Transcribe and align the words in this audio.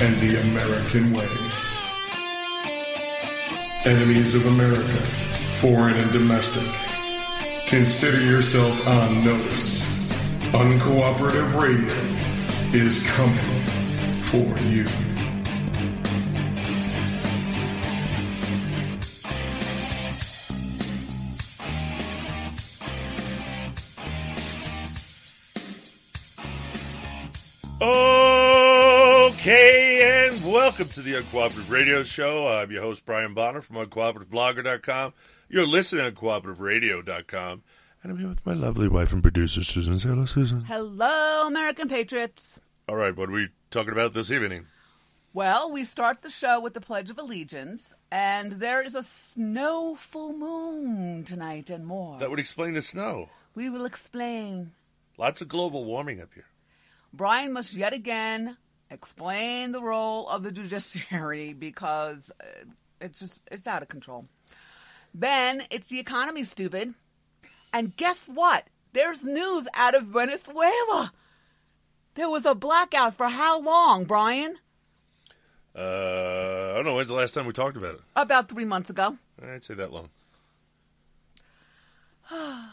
and 0.00 0.16
the 0.16 0.40
American 0.40 1.12
way. 1.12 1.28
Enemies 3.84 4.34
of 4.34 4.46
America, 4.46 4.82
foreign 5.60 5.96
and 5.96 6.12
domestic, 6.12 6.66
consider 7.66 8.20
yourself 8.20 8.86
on 8.88 9.24
notice. 9.24 9.82
Uncooperative 10.52 11.60
radio 11.60 11.92
is 12.72 13.04
coming 13.10 13.64
for 14.20 14.58
you. 14.64 14.86
And 27.80 28.13
welcome 30.54 30.86
to 30.86 31.02
the 31.02 31.14
Uncooperative 31.14 31.68
Radio 31.68 32.04
Show. 32.04 32.46
I'm 32.46 32.70
your 32.70 32.80
host, 32.80 33.04
Brian 33.04 33.34
Bonner 33.34 33.60
from 33.60 33.74
UncooperativeBlogger.com. 33.74 35.12
You're 35.48 35.66
listening 35.66 36.04
to 36.04 36.12
UncooperativeRadio.com. 36.12 37.62
And 38.00 38.12
I'm 38.12 38.18
here 38.18 38.28
with 38.28 38.46
my 38.46 38.52
lovely 38.52 38.86
wife 38.86 39.12
and 39.12 39.20
producer, 39.20 39.64
Susan. 39.64 39.98
Say 39.98 40.10
hello, 40.10 40.26
Susan. 40.26 40.60
Hello, 40.66 41.48
American 41.48 41.88
Patriots. 41.88 42.60
All 42.88 42.94
right, 42.94 43.16
what 43.16 43.30
are 43.30 43.32
we 43.32 43.48
talking 43.72 43.90
about 43.90 44.14
this 44.14 44.30
evening? 44.30 44.66
Well, 45.32 45.72
we 45.72 45.82
start 45.82 46.22
the 46.22 46.30
show 46.30 46.60
with 46.60 46.74
the 46.74 46.80
Pledge 46.80 47.10
of 47.10 47.18
Allegiance, 47.18 47.92
and 48.12 48.52
there 48.52 48.80
is 48.80 48.94
a 48.94 49.02
snow 49.02 49.96
full 49.96 50.38
moon 50.38 51.24
tonight 51.24 51.68
and 51.68 51.84
more. 51.84 52.20
That 52.20 52.30
would 52.30 52.38
explain 52.38 52.74
the 52.74 52.82
snow. 52.82 53.28
we 53.56 53.68
will 53.68 53.86
explain. 53.86 54.70
Lots 55.18 55.40
of 55.40 55.48
global 55.48 55.84
warming 55.84 56.20
up 56.20 56.32
here. 56.32 56.46
Brian 57.12 57.52
must 57.52 57.74
yet 57.74 57.92
again 57.92 58.56
explain 58.94 59.72
the 59.72 59.82
role 59.82 60.28
of 60.28 60.42
the 60.42 60.52
judiciary 60.52 61.52
because 61.58 62.32
uh, 62.40 62.64
it's 63.00 63.20
just 63.20 63.42
it's 63.50 63.66
out 63.66 63.82
of 63.82 63.88
control. 63.88 64.26
Then 65.12 65.64
it's 65.70 65.88
the 65.88 66.00
economy, 66.00 66.44
stupid. 66.44 66.94
And 67.72 67.96
guess 67.96 68.28
what? 68.28 68.68
There's 68.92 69.24
news 69.24 69.68
out 69.74 69.94
of 69.94 70.04
Venezuela. 70.04 71.12
There 72.14 72.30
was 72.30 72.46
a 72.46 72.54
blackout 72.54 73.14
for 73.14 73.28
how 73.28 73.60
long, 73.60 74.04
Brian? 74.04 74.58
Uh, 75.76 76.70
I 76.70 76.74
don't 76.74 76.84
know. 76.84 76.94
When's 76.94 77.08
the 77.08 77.14
last 77.14 77.34
time 77.34 77.46
we 77.46 77.52
talked 77.52 77.76
about 77.76 77.96
it? 77.96 78.00
About 78.14 78.48
three 78.48 78.64
months 78.64 78.90
ago. 78.90 79.18
I'd 79.42 79.64
say 79.64 79.74
that 79.74 79.92
long. 79.92 80.10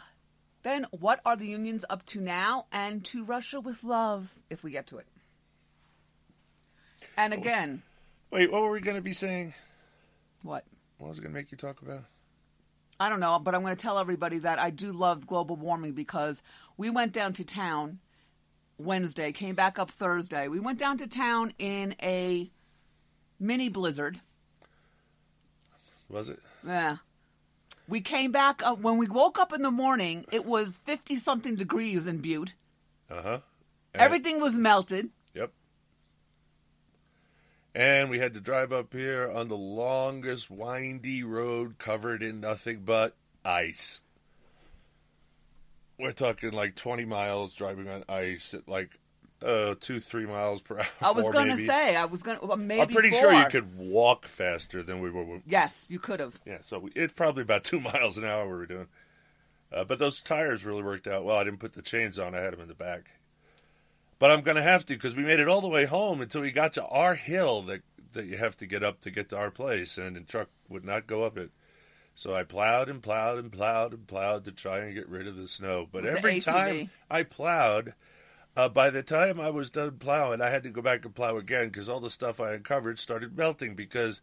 Then 0.63 0.85
what 0.91 1.21
are 1.25 1.35
the 1.35 1.47
unions 1.47 1.85
up 1.89 2.05
to 2.07 2.21
now? 2.21 2.67
And 2.71 3.03
to 3.05 3.23
Russia 3.23 3.59
with 3.59 3.83
love, 3.83 4.43
if 4.47 4.63
we 4.63 4.69
get 4.69 4.85
to 4.87 4.99
it. 4.99 5.07
And 7.17 7.33
again, 7.33 7.81
Wait, 8.31 8.51
what 8.51 8.61
were 8.61 8.71
we 8.71 8.81
going 8.81 8.95
to 8.97 9.01
be 9.01 9.13
saying? 9.13 9.53
what? 10.43 10.65
What 10.97 11.09
was 11.09 11.17
it 11.17 11.21
going 11.21 11.33
to 11.33 11.39
make 11.39 11.51
you 11.51 11.57
talk 11.57 11.81
about? 11.81 12.03
I 12.99 13.09
don't 13.09 13.19
know, 13.19 13.39
but 13.39 13.55
I'm 13.55 13.61
going 13.61 13.75
to 13.75 13.81
tell 13.81 13.97
everybody 13.97 14.37
that 14.39 14.59
I 14.59 14.69
do 14.69 14.91
love 14.91 15.25
global 15.25 15.55
warming 15.55 15.93
because 15.93 16.43
we 16.77 16.89
went 16.89 17.13
down 17.13 17.33
to 17.33 17.43
town 17.43 17.99
Wednesday, 18.77 19.31
came 19.31 19.55
back 19.55 19.79
up 19.79 19.89
Thursday. 19.91 20.47
We 20.47 20.59
went 20.59 20.77
down 20.77 20.97
to 20.99 21.07
town 21.07 21.53
in 21.57 21.95
a 22.01 22.51
mini 23.39 23.69
blizzard. 23.69 24.21
Was 26.09 26.29
it? 26.29 26.39
Yeah. 26.65 26.97
We 27.87 28.01
came 28.01 28.31
back 28.31 28.61
up 28.63 28.79
when 28.79 28.97
we 28.97 29.07
woke 29.07 29.39
up 29.39 29.51
in 29.51 29.63
the 29.63 29.71
morning, 29.71 30.25
it 30.31 30.45
was 30.45 30.77
50 30.77 31.15
something 31.17 31.55
degrees 31.55 32.05
in 32.05 32.19
Butte. 32.19 32.53
Uh 33.09 33.21
huh. 33.21 33.39
Everything 33.93 34.39
was 34.39 34.55
melted. 34.55 35.09
And 37.73 38.09
we 38.09 38.19
had 38.19 38.33
to 38.33 38.41
drive 38.41 38.73
up 38.73 38.93
here 38.93 39.31
on 39.31 39.47
the 39.47 39.57
longest 39.57 40.49
windy 40.49 41.23
road 41.23 41.77
covered 41.77 42.21
in 42.21 42.41
nothing 42.41 42.81
but 42.83 43.15
ice. 43.45 44.03
We're 45.97 46.11
talking 46.11 46.51
like 46.51 46.75
20 46.75 47.05
miles 47.05 47.53
driving 47.55 47.87
on 47.87 48.03
ice 48.09 48.53
at 48.53 48.67
like 48.67 48.99
uh, 49.41 49.75
two, 49.79 49.99
three 49.99 50.25
miles 50.25 50.61
per 50.61 50.79
hour. 50.79 50.85
I 51.01 51.11
was 51.11 51.29
going 51.29 51.55
to 51.55 51.57
say, 51.57 51.95
I 51.95 52.05
was 52.05 52.23
going 52.23 52.39
to, 52.39 52.45
well, 52.45 52.57
maybe 52.57 52.81
I'm 52.81 52.89
pretty 52.89 53.11
sure 53.11 53.33
you 53.33 53.45
could 53.45 53.77
walk 53.77 54.25
faster 54.25 54.83
than 54.83 54.99
we 54.99 55.09
were. 55.09 55.41
Yes, 55.45 55.85
you 55.89 55.99
could 55.99 56.19
have. 56.19 56.39
Yeah, 56.45 56.59
so 56.63 56.79
we, 56.79 56.91
it's 56.95 57.13
probably 57.13 57.43
about 57.43 57.63
two 57.65 57.79
miles 57.79 58.17
an 58.17 58.25
hour 58.25 58.45
we 58.45 58.53
were 58.53 58.65
doing. 58.65 58.87
Uh, 59.71 59.85
but 59.85 59.99
those 59.99 60.21
tires 60.21 60.65
really 60.65 60.83
worked 60.83 61.07
out 61.07 61.23
well. 61.23 61.37
I 61.37 61.45
didn't 61.45 61.59
put 61.59 61.73
the 61.73 61.81
chains 61.81 62.19
on; 62.19 62.35
I 62.35 62.39
had 62.39 62.51
them 62.51 62.59
in 62.59 62.67
the 62.67 62.73
back. 62.75 63.11
But 64.21 64.29
I'm 64.29 64.41
going 64.41 64.55
to 64.55 64.61
have 64.61 64.85
to 64.85 64.93
because 64.93 65.15
we 65.15 65.23
made 65.23 65.39
it 65.39 65.47
all 65.47 65.61
the 65.61 65.67
way 65.67 65.85
home 65.85 66.21
until 66.21 66.41
we 66.41 66.51
got 66.51 66.73
to 66.73 66.85
our 66.85 67.15
hill 67.15 67.63
that 67.63 67.81
that 68.13 68.27
you 68.27 68.37
have 68.37 68.55
to 68.57 68.67
get 68.67 68.83
up 68.83 68.99
to 69.01 69.09
get 69.09 69.29
to 69.29 69.37
our 69.37 69.49
place, 69.49 69.97
and 69.97 70.15
the 70.15 70.21
truck 70.21 70.49
would 70.69 70.85
not 70.85 71.07
go 71.07 71.23
up 71.23 71.39
it. 71.39 71.49
So 72.13 72.35
I 72.35 72.43
plowed 72.43 72.87
and 72.87 73.01
plowed 73.01 73.39
and 73.39 73.51
plowed 73.51 73.95
and 73.95 74.05
plowed 74.05 74.45
to 74.45 74.51
try 74.51 74.77
and 74.77 74.93
get 74.93 75.09
rid 75.09 75.27
of 75.27 75.37
the 75.37 75.47
snow. 75.47 75.87
But 75.91 76.03
With 76.03 76.17
every 76.17 76.39
time 76.39 76.91
I 77.09 77.23
plowed, 77.23 77.95
uh, 78.55 78.69
by 78.69 78.91
the 78.91 79.01
time 79.01 79.39
I 79.39 79.49
was 79.49 79.71
done 79.71 79.97
plowing, 79.97 80.39
I 80.39 80.51
had 80.51 80.61
to 80.63 80.69
go 80.69 80.83
back 80.83 81.03
and 81.03 81.15
plow 81.15 81.37
again 81.37 81.69
because 81.69 81.89
all 81.89 81.99
the 81.99 82.11
stuff 82.11 82.39
I 82.39 82.51
uncovered 82.53 82.99
started 82.99 83.35
melting 83.35 83.73
because 83.73 84.21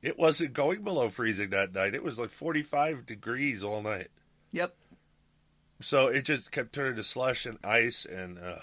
it 0.00 0.16
wasn't 0.16 0.52
going 0.52 0.84
below 0.84 1.08
freezing 1.08 1.50
that 1.50 1.74
night. 1.74 1.96
It 1.96 2.04
was 2.04 2.20
like 2.20 2.30
45 2.30 3.04
degrees 3.04 3.64
all 3.64 3.82
night. 3.82 4.12
Yep. 4.52 4.76
So 5.80 6.06
it 6.06 6.22
just 6.22 6.52
kept 6.52 6.72
turning 6.72 6.94
to 6.94 7.02
slush 7.02 7.46
and 7.46 7.58
ice, 7.64 8.04
and 8.04 8.38
ugh. 8.38 8.62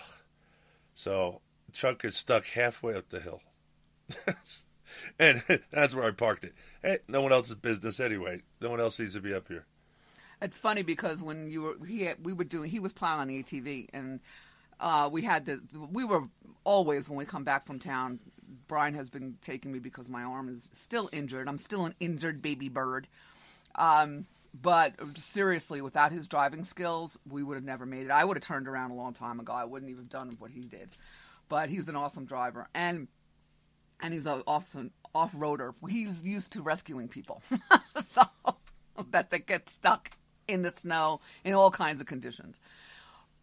So 0.97 1.41
Chuck 1.74 2.03
is 2.03 2.16
stuck 2.16 2.46
halfway 2.47 2.96
up 2.96 3.09
the 3.09 3.19
hill, 3.19 3.41
and 5.19 5.44
that's 5.72 5.94
where 5.94 6.06
I 6.06 6.12
parked 6.12 6.44
it. 6.44 6.56
Hey, 6.81 6.97
no 7.08 7.22
one 7.22 7.31
else's 7.31 7.53
business 7.53 8.00
anyway. 8.00 8.41
No 8.59 8.72
one 8.72 8.80
else 8.80 8.97
needs 8.97 9.13
to 9.13 9.22
be 9.22 9.31
up 9.31 9.47
here. 9.47 9.68
It's 10.41 10.58
funny 10.58 10.81
because 10.81 11.22
when 11.22 11.52
you 11.52 11.62
were 11.62 11.85
he 11.85 12.09
we 12.23 12.34
were 12.34 12.46
doing 12.46 12.72
he 12.72 12.79
was 12.79 12.94
plowing 12.94 13.28
the 13.28 13.44
ATV 13.44 13.90
and 13.94 14.20
uh, 14.79 15.08
we 15.11 15.22
had 15.22 15.46
to 15.46 15.61
we 15.91 16.03
were 16.03 16.23
always 16.64 17.08
when 17.08 17.20
we 17.20 17.26
come 17.26 17.43
back 17.43 17.67
from 17.67 17.78
town. 17.78 18.20
Brian 18.67 18.96
has 18.96 19.08
been 19.08 19.38
taking 19.40 19.72
me 19.72 19.78
because 19.78 20.09
my 20.09 20.23
arm 20.23 20.50
is 20.50 20.67
still 20.73 21.11
injured. 21.14 21.47
I'm 21.47 21.59
still 21.59 21.85
an 21.85 21.93
injured 22.00 22.41
baby 22.41 22.70
bird. 22.70 23.08
Um, 23.76 24.26
but 24.61 24.93
seriously, 25.17 25.81
without 25.81 26.11
his 26.11 26.27
driving 26.27 26.63
skills, 26.63 27.17
we 27.29 27.43
would 27.43 27.55
have 27.55 27.63
never 27.63 27.85
made 27.85 28.05
it. 28.05 28.11
I 28.11 28.23
would 28.23 28.37
have 28.37 28.43
turned 28.43 28.67
around 28.67 28.91
a 28.91 28.95
long 28.95 29.13
time 29.13 29.39
ago. 29.39 29.53
I 29.53 29.65
wouldn't 29.65 29.89
even 29.89 30.03
have 30.03 30.09
done 30.09 30.35
what 30.39 30.51
he 30.51 30.61
did. 30.61 30.89
But 31.49 31.69
he's 31.69 31.87
an 31.89 31.95
awesome 31.95 32.25
driver, 32.25 32.67
and 32.73 33.07
and 34.01 34.13
he's 34.13 34.25
an 34.25 34.43
awesome 34.47 34.91
off 35.15 35.33
roader. 35.33 35.73
He's 35.89 36.23
used 36.23 36.53
to 36.53 36.61
rescuing 36.61 37.07
people, 37.07 37.41
so 38.05 38.23
that 39.11 39.29
they 39.29 39.39
get 39.39 39.69
stuck 39.69 40.11
in 40.47 40.61
the 40.61 40.71
snow 40.71 41.21
in 41.43 41.53
all 41.53 41.71
kinds 41.71 42.01
of 42.01 42.07
conditions. 42.07 42.59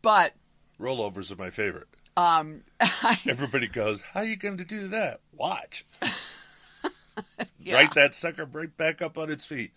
But 0.03 0.35
Rollovers 0.81 1.33
are 1.33 1.37
my 1.37 1.51
favorite. 1.51 1.89
um, 2.17 2.63
Everybody 3.27 3.69
goes, 3.69 4.01
"How 4.03 4.21
are 4.21 4.27
you 4.27 4.37
going 4.37 4.59
to 4.59 4.65
do 4.65 4.89
that?" 4.89 5.21
Watch. 5.33 5.87
Yeah. 7.61 7.77
Right 7.77 7.95
that 7.95 8.15
sucker 8.15 8.45
right 8.45 8.77
back 8.77 9.01
up 9.01 9.17
on 9.17 9.31
its 9.31 9.45
feet. 9.47 9.71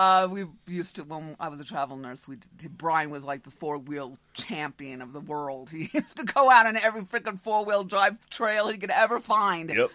Uh, 0.00 0.26
we 0.30 0.46
used 0.66 0.96
to 0.96 1.04
when 1.04 1.36
I 1.38 1.48
was 1.48 1.60
a 1.60 1.64
travel 1.64 1.98
nurse. 1.98 2.26
We 2.26 2.38
Brian 2.70 3.10
was 3.10 3.22
like 3.22 3.42
the 3.42 3.50
four 3.50 3.76
wheel 3.76 4.16
champion 4.32 5.02
of 5.02 5.12
the 5.12 5.20
world. 5.20 5.68
He 5.72 5.90
used 5.92 6.16
to 6.16 6.24
go 6.24 6.50
out 6.50 6.64
on 6.64 6.78
every 6.78 7.02
freaking 7.02 7.38
four 7.38 7.66
wheel 7.66 7.84
drive 7.84 8.16
trail 8.30 8.68
he 8.68 8.78
could 8.78 8.90
ever 8.90 9.20
find. 9.20 9.68
Yep. 9.68 9.90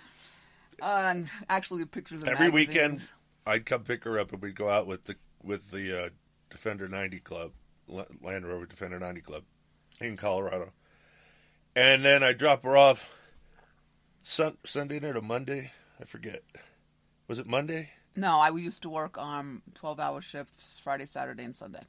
Uh, 0.80 0.86
and 0.86 1.30
actually, 1.50 1.84
pictures 1.86 2.22
of 2.22 2.30
Every 2.30 2.52
magazines. 2.52 2.68
weekend, 2.68 3.10
I'd 3.48 3.66
come 3.66 3.82
pick 3.82 4.04
her 4.04 4.20
up, 4.20 4.32
and 4.32 4.44
we'd 4.44 4.56
go 4.56 4.70
out 4.70 4.86
with 4.86 5.06
the 5.06 5.16
with 5.42 5.72
the 5.72 6.06
uh, 6.06 6.10
Defender 6.52 6.88
90 6.88 7.20
Club, 7.22 7.54
Land 7.88 8.46
Rover 8.46 8.68
Defender 8.68 9.00
90 9.00 9.22
Club, 9.22 9.44
in 10.00 10.18
Colorado, 10.18 10.74
and 11.76 12.06
then 12.06 12.22
I 12.22 12.34
drop 12.34 12.62
her 12.62 12.78
off 12.78 13.12
sun, 14.22 14.58
Sunday 14.64 15.00
night 15.00 15.16
or 15.16 15.22
Monday. 15.22 15.72
I 16.00 16.04
forget. 16.04 16.44
Was 17.28 17.40
it 17.40 17.48
Monday? 17.48 17.90
No, 18.16 18.40
I 18.40 18.50
used 18.50 18.82
to 18.84 18.90
work 18.90 19.18
um 19.18 19.62
twelve 19.74 20.00
hour 20.00 20.22
shifts 20.22 20.80
Friday, 20.80 21.06
Saturday, 21.06 21.44
and 21.44 21.56
Sunday. 21.56 21.84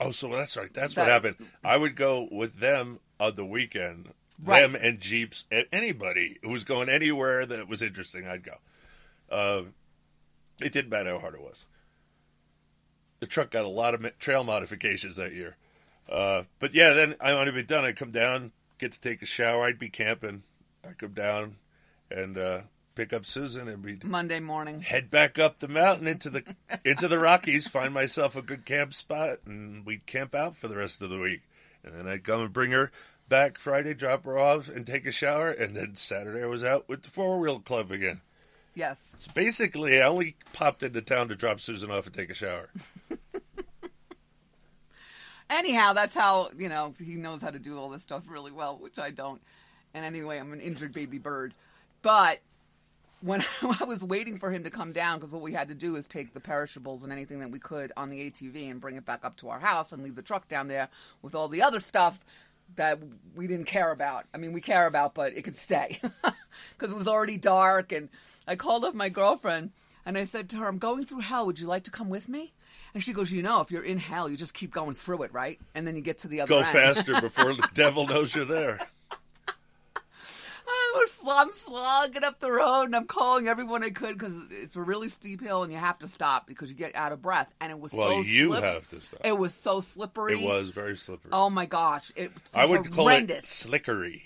Oh, 0.00 0.12
so 0.12 0.28
that's 0.28 0.56
right. 0.56 0.72
That's 0.72 0.96
what 0.96 1.08
happened. 1.08 1.36
I 1.64 1.76
would 1.76 1.96
go 1.96 2.28
with 2.30 2.60
them 2.60 3.00
on 3.18 3.34
the 3.34 3.44
weekend. 3.44 4.12
Right. 4.40 4.60
Them 4.60 4.76
and 4.76 5.00
Jeeps 5.00 5.44
and 5.50 5.66
anybody 5.72 6.38
who 6.42 6.50
was 6.50 6.62
going 6.62 6.88
anywhere 6.88 7.44
that 7.44 7.68
was 7.68 7.82
interesting, 7.82 8.28
I'd 8.28 8.44
go. 8.44 8.54
Uh, 9.28 9.62
it 10.60 10.72
didn't 10.72 10.90
matter 10.90 11.10
how 11.10 11.18
hard 11.18 11.34
it 11.34 11.42
was. 11.42 11.64
The 13.18 13.26
truck 13.26 13.50
got 13.50 13.64
a 13.64 13.68
lot 13.68 13.94
of 13.94 14.18
trail 14.20 14.44
modifications 14.44 15.16
that 15.16 15.32
year. 15.32 15.56
Uh, 16.08 16.44
but 16.60 16.72
yeah, 16.72 16.92
then 16.92 17.16
I 17.20 17.34
want 17.34 17.48
to 17.48 17.52
be 17.52 17.64
done. 17.64 17.84
I'd 17.84 17.96
come 17.96 18.12
down, 18.12 18.52
get 18.78 18.92
to 18.92 19.00
take 19.00 19.22
a 19.22 19.26
shower. 19.26 19.64
I'd 19.64 19.78
be 19.78 19.88
camping. 19.88 20.44
I'd 20.86 20.98
come 20.98 21.14
down 21.14 21.56
and 22.08 22.38
uh, 22.38 22.60
pick 22.98 23.12
up 23.12 23.24
Susan 23.24 23.68
and 23.68 23.84
we'd 23.84 24.02
Monday 24.02 24.40
morning. 24.40 24.80
head 24.80 25.08
back 25.08 25.38
up 25.38 25.60
the 25.60 25.68
mountain 25.68 26.08
into 26.08 26.28
the 26.28 26.42
into 26.84 27.06
the 27.06 27.20
Rockies, 27.20 27.68
find 27.68 27.94
myself 27.94 28.34
a 28.34 28.42
good 28.42 28.64
camp 28.64 28.92
spot, 28.92 29.38
and 29.46 29.86
we'd 29.86 30.04
camp 30.04 30.34
out 30.34 30.56
for 30.56 30.66
the 30.66 30.76
rest 30.76 31.00
of 31.00 31.08
the 31.08 31.20
week. 31.20 31.42
And 31.84 31.94
then 31.94 32.08
I'd 32.08 32.24
come 32.24 32.40
and 32.40 32.52
bring 32.52 32.72
her 32.72 32.90
back 33.28 33.56
Friday, 33.56 33.94
drop 33.94 34.24
her 34.24 34.36
off, 34.36 34.68
and 34.68 34.84
take 34.84 35.06
a 35.06 35.12
shower. 35.12 35.48
And 35.48 35.76
then 35.76 35.94
Saturday 35.94 36.42
I 36.42 36.46
was 36.46 36.64
out 36.64 36.88
with 36.88 37.02
the 37.02 37.10
four 37.10 37.38
wheel 37.38 37.60
club 37.60 37.92
again. 37.92 38.20
Yes. 38.74 39.14
So 39.16 39.30
basically, 39.32 40.02
I 40.02 40.08
only 40.08 40.34
popped 40.52 40.82
into 40.82 41.00
town 41.00 41.28
to 41.28 41.36
drop 41.36 41.60
Susan 41.60 41.92
off 41.92 42.06
and 42.06 42.14
take 42.14 42.30
a 42.30 42.34
shower. 42.34 42.68
Anyhow, 45.48 45.92
that's 45.92 46.16
how 46.16 46.50
you 46.58 46.68
know 46.68 46.94
he 46.98 47.14
knows 47.14 47.42
how 47.42 47.50
to 47.50 47.60
do 47.60 47.78
all 47.78 47.90
this 47.90 48.02
stuff 48.02 48.24
really 48.26 48.50
well, 48.50 48.76
which 48.76 48.98
I 48.98 49.12
don't. 49.12 49.40
And 49.94 50.04
anyway, 50.04 50.38
I'm 50.38 50.52
an 50.52 50.60
injured 50.60 50.92
baby 50.92 51.18
bird. 51.18 51.54
But 52.02 52.40
when 53.20 53.44
I 53.80 53.84
was 53.84 54.02
waiting 54.02 54.38
for 54.38 54.50
him 54.50 54.64
to 54.64 54.70
come 54.70 54.92
down, 54.92 55.18
because 55.18 55.32
what 55.32 55.42
we 55.42 55.52
had 55.52 55.68
to 55.68 55.74
do 55.74 55.96
is 55.96 56.06
take 56.06 56.34
the 56.34 56.40
perishables 56.40 57.02
and 57.02 57.12
anything 57.12 57.40
that 57.40 57.50
we 57.50 57.58
could 57.58 57.92
on 57.96 58.10
the 58.10 58.30
ATV 58.30 58.70
and 58.70 58.80
bring 58.80 58.96
it 58.96 59.04
back 59.04 59.24
up 59.24 59.36
to 59.38 59.48
our 59.48 59.60
house 59.60 59.92
and 59.92 60.02
leave 60.02 60.14
the 60.14 60.22
truck 60.22 60.48
down 60.48 60.68
there 60.68 60.88
with 61.22 61.34
all 61.34 61.48
the 61.48 61.62
other 61.62 61.80
stuff 61.80 62.24
that 62.76 62.98
we 63.34 63.46
didn't 63.46 63.66
care 63.66 63.90
about. 63.90 64.26
I 64.34 64.38
mean, 64.38 64.52
we 64.52 64.60
care 64.60 64.86
about, 64.86 65.14
but 65.14 65.36
it 65.36 65.42
could 65.42 65.56
stay 65.56 65.98
because 66.72 66.92
it 66.92 66.96
was 66.96 67.08
already 67.08 67.38
dark. 67.38 67.92
And 67.92 68.08
I 68.46 68.56
called 68.56 68.84
up 68.84 68.94
my 68.94 69.08
girlfriend 69.08 69.70
and 70.04 70.16
I 70.18 70.24
said 70.24 70.48
to 70.50 70.58
her, 70.58 70.68
"I'm 70.68 70.78
going 70.78 71.04
through 71.04 71.20
hell. 71.20 71.46
Would 71.46 71.58
you 71.58 71.66
like 71.66 71.84
to 71.84 71.90
come 71.90 72.08
with 72.08 72.28
me?" 72.28 72.52
And 72.94 73.02
she 73.02 73.12
goes, 73.12 73.32
"You 73.32 73.42
know, 73.42 73.60
if 73.60 73.70
you're 73.70 73.84
in 73.84 73.98
hell, 73.98 74.28
you 74.28 74.36
just 74.36 74.54
keep 74.54 74.70
going 74.70 74.94
through 74.94 75.22
it, 75.22 75.32
right? 75.32 75.58
And 75.74 75.86
then 75.86 75.96
you 75.96 76.02
get 76.02 76.18
to 76.18 76.28
the 76.28 76.40
other 76.40 76.48
Go 76.50 76.58
end." 76.58 76.68
faster 76.68 77.20
before 77.20 77.54
the 77.54 77.68
devil 77.74 78.06
knows 78.06 78.34
you're 78.34 78.44
there. 78.44 78.80
I 80.94 80.98
was 80.98 81.12
sl- 81.12 81.30
I'm 81.30 81.52
slogging 81.52 82.24
up 82.24 82.40
the 82.40 82.50
road 82.50 82.84
and 82.84 82.96
I'm 82.96 83.06
calling 83.06 83.48
everyone 83.48 83.82
I 83.84 83.90
could 83.90 84.18
because 84.18 84.32
it's 84.50 84.76
a 84.76 84.80
really 84.82 85.08
steep 85.08 85.42
hill 85.42 85.62
and 85.62 85.72
you 85.72 85.78
have 85.78 85.98
to 85.98 86.08
stop 86.08 86.46
because 86.46 86.70
you 86.70 86.76
get 86.76 86.94
out 86.94 87.12
of 87.12 87.22
breath. 87.22 87.52
And 87.60 87.70
it 87.70 87.78
was 87.78 87.92
Well, 87.92 88.08
so 88.08 88.20
you 88.20 88.50
slip- 88.50 88.64
have 88.64 88.88
to 88.90 89.00
stop. 89.00 89.20
It 89.24 89.36
was 89.36 89.54
so 89.54 89.80
slippery. 89.80 90.42
It 90.42 90.46
was 90.46 90.70
very 90.70 90.96
slippery. 90.96 91.30
Oh 91.32 91.50
my 91.50 91.66
gosh! 91.66 92.12
It 92.16 92.32
was 92.34 92.42
I 92.54 92.64
would 92.64 92.90
call 92.90 93.08
it 93.08 93.28
slickery. 93.44 94.22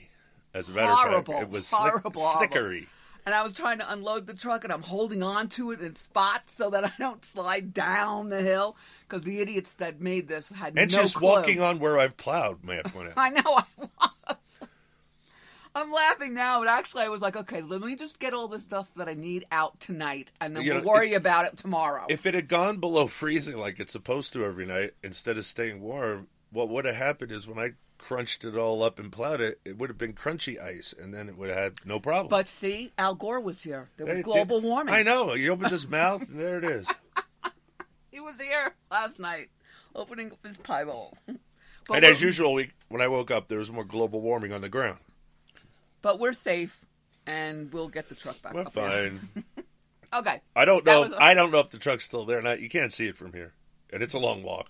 As 0.54 0.68
a 0.68 0.72
matter 0.72 1.16
of 1.16 1.26
fact, 1.26 1.42
it 1.42 1.50
was 1.50 1.70
horrible, 1.70 2.20
slickery. 2.20 2.86
And 3.24 3.34
I 3.34 3.42
was 3.42 3.52
trying 3.52 3.78
to 3.78 3.90
unload 3.90 4.26
the 4.26 4.34
truck, 4.34 4.64
and 4.64 4.72
I'm 4.72 4.82
holding 4.82 5.22
on 5.22 5.48
to 5.50 5.70
it 5.70 5.80
in 5.80 5.94
spots 5.94 6.52
so 6.54 6.70
that 6.70 6.84
I 6.88 6.92
don't 6.98 7.24
slide 7.24 7.72
down 7.72 8.30
the 8.30 8.42
hill. 8.42 8.76
Because 9.08 9.24
the 9.24 9.40
idiots 9.40 9.74
that 9.74 10.00
made 10.00 10.28
this 10.28 10.48
had. 10.48 10.74
And 10.76 10.90
no 10.90 10.98
just 10.98 11.14
clue. 11.14 11.28
walking 11.28 11.60
on 11.60 11.78
where 11.78 11.98
I've 11.98 12.16
plowed, 12.16 12.64
may 12.64 12.80
I 12.80 12.82
point 12.82 13.08
out. 13.08 13.14
I 13.16 13.30
know 13.30 13.42
I 13.44 14.08
was. 14.28 14.60
I'm 15.74 15.90
laughing 15.90 16.34
now, 16.34 16.58
but 16.60 16.68
actually, 16.68 17.02
I 17.04 17.08
was 17.08 17.22
like, 17.22 17.34
okay, 17.36 17.62
let 17.62 17.80
me 17.80 17.96
just 17.96 18.18
get 18.18 18.34
all 18.34 18.46
the 18.48 18.60
stuff 18.60 18.88
that 18.96 19.08
I 19.08 19.14
need 19.14 19.46
out 19.50 19.80
tonight, 19.80 20.30
and 20.40 20.54
then 20.54 20.62
You 20.64 20.74
we'll 20.74 20.82
know, 20.82 20.88
worry 20.88 21.14
about 21.14 21.46
it 21.46 21.56
tomorrow. 21.56 22.04
If 22.10 22.26
it 22.26 22.34
had 22.34 22.48
gone 22.48 22.76
below 22.78 23.06
freezing 23.06 23.56
like 23.56 23.80
it's 23.80 23.92
supposed 23.92 24.32
to 24.34 24.44
every 24.44 24.66
night, 24.66 24.92
instead 25.02 25.38
of 25.38 25.46
staying 25.46 25.80
warm, 25.80 26.28
what 26.50 26.68
would 26.68 26.84
have 26.84 26.96
happened 26.96 27.32
is 27.32 27.46
when 27.46 27.58
I 27.58 27.70
crunched 27.96 28.44
it 28.44 28.56
all 28.56 28.82
up 28.82 28.98
and 28.98 29.10
plowed 29.10 29.40
it, 29.40 29.60
it 29.64 29.78
would 29.78 29.88
have 29.88 29.96
been 29.96 30.12
crunchy 30.12 30.60
ice, 30.62 30.92
and 31.00 31.14
then 31.14 31.28
it 31.30 31.38
would 31.38 31.48
have 31.48 31.58
had 31.58 31.72
no 31.86 31.98
problem. 32.00 32.28
but 32.28 32.48
see, 32.48 32.92
Al 32.98 33.14
Gore 33.14 33.40
was 33.40 33.62
here. 33.62 33.88
There 33.96 34.06
was 34.06 34.18
It 34.18 34.24
global 34.24 34.60
did- 34.60 34.68
warming. 34.68 34.92
I 34.94 35.02
know. 35.02 35.30
He 35.32 35.48
opens 35.48 35.70
his 35.70 35.88
mouth, 35.88 36.28
and 36.28 36.38
there 36.38 36.58
it 36.58 36.64
is. 36.64 36.86
He 38.10 38.20
was 38.20 38.34
here 38.38 38.74
last 38.90 39.18
night, 39.18 39.48
opening 39.94 40.30
up 40.32 40.44
his 40.46 40.58
pie 40.58 40.84
bowl. 40.84 41.16
but, 41.26 41.36
and 41.96 42.04
we're, 42.04 42.10
as 42.10 42.20
usual, 42.20 42.52
we, 42.52 42.70
when 42.90 43.00
I 43.00 43.08
woke 43.08 43.30
up, 43.30 43.48
there 43.48 43.58
was 43.58 43.70
more 43.72 43.84
global 43.84 44.20
warming 44.20 44.52
on 44.52 44.60
the 44.60 44.68
ground. 44.68 44.98
But 46.02 46.18
we're 46.18 46.32
safe, 46.34 46.84
and 47.26 47.72
we'll 47.72 47.88
get 47.88 48.08
the 48.08 48.14
truck 48.14 48.40
back 48.42 48.52
We're 48.54 48.62
up 48.62 48.72
there. 48.72 49.10
fine. 49.10 49.44
Okay. 50.14 50.42
I 50.54 50.66
don't 50.66 50.84
That 50.84 50.92
know. 50.92 51.02
If, 51.04 51.12
I 51.14 51.32
don't 51.32 51.50
know 51.50 51.60
if 51.60 51.70
the 51.70 51.78
truck's 51.78 52.04
still 52.04 52.26
there 52.26 52.38
or 52.38 52.42
not. 52.42 52.60
You 52.60 52.68
can't 52.68 52.92
see 52.92 53.06
it 53.06 53.16
from 53.16 53.32
here, 53.32 53.54
and 53.90 54.02
it's 54.02 54.12
a 54.12 54.18
long 54.18 54.42
walk. 54.42 54.68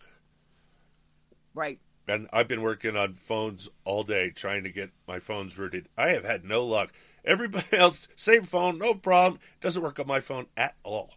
Right. 1.52 1.81
and 2.06 2.29
I've 2.32 2.46
been 2.46 2.62
working 2.62 2.96
on 2.96 3.14
phones 3.14 3.69
all 3.84 4.05
day 4.05 4.31
trying 4.31 4.62
to 4.62 4.70
get 4.70 4.90
my 5.08 5.19
phones 5.19 5.58
rooted. 5.58 5.88
I 5.99 6.11
have 6.11 6.25
had 6.25 6.44
no 6.44 6.64
luck. 6.64 6.93
Everybody 7.25 7.67
else, 7.76 8.06
same 8.14 8.44
phone, 8.44 8.78
no 8.78 8.94
problem. 8.94 9.40
Doesn't 9.61 9.82
work 9.82 9.99
on 9.99 10.06
my 10.06 10.20
phone 10.20 10.46
at 10.56 10.76
all. 10.85 11.14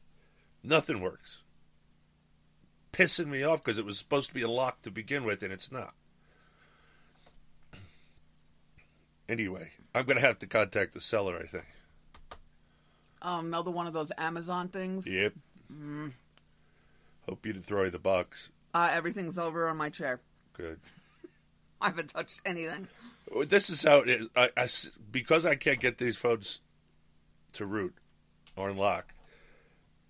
Nothing 0.64 1.02
works. 1.02 1.44
Pissing 2.94 3.28
me 3.28 3.44
off 3.44 3.64
because 3.64 3.78
it 3.78 3.86
was 3.86 4.00
supposed 4.00 4.30
to 4.30 4.34
be 4.34 4.42
a 4.42 4.50
lock 4.50 4.82
to 4.82 4.90
begin 4.90 5.24
with, 5.24 5.44
and 5.44 5.54
it's 5.54 5.72
not. 5.72 5.94
Anyway, 9.30 9.72
I'm 9.96 10.04
going 10.04 10.18
to 10.18 10.26
have 10.26 10.40
to 10.40 10.48
contact 10.48 10.94
the 10.94 11.00
seller, 11.00 11.38
I 11.42 11.48
think. 11.48 11.66
Um, 13.22 13.46
another 13.48 13.72
one 13.72 13.88
of 13.88 13.94
those 13.94 14.12
Amazon 14.18 14.68
things. 14.68 15.08
Yep. 15.08 15.34
Hope 17.28 17.46
you 17.46 17.54
didn't 17.54 17.66
throw 17.66 17.82
away 17.82 17.90
the 17.90 17.98
box. 17.98 18.50
Uh, 18.74 18.90
everything's 18.92 19.40
over 19.40 19.70
on 19.70 19.78
my 19.78 19.90
chair. 19.90 20.20
Good. 20.54 20.80
I 21.82 21.88
haven't 21.88 22.10
touched 22.10 22.42
anything. 22.46 22.90
Well, 23.34 23.46
This 23.46 23.70
is 23.70 23.84
how 23.84 24.00
it 24.00 24.10
is. 24.10 24.28
I, 24.36 24.50
I 24.58 24.68
because 25.12 25.46
I 25.46 25.56
can't 25.56 25.80
get 25.80 25.98
these 25.98 26.18
phones 26.18 26.60
to 27.54 27.66
root 27.66 27.96
or 28.58 28.70
unlock. 28.70 29.14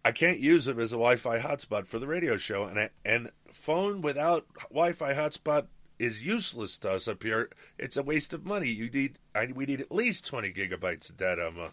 I 0.03 0.11
can't 0.11 0.39
use 0.39 0.65
them 0.65 0.79
as 0.79 0.91
a 0.91 0.95
Wi-Fi 0.95 1.39
hotspot 1.39 1.87
for 1.87 1.99
the 1.99 2.07
radio 2.07 2.37
show, 2.37 2.65
and 2.65 2.79
I, 2.79 2.89
and 3.03 3.31
phone 3.51 4.01
without 4.01 4.45
Wi-Fi 4.69 5.13
hotspot 5.13 5.67
is 5.97 6.25
useless 6.25 6.77
to 6.79 6.91
us 6.91 7.07
up 7.07 7.23
here. 7.23 7.49
It's 7.77 7.97
a 7.97 8.03
waste 8.03 8.33
of 8.33 8.45
money. 8.45 8.69
You 8.69 8.89
need 8.89 9.19
I, 9.33 9.47
we 9.53 9.65
need 9.65 9.81
at 9.81 9.91
least 9.91 10.25
twenty 10.25 10.51
gigabytes 10.51 11.09
of 11.09 11.17
data 11.17 11.47
a. 11.47 11.71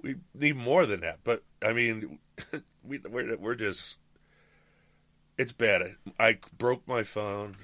We 0.00 0.16
need 0.32 0.56
more 0.56 0.86
than 0.86 1.00
that, 1.00 1.20
but 1.24 1.42
I 1.60 1.72
mean, 1.72 2.20
we 2.84 2.98
we're, 2.98 3.36
we're 3.36 3.54
just 3.56 3.96
it's 5.36 5.52
bad. 5.52 5.96
I 6.18 6.38
broke 6.56 6.86
my 6.86 7.02
phone 7.02 7.56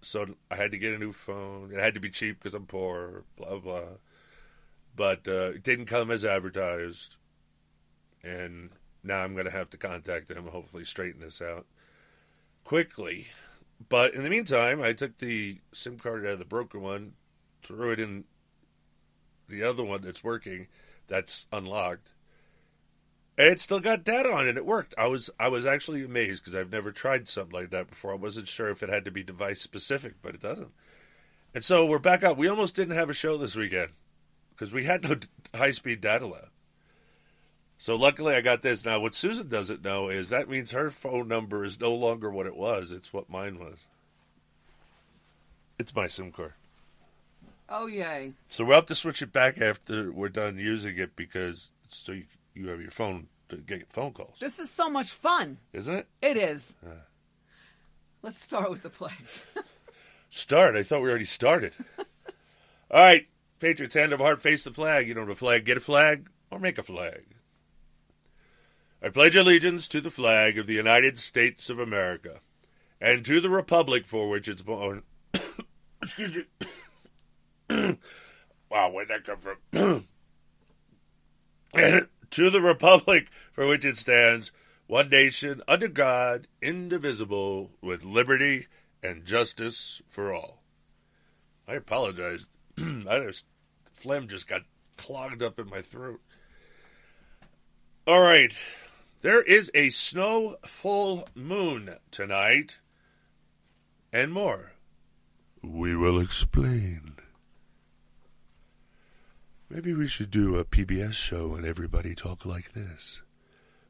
so 0.00 0.26
I 0.50 0.56
had 0.56 0.70
to 0.70 0.78
get 0.78 0.94
a 0.94 0.98
new 0.98 1.12
phone. 1.12 1.72
It 1.72 1.80
had 1.80 1.94
to 1.94 2.00
be 2.00 2.10
cheap 2.10 2.38
because 2.38 2.54
I'm 2.54 2.66
poor, 2.66 3.24
blah 3.36 3.58
blah. 3.58 3.82
But 4.94 5.28
uh, 5.28 5.52
it 5.54 5.62
didn't 5.62 5.86
come 5.86 6.10
as 6.10 6.24
advertised, 6.24 7.16
and 8.22 8.70
now 9.02 9.22
I'm 9.22 9.34
going 9.34 9.44
to 9.44 9.50
have 9.52 9.70
to 9.70 9.76
contact 9.76 10.28
them. 10.28 10.46
Hopefully, 10.46 10.84
straighten 10.84 11.20
this 11.20 11.40
out 11.40 11.66
quickly. 12.64 13.28
But 13.86 14.14
in 14.14 14.22
the 14.22 14.30
meantime, 14.30 14.82
I 14.82 14.92
took 14.92 15.18
the 15.18 15.58
SIM 15.72 15.98
card 15.98 16.26
out 16.26 16.32
of 16.32 16.38
the 16.38 16.44
broken 16.44 16.82
one, 16.82 17.12
threw 17.62 17.92
it 17.92 18.00
in 18.00 18.24
the 19.48 19.62
other 19.62 19.84
one 19.84 20.02
that's 20.02 20.24
working, 20.24 20.66
that's 21.06 21.46
unlocked, 21.52 22.12
and 23.38 23.46
it 23.46 23.60
still 23.60 23.78
got 23.78 24.02
data 24.02 24.30
on 24.32 24.48
it. 24.48 24.56
It 24.56 24.66
worked. 24.66 24.94
I 24.98 25.06
was 25.06 25.30
I 25.38 25.48
was 25.48 25.64
actually 25.64 26.04
amazed 26.04 26.44
because 26.44 26.58
I've 26.58 26.72
never 26.72 26.90
tried 26.90 27.28
something 27.28 27.54
like 27.54 27.70
that 27.70 27.88
before. 27.88 28.12
I 28.12 28.16
wasn't 28.16 28.48
sure 28.48 28.68
if 28.68 28.82
it 28.82 28.88
had 28.88 29.04
to 29.04 29.12
be 29.12 29.22
device 29.22 29.60
specific, 29.60 30.14
but 30.20 30.34
it 30.34 30.42
doesn't. 30.42 30.72
And 31.54 31.62
so 31.62 31.86
we're 31.86 32.00
back 32.00 32.24
up. 32.24 32.36
We 32.36 32.48
almost 32.48 32.74
didn't 32.74 32.96
have 32.96 33.08
a 33.08 33.14
show 33.14 33.38
this 33.38 33.54
weekend 33.54 33.90
because 34.50 34.72
we 34.72 34.84
had 34.84 35.04
no 35.04 35.16
high 35.54 35.70
speed 35.70 36.00
data 36.00 36.26
left. 36.26 36.50
So 37.78 37.94
luckily 37.94 38.34
I 38.34 38.40
got 38.40 38.62
this. 38.62 38.84
Now 38.84 39.00
what 39.00 39.14
Susan 39.14 39.48
doesn't 39.48 39.84
know 39.84 40.08
is 40.08 40.28
that 40.28 40.48
means 40.48 40.72
her 40.72 40.90
phone 40.90 41.28
number 41.28 41.64
is 41.64 41.80
no 41.80 41.94
longer 41.94 42.30
what 42.30 42.46
it 42.46 42.56
was. 42.56 42.90
It's 42.92 43.12
what 43.12 43.30
mine 43.30 43.58
was. 43.58 43.78
It's 45.78 45.94
my 45.94 46.08
SIM 46.08 46.32
card. 46.32 46.54
Oh 47.68 47.86
yay! 47.86 48.32
So 48.48 48.64
we'll 48.64 48.76
have 48.76 48.86
to 48.86 48.94
switch 48.94 49.20
it 49.22 49.32
back 49.32 49.60
after 49.60 50.10
we're 50.10 50.30
done 50.30 50.56
using 50.58 50.96
it 50.98 51.14
because 51.14 51.70
so 51.88 52.12
you, 52.12 52.24
you 52.54 52.68
have 52.68 52.80
your 52.80 52.90
phone 52.90 53.28
to 53.50 53.56
get 53.56 53.92
phone 53.92 54.12
calls, 54.12 54.38
This 54.40 54.58
is 54.58 54.70
so 54.70 54.90
much 54.90 55.12
fun. 55.12 55.58
isn't 55.72 55.94
it? 55.94 56.06
It 56.20 56.36
is. 56.36 56.74
Uh. 56.84 56.90
Let's 58.22 58.42
start 58.42 58.70
with 58.70 58.82
the 58.82 58.90
pledge. 58.90 59.42
Start. 60.30 60.76
I 60.76 60.82
thought 60.82 61.00
we 61.02 61.08
already 61.08 61.24
started. 61.24 61.72
All 62.90 63.00
right, 63.00 63.26
Patriots, 63.60 63.94
hand 63.94 64.12
of 64.12 64.20
heart, 64.20 64.40
face 64.42 64.64
the 64.64 64.72
flag. 64.72 65.06
You 65.06 65.14
don't 65.14 65.24
have 65.28 65.30
a 65.30 65.38
flag, 65.38 65.64
get 65.64 65.76
a 65.76 65.80
flag, 65.80 66.28
or 66.50 66.58
make 66.58 66.78
a 66.78 66.82
flag. 66.82 67.24
I 69.02 69.10
pledge 69.10 69.36
allegiance 69.36 69.86
to 69.88 70.00
the 70.00 70.10
flag 70.10 70.58
of 70.58 70.66
the 70.66 70.74
United 70.74 71.18
States 71.18 71.70
of 71.70 71.78
America 71.78 72.40
and 73.00 73.24
to 73.24 73.40
the 73.40 73.50
republic 73.50 74.06
for 74.06 74.28
which 74.28 74.48
it's 74.48 74.62
born. 74.62 75.02
Oh, 75.34 75.40
excuse 76.02 76.36
me. 76.36 76.44
wow, 78.70 78.90
where'd 78.90 79.08
that 79.08 79.24
come 79.24 79.38
from? 79.38 80.08
to 82.30 82.50
the 82.50 82.60
republic 82.60 83.28
for 83.52 83.68
which 83.68 83.84
it 83.84 83.96
stands, 83.96 84.50
one 84.86 85.08
nation, 85.10 85.62
under 85.68 85.88
God, 85.88 86.48
indivisible, 86.60 87.70
with 87.80 88.04
liberty 88.04 88.66
and 89.02 89.24
justice 89.24 90.02
for 90.08 90.32
all. 90.32 90.62
I 91.68 91.74
apologize. 91.74 92.48
I 92.78 93.20
just 93.20 93.46
phlegm 93.92 94.28
just 94.28 94.48
got 94.48 94.62
clogged 94.96 95.42
up 95.42 95.58
in 95.60 95.68
my 95.68 95.82
throat. 95.82 96.20
All 98.06 98.20
right. 98.20 98.52
There 99.20 99.42
is 99.42 99.68
a 99.74 99.90
snow 99.90 100.56
full 100.64 101.28
moon 101.34 101.96
tonight 102.12 102.78
and 104.12 104.32
more. 104.32 104.72
We 105.60 105.96
will 105.96 106.20
explain. 106.20 107.16
Maybe 109.68 109.92
we 109.92 110.06
should 110.06 110.30
do 110.30 110.56
a 110.56 110.64
PBS 110.64 111.14
show 111.14 111.56
and 111.56 111.66
everybody 111.66 112.14
talk 112.14 112.46
like 112.46 112.74
this. 112.74 113.20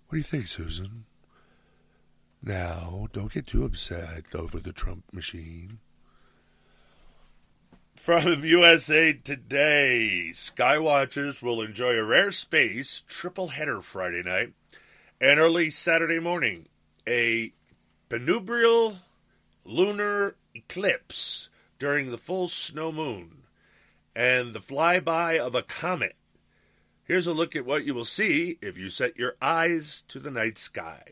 What 0.09 0.17
do 0.17 0.19
you 0.19 0.25
think, 0.25 0.47
Susan? 0.47 1.05
Now, 2.43 3.09
don't 3.13 3.33
get 3.33 3.49
too 3.49 3.67
upset 3.67 4.35
over 4.35 4.59
the 4.59 4.73
Trump 4.73 5.05
machine. 5.13 5.81
From 7.95 8.45
USA 8.45 9.13
Today, 9.13 10.31
Skywatchers 10.33 11.43
will 11.43 11.61
enjoy 11.61 11.99
a 11.99 12.05
rare 12.05 12.33
space 12.33 13.03
triple 13.07 13.49
header 13.49 13.83
Friday 13.83 14.23
night 14.23 14.55
and 15.21 15.41
early 15.41 15.71
Saturday 15.71 16.19
morning. 16.19 16.67
A 17.07 17.53
penumbral 18.09 18.99
lunar 19.65 20.37
eclipse 20.55 21.49
during 21.79 22.11
the 22.11 22.19
full 22.19 22.49
snow 22.49 22.93
moon 22.93 23.43
and 24.15 24.55
the 24.55 24.61
flyby 24.61 25.39
of 25.39 25.55
a 25.55 25.63
comet. 25.63 26.17
Here's 27.05 27.27
a 27.27 27.33
look 27.33 27.57
at 27.57 27.65
what 27.65 27.85
you 27.85 27.95
will 27.95 28.05
see 28.05 28.59
if 28.61 28.77
you 28.77 28.91
set 28.91 29.17
your 29.17 29.37
eyes 29.41 30.03
to 30.09 30.19
the 30.19 30.31
night 30.31 30.59
sky. 30.59 31.03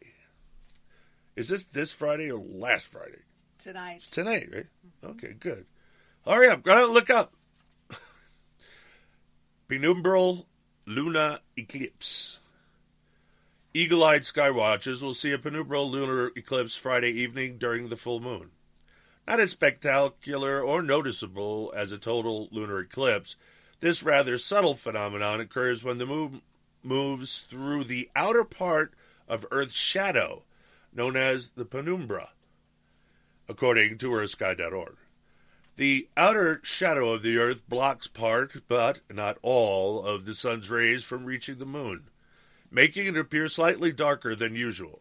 Is 1.35 1.49
this 1.49 1.65
this 1.65 1.93
Friday 1.93 2.31
or 2.31 2.41
last 2.41 2.87
Friday? 2.87 3.23
Tonight. 3.59 3.97
It's 3.97 4.11
tonight, 4.11 4.49
right? 4.53 4.67
Mm-hmm. 5.05 5.11
Okay, 5.13 5.35
good. 5.39 5.67
Hurry 6.27 6.49
up, 6.49 6.63
go 6.63 6.73
out 6.73 6.85
and 6.85 6.93
look 6.93 7.11
up. 7.11 7.35
Penumbral 9.69 10.45
Luna 10.87 11.41
Eclipse. 11.57 12.39
Eagle 13.77 14.05
eyed 14.05 14.23
skywatchers 14.23 15.03
will 15.03 15.13
see 15.13 15.33
a 15.33 15.39
penumbral 15.39 15.91
lunar 15.91 16.33
eclipse 16.35 16.77
Friday 16.77 17.11
evening 17.11 17.59
during 17.59 17.91
the 17.91 17.97
full 17.97 18.21
moon. 18.21 18.53
Not 19.29 19.39
as 19.39 19.51
spectacular 19.51 20.63
or 20.63 20.81
noticeable 20.81 21.75
as 21.77 21.93
a 21.93 21.99
total 21.99 22.49
lunar 22.51 22.81
eclipse, 22.81 23.37
this 23.81 24.03
rather 24.03 24.39
subtle 24.39 24.77
phenomenon 24.77 25.43
occurs 25.43 25.85
when 25.85 25.99
the 25.99 26.07
moon 26.07 26.41
moves 26.83 27.41
through 27.41 27.85
the 27.85 28.09
outer 28.17 28.45
part 28.45 28.95
of 29.29 29.45
Earth's 29.51 29.77
shadow, 29.77 30.45
known 30.91 31.15
as 31.15 31.51
the 31.51 31.67
penumbra, 31.67 32.31
according 33.47 33.99
to 33.99 34.09
earthsky.org. 34.09 34.97
The 35.77 36.09
outer 36.17 36.63
shadow 36.65 37.13
of 37.13 37.23
the 37.23 37.37
Earth 37.37 37.61
blocks 37.69 38.07
part, 38.07 38.63
but 38.69 39.01
not 39.13 39.37
all, 39.43 40.03
of 40.03 40.25
the 40.25 40.33
sun's 40.33 40.71
rays 40.71 41.05
from 41.05 41.27
reaching 41.27 41.59
the 41.59 41.67
moon, 41.67 42.09
making 42.77 43.07
it 43.07 43.17
appear 43.17 43.49
slightly 43.49 43.91
darker 43.91 44.37
than 44.37 44.55
usual. 44.55 45.01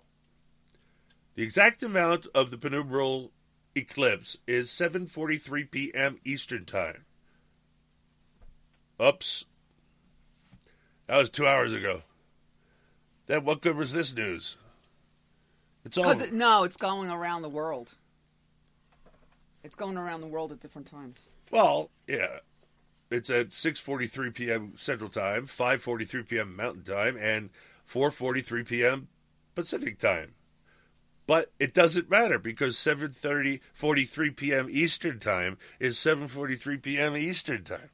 The 1.36 1.44
exact 1.44 1.84
amount 1.84 2.26
of 2.34 2.50
the 2.50 2.58
penumbral 2.58 3.32
eclipse 3.76 4.38
is 4.48 4.72
7:43 4.72 5.70
p.m. 5.70 6.18
Eastern 6.24 6.64
Time. 6.64 7.04
Oops. 9.00 9.44
That 11.08 11.18
was 11.18 11.30
2 11.30 11.46
hours 11.46 11.74
ago. 11.74 12.04
Then 13.28 13.44
what 13.44 13.62
good 13.62 13.76
was 13.76 13.92
this 13.92 14.16
news? 14.16 14.56
It's 15.84 15.98
over. 15.98 16.24
it, 16.24 16.34
no, 16.34 16.64
it's 16.64 16.78
going 16.78 17.12
around 17.12 17.42
the 17.42 17.50
world. 17.50 17.96
It's 19.66 19.76
going 19.76 19.98
around 19.98 20.22
the 20.22 20.28
world 20.28 20.54
at 20.54 20.62
different 20.62 20.88
times. 20.88 21.20
Well, 21.52 21.90
yeah. 22.08 22.40
It's 23.12 23.30
at 23.30 23.50
6:43 23.50 24.34
p.m. 24.34 24.74
Central 24.78 25.10
Time, 25.10 25.48
5:43 25.48 26.28
p.m. 26.28 26.56
Mountain 26.56 26.84
Time, 26.84 27.18
and 27.20 27.50
4:43 27.90 28.66
p.m. 28.66 29.08
Pacific 29.54 30.00
Time. 30.00 30.34
But 31.28 31.52
it 31.60 31.74
doesn't 31.74 32.10
matter 32.10 32.40
because 32.40 32.78
7:30 32.78 33.60
43 33.74 34.32
p.m. 34.32 34.68
Eastern 34.70 35.20
Time 35.20 35.58
is 35.80 35.98
7:43 35.98 36.82
p.m. 36.82 37.16
Eastern 37.16 37.64
Time. 37.64 37.90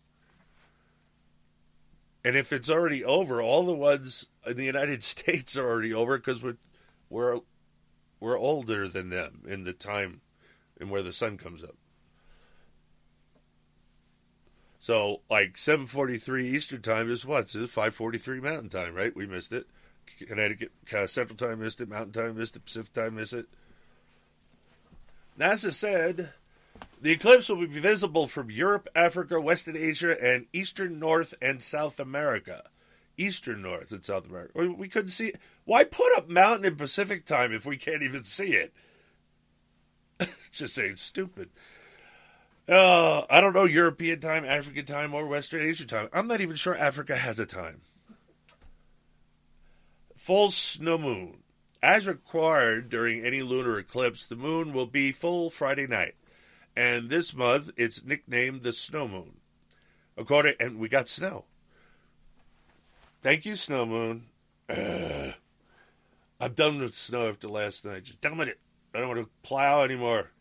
And 2.24 2.38
if 2.38 2.54
it's 2.54 2.70
already 2.70 3.04
over, 3.04 3.42
all 3.42 3.66
the 3.66 3.74
ones 3.74 4.28
in 4.46 4.58
the 4.58 4.66
United 4.66 5.04
States 5.04 5.58
are 5.58 5.68
already 5.68 5.94
over 5.94 6.18
because 6.18 6.44
we're 6.44 6.58
we're 7.10 7.40
we're 8.20 8.40
older 8.40 8.88
than 8.88 9.10
them 9.10 9.44
in 9.48 9.64
the 9.64 9.74
time 9.74 10.22
and 10.80 10.90
where 10.90 11.04
the 11.04 11.14
sun 11.14 11.38
comes 11.38 11.64
up. 11.64 11.76
So, 14.82 15.22
like 15.30 15.58
7:43 15.58 16.44
Eastern 16.44 16.82
Time 16.82 17.12
is 17.12 17.24
what? 17.24 17.54
It's 17.54 17.72
5:43 17.72 18.42
Mountain 18.42 18.70
Time, 18.70 18.96
right? 18.96 19.16
We 19.16 19.28
missed 19.28 19.52
it. 19.52 19.68
Connecticut 20.28 20.72
uh, 20.92 21.06
Central 21.06 21.38
Time 21.38 21.60
missed 21.60 21.82
it. 21.82 21.88
Mountain 21.88 22.14
Time 22.14 22.36
missed 22.36 22.56
it. 22.56 22.66
Pacific 22.66 22.92
Time 22.92 23.16
missed 23.16 23.34
it. 23.34 23.46
NASA 25.40 25.72
said 25.72 26.32
the 27.00 27.12
eclipse 27.12 27.48
will 27.48 27.58
be 27.58 27.68
visible 27.68 28.26
from 28.26 28.50
Europe, 28.50 28.90
Africa, 28.96 29.40
Western 29.40 29.78
Asia, 29.78 30.18
and 30.20 30.48
Eastern 30.52 30.98
North 30.98 31.36
and 31.44 31.62
South 31.62 32.00
America. 32.00 32.64
Eastern 33.18 33.62
North 33.62 33.92
and 33.92 34.04
South 34.04 34.26
America. 34.28 34.68
We- 34.68 34.88
couldn't 34.88 35.12
see. 35.12 35.28
It. 35.28 35.40
Why 35.64 35.84
put 35.84 36.18
up 36.18 36.28
Mountain 36.28 36.66
and 36.66 36.78
Pacific 36.78 37.26
Time 37.26 37.54
if 37.54 37.68
we 37.68 37.78
can't 37.78 38.02
even 38.02 38.24
see 38.24 38.56
it? 38.56 38.74
Just 40.52 40.74
saying 40.74 40.96
stupid. 40.96 41.52
Uh, 42.70 43.24
I 43.30 43.42
don't 43.42 43.54
know 43.54 43.66
European 43.66 44.20
time, 44.20 44.46
African 44.46 44.86
time, 44.86 45.14
or 45.14 45.28
Western 45.28 45.62
Asian 45.62 45.88
time. 45.88 46.10
I'm 46.14 46.28
not 46.28 46.42
even 46.42 46.56
sure 46.56 46.78
Africa 46.78 47.18
has 47.18 47.40
a 47.40 47.46
time. 47.46 47.82
Full 50.16 50.52
snow 50.52 50.98
moon. 50.98 51.38
As 51.84 52.08
required 52.08 52.90
during 52.90 53.26
any 53.26 53.42
lunar 53.42 53.80
eclipse, 53.80 54.26
the 54.26 54.36
moon 54.36 54.72
will 54.72 54.86
be 54.86 55.12
full 55.12 55.50
Friday 55.50 55.88
night. 55.88 56.14
And 56.76 57.10
this 57.10 57.34
month, 57.34 57.72
it's 57.76 58.06
nicknamed 58.06 58.62
the 58.62 58.72
snow 58.72 59.08
moon. 59.08 59.38
According, 60.16 60.54
and 60.60 60.78
we 60.78 60.88
got 60.88 61.08
snow. 61.08 61.46
Thank 63.22 63.46
you, 63.46 63.56
snow 63.56 63.86
moon. 63.86 64.26
Ugh. 64.70 65.34
I'm 66.40 66.54
done 66.54 66.80
with 66.80 66.96
snow 66.96 67.30
after 67.30 67.48
last 67.48 67.86
night. 67.86 68.04
Just 68.04 68.24
with 68.24 68.48
it. 68.48 68.60
I 68.96 69.00
don't 69.00 69.08
want 69.08 69.20
to 69.22 69.30
plow 69.44 69.84
anymore. 69.84 70.32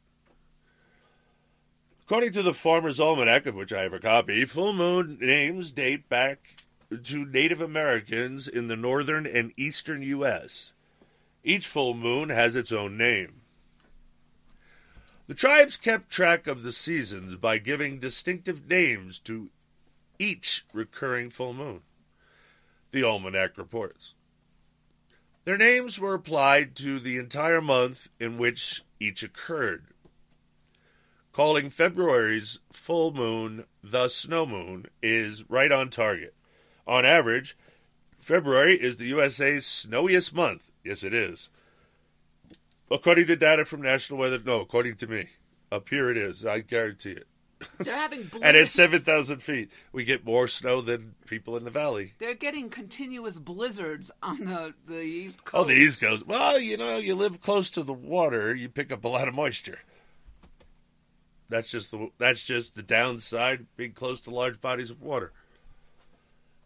According 2.11 2.33
to 2.33 2.43
the 2.43 2.55
Farmer's 2.55 2.99
Almanac, 2.99 3.47
of 3.47 3.55
which 3.55 3.73
I 3.73 3.83
have 3.83 3.93
a 3.93 4.00
copy, 4.00 4.45
full 4.45 4.73
moon 4.73 5.17
names 5.21 5.71
date 5.71 6.09
back 6.09 6.57
to 7.05 7.25
Native 7.25 7.61
Americans 7.61 8.49
in 8.49 8.67
the 8.67 8.75
northern 8.75 9.29
and 9.29 9.52
eastern 9.57 10.02
U.S. 10.02 10.73
Each 11.45 11.69
full 11.69 11.95
moon 11.95 12.31
has 12.31 12.57
its 12.57 12.73
own 12.73 12.99
name. 12.99 13.43
The 15.29 15.35
tribes 15.35 15.76
kept 15.76 16.11
track 16.11 16.49
of 16.49 16.64
the 16.64 16.73
seasons 16.73 17.37
by 17.37 17.59
giving 17.59 18.00
distinctive 18.00 18.69
names 18.69 19.21
to 19.21 19.50
each 20.19 20.67
recurring 20.73 21.31
full 21.31 21.52
moon. 21.52 21.83
The 22.90 23.05
Almanac 23.05 23.57
reports. 23.57 24.14
Their 25.45 25.57
names 25.57 26.00
were 26.00 26.14
applied 26.14 26.75
to 26.79 26.99
the 26.99 27.19
entire 27.19 27.61
month 27.61 28.09
in 28.19 28.37
which 28.37 28.83
each 28.99 29.23
occurred 29.23 29.89
calling 31.33 31.71
February's 31.71 32.61
full 32.73 33.13
moon 33.13 33.65
the 33.83 34.09
snow 34.09 34.47
moon 34.47 34.87
is 35.03 35.49
right 35.49 35.73
on 35.73 35.91
target. 35.91 36.35
On 36.87 37.05
average, 37.05 37.57
February 38.19 38.81
is 38.81 38.97
the 38.97 39.07
USA's 39.07 39.67
snowiest 39.67 40.35
month. 40.35 40.71
Yes, 40.85 41.03
it 41.03 41.15
is. 41.15 41.49
According 42.91 43.27
to 43.29 43.37
data 43.37 43.65
from 43.65 43.83
National 43.83 44.19
Weather, 44.19 44.41
no, 44.45 44.61
according 44.61 44.97
to 44.97 45.07
me. 45.07 45.29
Up 45.71 45.89
here 45.89 46.11
it 46.11 46.17
is. 46.17 46.45
I 46.45 46.61
guarantee 46.61 47.13
it. 47.13 47.29
They're 47.79 47.95
having 47.95 48.31
and 48.43 48.57
at 48.57 48.71
7,000 48.71 49.39
feet, 49.39 49.71
we 49.93 50.05
get 50.05 50.25
more 50.25 50.49
snow 50.49 50.81
than 50.81 51.15
people 51.27 51.57
in 51.57 51.65
the 51.65 51.71
valley. 51.71 52.15
They're 52.19 52.35
getting 52.35 52.71
continuous 52.71 53.39
blizzards 53.39 54.11
on 54.23 54.47
the, 54.47 54.75
the 54.87 55.01
East 55.03 55.45
coast. 55.45 55.63
Oh, 55.63 55.65
the 55.65 55.75
East 55.75 56.01
Coast. 56.01 56.27
Well, 56.27 56.59
you 56.59 56.77
know, 56.77 56.97
you 56.97 57.15
live 57.15 57.41
close 57.41 57.71
to 57.73 57.83
the 57.83 57.93
water, 57.93 58.55
you 58.55 58.69
pick 58.69 58.91
up 58.91 59.05
a 59.05 59.09
lot 59.09 59.29
of 59.29 59.35
moisture. 59.35 59.81
That's 61.50 61.71
just 61.71 61.90
the 61.90 62.11
that's 62.19 62.45
just 62.45 62.76
the 62.76 62.83
downside 62.83 63.66
being 63.76 63.92
close 63.92 64.21
to 64.23 64.30
large 64.30 64.61
bodies 64.61 64.90
of 64.90 65.02
water. 65.02 65.33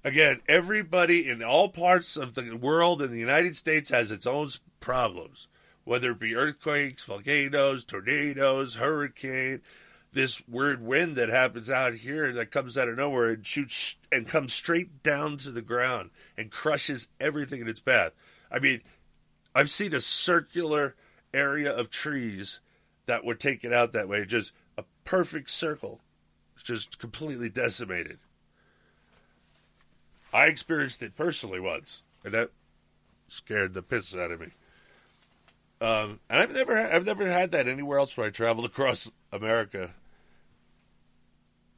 Again, 0.05 0.41
everybody 0.47 1.29
in 1.29 1.43
all 1.43 1.71
parts 1.71 2.17
of 2.17 2.35
the 2.35 2.55
world 2.55 3.01
in 3.01 3.11
the 3.11 3.19
United 3.19 3.57
States 3.57 3.89
has 3.89 4.13
its 4.13 4.27
own 4.27 4.51
problems, 4.79 5.49
whether 5.85 6.11
it 6.11 6.19
be 6.19 6.37
earthquakes, 6.37 7.05
volcanoes, 7.05 7.85
tornadoes, 7.85 8.75
hurricane, 8.75 9.63
this 10.13 10.47
weird 10.47 10.83
wind 10.83 11.17
that 11.17 11.31
happens 11.31 11.71
out 11.71 11.95
here 11.95 12.33
that 12.33 12.51
comes 12.51 12.77
out 12.77 12.89
of 12.89 12.99
nowhere 12.99 13.31
and 13.31 13.47
shoots 13.47 13.97
and 14.13 14.29
comes 14.29 14.53
straight 14.53 15.03
down 15.03 15.39
to 15.39 15.51
the 15.51 15.63
ground 15.63 16.11
and 16.37 16.51
crushes 16.51 17.09
everything 17.19 17.63
in 17.63 17.69
its 17.69 17.81
path. 17.81 18.13
I 18.51 18.59
mean, 18.59 18.83
I've 19.55 19.71
seen 19.71 19.95
a 19.95 20.03
circular 20.03 20.95
area 21.33 21.75
of 21.75 21.89
trees 21.91 22.61
that 23.07 23.25
were 23.25 23.35
taken 23.35 23.73
out 23.73 23.93
that 23.93 24.09
way, 24.09 24.25
just 24.27 24.53
perfect 25.05 25.51
circle, 25.51 26.01
just 26.63 26.99
completely 26.99 27.49
decimated. 27.49 28.19
I 30.33 30.47
experienced 30.47 31.03
it 31.03 31.15
personally 31.15 31.61
once, 31.61 32.03
and 32.25 32.35
that 32.35 32.51
scared 33.29 33.75
the 33.75 33.83
piss 33.83 34.15
out 34.15 34.31
of 34.31 34.41
me. 34.41 34.49
Um, 35.81 36.21
and 36.31 36.41
I've 36.41 36.53
never, 36.53 36.77
I've 36.77 37.05
never 37.05 37.31
had 37.31 37.53
that 37.53 37.69
anywhere 37.69 37.99
else 37.99 38.17
where 38.17 38.27
I 38.27 38.31
traveled 38.31 38.67
across 38.67 39.11
America, 39.33 39.91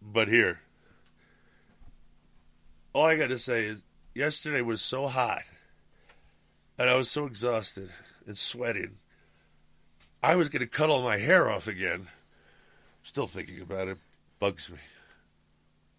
but 0.00 0.28
here. 0.28 0.60
All 2.92 3.04
I 3.04 3.16
got 3.16 3.28
to 3.28 3.38
say 3.38 3.66
is, 3.66 3.82
yesterday 4.14 4.62
was 4.62 4.80
so 4.80 5.08
hot, 5.08 5.42
and 6.78 6.88
I 6.88 6.94
was 6.94 7.10
so 7.10 7.26
exhausted 7.26 7.90
and 8.26 8.38
sweating. 8.38 8.98
I 10.22 10.36
was 10.36 10.48
going 10.48 10.60
to 10.60 10.66
cut 10.66 10.88
all 10.88 11.02
my 11.02 11.18
hair 11.18 11.50
off 11.50 11.66
again. 11.66 12.08
Still 13.06 13.28
thinking 13.28 13.60
about 13.60 13.86
it. 13.86 13.98
Bugs 14.40 14.68
me. 14.68 14.78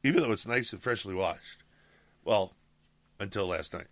Even 0.04 0.22
though 0.22 0.34
it's 0.34 0.46
nice 0.46 0.74
and 0.74 0.84
freshly 0.84 1.16
washed. 1.16 1.64
Well, 2.26 2.54
until 3.18 3.48
last 3.48 3.74
night. 3.74 3.88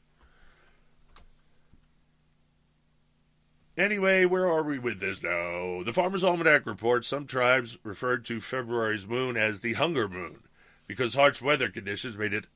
Anyway, 3.77 4.25
where 4.25 4.45
are 4.45 4.63
we 4.63 4.79
with 4.79 4.99
this 4.99 5.23
now? 5.23 5.81
The 5.81 5.93
Farmer's 5.93 6.25
Almanac 6.25 6.65
reports 6.65 7.07
some 7.07 7.25
tribes 7.25 7.77
referred 7.83 8.25
to 8.25 8.41
February's 8.41 9.07
moon 9.07 9.37
as 9.37 9.61
the 9.61 9.73
hunger 9.73 10.09
moon 10.09 10.39
because 10.85 11.13
harsh 11.13 11.41
weather 11.41 11.69
conditions 11.69 12.17
made 12.17 12.33
it 12.33 12.47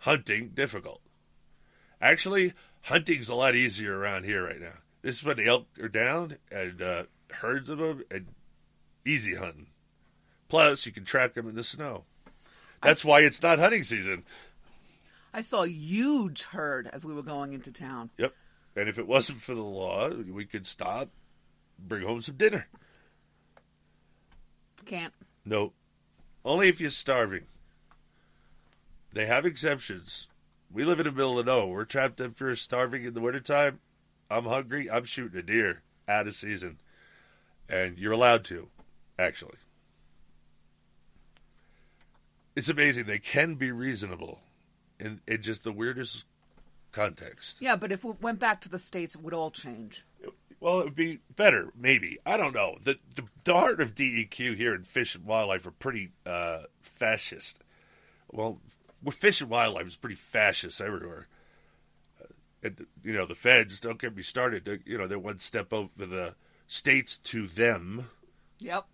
hunting 0.00 0.50
difficult. 0.50 1.00
Actually, 1.98 2.52
hunting's 2.82 3.30
a 3.30 3.34
lot 3.34 3.56
easier 3.56 3.96
around 3.96 4.24
here 4.24 4.44
right 4.44 4.60
now. 4.60 4.80
This 5.00 5.20
is 5.20 5.24
when 5.24 5.38
the 5.38 5.46
elk 5.46 5.66
are 5.80 5.88
down 5.88 6.36
and 6.52 6.82
uh, 6.82 7.04
herds 7.30 7.70
of 7.70 7.78
them 7.78 8.04
and 8.10 8.26
easy 9.06 9.36
hunting. 9.36 9.68
Plus, 10.54 10.86
you 10.86 10.92
can 10.92 11.04
track 11.04 11.34
them 11.34 11.48
in 11.48 11.56
the 11.56 11.64
snow. 11.64 12.04
That's 12.80 13.04
why 13.04 13.22
it's 13.22 13.42
not 13.42 13.58
hunting 13.58 13.82
season. 13.82 14.22
I 15.32 15.40
saw 15.40 15.64
a 15.64 15.68
huge 15.68 16.44
herd 16.44 16.88
as 16.92 17.04
we 17.04 17.12
were 17.12 17.24
going 17.24 17.54
into 17.54 17.72
town. 17.72 18.10
Yep. 18.18 18.32
And 18.76 18.88
if 18.88 18.96
it 18.96 19.08
wasn't 19.08 19.40
for 19.40 19.52
the 19.52 19.64
law, 19.64 20.10
we 20.10 20.44
could 20.44 20.64
stop, 20.64 21.08
bring 21.76 22.06
home 22.06 22.20
some 22.20 22.36
dinner. 22.36 22.68
Can't. 24.84 25.12
No. 25.44 25.72
Only 26.44 26.68
if 26.68 26.80
you're 26.80 26.90
starving. 26.90 27.46
They 29.12 29.26
have 29.26 29.44
exceptions. 29.44 30.28
We 30.72 30.84
live 30.84 31.00
in 31.00 31.06
the 31.06 31.10
middle 31.10 31.40
of 31.40 31.46
nowhere. 31.46 31.74
We're 31.74 31.84
trapped 31.84 32.20
up 32.20 32.38
here 32.38 32.54
starving 32.54 33.04
in 33.04 33.14
the 33.14 33.20
wintertime. 33.20 33.80
I'm 34.30 34.44
hungry. 34.44 34.88
I'm 34.88 35.04
shooting 35.04 35.40
a 35.40 35.42
deer 35.42 35.82
out 36.06 36.28
of 36.28 36.34
season. 36.36 36.78
And 37.68 37.98
you're 37.98 38.12
allowed 38.12 38.44
to, 38.44 38.68
actually. 39.18 39.56
It's 42.56 42.68
amazing. 42.68 43.04
They 43.04 43.18
can 43.18 43.54
be 43.56 43.72
reasonable 43.72 44.40
in, 44.98 45.20
in 45.26 45.42
just 45.42 45.64
the 45.64 45.72
weirdest 45.72 46.24
context. 46.92 47.56
Yeah, 47.60 47.76
but 47.76 47.90
if 47.92 48.04
we 48.04 48.12
went 48.20 48.38
back 48.38 48.60
to 48.62 48.68
the 48.68 48.78
States, 48.78 49.14
it 49.14 49.22
would 49.22 49.34
all 49.34 49.50
change. 49.50 50.04
Well, 50.60 50.80
it 50.80 50.84
would 50.84 50.94
be 50.94 51.18
better, 51.34 51.72
maybe. 51.76 52.18
I 52.24 52.36
don't 52.36 52.54
know. 52.54 52.78
The 52.82 52.98
the, 53.14 53.24
the 53.42 53.54
heart 53.54 53.80
of 53.80 53.94
DEQ 53.94 54.56
here 54.56 54.74
in 54.74 54.84
Fish 54.84 55.14
and 55.14 55.26
Wildlife 55.26 55.66
are 55.66 55.72
pretty 55.72 56.12
uh, 56.24 56.62
fascist. 56.80 57.58
Well, 58.32 58.60
with 59.02 59.16
Fish 59.16 59.40
and 59.40 59.50
Wildlife 59.50 59.86
is 59.86 59.96
pretty 59.96 60.14
fascist 60.16 60.80
everywhere. 60.80 61.26
Uh, 62.22 62.26
and 62.62 62.86
you 63.02 63.12
know, 63.12 63.26
the 63.26 63.34
feds 63.34 63.78
don't 63.80 64.00
get 64.00 64.16
me 64.16 64.22
started. 64.22 64.82
You 64.86 64.96
know, 64.96 65.06
they're 65.06 65.18
one 65.18 65.38
step 65.38 65.72
over 65.72 66.06
the 66.06 66.34
states 66.66 67.18
to 67.18 67.46
them, 67.46 68.08
Yep. 68.60 68.86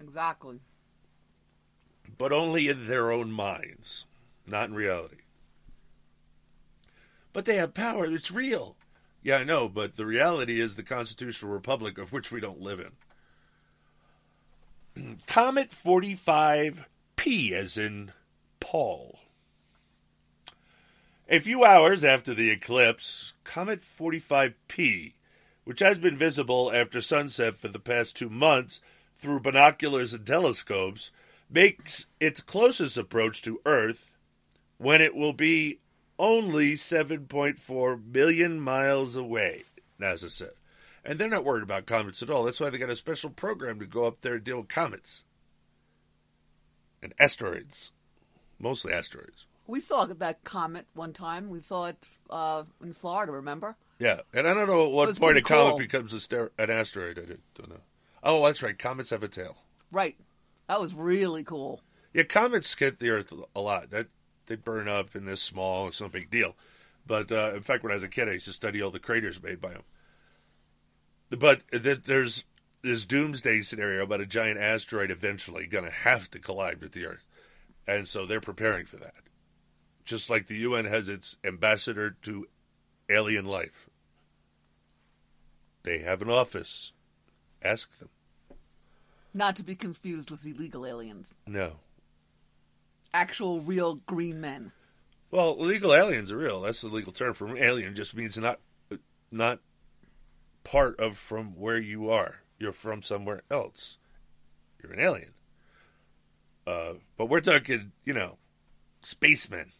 Exactly. 0.00 0.60
But 2.20 2.32
only 2.34 2.68
in 2.68 2.86
their 2.86 3.10
own 3.10 3.32
minds, 3.32 4.04
not 4.46 4.68
in 4.68 4.74
reality. 4.74 5.22
But 7.32 7.46
they 7.46 7.56
have 7.56 7.72
power. 7.72 8.04
It's 8.04 8.30
real. 8.30 8.76
Yeah, 9.22 9.36
I 9.36 9.44
know, 9.44 9.70
but 9.70 9.96
the 9.96 10.04
reality 10.04 10.60
is 10.60 10.74
the 10.74 10.82
constitutional 10.82 11.50
republic 11.50 11.96
of 11.96 12.12
which 12.12 12.30
we 12.30 12.38
don't 12.38 12.60
live 12.60 12.78
in. 14.94 15.16
Comet 15.26 15.70
45P, 15.70 17.52
as 17.52 17.78
in 17.78 18.12
Paul. 18.60 19.20
A 21.26 21.38
few 21.38 21.64
hours 21.64 22.04
after 22.04 22.34
the 22.34 22.50
eclipse, 22.50 23.32
Comet 23.44 23.80
45P, 23.80 25.14
which 25.64 25.80
has 25.80 25.96
been 25.96 26.18
visible 26.18 26.70
after 26.70 27.00
sunset 27.00 27.56
for 27.56 27.68
the 27.68 27.78
past 27.78 28.14
two 28.14 28.28
months 28.28 28.82
through 29.16 29.40
binoculars 29.40 30.12
and 30.12 30.26
telescopes, 30.26 31.10
makes 31.50 32.06
its 32.20 32.40
closest 32.40 32.96
approach 32.96 33.42
to 33.42 33.60
Earth 33.66 34.12
when 34.78 35.00
it 35.00 35.14
will 35.14 35.32
be 35.32 35.80
only 36.18 36.74
7.4 36.74 38.12
million 38.12 38.60
miles 38.60 39.16
away, 39.16 39.64
NASA 40.00 40.30
said. 40.30 40.52
And 41.04 41.18
they're 41.18 41.28
not 41.28 41.44
worried 41.44 41.62
about 41.62 41.86
comets 41.86 42.22
at 42.22 42.30
all. 42.30 42.44
That's 42.44 42.60
why 42.60 42.70
they 42.70 42.78
got 42.78 42.90
a 42.90 42.96
special 42.96 43.30
program 43.30 43.78
to 43.80 43.86
go 43.86 44.04
up 44.04 44.20
there 44.20 44.34
and 44.34 44.44
deal 44.44 44.58
with 44.58 44.68
comets 44.68 45.24
and 47.02 47.14
asteroids, 47.18 47.90
mostly 48.58 48.92
asteroids. 48.92 49.46
We 49.66 49.80
saw 49.80 50.04
that 50.04 50.44
comet 50.44 50.86
one 50.94 51.12
time. 51.12 51.48
We 51.48 51.60
saw 51.60 51.86
it 51.86 52.06
uh, 52.28 52.64
in 52.82 52.92
Florida, 52.92 53.32
remember? 53.32 53.76
Yeah, 53.98 54.20
and 54.34 54.48
I 54.48 54.54
don't 54.54 54.66
know 54.66 54.84
at 54.84 54.90
what 54.90 55.06
point 55.18 55.38
a 55.38 55.40
pretty 55.40 55.40
comet 55.42 55.78
becomes 55.78 56.12
a 56.12 56.20
ster- 56.20 56.52
an 56.58 56.70
asteroid. 56.70 57.18
I 57.18 57.36
don't 57.54 57.70
know. 57.70 57.80
Oh, 58.22 58.44
that's 58.44 58.62
right. 58.62 58.78
Comets 58.78 59.10
have 59.10 59.22
a 59.22 59.28
tail. 59.28 59.56
Right. 59.92 60.16
That 60.70 60.80
was 60.80 60.94
really 60.94 61.42
cool. 61.42 61.80
Yeah, 62.14 62.22
comets 62.22 62.72
hit 62.76 63.00
the 63.00 63.10
Earth 63.10 63.32
a 63.56 63.60
lot. 63.60 63.90
That 63.90 64.06
they 64.46 64.54
burn 64.54 64.86
up 64.86 65.16
and 65.16 65.26
they're 65.26 65.34
small. 65.34 65.88
It's 65.88 66.00
no 66.00 66.08
big 66.08 66.30
deal. 66.30 66.54
But 67.04 67.32
uh, 67.32 67.54
in 67.56 67.62
fact, 67.62 67.82
when 67.82 67.90
I 67.90 67.96
was 67.96 68.04
a 68.04 68.08
kid, 68.08 68.28
I 68.28 68.34
used 68.34 68.46
to 68.46 68.52
study 68.52 68.80
all 68.80 68.92
the 68.92 69.00
craters 69.00 69.42
made 69.42 69.60
by 69.60 69.70
them. 69.70 69.82
But 71.28 71.62
th- 71.72 72.04
there's 72.06 72.44
this 72.82 73.04
doomsday 73.04 73.62
scenario 73.62 74.04
about 74.04 74.20
a 74.20 74.26
giant 74.26 74.60
asteroid 74.60 75.10
eventually 75.10 75.66
going 75.66 75.86
to 75.86 75.90
have 75.90 76.30
to 76.30 76.38
collide 76.38 76.80
with 76.80 76.92
the 76.92 77.04
Earth, 77.04 77.24
and 77.88 78.06
so 78.06 78.24
they're 78.24 78.40
preparing 78.40 78.86
for 78.86 78.98
that. 78.98 79.24
Just 80.04 80.30
like 80.30 80.46
the 80.46 80.58
UN 80.58 80.84
has 80.84 81.08
its 81.08 81.36
ambassador 81.42 82.16
to 82.22 82.46
alien 83.08 83.44
life, 83.44 83.90
they 85.82 85.98
have 85.98 86.22
an 86.22 86.30
office. 86.30 86.92
Ask 87.60 87.98
them. 87.98 88.10
Not 89.32 89.56
to 89.56 89.62
be 89.62 89.74
confused 89.74 90.30
with 90.30 90.44
illegal 90.44 90.86
aliens. 90.86 91.34
No. 91.46 91.76
Actual, 93.14 93.60
real 93.60 93.96
green 94.06 94.40
men. 94.40 94.72
Well, 95.30 95.56
illegal 95.58 95.94
aliens 95.94 96.32
are 96.32 96.36
real. 96.36 96.62
That's 96.62 96.80
the 96.80 96.88
legal 96.88 97.12
term 97.12 97.34
for 97.34 97.56
alien. 97.56 97.94
Just 97.94 98.16
means 98.16 98.36
not 98.36 98.60
not 99.30 99.60
part 100.64 100.98
of 100.98 101.16
from 101.16 101.56
where 101.56 101.78
you 101.78 102.10
are. 102.10 102.40
You're 102.58 102.72
from 102.72 103.02
somewhere 103.02 103.42
else. 103.50 103.96
You're 104.82 104.92
an 104.92 105.00
alien. 105.00 105.32
Uh, 106.66 106.94
but 107.16 107.26
we're 107.26 107.40
talking, 107.40 107.92
you 108.04 108.12
know, 108.12 108.38
spacemen. 109.02 109.72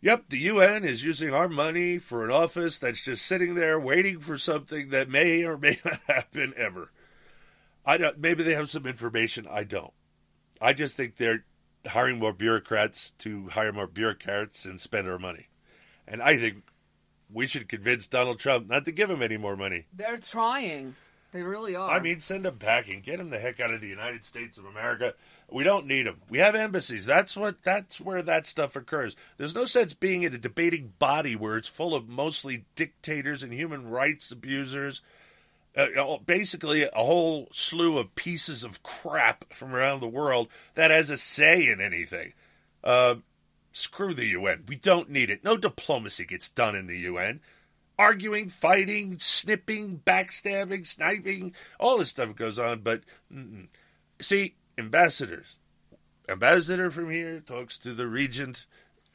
Yep, 0.00 0.24
the 0.28 0.38
UN 0.38 0.84
is 0.84 1.04
using 1.04 1.32
our 1.32 1.48
money 1.48 1.98
for 1.98 2.24
an 2.24 2.30
office 2.30 2.78
that's 2.78 3.04
just 3.04 3.24
sitting 3.24 3.54
there 3.54 3.78
waiting 3.80 4.20
for 4.20 4.36
something 4.38 4.90
that 4.90 5.08
may 5.08 5.44
or 5.44 5.56
may 5.56 5.78
not 5.84 6.00
happen 6.06 6.54
ever. 6.56 6.90
I 7.86 7.96
don't. 7.96 8.18
Maybe 8.18 8.42
they 8.42 8.54
have 8.54 8.68
some 8.68 8.84
information. 8.84 9.46
I 9.48 9.64
don't. 9.64 9.92
I 10.60 10.72
just 10.72 10.96
think 10.96 11.16
they're 11.16 11.44
hiring 11.86 12.18
more 12.18 12.32
bureaucrats 12.32 13.12
to 13.18 13.48
hire 13.50 13.72
more 13.72 13.86
bureaucrats 13.86 14.64
and 14.64 14.80
spend 14.80 15.08
our 15.08 15.18
money. 15.18 15.48
And 16.08 16.20
I 16.20 16.36
think 16.36 16.64
we 17.32 17.46
should 17.46 17.68
convince 17.68 18.06
Donald 18.06 18.40
Trump 18.40 18.68
not 18.68 18.84
to 18.84 18.92
give 18.92 19.10
him 19.10 19.22
any 19.22 19.36
more 19.36 19.56
money. 19.56 19.86
They're 19.92 20.18
trying. 20.18 20.96
They 21.32 21.42
really 21.42 21.76
are. 21.76 21.90
I 21.90 22.00
mean, 22.00 22.20
send 22.20 22.44
them 22.44 22.56
packing. 22.58 23.02
Get 23.02 23.18
them 23.18 23.30
the 23.30 23.38
heck 23.38 23.60
out 23.60 23.74
of 23.74 23.80
the 23.80 23.88
United 23.88 24.24
States 24.24 24.58
of 24.58 24.64
America. 24.64 25.14
We 25.50 25.64
don't 25.64 25.86
need 25.86 26.06
them. 26.06 26.22
We 26.28 26.38
have 26.38 26.54
embassies. 26.54 27.04
That's 27.04 27.36
what. 27.36 27.62
That's 27.62 28.00
where 28.00 28.22
that 28.22 28.46
stuff 28.46 28.74
occurs. 28.74 29.14
There's 29.36 29.54
no 29.54 29.64
sense 29.64 29.92
being 29.92 30.22
in 30.22 30.34
a 30.34 30.38
debating 30.38 30.94
body 30.98 31.36
where 31.36 31.56
it's 31.56 31.68
full 31.68 31.94
of 31.94 32.08
mostly 32.08 32.64
dictators 32.74 33.42
and 33.42 33.52
human 33.52 33.90
rights 33.90 34.30
abusers. 34.30 35.02
Uh, 35.76 36.16
basically, 36.24 36.84
a 36.84 36.90
whole 36.94 37.48
slew 37.52 37.98
of 37.98 38.14
pieces 38.14 38.64
of 38.64 38.82
crap 38.82 39.52
from 39.52 39.74
around 39.74 40.00
the 40.00 40.08
world 40.08 40.48
that 40.74 40.90
has 40.90 41.10
a 41.10 41.16
say 41.16 41.68
in 41.68 41.80
anything. 41.80 42.32
Uh, 42.82 43.16
screw 43.72 44.14
the 44.14 44.26
UN. 44.26 44.64
We 44.66 44.76
don't 44.76 45.10
need 45.10 45.28
it. 45.28 45.44
No 45.44 45.56
diplomacy 45.56 46.24
gets 46.24 46.48
done 46.48 46.74
in 46.74 46.86
the 46.86 46.98
UN 47.00 47.40
arguing, 47.98 48.48
fighting, 48.48 49.18
snipping, 49.18 50.02
backstabbing, 50.04 50.86
sniping, 50.86 51.54
all 51.78 51.98
this 51.98 52.10
stuff 52.10 52.34
goes 52.36 52.58
on. 52.58 52.80
But 52.80 53.02
mm-mm. 53.32 53.68
see, 54.20 54.56
ambassadors, 54.78 55.58
ambassador 56.28 56.90
from 56.90 57.10
here 57.10 57.40
talks 57.40 57.78
to 57.78 57.94
the 57.94 58.06
regent, 58.06 58.66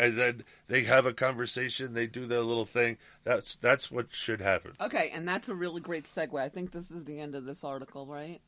and 0.02 0.18
then 0.18 0.44
they 0.68 0.84
have 0.84 1.06
a 1.06 1.14
conversation. 1.14 1.94
They 1.94 2.08
do 2.08 2.26
their 2.26 2.42
little 2.42 2.66
thing. 2.66 2.98
That's 3.24 3.56
that's 3.56 3.92
what 3.92 4.08
should 4.12 4.42
happen. 4.42 4.74
okay, 4.82 5.12
and 5.14 5.28
that's 5.28 5.48
a 5.48 5.56
really 5.56 5.80
great 5.82 6.06
segue. 6.06 6.40
I 6.40 6.50
think 6.50 6.72
this 6.72 6.90
is 6.92 7.04
the 7.06 7.20
end 7.20 7.36
of 7.36 7.46
this 7.46 7.64
article, 7.64 8.06
right? 8.06 8.42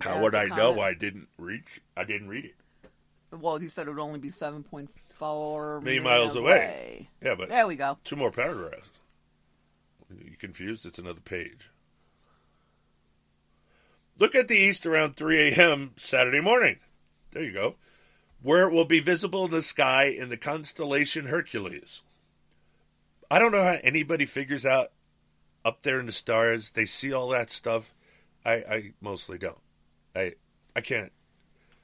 How 0.00 0.20
would 0.20 0.34
I 0.34 0.46
know? 0.46 0.80
I 0.80 0.92
didn't 0.94 1.28
reach. 1.38 1.80
I 1.96 2.02
didn't 2.04 2.28
read 2.28 2.46
it. 2.46 2.54
Well, 3.30 3.58
he 3.58 3.68
said 3.68 3.86
it 3.86 3.90
would 3.90 4.00
only 4.02 4.18
be 4.18 4.30
seven 4.30 4.62
point 4.64 4.90
four 5.14 5.80
Million 5.82 6.02
miles 6.02 6.34
away. 6.34 7.10
Yeah, 7.22 7.34
but 7.36 7.48
There 7.48 7.66
we 7.66 7.76
go. 7.76 7.98
two 8.04 8.16
more 8.16 8.30
paragraphs. 8.32 8.88
You 10.10 10.36
confused? 10.38 10.84
It's 10.86 10.98
another 10.98 11.20
page. 11.20 11.70
Look 14.18 14.34
at 14.34 14.48
the 14.48 14.56
east 14.56 14.84
around 14.86 15.16
3 15.16 15.50
a.m. 15.52 15.92
Saturday 15.96 16.40
morning. 16.40 16.78
There 17.30 17.42
you 17.42 17.52
go. 17.52 17.76
Where 18.42 18.68
it 18.68 18.72
will 18.72 18.84
be 18.84 19.00
visible 19.00 19.44
in 19.44 19.50
the 19.50 19.62
sky 19.62 20.04
in 20.04 20.28
the 20.28 20.36
constellation 20.36 21.26
Hercules. 21.26 22.02
I 23.30 23.38
don't 23.38 23.52
know 23.52 23.62
how 23.64 23.78
anybody 23.82 24.24
figures 24.24 24.64
out 24.64 24.92
up 25.64 25.82
there 25.82 26.00
in 26.00 26.06
the 26.06 26.12
stars. 26.12 26.70
They 26.70 26.86
see 26.86 27.12
all 27.12 27.28
that 27.30 27.50
stuff. 27.50 27.92
I, 28.44 28.52
I 28.52 28.92
mostly 29.00 29.38
don't. 29.38 29.60
I 30.14 30.34
I 30.74 30.80
can't. 30.80 31.12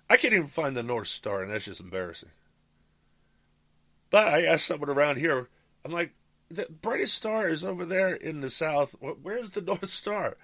I 0.09 0.17
can't 0.17 0.35
even 0.35 0.47
find 0.47 0.77
the 0.77 0.83
North 0.83 1.09
Star, 1.09 1.43
and 1.43 1.51
that's 1.51 1.65
just 1.65 1.81
embarrassing. 1.81 2.31
But 4.11 4.29
I 4.29 4.45
asked 4.45 4.67
someone 4.67 4.91
around 4.91 5.17
here. 5.17 5.49
I'm 5.85 5.91
like, 5.91 6.13
the 6.51 6.67
brightest 6.71 7.15
star 7.15 7.49
is 7.49 7.65
over 7.65 7.85
there 7.85 8.15
in 8.15 8.41
the 8.41 8.51
south. 8.51 8.95
Where's 9.01 9.51
the 9.51 9.61
North 9.63 9.89
Star? 9.89 10.37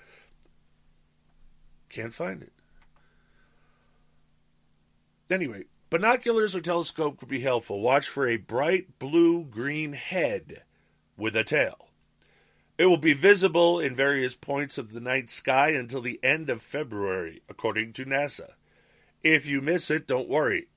Can't 1.89 2.15
find 2.15 2.43
it. 2.43 2.53
Anyway, 5.31 5.65
binoculars 5.91 6.55
or 6.57 6.61
telescope 6.61 7.19
could 7.19 7.29
be 7.29 7.41
helpful. 7.41 7.81
Watch 7.81 8.09
for 8.09 8.27
a 8.27 8.37
bright 8.37 8.99
blue 8.99 9.45
green 9.45 9.93
head 9.93 10.63
with 11.17 11.37
a 11.37 11.45
tail. 11.45 11.89
It 12.79 12.87
will 12.87 12.97
be 12.97 13.13
visible 13.13 13.79
in 13.79 13.95
various 13.95 14.35
points 14.35 14.79
of 14.79 14.93
the 14.93 15.01
night 15.01 15.29
sky 15.29 15.71
until 15.71 16.01
the 16.01 16.19
end 16.23 16.49
of 16.49 16.63
February, 16.63 17.43
according 17.47 17.93
to 17.95 18.07
NASA. 18.07 18.53
If 19.23 19.45
you 19.45 19.61
miss 19.61 19.91
it, 19.91 20.07
don't 20.07 20.31
worry. 20.31 20.69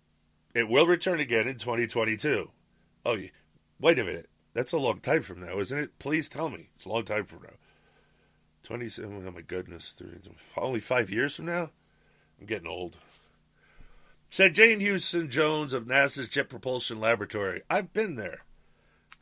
It 0.54 0.68
will 0.68 0.86
return 0.86 1.22
again 1.22 1.48
in 1.48 1.58
2022. 1.58 2.52
Oh, 3.06 3.18
wait 3.80 4.00
a 4.00 4.04
minute. 4.04 4.30
That's 4.54 4.74
a 4.74 4.78
long 4.78 5.00
time 5.00 5.22
from 5.22 5.40
now, 5.40 5.60
isn't 5.60 5.80
it? 5.80 5.98
Please 5.98 6.28
tell 6.28 6.50
me. 6.50 6.70
It's 6.76 6.86
a 6.86 6.90
long 6.90 7.06
time 7.06 7.26
from 7.26 7.44
now. 7.44 7.56
27, 8.64 9.24
oh 9.26 9.32
my 9.32 9.42
goodness. 9.42 9.96
Only 10.58 10.80
five 10.80 11.10
years 11.10 11.38
from 11.38 11.46
now? 11.46 11.72
I'm 12.40 12.46
getting 12.46 12.68
old. 12.68 12.98
Said 14.34 14.56
Jane 14.56 14.80
Houston 14.80 15.30
Jones 15.30 15.74
of 15.74 15.86
NASA's 15.86 16.28
Jet 16.28 16.50
Propulsion 16.50 17.00
Laboratory. 17.00 17.62
I've 17.70 17.94
been 17.94 18.16
there. 18.16 18.40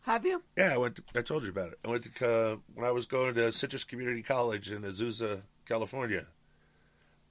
Have 0.04 0.26
you? 0.26 0.42
Yeah, 0.56 0.74
I 0.74 0.78
went. 0.78 0.96
To, 0.96 1.04
I 1.14 1.22
told 1.22 1.44
you 1.44 1.50
about 1.50 1.74
it. 1.74 1.80
I 1.84 1.90
went 1.90 2.16
to 2.16 2.32
uh, 2.32 2.56
when 2.74 2.88
I 2.88 2.92
was 2.92 3.08
going 3.08 3.34
to 3.34 3.52
Citrus 3.52 3.84
Community 3.84 4.24
College 4.24 4.72
in 4.72 4.84
Azusa, 4.84 5.42
California. 5.68 6.28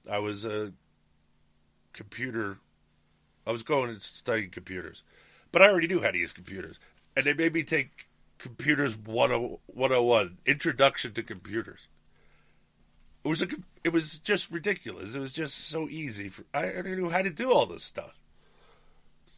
I 0.07 0.19
was 0.19 0.45
a 0.45 0.73
computer. 1.91 2.59
I 3.47 3.51
was 3.51 3.63
going 3.63 3.89
and 3.89 3.99
studying 3.99 4.51
computers, 4.51 5.01
but 5.51 5.63
I 5.63 5.67
already 5.67 5.87
knew 5.87 6.03
how 6.03 6.11
to 6.11 6.19
use 6.19 6.33
computers, 6.33 6.77
and 7.15 7.25
they 7.25 7.33
made 7.33 7.55
me 7.55 7.63
take 7.63 8.09
computers 8.37 8.93
10 8.93 9.57
101 9.65 10.37
Introduction 10.45 11.13
to 11.13 11.23
Computers. 11.23 11.87
It 13.23 13.27
was 13.27 13.41
a. 13.41 13.47
It 13.83 13.93
was 13.93 14.17
just 14.17 14.51
ridiculous. 14.51 15.15
It 15.15 15.19
was 15.19 15.33
just 15.33 15.57
so 15.57 15.87
easy. 15.87 16.29
For, 16.29 16.43
I 16.53 16.65
already 16.71 16.95
knew 16.95 17.09
how 17.09 17.21
to 17.21 17.29
do 17.29 17.51
all 17.51 17.65
this 17.65 17.83
stuff. 17.83 18.19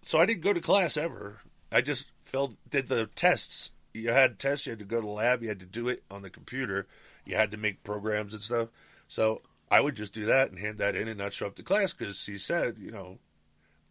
So 0.01 0.19
I 0.19 0.25
didn't 0.25 0.41
go 0.41 0.53
to 0.53 0.61
class 0.61 0.97
ever. 0.97 1.39
I 1.71 1.81
just 1.81 2.05
filled 2.21 2.55
did 2.69 2.87
the 2.87 3.07
tests. 3.15 3.71
You 3.93 4.11
had 4.11 4.39
tests. 4.39 4.65
You 4.65 4.71
had 4.71 4.79
to 4.79 4.85
go 4.85 5.01
to 5.01 5.07
the 5.07 5.13
lab. 5.13 5.41
You 5.41 5.49
had 5.49 5.59
to 5.59 5.65
do 5.65 5.87
it 5.87 6.03
on 6.09 6.21
the 6.21 6.29
computer. 6.29 6.87
You 7.25 7.35
had 7.35 7.51
to 7.51 7.57
make 7.57 7.83
programs 7.83 8.33
and 8.33 8.41
stuff. 8.41 8.69
So 9.07 9.41
I 9.71 9.81
would 9.81 9.95
just 9.95 10.13
do 10.13 10.25
that 10.25 10.49
and 10.49 10.59
hand 10.59 10.77
that 10.77 10.95
in 10.95 11.07
and 11.07 11.17
not 11.17 11.33
show 11.33 11.47
up 11.47 11.55
to 11.55 11.63
class 11.63 11.93
because 11.93 12.25
he 12.25 12.37
said, 12.37 12.77
you 12.79 12.91
know, 12.91 13.19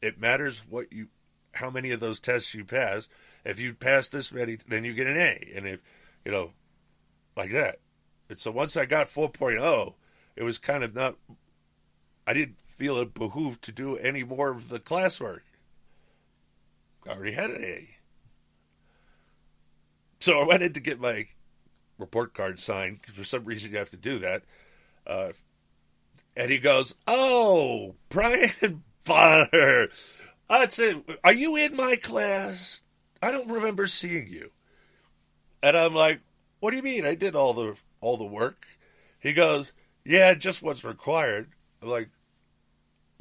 it 0.01 0.21
matters 0.21 0.63
what 0.69 0.93
you, 0.93 1.09
how 1.53 1.71
many 1.71 1.91
of 1.91 2.01
those 2.01 2.21
tests 2.21 2.55
you 2.55 2.65
pass. 2.65 3.09
If 3.45 3.59
you 3.59 3.75
pass 3.75 4.09
this 4.09 4.33
many, 4.33 4.59
then 4.69 4.85
you 4.85 4.95
get 4.95 5.07
an 5.07 5.17
A. 5.17 5.53
And 5.55 5.67
if, 5.67 5.81
you 6.25 6.33
know, 6.33 6.53
like 7.37 7.53
that. 7.53 7.77
And 8.33 8.39
so 8.39 8.51
once 8.51 8.79
I 8.79 8.87
got 8.87 9.09
4.0, 9.09 9.93
it 10.37 10.43
was 10.43 10.57
kind 10.57 10.83
of 10.83 10.95
not. 10.95 11.17
I 12.27 12.33
didn't 12.33 12.57
feel 12.63 12.97
it 12.97 13.13
behooved 13.13 13.61
to 13.65 13.73
do 13.73 13.99
any 13.99 14.25
more 14.25 14.49
of 14.49 14.71
the 14.71 14.81
classwork. 14.81 15.41
I 17.07 17.11
already 17.11 17.33
had 17.33 17.51
an 17.51 17.63
A. 17.63 17.91
So 20.21 20.41
I 20.41 20.47
went 20.47 20.63
in 20.63 20.73
to 20.73 20.81
get 20.81 20.99
my 20.99 21.27
report 21.99 22.33
card 22.33 22.59
signed. 22.59 23.01
For 23.05 23.23
some 23.23 23.45
reason, 23.45 23.71
you 23.71 23.77
have 23.77 23.91
to 23.91 23.99
do 23.99 24.19
that. 24.21 24.45
Uh, 25.07 25.33
and 26.35 26.51
he 26.51 26.57
goes, 26.57 26.95
"Oh, 27.07 27.97
Brian 28.09 28.83
Bonner, 29.05 29.89
I'd 30.49 30.73
say, 30.73 30.95
are 31.23 31.35
you 31.35 31.57
in 31.57 31.77
my 31.77 31.97
class? 31.97 32.81
I 33.21 33.31
don't 33.31 33.51
remember 33.51 33.87
seeing 33.89 34.27
you." 34.29 34.53
And 35.63 35.77
I'm 35.77 35.95
like, 35.95 36.23
"What 36.61 36.71
do 36.71 36.79
you 36.79 36.83
mean? 36.83 37.05
I 37.05 37.15
did 37.15 37.37
all 37.37 37.53
the 37.53 37.77
all 38.03 38.19
the 38.19 38.25
work." 38.25 38.67
He 39.19 39.33
goes, 39.33 39.73
"Yeah, 40.05 40.35
just 40.35 40.63
what's 40.63 40.85
required." 40.85 41.53
I'm 41.81 41.89
like, 41.89 42.11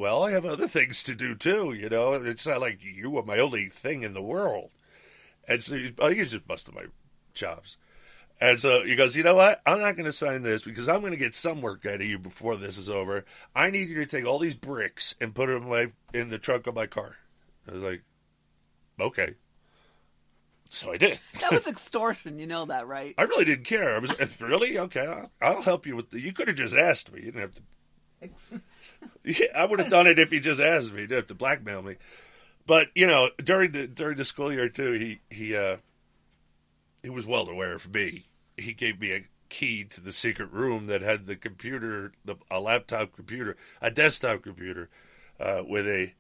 well, 0.02 0.24
I 0.24 0.32
have 0.32 0.46
other 0.48 0.68
things 0.68 1.04
to 1.04 1.14
do 1.14 1.36
too, 1.36 1.74
you 1.74 1.88
know. 1.88 2.14
It's 2.14 2.48
not 2.48 2.60
like 2.60 2.84
you 2.84 3.16
are 3.20 3.24
my 3.24 3.38
only 3.38 3.70
thing 3.70 4.02
in 4.02 4.16
the 4.16 4.22
world. 4.22 4.72
And 5.48 5.64
so 5.64 5.76
he's, 5.76 5.92
he's 6.00 6.32
just 6.32 6.48
busting 6.48 6.74
my 6.74 6.86
chops. 7.36 7.78
And 8.40 8.60
so 8.60 8.84
he 8.84 8.96
goes, 8.96 9.16
you 9.16 9.22
know 9.22 9.36
what? 9.36 9.62
I'm 9.64 9.80
not 9.80 9.96
going 9.96 10.08
to 10.08 10.12
sign 10.12 10.42
this 10.42 10.64
because 10.64 10.90
I'm 10.90 11.02
going 11.02 11.12
to 11.12 11.18
get 11.18 11.36
some 11.36 11.62
work 11.62 11.86
out 11.86 12.02
of 12.02 12.02
you 12.02 12.18
before 12.18 12.58
this 12.58 12.80
is 12.80 12.90
over. 12.90 13.26
I 13.56 13.70
need 13.70 13.90
you 13.90 13.96
to 13.96 14.08
take 14.08 14.26
all 14.26 14.40
these 14.40 14.56
bricks 14.56 15.14
and 15.22 15.36
put 15.36 15.46
them 15.46 15.64
in, 15.64 15.70
my, 15.70 15.92
in 16.14 16.30
the 16.30 16.40
trunk 16.40 16.66
of 16.66 16.74
my 16.74 16.88
car. 16.88 17.18
I 17.68 17.74
was 17.74 17.84
like, 17.84 18.02
okay. 19.00 19.36
So 20.72 20.92
I 20.94 20.98
did. 20.98 21.20
That 21.42 21.52
was 21.52 21.68
extortion. 21.68 22.40
You 22.40 22.48
know 22.48 22.66
that, 22.66 22.88
right? 22.88 23.14
I 23.18 23.24
really 23.24 23.46
didn't 23.46 23.66
care. 23.66 23.96
I 23.96 24.00
was 24.00 24.16
really 24.42 24.80
okay. 24.80 25.06
I'll, 25.06 25.32
I'll 25.42 25.62
help 25.62 25.86
you 25.86 25.96
with. 25.96 26.12
The, 26.12 26.22
you 26.22 26.32
could 26.34 26.48
have 26.48 26.58
just 26.58 26.76
asked 26.76 27.12
me. 27.12 27.20
You 27.20 27.26
didn't 27.26 27.42
have 27.42 27.56
to 27.56 27.62
Ex- 28.22 28.54
yeah, 29.24 29.48
I 29.56 29.66
would 29.66 29.80
have 29.80 29.90
done 29.90 30.08
it 30.08 30.20
if 30.20 30.32
he 30.32 30.40
just 30.40 30.60
asked 30.60 30.94
me. 30.94 31.02
He 31.02 31.08
didn't 31.08 31.18
have 31.18 31.28
to 31.28 31.36
blackmail 31.36 31.82
me. 31.82 31.96
But 32.66 32.88
you 32.96 33.08
know, 33.08 33.30
during 33.44 33.72
the 33.72 33.88
during 33.88 34.18
the 34.18 34.26
school 34.26 34.54
year 34.54 34.70
too, 34.70 34.94
he 34.94 35.20
he 35.36 35.56
uh 35.56 35.78
he 37.04 37.10
was 37.10 37.26
well 37.26 37.50
aware 37.50 37.74
of 37.74 37.94
me. 37.94 38.26
He 38.56 38.74
gave 38.74 39.00
me 39.00 39.12
a 39.12 39.26
key 39.50 39.84
to 39.86 40.00
the 40.00 40.12
secret 40.12 40.52
room 40.52 40.86
that 40.88 41.02
had 41.02 41.26
the 41.26 41.36
computer, 41.36 42.14
the, 42.24 42.36
a 42.50 42.60
laptop 42.60 43.14
computer, 43.14 43.58
a 43.82 43.92
desktop 43.92 44.44
computer, 44.44 44.90
uh, 45.40 45.64
with 45.68 45.88
a. 45.88 46.14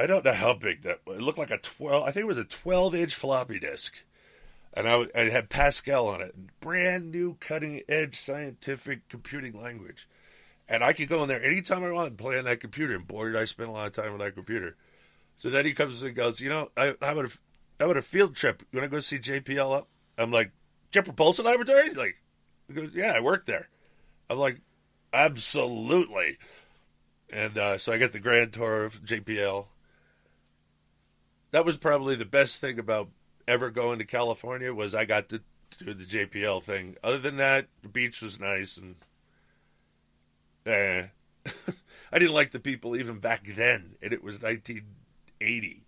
I 0.00 0.06
don't 0.06 0.24
know 0.24 0.32
how 0.32 0.54
big 0.54 0.82
that. 0.82 1.00
It 1.06 1.20
looked 1.20 1.36
like 1.36 1.50
a 1.50 1.58
twelve. 1.58 2.04
I 2.04 2.10
think 2.10 2.22
it 2.22 2.28
was 2.28 2.38
a 2.38 2.44
twelve 2.44 2.94
inch 2.94 3.14
floppy 3.14 3.58
disk, 3.58 4.02
and 4.72 4.88
I, 4.88 5.06
I 5.14 5.24
had 5.24 5.50
Pascal 5.50 6.08
on 6.08 6.22
it, 6.22 6.34
brand 6.60 7.10
new 7.10 7.36
cutting 7.38 7.82
edge 7.86 8.16
scientific 8.16 9.08
computing 9.10 9.60
language. 9.60 10.08
And 10.70 10.82
I 10.82 10.94
could 10.94 11.08
go 11.08 11.22
in 11.22 11.28
there 11.28 11.44
anytime 11.44 11.84
I 11.84 11.90
want 11.90 12.10
and 12.10 12.18
play 12.18 12.38
on 12.38 12.44
that 12.44 12.60
computer. 12.60 12.94
And 12.94 13.06
boy, 13.06 13.26
did 13.26 13.36
I 13.36 13.44
spend 13.44 13.68
a 13.68 13.72
lot 13.72 13.88
of 13.88 13.92
time 13.92 14.12
on 14.12 14.18
that 14.20 14.36
computer. 14.36 14.76
So 15.36 15.50
then 15.50 15.66
he 15.66 15.74
comes 15.74 16.02
and 16.02 16.14
goes, 16.14 16.40
you 16.40 16.48
know, 16.48 16.70
I, 16.76 16.94
how 17.02 17.12
about 17.12 17.24
a, 17.24 17.30
how 17.80 17.86
about 17.86 17.96
a 17.96 18.02
field 18.02 18.36
trip? 18.36 18.62
You 18.70 18.78
want 18.78 18.90
to 18.90 18.96
go 18.96 19.00
see 19.00 19.18
JPL 19.18 19.76
up? 19.76 19.88
I'm 20.16 20.30
like, 20.30 20.52
Jet 20.92 21.04
Propulsion 21.04 21.44
Laboratory? 21.44 21.84
He's 21.84 21.96
like, 21.96 22.22
he 22.68 22.74
goes, 22.74 22.90
yeah, 22.94 23.12
I 23.12 23.20
work 23.20 23.46
there. 23.46 23.68
I'm 24.30 24.38
like, 24.38 24.60
absolutely. 25.12 26.38
And 27.32 27.58
uh, 27.58 27.78
so 27.78 27.92
I 27.92 27.98
get 27.98 28.12
the 28.12 28.20
grand 28.20 28.52
tour 28.52 28.84
of 28.84 29.02
JPL. 29.04 29.66
That 31.50 31.64
was 31.64 31.76
probably 31.76 32.14
the 32.14 32.24
best 32.24 32.60
thing 32.60 32.78
about 32.78 33.08
ever 33.48 33.70
going 33.70 33.98
to 33.98 34.04
California 34.04 34.72
was 34.72 34.94
I 34.94 35.04
got 35.04 35.28
to 35.30 35.40
do 35.78 35.94
the 35.94 36.04
JPL 36.04 36.62
thing. 36.62 36.96
Other 37.02 37.18
than 37.18 37.36
that, 37.38 37.66
the 37.82 37.88
beach 37.88 38.22
was 38.22 38.38
nice 38.38 38.76
and 38.76 38.96
eh. 40.66 41.06
I 42.12 42.18
didn't 42.18 42.34
like 42.34 42.50
the 42.50 42.58
people 42.60 42.96
even 42.96 43.18
back 43.18 43.46
then, 43.46 43.94
and 44.02 44.12
it 44.12 44.22
was 44.22 44.40
1980 44.42 45.82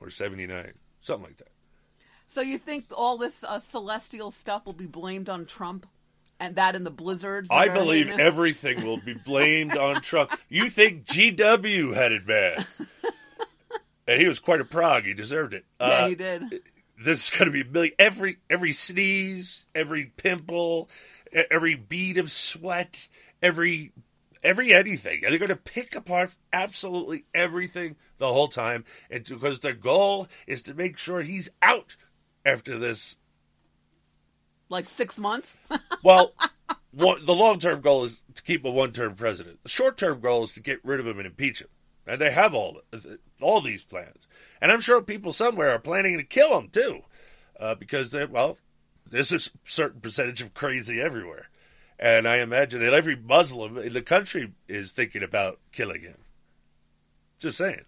or 0.00 0.10
79, 0.10 0.72
something 1.00 1.24
like 1.24 1.36
that. 1.38 1.48
So 2.26 2.40
you 2.40 2.58
think 2.58 2.86
all 2.94 3.16
this 3.16 3.44
uh, 3.44 3.58
celestial 3.58 4.30
stuff 4.30 4.66
will 4.66 4.72
be 4.72 4.86
blamed 4.86 5.28
on 5.28 5.46
Trump, 5.46 5.86
and 6.40 6.56
that 6.56 6.74
and 6.74 6.84
the 6.84 6.90
blizzards? 6.90 7.48
I 7.50 7.68
believe 7.68 8.08
everything 8.08 8.84
will 8.84 9.00
be 9.00 9.14
blamed 9.14 9.76
on 9.76 10.02
Trump. 10.02 10.32
You 10.48 10.68
think 10.68 11.06
GW 11.06 11.94
had 11.94 12.12
it 12.12 12.26
bad? 12.26 12.66
And 14.08 14.20
he 14.20 14.26
was 14.26 14.40
quite 14.40 14.60
a 14.60 14.64
prog. 14.64 15.04
He 15.04 15.14
deserved 15.14 15.54
it. 15.54 15.64
Yeah, 15.80 15.86
Uh, 15.86 16.08
he 16.08 16.14
did. 16.16 16.42
this 17.04 17.24
is 17.30 17.38
going 17.38 17.46
to 17.46 17.52
be 17.52 17.60
a 17.60 17.70
million. 17.70 17.92
Every 17.98 18.38
every 18.50 18.72
sneeze, 18.72 19.66
every 19.74 20.06
pimple, 20.16 20.88
every 21.50 21.74
bead 21.76 22.18
of 22.18 22.30
sweat, 22.32 23.06
every 23.42 23.92
every 24.42 24.72
anything. 24.72 25.20
And 25.22 25.30
they're 25.30 25.38
going 25.38 25.50
to 25.50 25.56
pick 25.56 25.94
apart 25.94 26.34
absolutely 26.52 27.26
everything 27.34 27.96
the 28.16 28.32
whole 28.32 28.48
time, 28.48 28.84
and 29.10 29.24
because 29.24 29.60
their 29.60 29.74
goal 29.74 30.26
is 30.46 30.62
to 30.62 30.74
make 30.74 30.96
sure 30.98 31.20
he's 31.22 31.50
out 31.62 31.94
after 32.46 32.78
this. 32.78 33.18
Like 34.70 34.88
six 34.88 35.18
months. 35.18 35.54
Well, 36.04 36.32
one, 36.92 37.24
the 37.26 37.34
long 37.34 37.58
term 37.58 37.80
goal 37.80 38.04
is 38.04 38.22
to 38.34 38.42
keep 38.42 38.64
a 38.64 38.70
one 38.70 38.92
term 38.92 39.14
president. 39.16 39.58
The 39.64 39.68
short 39.68 39.98
term 39.98 40.20
goal 40.20 40.44
is 40.44 40.52
to 40.54 40.60
get 40.60 40.78
rid 40.84 41.00
of 41.00 41.06
him 41.06 41.18
and 41.18 41.26
impeach 41.26 41.60
him. 41.60 41.68
And 42.08 42.20
they 42.20 42.30
have 42.30 42.54
all 42.54 42.80
all 43.40 43.60
these 43.60 43.84
plans. 43.84 44.26
And 44.60 44.72
I'm 44.72 44.80
sure 44.80 45.02
people 45.02 45.32
somewhere 45.32 45.70
are 45.70 45.78
planning 45.78 46.16
to 46.16 46.24
kill 46.24 46.58
him 46.58 46.68
too, 46.68 47.02
uh, 47.60 47.74
because 47.74 48.10
they 48.10 48.24
well, 48.24 48.58
there's 49.08 49.32
a 49.32 49.40
certain 49.64 50.00
percentage 50.00 50.40
of 50.40 50.54
crazy 50.54 51.00
everywhere, 51.00 51.48
and 51.98 52.26
I 52.26 52.36
imagine 52.36 52.80
that 52.80 52.94
every 52.94 53.16
Muslim 53.16 53.76
in 53.78 53.92
the 53.92 54.02
country 54.02 54.52
is 54.68 54.92
thinking 54.92 55.22
about 55.22 55.60
killing 55.72 56.00
him. 56.02 56.16
Just 57.38 57.58
saying. 57.58 57.84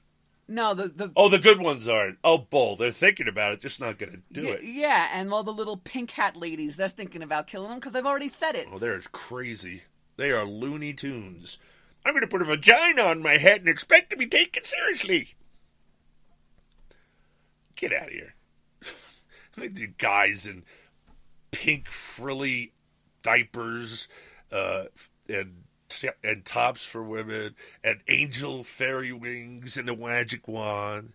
no, 0.48 0.74
the 0.74 0.88
the 0.88 1.12
Oh, 1.16 1.28
the 1.28 1.38
good 1.38 1.58
ones 1.60 1.88
aren't. 1.88 2.18
Oh, 2.22 2.38
bull. 2.38 2.76
They're 2.76 2.92
thinking 2.92 3.26
about 3.28 3.52
it, 3.54 3.60
just 3.60 3.80
not 3.80 3.98
going 3.98 4.12
to 4.12 4.22
do 4.40 4.42
yeah, 4.46 4.52
it. 4.54 4.60
yeah, 4.64 5.08
and 5.14 5.32
all 5.32 5.42
the 5.42 5.52
little 5.52 5.76
pink 5.76 6.10
hat 6.12 6.36
ladies, 6.36 6.76
they're 6.76 6.88
thinking 6.88 7.22
about 7.22 7.46
killing 7.46 7.70
him 7.72 7.78
because 7.78 7.92
they've 7.92 8.06
already 8.06 8.28
said 8.28 8.54
it. 8.54 8.68
Oh, 8.72 8.78
they're 8.78 9.00
crazy. 9.12 9.82
They 10.16 10.30
are 10.30 10.44
Looney 10.44 10.92
Tunes. 10.92 11.58
I'm 12.04 12.12
going 12.12 12.22
to 12.22 12.28
put 12.28 12.42
a 12.42 12.46
vagina 12.46 13.02
on 13.02 13.22
my 13.22 13.36
head 13.36 13.60
and 13.60 13.68
expect 13.68 14.10
to 14.10 14.16
be 14.16 14.26
taken 14.26 14.64
seriously. 14.64 15.34
Get 17.76 17.92
out 17.92 18.08
of 18.08 18.12
here. 18.12 18.34
the 19.56 19.86
guys 19.86 20.46
in 20.46 20.64
pink 21.50 21.88
frilly 21.88 22.72
diapers 23.22 24.08
uh, 24.52 24.84
and 25.28 25.64
and 26.22 26.44
tops 26.44 26.84
for 26.84 27.02
women 27.02 27.56
and 27.82 28.00
angel 28.06 28.62
fairy 28.62 29.12
wings 29.12 29.76
and 29.76 29.88
a 29.88 29.96
magic 29.96 30.46
wand. 30.46 31.12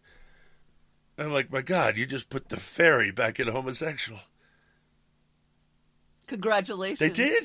I'm 1.17 1.31
like, 1.31 1.51
my 1.51 1.61
God, 1.61 1.95
you 1.95 2.05
just 2.05 2.29
put 2.29 2.49
the 2.49 2.57
fairy 2.57 3.09
back 3.09 3.39
in 3.39 3.47
homosexual. 3.47 4.19
Congratulations. 6.27 6.99
They 6.99 7.09
did. 7.09 7.43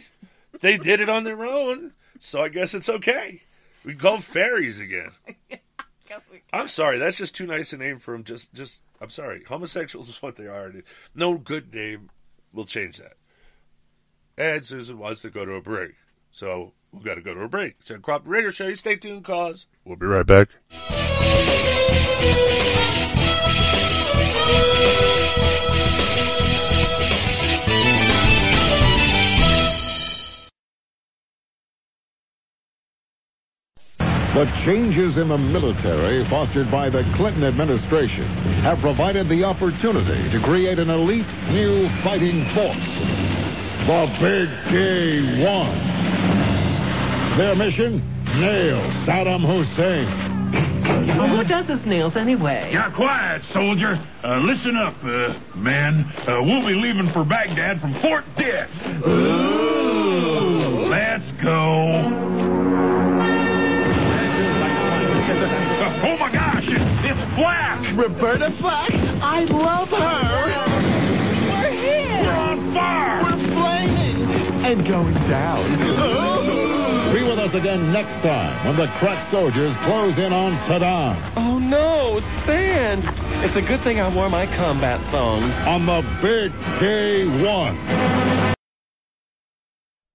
They 0.61 0.77
did 0.77 1.01
it 1.01 1.09
on 1.09 1.23
their 1.23 1.45
own, 1.45 1.93
so 2.21 2.41
I 2.41 2.49
guess 2.49 2.75
it's 2.75 2.89
okay. 2.89 3.43
We 3.85 3.93
can 3.93 4.01
call 4.01 4.13
them 4.13 4.23
fairies 4.23 4.79
again. 4.79 5.11
I'm 6.53 6.69
sorry, 6.69 6.99
that's 6.99 7.17
just 7.17 7.35
too 7.35 7.47
nice 7.47 7.73
a 7.73 7.77
name 7.77 7.99
for 7.99 8.13
them. 8.13 8.25
Just, 8.25 8.53
just, 8.53 8.83
I'm 9.01 9.11
sorry. 9.11 9.45
Homosexuals 9.49 10.09
is 10.09 10.23
what 10.23 10.37
they 10.37 10.47
are. 10.47 10.73
No 11.15 11.39
good 11.39 11.75
name 11.75 12.11
will 12.53 12.65
change 12.65 12.99
that. 12.99 13.15
And 14.37 14.65
Susan 14.65 14.99
wants 14.99 15.23
to 15.23 15.31
go 15.31 15.45
to 15.45 15.55
a 15.55 15.61
break, 15.61 15.93
so 16.31 16.73
we've 16.93 17.05
got 17.05 17.15
to 17.15 17.21
go 17.21 17.35
to 17.35 17.43
a 17.43 17.49
break. 17.49 17.77
So, 17.81 17.99
Crop 17.99 18.23
Radio 18.25 18.51
Show, 18.51 18.69
you 18.69 18.75
stay 18.75 18.97
tuned, 18.97 19.25
cause 19.25 19.67
We'll 19.85 19.97
be 19.97 20.07
right 20.07 20.27
back. 20.27 20.49
The 34.35 34.45
changes 34.65 35.17
in 35.17 35.29
the 35.29 35.37
military 35.37 36.25
fostered 36.29 36.71
by 36.71 36.89
the 36.89 37.03
Clinton 37.17 37.43
administration 37.43 38.29
have 38.63 38.79
provided 38.79 39.29
the 39.29 39.43
opportunity 39.43 40.31
to 40.31 40.41
create 40.41 40.79
an 40.79 40.89
elite 40.89 41.27
new 41.49 41.89
fighting 42.05 42.45
force. 42.55 42.79
The 43.87 44.07
Big 44.21 44.49
Gay 44.71 45.45
One. 45.45 45.77
Their 47.39 47.57
mission? 47.57 48.03
Nail 48.25 48.81
Saddam 49.05 49.45
Hussein. 49.45 50.31
Who 51.29 51.43
does 51.45 51.67
his 51.67 51.85
nails 51.85 52.15
anyway? 52.15 52.71
Now, 52.73 52.91
quiet, 52.91 53.43
soldier. 53.53 54.01
Uh, 54.23 54.39
listen 54.39 54.77
up, 54.77 54.95
uh, 55.03 55.35
men. 55.57 56.05
Uh, 56.19 56.41
we'll 56.43 56.67
be 56.67 56.75
leaving 56.75 57.13
for 57.13 57.25
Baghdad 57.25 57.81
from 57.81 57.95
Fort 58.01 58.25
Dix. 58.37 58.71
Ooh. 59.07 60.87
Let's 60.89 61.25
go. 61.43 62.70
Roberta 67.97 68.51
Flack? 68.61 68.91
I 68.93 69.45
love 69.45 69.89
her. 69.89 69.97
We're 71.51 71.71
here. 71.73 72.23
We're 72.25 72.33
on 72.33 72.75
fire. 72.75 73.23
We're 73.25 73.53
flaming. 73.53 74.65
And 74.65 74.87
going 74.87 75.15
down. 75.29 77.15
Be 77.15 77.23
with 77.25 77.39
us 77.39 77.55
again 77.55 77.93
next 77.93 78.23
time 78.23 78.67
when 78.67 78.77
the 78.77 78.87
crack 78.99 79.31
soldiers 79.31 79.75
close 79.85 80.17
in 80.17 80.33
on 80.33 80.57
Saddam 80.69 81.33
Oh 81.37 81.59
no, 81.59 82.21
sand. 82.47 83.03
It's 83.45 83.57
a 83.57 83.63
good 83.63 83.83
thing 83.83 83.99
I 84.01 84.15
wore 84.15 84.29
my 84.31 84.47
combat 84.47 85.01
thongs. 85.11 85.53
on 85.67 85.87
the 85.87 86.03
Big 86.23 86.53
Gay 86.81 87.27
One. 87.45 88.55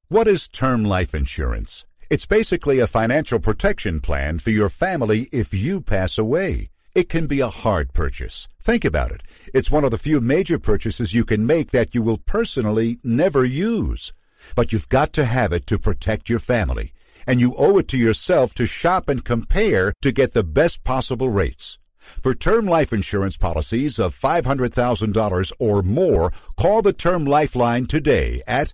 What 0.08 0.28
is 0.28 0.48
term 0.48 0.86
life 0.86 1.14
insurance? 1.14 1.86
It's 2.10 2.26
basically 2.28 2.80
a 2.80 2.88
financial 2.88 3.40
protection 3.40 4.00
plan 4.00 4.40
for 4.40 4.52
your 4.52 4.70
family 4.70 5.28
if 5.34 5.54
you 5.54 5.82
pass 5.82 6.18
away. 6.18 6.70
It 6.96 7.10
can 7.10 7.28
be 7.28 7.42
a 7.42 7.50
hard 7.50 7.92
purchase. 7.94 8.48
Think 8.62 8.86
about 8.86 9.12
it. 9.12 9.22
It's 9.54 9.70
one 9.70 9.84
of 9.84 9.92
the 9.92 9.98
few 9.98 10.22
major 10.22 10.58
purchases 10.58 11.14
you 11.14 11.26
can 11.26 11.46
make 11.46 11.72
that 11.72 11.94
you 11.94 12.02
will 12.02 12.20
personally 12.20 13.00
never 13.04 13.44
use. 13.44 14.14
But 14.56 14.72
you've 14.72 14.88
got 14.88 15.12
to 15.14 15.26
have 15.26 15.52
it 15.52 15.68
to 15.68 15.78
protect 15.78 16.30
your 16.30 16.40
family. 16.40 16.94
And 17.28 17.42
you 17.42 17.54
owe 17.58 17.78
it 17.80 17.90
to 17.90 17.98
yourself 17.98 18.54
to 18.56 18.66
shop 18.66 19.10
and 19.10 19.26
compare 19.26 19.92
to 20.02 20.12
get 20.14 20.32
the 20.32 20.44
best 20.46 20.86
possible 20.86 21.30
rates. 21.30 21.80
For 22.00 22.34
term 22.34 22.66
life 22.66 22.94
insurance 22.94 23.36
policies 23.36 24.00
of 24.00 24.18
$500,000 24.18 25.52
or 25.60 25.82
more, 25.84 26.32
call 26.56 26.82
the 26.82 26.94
Term 26.94 27.26
Lifeline 27.26 27.88
today 27.88 28.42
at 28.48 28.72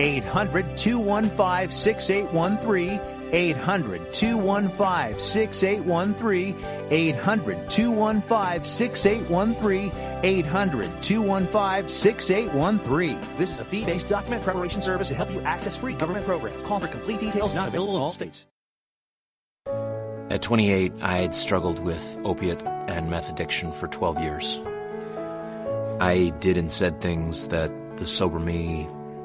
800 0.00 0.76
215 0.76 1.70
6813. 1.70 3.00
800 3.32 4.12
215 4.12 5.18
6813. 5.18 6.56
800 6.90 7.70
215 7.70 8.64
6813. 8.64 9.92
800 10.22 11.02
215 11.02 11.88
6813. 11.88 13.20
This 13.36 13.50
is 13.50 13.60
a 13.60 13.64
fee 13.64 13.84
based 13.84 14.08
document 14.08 14.42
preparation 14.42 14.80
service 14.80 15.08
to 15.08 15.14
help 15.14 15.30
you 15.30 15.40
access 15.42 15.76
free 15.76 15.92
government 15.92 16.24
programs. 16.24 16.60
Call 16.66 16.80
for 16.80 16.88
complete 16.88 17.20
details, 17.20 17.54
not 17.54 17.68
available 17.68 17.96
in 17.96 18.02
all 18.02 18.12
states. 18.12 18.46
At 20.30 20.42
28, 20.42 20.92
I 21.02 21.16
had 21.18 21.34
struggled 21.34 21.80
with 21.80 22.16
opiate 22.24 22.62
and 22.88 23.10
meth 23.10 23.28
addiction 23.28 23.72
for 23.72 23.88
12 23.88 24.20
years. 24.20 24.60
I 26.00 26.32
did 26.38 26.56
and 26.56 26.70
said 26.72 27.00
things 27.00 27.48
that 27.48 27.70
the 27.96 28.06
sober 28.06 28.38
me 28.38 28.86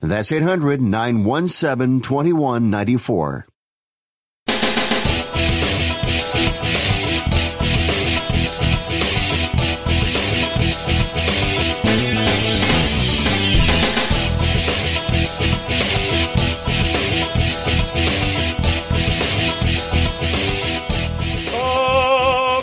That's 0.00 0.32
800 0.32 0.80
917 0.80 2.00
2194. 2.00 3.46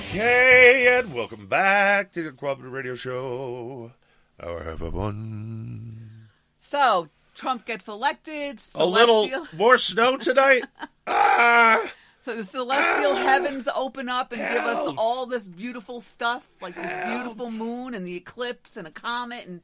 Okay, 0.09 0.97
and 0.97 1.13
welcome 1.13 1.45
back 1.45 2.11
to 2.13 2.23
the 2.23 2.31
Cooperative 2.31 2.73
Radio 2.73 2.95
Show. 2.95 3.91
Our 4.39 4.63
have 4.63 4.81
a 4.81 4.89
one. 4.89 6.27
So 6.59 7.09
Trump 7.37 7.65
gets 7.65 7.87
elected. 7.87 8.59
A 8.75 8.85
little 8.85 9.29
more 9.53 9.77
snow 9.77 10.17
tonight. 10.17 10.63
ah, 11.05 11.79
So 12.19 12.35
the 12.35 12.43
celestial 12.43 13.15
heavens 13.15 13.67
open 13.73 14.09
up 14.09 14.31
and 14.33 14.41
give 14.41 14.63
us 14.63 14.93
all 14.97 15.27
this 15.27 15.45
beautiful 15.45 16.01
stuff, 16.01 16.49
like 16.61 16.75
this 16.75 17.05
beautiful 17.07 17.51
moon 17.51 17.93
and 17.93 18.05
the 18.07 18.15
eclipse 18.15 18.75
and 18.75 18.87
a 18.87 18.91
comet, 18.91 19.45
and 19.47 19.61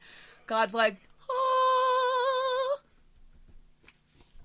God's 0.48 0.74
like, 0.76 0.98
ah. 1.30 2.80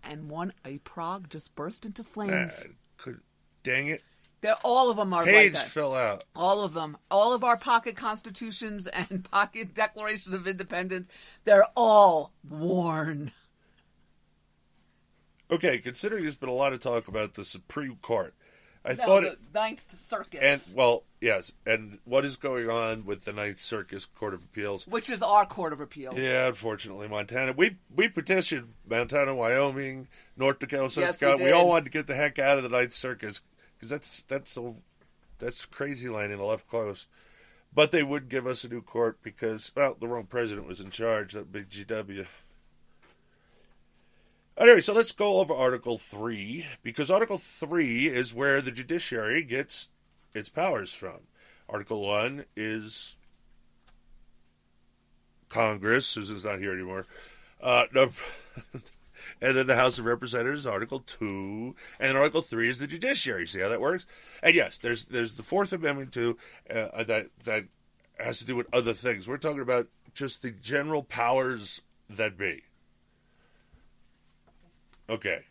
And 0.03 0.31
one, 0.31 0.55
a 0.65 0.79
Prague 0.79 1.29
just 1.29 1.55
burst 1.55 1.85
into 1.85 2.03
flames. 2.03 2.67
Ah, 2.67 2.73
could, 2.97 3.21
dang 3.63 3.89
it. 3.89 4.03
They're, 4.41 4.55
all 4.63 4.89
of 4.91 4.97
them 4.97 5.13
are 5.13 5.25
Page 5.25 5.55
like 5.55 5.63
that. 5.65 5.71
fell 5.73 5.95
out. 5.95 6.23
All 6.37 6.63
of 6.63 6.73
them. 6.73 6.97
All 7.11 7.35
of 7.35 7.43
our 7.43 7.57
pocket 7.57 7.97
constitutions 7.97 8.87
and 9.11 9.29
pocket 9.31 9.75
declarations 9.75 10.35
of 10.35 10.47
independence, 10.47 11.09
they're 11.45 11.67
all 11.77 12.33
worn. 12.49 13.33
Okay, 15.51 15.79
considering 15.79 16.23
there's 16.25 16.35
been 16.35 16.49
a 16.51 16.55
lot 16.55 16.73
of 16.73 16.81
talk 16.81 17.09
about 17.09 17.35
the 17.35 17.45
Supreme 17.45 17.97
Court, 18.03 18.35
I 18.85 18.91
No, 18.91 18.95
thought 18.97 19.23
the 19.23 19.33
it. 19.33 19.39
Ninth 19.55 19.99
Circus. 19.99 20.41
And 20.43 20.63
well, 20.77 21.05
yes, 21.23 21.53
and 21.67 21.99
what 22.05 22.27
is 22.27 22.37
going 22.37 22.69
on 22.69 23.07
with 23.07 23.25
the 23.25 23.33
Ninth 23.33 23.63
Circus 23.63 24.05
Court 24.05 24.35
of 24.35 24.43
Appeals? 24.45 24.87
which 24.87 25.09
is 25.09 25.23
our 25.23 25.47
court 25.47 25.73
of 25.73 25.81
appeal. 25.81 26.13
Yeah, 26.19 26.49
unfortunately, 26.49 27.09
Montana. 27.09 27.53
We 27.53 27.79
we 27.95 28.09
petitioned 28.09 28.75
Montana, 28.87 29.35
Wyoming, 29.35 30.09
North 30.37 30.59
Dakota, 30.59 30.91
South 30.91 31.03
Yes, 31.05 31.19
Dakota. 31.19 31.43
We, 31.45 31.49
did. 31.49 31.55
all 31.55 31.67
wanted 31.69 31.87
to 31.87 31.91
get 31.93 32.07
the 32.07 32.15
heck 32.15 32.39
out 32.39 32.59
of 32.59 32.63
the 32.63 32.69
Ninth 32.69 32.93
Circus 32.93 33.41
because 33.79 33.91
that's 33.91 34.23
that's 34.23 34.55
the 34.55 34.75
that's 35.39 35.65
crazy 35.67 36.09
line 36.09 36.31
in 36.31 36.39
the 36.39 36.45
left 36.45 36.67
close. 36.67 37.07
But 37.73 37.91
they 37.91 38.03
would 38.03 38.29
give 38.29 38.47
us 38.47 38.65
a 38.65 38.69
new 38.69 38.83
court 38.83 39.19
because 39.23 39.71
well, 39.77 39.97
the 40.01 40.09
wrong 40.09 40.25
president 40.25 40.67
was 40.67 40.81
in 40.81 40.91
charge. 40.91 41.33
That 41.35 41.53
big 41.53 41.69
GW. 41.69 42.27
Anyway, 44.59 44.81
so 44.81 44.93
let's 44.93 45.13
go 45.13 45.39
over 45.39 45.55
Article 45.55 45.99
3, 45.99 46.67
because 46.83 47.13
Article 47.13 47.39
3 47.39 48.09
is 48.09 48.35
where 48.35 48.61
the 48.61 48.73
judiciary 48.73 49.45
gets 49.45 49.89
its 50.35 50.49
powers 50.49 50.93
from. 50.93 51.29
Article 51.69 52.01
1 52.01 52.45
is 52.57 53.15
Congress. 55.49 56.07
Susan's 56.07 56.45
not 56.45 56.59
here 56.59 56.73
anymore. 56.73 57.07
Uh, 57.63 57.85
no, 57.95 58.11
and 59.41 59.57
then 59.57 59.67
the 59.67 59.77
House 59.77 59.99
of 59.99 60.05
Representatives, 60.05 60.67
Article 60.67 61.01
2, 61.01 61.75
and 62.01 62.17
Article 62.17 62.43
3 62.43 62.69
is 62.69 62.79
the 62.79 62.87
judiciary. 62.87 63.47
See 63.47 63.61
how 63.61 63.69
that 63.69 63.81
works? 63.81 64.07
And 64.43 64.55
yes, 64.55 64.79
there's 64.79 65.07
there's 65.07 65.35
the 65.35 65.43
Fourth 65.43 65.73
Amendment, 65.73 66.13
too, 66.13 66.37
uh, 66.71 67.05
that, 67.05 67.29
that 67.45 67.65
has 68.19 68.39
to 68.39 68.45
do 68.45 68.57
with 68.57 68.67
other 68.73 68.95
things. 68.95 69.29
We're 69.29 69.39
talking 69.39 69.61
about 69.61 69.89
just 70.15 70.43
the 70.43 70.51
general 70.51 71.03
powers 71.03 71.83
that 72.11 72.37
be. 72.37 72.65
Okay. 75.09 75.45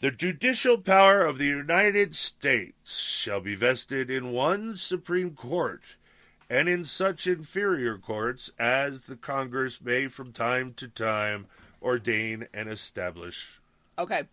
The 0.00 0.10
judicial 0.12 0.78
power 0.78 1.22
of 1.22 1.38
the 1.38 1.46
United 1.46 2.14
States 2.14 2.96
shall 3.00 3.40
be 3.40 3.56
vested 3.56 4.10
in 4.10 4.30
one 4.30 4.76
Supreme 4.76 5.32
Court 5.32 5.82
and 6.50 6.68
in 6.68 6.84
such 6.84 7.26
inferior 7.26 7.98
courts 7.98 8.50
as 8.58 9.02
the 9.02 9.16
Congress 9.16 9.80
may 9.80 10.08
from 10.08 10.32
time 10.32 10.72
to 10.74 10.88
time 10.88 11.46
ordain 11.82 12.46
and 12.52 12.68
establish. 12.68 13.60
Okay, 13.98 14.24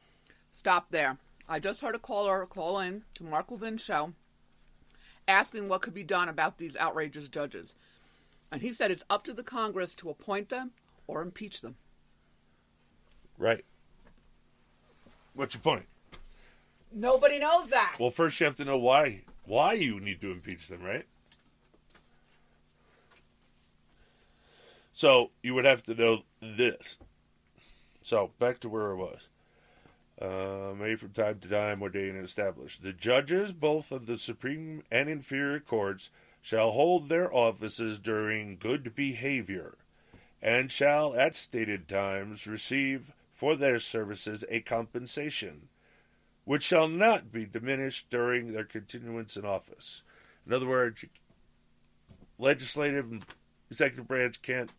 stop 0.51 0.88
there. 0.91 1.18
I 1.47 1.59
just 1.59 1.82
heard 1.82 1.95
a 1.95 1.99
caller 1.99 2.45
call 2.45 2.80
in 2.80 3.03
to 3.16 3.24
Mark 3.24 3.51
Levin's 3.51 3.82
show 3.84 4.13
asking 5.28 5.68
what 5.68 5.82
could 5.82 5.93
be 5.93 6.03
done 6.03 6.30
about 6.30 6.57
these 6.57 6.78
outrageous 6.78 7.28
judges. 7.28 7.76
And 8.51 8.61
he 8.61 8.74
said 8.74 8.91
it's 8.91 9.03
up 9.09 9.24
to 9.26 9.34
the 9.34 9.43
Congress 9.43 9.93
to 9.95 10.09
appoint 10.09 10.49
them 10.49 10.72
or 11.07 11.22
impeach 11.22 11.61
them. 11.61 11.76
Right. 13.38 13.66
What's 15.34 15.55
your 15.55 15.61
point? 15.61 15.86
Nobody 16.91 17.39
knows 17.39 17.68
that. 17.68 17.97
Well, 17.99 18.09
first 18.09 18.39
you 18.39 18.45
have 18.45 18.55
to 18.55 18.66
know 18.66 18.78
why 18.78 19.22
why 19.43 19.74
you 19.74 19.99
need 19.99 20.22
to 20.22 20.32
impeach 20.32 20.68
them, 20.70 20.82
right? 20.82 21.05
So 24.96 25.32
you 25.43 25.54
would 25.54 25.66
have 25.66 25.84
to 25.84 25.93
know 25.93 26.24
this. 26.39 26.98
So 28.02 28.32
back 28.39 28.62
to 28.62 28.70
where 28.70 28.91
I 28.91 28.96
was. 28.96 29.28
Uh, 30.22 30.74
made 30.74 31.02
from 31.02 31.10
time 31.10 31.39
to 31.39 31.50
time, 31.50 31.82
ordained 31.82 32.16
and 32.16 32.24
established. 32.24 32.82
The 32.82 32.93
judges, 32.93 33.52
both 33.52 33.91
of 33.91 34.06
the 34.06 34.18
supreme 34.18 34.84
and 34.89 35.10
inferior 35.10 35.60
courts, 35.60 36.10
shall 36.41 36.72
hold 36.72 37.10
their 37.10 37.34
offices 37.34 38.00
during 38.00 38.56
good 38.56 38.96
behavior, 38.96 39.78
and 40.41 40.72
shall 40.72 41.14
at 41.14 41.36
stated 41.36 41.89
times 41.89 42.48
receive 42.48 43.12
for 43.34 43.58
their 43.58 43.80
services 43.80 44.46
a 44.48 44.62
compensation, 44.62 45.68
which 46.46 46.64
shall 46.64 46.88
not 46.88 47.34
be 47.34 47.46
diminished 47.46 48.10
during 48.10 48.54
their 48.54 48.64
continuance 48.64 49.36
in 49.36 49.43
office. 49.43 50.04
In 50.48 50.54
other 50.54 50.68
words, 50.68 51.04
legislative 52.38 53.12
and 53.12 53.26
executive 53.70 54.08
branch 54.08 54.41
can't 54.41 54.72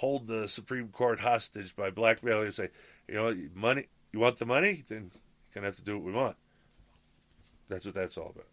hold 0.00 0.26
the 0.26 0.48
Supreme 0.48 0.88
Court 0.88 1.20
hostage 1.20 1.76
by 1.76 1.90
blackmailing 1.90 2.46
and 2.46 2.54
say, 2.54 2.70
you 3.06 3.14
know, 3.14 3.36
money, 3.54 3.86
you 4.12 4.18
want 4.18 4.38
the 4.38 4.46
money, 4.46 4.82
then 4.88 5.10
you're 5.12 5.54
gonna 5.54 5.66
have 5.66 5.76
to 5.76 5.84
do 5.84 5.98
what 5.98 6.06
we 6.06 6.12
want. 6.12 6.36
That's 7.68 7.84
what 7.84 7.94
that's 7.94 8.16
all 8.16 8.32
about. 8.34 8.46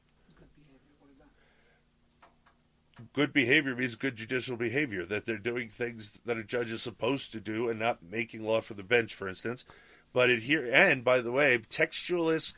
Good 3.14 3.32
behavior 3.32 3.76
means 3.78 3.96
good 3.96 4.18
judicial 4.18 4.58
behavior, 4.58 5.06
that 5.06 5.26
they're 5.26 5.38
doing 5.38 5.70
things 5.70 6.20
that 6.26 6.38
a 6.38 6.44
judge 6.44 6.70
is 6.70 6.82
supposed 6.82 7.32
to 7.32 7.40
do 7.40 7.70
and 7.70 7.80
not 7.80 8.04
making 8.04 8.44
law 8.44 8.60
for 8.60 8.74
the 8.74 8.84
bench, 8.84 9.16
for 9.16 9.30
instance. 9.30 9.64
But 10.12 10.30
adhere, 10.30 10.70
and 10.74 11.02
by 11.02 11.22
the 11.22 11.32
way, 11.32 11.58
textualist 11.60 12.56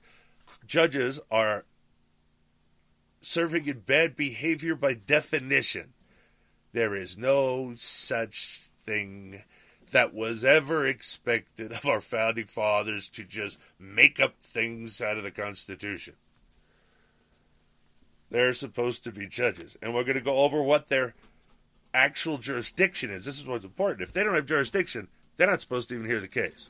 judges 0.66 1.20
are 1.30 1.66
serving 3.22 3.68
in 3.68 3.82
bad 3.82 4.16
behavior 4.16 4.76
by 4.76 4.96
definition. 4.96 5.94
There 6.72 6.96
is 6.96 7.18
no 7.18 7.74
such 7.76 8.69
that 9.92 10.14
was 10.14 10.44
ever 10.44 10.86
expected 10.86 11.72
of 11.72 11.86
our 11.86 12.00
founding 12.00 12.46
fathers 12.46 13.10
to 13.10 13.24
just 13.24 13.58
make 13.80 14.20
up 14.20 14.36
things 14.42 15.02
out 15.02 15.18
of 15.18 15.24
the 15.24 15.32
Constitution. 15.32 16.16
They're 18.30 18.54
supposed 18.54 19.04
to 19.06 19.12
be 19.12 19.28
judges. 19.28 19.76
And 19.82 19.94
we're 19.94 20.04
going 20.04 20.16
to 20.16 20.22
go 20.22 20.38
over 20.38 20.62
what 20.62 20.90
their 20.90 21.16
actual 21.94 22.38
jurisdiction 22.38 23.10
is. 23.10 23.26
This 23.26 23.40
is 23.40 23.46
what's 23.46 23.66
important. 23.66 24.02
If 24.02 24.14
they 24.14 24.24
don't 24.24 24.36
have 24.36 24.46
jurisdiction, 24.46 25.08
they're 25.38 25.48
not 25.48 25.62
supposed 25.62 25.90
to 25.90 25.96
even 25.96 26.08
hear 26.08 26.20
the 26.20 26.28
case. 26.28 26.70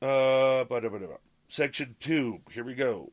Uh, 0.00 0.64
Section 1.48 1.96
2, 1.98 2.40
here 2.52 2.64
we 2.64 2.74
go. 2.74 3.10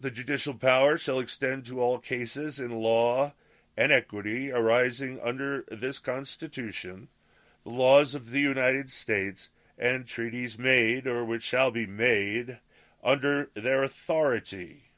The 0.00 0.10
judicial 0.10 0.54
power 0.54 0.96
shall 0.96 1.18
extend 1.18 1.64
to 1.66 1.80
all 1.80 1.98
cases 1.98 2.60
in 2.60 2.70
law 2.70 3.32
and 3.78 3.92
equity 3.92 4.50
arising 4.50 5.20
under 5.22 5.64
this 5.70 6.00
Constitution, 6.00 7.06
the 7.62 7.70
laws 7.70 8.12
of 8.12 8.32
the 8.32 8.40
United 8.40 8.90
States, 8.90 9.50
and 9.78 10.04
treaties 10.04 10.58
made 10.58 11.06
or 11.06 11.24
which 11.24 11.44
shall 11.44 11.70
be 11.70 11.86
made 11.86 12.58
under 13.04 13.50
their 13.54 13.84
authority. 13.84 14.90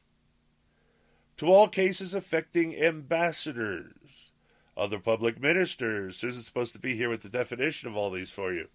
To 1.37 1.47
all 1.47 1.69
cases 1.69 2.15
affecting 2.15 2.75
ambassadors, 2.75 4.33
other 4.79 4.99
public 4.99 5.39
ministers. 5.39 6.17
Susan's 6.17 6.47
supposed 6.47 6.73
to 6.73 6.79
be 6.79 6.97
here 6.97 7.11
with 7.11 7.21
the 7.21 7.29
definition 7.29 7.87
of 7.87 7.99
all 7.99 8.11
these 8.11 8.31
for 8.31 8.51
you. 8.51 8.69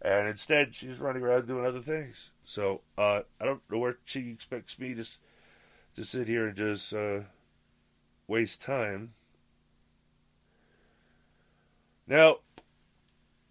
And 0.00 0.28
instead, 0.28 0.74
she's 0.74 0.98
running 0.98 1.22
around 1.22 1.46
doing 1.46 1.66
other 1.66 1.82
things. 1.82 2.30
So 2.42 2.80
uh, 2.96 3.20
I 3.38 3.44
don't 3.44 3.60
know 3.70 3.78
where 3.78 3.98
she 4.06 4.30
expects 4.30 4.78
me 4.78 4.94
to, 4.94 5.04
to 5.96 6.04
sit 6.04 6.26
here 6.26 6.46
and 6.46 6.56
just 6.56 6.94
uh, 6.94 7.20
waste 8.26 8.62
time. 8.62 9.12
Now, 12.06 12.38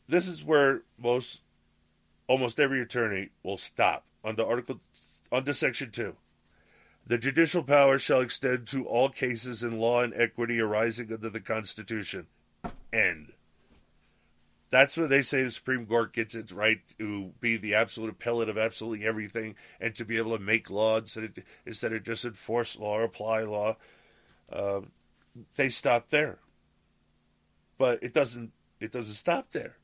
this 0.08 0.28
is 0.28 0.44
where 0.44 0.82
most, 0.98 1.42
almost 2.28 2.60
every 2.60 2.82
attorney 2.82 3.30
will 3.44 3.58
stop 3.58 4.06
under 4.24 4.46
Article, 4.46 4.82
under 5.32 5.54
Section 5.54 5.92
Two. 5.92 6.16
The 7.06 7.18
judicial 7.18 7.64
power 7.64 7.98
shall 7.98 8.22
extend 8.22 8.68
to 8.68 8.86
all 8.86 9.10
cases 9.10 9.64
in 9.64 9.80
law 9.80 10.02
and 10.04 10.14
equity 10.14 10.60
arising 10.60 11.12
under 11.12 11.30
the 11.30 11.40
Constitution. 11.40 12.28
End. 12.94 13.34
That's 14.70 14.96
where 14.96 15.08
they 15.08 15.22
say 15.22 15.44
the 15.44 15.52
Supreme 15.52 15.86
Court 15.86 16.14
gets 16.14 16.36
its 16.36 16.52
right 16.52 16.80
to 16.98 17.34
be 17.42 17.58
the 17.58 17.76
absolute 17.76 18.12
appellate 18.12 18.48
of 18.48 18.58
absolutely 18.58 19.06
everything 19.06 19.56
and 19.82 19.94
to 19.96 20.06
be 20.06 20.18
able 20.18 20.38
to 20.38 20.44
make 20.44 20.70
law 20.70 20.98
instead 20.98 21.24
of, 21.26 21.32
instead 21.66 21.92
of 21.92 22.04
just 22.04 22.24
enforce 22.24 22.80
law 22.80 23.00
or 23.00 23.04
apply 23.04 23.42
law. 23.42 23.76
Uh, 24.50 24.82
they 25.56 25.70
stop 25.70 26.10
there 26.10 26.40
but 27.82 28.04
it 28.04 28.14
doesn't 28.14 28.52
it 28.80 28.92
doesn't 28.92 29.16
stop 29.16 29.54
there. 29.54 29.78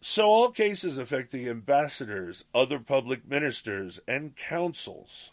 So 0.00 0.28
all 0.28 0.50
cases 0.52 0.98
affecting 0.98 1.48
ambassadors, 1.48 2.44
other 2.54 2.78
public 2.78 3.28
ministers, 3.28 3.98
and 4.06 4.36
consuls. 4.36 5.32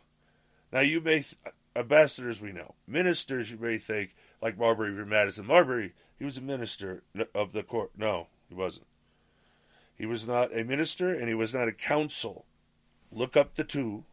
Now 0.74 0.80
you 0.80 1.00
may 1.00 1.20
th- 1.20 1.36
ambassadors 1.76 2.42
we 2.42 2.52
know, 2.52 2.74
ministers 2.88 3.52
you 3.52 3.60
may 3.60 3.78
think 3.78 4.16
like 4.42 4.58
Marbury 4.58 4.96
v. 4.96 5.04
Madison. 5.04 5.46
Marbury 5.46 5.94
he 6.18 6.26
was 6.26 6.40
a 6.40 6.42
minister 6.42 7.04
of 7.36 7.54
the 7.54 7.62
court. 7.62 7.92
No, 7.96 8.30
he 8.50 8.56
wasn't. 8.56 8.88
He 9.96 10.08
was 10.08 10.26
not 10.26 10.58
a 10.58 10.64
minister, 10.64 11.14
and 11.14 11.28
he 11.28 11.36
was 11.36 11.54
not 11.54 11.68
a 11.68 11.72
consul. 11.72 12.46
Look 13.12 13.38
up 13.38 13.54
the 13.54 13.64
two 13.64 14.06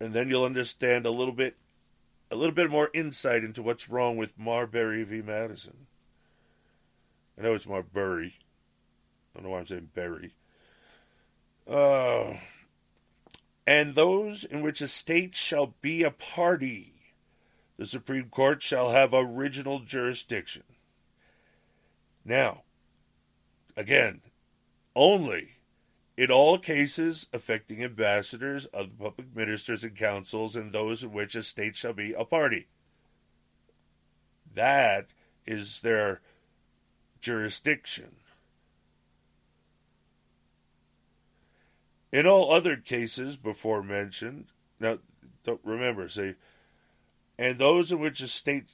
and 0.00 0.12
then 0.12 0.28
you'll 0.28 0.44
understand 0.44 1.06
a 1.06 1.10
little 1.10 1.32
bit 1.32 1.56
a 2.30 2.36
little 2.36 2.54
bit 2.54 2.70
more 2.70 2.90
insight 2.94 3.44
into 3.44 3.62
what's 3.62 3.88
wrong 3.88 4.16
with 4.16 4.38
Marbury 4.38 5.04
v. 5.04 5.22
Madison. 5.22 5.86
I 7.38 7.42
know 7.42 7.54
it's 7.54 7.66
Marbury. 7.66 8.34
I 9.34 9.38
don't 9.38 9.44
know 9.44 9.50
why 9.50 9.60
I'm 9.60 9.66
saying 9.66 9.90
Berry. 9.94 10.34
Uh, 11.68 12.34
and 13.66 13.94
those 13.94 14.44
in 14.44 14.62
which 14.62 14.80
a 14.80 14.88
state 14.88 15.34
shall 15.34 15.74
be 15.80 16.02
a 16.02 16.10
party, 16.10 16.94
the 17.76 17.86
Supreme 17.86 18.28
Court 18.28 18.62
shall 18.62 18.90
have 18.90 19.12
original 19.12 19.80
jurisdiction. 19.80 20.64
Now, 22.24 22.62
again, 23.76 24.20
only 24.94 25.53
in 26.16 26.30
all 26.30 26.58
cases 26.58 27.28
affecting 27.32 27.82
ambassadors, 27.82 28.68
other 28.72 28.90
public 28.98 29.34
ministers 29.34 29.82
and 29.82 29.96
consuls, 29.96 30.54
and 30.54 30.72
those 30.72 31.02
in 31.02 31.12
which 31.12 31.34
a 31.34 31.42
state 31.42 31.76
shall 31.76 31.92
be 31.92 32.12
a 32.12 32.24
party. 32.24 32.68
That 34.54 35.08
is 35.46 35.80
their 35.80 36.20
jurisdiction. 37.20 38.16
In 42.12 42.28
all 42.28 42.52
other 42.52 42.76
cases 42.76 43.36
before 43.36 43.82
mentioned, 43.82 44.46
now 44.78 44.98
remember, 45.64 46.08
say, 46.08 46.36
and 47.36 47.58
those 47.58 47.90
in 47.90 47.98
which 47.98 48.20
a 48.20 48.28
state 48.28 48.66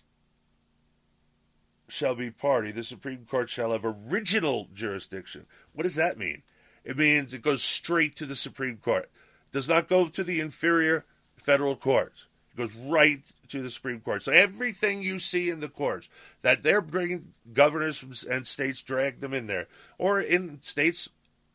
shall 1.88 2.14
be 2.14 2.30
party, 2.30 2.70
the 2.70 2.84
Supreme 2.84 3.24
Court 3.24 3.48
shall 3.48 3.72
have 3.72 3.84
original 3.84 4.68
jurisdiction. 4.74 5.46
What 5.72 5.84
does 5.84 5.94
that 5.94 6.18
mean? 6.18 6.42
It 6.84 6.96
means 6.96 7.34
it 7.34 7.42
goes 7.42 7.62
straight 7.62 8.16
to 8.16 8.26
the 8.26 8.36
Supreme 8.36 8.78
Court. 8.78 9.04
It 9.04 9.52
does 9.52 9.68
not 9.68 9.88
go 9.88 10.08
to 10.08 10.24
the 10.24 10.40
inferior 10.40 11.04
federal 11.36 11.76
courts. 11.76 12.26
It 12.52 12.58
goes 12.58 12.74
right 12.74 13.22
to 13.48 13.62
the 13.62 13.70
Supreme 13.70 14.00
Court. 14.00 14.22
So 14.22 14.32
everything 14.32 15.02
you 15.02 15.18
see 15.18 15.50
in 15.50 15.60
the 15.60 15.68
courts 15.68 16.08
that 16.42 16.62
they're 16.62 16.80
bringing 16.80 17.34
governors 17.52 18.24
and 18.28 18.46
states 18.46 18.82
drag 18.82 19.20
them 19.20 19.34
in 19.34 19.46
there, 19.46 19.68
or 19.98 20.20
in 20.20 20.60
states 20.62 21.08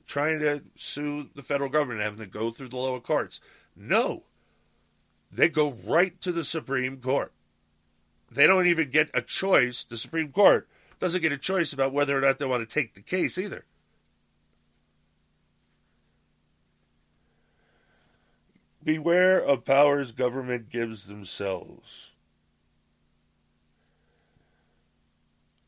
trying 0.08 0.40
to 0.40 0.62
sue 0.76 1.30
the 1.36 1.42
federal 1.42 1.70
government 1.70 2.02
having 2.02 2.20
to 2.20 2.28
go 2.28 2.52
through 2.52 2.70
the 2.70 2.78
lower 2.78 3.00
courts. 3.00 3.40
No, 3.76 4.24
they 5.32 5.50
go 5.50 5.78
right 5.86 6.20
to 6.22 6.32
the 6.32 6.46
Supreme 6.46 6.98
Court. 6.98 7.32
They 8.32 8.48
don't 8.48 8.68
even 8.68 8.90
get 8.90 9.10
a 9.14 9.22
choice. 9.22 9.84
The 9.84 9.98
Supreme 9.98 10.32
Court 10.32 10.68
doesn't 11.00 11.22
get 11.22 11.32
a 11.32 11.38
choice 11.38 11.74
about 11.74 11.94
whether 11.94 12.18
or 12.18 12.22
not 12.22 12.40
they 12.40 12.46
want 12.46 12.68
to 12.68 12.74
take 12.74 12.94
the 12.94 13.02
case 13.02 13.38
either. 13.38 13.66
Beware 18.86 19.44
of 19.44 19.66
powers 19.66 20.14
government 20.14 20.70
gives 20.70 21.08
themselves. 21.08 22.12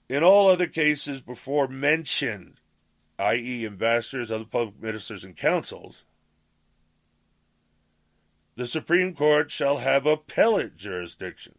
In 0.08 0.24
all 0.24 0.48
other 0.48 0.68
cases 0.68 1.20
before 1.20 1.68
mentioned, 1.68 2.62
i.e., 3.20 3.66
ambassadors, 3.66 4.32
other 4.32 4.46
public 4.46 4.82
ministers, 4.82 5.26
and 5.26 5.36
consuls, 5.36 6.04
the 8.56 8.68
Supreme 8.68 9.14
Court 9.14 9.52
shall 9.52 9.80
have 9.80 10.06
appellate 10.06 10.78
jurisdiction. 10.78 11.56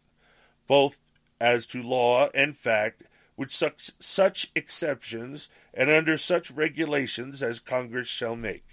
both 0.69 0.99
as 1.41 1.65
to 1.65 1.81
law 1.81 2.29
and 2.33 2.55
fact, 2.55 3.03
with 3.35 3.51
such, 3.51 3.91
such 3.99 4.51
exceptions 4.55 5.49
and 5.73 5.89
under 5.89 6.17
such 6.17 6.51
regulations 6.51 7.41
as 7.41 7.59
Congress 7.59 8.07
shall 8.07 8.35
make. 8.35 8.65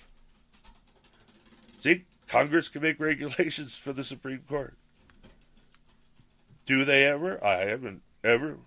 See, 1.79 2.05
Congress 2.29 2.69
can 2.69 2.83
make 2.83 3.01
regulations 3.01 3.77
for 3.77 3.93
the 3.93 4.05
Supreme 4.05 4.43
Court. 4.49 4.77
Do 6.65 6.85
they 6.85 7.07
ever? 7.07 7.43
I 7.45 7.67
haven't 7.67 8.03
ever. 8.25 8.59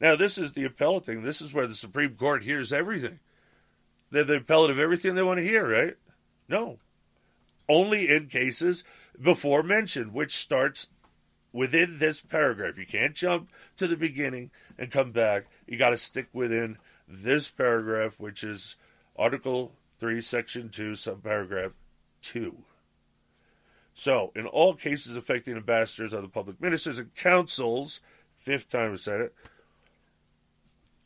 Now, 0.00 0.16
this 0.16 0.38
is 0.38 0.52
the 0.52 0.64
appellate 0.64 1.04
thing. 1.04 1.22
This 1.22 1.40
is 1.40 1.52
where 1.52 1.66
the 1.66 1.74
Supreme 1.74 2.14
Court 2.14 2.42
hears 2.42 2.72
everything. 2.72 3.20
They're 4.10 4.24
the 4.24 4.36
appellate 4.36 4.70
of 4.70 4.78
everything 4.78 5.14
they 5.14 5.22
want 5.22 5.38
to 5.38 5.44
hear, 5.44 5.68
right? 5.68 5.96
No. 6.48 6.78
Only 7.68 8.08
in 8.08 8.28
cases 8.28 8.84
before 9.20 9.62
mentioned, 9.62 10.12
which 10.12 10.36
starts 10.36 10.88
within 11.52 11.98
this 11.98 12.20
paragraph. 12.20 12.76
You 12.76 12.86
can't 12.86 13.14
jump 13.14 13.50
to 13.76 13.86
the 13.86 13.96
beginning 13.96 14.50
and 14.78 14.90
come 14.90 15.12
back. 15.12 15.46
You 15.66 15.78
got 15.78 15.90
to 15.90 15.96
stick 15.96 16.28
within 16.32 16.78
this 17.06 17.50
paragraph, 17.50 18.14
which 18.18 18.42
is 18.42 18.76
Article 19.16 19.72
3, 20.00 20.20
Section 20.20 20.68
2, 20.68 20.92
subparagraph 20.92 21.72
2. 22.24 22.56
So, 23.94 24.32
in 24.34 24.46
all 24.46 24.74
cases 24.74 25.16
affecting 25.16 25.56
ambassadors, 25.56 26.12
other 26.12 26.26
public 26.26 26.60
ministers, 26.60 26.98
and 26.98 27.14
consuls, 27.14 28.00
fifth 28.36 28.68
time 28.68 28.92
I 28.92 28.96
said 28.96 29.20
it, 29.20 29.34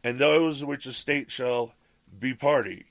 and 0.03 0.19
those 0.19 0.64
which 0.64 0.87
a 0.87 0.93
state 0.93 1.31
shall 1.31 1.75
be 2.19 2.33
party, 2.33 2.87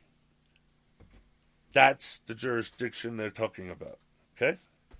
that's 1.73 2.19
the 2.19 2.35
jurisdiction 2.35 3.17
they're 3.17 3.29
talking 3.29 3.69
about. 3.71 3.97
Okay? 4.35 4.59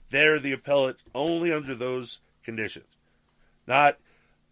They're 0.10 0.40
the 0.40 0.54
appellate 0.54 1.04
only 1.14 1.54
under 1.54 1.76
those 1.76 2.20
conditions. 2.44 2.88
Not, 3.68 3.98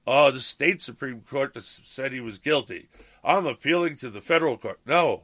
oh, 0.05 0.29
the 0.29 0.39
state 0.41 0.81
Supreme 0.81 1.21
Court 1.21 1.55
said 1.61 2.11
he 2.11 2.19
was 2.19 2.37
guilty. 2.37 2.89
I'm 3.23 3.47
appealing 3.47 3.95
to 3.97 4.09
the 4.09 4.21
federal 4.21 4.57
court. 4.57 4.79
No, 4.85 5.23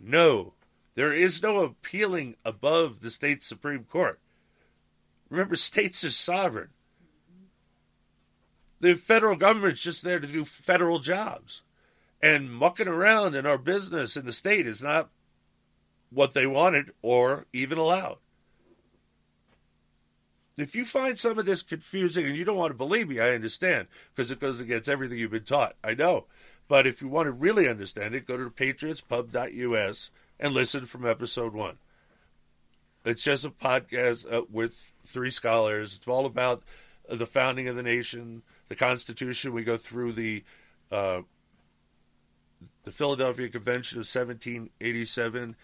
no. 0.00 0.54
There 0.96 1.12
is 1.12 1.42
no 1.42 1.60
appealing 1.60 2.36
above 2.44 3.00
the 3.00 3.10
state 3.10 3.42
Supreme 3.42 3.84
Court. 3.84 4.18
Remember, 5.28 5.54
states 5.54 6.02
are 6.02 6.10
sovereign. 6.10 6.70
The 8.80 8.94
federal 8.94 9.36
government's 9.36 9.82
just 9.82 10.02
there 10.02 10.18
to 10.18 10.26
do 10.26 10.44
federal 10.44 10.98
jobs. 10.98 11.62
And 12.22 12.50
mucking 12.50 12.88
around 12.88 13.34
in 13.34 13.44
our 13.44 13.58
business 13.58 14.16
in 14.16 14.24
the 14.24 14.32
state 14.32 14.66
is 14.66 14.82
not 14.82 15.10
what 16.10 16.32
they 16.32 16.46
wanted 16.46 16.90
or 17.02 17.46
even 17.52 17.76
allowed. 17.76 18.16
If 20.56 20.74
you 20.74 20.86
find 20.86 21.18
some 21.18 21.38
of 21.38 21.44
this 21.44 21.60
confusing 21.60 22.24
and 22.24 22.34
you 22.34 22.44
don't 22.44 22.56
want 22.56 22.70
to 22.70 22.78
believe 22.78 23.08
me, 23.08 23.20
I 23.20 23.34
understand 23.34 23.88
because 24.14 24.30
it 24.30 24.40
goes 24.40 24.60
against 24.60 24.88
everything 24.88 25.18
you've 25.18 25.30
been 25.30 25.44
taught. 25.44 25.76
I 25.84 25.92
know. 25.92 26.24
But 26.68 26.86
if 26.86 27.02
you 27.02 27.08
want 27.08 27.26
to 27.26 27.32
really 27.32 27.68
understand 27.68 28.14
it, 28.14 28.26
go 28.26 28.38
to 28.38 28.48
patriotspub.us 28.48 30.10
and 30.38 30.54
listen 30.54 30.86
from 30.86 31.06
episode 31.06 31.54
one. 31.54 31.78
It's 33.04 33.22
just 33.22 33.44
a 33.44 33.50
podcast 33.50 34.30
uh, 34.32 34.42
with 34.50 34.92
three 35.04 35.30
scholars. 35.30 35.94
It's 35.94 36.08
all 36.08 36.26
about 36.26 36.62
the 37.08 37.26
founding 37.26 37.68
of 37.68 37.76
the 37.76 37.82
nation, 37.82 38.42
the 38.68 38.74
Constitution. 38.74 39.52
We 39.52 39.64
go 39.64 39.76
through 39.76 40.12
the 40.12 40.44
uh, 40.90 41.22
the 42.84 42.90
Philadelphia 42.90 43.48
Convention 43.48 43.98
of 43.98 44.06
1787 44.06 45.56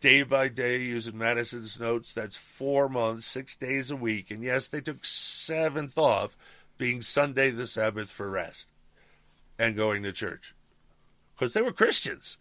day 0.00 0.22
by 0.22 0.48
day 0.48 0.78
using 0.78 1.18
Madison's 1.18 1.78
notes. 1.78 2.12
That's 2.12 2.36
four 2.36 2.88
months, 2.88 3.26
six 3.26 3.56
days 3.56 3.90
a 3.90 3.96
week. 3.96 4.30
And 4.30 4.42
yes, 4.42 4.68
they 4.68 4.80
took 4.80 5.04
seventh 5.04 5.96
off, 5.98 6.36
being 6.78 7.02
Sunday 7.02 7.50
the 7.50 7.66
Sabbath 7.66 8.10
for 8.10 8.30
rest 8.30 8.70
and 9.58 9.76
going 9.76 10.02
to 10.02 10.12
church 10.12 10.54
because 11.34 11.52
they 11.52 11.60
were 11.62 11.72
Christians. 11.72 12.38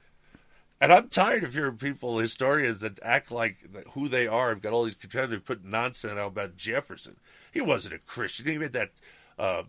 And 0.82 0.93
I'm 0.93 1.09
tired 1.09 1.43
of 1.43 1.53
hearing 1.53 1.77
people, 1.77 2.19
historians, 2.19 2.80
that 2.80 2.99
act 3.03 3.32
like 3.32 3.57
who 3.91 4.07
they 4.07 4.27
are. 4.27 4.51
I've 4.51 4.61
got 4.61 4.71
all 4.71 4.86
these 4.86 4.95
trying 4.95 5.32
to 5.32 5.39
put 5.39 5.65
nonsense 5.65 6.13
out 6.13 6.27
about 6.27 6.55
Jefferson. 6.55 7.17
He 7.51 7.59
wasn't 7.59 7.95
a 7.95 7.99
Christian. 7.99 8.45
He 8.45 8.57
made 8.57 8.73
that 8.73 8.91
uh, 9.38 9.63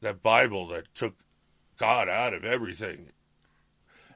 that 0.00 0.22
Bible 0.22 0.66
that 0.68 0.94
took 0.94 1.14
God 1.76 2.08
out 2.08 2.34
of 2.34 2.44
everything. 2.44 3.10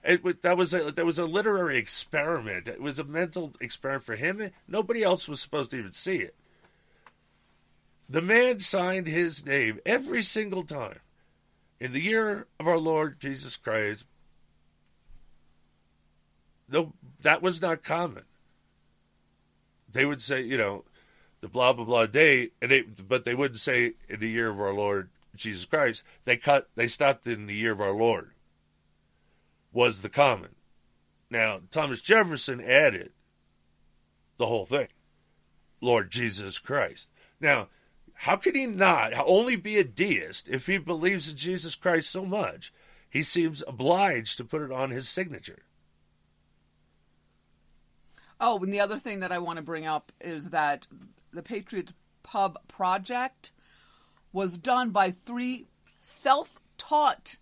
It, 0.05 0.43
that 0.43 0.57
was 0.57 0.74
a 0.74 0.90
that 0.90 1.07
was 1.07 1.20
a 1.20 1.26
literary 1.26 1.78
experiment. 1.78 2.66
It 2.66 2.80
was 2.80 2.99
a 2.99 3.05
mental 3.05 3.55
experiment 3.61 4.05
for 4.05 4.16
him. 4.16 4.51
Nobody 4.66 5.05
else 5.05 5.28
was 5.28 5.40
supposed 5.40 5.70
to 5.70 5.78
even 5.78 5.93
see 5.93 6.16
it. 6.16 6.34
The 8.09 8.20
man 8.20 8.59
signed 8.59 9.07
his 9.07 9.47
name 9.47 9.78
every 9.86 10.22
single 10.22 10.64
time. 10.64 10.99
In 11.78 11.93
the 11.93 12.01
year 12.01 12.47
of 12.59 12.66
our 12.66 12.78
Lord 12.78 13.20
Jesus 13.20 13.57
Christ, 13.57 14.05
no, 16.73 16.95
that 17.20 17.43
was 17.43 17.61
not 17.61 17.83
common. 17.83 18.25
They 19.91 20.05
would 20.07 20.23
say, 20.23 20.41
you 20.43 20.57
know, 20.57 20.85
the 21.41 21.49
blah 21.49 21.73
blah 21.73 21.85
blah 21.85 22.07
day, 22.07 22.51
and 22.61 22.70
they, 22.70 22.83
but 22.83 23.25
they 23.25 23.35
wouldn't 23.35 23.61
say 23.61 23.93
in 24.09 24.20
the 24.20 24.29
year 24.29 24.49
of 24.49 24.61
our 24.61 24.73
Lord 24.73 25.11
Jesus 25.37 25.64
Christ. 25.64 26.05
They 26.25 26.37
cut, 26.37 26.68
they 26.75 26.89
stopped 26.89 27.27
in 27.27 27.47
the 27.47 27.55
year 27.55 27.73
of 27.73 27.81
our 27.81 27.93
Lord. 27.93 28.31
Was 29.73 30.01
the 30.01 30.09
common. 30.09 30.55
Now 31.31 31.61
Thomas 31.70 32.01
Jefferson 32.01 32.61
added 32.61 33.12
the 34.39 34.47
whole 34.47 34.66
thing, 34.66 34.89
Lord 35.81 36.11
Jesus 36.11 36.59
Christ. 36.59 37.11
Now, 37.41 37.68
how 38.14 38.37
could 38.37 38.55
he 38.55 38.66
not 38.66 39.12
only 39.27 39.57
be 39.57 39.79
a 39.79 39.85
deist 39.85 40.49
if 40.49 40.66
he 40.66 40.79
believes 40.79 41.29
in 41.29 41.37
Jesus 41.37 41.75
Christ 41.75 42.09
so 42.09 42.25
much? 42.25 42.73
He 43.11 43.23
seems 43.23 43.62
obliged 43.66 44.39
to 44.39 44.45
put 44.45 44.62
it 44.62 44.73
on 44.73 44.91
his 44.91 45.09
signature. 45.09 45.64
Oh, 48.45 48.59
and 48.59 48.74
the 48.74 48.80
other 48.80 48.99
thing 48.99 49.20
that 49.20 49.30
I 49.30 49.38
want 49.38 49.59
to 49.59 49.62
bring 49.62 49.86
up 49.86 50.11
is 50.20 50.51
that 50.51 50.88
the 51.32 51.45
Patriots 51.45 51.93
Pub 52.24 52.59
project 52.66 53.53
was 54.32 54.59
done 54.59 54.90
by 54.90 55.12
three 55.12 55.66
self 56.01 56.59
taught 56.76 57.36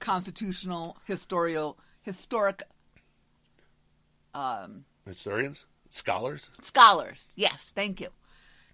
constitutional 0.00 0.98
historical 1.04 1.78
historic 2.02 2.64
um, 4.34 4.84
historians? 5.06 5.66
Scholars? 5.88 6.50
scholars. 6.62 7.28
Yes 7.36 7.70
thank 7.74 8.00
you. 8.00 8.08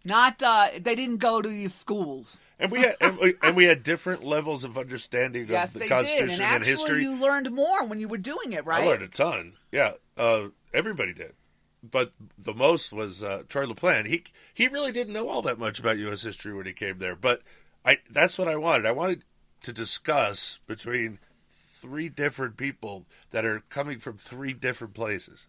Not 0.07 0.43
uh, 0.43 0.69
they 0.81 0.95
didn't 0.95 1.19
go 1.19 1.43
to 1.43 1.49
these 1.49 1.75
schools. 1.75 2.39
And 2.59 2.73
we 2.73 2.81
had 2.81 2.97
and 3.03 3.19
we, 3.19 3.35
and 3.43 3.55
we 3.55 3.67
had 3.67 3.83
different 3.83 4.25
levels 4.25 4.65
of 4.65 4.79
understanding 4.79 5.47
yes, 5.47 5.75
of 5.75 5.83
the 5.83 5.89
constitution 5.89 6.29
did. 6.29 6.41
and, 6.41 6.55
and 6.55 6.65
history. 6.65 7.03
you 7.03 7.21
learned 7.21 7.51
more 7.51 7.85
when 7.85 8.01
you 8.01 8.09
were 8.09 8.19
doing 8.19 8.53
it 8.53 8.65
right 8.65 8.83
i 8.83 8.87
learned 8.87 9.03
a 9.03 9.09
ton. 9.09 9.55
Yeah 9.71 9.93
uh, 10.17 10.49
everybody 10.75 11.13
did 11.13 11.35
but 11.83 12.13
the 12.39 12.55
most 12.55 12.93
was 12.93 13.23
uh, 13.23 13.43
Troy 13.49 13.67
LaPlante. 13.67 14.07
He 14.07 14.25
he 14.55 14.69
really 14.69 14.93
didn't 14.93 15.15
know 15.15 15.29
all 15.29 15.43
that 15.43 15.59
much 15.59 15.81
about 15.81 15.99
U.S. 15.99 16.23
history 16.23 16.55
when 16.55 16.67
he 16.67 16.73
came 16.73 16.99
there, 16.99 17.17
but 17.17 17.43
I 17.85 17.99
that's 18.09 18.39
what 18.39 18.49
I 18.49 18.57
wanted. 18.57 18.87
I 18.87 18.93
wanted 18.93 19.25
to 19.65 19.73
discuss 19.73 20.61
between 20.67 21.19
three 21.51 22.09
different 22.09 22.57
people 22.57 23.07
that 23.31 23.45
are 23.45 23.61
coming 23.69 23.99
from 23.99 24.17
three 24.17 24.53
different 24.53 24.95
places, 24.95 25.49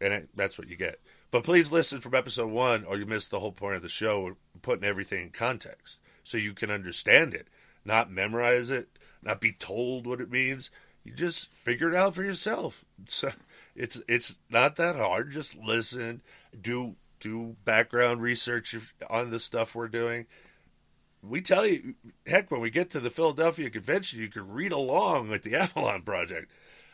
and 0.00 0.12
it, 0.12 0.28
that's 0.34 0.58
what 0.58 0.68
you 0.68 0.76
get. 0.76 1.00
But 1.30 1.44
please 1.44 1.70
listen 1.70 2.00
from 2.00 2.16
episode 2.16 2.50
one, 2.50 2.84
or 2.84 2.96
you 2.96 3.06
miss 3.06 3.28
the 3.28 3.40
whole 3.40 3.52
point 3.52 3.76
of 3.76 3.82
the 3.82 3.88
show. 3.88 4.36
Putting 4.62 4.84
everything 4.84 5.22
in 5.22 5.30
context 5.30 6.00
so 6.24 6.36
you 6.36 6.52
can 6.52 6.70
understand 6.70 7.32
it, 7.32 7.48
not 7.84 8.10
memorize 8.10 8.68
it, 8.70 8.98
not 9.22 9.40
be 9.40 9.52
told 9.52 10.06
what 10.06 10.20
it 10.20 10.30
means. 10.30 10.70
You 11.04 11.14
just 11.14 11.50
figure 11.52 11.88
it 11.88 11.96
out 11.96 12.16
for 12.16 12.24
yourself. 12.24 12.84
So 13.06 13.30
it's 13.80 13.98
it's 14.06 14.36
not 14.50 14.76
that 14.76 14.96
hard. 14.96 15.30
Just 15.30 15.56
listen, 15.56 16.20
do 16.60 16.96
do 17.18 17.56
background 17.64 18.20
research 18.20 18.76
on 19.08 19.30
the 19.30 19.40
stuff 19.40 19.74
we're 19.74 19.88
doing. 19.88 20.26
We 21.22 21.40
tell 21.40 21.66
you, 21.66 21.94
heck, 22.26 22.50
when 22.50 22.60
we 22.60 22.70
get 22.70 22.90
to 22.90 23.00
the 23.00 23.10
Philadelphia 23.10 23.70
Convention, 23.70 24.20
you 24.20 24.28
can 24.28 24.48
read 24.48 24.72
along 24.72 25.30
with 25.30 25.42
the 25.42 25.54
Avalon 25.56 26.02
Project. 26.02 26.50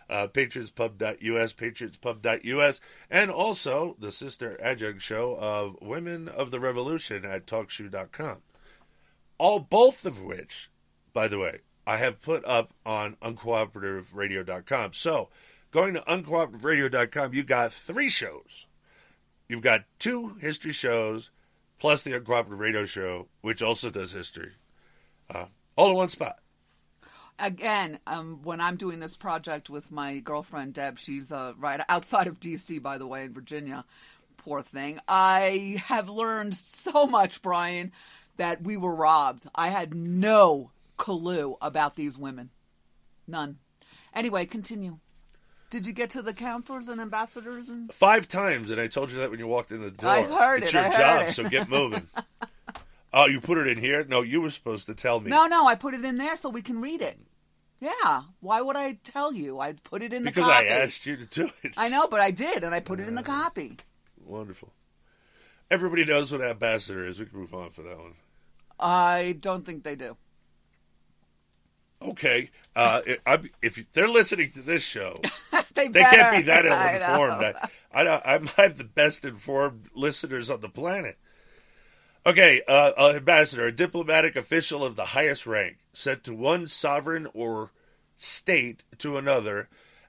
Uh, 0.09 0.29
patriotspub.us, 0.29 1.53
patriotspub.us, 1.53 2.81
and 3.11 3.29
also 3.29 3.97
the 3.99 4.13
sister 4.13 4.57
adjunct 4.63 5.03
show 5.03 5.37
of 5.37 5.77
Women 5.83 6.29
of 6.29 6.53
the 6.53 6.61
Revolution 6.61 7.25
at 7.25 7.45
talkshoe.com. 7.47 8.37
All 9.39 9.59
both 9.59 10.07
of 10.07 10.23
which, 10.23 10.71
by 11.13 11.27
the 11.27 11.41
way, 11.41 11.63
I 11.85 11.97
have 11.97 12.23
put 12.23 12.45
up 12.45 12.73
on 12.85 13.17
uncooperativeradio.com. 13.17 14.93
So 14.93 15.29
Going 15.71 15.95
to 15.95 16.01
uncooperativeradio.com, 16.01 17.35
you 17.35 17.43
got 17.43 17.73
three 17.73 18.09
shows. 18.09 18.67
You've 19.49 19.63
got 19.63 19.85
two 19.99 20.37
history 20.41 20.73
shows, 20.73 21.31
plus 21.79 22.03
the 22.03 22.13
Uncooperative 22.13 22.59
Radio 22.59 22.85
Show, 22.85 23.29
which 23.43 23.63
also 23.63 23.91
does 23.91 24.13
history, 24.13 24.53
uh, 25.33 25.47
all 25.77 25.91
in 25.91 25.97
one 25.97 26.09
spot. 26.09 26.39
Again, 27.39 27.99
um, 28.07 28.41
when 28.43 28.61
I'm 28.61 28.77
doing 28.77 28.99
this 28.99 29.17
project 29.17 29.69
with 29.69 29.93
my 29.93 30.19
girlfriend 30.21 30.73
Deb, 30.75 30.99
she's 30.99 31.31
uh, 31.31 31.53
right 31.59 31.81
outside 31.89 32.27
of 32.27 32.41
D.C., 32.41 32.79
by 32.79 32.97
the 32.97 33.07
way, 33.07 33.25
in 33.25 33.35
Virginia. 33.35 33.85
Poor 34.39 34.63
thing. 34.63 35.01
I 35.07 35.83
have 35.87 36.09
learned 36.09 36.55
so 36.55 37.07
much, 37.07 37.43
Brian 37.43 37.93
that 38.37 38.63
we 38.63 38.77
were 38.77 38.95
robbed. 38.95 39.47
I 39.55 39.69
had 39.69 39.95
no 39.95 40.71
clue 40.97 41.57
about 41.61 41.97
these 41.97 42.19
women. 42.19 42.51
None. 43.27 43.59
Anyway, 44.15 44.47
continue. 44.47 44.99
Did 45.69 45.87
you 45.87 45.93
get 45.93 46.11
to 46.11 46.23
the 46.23 46.33
counselors 46.33 46.89
and 46.89 47.01
ambassadors 47.01 47.69
and 47.69 47.93
Five 47.93 48.29
times, 48.29 48.71
and 48.71 48.81
I 48.81 48.87
told 48.87 49.11
you 49.11 49.19
that 49.19 49.31
when 49.31 49.41
you 49.41 49.47
walked 49.49 49.73
in 49.73 49.83
the 49.83 49.91
door. 49.91 50.11
I 50.11 50.23
heard 50.23 50.63
it's 50.63 50.73
it, 50.73 50.75
your 50.75 50.85
I 50.87 50.91
job, 50.91 51.29
it. 51.29 51.33
so 51.35 51.49
get 51.49 51.69
moving. 51.71 52.09
oh, 53.13 53.27
you 53.27 53.41
put 53.41 53.59
it 53.59 53.67
in 53.67 53.79
here? 53.79 54.05
No, 54.05 54.23
you 54.23 54.41
were 54.41 54.51
supposed 54.51 54.87
to 54.87 54.95
tell 54.95 55.21
me. 55.21 55.31
No, 55.31 55.47
no, 55.47 55.67
I 55.67 55.75
put 55.75 55.95
it 55.95 56.05
in 56.05 56.19
there 56.19 56.37
so 56.37 56.51
we 56.51 56.63
can 56.63 56.81
read 56.81 57.03
it. 57.03 57.19
Yeah. 57.81 58.23
Why 58.41 58.61
would 58.61 58.77
I 58.77 58.99
tell 59.05 59.33
you? 59.33 59.59
I 59.61 59.73
put 59.73 60.03
it 60.03 60.13
in 60.13 60.25
the 60.25 60.31
because 60.31 60.45
copy. 60.47 60.67
I 60.69 60.71
asked 60.71 61.05
you 61.05 61.17
to 61.17 61.27
do 61.27 61.51
it. 61.63 61.75
I 61.77 61.89
know, 61.89 62.07
but 62.09 62.21
I 62.21 62.31
did, 62.31 62.65
and 62.65 62.75
I 62.75 62.81
put 62.81 63.01
it 63.01 63.09
in 63.09 63.15
the 63.15 63.21
uh, 63.21 63.25
copy. 63.25 63.77
Wonderful. 64.25 64.73
Everybody 65.71 66.05
knows 66.05 66.31
what 66.33 66.41
ambassador 66.43 67.07
is. 67.07 67.19
We 67.19 67.27
can 67.27 67.41
move 67.41 67.53
on 67.53 67.71
to 67.73 67.83
that 67.83 67.99
one. 67.99 68.15
I 68.79 69.37
don't 69.41 69.65
think 69.67 69.83
they 69.83 69.97
do. 69.97 70.17
Okay. 72.03 72.51
Uh, 72.75 73.01
I, 73.25 73.41
if 73.63 73.85
they're 73.93 74.09
listening 74.09 74.51
to 74.53 74.61
this 74.61 74.83
show, 74.83 75.17
They 75.77 75.89
they 75.89 76.01
can't 76.01 76.37
be 76.37 76.43
that 76.43 76.65
ill-informed. 77.07 77.41
know. 77.41 77.53
I, 77.93 78.07
I, 78.07 78.35
I 78.35 78.63
have 78.63 78.79
the 78.79 78.85
best 78.85 79.25
informed 79.25 79.89
listeners 79.95 80.51
on 80.51 80.61
the 80.61 80.69
planet. 80.69 81.19
Okay, 82.25 82.63
uh, 82.67 82.93
uh, 82.97 83.13
ambassador, 83.15 83.67
a 83.67 83.73
diplomatic 83.73 84.35
official 84.35 84.85
of 84.85 84.97
the 84.97 85.07
highest 85.07 85.47
rank, 85.47 85.77
sent 85.93 86.25
to 86.25 86.35
one 86.35 86.67
sovereign 86.67 87.29
or 87.35 87.71
state 88.17 88.83
to 88.99 89.17
another 89.17 89.69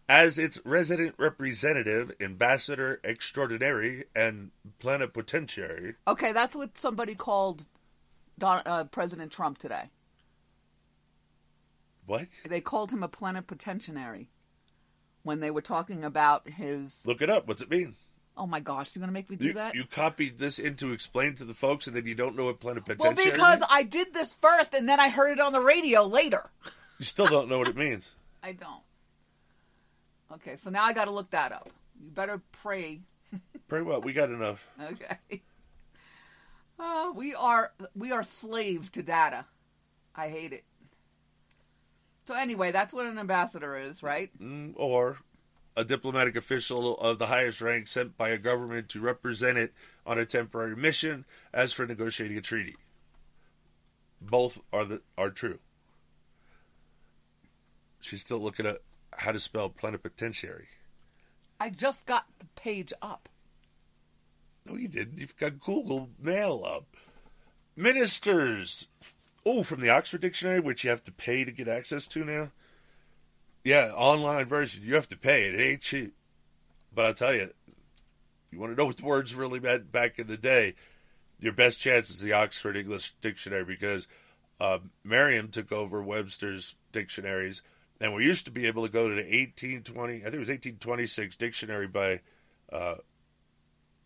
as 0.09 0.39
its 0.39 0.59
resident 0.65 1.13
representative, 1.19 2.11
ambassador 2.19 2.99
extraordinary, 3.03 4.05
and 4.15 4.51
plenipotentiary. 4.79 5.95
Okay, 6.07 6.31
that's 6.31 6.55
what 6.55 6.77
somebody 6.77 7.13
called 7.13 7.67
Don, 8.39 8.61
uh, 8.65 8.85
President 8.85 9.31
Trump 9.31 9.57
today. 9.57 9.89
What? 12.07 12.27
They 12.47 12.61
called 12.61 12.91
him 12.91 13.03
a 13.03 13.07
plenipotentiary 13.07 14.29
when 15.23 15.41
they 15.41 15.51
were 15.51 15.61
talking 15.61 16.03
about 16.03 16.49
his. 16.49 17.01
Look 17.05 17.21
it 17.21 17.29
up. 17.29 17.47
What's 17.47 17.61
it 17.61 17.69
mean? 17.69 17.95
Oh 18.37 18.47
my 18.47 18.59
gosh, 18.59 18.95
you're 18.95 19.01
gonna 19.01 19.11
make 19.11 19.29
me 19.29 19.35
do 19.35 19.47
You, 19.47 19.53
that? 19.53 19.75
you 19.75 19.83
copied 19.83 20.37
this 20.37 20.57
in 20.57 20.75
to 20.77 20.93
explain 20.93 21.35
to 21.35 21.45
the 21.45 21.53
folks, 21.53 21.85
and 21.87 21.95
then 21.95 22.05
you 22.05 22.15
don't 22.15 22.35
know 22.37 22.45
what 22.45 22.63
well, 22.63 22.75
plenipotentiary. 22.75 23.31
because 23.31 23.59
means? 23.59 23.71
I 23.71 23.83
did 23.83 24.13
this 24.13 24.33
first, 24.33 24.73
and 24.73 24.87
then 24.87 24.99
I 24.99 25.09
heard 25.09 25.31
it 25.31 25.39
on 25.39 25.51
the 25.51 25.59
radio 25.59 26.03
later. 26.03 26.49
you 26.97 27.05
still 27.05 27.27
don't 27.27 27.49
know 27.49 27.59
what 27.59 27.67
it 27.67 27.75
means. 27.75 28.11
I 28.43 28.53
don't. 28.53 28.81
Okay, 30.31 30.55
so 30.57 30.69
now 30.69 30.83
I 30.83 30.93
got 30.93 31.05
to 31.05 31.11
look 31.11 31.31
that 31.31 31.51
up. 31.51 31.69
You 32.01 32.11
better 32.11 32.41
pray. 32.51 33.01
pray 33.67 33.81
what? 33.81 34.05
We 34.05 34.13
got 34.13 34.29
enough. 34.29 34.65
Okay. 34.81 35.41
Uh, 36.79 37.11
we 37.15 37.33
are 37.33 37.73
we 37.95 38.11
are 38.11 38.23
slaves 38.23 38.91
to 38.91 39.03
data. 39.03 39.45
I 40.15 40.29
hate 40.29 40.53
it. 40.53 40.63
So 42.27 42.35
anyway, 42.35 42.71
that's 42.71 42.93
what 42.93 43.05
an 43.05 43.17
ambassador 43.17 43.77
is, 43.77 44.03
right? 44.03 44.29
Mm, 44.37 44.73
or 44.75 45.19
a 45.77 45.85
diplomatic 45.85 46.35
official 46.35 46.97
of 46.97 47.19
the 47.19 47.27
highest 47.27 47.61
rank 47.61 47.87
sent 47.87 48.17
by 48.17 48.29
a 48.29 48.37
government 48.37 48.89
to 48.89 48.99
represent 48.99 49.57
it 49.57 49.73
on 50.05 50.19
a 50.19 50.25
temporary 50.25 50.75
mission 50.75 51.23
as 51.53 51.71
for 51.71 51.85
negotiating 51.85 52.37
a 52.37 52.41
treaty. 52.41 52.75
Both 54.19 54.59
are 54.73 54.83
the 54.83 55.01
are 55.17 55.29
true. 55.29 55.59
She's 58.01 58.21
still 58.21 58.39
looking 58.39 58.65
at 58.65 58.79
how 59.13 59.31
to 59.31 59.39
spell 59.39 59.69
plenipotentiary. 59.69 60.67
I 61.59 61.69
just 61.69 62.05
got 62.05 62.25
the 62.39 62.47
page 62.55 62.91
up. 63.01 63.29
No, 64.65 64.75
you 64.75 64.89
didn't. 64.89 65.17
You've 65.17 65.37
got 65.37 65.61
Google 65.61 66.09
Mail 66.19 66.63
up. 66.65 66.85
Ministers. 67.75 68.87
Oh, 69.49 69.63
from 69.63 69.79
the 69.79 69.89
Oxford 69.89 70.19
Dictionary, 70.19 70.59
which 70.59 70.83
you 70.83 70.89
have 70.89 71.05
to 71.05 71.11
pay 71.11 71.45
to 71.45 71.53
get 71.53 71.69
access 71.69 72.05
to 72.07 72.25
now. 72.25 72.51
Yeah, 73.63 73.91
online 73.95 74.45
version. 74.45 74.83
You 74.83 74.95
have 74.95 75.07
to 75.07 75.15
pay. 75.15 75.47
It 75.47 75.57
ain't 75.57 75.81
cheap. 75.81 76.13
But 76.93 77.05
I'll 77.05 77.13
tell 77.13 77.33
you, 77.33 77.51
you 78.51 78.59
want 78.59 78.73
to 78.73 78.77
know 78.77 78.85
what 78.85 78.97
the 78.97 79.05
words 79.05 79.35
really 79.35 79.61
meant 79.61 79.89
back 79.89 80.19
in 80.19 80.27
the 80.27 80.35
day? 80.35 80.75
Your 81.39 81.53
best 81.53 81.79
chance 81.79 82.09
is 82.09 82.19
the 82.19 82.33
Oxford 82.33 82.75
English 82.75 83.13
Dictionary 83.21 83.63
because 83.63 84.05
uh, 84.59 84.79
Merriam 85.05 85.47
took 85.47 85.71
over 85.71 86.03
Webster's 86.03 86.75
dictionaries, 86.91 87.61
and 88.01 88.13
we 88.13 88.25
used 88.25 88.43
to 88.45 88.51
be 88.51 88.65
able 88.65 88.85
to 88.85 88.91
go 88.91 89.07
to 89.07 89.15
the 89.15 89.21
1820, 89.21 90.15
I 90.15 90.23
think 90.23 90.33
it 90.33 90.39
was 90.39 90.49
1826 90.49 91.37
dictionary 91.37 91.87
by, 91.87 92.19
uh, 92.73 92.95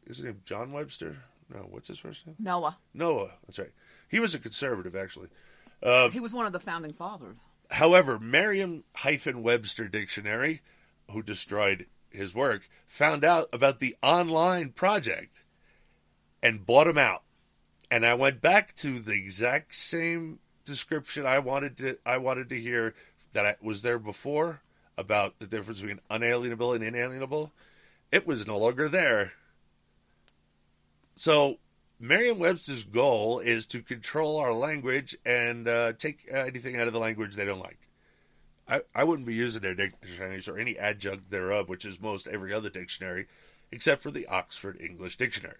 is 0.06 0.18
his 0.18 0.26
name 0.26 0.42
John 0.46 0.72
Webster? 0.72 1.24
No, 1.52 1.62
what's 1.62 1.88
his 1.88 1.98
first 1.98 2.28
name? 2.28 2.36
Noah. 2.38 2.78
Noah. 2.94 3.32
That's 3.48 3.58
right. 3.58 3.74
He 4.12 4.20
was 4.20 4.36
a 4.36 4.40
conservative, 4.40 4.94
actually. 4.94 5.30
Uh, 5.82 6.10
He 6.10 6.20
was 6.20 6.34
one 6.34 6.46
of 6.46 6.52
the 6.52 6.60
founding 6.60 6.92
fathers. 6.92 7.38
However, 7.72 8.20
Merriam 8.20 8.84
Webster 9.36 9.88
Dictionary, 9.88 10.62
who 11.10 11.24
destroyed 11.24 11.86
his 12.10 12.36
work, 12.36 12.70
found 12.86 13.24
out 13.24 13.48
about 13.54 13.80
the 13.80 13.96
online 14.04 14.72
project 14.72 15.38
and 16.44 16.66
bought 16.66 16.88
him 16.88 16.98
out. 16.98 17.24
And 17.90 18.06
I 18.06 18.14
went 18.14 18.42
back 18.42 18.76
to 18.78 19.00
the 19.00 19.14
exact 19.14 19.74
same 19.74 20.40
description 20.66 21.26
I 21.26 21.40
wanted 21.40 21.78
to 21.78 21.98
I 22.06 22.18
wanted 22.18 22.50
to 22.50 22.60
hear 22.60 22.94
that 23.34 23.46
I, 23.46 23.56
was 23.62 23.82
there 23.82 23.98
before 23.98 24.62
about 24.98 25.40
the 25.40 25.48
difference 25.48 25.80
between 25.80 26.02
unalienable 26.10 26.74
and 26.74 26.84
inalienable. 26.84 27.54
It 28.12 28.28
was 28.28 28.46
no 28.46 28.58
longer 28.58 28.90
there. 28.90 29.34
So 31.16 31.60
Merriam-Webster's 32.02 32.84
goal 32.84 33.40
is 33.40 33.68
to 33.68 33.84
control 33.84 34.38
our 34.38 34.54
language 34.54 35.16
and 35.24 35.68
uh, 35.68 35.94
take 35.94 36.28
anything 36.32 36.76
out 36.76 36.88
of 36.88 36.94
the 36.94 37.00
language 37.00 37.36
they 37.36 37.46
don't 37.46 37.60
like. 37.60 37.78
I, 38.68 38.82
I 38.96 39.04
wouldn't 39.04 39.28
be 39.28 39.36
using 39.36 39.62
their 39.62 39.76
dictionaries 39.76 40.48
or 40.48 40.58
any 40.58 40.78
adjunct 40.80 41.30
thereof, 41.30 41.70
which 41.70 41.86
is 41.86 42.02
most 42.02 42.28
every 42.28 42.52
other 42.52 42.72
dictionary, 42.72 43.28
except 43.72 44.02
for 44.02 44.10
the 44.10 44.26
Oxford 44.26 44.82
English 44.82 45.16
Dictionary. 45.16 45.60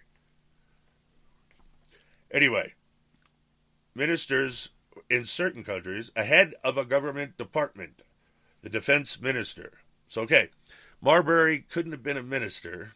Anyway, 2.32 2.72
ministers 3.94 4.70
in 5.08 5.24
certain 5.24 5.62
countries, 5.62 6.10
ahead 6.16 6.54
of 6.64 6.76
a 6.76 6.84
government 6.84 7.38
department, 7.38 8.02
the 8.62 8.68
defense 8.68 9.20
minister. 9.20 9.74
So, 10.08 10.22
okay, 10.22 10.50
Marbury 11.00 11.60
couldn't 11.70 11.92
have 11.92 12.02
been 12.02 12.16
a 12.16 12.22
minister 12.22 12.94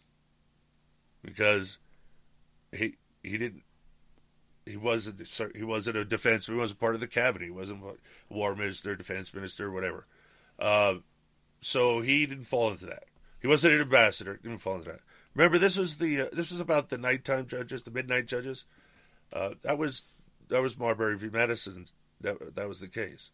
because 1.23 1.79
he 2.73 2.97
he 3.27 3.39
didn't 3.39 3.63
he 4.67 4.77
wasn't 4.77 5.21
he 5.55 5.63
wasn't 5.63 5.97
a 5.97 6.05
defense 6.05 6.47
he 6.47 6.55
wasn't 6.55 6.81
part 6.81 6.95
of 6.95 7.01
the 7.01 7.07
cabinet. 7.07 7.47
He 7.47 7.51
wasn't 7.51 7.83
war 8.29 8.55
minister 8.55 8.97
defense 8.97 9.33
minister 9.33 9.71
whatever. 9.71 10.07
Uh, 10.59 10.97
so 11.61 12.01
he 12.01 12.27
didn't 12.27 12.45
fall 12.45 12.71
into 12.71 12.87
that. 12.87 13.05
He 13.41 13.47
wasn't 13.47 13.75
an 13.75 13.81
ambassador. 13.81 14.39
Didn't 14.43 14.59
fall 14.59 14.77
into 14.77 14.91
that. 14.91 15.01
Remember 15.35 15.59
this 15.59 15.77
was 15.77 15.99
the 15.99 16.23
uh, 16.23 16.27
this 16.33 16.51
was 16.51 16.61
about 16.61 16.89
the 16.89 16.99
nighttime 16.99 17.47
judges 17.47 17.85
the 17.85 17.91
midnight 17.91 18.27
judges. 18.27 18.65
Uh, 19.33 19.51
that 19.63 19.79
was 19.79 20.03
that 20.49 20.63
was 20.63 20.79
Marbury 20.79 21.17
v. 21.17 21.29
Madison. 21.29 21.87
That 22.21 22.57
that 22.57 22.69
was 22.69 22.81
the 22.81 22.89
case. 22.89 23.31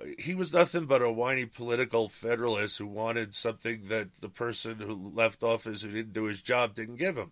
Uh, 0.00 0.06
he 0.18 0.34
was 0.34 0.52
nothing 0.52 0.86
but 0.86 1.02
a 1.02 1.12
whiny 1.12 1.44
political 1.44 2.08
federalist 2.08 2.78
who 2.78 2.86
wanted 2.86 3.34
something 3.34 3.84
that 3.88 4.08
the 4.20 4.28
person 4.28 4.78
who 4.80 5.12
left 5.14 5.44
office 5.44 5.82
who 5.82 5.92
didn't 5.92 6.12
do 6.12 6.24
his 6.24 6.42
job 6.42 6.74
didn't 6.74 6.96
give 6.96 7.16
him 7.16 7.30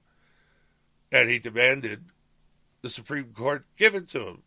and 1.11 1.29
he 1.29 1.39
demanded 1.39 2.05
the 2.83 2.91
Supreme 2.91 3.33
Court 3.33 3.65
give 3.77 3.95
it 3.95 4.09
to 4.09 4.27
him. 4.27 4.43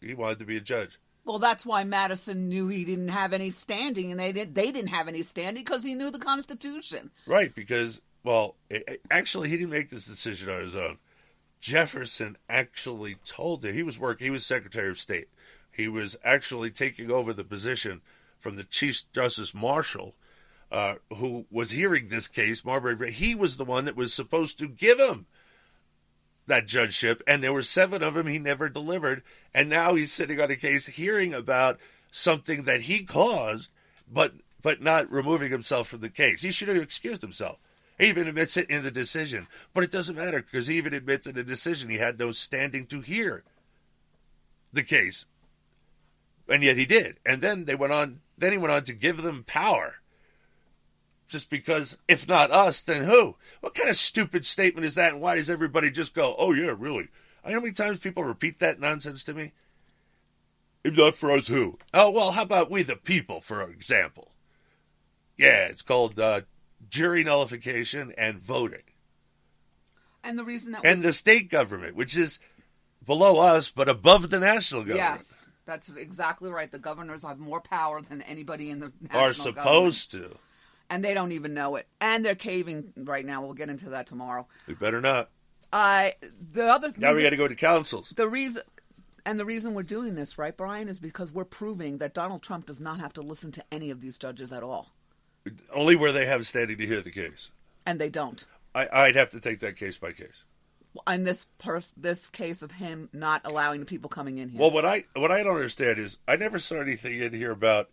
He 0.00 0.14
wanted 0.14 0.38
to 0.40 0.44
be 0.44 0.56
a 0.56 0.60
judge. 0.60 0.98
Well, 1.24 1.38
that's 1.38 1.64
why 1.64 1.84
Madison 1.84 2.48
knew 2.48 2.66
he 2.68 2.84
didn't 2.84 3.08
have 3.08 3.32
any 3.32 3.50
standing, 3.50 4.10
and 4.10 4.18
they 4.18 4.32
didn't. 4.32 4.54
They 4.54 4.72
didn't 4.72 4.90
have 4.90 5.06
any 5.06 5.22
standing 5.22 5.62
because 5.62 5.84
he 5.84 5.94
knew 5.94 6.10
the 6.10 6.18
Constitution. 6.18 7.10
Right, 7.26 7.54
because 7.54 8.00
well, 8.24 8.56
it, 8.68 8.84
it- 8.88 9.00
actually, 9.10 9.48
he 9.48 9.56
didn't 9.56 9.70
make 9.70 9.90
this 9.90 10.06
decision 10.06 10.50
on 10.50 10.60
his 10.62 10.74
own. 10.76 10.98
Jefferson 11.60 12.36
actually 12.48 13.16
told 13.24 13.64
him 13.64 13.72
he 13.72 13.84
was 13.84 13.98
working. 13.98 14.24
He 14.24 14.30
was 14.30 14.44
Secretary 14.44 14.90
of 14.90 14.98
State. 14.98 15.28
He 15.70 15.86
was 15.86 16.16
actually 16.24 16.70
taking 16.70 17.08
over 17.10 17.32
the 17.32 17.44
position 17.44 18.00
from 18.38 18.56
the 18.56 18.64
Chief 18.64 19.04
Justice 19.14 19.54
Marshall, 19.54 20.16
uh, 20.72 20.96
who 21.16 21.46
was 21.52 21.70
hearing 21.70 22.08
this 22.08 22.26
case. 22.26 22.64
Marbury, 22.64 23.12
he 23.12 23.36
was 23.36 23.56
the 23.56 23.64
one 23.64 23.84
that 23.84 23.94
was 23.96 24.12
supposed 24.12 24.58
to 24.58 24.66
give 24.66 24.98
him 24.98 25.26
that 26.46 26.66
judgeship, 26.66 27.22
and 27.26 27.42
there 27.42 27.52
were 27.52 27.62
seven 27.62 28.02
of 28.02 28.14
them 28.14 28.26
he 28.26 28.38
never 28.38 28.68
delivered, 28.68 29.22
and 29.54 29.68
now 29.68 29.94
he's 29.94 30.12
sitting 30.12 30.40
on 30.40 30.50
a 30.50 30.56
case 30.56 30.86
hearing 30.86 31.32
about 31.32 31.78
something 32.10 32.64
that 32.64 32.82
he 32.82 33.02
caused, 33.04 33.70
but 34.10 34.34
but 34.60 34.80
not 34.80 35.10
removing 35.10 35.50
himself 35.50 35.88
from 35.88 36.00
the 36.00 36.08
case. 36.08 36.42
He 36.42 36.52
should 36.52 36.68
have 36.68 36.76
excused 36.76 37.22
himself. 37.22 37.58
He 37.98 38.06
even 38.06 38.28
admits 38.28 38.56
it 38.56 38.70
in 38.70 38.84
the 38.84 38.92
decision, 38.92 39.48
but 39.74 39.82
it 39.82 39.90
doesn't 39.90 40.16
matter 40.16 40.40
because 40.40 40.68
he 40.68 40.76
even 40.76 40.94
admits 40.94 41.26
in 41.26 41.34
the 41.34 41.42
decision 41.42 41.90
he 41.90 41.98
had 41.98 42.18
no 42.18 42.30
standing 42.30 42.86
to 42.86 43.00
hear 43.00 43.44
the 44.72 44.82
case, 44.82 45.26
and 46.48 46.62
yet 46.62 46.76
he 46.76 46.86
did. 46.86 47.16
And 47.26 47.40
then 47.42 47.64
they 47.64 47.74
went 47.74 47.92
on. 47.92 48.20
Then 48.36 48.52
he 48.52 48.58
went 48.58 48.72
on 48.72 48.84
to 48.84 48.92
give 48.92 49.22
them 49.22 49.44
power 49.44 50.01
just 51.32 51.50
because 51.50 51.96
if 52.06 52.28
not 52.28 52.50
us 52.50 52.80
then 52.80 53.02
who 53.04 53.34
what 53.60 53.74
kind 53.74 53.88
of 53.88 53.96
stupid 53.96 54.46
statement 54.46 54.84
is 54.86 54.94
that 54.94 55.12
and 55.12 55.20
why 55.20 55.34
does 55.34 55.50
everybody 55.50 55.90
just 55.90 56.14
go 56.14 56.36
oh 56.38 56.52
yeah 56.52 56.74
really 56.78 57.08
I 57.44 57.48
know 57.48 57.54
how 57.54 57.60
many 57.60 57.72
times 57.72 57.98
people 57.98 58.24
repeat 58.24 58.60
that 58.60 58.78
nonsense 58.78 59.24
to 59.24 59.34
me. 59.34 59.52
If 60.84 60.96
not 60.96 61.14
for 61.14 61.30
us, 61.30 61.48
who? 61.48 61.78
Oh 61.92 62.10
well, 62.10 62.32
how 62.32 62.42
about 62.42 62.70
we 62.70 62.82
the 62.82 62.96
people, 62.96 63.40
for 63.40 63.62
example? 63.62 64.32
Yeah, 65.36 65.66
it's 65.66 65.82
called 65.82 66.18
uh, 66.18 66.42
jury 66.88 67.24
nullification 67.24 68.12
and 68.16 68.40
voting, 68.40 68.82
And 70.22 70.38
the 70.38 70.44
reason 70.44 70.72
that 70.72 70.84
and 70.84 71.02
the 71.02 71.12
state 71.12 71.50
government, 71.50 71.96
which 71.96 72.16
is 72.16 72.38
below 73.04 73.40
us 73.40 73.70
but 73.70 73.88
above 73.88 74.30
the 74.30 74.40
national 74.40 74.82
government, 74.82 75.20
yes, 75.20 75.46
that's 75.66 75.88
exactly 75.88 76.50
right. 76.50 76.70
The 76.70 76.78
governors 76.78 77.22
have 77.22 77.38
more 77.38 77.60
power 77.60 78.02
than 78.02 78.22
anybody 78.22 78.70
in 78.70 78.80
the 78.80 78.92
national 79.00 79.20
are 79.20 79.32
supposed 79.32 80.12
government. 80.12 80.34
to. 80.34 80.38
And 80.92 81.02
they 81.02 81.14
don't 81.14 81.32
even 81.32 81.54
know 81.54 81.76
it. 81.76 81.86
And 82.02 82.22
they're 82.22 82.34
caving 82.34 82.92
right 82.94 83.24
now. 83.24 83.40
We'll 83.40 83.54
get 83.54 83.70
into 83.70 83.88
that 83.88 84.06
tomorrow. 84.06 84.46
We 84.66 84.74
better 84.74 85.00
not. 85.00 85.30
Uh, 85.72 86.10
the 86.52 86.66
other 86.66 86.92
Now 86.98 87.14
we 87.14 87.22
got 87.22 87.30
to 87.30 87.36
go 87.38 87.48
to 87.48 87.54
consuls. 87.54 88.12
The 88.14 88.28
reason, 88.28 88.60
and 89.24 89.40
the 89.40 89.46
reason 89.46 89.72
we're 89.72 89.84
doing 89.84 90.16
this, 90.16 90.36
right, 90.36 90.54
Brian, 90.54 90.90
is 90.90 90.98
because 90.98 91.32
we're 91.32 91.46
proving 91.46 91.96
that 91.96 92.12
Donald 92.12 92.42
Trump 92.42 92.66
does 92.66 92.78
not 92.78 93.00
have 93.00 93.14
to 93.14 93.22
listen 93.22 93.50
to 93.52 93.64
any 93.72 93.88
of 93.88 94.02
these 94.02 94.18
judges 94.18 94.52
at 94.52 94.62
all, 94.62 94.92
Only 95.74 95.96
where 95.96 96.12
they 96.12 96.26
have 96.26 96.46
standing 96.46 96.76
to 96.76 96.86
hear 96.86 97.00
the 97.00 97.10
case. 97.10 97.50
and 97.86 97.98
they 97.98 98.10
don't. 98.10 98.44
I, 98.74 98.86
I'd 98.92 99.16
have 99.16 99.30
to 99.30 99.40
take 99.40 99.60
that 99.60 99.76
case 99.76 99.96
by 99.96 100.12
case. 100.12 100.44
In 101.10 101.24
this 101.24 101.46
pers- 101.58 101.94
this 101.96 102.28
case 102.28 102.60
of 102.60 102.72
him 102.72 103.08
not 103.14 103.40
allowing 103.46 103.80
the 103.80 103.86
people 103.86 104.10
coming 104.10 104.36
in 104.36 104.50
here. 104.50 104.60
Well, 104.60 104.70
what 104.70 104.84
I 104.84 105.04
what 105.14 105.30
I 105.32 105.42
don't 105.42 105.54
understand 105.56 105.98
is 105.98 106.18
I 106.28 106.36
never 106.36 106.58
saw 106.58 106.80
anything 106.82 107.18
in 107.22 107.32
here 107.32 107.50
about 107.50 107.88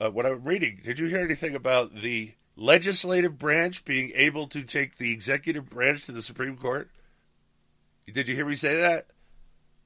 uh, 0.00 0.10
what 0.10 0.26
I'm 0.26 0.44
reading. 0.44 0.80
Did 0.84 0.98
you 0.98 1.06
hear 1.06 1.20
anything 1.20 1.54
about 1.54 1.94
the 1.94 2.32
legislative 2.56 3.38
branch 3.38 3.84
being 3.84 4.12
able 4.14 4.46
to 4.48 4.62
take 4.62 4.96
the 4.96 5.12
executive 5.12 5.68
branch 5.70 6.04
to 6.06 6.12
the 6.12 6.22
Supreme 6.22 6.56
Court? 6.56 6.90
Did 8.12 8.28
you 8.28 8.34
hear 8.34 8.46
me 8.46 8.54
say 8.54 8.80
that? 8.80 9.06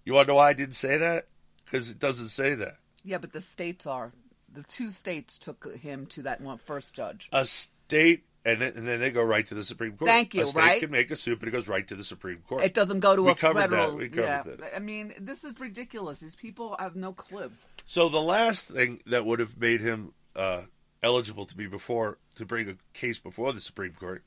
You 0.05 0.15
want 0.15 0.27
to 0.27 0.33
know 0.33 0.37
why 0.37 0.51
I 0.51 0.53
didn't 0.53 0.75
say 0.75 0.97
that? 0.99 1.29
Because 1.65 1.91
it 1.91 1.99
doesn't 1.99 2.29
say 2.31 2.55
that. 2.55 2.77
yeah, 3.05 3.19
but 3.19 3.33
the 3.33 3.41
states 3.41 3.87
are 3.87 4.13
the 4.53 4.63
two 4.65 4.91
states 4.91 5.39
took 5.39 5.77
him 5.77 6.07
to 6.07 6.23
that 6.23 6.41
one 6.41 6.59
first 6.59 6.93
judge. 6.93 7.29
A 7.33 7.45
state, 7.45 8.25
and 8.45 8.61
then, 8.61 8.73
and 8.75 8.89
then 8.89 8.99
they 8.99 9.11
go 9.11 9.23
right 9.23 9.47
to 9.47 9.55
the 9.55 9.63
Supreme 9.63 9.93
Court. 9.93 10.09
Thank 10.09 10.35
you, 10.35 10.43
A 10.43 10.47
state 10.47 10.61
right? 10.61 10.81
can 10.81 10.91
make 10.91 11.11
a 11.13 11.17
suit, 11.17 11.39
but 11.39 11.47
it 11.49 11.53
goes 11.53 11.69
right 11.69 11.87
to 11.87 11.95
the 11.95 12.03
Supreme 12.03 12.39
Court. 12.49 12.65
It 12.65 12.75
doesn't 12.75 12.99
go 13.01 13.15
to 13.15 13.23
we 13.23 13.31
a 13.31 13.35
covered 13.37 13.61
federal. 13.61 13.93
That. 13.93 13.97
We 13.99 14.09
covered 14.09 14.23
yeah, 14.27 14.43
that. 14.43 14.77
I 14.77 14.81
mean, 14.81 15.15
this 15.21 15.45
is 15.45 15.59
ridiculous. 15.61 16.19
These 16.21 16.35
people 16.35 16.75
have 16.81 16.97
no 16.97 17.13
clue. 17.13 17.53
So 17.91 18.09
the 18.09 18.23
last 18.23 18.69
thing 18.69 19.01
that 19.07 19.27
would 19.27 19.41
have 19.41 19.59
made 19.59 19.81
him 19.81 20.13
uh, 20.37 20.63
eligible 21.03 21.45
to 21.47 21.57
be 21.57 21.67
before 21.67 22.19
to 22.37 22.47
bring 22.47 22.69
a 22.69 22.77
case 22.93 23.19
before 23.19 23.53
the 23.53 23.61
Supreme 23.61 23.95
Court, 23.95 24.23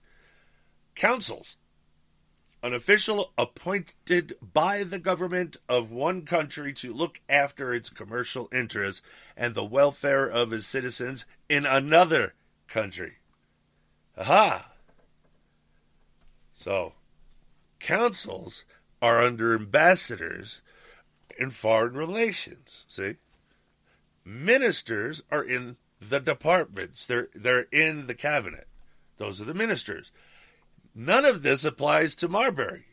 consuls, 0.95 1.55
an 2.61 2.74
official 2.74 3.32
appointed 3.38 4.36
by 4.41 4.84
the 4.84 4.99
government 4.99 5.55
of 5.70 5.91
one 5.91 6.24
country 6.24 6.74
to 6.74 6.93
look 6.93 7.22
after 7.30 7.74
its 7.74 7.89
commercial 7.89 8.49
interests 8.51 9.01
and 9.38 9.55
the 9.55 9.64
welfare 9.64 10.30
of 10.30 10.51
its 10.51 10.68
citizens 10.68 11.26
in 11.47 11.66
another 11.66 12.34
country. 12.68 13.14
Aha! 14.18 14.72
So, 16.53 16.95
consuls 17.80 18.66
are 19.01 19.24
under 19.24 19.55
ambassadors 19.55 20.59
in 21.39 21.49
foreign 21.49 21.93
relations. 21.93 22.84
See, 22.89 23.16
ministers 24.26 25.24
are 25.30 25.43
in 25.43 25.78
the 25.99 26.19
departments. 26.19 27.05
They're 27.05 27.30
they're 27.34 27.67
in 27.71 28.07
the 28.07 28.15
cabinet. 28.15 28.67
Those 29.17 29.41
are 29.41 29.45
the 29.45 29.53
ministers. 29.53 30.11
None 30.95 31.26
of 31.26 31.43
this 31.43 31.65
applies 31.65 32.15
to 32.17 32.28
Marbury 32.28 32.86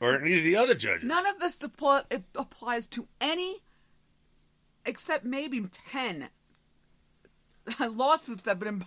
or 0.00 0.20
any 0.20 0.38
of 0.38 0.44
the 0.44 0.56
other 0.56 0.74
judges. 0.74 1.04
None 1.04 1.26
of 1.26 1.40
this 1.40 1.58
applies 2.34 2.88
to 2.88 3.08
any, 3.20 3.62
except 4.84 5.24
maybe 5.24 5.66
ten 5.90 6.28
uh, 7.80 7.88
lawsuits 7.88 8.44
that 8.44 8.50
have 8.50 8.60
been 8.60 8.84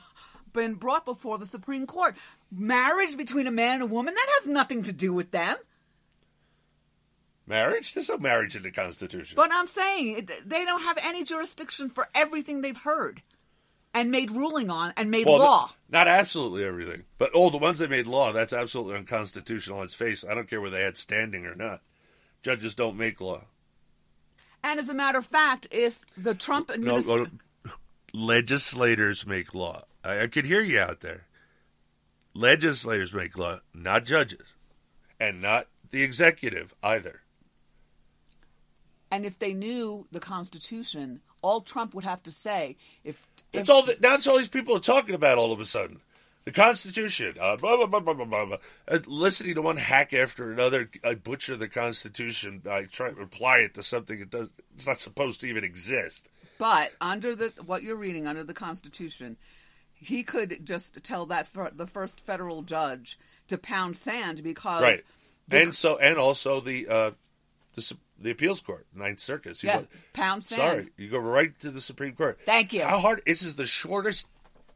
been 0.53 0.75
brought 0.75 1.05
before 1.05 1.37
the 1.37 1.45
Supreme 1.45 1.85
Court. 1.85 2.15
Marriage 2.51 3.17
between 3.17 3.47
a 3.47 3.51
man 3.51 3.75
and 3.75 3.83
a 3.83 3.87
woman 3.87 4.13
that 4.13 4.29
has 4.39 4.47
nothing 4.47 4.83
to 4.83 4.91
do 4.91 5.13
with 5.13 5.31
them. 5.31 5.57
Marriage? 7.49 7.93
There's 7.93 8.07
no 8.09 8.17
marriage 8.19 8.55
in 8.55 8.61
the 8.63 8.71
Constitution. 8.71 9.35
But 9.35 9.49
I'm 9.51 9.65
saying 9.67 10.29
they 10.45 10.63
don't 10.65 10.83
have 10.83 10.99
any 11.01 11.23
jurisdiction 11.23 11.89
for 11.89 12.07
everything 12.13 12.61
they've 12.61 12.77
heard 12.77 13.23
and 13.93 14.11
made 14.11 14.29
ruling 14.29 14.69
on 14.69 14.93
and 14.95 15.09
made 15.09 15.25
Well, 15.25 15.39
law. 15.39 15.71
not 15.89 16.07
absolutely 16.07 16.63
everything, 16.63 17.03
but 17.17 17.31
all 17.33 17.49
the 17.49 17.57
ones 17.57 17.79
that 17.79 17.89
made 17.89 18.05
law, 18.05 18.31
that's 18.31 18.53
absolutely 18.53 18.95
unconstitutional 18.97 19.79
on 19.79 19.85
its 19.85 19.95
face. 19.95 20.23
I 20.23 20.35
don't 20.35 20.47
care 20.47 20.61
whether 20.61 20.77
they 20.77 20.83
had 20.83 20.95
standing 20.95 21.47
or 21.47 21.55
not. 21.55 21.81
Judges 22.43 22.75
don't 22.75 22.95
make 22.95 23.19
law. 23.19 23.45
And 24.63 24.79
as 24.79 24.87
a 24.89 24.93
matter 24.93 25.17
of 25.17 25.25
fact, 25.25 25.67
if 25.71 26.01
the 26.15 26.35
Trump 26.35 26.69
No, 26.69 26.75
administration, 26.75 27.39
no, 27.65 27.71
legislators 28.13 29.25
make 29.25 29.55
law. 29.55 29.85
I, 30.03 30.21
I 30.21 30.27
could 30.27 30.45
hear 30.45 30.61
you 30.61 30.79
out 30.79 31.01
there. 31.01 31.25
Legislators 32.35 33.11
make 33.13 33.35
law, 33.37 33.61
not 33.73 34.05
judges, 34.05 34.53
and 35.19 35.41
not 35.41 35.67
the 35.89 36.03
executive 36.03 36.75
either. 36.83 37.21
And 39.11 39.25
if 39.25 39.39
they 39.39 39.53
knew 39.53 40.07
the 40.11 40.19
Constitution, 40.19 41.21
all 41.41 41.61
Trump 41.61 41.93
would 41.93 42.03
have 42.03 42.23
to 42.23 42.31
say 42.31 42.77
if 43.03 43.27
That's 43.51 43.69
all. 43.69 43.83
That, 43.83 44.01
that's 44.01 44.27
all 44.27 44.37
these 44.37 44.49
people 44.49 44.75
are 44.75 44.81
talking 44.81 45.15
about 45.15 45.37
all 45.37 45.51
of 45.51 45.61
a 45.61 45.65
sudden. 45.65 46.01
The 46.45 46.51
Constitution. 46.51 47.35
Uh, 47.39 47.57
blah, 47.57 47.77
blah, 47.77 47.85
blah, 47.85 47.99
blah, 47.99 48.13
blah, 48.13 48.25
blah, 48.25 48.45
blah. 48.45 48.57
Uh, 48.87 48.99
listening 49.05 49.55
to 49.55 49.61
one 49.61 49.77
hack 49.77 50.13
after 50.13 50.51
another 50.51 50.89
uh, 51.03 51.13
butcher 51.15 51.55
the 51.55 51.67
Constitution 51.67 52.59
by 52.59 52.85
try 52.85 53.11
to 53.11 53.21
apply 53.21 53.59
it 53.59 53.73
to 53.75 53.83
something 53.83 54.19
it 54.19 54.29
does. 54.29 54.49
It's 54.75 54.87
not 54.87 54.99
supposed 54.99 55.41
to 55.41 55.47
even 55.47 55.63
exist. 55.63 56.27
But 56.57 56.91
under 56.99 57.35
the 57.35 57.53
what 57.65 57.83
you're 57.83 57.95
reading 57.95 58.27
under 58.27 58.43
the 58.43 58.53
Constitution, 58.53 59.37
he 59.93 60.23
could 60.23 60.65
just 60.65 61.03
tell 61.03 61.25
that 61.27 61.47
the 61.75 61.87
first 61.87 62.21
federal 62.21 62.63
judge 62.63 63.19
to 63.47 63.57
pound 63.57 63.97
sand 63.97 64.43
because 64.43 64.81
right. 64.81 65.01
the- 65.47 65.61
and 65.61 65.75
so, 65.75 65.97
and 65.97 66.17
also 66.17 66.61
the 66.61 66.87
uh, 66.87 67.11
the 67.87 67.97
the 68.21 68.31
appeals 68.31 68.59
court, 68.61 68.85
Ninth 68.93 69.19
Circuit. 69.19 69.61
You 69.63 69.69
Yeah, 69.69 69.79
go- 69.81 69.87
pound 70.13 70.43
sand. 70.43 70.57
Sorry, 70.57 70.89
you 70.97 71.09
go 71.09 71.19
right 71.19 71.57
to 71.59 71.69
the 71.71 71.79
Supreme 71.81 72.13
Court. 72.13 72.37
Thank 72.45 72.73
you. 72.73 72.83
How 72.83 72.99
hard? 72.99 73.21
This 73.25 73.41
is 73.43 73.55
the 73.55 73.65
shortest. 73.65 74.27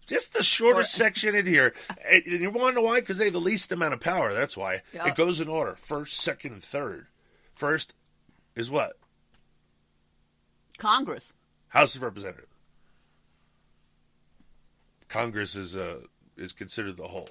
Just 0.05 0.33
the 0.33 0.43
shortest 0.43 0.93
section 0.93 1.33
in 1.35 1.45
here. 1.45 1.73
And 2.09 2.25
you 2.27 2.49
want 2.51 2.75
to 2.75 2.81
know 2.81 2.87
why? 2.87 2.99
Because 2.99 3.17
they 3.17 3.25
have 3.25 3.33
the 3.33 3.39
least 3.39 3.71
amount 3.71 3.93
of 3.93 3.99
power. 4.01 4.33
That's 4.33 4.57
why. 4.57 4.81
Yeah. 4.93 5.07
It 5.07 5.15
goes 5.15 5.39
in 5.39 5.47
order 5.47 5.75
first, 5.75 6.17
second, 6.17 6.51
and 6.53 6.63
third. 6.63 7.07
First 7.55 7.93
is 8.55 8.69
what? 8.69 8.93
Congress. 10.77 11.33
House 11.69 11.95
of 11.95 12.01
Representatives. 12.01 12.47
Congress 15.07 15.55
is 15.55 15.75
uh, 15.77 15.99
is 16.37 16.51
considered 16.53 16.97
the 16.97 17.07
whole. 17.07 17.29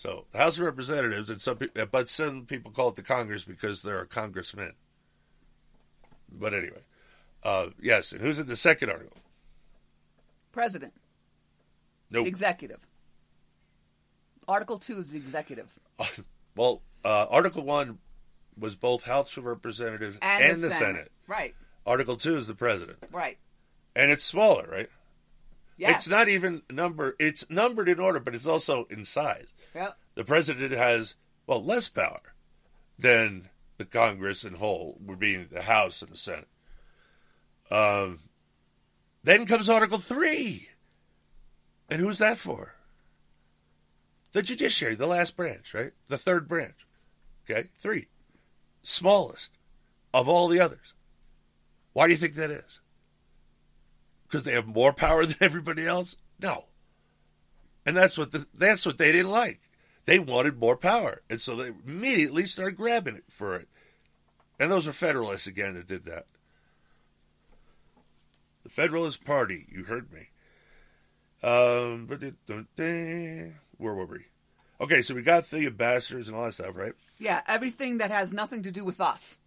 So 0.00 0.24
the 0.32 0.38
House 0.38 0.56
of 0.56 0.64
Representatives, 0.64 1.28
and 1.28 1.42
some 1.42 1.58
people, 1.58 1.84
but 1.84 2.08
some 2.08 2.46
people 2.46 2.70
call 2.70 2.88
it 2.88 2.94
the 2.94 3.02
Congress 3.02 3.44
because 3.44 3.82
there 3.82 3.98
are 3.98 4.06
congressmen. 4.06 4.72
But 6.32 6.54
anyway, 6.54 6.80
uh, 7.42 7.66
yes. 7.78 8.12
And 8.12 8.22
who's 8.22 8.38
in 8.38 8.46
the 8.46 8.56
second 8.56 8.88
article? 8.88 9.18
President. 10.52 10.94
Nope. 12.10 12.26
Executive. 12.26 12.80
Article 14.48 14.78
two 14.78 14.96
is 14.96 15.10
the 15.10 15.18
executive. 15.18 15.78
well, 16.56 16.80
uh, 17.04 17.26
Article 17.28 17.64
One 17.64 17.98
was 18.58 18.76
both 18.76 19.04
House 19.04 19.36
of 19.36 19.44
Representatives 19.44 20.18
And, 20.22 20.42
and, 20.42 20.62
the, 20.62 20.70
Senate. 20.70 21.12
Right. 21.26 21.54
Article 21.84 22.16
Two 22.16 22.38
is 22.38 22.46
the 22.46 22.54
president, 22.54 22.96
Right. 23.12 23.36
and 23.94 24.10
it's 24.10 24.24
smaller, 24.24 24.66
right? 24.66 24.88
Yes. 25.76 25.96
It's 25.96 26.08
not 26.08 26.28
even 26.28 26.62
number. 26.70 27.16
It's 27.18 27.48
numbered 27.50 27.90
in 27.90 28.00
order, 28.00 28.18
but 28.18 28.34
it's 28.34 28.46
also 28.46 28.86
in 28.88 29.04
size. 29.04 29.48
Yep. 29.74 29.96
The 30.14 30.24
president 30.24 30.72
has 30.72 31.14
well 31.46 31.62
less 31.62 31.88
power 31.88 32.34
than 32.98 33.48
the 33.78 33.84
Congress 33.84 34.44
in 34.44 34.54
whole, 34.54 34.98
would 35.00 35.18
be 35.18 35.36
the 35.36 35.62
House 35.62 36.02
and 36.02 36.10
the 36.10 36.16
Senate. 36.16 36.48
Um, 37.70 38.20
then 39.22 39.46
comes 39.46 39.68
Article 39.68 39.98
Three, 39.98 40.68
and 41.88 42.00
who's 42.00 42.18
that 42.18 42.36
for? 42.36 42.74
The 44.32 44.42
judiciary, 44.42 44.94
the 44.94 45.06
last 45.06 45.36
branch, 45.36 45.74
right? 45.74 45.92
The 46.08 46.18
third 46.18 46.46
branch. 46.46 46.86
Okay, 47.48 47.68
three, 47.80 48.08
smallest 48.82 49.58
of 50.12 50.28
all 50.28 50.48
the 50.48 50.60
others. 50.60 50.94
Why 51.92 52.06
do 52.06 52.12
you 52.12 52.18
think 52.18 52.34
that 52.34 52.50
is? 52.50 52.80
Because 54.26 54.44
they 54.44 54.52
have 54.52 54.66
more 54.66 54.92
power 54.92 55.26
than 55.26 55.36
everybody 55.40 55.86
else? 55.86 56.16
No. 56.40 56.66
And 57.86 57.96
that's 57.96 58.18
what 58.18 58.32
the, 58.32 58.46
that's 58.54 58.84
what 58.84 58.98
they 58.98 59.12
didn't 59.12 59.30
like. 59.30 59.60
They 60.06 60.18
wanted 60.18 60.58
more 60.58 60.76
power, 60.76 61.22
and 61.30 61.40
so 61.40 61.56
they 61.56 61.72
immediately 61.86 62.46
started 62.46 62.76
grabbing 62.76 63.16
it 63.16 63.24
for 63.28 63.54
it. 63.54 63.68
And 64.58 64.70
those 64.70 64.86
are 64.86 64.92
Federalists 64.92 65.46
again 65.46 65.74
that 65.74 65.86
did 65.86 66.04
that. 66.04 66.26
The 68.62 68.70
Federalist 68.70 69.24
Party, 69.24 69.66
you 69.70 69.84
heard 69.84 70.12
me. 70.12 70.28
Um, 71.42 72.06
where 72.06 73.94
were 73.94 74.04
we? 74.04 74.26
Okay, 74.80 75.02
so 75.02 75.14
we 75.14 75.22
got 75.22 75.44
the 75.44 75.66
ambassadors 75.66 76.28
and 76.28 76.36
all 76.36 76.44
that 76.46 76.54
stuff, 76.54 76.76
right? 76.76 76.92
Yeah, 77.18 77.42
everything 77.46 77.98
that 77.98 78.10
has 78.10 78.32
nothing 78.32 78.62
to 78.62 78.70
do 78.70 78.84
with 78.84 79.00
us. 79.00 79.38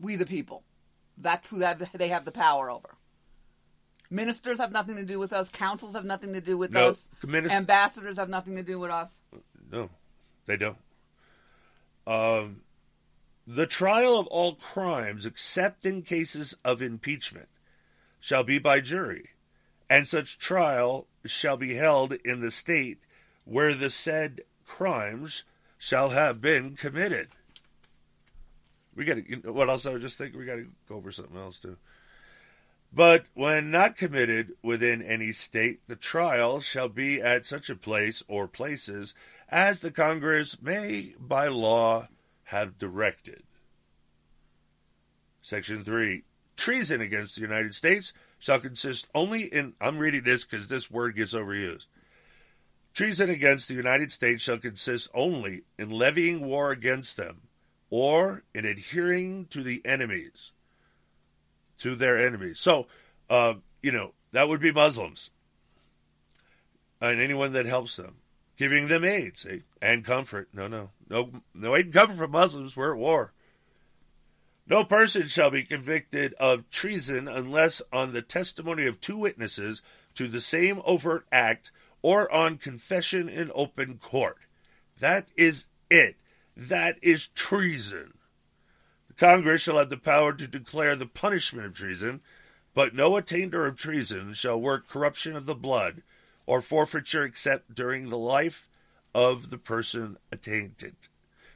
We 0.00 0.16
the 0.16 0.26
people. 0.26 0.64
That's 1.16 1.48
who 1.48 1.58
that 1.58 1.92
they 1.92 2.08
have 2.08 2.24
the 2.24 2.32
power 2.32 2.70
over. 2.70 2.96
Ministers 4.10 4.58
have 4.58 4.72
nothing 4.72 4.96
to 4.96 5.04
do 5.04 5.18
with 5.18 5.32
us. 5.32 5.48
Consuls 5.48 5.94
have 5.94 6.04
nothing 6.04 6.32
to 6.32 6.40
do 6.40 6.58
with 6.58 6.72
No, 6.72 6.88
us. 6.90 7.08
minis- 7.22 7.50
Ambassadors 7.50 8.16
have 8.16 8.28
nothing 8.28 8.56
to 8.56 8.62
do 8.62 8.78
with 8.78 8.90
us. 8.90 9.12
No, 9.70 9.88
they 10.46 10.56
don't. 10.56 10.78
Um, 12.06 12.62
the 13.46 13.66
trial 13.66 14.18
of 14.18 14.26
all 14.26 14.54
crimes, 14.56 15.26
except 15.26 15.86
in 15.86 16.02
cases 16.02 16.54
of 16.64 16.82
impeachment, 16.82 17.48
shall 18.18 18.42
be 18.42 18.58
by 18.58 18.80
jury, 18.80 19.30
and 19.88 20.08
such 20.08 20.38
trial 20.38 21.06
shall 21.24 21.56
be 21.56 21.74
held 21.74 22.14
in 22.24 22.40
the 22.40 22.50
state 22.50 22.98
where 23.44 23.74
the 23.74 23.90
said 23.90 24.40
crimes 24.66 25.44
shall 25.78 26.10
have 26.10 26.40
been 26.40 26.74
committed. 26.76 27.28
We 28.94 29.04
got 29.04 29.14
to. 29.14 29.28
You 29.30 29.40
know, 29.44 29.52
what 29.52 29.68
else? 29.70 29.86
I 29.86 29.92
was 29.92 30.02
just 30.02 30.18
thinking 30.18 30.38
we 30.38 30.46
got 30.46 30.56
to 30.56 30.66
go 30.88 30.96
over 30.96 31.12
something 31.12 31.36
else 31.36 31.58
too. 31.58 31.76
But 32.92 33.26
when 33.34 33.70
not 33.70 33.96
committed 33.96 34.54
within 34.62 35.00
any 35.00 35.30
state, 35.32 35.80
the 35.86 35.96
trial 35.96 36.60
shall 36.60 36.88
be 36.88 37.22
at 37.22 37.46
such 37.46 37.70
a 37.70 37.76
place 37.76 38.22
or 38.26 38.48
places 38.48 39.14
as 39.48 39.80
the 39.80 39.92
Congress 39.92 40.60
may 40.60 41.14
by 41.18 41.48
law 41.48 42.08
have 42.44 42.78
directed. 42.78 43.44
Section 45.40 45.84
3. 45.84 46.24
Treason 46.56 47.00
against 47.00 47.36
the 47.36 47.40
United 47.40 47.74
States 47.74 48.12
shall 48.38 48.58
consist 48.58 49.06
only 49.14 49.44
in. 49.44 49.74
I'm 49.80 49.98
reading 49.98 50.24
this 50.24 50.44
because 50.44 50.68
this 50.68 50.90
word 50.90 51.14
gets 51.14 51.32
overused. 51.32 51.86
Treason 52.92 53.30
against 53.30 53.68
the 53.68 53.74
United 53.74 54.10
States 54.10 54.42
shall 54.42 54.58
consist 54.58 55.08
only 55.14 55.62
in 55.78 55.90
levying 55.90 56.44
war 56.44 56.72
against 56.72 57.16
them 57.16 57.42
or 57.88 58.42
in 58.52 58.64
adhering 58.64 59.46
to 59.46 59.62
the 59.62 59.80
enemies 59.84 60.52
to 61.80 61.94
their 61.94 62.18
enemies. 62.18 62.60
So, 62.60 62.86
uh, 63.28 63.54
you 63.82 63.92
know, 63.92 64.12
that 64.32 64.48
would 64.48 64.60
be 64.60 64.72
Muslims 64.72 65.30
and 67.00 67.20
anyone 67.20 67.52
that 67.54 67.66
helps 67.66 67.96
them, 67.96 68.16
giving 68.56 68.88
them 68.88 69.04
aid, 69.04 69.36
see, 69.36 69.62
and 69.80 70.04
comfort. 70.04 70.48
No, 70.52 70.66
no, 70.66 70.90
no, 71.08 71.30
no 71.54 71.74
aid 71.74 71.86
and 71.86 71.94
comfort 71.94 72.16
from 72.16 72.30
Muslims. 72.30 72.76
We're 72.76 72.92
at 72.92 72.98
war. 72.98 73.32
No 74.66 74.84
person 74.84 75.26
shall 75.26 75.50
be 75.50 75.64
convicted 75.64 76.34
of 76.34 76.70
treason 76.70 77.26
unless 77.26 77.82
on 77.92 78.12
the 78.12 78.22
testimony 78.22 78.86
of 78.86 79.00
two 79.00 79.16
witnesses 79.16 79.82
to 80.14 80.28
the 80.28 80.40
same 80.40 80.80
overt 80.84 81.26
act 81.32 81.72
or 82.02 82.30
on 82.32 82.56
confession 82.56 83.28
in 83.28 83.50
open 83.54 83.98
court. 83.98 84.38
That 85.00 85.28
is 85.36 85.64
it. 85.90 86.16
That 86.56 86.96
is 87.02 87.28
treason. 87.28 88.14
Congress 89.20 89.60
shall 89.60 89.76
have 89.76 89.90
the 89.90 89.98
power 89.98 90.32
to 90.32 90.48
declare 90.48 90.96
the 90.96 91.04
punishment 91.04 91.66
of 91.66 91.74
treason, 91.74 92.22
but 92.72 92.94
no 92.94 93.18
attainder 93.18 93.66
of 93.66 93.76
treason 93.76 94.32
shall 94.32 94.58
work 94.58 94.88
corruption 94.88 95.36
of 95.36 95.44
the 95.44 95.54
blood 95.54 96.02
or 96.46 96.62
forfeiture 96.62 97.22
except 97.22 97.74
during 97.74 98.08
the 98.08 98.16
life 98.16 98.66
of 99.14 99.50
the 99.50 99.58
person 99.58 100.16
attainted. 100.32 100.96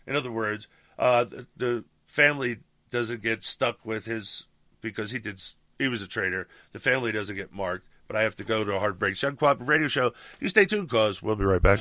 In 0.07 0.15
other 0.15 0.31
words, 0.31 0.69
uh, 0.99 1.25
the, 1.25 1.47
the 1.57 1.85
family 2.05 2.59
doesn't 2.91 3.23
get 3.23 3.43
stuck 3.43 3.87
with 3.87 4.05
his 4.05 4.45
because 4.83 5.13
he 5.13 5.19
did 5.19 5.41
he 5.79 5.89
was 5.89 6.03
a 6.03 6.07
traitor. 6.07 6.47
The 6.73 6.79
family 6.79 7.13
doesn't 7.13 7.35
get 7.35 7.51
marked. 7.51 7.89
But 8.07 8.17
I 8.17 8.23
have 8.25 8.37
to 8.37 8.45
go 8.45 8.65
to 8.65 8.75
a 8.75 8.79
hard 8.79 8.99
break. 8.99 9.17
Sean 9.17 9.35
Cooperative 9.35 9.67
Radio 9.67 9.89
Show. 9.89 10.13
You 10.39 10.51
stay 10.51 10.67
tuned, 10.67 10.91
cause 10.91 11.23
we'll 11.23 11.37
be 11.37 11.45
right 11.47 11.63
back. 11.63 11.81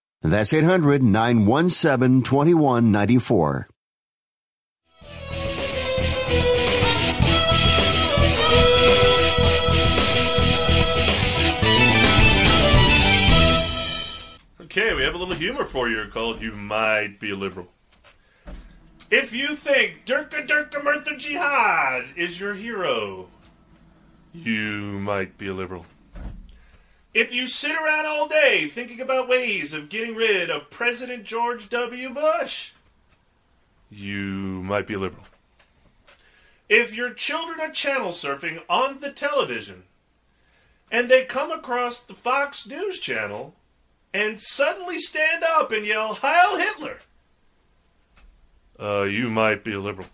That's 0.23 0.53
800 0.53 1.01
917 1.01 2.21
2194. 2.21 3.67
Okay, 14.61 14.93
we 14.93 15.01
have 15.03 15.15
a 15.15 15.17
little 15.17 15.33
humor 15.33 15.65
for 15.65 15.89
you 15.89 16.05
called 16.13 16.39
You 16.39 16.51
Might 16.53 17.19
Be 17.19 17.31
a 17.31 17.35
Liberal. 17.35 17.67
If 19.09 19.33
you 19.33 19.55
think 19.55 20.05
Durka 20.05 20.47
Durka 20.47 20.83
Murtha 20.83 21.17
Jihad 21.17 22.05
is 22.15 22.39
your 22.39 22.53
hero, 22.53 23.27
you 24.33 24.99
might 24.99 25.37
be 25.37 25.47
a 25.47 25.53
liberal. 25.53 25.85
If 27.13 27.33
you 27.33 27.47
sit 27.47 27.75
around 27.75 28.05
all 28.05 28.29
day 28.29 28.69
thinking 28.69 29.01
about 29.01 29.27
ways 29.27 29.73
of 29.73 29.89
getting 29.89 30.15
rid 30.15 30.49
of 30.49 30.69
President 30.69 31.25
George 31.25 31.69
W. 31.69 32.09
Bush, 32.11 32.71
you 33.89 34.63
might 34.63 34.87
be 34.87 34.93
a 34.93 34.99
liberal. 34.99 35.25
If 36.69 36.93
your 36.93 37.13
children 37.13 37.59
are 37.59 37.71
channel 37.71 38.11
surfing 38.11 38.63
on 38.69 39.01
the 39.01 39.11
television 39.11 39.83
and 40.89 41.09
they 41.09 41.25
come 41.25 41.51
across 41.51 41.99
the 42.01 42.13
Fox 42.13 42.65
News 42.65 43.01
channel 43.01 43.53
and 44.13 44.39
suddenly 44.39 44.97
stand 44.99 45.43
up 45.43 45.73
and 45.73 45.85
yell, 45.85 46.13
Heil 46.13 46.57
Hitler, 46.57 46.97
uh, 48.79 49.03
you 49.03 49.29
might 49.29 49.65
be 49.65 49.73
a 49.73 49.79
liberal. 49.81 50.07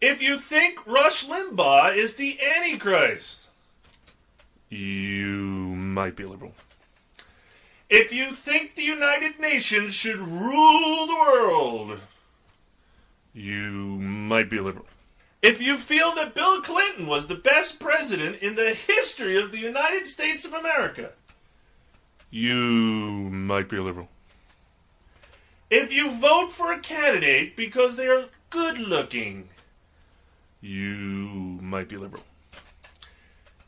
If 0.00 0.22
you 0.22 0.40
think 0.40 0.84
Rush 0.88 1.24
Limbaugh 1.24 1.96
is 1.96 2.16
the 2.16 2.36
Antichrist, 2.56 3.41
you 4.72 5.74
might 5.76 6.16
be 6.16 6.24
liberal. 6.24 6.54
If 7.90 8.12
you 8.12 8.32
think 8.32 8.74
the 8.74 8.82
United 8.82 9.38
Nations 9.38 9.94
should 9.94 10.18
rule 10.18 11.06
the 11.06 11.14
world, 11.14 12.00
you 13.34 13.98
might 14.00 14.48
be 14.48 14.60
liberal. 14.60 14.86
If 15.42 15.60
you 15.60 15.76
feel 15.76 16.14
that 16.14 16.34
Bill 16.34 16.62
Clinton 16.62 17.06
was 17.06 17.26
the 17.26 17.34
best 17.34 17.80
president 17.80 18.42
in 18.42 18.54
the 18.54 18.72
history 18.72 19.42
of 19.42 19.52
the 19.52 19.58
United 19.58 20.06
States 20.06 20.46
of 20.46 20.54
America, 20.54 21.10
you 22.30 22.54
might 22.54 23.68
be 23.68 23.78
liberal. 23.78 24.08
If 25.68 25.92
you 25.92 26.12
vote 26.12 26.52
for 26.52 26.72
a 26.72 26.80
candidate 26.80 27.56
because 27.56 27.96
they 27.96 28.08
are 28.08 28.24
good 28.48 28.78
looking, 28.78 29.48
you 30.62 31.58
might 31.60 31.88
be 31.88 31.96
liberal. 31.98 32.24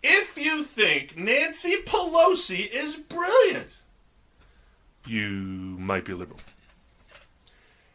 If 0.06 0.36
you 0.36 0.64
think 0.64 1.16
Nancy 1.16 1.76
Pelosi 1.76 2.68
is 2.70 2.94
brilliant, 2.94 3.70
you 5.06 5.30
might 5.30 6.04
be 6.04 6.12
liberal. 6.12 6.38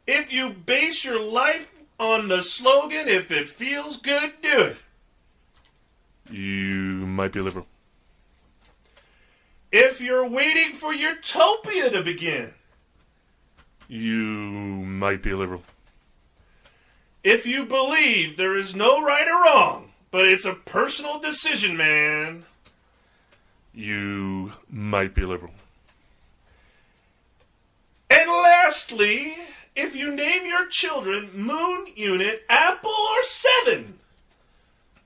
If 0.08 0.34
you 0.34 0.50
base 0.50 1.06
your 1.06 1.20
life 1.22 1.72
on 2.00 2.28
the 2.28 2.42
slogan, 2.42 3.08
if 3.08 3.30
it 3.30 3.48
feels 3.48 4.00
good, 4.00 4.34
do 4.42 4.62
it, 4.62 4.78
you 6.32 7.06
might 7.06 7.32
be 7.32 7.42
liberal. 7.42 7.68
If 9.72 10.02
you're 10.02 10.28
waiting 10.28 10.74
for 10.74 10.92
utopia 10.92 11.92
to 11.92 12.02
begin, 12.02 12.52
you 13.88 14.10
might 14.10 15.22
be 15.22 15.30
a 15.30 15.38
liberal. 15.38 15.62
If 17.24 17.46
you 17.46 17.66
believe 17.66 18.36
there 18.36 18.58
is 18.58 18.76
no 18.76 19.04
right 19.04 19.28
or 19.28 19.44
wrong, 19.44 19.89
but 20.12 20.28
it's 20.28 20.46
a 20.46 20.54
personal 20.54 21.20
decision, 21.20 21.78
man. 21.78 22.44
You 23.74 24.52
might 24.70 25.14
be 25.14 25.24
liberal. 25.24 25.54
And 28.10 28.30
lastly, 28.30 29.36
if 29.76 29.96
you 29.96 30.16
name 30.16 30.46
your 30.46 30.68
children 30.68 31.30
Moon 31.36 31.86
Unit, 31.96 32.44
Apple, 32.50 32.90
or 32.90 33.24
Seven, 33.24 34.00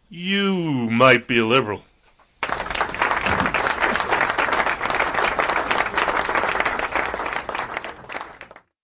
You 0.09 0.89
might 0.89 1.27
be 1.27 1.39
a 1.39 1.45
liberal. 1.45 1.83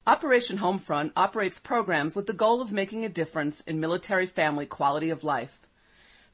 Operation 0.06 0.58
Homefront 0.58 1.12
operates 1.16 1.60
programs 1.60 2.16
with 2.16 2.26
the 2.26 2.34
goal 2.34 2.62
of 2.62 2.72
making 2.72 3.06
a 3.06 3.10
difference 3.10 3.62
in 3.62 3.80
military 3.80 4.26
family 4.26 4.66
quality 4.66 5.12
of 5.12 5.24
life. 5.24 5.58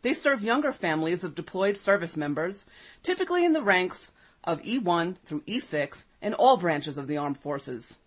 They 0.01 0.13
serve 0.13 0.43
younger 0.43 0.71
families 0.71 1.23
of 1.23 1.35
deployed 1.35 1.77
service 1.77 2.15
members, 2.15 2.65
typically 3.03 3.45
in 3.45 3.53
the 3.53 3.61
ranks 3.61 4.11
of 4.43 4.61
E1 4.61 5.17
through 5.25 5.41
E6 5.41 6.03
in 6.21 6.33
all 6.33 6.57
branches 6.57 6.97
of 6.97 7.07
the 7.07 7.17
armed 7.17 7.39
forces. 7.39 7.97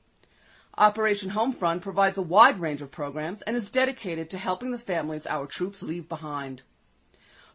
Operation 0.76 1.30
Homefront 1.30 1.82
provides 1.82 2.18
a 2.18 2.22
wide 2.22 2.60
range 2.60 2.82
of 2.82 2.92
programs 2.92 3.42
and 3.42 3.56
is 3.56 3.68
dedicated 3.68 4.30
to 4.30 4.38
helping 4.38 4.70
the 4.70 4.78
families 4.78 5.26
our 5.26 5.46
troops 5.46 5.82
leave 5.82 6.08
behind. 6.08 6.62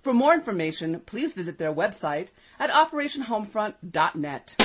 For 0.01 0.13
more 0.13 0.33
information, 0.33 0.99
please 0.99 1.33
visit 1.33 1.57
their 1.57 1.73
website 1.73 2.27
at 2.59 2.69
operationhomefront.net. 2.69 4.55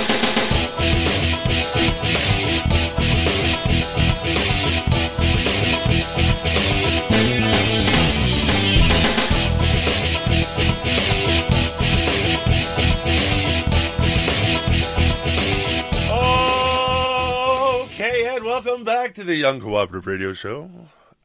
welcome 18.78 18.94
back 18.94 19.14
to 19.14 19.24
the 19.24 19.42
Uncooperative 19.42 20.06
Radio 20.06 20.32
Show, 20.32 20.70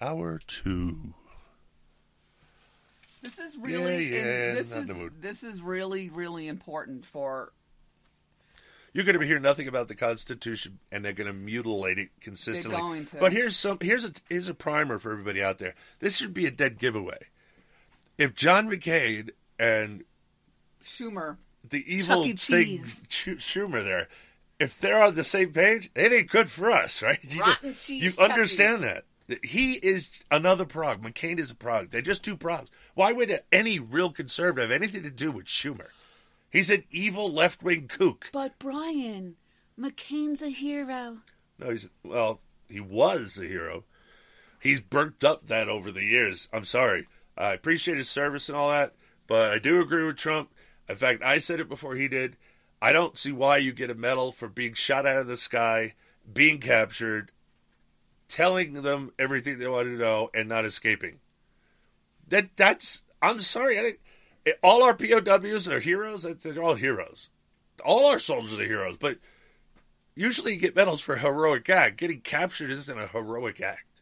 Hour 0.02 0.40
2. 0.48 1.14
This 3.22 3.38
is 3.38 3.56
really 3.58 4.12
Yeah, 4.12 4.18
yeah, 4.18 4.54
this 4.56 4.72
is 4.72 4.92
this 5.20 5.44
is 5.44 5.62
really 5.62 6.10
really 6.10 6.48
important 6.48 7.06
for 7.06 7.52
You're 8.92 9.06
going 9.06 9.20
to 9.20 9.26
hear 9.26 9.40
nothing 9.40 9.68
about 9.68 9.88
the 9.88 9.94
Constitution, 9.94 10.80
and 10.92 11.06
they're 11.06 11.14
going 11.14 11.28
to 11.28 11.34
mutilate 11.34 12.00
it 12.00 12.10
consistently. 12.22 12.80
going 12.80 13.06
to. 13.06 13.18
But 13.18 13.34
here's 13.34 13.56
some. 13.56 13.78
Here's 13.82 14.04
a 14.04 14.14
here's 14.30 14.50
a 14.50 14.56
primer 14.56 14.98
for 14.98 15.12
everybody 15.12 15.44
out 15.44 15.60
there. 15.60 15.76
This 16.00 16.18
should 16.18 16.34
be 16.34 16.48
a 16.48 16.52
dead 16.52 16.80
giveaway. 16.80 17.20
If 18.18 18.34
John 18.34 18.68
McCain 18.68 19.30
and 19.60 20.04
Schumer. 20.84 21.38
the 21.68 21.84
evil 21.86 22.26
E. 22.26 22.34
thing 22.34 22.80
Schumer 22.80 23.84
there, 23.84 24.08
if 24.64 24.80
they're 24.80 25.04
on 25.04 25.16
the 25.16 25.24
same 25.24 25.52
page, 25.52 25.90
it 25.96 26.12
ain't 26.12 26.30
good 26.30 26.50
for 26.50 26.72
us, 26.72 27.02
right? 27.04 27.20
You, 27.24 27.42
Rotten 27.42 27.76
cheese 27.76 28.04
you 28.04 28.12
Chucky. 28.12 28.32
understand 28.32 28.84
that. 28.84 29.06
He 29.42 29.74
is 29.76 30.10
another 30.30 30.66
prog. 30.66 31.02
McCain 31.02 31.40
is 31.40 31.50
a 31.52 31.56
prog. 31.56 31.90
They're 31.92 32.02
just 32.02 32.24
two 32.24 32.36
progs. 32.36 32.68
Why 32.94 33.14
would 33.14 33.40
any 33.52 33.80
real 33.80 34.12
conservative 34.12 34.70
have 34.70 34.82
anything 34.82 35.04
to 35.04 35.10
do 35.10 35.32
with 35.32 35.46
Schumer? 35.46 35.88
He's 36.50 36.70
an 36.70 36.84
evil 36.92 37.32
left 37.32 37.64
wing 37.64 37.88
kook. 37.88 38.30
But 38.32 38.60
Brian, 38.60 39.36
McCain's 39.80 40.42
a 40.42 40.50
hero. 40.50 41.20
No, 41.58 41.70
he's 41.72 41.88
well, 42.04 42.42
he 42.70 42.80
was 42.80 43.40
a 43.40 43.46
hero. 43.48 43.86
He's 44.60 44.80
burnt 44.80 45.24
up 45.24 45.48
that 45.48 45.68
over 45.70 45.92
the 45.92 46.04
years. 46.04 46.48
I'm 46.54 46.66
sorry. 46.66 47.08
I 47.38 47.54
appreciate 47.54 47.98
his 47.98 48.10
service 48.10 48.50
and 48.50 48.58
all 48.58 48.70
that, 48.70 48.94
but 49.26 49.52
I 49.52 49.58
do 49.60 49.82
agree 49.82 50.04
with 50.06 50.18
Trump. 50.18 50.52
In 50.88 50.96
fact, 50.96 51.24
I 51.24 51.40
said 51.40 51.60
it 51.60 51.70
before 51.70 51.96
he 51.96 52.08
did. 52.08 52.38
I 52.84 52.92
don't 52.92 53.18
see 53.18 53.32
why 53.32 53.58
you 53.60 53.72
get 53.72 53.90
a 53.90 53.96
medal 53.96 54.34
for 54.34 54.50
being 54.50 54.74
shot 54.74 55.06
out 55.06 55.16
of 55.16 55.28
the 55.28 55.38
sky, 55.38 55.94
being 56.34 56.60
captured, 56.60 57.32
telling 58.28 58.74
them 58.74 59.14
everything 59.18 59.58
they 59.58 59.70
want 59.70 59.88
to 59.88 59.98
know, 59.98 60.30
and 60.34 60.50
not 60.50 60.66
escaping. 60.66 61.20
That 62.28 62.58
that's. 62.58 63.04
I'm 63.22 63.40
sorry. 63.40 64.00
All 64.62 64.84
our 64.84 64.94
POWs 64.94 65.66
are 65.70 65.80
heroes. 65.80 66.24
They're 66.24 66.62
all 66.62 66.76
heroes. 66.76 67.30
All 67.86 68.08
our 68.08 68.20
soldiers 68.20 68.60
are 68.60 68.66
heroes, 68.66 68.98
but 69.00 69.18
usually 70.14 70.56
you 70.56 70.60
get 70.60 70.76
medals 70.76 71.00
for 71.00 71.16
heroic 71.16 71.70
act. 71.70 71.96
Getting 71.96 72.20
captured 72.20 72.70
isn't 72.70 73.00
a 73.00 73.08
heroic 73.08 73.62
act. 73.62 74.02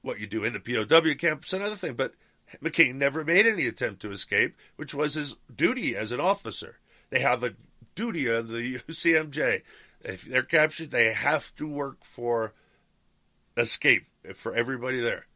What 0.00 0.18
you 0.18 0.26
do 0.26 0.44
in 0.44 0.54
the 0.54 0.60
POW 0.60 1.14
camp 1.16 1.44
is 1.44 1.52
another 1.52 1.76
thing, 1.76 1.92
but 1.92 2.14
McCain 2.62 2.96
never 2.96 3.24
made 3.24 3.46
any 3.46 3.66
attempt 3.66 4.02
to 4.02 4.10
escape, 4.10 4.56
which 4.76 4.94
was 4.94 5.14
his 5.14 5.36
duty 5.54 5.94
as 5.96 6.12
an 6.12 6.20
officer. 6.20 6.78
They 7.10 7.20
have 7.20 7.42
a 7.44 7.54
duty 7.94 8.30
under 8.30 8.52
the 8.52 8.78
UCMJ. 8.88 9.62
If 10.02 10.24
they're 10.24 10.42
captured, 10.42 10.90
they 10.90 11.12
have 11.12 11.54
to 11.56 11.68
work 11.68 12.04
for 12.04 12.54
escape 13.56 14.06
for 14.34 14.54
everybody 14.54 15.00
there. 15.00 15.26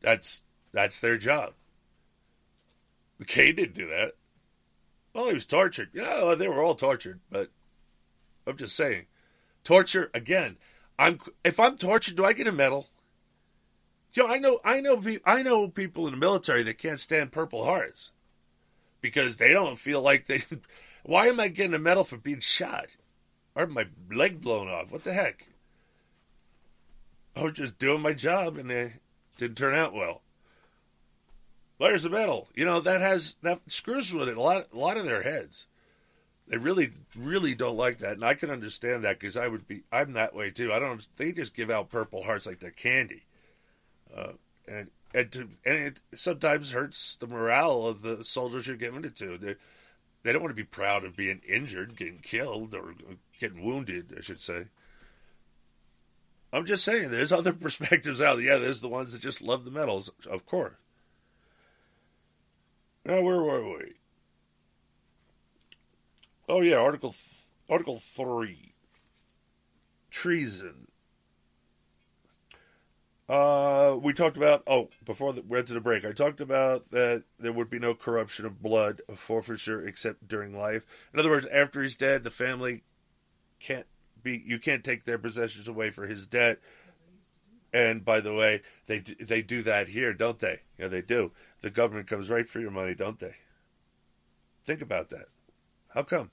That's 0.00 0.42
that's 0.72 1.00
their 1.00 1.18
job. 1.18 1.54
McCain 3.20 3.56
didn't 3.56 3.74
do 3.74 3.88
that. 3.88 4.12
Well, 5.14 5.28
he 5.28 5.34
was 5.34 5.46
tortured. 5.46 5.90
Yeah, 5.92 6.34
they 6.38 6.48
were 6.48 6.62
all 6.62 6.74
tortured, 6.74 7.20
but 7.30 7.50
I'm 8.46 8.56
just 8.56 8.76
saying, 8.76 9.06
torture 9.64 10.10
again. 10.14 10.56
I'm 10.98 11.18
if 11.44 11.58
I'm 11.58 11.76
tortured, 11.76 12.16
do 12.16 12.24
I 12.24 12.32
get 12.32 12.46
a 12.46 12.52
medal? 12.52 12.88
You 14.12 14.26
know, 14.26 14.28
I 14.28 14.38
know, 14.38 14.60
I 14.64 14.80
know, 14.80 15.02
I 15.24 15.42
know 15.42 15.68
people 15.68 16.06
in 16.06 16.12
the 16.12 16.18
military 16.18 16.62
that 16.64 16.78
can't 16.78 17.00
stand 17.00 17.32
Purple 17.32 17.64
Hearts 17.64 18.10
because 19.00 19.36
they 19.36 19.52
don't 19.52 19.78
feel 19.78 20.02
like 20.02 20.26
they. 20.26 20.42
Why 21.02 21.28
am 21.28 21.40
I 21.40 21.48
getting 21.48 21.74
a 21.74 21.78
medal 21.78 22.04
for 22.04 22.18
being 22.18 22.40
shot 22.40 22.88
or 23.54 23.66
my 23.66 23.86
leg 24.10 24.40
blown 24.40 24.68
off? 24.68 24.92
What 24.92 25.04
the 25.04 25.12
heck? 25.12 25.46
I 27.34 27.42
was 27.42 27.52
just 27.54 27.78
doing 27.78 28.02
my 28.02 28.12
job 28.12 28.58
and 28.58 28.70
it 28.70 28.92
didn't 29.38 29.56
turn 29.56 29.74
out 29.74 29.94
well. 29.94 30.22
There's 31.78 32.04
a 32.04 32.10
medal. 32.10 32.48
You 32.54 32.66
know 32.66 32.80
that 32.80 33.00
has 33.00 33.36
that 33.42 33.60
screws 33.68 34.12
with 34.12 34.28
it 34.28 34.36
a 34.36 34.42
lot. 34.42 34.68
A 34.72 34.76
lot 34.76 34.98
of 34.98 35.06
their 35.06 35.22
heads. 35.22 35.66
They 36.46 36.56
really, 36.58 36.90
really 37.16 37.54
don't 37.54 37.76
like 37.76 37.98
that, 37.98 38.14
and 38.14 38.24
I 38.24 38.34
can 38.34 38.50
understand 38.50 39.04
that 39.04 39.18
because 39.18 39.36
I 39.36 39.48
would 39.48 39.66
be. 39.66 39.84
I'm 39.90 40.12
that 40.12 40.34
way 40.34 40.50
too. 40.50 40.72
I 40.72 40.78
don't. 40.78 41.06
They 41.16 41.32
just 41.32 41.54
give 41.54 41.70
out 41.70 41.90
Purple 41.90 42.24
Hearts 42.24 42.46
like 42.46 42.58
they're 42.58 42.70
candy, 42.70 43.24
uh, 44.16 44.32
and 44.68 44.90
and 45.12 45.32
to, 45.32 45.40
and 45.64 45.78
it 45.78 46.00
sometimes 46.14 46.70
hurts 46.70 47.16
the 47.16 47.26
morale 47.26 47.86
of 47.86 48.02
the 48.02 48.22
soldiers 48.24 48.66
you're 48.66 48.76
giving 48.76 49.04
it 49.04 49.16
to. 49.16 49.38
They 49.38 49.56
they 50.22 50.32
don't 50.32 50.42
want 50.42 50.50
to 50.52 50.62
be 50.62 50.64
proud 50.64 51.04
of 51.04 51.16
being 51.16 51.40
injured, 51.48 51.96
getting 51.96 52.20
killed, 52.20 52.74
or 52.74 52.94
getting 53.38 53.64
wounded. 53.64 54.14
I 54.16 54.20
should 54.20 54.40
say. 54.40 54.66
I'm 56.52 56.66
just 56.66 56.84
saying, 56.84 57.10
there's 57.10 57.32
other 57.32 57.52
perspectives 57.54 58.20
out. 58.20 58.42
Yeah, 58.42 58.56
there's 58.56 58.80
the 58.80 58.88
ones 58.88 59.12
that 59.12 59.22
just 59.22 59.40
love 59.40 59.64
the 59.64 59.70
medals, 59.70 60.10
of 60.28 60.46
course. 60.46 60.74
Now, 63.04 63.22
where 63.22 63.40
were 63.42 63.78
we? 63.78 63.94
Oh 66.48 66.60
yeah, 66.60 66.76
Article 66.76 67.14
Article 67.68 68.00
three, 68.00 68.74
treason. 70.10 70.89
Uh, 73.30 73.96
we 74.02 74.12
talked 74.12 74.36
about 74.36 74.60
oh 74.66 74.88
before 75.04 75.32
the, 75.32 75.40
we 75.42 75.50
went 75.50 75.68
to 75.68 75.74
the 75.74 75.80
break. 75.80 76.04
I 76.04 76.10
talked 76.10 76.40
about 76.40 76.90
that 76.90 77.22
there 77.38 77.52
would 77.52 77.70
be 77.70 77.78
no 77.78 77.94
corruption 77.94 78.44
of 78.44 78.60
blood, 78.60 79.02
of 79.08 79.20
forfeiture, 79.20 79.86
except 79.86 80.26
during 80.26 80.52
life. 80.58 80.84
In 81.14 81.20
other 81.20 81.30
words, 81.30 81.46
after 81.52 81.80
he's 81.80 81.96
dead, 81.96 82.24
the 82.24 82.30
family 82.30 82.82
can't 83.60 83.86
be. 84.20 84.42
You 84.44 84.58
can't 84.58 84.82
take 84.82 85.04
their 85.04 85.16
possessions 85.16 85.68
away 85.68 85.90
for 85.90 86.08
his 86.08 86.26
debt. 86.26 86.58
And 87.72 88.04
by 88.04 88.18
the 88.18 88.34
way, 88.34 88.62
they 88.86 88.98
they 88.98 89.42
do 89.42 89.62
that 89.62 89.86
here, 89.86 90.12
don't 90.12 90.40
they? 90.40 90.62
Yeah, 90.76 90.88
they 90.88 91.02
do. 91.02 91.30
The 91.60 91.70
government 91.70 92.08
comes 92.08 92.30
right 92.30 92.48
for 92.48 92.58
your 92.58 92.72
money, 92.72 92.96
don't 92.96 93.20
they? 93.20 93.36
Think 94.64 94.82
about 94.82 95.08
that. 95.10 95.26
How 95.90 96.02
come? 96.02 96.32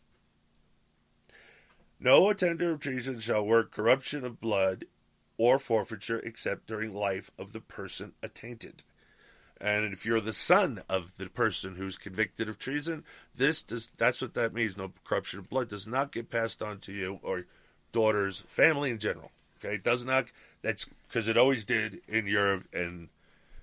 No 2.00 2.28
attainder 2.32 2.72
of 2.72 2.80
treason 2.80 3.20
shall 3.20 3.46
work 3.46 3.72
corruption 3.72 4.26
of 4.26 4.42
blood 4.42 4.86
or 5.38 5.60
forfeiture 5.60 6.20
except 6.20 6.68
during 6.68 6.94
life 6.94 7.32
of 7.38 7.54
the 7.54 7.62
person 7.62 8.14
attainted. 8.22 8.84
And 9.60 9.92
if 9.92 10.06
you're 10.06 10.22
the 10.22 10.34
son 10.34 10.84
of 10.88 11.18
the 11.18 11.30
person 11.30 11.76
who's 11.76 11.96
convicted 11.96 12.48
of 12.48 12.60
treason, 12.60 13.04
this 13.36 13.64
does 13.64 13.90
that's 13.98 14.22
what 14.22 14.36
that 14.36 14.54
means. 14.54 14.78
No 14.78 14.92
corruption 15.04 15.40
of 15.40 15.50
blood 15.50 15.70
does 15.70 15.88
not 15.88 16.12
get 16.12 16.30
passed 16.30 16.62
on 16.62 16.78
to 16.80 16.94
you 16.94 17.20
or 17.24 17.46
daughters, 17.92 18.44
family 18.48 18.92
in 18.92 19.00
general. 19.00 19.32
Okay, 19.60 19.76
it 19.76 19.84
does 19.84 20.06
not. 20.06 20.26
That's 20.62 20.86
because 21.08 21.28
it 21.28 21.38
always 21.38 21.64
did 21.64 22.02
in 22.08 22.28
Europe, 22.28 22.66
and 22.72 23.10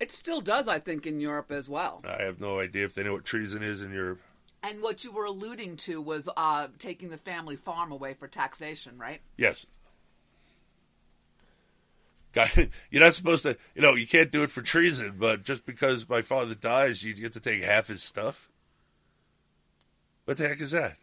It 0.00 0.10
still 0.10 0.40
does, 0.40 0.66
I 0.66 0.80
think, 0.80 1.06
in 1.06 1.20
Europe 1.20 1.52
as 1.52 1.68
well. 1.68 2.02
I 2.04 2.22
have 2.22 2.40
no 2.40 2.58
idea 2.58 2.84
if 2.84 2.94
they 2.94 3.04
know 3.04 3.12
what 3.12 3.24
treason 3.24 3.62
is 3.62 3.80
in 3.80 3.92
Europe. 3.92 4.20
And 4.62 4.82
what 4.82 5.04
you 5.04 5.12
were 5.12 5.26
alluding 5.26 5.76
to 5.78 6.00
was 6.00 6.28
uh, 6.36 6.68
taking 6.78 7.10
the 7.10 7.18
family 7.18 7.54
farm 7.54 7.92
away 7.92 8.14
for 8.14 8.26
taxation, 8.26 8.98
right? 8.98 9.20
Yes. 9.36 9.66
Guy, 12.34 12.70
you're 12.90 13.02
not 13.02 13.14
supposed 13.14 13.44
to. 13.44 13.56
You 13.74 13.82
know, 13.82 13.94
you 13.94 14.06
can't 14.06 14.32
do 14.32 14.42
it 14.42 14.50
for 14.50 14.62
treason, 14.62 15.14
but 15.18 15.44
just 15.44 15.64
because 15.64 16.08
my 16.08 16.22
father 16.22 16.54
dies, 16.54 17.02
you 17.02 17.14
get 17.14 17.32
to 17.34 17.40
take 17.40 17.62
half 17.62 17.88
his 17.88 18.02
stuff. 18.02 18.50
What 20.24 20.38
the 20.38 20.48
heck 20.48 20.60
is 20.60 20.72
that? 20.72 20.96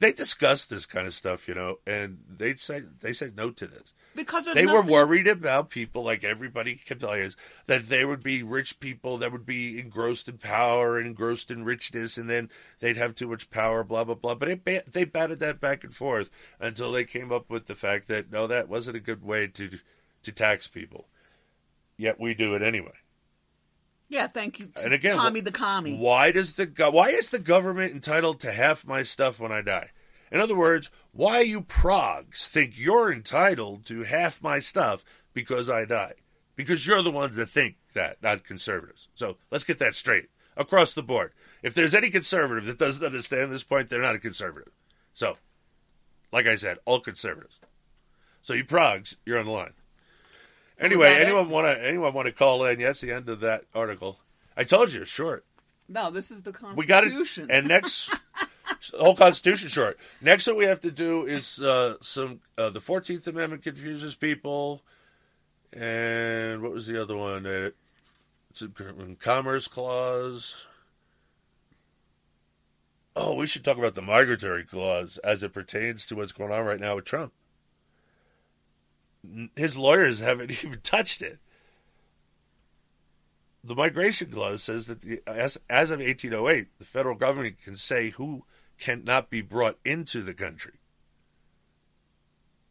They 0.00 0.12
discussed 0.12 0.70
this 0.70 0.86
kind 0.86 1.08
of 1.08 1.14
stuff, 1.14 1.48
you 1.48 1.54
know, 1.54 1.78
and 1.84 2.18
they 2.28 2.54
said 2.54 3.00
they 3.00 3.12
said 3.12 3.36
no 3.36 3.50
to 3.50 3.66
this 3.66 3.92
because 4.14 4.46
they 4.52 4.66
were 4.66 4.82
worried 4.82 5.26
about 5.26 5.70
people 5.70 6.04
like 6.04 6.24
everybody 6.24 6.76
kept 6.76 7.00
telling 7.00 7.22
us 7.22 7.36
that 7.66 7.88
they 7.88 8.04
would 8.04 8.22
be 8.22 8.42
rich 8.42 8.78
people 8.80 9.18
that 9.18 9.32
would 9.32 9.44
be 9.44 9.78
engrossed 9.80 10.28
in 10.28 10.38
power 10.38 10.98
and 10.98 11.06
engrossed 11.06 11.50
in 11.50 11.64
richness 11.64 12.16
and 12.16 12.28
then 12.28 12.48
they'd 12.80 12.96
have 12.96 13.14
too 13.14 13.28
much 13.28 13.50
power 13.50 13.84
blah 13.84 14.04
blah 14.04 14.14
blah 14.14 14.34
but 14.34 14.48
it, 14.48 14.92
they 14.92 15.04
batted 15.04 15.38
that 15.38 15.60
back 15.60 15.84
and 15.84 15.94
forth 15.94 16.30
until 16.58 16.90
they 16.90 17.04
came 17.04 17.30
up 17.30 17.48
with 17.48 17.66
the 17.66 17.74
fact 17.74 18.08
that 18.08 18.30
no 18.30 18.46
that 18.46 18.68
wasn't 18.68 18.96
a 18.96 19.00
good 19.00 19.22
way 19.22 19.46
to 19.46 19.78
to 20.22 20.32
tax 20.32 20.68
people. 20.68 21.08
Yet 21.96 22.20
we 22.20 22.34
do 22.34 22.54
it 22.54 22.62
anyway. 22.62 22.94
Yeah, 24.08 24.26
thank 24.26 24.58
you, 24.58 24.70
and 24.82 24.94
again 24.94 25.16
Tommy 25.16 25.40
the 25.40 25.52
commie. 25.52 25.98
why 25.98 26.32
does 26.32 26.52
the 26.52 26.64
go- 26.64 26.90
why 26.90 27.10
is 27.10 27.28
the 27.28 27.38
government 27.38 27.92
entitled 27.92 28.40
to 28.40 28.52
half 28.52 28.86
my 28.86 29.02
stuff 29.02 29.38
when 29.38 29.52
i 29.52 29.60
die? 29.60 29.90
In 30.32 30.40
other 30.40 30.56
words 30.56 30.90
why 31.12 31.40
you 31.40 31.60
progs 31.60 32.46
think 32.46 32.78
you're 32.78 33.12
entitled 33.12 33.84
to 33.86 34.04
half 34.04 34.42
my 34.42 34.60
stuff 34.60 35.04
because 35.34 35.68
i 35.68 35.84
die? 35.84 36.14
Because 36.56 36.86
you're 36.86 37.02
the 37.02 37.10
ones 37.10 37.36
that 37.36 37.50
think 37.50 37.76
that 37.94 38.22
not 38.22 38.44
conservatives. 38.44 39.08
So 39.12 39.36
let's 39.50 39.64
get 39.64 39.78
that 39.78 39.94
straight. 39.94 40.30
Across 40.56 40.94
the 40.94 41.02
board. 41.02 41.32
If 41.62 41.74
there's 41.74 41.94
any 41.94 42.10
conservative 42.10 42.64
that 42.64 42.78
doesn't 42.78 43.04
understand 43.04 43.52
this 43.52 43.62
point 43.62 43.90
they're 43.90 44.00
not 44.00 44.14
a 44.14 44.18
conservative. 44.18 44.72
So 45.12 45.36
like 46.32 46.46
i 46.46 46.56
said 46.56 46.78
all 46.86 47.00
conservatives. 47.00 47.58
So 48.40 48.54
you 48.54 48.64
progs 48.64 49.16
you're 49.26 49.38
on 49.38 49.44
the 49.44 49.52
line 49.52 49.74
anyway 50.80 51.14
anyone 51.20 51.48
want 51.48 51.66
to 51.66 51.86
anyone 51.86 52.12
want 52.12 52.26
to 52.26 52.32
call 52.32 52.64
in 52.64 52.80
yes 52.80 53.00
the 53.00 53.12
end 53.12 53.28
of 53.28 53.40
that 53.40 53.64
article 53.74 54.18
i 54.56 54.64
told 54.64 54.92
you 54.92 55.02
it's 55.02 55.10
short 55.10 55.44
No, 55.88 56.10
this 56.10 56.30
is 56.30 56.42
the 56.42 56.52
Constitution. 56.52 56.76
we 56.76 56.84
got 56.86 57.04
it. 57.04 57.50
And 57.50 57.66
next, 57.66 58.10
whole 58.98 59.16
Constitution 59.16 59.68
short. 59.70 59.98
Next, 60.20 60.46
what 60.46 60.56
we 60.56 60.66
have 60.66 60.80
to 60.80 60.90
do 60.90 61.24
is 61.24 61.58
uh, 61.60 61.94
some. 62.02 62.40
Uh, 62.58 62.68
the 62.68 62.80
Fourteenth 62.80 63.26
Amendment 63.26 63.62
confuses 63.62 64.14
people, 64.14 64.82
and 65.72 66.60
what 66.60 66.72
was 66.72 66.86
the 66.86 67.00
other 67.00 67.16
one? 67.16 67.46
Uh, 67.46 67.70
it's 68.50 68.60
a 68.60 68.68
Commerce 69.18 69.66
Clause. 69.66 70.66
Oh, 73.16 73.34
we 73.34 73.46
should 73.46 73.64
talk 73.64 73.78
about 73.78 73.94
the 73.94 74.02
migratory 74.02 74.64
clause 74.64 75.16
as 75.24 75.42
it 75.42 75.54
pertains 75.54 76.04
to 76.06 76.16
what's 76.16 76.32
going 76.32 76.52
on 76.52 76.64
right 76.66 76.78
now 76.80 76.96
with 76.96 77.06
Trump. 77.06 77.32
His 79.56 79.76
lawyers 79.76 80.20
haven't 80.20 80.50
even 80.64 80.80
touched 80.80 81.22
it 81.22 81.38
the 83.68 83.74
migration 83.74 84.30
clause 84.30 84.62
says 84.62 84.86
that 84.86 85.02
the, 85.02 85.20
as, 85.26 85.58
as 85.68 85.90
of 85.90 86.00
1808, 86.00 86.78
the 86.78 86.84
federal 86.84 87.14
government 87.14 87.56
can 87.62 87.76
say 87.76 88.10
who 88.10 88.44
cannot 88.78 89.30
be 89.30 89.42
brought 89.42 89.78
into 89.84 90.22
the 90.22 90.34
country. 90.34 90.74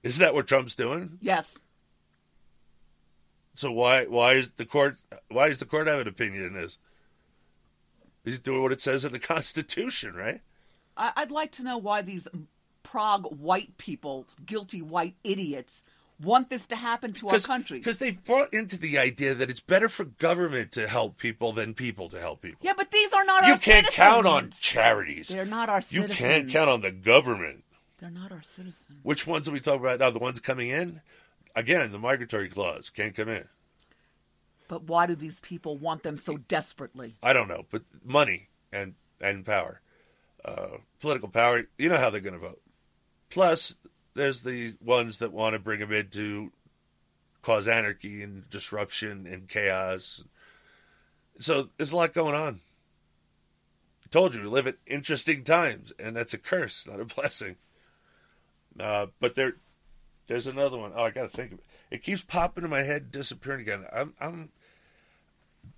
Isn't 0.03 0.21
that 0.21 0.33
what 0.33 0.47
Trump's 0.47 0.75
doing? 0.75 1.17
Yes. 1.21 1.59
So 3.55 3.71
why 3.71 4.05
why 4.05 4.33
is 4.33 4.51
the 4.51 4.65
court 4.65 4.99
why 5.29 5.47
does 5.49 5.59
the 5.59 5.65
court 5.65 5.87
have 5.87 5.99
an 5.99 6.07
opinion 6.07 6.43
in 6.43 6.53
this? 6.53 6.77
He's 8.23 8.39
doing 8.39 8.61
what 8.61 8.71
it 8.71 8.81
says 8.81 9.03
in 9.03 9.11
the 9.11 9.19
Constitution, 9.33 10.13
right? 10.15 10.41
I'd 10.95 11.31
like 11.31 11.51
to 11.53 11.63
know 11.63 11.77
why 11.77 12.01
these 12.01 12.27
prog 12.81 13.25
white 13.25 13.77
people, 13.77 14.25
guilty 14.45 14.81
white 14.81 15.15
idiots, 15.23 15.83
want 16.21 16.49
this 16.49 16.67
to 16.67 16.75
happen 16.75 17.13
to 17.13 17.29
our 17.29 17.39
country. 17.39 17.79
Because 17.79 17.97
they've 17.97 18.23
brought 18.23 18.53
into 18.53 18.77
the 18.77 18.97
idea 18.97 19.35
that 19.35 19.49
it's 19.49 19.59
better 19.59 19.89
for 19.89 20.05
government 20.05 20.71
to 20.73 20.87
help 20.87 21.17
people 21.17 21.53
than 21.53 21.73
people 21.73 22.09
to 22.09 22.19
help 22.19 22.41
people. 22.41 22.59
Yeah, 22.61 22.73
but 22.75 22.91
these 22.91 23.13
are 23.13 23.25
not 23.25 23.45
you 23.45 23.51
our 23.51 23.57
citizens. 23.57 23.85
You 23.85 23.91
can't 23.91 23.95
count 23.95 24.27
on 24.27 24.49
charities. 24.51 25.27
They're 25.27 25.45
not 25.45 25.69
our 25.69 25.81
citizens. 25.81 26.19
You 26.19 26.25
can't 26.25 26.49
count 26.49 26.69
on 26.69 26.81
the 26.81 26.91
government. 26.91 27.63
They're 27.99 28.11
not 28.11 28.31
our 28.31 28.43
citizens. 28.43 28.99
Which 29.03 29.25
ones 29.25 29.47
are 29.47 29.51
we 29.51 29.59
talking 29.59 29.81
about 29.81 29.99
now? 29.99 30.09
The 30.09 30.19
ones 30.19 30.39
coming 30.39 30.69
in? 30.69 31.01
Again, 31.55 31.91
the 31.91 31.99
migratory 31.99 32.49
clause 32.49 32.89
can't 32.89 33.15
come 33.15 33.29
in. 33.29 33.45
But 34.67 34.83
why 34.83 35.07
do 35.07 35.15
these 35.15 35.39
people 35.39 35.77
want 35.77 36.03
them 36.03 36.17
so 36.17 36.37
desperately? 36.37 37.15
I 37.23 37.33
don't 37.33 37.47
know, 37.47 37.65
but 37.71 37.83
money 38.03 38.49
and 38.71 38.95
and 39.21 39.45
power, 39.45 39.81
uh, 40.43 40.77
political 40.99 41.29
power. 41.29 41.63
You 41.77 41.89
know 41.89 41.97
how 41.97 42.09
they're 42.09 42.19
going 42.21 42.33
to 42.33 42.39
vote. 42.39 42.61
Plus, 43.29 43.75
there's 44.17 44.41
the 44.41 44.75
ones 44.83 45.19
that 45.19 45.31
want 45.31 45.53
to 45.53 45.59
bring 45.59 45.79
them 45.79 45.93
in 45.93 46.09
to 46.09 46.51
cause 47.41 47.67
anarchy 47.67 48.23
and 48.23 48.49
disruption 48.49 49.25
and 49.25 49.47
chaos. 49.47 50.23
So 51.39 51.69
there's 51.77 51.91
a 51.91 51.95
lot 51.95 52.13
going 52.13 52.35
on. 52.35 52.59
I 54.03 54.07
told 54.09 54.33
you 54.33 54.41
we 54.41 54.47
live 54.47 54.67
at 54.67 54.77
interesting 54.85 55.43
times, 55.43 55.93
and 55.99 56.15
that's 56.15 56.33
a 56.33 56.37
curse, 56.37 56.85
not 56.87 56.99
a 56.99 57.05
blessing. 57.05 57.55
Uh, 58.79 59.07
but 59.19 59.35
there, 59.35 59.53
there's 60.27 60.47
another 60.47 60.77
one. 60.77 60.91
Oh, 60.95 61.03
I 61.03 61.11
got 61.11 61.23
to 61.23 61.29
think 61.29 61.53
of 61.53 61.59
it. 61.59 61.65
It 61.89 62.03
keeps 62.03 62.21
popping 62.21 62.63
in 62.63 62.69
my 62.69 62.83
head, 62.83 63.11
disappearing 63.11 63.61
again. 63.61 63.85
I'm, 63.93 64.13
I'm, 64.19 64.49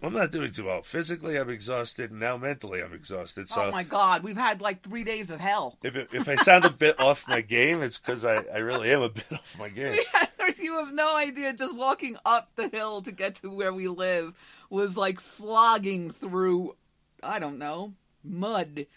I'm 0.01 0.13
not 0.13 0.31
doing 0.31 0.51
too 0.51 0.65
well. 0.65 0.81
Physically, 0.81 1.37
I'm 1.37 1.49
exhausted, 1.49 2.11
and 2.11 2.19
now 2.19 2.37
mentally, 2.37 2.81
I'm 2.81 2.93
exhausted. 2.93 3.49
So 3.49 3.63
oh 3.63 3.71
my 3.71 3.83
God, 3.83 4.23
we've 4.23 4.37
had 4.37 4.61
like 4.61 4.81
three 4.81 5.03
days 5.03 5.29
of 5.29 5.39
hell. 5.39 5.77
if 5.83 5.95
it, 5.95 6.09
if 6.13 6.27
I 6.27 6.35
sound 6.35 6.65
a 6.65 6.69
bit 6.69 6.99
off 6.99 7.27
my 7.27 7.41
game, 7.41 7.81
it's 7.81 7.97
because 7.97 8.25
I, 8.25 8.43
I 8.53 8.57
really 8.57 8.91
am 8.91 9.01
a 9.01 9.09
bit 9.09 9.25
off 9.31 9.57
my 9.57 9.69
game. 9.69 9.97
Yeah, 10.39 10.53
you 10.57 10.77
have 10.83 10.93
no 10.93 11.15
idea. 11.15 11.53
Just 11.53 11.75
walking 11.75 12.17
up 12.25 12.49
the 12.55 12.69
hill 12.69 13.01
to 13.03 13.11
get 13.11 13.35
to 13.35 13.49
where 13.51 13.71
we 13.73 13.87
live 13.87 14.35
was 14.69 14.97
like 14.97 15.19
slogging 15.19 16.09
through, 16.09 16.75
I 17.21 17.37
don't 17.39 17.59
know, 17.59 17.93
mud. 18.23 18.79
It 18.79 18.87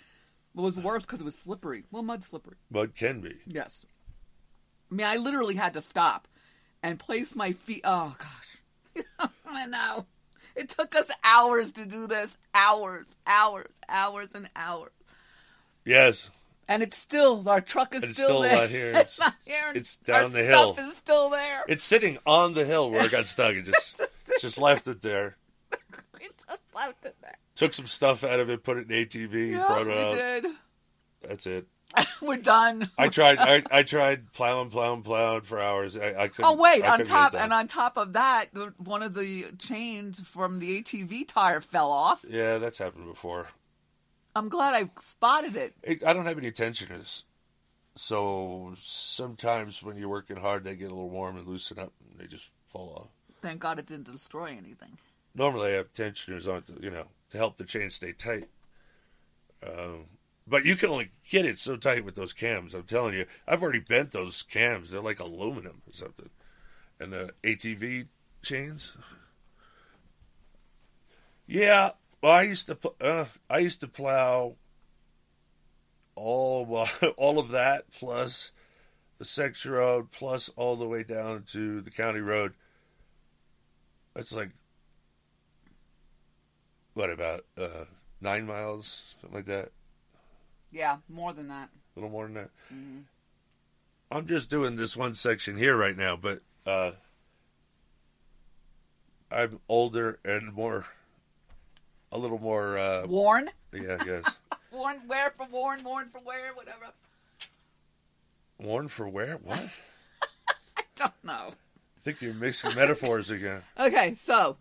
was 0.55 0.79
worse 0.79 1.05
because 1.05 1.21
it 1.21 1.25
was 1.25 1.37
slippery. 1.37 1.85
Well, 1.91 2.03
mud 2.03 2.25
slippery. 2.25 2.57
Mud 2.71 2.95
can 2.95 3.21
be. 3.21 3.37
Yes. 3.47 3.85
I 4.91 4.95
mean, 4.95 5.07
I 5.07 5.17
literally 5.17 5.55
had 5.57 5.75
to 5.75 5.81
stop 5.81 6.27
and 6.83 6.99
place 6.99 7.35
my 7.35 7.53
feet. 7.53 7.83
Oh 7.85 8.17
gosh, 8.19 9.05
I 9.47 9.67
know. 9.67 10.07
It 10.55 10.69
took 10.71 10.95
us 10.95 11.11
hours 11.25 11.73
to 11.73 11.85
do 11.87 12.07
this. 12.07 12.37
Hours, 12.55 13.17
hours, 13.27 13.71
hours, 13.89 14.31
and 14.35 14.49
hours. 14.57 14.91
Yes, 15.85 16.31
And 16.69 16.83
it's 16.83 16.97
still 16.97 17.49
our 17.49 17.61
truck 17.61 17.95
is 17.95 18.05
it's 18.05 18.13
still, 18.13 18.27
still 18.29 18.41
there. 18.43 18.57
not 18.57 18.69
here. 18.71 18.93
It's, 18.97 19.19
It's- 19.19 19.19
not 19.19 19.35
here. 19.45 19.73
it's 19.75 19.97
down 19.99 20.23
our 20.25 20.29
the 20.29 20.45
hill. 20.45 20.75
Stuff 20.75 20.89
is 20.91 20.97
still 20.97 21.31
there. 21.31 21.63
it's 21.69 21.85
sitting 21.85 22.19
on 22.27 22.55
the 22.55 22.65
hill 22.65 22.91
where 22.91 23.05
it 23.05 23.11
got 23.11 23.27
stuck. 23.35 23.55
It 23.55 23.65
just 23.65 24.01
just 24.41 24.59
left 24.59 24.87
it 24.89 25.03
there. 25.03 25.37
We 26.21 26.29
just 26.47 26.61
left 26.73 27.05
it 27.05 27.17
there. 27.21 27.37
Took 27.57 27.75
some 27.75 27.89
stuff 27.89 28.23
out 28.23 28.39
of 28.39 28.49
it, 28.49 28.63
put 28.63 28.77
it 28.79 28.89
in 28.89 29.07
ATV, 29.07 29.51
Yeah, 29.53 29.67
brought 29.67 29.89
it 29.89 29.97
up. 29.99 30.15
did. 30.17 30.47
That's 31.27 31.47
it. 31.47 31.67
We're 32.23 32.37
done. 32.37 32.91
I 32.97 33.09
tried. 33.09 33.39
I, 33.39 33.63
I 33.71 33.83
tried 33.83 34.33
plowing, 34.33 34.71
plowing, 34.71 35.03
plowing 35.03 35.43
for 35.43 35.61
hours. 35.61 35.97
I, 35.97 36.15
I 36.15 36.29
couldn't. 36.29 36.51
Oh 36.51 36.55
wait! 36.55 36.83
I 36.85 36.93
On 36.93 36.99
couldn't 36.99 36.99
get 36.99 37.03
it 37.03 37.09
top 37.09 37.35
and 37.35 37.53
on 37.53 37.67
top 37.67 37.97
of 37.97 38.13
that, 38.15 38.47
one 38.79 39.03
of 39.03 39.15
the 39.15 39.47
chains 39.59 40.21
from 40.21 40.59
the 40.59 40.83
ATV 40.83 41.27
tire 41.29 41.61
fell 41.61 41.91
off. 41.91 42.25
yeah, 42.29 42.59
that's 42.59 42.79
happened 42.79 43.07
before. 43.07 43.49
I'm 44.35 44.49
glad 44.49 44.75
I 44.75 44.91
spotted 44.99 45.57
it. 45.57 45.75
It, 45.83 46.05
I 46.05 46.13
don't 46.13 46.25
have 46.25 46.39
any 46.39 46.51
tensioners, 46.51 47.25
so 47.97 48.75
sometimes 48.81 49.83
when 49.83 49.97
you're 49.97 50.09
working 50.09 50.37
hard, 50.39 50.65
they 50.65 50.75
get 50.75 50.87
a 50.87 50.95
little 50.95 51.11
warm 51.11 51.37
and 51.37 51.47
loosen 51.47 51.79
up, 51.79 51.93
and 52.09 52.19
they 52.19 52.27
just 52.27 52.49
fall 52.71 52.95
off. 52.97 53.09
Thank 53.43 53.61
God 53.61 53.79
it 53.79 53.87
didn't 53.87 54.11
destroy 54.11 54.47
anything. 54.47 54.99
Normally, 55.35 55.73
I 55.73 55.77
have 55.77 55.93
tensioners 55.93 56.47
on, 56.49 56.63
to, 56.63 56.75
you 56.81 56.91
know, 56.91 57.07
to 57.31 57.37
help 57.39 57.57
the 57.57 57.65
chain 57.65 57.91
stay 57.91 58.13
tight. 58.13 58.49
Um, 59.67 60.07
but 60.47 60.65
you 60.65 60.77
can 60.77 60.91
only 60.91 61.11
get 61.29 61.45
it 61.45 61.59
so 61.59 61.77
tight 61.77 62.05
with 62.05 62.15
those 62.15 62.33
cams. 62.33 62.75
I'm 62.75 62.83
telling 62.83 63.15
you, 63.15 63.27
I've 63.47 63.63
already 63.63 63.81
bent 63.81 64.11
those 64.11 64.43
cams. 64.43 64.91
They're 64.91 65.01
like 65.01 65.21
aluminum 65.21 65.83
or 65.87 65.93
something. 65.93 66.31
And 66.99 67.13
the 67.13 67.31
ATV 67.43 68.07
chains. 68.43 68.93
Yeah, 71.47 71.91
well, 72.23 72.33
I 72.33 72.43
used 72.43 72.67
to 72.69 72.79
uh, 73.01 73.27
I 73.51 73.59
used 73.59 73.81
to 73.81 73.89
plow 73.89 74.57
all 76.15 76.87
all 77.17 77.39
of 77.39 77.49
that 77.51 77.91
plus 77.93 78.53
the 79.19 79.25
section 79.25 79.73
road 79.73 80.11
plus 80.11 80.49
all 80.57 80.77
the 80.77 80.89
way 80.89 81.03
down 81.03 81.45
to 81.53 81.81
the 81.81 81.91
county 81.91 82.21
road. 82.21 82.55
That's 84.15 84.33
like 84.33 84.51
what 86.95 87.11
about 87.11 87.45
uh, 87.57 87.85
nine 88.21 88.47
miles, 88.47 89.15
something 89.21 89.37
like 89.37 89.47
that. 89.47 89.73
Yeah, 90.73 90.97
more 91.09 91.33
than 91.33 91.49
that. 91.49 91.69
A 91.97 92.01
little 92.01 92.11
more 92.11 92.25
than 92.25 92.35
that. 92.35 92.51
hmm 92.69 92.99
I'm 94.11 94.27
just 94.27 94.51
doing 94.51 94.77
this 94.77 94.95
one 94.97 95.15
section 95.15 95.57
here 95.57 95.75
right 95.77 95.97
now, 95.97 96.17
but 96.17 96.43
uh, 96.67 96.91
I'm 99.31 99.59
older 99.71 100.19
and 100.23 100.53
more, 100.53 100.85
a 102.11 102.19
little 102.19 102.39
more. 102.39 102.77
Uh, 102.77 103.07
Worn? 103.07 103.49
Yeah, 103.73 103.97
I 104.01 104.05
guess. 104.05 104.25
Worn 104.71 105.01
where 105.07 105.31
for 105.31 105.47
worn, 105.51 105.83
worn 105.83 106.09
for 106.09 106.19
where, 106.19 106.53
whatever. 106.55 106.87
Worn 108.59 108.89
for 108.89 109.09
where? 109.09 109.37
What? 109.37 109.61
I 110.77 110.83
don't 110.97 111.25
know. 111.25 111.51
I 111.53 112.01
think 112.03 112.21
you're 112.21 112.35
mixing 112.35 112.75
metaphors 112.75 113.31
again. 113.31 113.63
Okay, 113.79 114.15
so 114.15 114.57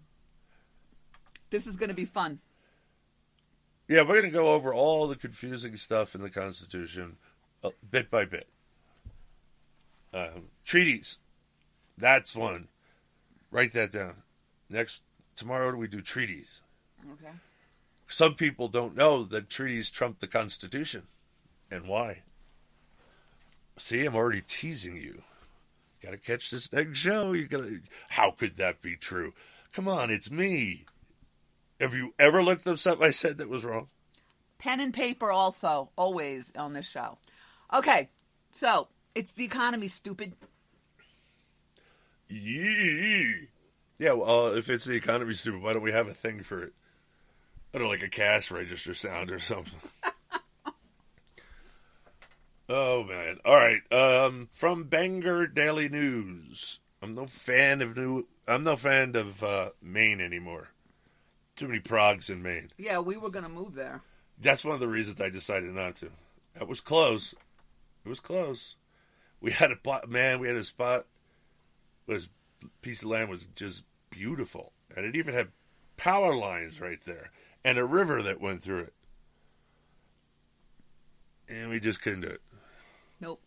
this 1.49 1.67
is 1.67 1.75
going 1.75 1.89
to 1.89 1.95
be 1.95 2.05
fun. 2.05 2.39
Yeah, 3.91 4.03
we're 4.03 4.21
going 4.21 4.23
to 4.23 4.29
go 4.29 4.53
over 4.53 4.73
all 4.73 5.05
the 5.05 5.17
confusing 5.17 5.75
stuff 5.75 6.15
in 6.15 6.21
the 6.21 6.29
Constitution, 6.29 7.17
uh, 7.61 7.71
bit 7.89 8.09
by 8.09 8.23
bit. 8.23 8.47
Um, 10.13 10.47
treaties, 10.63 11.17
that's 11.97 12.33
one. 12.33 12.69
Write 13.51 13.73
that 13.73 13.91
down. 13.91 14.23
Next 14.69 15.01
tomorrow 15.35 15.75
we 15.75 15.89
do 15.89 15.99
treaties. 15.99 16.61
Okay. 17.03 17.33
Some 18.07 18.35
people 18.35 18.69
don't 18.69 18.95
know 18.95 19.25
that 19.25 19.49
treaties 19.49 19.89
trump 19.89 20.19
the 20.19 20.27
Constitution, 20.27 21.07
and 21.69 21.85
why. 21.85 22.19
See, 23.77 24.05
I'm 24.05 24.15
already 24.15 24.41
teasing 24.47 24.95
you. 24.95 25.23
Got 26.01 26.11
to 26.11 26.17
catch 26.17 26.49
this 26.49 26.71
next 26.71 26.97
show. 26.97 27.33
You 27.33 27.45
got 27.45 27.63
to. 27.63 27.81
How 28.07 28.31
could 28.31 28.55
that 28.55 28.81
be 28.81 28.95
true? 28.95 29.33
Come 29.73 29.89
on, 29.89 30.09
it's 30.09 30.31
me. 30.31 30.85
Have 31.81 31.95
you 31.95 32.13
ever 32.19 32.43
looked 32.43 32.67
up 32.67 32.77
something 32.77 33.07
I 33.07 33.09
said 33.09 33.39
that 33.39 33.49
was 33.49 33.65
wrong? 33.65 33.87
Pen 34.59 34.79
and 34.79 34.93
paper, 34.93 35.31
also, 35.31 35.89
always 35.95 36.51
on 36.55 36.73
this 36.73 36.87
show. 36.87 37.17
Okay, 37.73 38.09
so 38.51 38.87
it's 39.15 39.31
the 39.31 39.43
economy, 39.43 39.87
stupid. 39.87 40.33
Yee. 42.29 43.47
Yeah, 43.97 44.11
well, 44.11 44.45
uh, 44.45 44.51
if 44.51 44.69
it's 44.69 44.85
the 44.85 44.93
economy, 44.93 45.33
stupid, 45.33 45.63
why 45.63 45.73
don't 45.73 45.81
we 45.81 45.91
have 45.91 46.07
a 46.07 46.13
thing 46.13 46.43
for 46.43 46.61
it? 46.61 46.73
I 47.73 47.79
don't 47.79 47.87
know, 47.87 47.89
like 47.89 48.03
a 48.03 48.09
cash 48.09 48.51
register 48.51 48.93
sound 48.93 49.31
or 49.31 49.39
something. 49.39 49.79
oh 52.69 53.03
man! 53.05 53.37
All 53.43 53.55
right, 53.55 53.81
um, 53.91 54.49
from 54.51 54.83
Bangor 54.83 55.47
Daily 55.47 55.89
News. 55.89 56.79
I'm 57.01 57.15
no 57.15 57.25
fan 57.25 57.81
of 57.81 57.97
new. 57.97 58.27
I'm 58.47 58.63
no 58.63 58.75
fan 58.75 59.15
of 59.15 59.43
uh, 59.43 59.69
Maine 59.81 60.21
anymore. 60.21 60.70
Too 61.61 61.67
many 61.67 61.79
progs 61.79 62.31
in 62.31 62.41
Maine. 62.41 62.71
Yeah, 62.79 62.97
we 62.97 63.17
were 63.17 63.29
going 63.29 63.45
to 63.45 63.49
move 63.49 63.75
there. 63.75 64.01
That's 64.41 64.65
one 64.65 64.73
of 64.73 64.79
the 64.79 64.87
reasons 64.87 65.21
I 65.21 65.29
decided 65.29 65.71
not 65.75 65.95
to. 65.97 66.09
That 66.57 66.67
was 66.67 66.81
close. 66.81 67.35
It 68.03 68.09
was 68.09 68.19
close. 68.19 68.77
We 69.39 69.51
had 69.51 69.69
a 69.69 69.75
spot, 69.75 70.09
man. 70.09 70.39
We 70.39 70.47
had 70.47 70.57
a 70.57 70.63
spot. 70.63 71.05
Was 72.07 72.29
piece 72.81 73.03
of 73.03 73.09
land 73.09 73.29
was 73.29 73.45
just 73.55 73.83
beautiful, 74.09 74.71
and 74.97 75.05
it 75.05 75.15
even 75.15 75.35
had 75.35 75.49
power 75.97 76.35
lines 76.35 76.81
right 76.81 76.99
there 77.05 77.29
and 77.63 77.77
a 77.77 77.85
river 77.85 78.23
that 78.23 78.41
went 78.41 78.63
through 78.63 78.79
it, 78.79 78.93
and 81.47 81.69
we 81.69 81.79
just 81.79 82.01
couldn't 82.01 82.21
do 82.21 82.27
it. 82.27 82.41
Nope. 83.19 83.39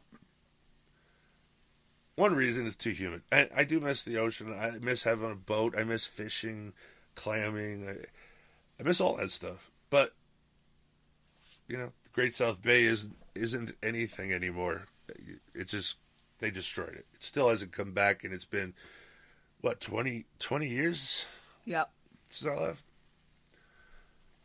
One 2.15 2.37
reason 2.37 2.65
is 2.65 2.77
too 2.77 2.91
humid. 2.91 3.23
I, 3.33 3.49
I 3.57 3.65
do 3.65 3.81
miss 3.81 4.05
the 4.05 4.19
ocean. 4.19 4.55
I 4.57 4.79
miss 4.81 5.03
having 5.03 5.33
a 5.33 5.35
boat. 5.35 5.75
I 5.77 5.83
miss 5.83 6.07
fishing, 6.07 6.75
clamming. 7.15 7.89
I, 7.89 7.93
I 8.81 8.83
miss 8.83 9.01
all 9.01 9.17
that 9.17 9.31
stuff. 9.31 9.71
But 9.91 10.13
you 11.69 11.77
know, 11.77 11.93
the 12.05 12.11
Great 12.13 12.35
South 12.35 12.63
Bay 12.63 12.85
isn't 12.85 13.17
isn't 13.35 13.73
anything 13.83 14.33
anymore. 14.33 14.87
It's 15.55 15.73
just 15.73 15.97
they 16.39 16.51
destroyed 16.51 16.95
it. 16.95 17.07
It 17.15 17.23
still 17.23 17.49
hasn't 17.49 17.73
come 17.73 17.93
back, 17.93 18.25
and 18.25 18.33
it's 18.33 18.45
been 18.45 18.75
what 19.61 19.81
20, 19.81 20.27
20 20.39 20.69
years. 20.69 21.25
Yep. 21.65 21.91
Since 22.29 22.51
I 22.51 22.61
left. 22.61 22.83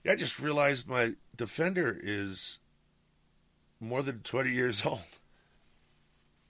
Yeah, 0.04 0.14
I 0.14 0.16
just 0.16 0.40
realized 0.40 0.88
my 0.88 1.14
Defender 1.36 2.00
is 2.02 2.60
more 3.80 4.02
than 4.02 4.20
twenty 4.20 4.52
years 4.52 4.86
old. 4.86 5.02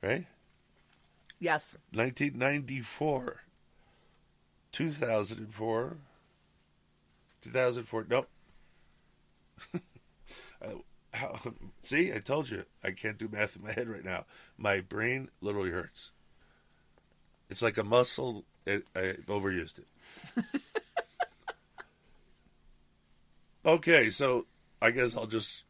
Right. 0.01 0.25
Yes. 1.39 1.75
1994, 1.93 3.41
2004, 4.71 5.97
2004. 7.41 8.07
Nope. 8.09 8.29
Uh, 10.61 10.73
how, 11.13 11.39
see, 11.81 12.13
I 12.13 12.19
told 12.19 12.49
you 12.49 12.65
I 12.83 12.91
can't 12.91 13.17
do 13.17 13.29
math 13.31 13.55
in 13.55 13.63
my 13.63 13.71
head 13.71 13.87
right 13.87 14.03
now. 14.03 14.25
My 14.57 14.81
brain 14.81 15.29
literally 15.41 15.71
hurts. 15.71 16.11
It's 17.49 17.61
like 17.61 17.77
a 17.77 17.83
muscle. 17.83 18.45
It, 18.65 18.85
I've 18.95 19.25
overused 19.27 19.79
it. 19.79 20.45
okay, 23.65 24.09
so 24.09 24.45
I 24.81 24.91
guess 24.91 25.15
I'll 25.15 25.25
just 25.25 25.63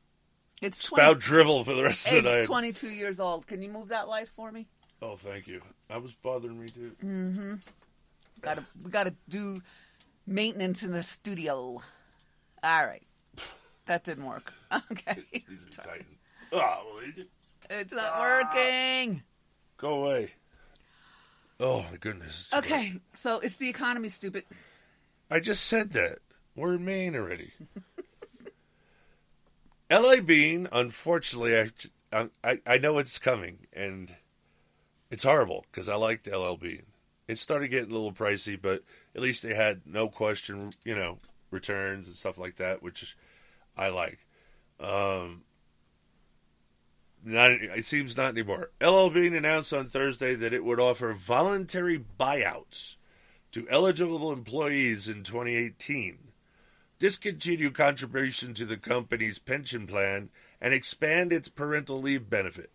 It's 0.61 0.83
spout 0.83 1.19
drivel 1.19 1.63
for 1.63 1.73
the 1.73 1.83
rest 1.83 2.11
of 2.11 2.23
the 2.23 2.39
It's 2.39 2.47
22 2.47 2.89
years 2.89 3.19
old. 3.19 3.47
Can 3.47 3.61
you 3.61 3.69
move 3.69 3.87
that 3.89 4.09
light 4.09 4.27
for 4.27 4.51
me? 4.51 4.67
Oh, 5.01 5.15
thank 5.15 5.47
you. 5.47 5.61
That 5.87 6.03
was 6.03 6.13
bothering 6.15 6.59
me 6.59 6.67
too. 6.67 6.91
Mm-hmm. 7.03 7.53
Got 8.41 8.57
to 8.57 8.65
we 8.83 8.91
got 8.91 9.05
to 9.05 9.13
do 9.29 9.61
maintenance 10.25 10.83
in 10.83 10.91
the 10.91 11.03
studio. 11.03 11.81
All 12.63 12.85
right, 12.85 13.03
that 13.85 14.03
didn't 14.03 14.25
work. 14.25 14.53
Okay, 14.91 15.23
Oh, 16.51 17.01
it's 17.71 17.91
not 17.93 18.11
ah. 18.13 18.21
working. 18.21 19.23
go 19.77 20.03
away. 20.05 20.33
Oh 21.59 21.83
my 21.91 21.97
goodness. 21.97 22.49
Okay, 22.53 22.93
so 23.15 23.39
it's 23.39 23.55
the 23.57 23.67
economy, 23.69 24.09
stupid. 24.09 24.43
I 25.31 25.39
just 25.39 25.65
said 25.65 25.91
that. 25.93 26.19
We're 26.55 26.75
in 26.75 26.85
Maine 26.85 27.15
already. 27.15 27.53
LL 29.91 30.21
Bean, 30.21 30.67
unfortunately, 30.71 31.71
I, 32.13 32.29
I 32.43 32.59
I 32.65 32.77
know 32.77 32.99
it's 32.99 33.17
coming, 33.17 33.65
and 33.73 34.13
it's 35.09 35.23
horrible 35.23 35.65
because 35.71 35.89
I 35.89 35.95
liked 35.95 36.27
LL 36.27 36.55
Bean. 36.55 36.83
It 37.27 37.39
started 37.39 37.69
getting 37.69 37.89
a 37.89 37.93
little 37.93 38.11
pricey, 38.13 38.59
but 38.61 38.83
at 39.15 39.21
least 39.21 39.43
they 39.43 39.55
had 39.55 39.81
no 39.85 40.07
question, 40.07 40.71
you 40.83 40.95
know, 40.95 41.17
returns 41.51 42.07
and 42.07 42.15
stuff 42.15 42.37
like 42.37 42.57
that, 42.57 42.83
which 42.83 43.15
I 43.75 43.89
like. 43.89 44.19
Um, 44.79 45.43
not 47.23 47.51
it 47.51 47.85
seems 47.85 48.15
not 48.15 48.31
anymore. 48.31 48.71
LL 48.81 49.09
Bean 49.09 49.33
announced 49.33 49.73
on 49.73 49.89
Thursday 49.89 50.35
that 50.35 50.53
it 50.53 50.63
would 50.63 50.79
offer 50.79 51.13
voluntary 51.13 52.03
buyouts 52.19 52.95
to 53.51 53.67
eligible 53.69 54.31
employees 54.31 55.07
in 55.07 55.23
2018, 55.23 56.19
discontinue 56.99 57.71
contribution 57.71 58.53
to 58.53 58.65
the 58.65 58.77
company's 58.77 59.39
pension 59.39 59.87
plan, 59.87 60.29
and 60.61 60.73
expand 60.73 61.33
its 61.33 61.49
parental 61.49 61.99
leave 62.01 62.29
benefit. 62.29 62.69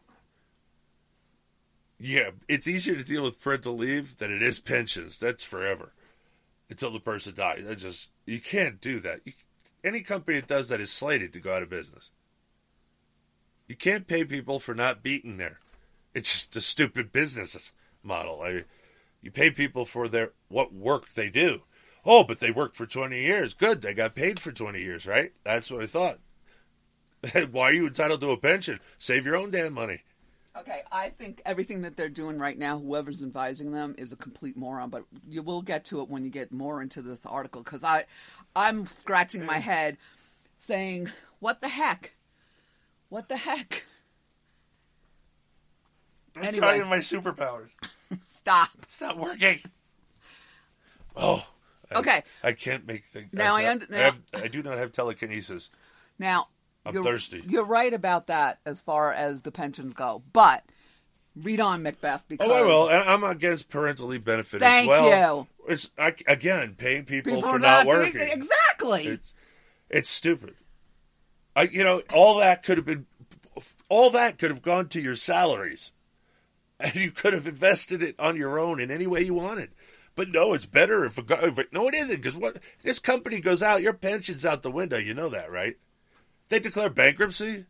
Yeah, 1.98 2.31
it's 2.48 2.66
easier 2.66 2.97
to 2.97 3.05
deal 3.05 3.23
with 3.23 3.40
parental 3.40 3.77
leave 3.77 4.19
than 4.19 4.32
it 4.32 4.43
is 4.43 4.59
pensions. 4.59 5.19
That's 5.19 5.44
forever 5.44 5.93
until 6.74 6.90
the 6.90 6.98
person 6.98 7.34
dies. 7.34 7.64
I 7.70 7.74
just 7.74 8.10
you 8.26 8.40
can't 8.40 8.80
do 8.80 8.98
that. 9.01 9.20
You, 9.24 9.32
any 9.84 10.01
company 10.01 10.40
that 10.40 10.48
does 10.48 10.68
that 10.68 10.80
is 10.80 10.90
slated 10.90 11.32
to 11.32 11.40
go 11.40 11.55
out 11.55 11.62
of 11.62 11.70
business. 11.70 12.10
You 13.68 13.76
can't 13.76 14.09
pay 14.09 14.24
people 14.24 14.59
for 14.59 14.74
not 14.74 15.02
beating 15.02 15.36
there. 15.36 15.60
It's 16.14 16.32
just 16.32 16.56
a 16.56 16.60
stupid 16.60 17.12
business 17.12 17.70
model. 18.02 18.42
I, 18.42 18.64
you 19.22 19.30
pay 19.30 19.52
people 19.52 19.84
for 19.84 20.09
their 20.09 20.32
what 20.48 20.74
work 20.74 21.10
they 21.10 21.30
do. 21.30 21.62
Oh, 22.05 22.24
but 22.24 22.40
they 22.40 22.51
worked 22.51 22.76
for 22.76 22.86
20 22.86 23.22
years. 23.22 23.55
Good, 23.55 23.80
they 23.80 23.94
got 23.94 24.16
paid 24.16 24.40
for 24.40 24.51
20 24.52 24.80
years, 24.80 25.06
right? 25.06 25.32
That's 25.44 25.70
what 25.70 25.82
I 25.82 25.86
thought. 25.86 26.18
Why 27.51 27.70
are 27.70 27.72
you 27.72 27.86
entitled 27.86 28.20
to 28.22 28.32
a 28.32 28.36
pension? 28.36 28.80
Save 28.98 29.24
your 29.24 29.36
own 29.36 29.52
damn 29.52 29.72
money. 29.72 30.02
Okay, 30.56 30.82
I 30.93 31.09
think 31.09 31.43
everything 31.44 31.82
that 31.82 31.97
they're 31.97 32.09
doing 32.09 32.39
right 32.39 32.56
now, 32.56 32.78
whoever's 32.78 33.22
advising 33.22 33.72
them, 33.72 33.94
is 33.98 34.12
a 34.12 34.16
complete 34.16 34.56
moron. 34.56 34.89
But 34.89 35.05
you 35.28 35.43
will 35.43 35.62
get 35.62 35.85
to 35.86 36.01
it 36.01 36.09
when 36.09 36.24
you 36.24 36.31
get 36.31 36.52
more 36.52 36.81
into 36.81 37.02
this 37.02 37.26
article, 37.26 37.62
because 37.62 37.82
I, 37.82 38.05
I'm 38.55 38.86
scratching 38.86 39.44
my 39.44 39.59
head, 39.59 39.97
saying, 40.59 41.10
"What 41.40 41.60
the 41.60 41.68
heck? 41.68 42.12
What 43.09 43.28
the 43.28 43.36
heck?" 43.36 43.85
I'm 46.36 46.44
Anyway. 46.44 46.59
trying 46.78 46.89
my 46.89 46.98
superpowers. 46.98 47.70
Stop. 48.28 48.68
It's 48.82 49.01
not 49.01 49.18
working. 49.18 49.60
Oh. 51.16 51.36
I- 51.90 51.98
Okay. 51.98 52.22
I, 52.43 52.52
can't 52.52 52.86
make 52.86 53.05
things. 53.05 53.28
Now 53.32 53.55
I've 53.56 53.64
I 53.64 53.74
not- 53.74 53.82
und- 53.89 53.94
I, 53.94 53.98
have, 53.98 54.20
I 54.35 54.48
do 54.48 54.62
not 54.64 54.78
have 54.78 54.90
telekinesis. 54.90 55.70
Now, 56.18 56.48
I'm 56.86 56.94
you're, 56.94 57.05
thirsty. 57.05 57.43
You're 57.48 57.66
right 57.66 57.93
about 57.93 58.27
that 58.28 58.59
as 58.66 58.81
far 58.81 59.12
as 59.12 59.43
the 59.43 59.51
pensions 59.51 59.94
go, 59.94 60.23
but 60.32 60.65
read 61.35 61.61
on 61.61 61.82
Macbeth 61.82 62.24
because 62.28 62.48
Oh, 62.51 62.55
I 62.55 62.62
will. 62.62 62.89
And 62.89 63.09
I'm 63.09 63.24
against 63.24 63.69
parental 63.70 64.09
leave 64.09 64.24
benefit 64.24 64.61
Thank 64.61 64.85
as 64.90 65.01
well. 65.01 65.48
you. 65.66 65.73
It's 65.73 65.90
I, 65.98 66.15
again 66.27 66.74
paying 66.77 67.05
people, 67.05 67.32
People 67.36 67.51
for 67.51 67.59
not, 67.59 67.86
not- 67.86 67.86
working. 67.86 68.20
exactly. 68.20 69.06
It's, 69.06 69.35
it's 69.89 70.11
stupid. 70.11 70.55
I, 71.56 71.62
you 71.62 71.82
know, 71.85 72.02
all 72.12 72.39
that 72.39 72.62
could 72.62 72.77
have 72.78 72.86
been, 72.86 73.06
all 73.89 74.11
that 74.11 74.39
could 74.39 74.51
have 74.51 74.61
gone 74.62 74.89
to 74.89 75.01
your 75.01 75.16
salaries, 75.16 75.93
and 76.81 76.94
you 76.97 77.11
could 77.12 77.32
have 77.32 77.47
invested 77.47 78.02
it 78.02 78.19
on 78.19 78.36
your 78.36 78.59
own 78.59 78.81
in 78.81 78.90
any 78.90 79.06
way 79.06 79.23
you 79.23 79.35
wanted. 79.35 79.70
But 80.16 80.28
no, 80.31 80.52
it's 80.52 80.66
better 80.66 81.05
if, 81.05 81.19
it 81.19 81.27
go, 81.27 81.36
if 81.36 81.59
it, 81.59 81.73
no, 81.73 81.89
it 81.89 81.94
isn't 81.94 82.16
because 82.16 82.36
what 82.36 82.59
this 82.82 82.98
company 82.98 83.40
goes 83.40 83.62
out, 83.62 83.82
your 83.82 83.93
pension's 83.94 84.44
out 84.44 84.62
the 84.62 84.70
window. 84.70 84.97
You 84.98 85.15
know 85.15 85.28
that, 85.31 85.51
right? 85.51 85.77
They 86.49 86.59
declare 86.59 86.91
bankruptcy. 86.91 87.66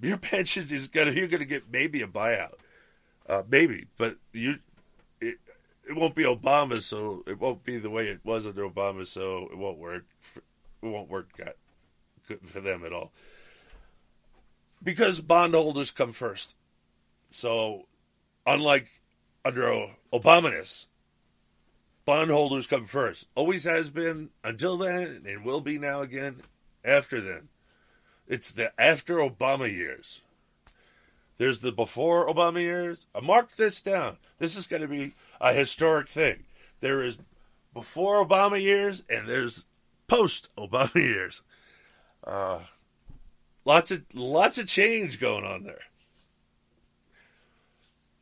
Your 0.00 0.16
pension 0.18 0.68
is 0.70 0.88
gonna 0.88 1.12
you're 1.12 1.28
gonna 1.28 1.44
get 1.44 1.70
maybe 1.70 2.02
a 2.02 2.06
buyout. 2.06 2.54
Uh, 3.26 3.42
maybe, 3.48 3.86
but 3.96 4.16
you, 4.32 4.58
it, 5.18 5.38
it 5.88 5.96
won't 5.96 6.14
be 6.14 6.24
Obama, 6.24 6.80
so 6.82 7.24
it 7.26 7.40
won't 7.40 7.64
be 7.64 7.78
the 7.78 7.88
way 7.88 8.08
it 8.08 8.20
was 8.22 8.46
under 8.46 8.68
Obama, 8.68 9.06
so 9.06 9.48
it 9.50 9.56
won't 9.56 9.78
work. 9.78 10.04
It 10.82 10.86
won't 10.86 11.08
work 11.08 11.28
for 12.44 12.60
them 12.60 12.84
at 12.84 12.92
all. 12.92 13.12
Because 14.82 15.22
bondholders 15.22 15.90
come 15.90 16.12
first. 16.12 16.54
So, 17.30 17.86
unlike 18.46 19.00
under 19.42 19.88
Obama, 20.12 20.86
bondholders 22.04 22.66
come 22.66 22.86
first. 22.86 23.26
Always 23.34 23.64
has 23.64 23.90
been 23.90 24.30
until 24.42 24.76
then, 24.76 25.22
and 25.26 25.44
will 25.44 25.60
be 25.60 25.78
now 25.78 26.00
again 26.00 26.42
after 26.84 27.20
then. 27.20 27.48
It's 28.26 28.50
the 28.50 28.78
after 28.80 29.16
Obama 29.16 29.70
years. 29.70 30.22
There's 31.36 31.60
the 31.60 31.72
before 31.72 32.28
Obama 32.28 32.60
years. 32.60 33.06
I 33.14 33.20
mark 33.20 33.56
this 33.56 33.80
down. 33.82 34.18
This 34.38 34.56
is 34.56 34.66
going 34.66 34.82
to 34.82 34.88
be 34.88 35.12
a 35.40 35.52
historic 35.52 36.08
thing. 36.08 36.44
There 36.80 37.02
is 37.02 37.18
before 37.72 38.24
Obama 38.24 38.60
years 38.60 39.02
and 39.08 39.28
there's 39.28 39.64
post 40.06 40.48
Obama 40.56 40.94
years. 40.94 41.42
Uh, 42.22 42.60
lots 43.64 43.90
of 43.90 44.04
lots 44.14 44.58
of 44.58 44.66
change 44.66 45.20
going 45.20 45.44
on 45.44 45.64
there. 45.64 45.82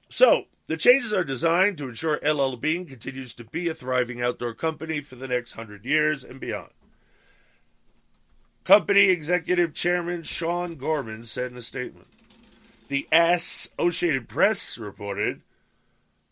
So 0.08 0.46
the 0.66 0.76
changes 0.76 1.12
are 1.12 1.24
designed 1.24 1.78
to 1.78 1.88
ensure 1.88 2.20
LL 2.22 2.56
Bean 2.56 2.86
continues 2.86 3.34
to 3.34 3.44
be 3.44 3.68
a 3.68 3.74
thriving 3.74 4.22
outdoor 4.22 4.54
company 4.54 5.00
for 5.00 5.16
the 5.16 5.28
next 5.28 5.52
hundred 5.52 5.84
years 5.84 6.22
and 6.22 6.40
beyond. 6.40 6.70
Company 8.64 9.08
Executive 9.08 9.74
Chairman 9.74 10.22
Shawn 10.22 10.76
Gorman 10.76 11.24
said 11.24 11.50
in 11.50 11.56
a 11.56 11.62
statement. 11.62 12.06
The 12.86 13.08
Associated 13.10 14.28
Press 14.28 14.78
reported 14.78 15.42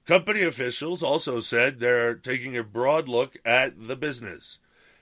company 0.07 0.43
officials 0.43 1.03
also 1.03 1.41
said 1.41 1.81
they're 1.81 2.15
taking 2.15 2.57
a 2.57 2.63
broad 2.63 3.09
look 3.09 3.37
at 3.45 3.89
the 3.89 3.97
business, 3.97 4.59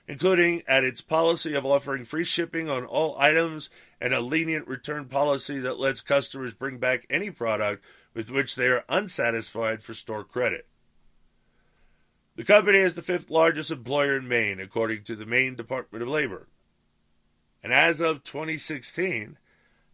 including 0.07 0.63
at 0.67 0.83
its 0.83 1.01
policy 1.01 1.53
of 1.53 1.65
offering 1.65 2.03
free 2.03 2.23
shipping 2.23 2.67
on 2.67 2.83
all 2.83 3.15
items 3.19 3.69
and 4.01 4.13
a 4.13 4.21
lenient 4.21 4.67
return 4.67 5.05
policy 5.05 5.59
that 5.59 5.79
lets 5.79 6.01
customers 6.01 6.53
bring 6.55 6.77
back 6.77 7.05
any 7.09 7.29
product 7.29 7.83
with 8.13 8.29
which 8.29 8.55
they 8.55 8.67
are 8.67 8.85
unsatisfied 8.89 9.83
for 9.83 9.93
store 9.93 10.23
credit. 10.23 10.67
The 12.35 12.43
company 12.43 12.77
is 12.77 12.95
the 12.95 13.01
fifth 13.01 13.29
largest 13.29 13.69
employer 13.69 14.17
in 14.17 14.27
Maine, 14.27 14.59
according 14.59 15.03
to 15.03 15.15
the 15.15 15.25
Maine 15.25 15.55
Department 15.55 16.01
of 16.01 16.07
Labor. 16.07 16.47
And 17.61 17.73
as 17.73 17.99
of 17.99 18.23
2016, 18.23 19.37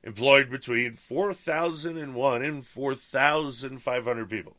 employed 0.03 0.49
between 0.51 0.93
4,001 0.93 2.43
and 2.43 2.65
4,500 2.65 4.29
people. 4.29 4.55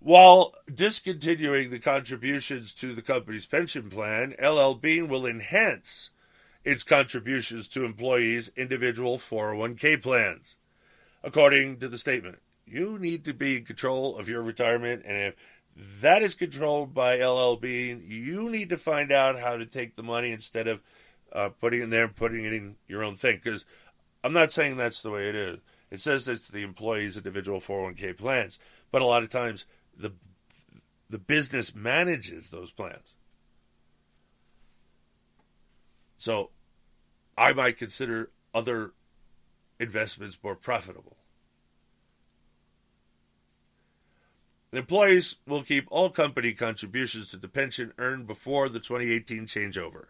While 0.00 0.54
discontinuing 0.72 1.70
the 1.70 1.80
contributions 1.80 2.72
to 2.74 2.94
the 2.94 3.02
company's 3.02 3.46
pension 3.46 3.90
plan, 3.90 4.34
LL 4.40 4.74
Bean 4.74 5.08
will 5.08 5.26
enhance 5.26 6.10
its 6.62 6.82
contributions 6.82 7.68
to 7.68 7.84
employees' 7.84 8.52
individual 8.54 9.18
401k 9.18 10.00
plans. 10.00 10.54
According 11.28 11.76
to 11.80 11.88
the 11.90 11.98
statement, 11.98 12.38
you 12.66 12.98
need 12.98 13.26
to 13.26 13.34
be 13.34 13.58
in 13.58 13.66
control 13.66 14.16
of 14.16 14.30
your 14.30 14.40
retirement, 14.40 15.02
and 15.04 15.14
if 15.14 15.34
that 16.00 16.22
is 16.22 16.34
controlled 16.34 16.94
by 16.94 17.22
LL 17.22 17.56
Bean, 17.56 18.02
you 18.02 18.48
need 18.48 18.70
to 18.70 18.78
find 18.78 19.12
out 19.12 19.38
how 19.38 19.58
to 19.58 19.66
take 19.66 19.94
the 19.94 20.02
money 20.02 20.32
instead 20.32 20.66
of 20.66 20.80
uh, 21.34 21.50
putting 21.50 21.80
it 21.80 21.84
in 21.84 21.90
there 21.90 22.04
and 22.04 22.16
putting 22.16 22.46
it 22.46 22.54
in 22.54 22.76
your 22.86 23.04
own 23.04 23.14
thing. 23.14 23.40
Because 23.44 23.66
I'm 24.24 24.32
not 24.32 24.52
saying 24.52 24.78
that's 24.78 25.02
the 25.02 25.10
way 25.10 25.28
it 25.28 25.34
is. 25.34 25.58
It 25.90 26.00
says 26.00 26.26
it's 26.26 26.48
the 26.48 26.62
employee's 26.62 27.18
individual 27.18 27.60
401k 27.60 28.16
plans, 28.16 28.58
but 28.90 29.02
a 29.02 29.04
lot 29.04 29.22
of 29.22 29.28
times 29.28 29.66
the 29.94 30.14
the 31.10 31.18
business 31.18 31.74
manages 31.74 32.48
those 32.48 32.70
plans. 32.70 33.12
So 36.16 36.52
I 37.36 37.52
might 37.52 37.76
consider 37.76 38.30
other 38.54 38.92
investments 39.78 40.38
more 40.42 40.56
profitable. 40.56 41.17
Employees 44.72 45.36
will 45.46 45.62
keep 45.62 45.86
all 45.90 46.10
company 46.10 46.52
contributions 46.52 47.30
to 47.30 47.38
the 47.38 47.48
pension 47.48 47.92
earned 47.98 48.26
before 48.26 48.68
the 48.68 48.80
2018 48.80 49.46
changeover. 49.46 50.06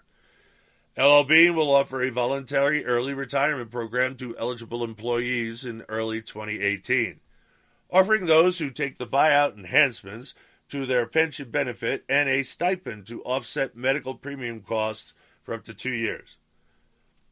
LL 0.97 1.23
Bean 1.23 1.55
will 1.55 1.73
offer 1.73 2.03
a 2.03 2.11
voluntary 2.11 2.85
early 2.85 3.15
retirement 3.15 3.71
program 3.71 4.17
to 4.17 4.37
eligible 4.37 4.83
employees 4.83 5.65
in 5.65 5.85
early 5.89 6.21
2018, 6.21 7.21
offering 7.89 8.27
those 8.27 8.59
who 8.59 8.71
take 8.71 8.99
the 8.99 9.07
buyout 9.07 9.57
enhancements 9.57 10.35
to 10.69 10.87
their 10.87 11.07
pension 11.07 11.51
benefit 11.51 12.05
and 12.09 12.29
a 12.29 12.43
stipend 12.43 13.07
to 13.07 13.23
offset 13.23 13.77
medical 13.77 14.17
premium 14.17 14.61
costs 14.61 15.15
for 15.45 15.55
up 15.55 15.65
to 15.65 15.73
two 15.73 15.93
years. 15.93 16.37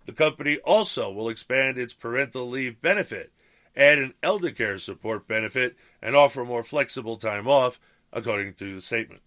The 0.05 0.13
company 0.13 0.59
also 0.59 1.11
will 1.11 1.29
expand 1.29 1.77
its 1.77 1.93
parental 1.93 2.49
leave 2.49 2.81
benefit, 2.81 3.33
add 3.75 3.99
an 3.99 4.15
elder 4.23 4.53
care 4.53 4.79
support 4.79 5.27
benefit, 5.27 5.77
and 6.07 6.15
offer 6.15 6.45
more 6.45 6.63
flexible 6.63 7.17
time 7.17 7.49
off, 7.49 7.81
according 8.13 8.55
to 8.55 8.77
the 8.77 8.81
statement. 8.81 9.21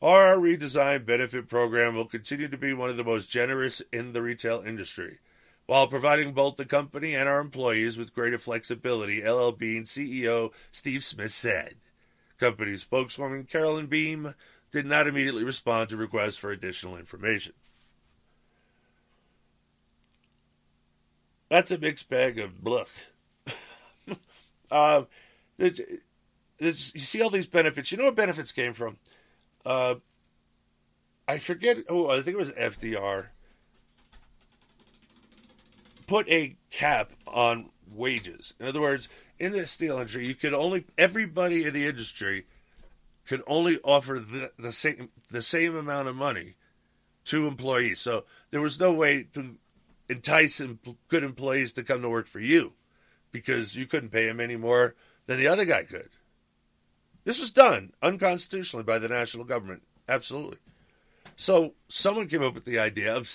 Our 0.00 0.36
redesigned 0.36 1.04
benefit 1.04 1.46
program 1.46 1.94
will 1.94 2.06
continue 2.06 2.48
to 2.48 2.56
be 2.56 2.72
one 2.72 2.88
of 2.88 2.96
the 2.96 3.04
most 3.04 3.28
generous 3.28 3.82
in 3.92 4.14
the 4.14 4.22
retail 4.22 4.62
industry, 4.64 5.18
while 5.66 5.86
providing 5.86 6.32
both 6.32 6.56
the 6.56 6.64
company 6.64 7.14
and 7.14 7.28
our 7.28 7.38
employees 7.38 7.98
with 7.98 8.14
greater 8.14 8.38
flexibility, 8.38 9.22
LL 9.22 9.50
Bean 9.50 9.84
CEO 9.84 10.52
Steve 10.72 11.04
Smith 11.04 11.32
said. 11.32 11.74
Company 12.38 12.78
spokeswoman 12.78 13.44
Carolyn 13.44 13.88
Beem 13.88 14.34
did 14.72 14.86
not 14.86 15.06
immediately 15.06 15.44
respond 15.44 15.90
to 15.90 15.98
requests 15.98 16.38
for 16.38 16.50
additional 16.50 16.96
information. 16.96 17.52
That's 21.48 21.70
a 21.70 21.78
mixed 21.78 22.08
bag 22.08 22.38
of 22.38 22.62
bluff. 22.62 23.10
uh, 24.70 25.02
you 25.58 26.72
see 26.72 27.22
all 27.22 27.30
these 27.30 27.46
benefits. 27.46 27.92
You 27.92 27.98
know 27.98 28.04
where 28.04 28.12
benefits 28.12 28.52
came 28.52 28.72
from? 28.72 28.98
Uh, 29.64 29.96
I 31.28 31.38
forget. 31.38 31.78
Oh, 31.88 32.08
I 32.08 32.16
think 32.22 32.34
it 32.34 32.38
was 32.38 32.50
FDR. 32.52 33.26
Put 36.06 36.28
a 36.28 36.56
cap 36.70 37.12
on 37.26 37.70
wages. 37.92 38.54
In 38.60 38.66
other 38.66 38.80
words, 38.80 39.08
in 39.38 39.52
the 39.52 39.66
steel 39.66 39.98
industry, 39.98 40.26
you 40.26 40.34
could 40.34 40.54
only 40.54 40.84
everybody 40.96 41.64
in 41.64 41.74
the 41.74 41.86
industry 41.86 42.46
could 43.26 43.42
only 43.46 43.78
offer 43.82 44.20
the, 44.20 44.52
the 44.58 44.72
same 44.72 45.10
the 45.30 45.42
same 45.42 45.76
amount 45.76 46.08
of 46.08 46.16
money 46.16 46.54
to 47.24 47.46
employees. 47.46 48.00
So 48.00 48.24
there 48.50 48.60
was 48.60 48.78
no 48.78 48.92
way 48.92 49.26
to 49.34 49.56
entice 50.08 50.60
good 51.08 51.24
employees 51.24 51.72
to 51.74 51.82
come 51.82 52.02
to 52.02 52.08
work 52.08 52.26
for 52.26 52.40
you 52.40 52.72
because 53.32 53.76
you 53.76 53.86
couldn't 53.86 54.10
pay 54.10 54.26
them 54.26 54.40
any 54.40 54.56
more 54.56 54.94
than 55.26 55.38
the 55.38 55.48
other 55.48 55.64
guy 55.64 55.84
could. 55.84 56.10
This 57.24 57.40
was 57.40 57.50
done 57.50 57.92
unconstitutionally 58.02 58.84
by 58.84 58.98
the 58.98 59.08
national 59.08 59.44
government. 59.44 59.82
Absolutely. 60.08 60.58
So 61.34 61.74
someone 61.88 62.28
came 62.28 62.42
up 62.42 62.54
with 62.54 62.64
the 62.64 62.78
idea 62.78 63.14
of 63.14 63.28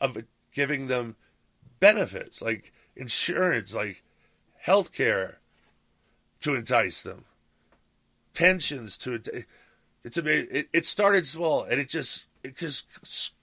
of 0.00 0.16
giving 0.52 0.86
them 0.86 1.16
benefits 1.80 2.40
like 2.40 2.72
insurance, 2.94 3.74
like 3.74 4.02
health 4.58 4.92
care 4.92 5.40
to 6.42 6.54
entice 6.54 7.02
them, 7.02 7.24
pensions 8.34 8.96
to 8.98 9.20
it's 10.04 10.16
amazing. 10.16 10.48
It, 10.50 10.68
it 10.72 10.86
started 10.86 11.26
small 11.26 11.64
and 11.64 11.80
it 11.80 11.88
just 11.88 12.26
it 12.42 12.56
just 12.56 12.86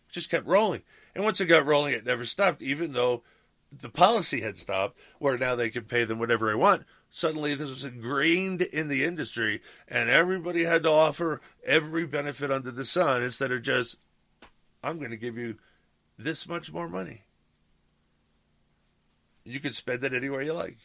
just 0.09 0.29
kept 0.29 0.47
rolling. 0.47 0.83
And 1.17 1.25
once 1.25 1.41
it 1.41 1.47
got 1.47 1.65
rolling, 1.65 1.93
it 1.93 2.05
never 2.05 2.25
stopped, 2.25 2.61
even 2.61 2.93
though 2.93 3.23
the 3.71 3.89
policy 3.89 4.41
had 4.41 4.55
stopped, 4.55 4.99
where 5.17 5.35
now 5.35 5.55
they 5.55 5.71
can 5.71 5.85
pay 5.85 6.03
them 6.03 6.19
whatever 6.19 6.47
they 6.47 6.53
want. 6.53 6.85
Suddenly 7.09 7.55
this 7.55 7.69
was 7.69 7.83
ingrained 7.83 8.61
in 8.61 8.87
the 8.87 9.03
industry 9.03 9.63
and 9.87 10.11
everybody 10.11 10.63
had 10.63 10.83
to 10.83 10.91
offer 10.91 11.41
every 11.65 12.05
benefit 12.05 12.51
under 12.51 12.69
the 12.69 12.85
sun 12.85 13.23
instead 13.23 13.51
of 13.51 13.63
just 13.63 13.97
i'm 14.83 14.99
going 14.99 15.09
to 15.09 15.17
give 15.17 15.39
you 15.39 15.55
this 16.19 16.47
much 16.47 16.71
more 16.71 16.87
money. 16.87 17.23
You 19.43 19.59
can 19.59 19.73
spend 19.73 20.03
it 20.03 20.13
anywhere 20.13 20.43
you 20.43 20.53
like. 20.53 20.77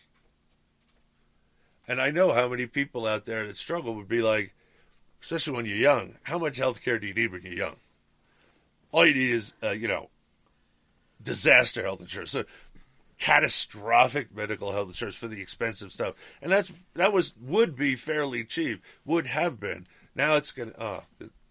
And 1.87 2.01
i 2.01 2.11
know 2.11 2.33
how 2.33 2.49
many 2.49 2.65
people 2.65 3.07
out 3.07 3.27
there 3.27 3.47
that 3.47 3.59
struggle 3.59 3.95
would 3.97 4.09
be 4.09 4.23
like 4.23 4.55
especially 5.21 5.53
when 5.53 5.67
you're 5.67 5.77
young 5.77 6.15
how 6.23 6.39
much 6.39 6.57
health 6.57 6.81
care 6.81 6.99
do 6.99 7.07
you 7.07 7.13
need 7.13 7.33
when 7.33 7.43
you're 7.43 7.53
young? 7.53 7.77
All 8.93 9.05
you 9.05 9.13
need 9.13 9.31
is 9.31 9.53
uh, 9.63 9.73
you 9.73 9.89
know 9.89 10.09
disaster 11.23 11.83
health 11.83 12.01
insurance 12.01 12.31
so 12.31 12.45
catastrophic 13.23 14.35
medical 14.35 14.73
health 14.73 14.89
insurance 14.89 15.15
for 15.15 15.29
the 15.29 15.41
expensive 15.41 15.93
stuff, 15.93 16.15
and 16.43 16.51
that's 16.51 16.73
that 16.95 17.13
was 17.13 17.35
would 17.41 17.77
be 17.77 17.95
fairly 17.95 18.45
cheap, 18.45 18.83
would 19.05 19.29
have 19.29 19.61
been. 19.61 19.87
Now 20.15 20.35
it's 20.35 20.51
gonna 20.51 20.73
uh, 20.73 21.01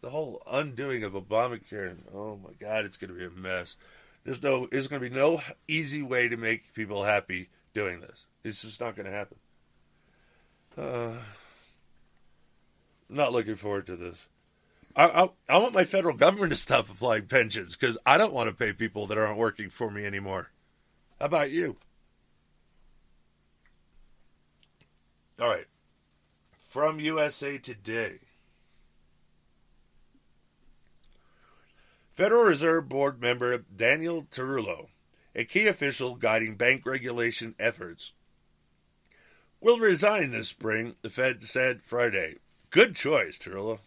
the 0.02 0.10
whole 0.10 0.44
undoing 0.52 1.06
of 1.06 1.14
Obamacare. 1.14 1.96
Oh 2.14 2.38
my 2.44 2.52
God, 2.60 2.84
it's 2.84 2.98
gonna 2.98 3.14
be 3.14 3.24
a 3.24 3.30
mess. 3.30 3.78
There's 4.26 4.44
no. 4.44 4.68
There's 4.70 4.90
to 5.02 5.10
be 5.10 5.16
no 5.16 5.42
easy 5.68 6.02
way 6.02 6.28
to 6.28 6.36
make 6.36 6.74
people 6.74 7.04
happy 7.04 7.50
doing 7.74 8.02
this. 8.02 8.26
It's 8.44 8.64
just 8.64 8.82
not 8.82 8.96
to 9.06 9.12
happen. 9.12 9.38
Uh, 10.78 11.14
not 13.10 13.32
looking 13.32 13.56
forward 13.56 13.86
to 13.88 13.96
this. 13.96 14.26
I, 14.96 15.24
I, 15.24 15.30
I 15.50 15.58
want 15.58 15.74
my 15.74 15.84
federal 15.84 16.16
government 16.16 16.52
to 16.52 16.56
stop 16.56 16.90
applying 16.90 17.28
pensions 17.28 17.76
because 17.76 17.98
I 18.06 18.18
don't 18.18 18.34
want 18.34 18.50
to 18.50 18.56
pay 18.56 18.74
people 18.74 19.08
that 19.08 19.18
aren't 19.18 19.38
working 19.38 19.70
for 19.70 19.90
me 19.90 20.06
anymore. 20.06 20.52
How 21.20 21.26
about 21.26 21.52
you? 21.52 21.78
All 25.40 25.48
right. 25.48 25.68
From 26.60 27.00
USA 27.00 27.58
Today. 27.58 28.20
Federal 32.12 32.44
Reserve 32.44 32.90
Board 32.90 33.22
member 33.22 33.58
Daniel 33.58 34.24
Tarullo, 34.24 34.88
a 35.34 35.46
key 35.46 35.68
official 35.68 36.16
guiding 36.16 36.56
bank 36.56 36.86
regulation 36.86 37.56
efforts, 37.58 38.12
will 39.62 39.80
resign 39.80 40.32
this 40.32 40.50
spring, 40.50 40.96
the 41.02 41.10
Fed 41.10 41.44
said 41.44 41.82
Friday. 41.84 42.36
Good 42.70 42.96
choice, 42.96 43.40
Tarullo. 43.40 43.80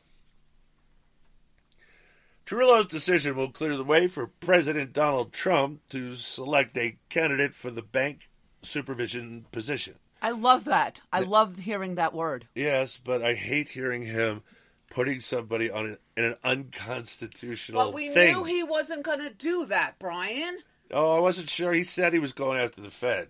Tarullo's 2.47 2.87
decision 2.87 3.37
will 3.37 3.51
clear 3.51 3.77
the 3.77 3.85
way 3.85 4.07
for 4.07 4.27
President 4.27 4.93
Donald 4.93 5.33
Trump 5.33 5.81
to 5.91 6.15
select 6.15 6.77
a 6.77 6.97
candidate 7.09 7.55
for 7.55 7.71
the 7.71 7.83
bank 7.83 8.29
supervision 8.63 9.47
position. 9.51 9.95
I 10.21 10.31
love 10.31 10.65
that. 10.65 11.01
I 11.13 11.21
love 11.21 11.59
hearing 11.61 11.95
that 11.97 12.15
word. 12.15 12.49
Yes, 12.55 12.99
but 13.03 13.23
I 13.23 13.35
hate 13.35 13.69
hearing 13.71 14.03
him 14.03 14.43
putting 14.91 15.21
somebody 15.21 15.71
on 15.71 15.87
an, 15.87 15.99
in 16.17 16.25
an 16.25 16.37
unconstitutional 16.45 17.85
But 17.85 17.95
we 17.95 18.09
thing. 18.11 18.33
knew 18.35 18.45
he 18.45 18.63
wasn't 18.63 19.03
going 19.05 19.21
to 19.21 19.31
do 19.31 19.67
that, 19.67 19.99
Brian. 19.99 20.59
Oh, 20.91 21.17
I 21.17 21.21
wasn't 21.21 21.51
sure. 21.51 21.73
He 21.73 21.83
said 21.83 22.13
he 22.13 22.19
was 22.19 22.33
going 22.33 22.61
after 22.61 22.81
the 22.81 22.91
Fed. 22.91 23.29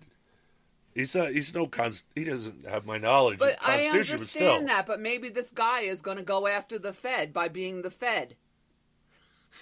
He's 0.93 1.13
not, 1.15 1.31
he's 1.31 1.53
no 1.53 1.67
const, 1.67 2.07
he 2.15 2.23
doesn't 2.23 2.65
have 2.65 2.85
my 2.85 2.97
knowledge 2.97 3.39
But 3.39 3.53
of 3.53 3.59
I 3.63 3.77
Constitution, 3.77 4.17
but 4.17 4.27
still. 4.27 4.41
understand 4.47 4.69
that. 4.69 4.85
But 4.85 5.01
maybe 5.01 5.27
this 5.29 5.51
guy 5.51 5.81
is 5.81 6.01
going 6.01 6.17
to 6.17 6.23
go 6.23 6.47
after 6.47 6.79
the 6.79 6.93
Fed 6.93 7.33
by 7.33 7.49
being 7.49 7.81
the 7.81 7.91
Fed. 7.91 8.35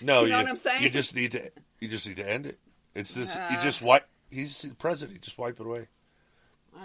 No, 0.01 0.23
You 0.23 0.31
know 0.31 0.37
what 0.39 0.49
I'm 0.49 0.57
saying? 0.57 0.83
You 0.83 0.89
just 0.89 1.15
need 1.15 1.31
to 1.31 1.51
you 1.79 1.87
just 1.87 2.07
need 2.07 2.17
to 2.17 2.29
end 2.29 2.45
it. 2.45 2.59
It's 2.95 3.13
this. 3.13 3.35
you 3.35 3.41
Uh. 3.41 3.59
just 3.61 3.81
wipe. 3.81 4.07
He's 4.29 4.61
the 4.61 4.73
president. 4.75 5.21
Just 5.21 5.37
wipe 5.37 5.59
it 5.59 5.65
away. 5.65 5.87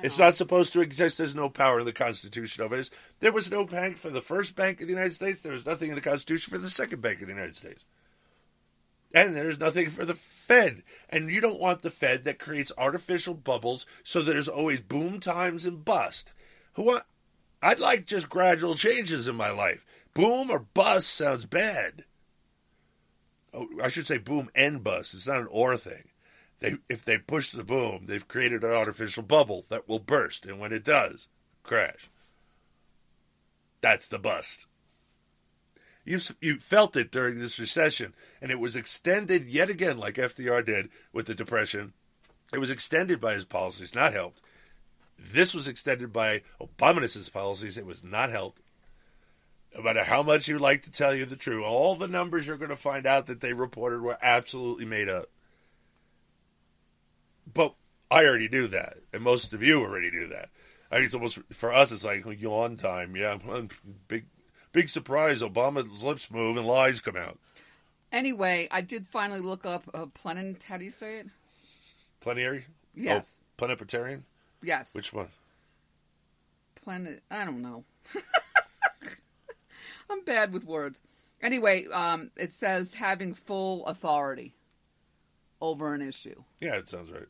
It's 0.03 0.19
not 0.19 0.35
supposed 0.35 0.75
to 0.75 0.83
exist. 0.83 1.17
There's 1.17 1.35
no 1.35 1.49
power 1.49 1.81
in 1.81 1.87
the 1.87 1.93
Constitution 1.95 2.63
of 2.63 2.73
it. 2.75 2.91
There 3.21 3.33
was 3.33 3.51
no 3.51 3.65
bank 3.65 3.97
for 3.97 4.11
the 4.11 4.21
first 4.21 4.55
bank 4.55 4.81
of 4.83 4.87
the 4.87 4.93
United 4.93 5.15
States. 5.15 5.41
There 5.41 5.53
was 5.53 5.65
nothing 5.65 5.89
in 5.89 5.95
the 5.95 6.03
Constitution 6.03 6.51
for 6.51 6.59
the 6.59 6.69
second 6.69 7.01
bank 7.01 7.23
of 7.23 7.27
the 7.29 7.33
United 7.33 7.57
States. 7.57 7.87
And 9.15 9.35
there's 9.35 9.59
nothing 9.59 9.89
for 9.89 10.05
the 10.05 10.15
Fed. 10.15 10.83
And 11.09 11.31
you 11.31 11.41
don't 11.41 11.59
want 11.59 11.81
the 11.81 11.91
Fed 11.91 12.25
that 12.25 12.39
creates 12.39 12.71
artificial 12.77 13.33
bubbles 13.33 13.87
so 14.05 14.21
that 14.21 14.31
there's 14.31 14.49
always 14.49 14.83
boom 14.83 15.21
times 15.21 15.65
and 15.65 15.83
bust. 15.85 16.35
Who 16.75 16.83
want? 16.83 17.05
I'd 17.63 17.81
like 17.81 18.05
just 18.05 18.29
gradual 18.29 18.75
changes 18.75 19.27
in 19.27 19.37
my 19.37 19.51
life. 19.51 19.87
Boom 20.13 20.51
or 20.51 20.59
bust 20.59 21.09
sounds 21.15 21.47
bad. 21.47 22.05
Oh, 23.59 23.69
I 23.83 23.89
should 23.89 24.07
say 24.07 24.19
boom 24.19 24.51
and 24.55 24.85
bust. 24.85 25.15
It's 25.15 25.27
not 25.27 25.39
an 25.41 25.49
or 25.51 25.77
thing. 25.77 26.05
They, 26.61 26.77
if 26.89 27.05
they 27.05 27.19
push 27.19 27.51
the 27.51 27.65
boom, 27.65 28.05
they've 28.07 28.27
created 28.27 28.63
an 28.63 28.71
artificial 28.71 29.25
bubble 29.25 29.65
that 29.69 29.89
will 29.89 29.99
burst, 29.99 30.47
and 30.47 30.61
when 30.61 30.73
it 30.73 30.85
does, 30.85 31.27
crash. 31.65 32.09
That's 33.81 34.07
the 34.07 34.19
bust. 34.19 34.67
You 36.05 36.21
you 36.41 36.59
felt 36.59 36.97
it 36.97 37.11
during 37.11 37.39
this 37.39 37.59
recession, 37.59 38.15
and 38.41 38.53
it 38.53 38.61
was 38.61 38.77
extended 38.77 39.49
yet 39.49 39.71
again, 39.71 39.99
like 39.99 40.15
FDR 40.15 40.65
did 40.65 40.89
with 41.13 41.27
the 41.27 41.35
depression. 41.35 41.95
It 42.53 42.59
was 42.59 42.71
extended 42.71 43.21
by 43.21 43.35
his 43.35 43.45
policies, 43.45 43.95
not 43.95 44.13
helped. 44.13 44.41
This 45.19 45.53
was 45.53 45.67
extended 45.67 46.13
by 46.13 46.43
Obama's 46.61 47.29
policies. 47.29 47.77
It 47.77 47.87
was 47.87 48.05
not 48.05 48.31
helped. 48.31 48.63
No 49.79 49.85
matter 49.85 50.03
how 50.03 50.25
much 50.25 50.49
you 50.49 50.59
like 50.59 50.83
to 50.83 50.91
tell 50.91 51.15
you 51.15 51.25
the 51.25 51.37
truth, 51.37 51.63
all 51.65 51.95
the 51.95 52.09
numbers 52.09 52.49
you're 52.49 52.57
going 52.57 52.69
to 52.69 52.77
find 52.77 53.07
out 53.07 53.27
that 53.27 53.41
they 53.41 53.53
reported 53.53 54.01
were 54.01 54.19
absolutely 54.21 54.85
made 54.85 55.09
up. 55.09 55.31
But 57.55 57.77
I 58.11 58.25
already 58.25 58.49
knew 58.49 58.67
that, 58.67 58.97
and 59.13 59.23
most 59.23 59.55
of 59.55 59.63
you 59.63 59.81
already 59.81 60.11
knew 60.11 60.27
that. 60.31 60.49
I 60.91 60.97
mean, 60.97 61.05
it's 61.05 61.15
almost 61.15 61.39
for 61.53 61.73
us. 61.73 61.93
It's 61.93 62.03
like 62.03 62.25
yawn 62.41 62.77
time. 62.77 63.15
Yeah, 63.15 63.39
big, 64.09 64.25
big 64.73 64.89
surprise. 64.89 65.43
Obama's 65.43 66.03
lips 66.03 66.29
move 66.29 66.57
and 66.57 66.67
lies 66.67 67.01
come 67.01 67.17
out. 67.17 67.39
Anyway, 68.11 68.67
I 68.73 68.81
did 68.81 69.07
finally 69.07 69.41
look 69.41 69.65
up 69.65 69.85
uh, 69.95 70.07
plenum. 70.07 70.57
How 70.69 70.79
do 70.79 70.85
you 70.85 70.91
say 70.91 71.21
it? 71.21 71.29
Plenary. 72.19 72.65
Yes. 72.97 73.27
Oh, 73.31 73.45
plenipotentiary. 73.59 74.23
Yes. 74.61 74.93
Which 74.93 75.13
one? 75.13 75.29
Planet. 76.83 77.23
I 77.31 77.45
don't 77.45 77.63
know. 77.63 77.85
I'm 80.11 80.25
bad 80.25 80.53
with 80.53 80.65
words. 80.65 81.01
Anyway, 81.41 81.87
um, 81.93 82.31
it 82.37 82.53
says 82.53 82.95
having 82.95 83.35
full 83.35 83.87
authority 83.87 84.55
over 85.61 85.95
an 85.95 86.03
issue. 86.03 86.43
Yeah, 86.61 86.77
it 86.77 86.89
sounds 86.89 87.11
right. 87.11 87.29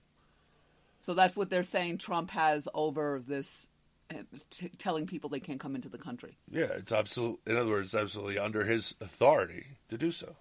So 1.00 1.14
that's 1.14 1.36
what 1.36 1.50
they're 1.50 1.64
saying 1.64 1.98
Trump 1.98 2.30
has 2.30 2.68
over 2.74 3.20
this, 3.26 3.68
uh, 4.10 4.22
t- 4.50 4.70
telling 4.78 5.06
people 5.06 5.30
they 5.30 5.40
can't 5.40 5.60
come 5.60 5.74
into 5.74 5.88
the 5.88 5.98
country. 5.98 6.36
Yeah, 6.50 6.64
it's 6.74 6.92
absolute. 6.92 7.40
In 7.46 7.56
other 7.56 7.70
words, 7.70 7.94
it's 7.94 8.02
absolutely 8.02 8.38
under 8.38 8.64
his 8.64 8.94
authority 9.00 9.78
to 9.88 9.96
do 9.98 10.10
so. 10.10 10.36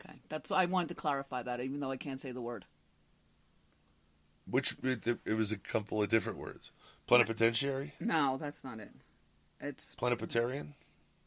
Okay, 0.00 0.20
that's 0.28 0.50
I 0.52 0.66
wanted 0.66 0.88
to 0.90 0.94
clarify 0.94 1.42
that, 1.42 1.60
even 1.60 1.80
though 1.80 1.90
I 1.90 1.96
can't 1.96 2.20
say 2.20 2.30
the 2.30 2.40
word. 2.40 2.66
Which 4.48 4.76
it, 4.82 5.06
it 5.24 5.34
was 5.34 5.52
a 5.52 5.58
couple 5.58 6.02
of 6.02 6.08
different 6.08 6.38
words. 6.38 6.70
Plenipotentiary, 7.06 7.94
No, 8.00 8.36
that's 8.38 8.62
not 8.62 8.80
it. 8.80 8.90
It's 9.60 9.94
plenipotarian. 9.94 10.74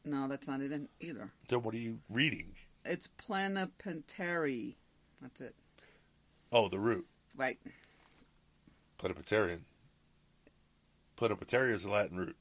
No, 0.04 0.28
that's 0.28 0.48
not 0.48 0.62
it 0.62 0.90
either. 1.00 1.32
Then 1.48 1.64
what 1.64 1.74
are 1.76 1.80
you 1.80 2.00
reading? 2.10 2.54
It's 2.86 3.08
plenipotentiary. 3.08 4.78
That's 5.22 5.42
it. 5.42 5.56
Oh, 6.52 6.68
the 6.68 6.80
root. 6.80 7.08
Right. 7.36 7.60
Plenipotarian. 8.98 9.66
Plenipotarian 11.16 11.76
is 11.76 11.84
the 11.84 11.92
Latin 11.92 12.18
root. 12.18 12.36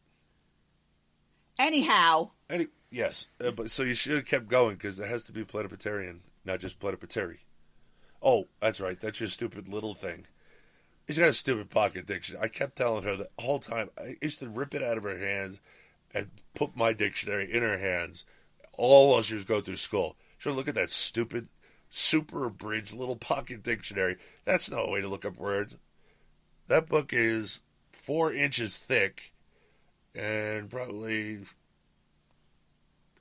Anyhow, 1.58 2.30
Any, 2.48 2.68
yes, 2.90 3.26
uh, 3.44 3.50
but 3.50 3.70
so 3.70 3.82
you 3.82 3.92
should 3.94 4.14
have 4.16 4.24
kept 4.24 4.48
going 4.48 4.76
because 4.76 4.98
it 4.98 5.08
has 5.08 5.22
to 5.24 5.32
be 5.32 5.44
plenipotarian, 5.44 6.22
not 6.42 6.58
just 6.58 6.78
plenipotary. 6.78 7.40
Oh, 8.22 8.48
that's 8.60 8.80
right. 8.80 8.98
That's 8.98 9.20
your 9.20 9.28
stupid 9.28 9.68
little 9.68 9.94
thing. 9.94 10.26
He's 11.06 11.18
got 11.18 11.28
a 11.28 11.34
stupid 11.34 11.68
pocket 11.68 12.06
dictionary. 12.06 12.44
I 12.44 12.48
kept 12.48 12.76
telling 12.76 13.02
her 13.04 13.16
the 13.16 13.28
whole 13.38 13.58
time. 13.58 13.90
I 13.98 14.16
used 14.22 14.38
to 14.38 14.48
rip 14.48 14.74
it 14.74 14.82
out 14.82 14.96
of 14.96 15.02
her 15.02 15.18
hands 15.18 15.60
and 16.14 16.30
put 16.54 16.76
my 16.76 16.92
dictionary 16.92 17.52
in 17.52 17.62
her 17.62 17.78
hands, 17.78 18.24
all 18.72 19.10
while 19.10 19.22
she 19.22 19.34
was 19.34 19.44
going 19.44 19.62
through 19.62 19.76
school. 19.76 20.16
She 20.38 20.48
would 20.48 20.56
look 20.56 20.68
at 20.68 20.74
that 20.74 20.90
stupid, 20.90 21.48
super 21.90 22.44
abridged 22.44 22.94
little 22.94 23.16
pocket 23.16 23.62
dictionary. 23.62 24.16
That's 24.44 24.70
no 24.70 24.88
way 24.88 25.00
to 25.00 25.08
look 25.08 25.24
up 25.24 25.36
words. 25.36 25.76
That 26.68 26.88
book 26.88 27.12
is 27.12 27.60
four 27.92 28.32
inches 28.32 28.76
thick 28.76 29.32
and 30.14 30.70
probably 30.70 31.40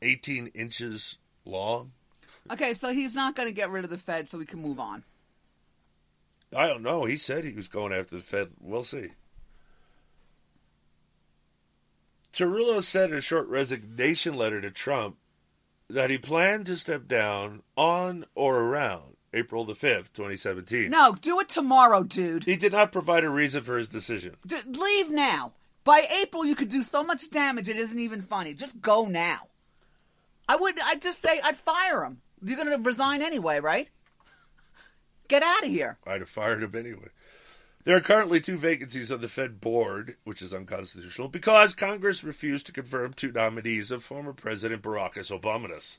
18 0.02 0.48
inches 0.48 1.18
long. 1.46 1.92
okay, 2.52 2.74
so 2.74 2.94
he's 2.94 3.16
not 3.16 3.36
going 3.36 3.50
to 3.50 3.54
get 3.54 3.70
rid 3.70 3.84
of 3.84 3.90
the 3.90 3.98
Fed, 3.98 4.28
so 4.30 4.38
we 4.38 4.46
can 4.46 4.62
move 4.62 4.80
on. 4.80 5.04
I 6.56 6.68
don't 6.68 6.82
know. 6.82 7.06
He 7.06 7.18
said 7.18 7.44
he 7.44 7.54
was 7.54 7.68
going 7.68 7.94
after 7.94 8.16
the 8.16 8.22
Fed. 8.22 8.50
We'll 8.60 8.84
see. 8.84 9.10
Tarullo 12.34 12.82
said 12.84 13.12
in 13.12 13.18
a 13.18 13.22
short 13.22 13.48
resignation 13.48 14.36
letter 14.36 14.62
to 14.62 14.72
Trump 14.72 15.18
that 15.90 16.10
he 16.10 16.18
planned 16.18 16.68
to 16.68 16.76
step 16.76 17.08
down 17.08 17.64
on 17.76 18.26
or 18.36 18.60
around 18.60 19.16
April 19.34 19.66
the 19.66 19.74
5th, 19.74 20.14
2017. 20.14 20.90
No, 20.90 21.14
do 21.14 21.40
it 21.40 21.50
tomorrow, 21.50 22.04
dude. 22.04 22.44
He 22.44 22.56
did 22.56 22.72
not 22.72 22.92
provide 22.92 23.24
a 23.24 23.30
reason 23.30 23.64
for 23.64 23.78
his 23.78 23.88
decision. 23.88 24.36
D- 24.46 24.58
leave 24.68 25.10
now. 25.10 25.54
By 25.84 26.08
April, 26.22 26.46
you 26.46 26.56
could 26.56 26.70
do 26.70 26.84
so 26.84 27.04
much 27.04 27.30
damage. 27.30 27.70
It 27.70 27.78
isn't 27.78 27.98
even 27.98 28.22
funny. 28.22 28.54
Just 28.54 28.80
go 28.82 29.06
now. 29.06 29.48
I 30.48 30.56
would. 30.56 30.80
I'd 30.80 31.02
just 31.02 31.22
say 31.22 31.40
I'd 31.44 31.58
fire 31.58 32.04
him. 32.04 32.22
You're 32.44 32.58
going 32.58 32.76
to 32.76 32.84
resign 32.84 33.22
anyway, 33.22 33.60
right? 33.60 33.88
Get 35.28 35.44
out 35.44 35.64
of 35.64 35.70
here. 35.70 35.98
I'd 36.06 36.22
have 36.22 36.30
fired 36.30 36.64
him 36.64 36.76
anyway. 36.76 37.10
There 37.86 37.96
are 37.96 38.02
currently 38.02 38.42
two 38.42 38.58
vacancies 38.58 39.10
on 39.10 39.22
the 39.22 39.30
Fed 39.30 39.62
board, 39.62 40.18
which 40.26 40.42
is 40.42 40.54
unconstitutional, 40.54 41.30
because 41.30 41.74
Congress 41.74 42.26
refused 42.26 42.66
to 42.66 42.74
confirm 42.74 43.14
two 43.14 43.32
nominees 43.32 43.90
of 43.90 44.04
former 44.04 44.34
President 44.34 44.82
Barack 44.82 45.14
Obama. 45.14 45.98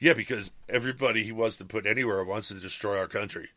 Yeah, 0.00 0.14
because 0.14 0.50
everybody 0.68 1.22
he 1.22 1.30
wants 1.30 1.56
to 1.58 1.64
put 1.64 1.86
anywhere 1.86 2.24
wants 2.24 2.48
to 2.48 2.54
destroy 2.54 2.98
our 2.98 3.06
country. 3.06 3.50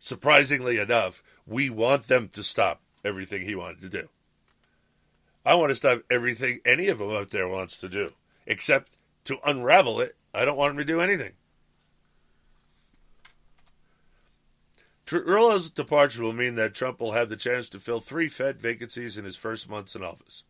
Surprisingly 0.00 0.76
enough, 0.76 1.22
we 1.46 1.70
want 1.70 2.08
them 2.08 2.28
to 2.28 2.42
stop 2.42 2.82
everything 3.02 3.42
he 3.42 3.54
wanted 3.54 3.80
to 3.80 3.88
do. 3.88 4.08
I 5.46 5.54
want 5.54 5.70
to 5.70 5.76
stop 5.76 6.02
everything 6.10 6.60
any 6.66 6.88
of 6.88 6.98
them 6.98 7.10
out 7.10 7.30
there 7.30 7.48
wants 7.48 7.78
to 7.78 7.88
do, 7.88 8.12
except 8.46 8.92
to 9.24 9.38
unravel 9.46 9.98
it. 10.00 10.16
I 10.34 10.44
don't 10.44 10.58
want 10.58 10.72
him 10.72 10.78
to 10.78 10.84
do 10.84 11.00
anything. 11.00 11.32
Tarullo's 15.10 15.70
departure 15.70 16.22
will 16.22 16.32
mean 16.32 16.54
that 16.54 16.72
Trump 16.72 17.00
will 17.00 17.14
have 17.14 17.28
the 17.28 17.36
chance 17.36 17.68
to 17.70 17.80
fill 17.80 17.98
three 17.98 18.28
Fed 18.28 18.60
vacancies 18.60 19.16
in 19.16 19.24
his 19.24 19.34
first 19.34 19.68
months 19.68 19.96
in 19.96 20.04
office. 20.04 20.44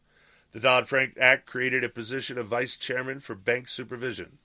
The 0.53 0.61
Dodd 0.61 0.87
Frank 0.87 1.17
Act 1.19 1.47
created 1.47 1.83
a 1.83 1.89
position 1.89 2.37
of 2.37 2.49
vice 2.49 2.77
chairman 2.77 3.21
for 3.21 3.35
bank 3.35 3.69
supervision, 3.69 4.37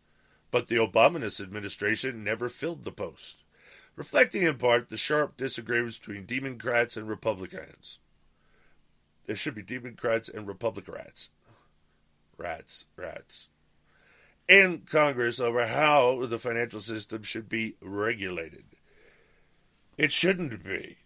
but 0.51 0.69
the 0.69 0.77
Obama 0.77 1.41
administration 1.41 2.23
never 2.23 2.47
filled 2.47 2.85
the 2.85 2.93
post, 2.93 3.43
reflecting 3.97 4.43
in 4.43 4.57
part 4.57 4.87
the 4.87 4.95
sharp 4.95 5.35
disagreements 5.35 5.97
between 5.97 6.25
Democrats 6.25 6.95
and 6.95 7.09
Republicans. 7.09 7.99
There 9.25 9.35
should 9.35 9.55
be 9.55 9.63
Democrats 9.63 10.29
and 10.29 10.47
Republican 10.47 10.93
rats. 10.93 11.29
Rats, 12.37 12.85
rats. 12.95 13.49
In 14.47 14.83
Congress 14.89 15.41
over 15.41 15.67
how 15.67 16.25
the 16.25 16.39
financial 16.39 16.79
system 16.79 17.23
should 17.23 17.49
be 17.49 17.75
regulated. 17.81 18.74
It 19.97 20.11
shouldn't 20.11 20.63
be. 20.63 20.97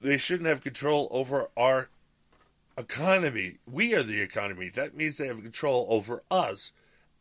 They 0.00 0.18
shouldn't 0.18 0.48
have 0.48 0.62
control 0.62 1.08
over 1.10 1.48
our 1.56 1.88
economy. 2.76 3.58
We 3.66 3.94
are 3.94 4.02
the 4.02 4.20
economy. 4.20 4.68
That 4.68 4.96
means 4.96 5.16
they 5.16 5.26
have 5.26 5.42
control 5.42 5.86
over 5.88 6.22
us. 6.30 6.72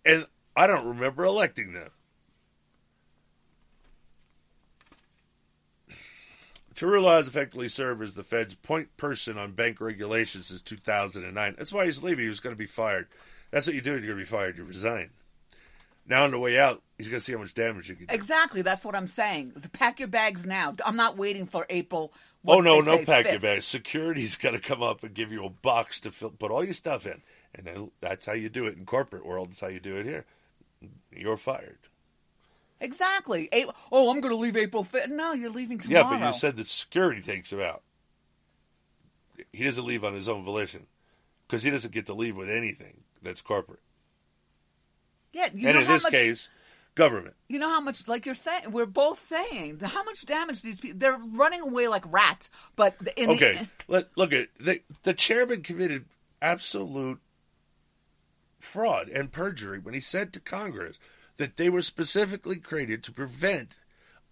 And 0.05 0.27
I 0.55 0.67
don't 0.67 0.87
remember 0.87 1.23
electing 1.23 1.73
them. 1.73 1.89
Tarullo 6.77 7.17
has 7.17 7.27
effectively 7.27 7.69
served 7.69 8.03
as 8.03 8.13
the 8.13 8.23
Fed's 8.23 8.53
point 8.53 8.95
person 8.97 9.35
on 9.35 9.53
bank 9.53 9.81
regulations 9.81 10.47
since 10.47 10.61
2009. 10.61 11.55
That's 11.57 11.73
why 11.73 11.85
he's 11.85 12.03
leaving. 12.03 12.23
He 12.23 12.29
was 12.29 12.39
going 12.39 12.55
to 12.55 12.59
be 12.59 12.67
fired. 12.67 13.07
That's 13.49 13.65
what 13.65 13.75
you 13.75 13.81
do. 13.81 13.93
You're 13.93 14.01
going 14.01 14.11
to 14.11 14.15
be 14.17 14.25
fired. 14.25 14.59
You 14.59 14.63
resign. 14.63 15.09
Now 16.07 16.23
on 16.23 16.31
the 16.31 16.39
way 16.39 16.57
out, 16.57 16.81
he's 16.97 17.09
going 17.09 17.19
to 17.19 17.23
see 17.23 17.33
how 17.33 17.39
much 17.39 17.53
damage 17.53 17.89
you 17.89 17.95
can 17.95 18.05
do. 18.05 18.13
Exactly. 18.13 18.61
That's 18.61 18.85
what 18.85 18.95
I'm 18.95 19.07
saying. 19.07 19.53
Pack 19.73 19.99
your 19.99 20.07
bags 20.07 20.45
now. 20.45 20.73
I'm 20.85 20.95
not 20.95 21.17
waiting 21.17 21.45
for 21.45 21.65
April. 21.69 22.13
Oh 22.45 22.61
no, 22.61 22.79
no 22.79 23.03
pack 23.03 23.25
5th. 23.25 23.31
your 23.31 23.39
bags. 23.41 23.65
Security's 23.65 24.35
going 24.37 24.55
to 24.55 24.61
come 24.61 24.81
up 24.81 25.03
and 25.03 25.13
give 25.13 25.31
you 25.31 25.43
a 25.45 25.49
box 25.49 25.99
to 26.01 26.11
fill, 26.11 26.29
put 26.29 26.49
all 26.49 26.63
your 26.63 26.73
stuff 26.73 27.05
in, 27.05 27.21
and 27.53 27.67
then 27.67 27.91
that's 27.99 28.25
how 28.25 28.33
you 28.33 28.47
do 28.47 28.65
it 28.67 28.77
in 28.77 28.85
corporate 28.85 29.25
world. 29.25 29.49
That's 29.49 29.59
how 29.59 29.67
you 29.67 29.81
do 29.81 29.97
it 29.97 30.05
here. 30.05 30.25
You're 31.11 31.37
fired. 31.37 31.79
Exactly. 32.79 33.49
Oh, 33.91 34.11
I'm 34.11 34.21
going 34.21 34.33
to 34.33 34.39
leave 34.39 34.55
April 34.55 34.83
5th. 34.83 35.09
No, 35.09 35.33
you're 35.33 35.49
leaving 35.49 35.79
tomorrow. 35.79 36.11
Yeah, 36.11 36.19
but 36.19 36.25
you 36.25 36.33
said 36.33 36.55
that 36.57 36.67
security 36.67 37.21
takes 37.21 37.51
him 37.51 37.59
out. 37.59 37.81
He 39.51 39.63
doesn't 39.63 39.85
leave 39.85 40.03
on 40.03 40.13
his 40.13 40.29
own 40.29 40.43
volition 40.43 40.85
because 41.47 41.63
he 41.63 41.69
doesn't 41.69 41.93
get 41.93 42.05
to 42.05 42.13
leave 42.13 42.37
with 42.37 42.49
anything 42.49 43.01
that's 43.21 43.41
corporate. 43.41 43.79
Yeah, 45.33 45.47
and 45.51 45.63
in 45.63 45.87
this 45.87 46.03
much, 46.03 46.11
case, 46.11 46.49
government. 46.95 47.35
You 47.47 47.59
know 47.59 47.69
how 47.69 47.79
much, 47.79 48.07
like 48.07 48.25
you're 48.25 48.35
saying, 48.35 48.71
we're 48.71 48.85
both 48.85 49.19
saying 49.19 49.79
how 49.79 50.03
much 50.03 50.25
damage 50.25 50.61
these 50.61 50.79
people. 50.79 50.99
They're 50.99 51.17
running 51.17 51.61
away 51.61 51.87
like 51.87 52.03
rats. 52.11 52.49
But 52.75 52.95
okay, 53.17 53.53
the, 53.53 53.67
Let, 53.87 54.07
look 54.17 54.33
at 54.33 54.49
the 54.59 54.81
the 55.03 55.13
chairman 55.13 55.61
committed 55.61 56.05
absolute 56.41 57.19
fraud 58.59 59.07
and 59.09 59.31
perjury 59.31 59.79
when 59.79 59.93
he 59.93 59.99
said 59.99 60.33
to 60.33 60.39
Congress 60.39 60.99
that 61.37 61.57
they 61.57 61.69
were 61.69 61.81
specifically 61.81 62.57
created 62.57 63.03
to 63.03 63.11
prevent 63.11 63.75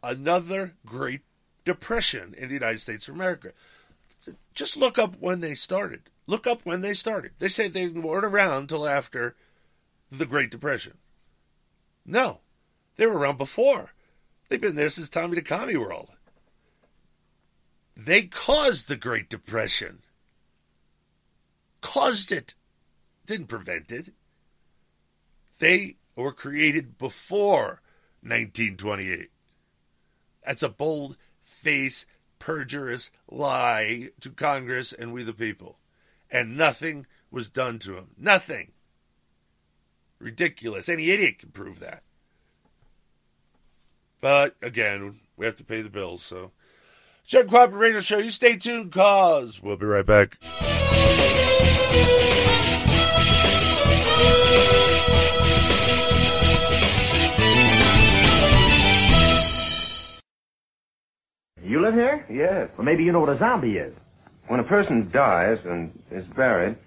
another 0.03 0.73
Great 0.85 1.21
Depression 1.63 2.33
in 2.37 2.47
the 2.49 2.53
United 2.55 2.81
States 2.81 3.07
of 3.07 3.15
America. 3.15 3.51
Just 4.53 4.75
look 4.75 4.97
up 4.97 5.15
when 5.19 5.39
they 5.41 5.53
started. 5.53 6.09
Look 6.27 6.47
up 6.47 6.61
when 6.63 6.81
they 6.81 6.93
started. 6.95 7.31
They 7.37 7.47
say 7.47 7.67
they 7.67 7.87
weren't 7.87 8.25
around 8.25 8.61
until 8.61 8.87
after 8.87 9.35
the 10.17 10.25
Great 10.25 10.51
Depression. 10.51 10.97
No, 12.05 12.41
they 12.97 13.05
were 13.05 13.17
around 13.17 13.37
before. 13.37 13.91
They've 14.47 14.61
been 14.61 14.75
there 14.75 14.89
since 14.89 15.09
Tommy 15.09 15.35
the 15.35 15.41
Commie 15.41 15.77
World. 15.77 16.09
They 17.95 18.23
caused 18.23 18.87
the 18.87 18.97
Great 18.97 19.29
Depression. 19.29 20.03
Caused 21.81 22.31
it. 22.31 22.53
Didn't 23.25 23.47
prevent 23.47 23.91
it. 23.91 24.13
They 25.59 25.97
were 26.15 26.33
created 26.33 26.97
before 26.97 27.81
1928. 28.21 29.29
That's 30.45 30.63
a 30.63 30.69
bold 30.69 31.17
face, 31.43 32.05
perjurious 32.37 33.11
lie 33.29 34.09
to 34.19 34.29
Congress 34.29 34.93
and 34.93 35.13
we 35.13 35.23
the 35.23 35.33
people. 35.33 35.79
And 36.29 36.57
nothing 36.57 37.07
was 37.31 37.49
done 37.49 37.79
to 37.79 37.97
him. 37.97 38.09
Nothing. 38.17 38.73
Ridiculous. 40.19 40.89
Any 40.89 41.11
idiot 41.11 41.39
can 41.39 41.49
prove 41.49 41.79
that. 41.79 42.03
But 44.21 44.55
again, 44.61 45.19
we 45.37 45.45
have 45.45 45.55
to 45.57 45.63
pay 45.63 45.81
the 45.81 45.89
bills, 45.89 46.23
so. 46.23 46.51
Chuck 47.25 47.47
Cooperative 47.47 47.79
Radio 47.79 47.99
Show. 48.01 48.17
You 48.19 48.29
stay 48.29 48.55
tuned, 48.55 48.91
cause 48.91 49.61
we'll 49.61 49.77
be 49.77 49.85
right 49.85 50.05
back. 50.05 50.37
You 61.63 61.81
live 61.81 61.95
here? 61.95 62.25
Yes. 62.29 62.69
Well, 62.77 62.85
maybe 62.85 63.03
you 63.03 63.11
know 63.11 63.19
what 63.19 63.29
a 63.29 63.39
zombie 63.39 63.77
is. 63.77 63.93
When 64.47 64.59
a 64.59 64.63
person 64.63 65.09
dies 65.11 65.57
and 65.65 65.91
is 66.11 66.25
buried, 66.27 66.77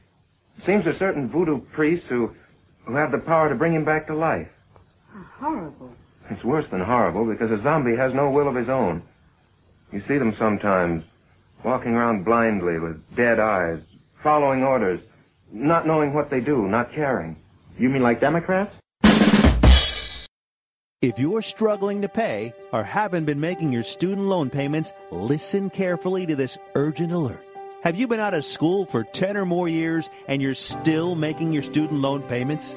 it 0.58 0.64
seems 0.64 0.84
there 0.84 0.94
are 0.94 0.98
certain 0.98 1.28
voodoo 1.28 1.58
priests 1.58 2.06
who, 2.08 2.32
who 2.88 2.94
have 2.94 3.12
the 3.12 3.18
power 3.18 3.50
to 3.50 3.54
bring 3.54 3.74
him 3.74 3.84
back 3.84 4.06
to 4.06 4.14
life. 4.14 4.48
horrible. 5.38 5.92
It's 6.30 6.42
worse 6.42 6.66
than 6.70 6.80
horrible 6.80 7.26
because 7.26 7.50
a 7.50 7.62
zombie 7.62 7.96
has 7.96 8.14
no 8.14 8.30
will 8.30 8.48
of 8.48 8.54
his 8.54 8.70
own. 8.70 9.02
You 9.92 10.02
see 10.08 10.16
them 10.16 10.34
sometimes 10.38 11.04
walking 11.62 11.94
around 11.94 12.24
blindly 12.24 12.78
with 12.78 12.98
dead 13.14 13.40
eyes, 13.40 13.80
following 14.22 14.64
orders, 14.64 15.00
not 15.52 15.86
knowing 15.86 16.14
what 16.14 16.30
they 16.30 16.40
do, 16.40 16.66
not 16.66 16.92
caring. 16.92 17.36
You 17.78 17.90
mean 17.90 18.02
like 18.02 18.20
Democrats? 18.20 18.74
If 21.02 21.18
you're 21.18 21.42
struggling 21.42 22.00
to 22.02 22.08
pay 22.08 22.54
or 22.72 22.82
haven't 22.82 23.26
been 23.26 23.38
making 23.38 23.70
your 23.70 23.84
student 23.84 24.28
loan 24.28 24.48
payments, 24.48 24.92
listen 25.10 25.68
carefully 25.68 26.24
to 26.24 26.34
this 26.34 26.58
urgent 26.74 27.12
alert. 27.12 27.47
Have 27.82 27.94
you 27.94 28.08
been 28.08 28.18
out 28.18 28.34
of 28.34 28.44
school 28.44 28.86
for 28.86 29.04
10 29.04 29.36
or 29.36 29.46
more 29.46 29.68
years 29.68 30.08
and 30.26 30.42
you're 30.42 30.56
still 30.56 31.14
making 31.14 31.52
your 31.52 31.62
student 31.62 32.00
loan 32.00 32.24
payments? 32.24 32.76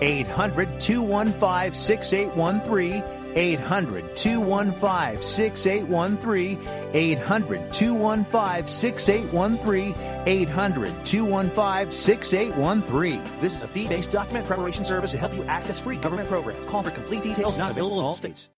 800 0.00 0.80
215 0.80 1.74
6813. 1.74 3.04
800 3.34 4.16
215 4.16 5.22
6813. 5.22 6.58
800 6.94 7.72
215 7.72 8.66
6813. 8.66 9.94
800 10.26 11.06
215 11.06 11.92
6813. 11.92 13.22
This 13.40 13.54
is 13.54 13.62
a 13.62 13.68
fee 13.68 13.88
based 13.88 14.12
document 14.12 14.46
preparation 14.46 14.84
service 14.84 15.10
to 15.12 15.18
help 15.18 15.34
you 15.34 15.44
access 15.44 15.80
free 15.80 15.96
government 15.96 16.28
programs. 16.28 16.64
Call 16.66 16.82
for 16.82 16.90
complete 16.90 17.22
details, 17.22 17.58
not 17.58 17.70
available 17.72 17.98
in 17.98 18.04
all 18.04 18.14
states. 18.14 18.48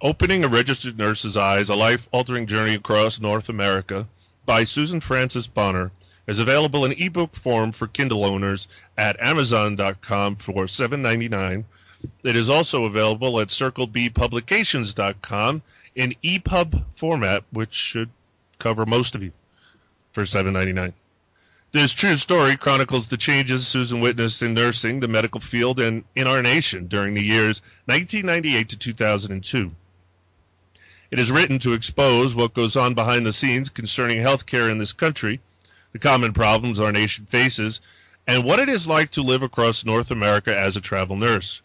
Opening 0.00 0.42
a 0.42 0.48
Registered 0.48 0.98
Nurse's 0.98 1.36
Eyes 1.36 1.68
A 1.68 1.76
Life 1.76 2.08
Altering 2.10 2.46
Journey 2.46 2.74
Across 2.74 3.20
North 3.20 3.48
America 3.48 4.08
by 4.44 4.64
Susan 4.64 5.00
Francis 5.00 5.46
Bonner 5.46 5.92
is 6.26 6.38
available 6.38 6.84
in 6.84 6.92
ebook 6.92 7.34
form 7.34 7.72
for 7.72 7.88
Kindle 7.88 8.24
owners 8.24 8.68
at 8.96 9.20
Amazon.com 9.20 10.36
for 10.36 10.66
$7.99. 10.66 11.64
It 12.24 12.36
is 12.36 12.48
also 12.48 12.84
available 12.84 13.40
at 13.40 13.48
CircleBPublications.com 13.48 15.62
in 15.94 16.14
EPUB 16.22 16.84
format, 16.96 17.44
which 17.50 17.74
should 17.74 18.08
cover 18.58 18.86
most 18.86 19.14
of 19.14 19.22
you 19.22 19.32
for 20.12 20.22
$7.99. 20.22 20.94
This 21.72 21.92
true 21.94 22.16
story 22.16 22.56
chronicles 22.56 23.08
the 23.08 23.16
changes 23.16 23.66
Susan 23.66 24.00
witnessed 24.00 24.42
in 24.42 24.54
nursing, 24.54 25.00
the 25.00 25.08
medical 25.08 25.40
field, 25.40 25.80
and 25.80 26.04
in 26.14 26.26
our 26.26 26.42
nation 26.42 26.86
during 26.86 27.14
the 27.14 27.22
years 27.22 27.62
1998 27.86 28.68
to 28.68 28.78
2002. 28.78 29.72
It 31.10 31.18
is 31.18 31.32
written 31.32 31.58
to 31.60 31.72
expose 31.72 32.34
what 32.34 32.54
goes 32.54 32.76
on 32.76 32.94
behind 32.94 33.24
the 33.24 33.32
scenes 33.32 33.70
concerning 33.70 34.18
healthcare 34.18 34.70
in 34.70 34.78
this 34.78 34.92
country 34.92 35.40
the 35.92 35.98
common 35.98 36.32
problems 36.32 36.80
our 36.80 36.92
nation 36.92 37.26
faces, 37.26 37.80
and 38.26 38.44
what 38.44 38.58
it 38.58 38.68
is 38.68 38.86
like 38.86 39.10
to 39.12 39.22
live 39.22 39.42
across 39.42 39.84
North 39.84 40.10
America 40.10 40.56
as 40.56 40.76
a 40.76 40.80
travel 40.80 41.16
nurse. 41.16 41.62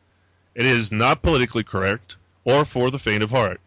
It 0.55 0.65
is 0.65 0.91
not 0.91 1.21
politically 1.21 1.63
correct 1.63 2.17
or 2.43 2.65
for 2.65 2.89
the 2.89 2.99
faint 2.99 3.23
of 3.23 3.31
heart. 3.31 3.61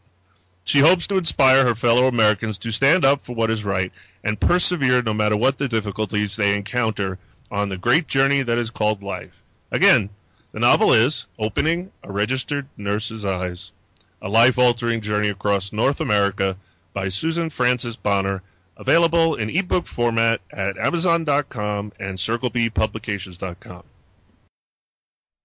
She 0.65 0.81
hopes 0.81 1.07
to 1.07 1.17
inspire 1.17 1.65
her 1.65 1.75
fellow 1.75 2.07
Americans 2.07 2.59
to 2.59 2.71
stand 2.71 3.05
up 3.05 3.25
for 3.25 3.35
what 3.35 3.51
is 3.51 3.65
right 3.65 3.93
and 4.23 4.39
persevere 4.39 5.03
no 5.03 5.15
matter 5.15 5.37
what 5.37 5.59
the 5.59 5.69
difficulties 5.69 6.37
they 6.37 6.57
encounter 6.57 7.19
on 7.51 7.69
the 7.69 7.77
great 7.77 8.07
journey 8.07 8.43
that 8.43 8.59
is 8.59 8.71
called 8.71 9.03
life. 9.03 9.43
Again, 9.73 10.11
the 10.53 10.61
novel 10.61 10.93
is 10.93 11.27
Opening 11.39 11.93
a 12.03 12.13
Registered 12.13 12.67
Nurse's 12.77 13.25
Eyes, 13.25 13.73
a 14.21 14.29
life 14.29 14.59
altering 14.59 15.01
journey 15.01 15.29
across 15.29 15.73
North 15.73 16.01
America 16.01 16.57
by 16.93 17.09
Susan 17.09 17.51
Francis 17.51 17.97
Bonner, 17.97 18.43
available 18.81 19.37
in 19.37 19.51
ebook 19.51 19.87
format 19.87 20.41
at 20.51 20.79
Amazon.com 20.79 21.93
and 22.01 22.19
CircleBPublications.com. 22.19 23.83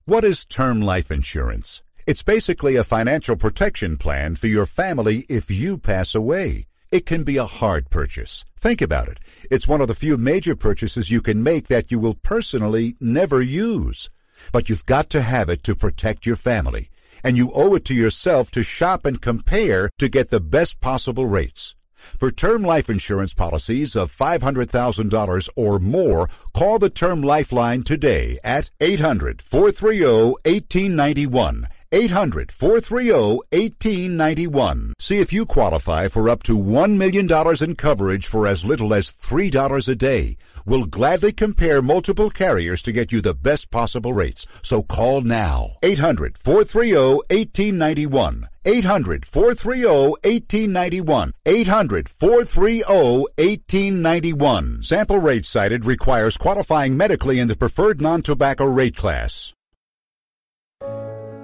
What 0.06 0.24
is 0.24 0.46
term 0.46 0.82
life 0.82 1.12
insurance? 1.12 1.84
It's 2.08 2.24
basically 2.24 2.76
a 2.76 2.84
financial 2.84 3.36
protection 3.36 3.98
plan 3.98 4.36
for 4.36 4.48
your 4.48 4.66
family 4.66 5.26
if 5.28 5.52
you 5.52 5.78
pass 5.78 6.16
away. 6.16 6.68
It 6.92 7.06
can 7.06 7.24
be 7.24 7.38
a 7.38 7.46
hard 7.46 7.90
purchase. 7.90 8.46
Think 8.56 8.82
about 8.82 9.10
it. 9.10 9.20
It's 9.52 9.68
one 9.68 9.82
of 9.82 9.88
the 9.88 9.96
few 9.96 10.16
major 10.16 10.56
purchases 10.56 11.12
you 11.12 11.22
can 11.22 11.44
make 11.44 11.68
that 11.68 11.92
you 11.92 12.00
will 12.00 12.14
personally 12.14 12.96
never 13.02 13.42
use. 13.42 14.10
But 14.54 14.70
you've 14.70 14.86
got 14.86 15.10
to 15.10 15.22
have 15.22 15.50
it 15.50 15.64
to 15.64 15.76
protect 15.76 16.26
your 16.26 16.36
family. 16.36 16.90
And 17.24 17.36
you 17.36 17.52
owe 17.56 17.74
it 17.74 17.86
to 17.86 17.96
yourself 17.96 18.52
to 18.52 18.64
shop 18.64 19.06
and 19.06 19.20
compare 19.20 19.90
to 19.98 20.08
get 20.08 20.30
the 20.30 20.40
best 20.40 20.80
possible 20.80 21.26
rates. 21.26 21.76
For 22.20 22.32
term 22.32 22.62
life 22.64 22.90
insurance 22.90 23.34
policies 23.34 23.96
of 23.96 24.16
$500,000 24.16 25.50
or 25.56 25.80
more, 25.80 26.30
call 26.54 26.80
the 26.80 26.90
Term 26.90 27.22
Lifeline 27.22 27.84
today 27.84 28.38
at 28.44 28.70
800 28.80 29.42
430 29.42 30.06
1891. 30.46 31.68
800 31.92 32.52
430 32.52 33.40
1891. 33.52 34.94
See 35.00 35.20
if 35.20 35.32
you 35.32 35.46
qualify 35.46 36.08
for 36.08 36.30
up 36.30 36.44
to 36.44 36.58
$1 36.58 36.98
million 36.98 37.30
in 37.64 37.76
coverage 37.76 38.28
for 38.28 38.48
as 38.48 38.66
little 38.66 38.94
as 38.94 39.14
$3 39.14 39.88
a 39.88 39.96
day. 39.96 40.38
We'll 40.66 40.86
gladly 40.86 41.32
compare 41.32 41.82
multiple 41.82 42.30
carriers 42.30 42.82
to 42.84 42.92
get 42.92 43.12
you 43.12 43.22
the 43.22 43.34
best 43.34 43.72
possible 43.72 44.14
rates. 44.14 44.46
So 44.64 44.82
call 44.82 45.22
now. 45.22 45.78
800 45.84 46.38
430 46.38 47.22
1891. 47.30 48.50
800 48.66 49.26
430 49.26 49.86
1891. 50.24 51.32
800 51.46 52.10
430 52.10 52.84
1891. 52.84 54.84
Sample 54.84 55.20
rate 55.20 55.46
cited 55.46 55.86
requires 55.86 56.38
qualifying 56.38 56.98
medically 56.98 57.40
in 57.40 57.48
the 57.48 57.56
preferred 57.56 58.02
non 58.02 58.22
tobacco 58.22 58.66
rate 58.66 58.98
class. 58.98 59.55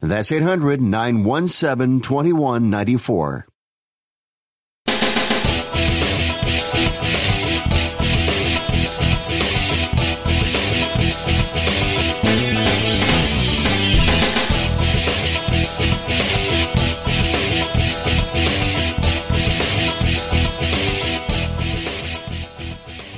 That's 0.00 0.32
800 0.32 0.80
917 0.80 2.00
2194. 2.00 3.46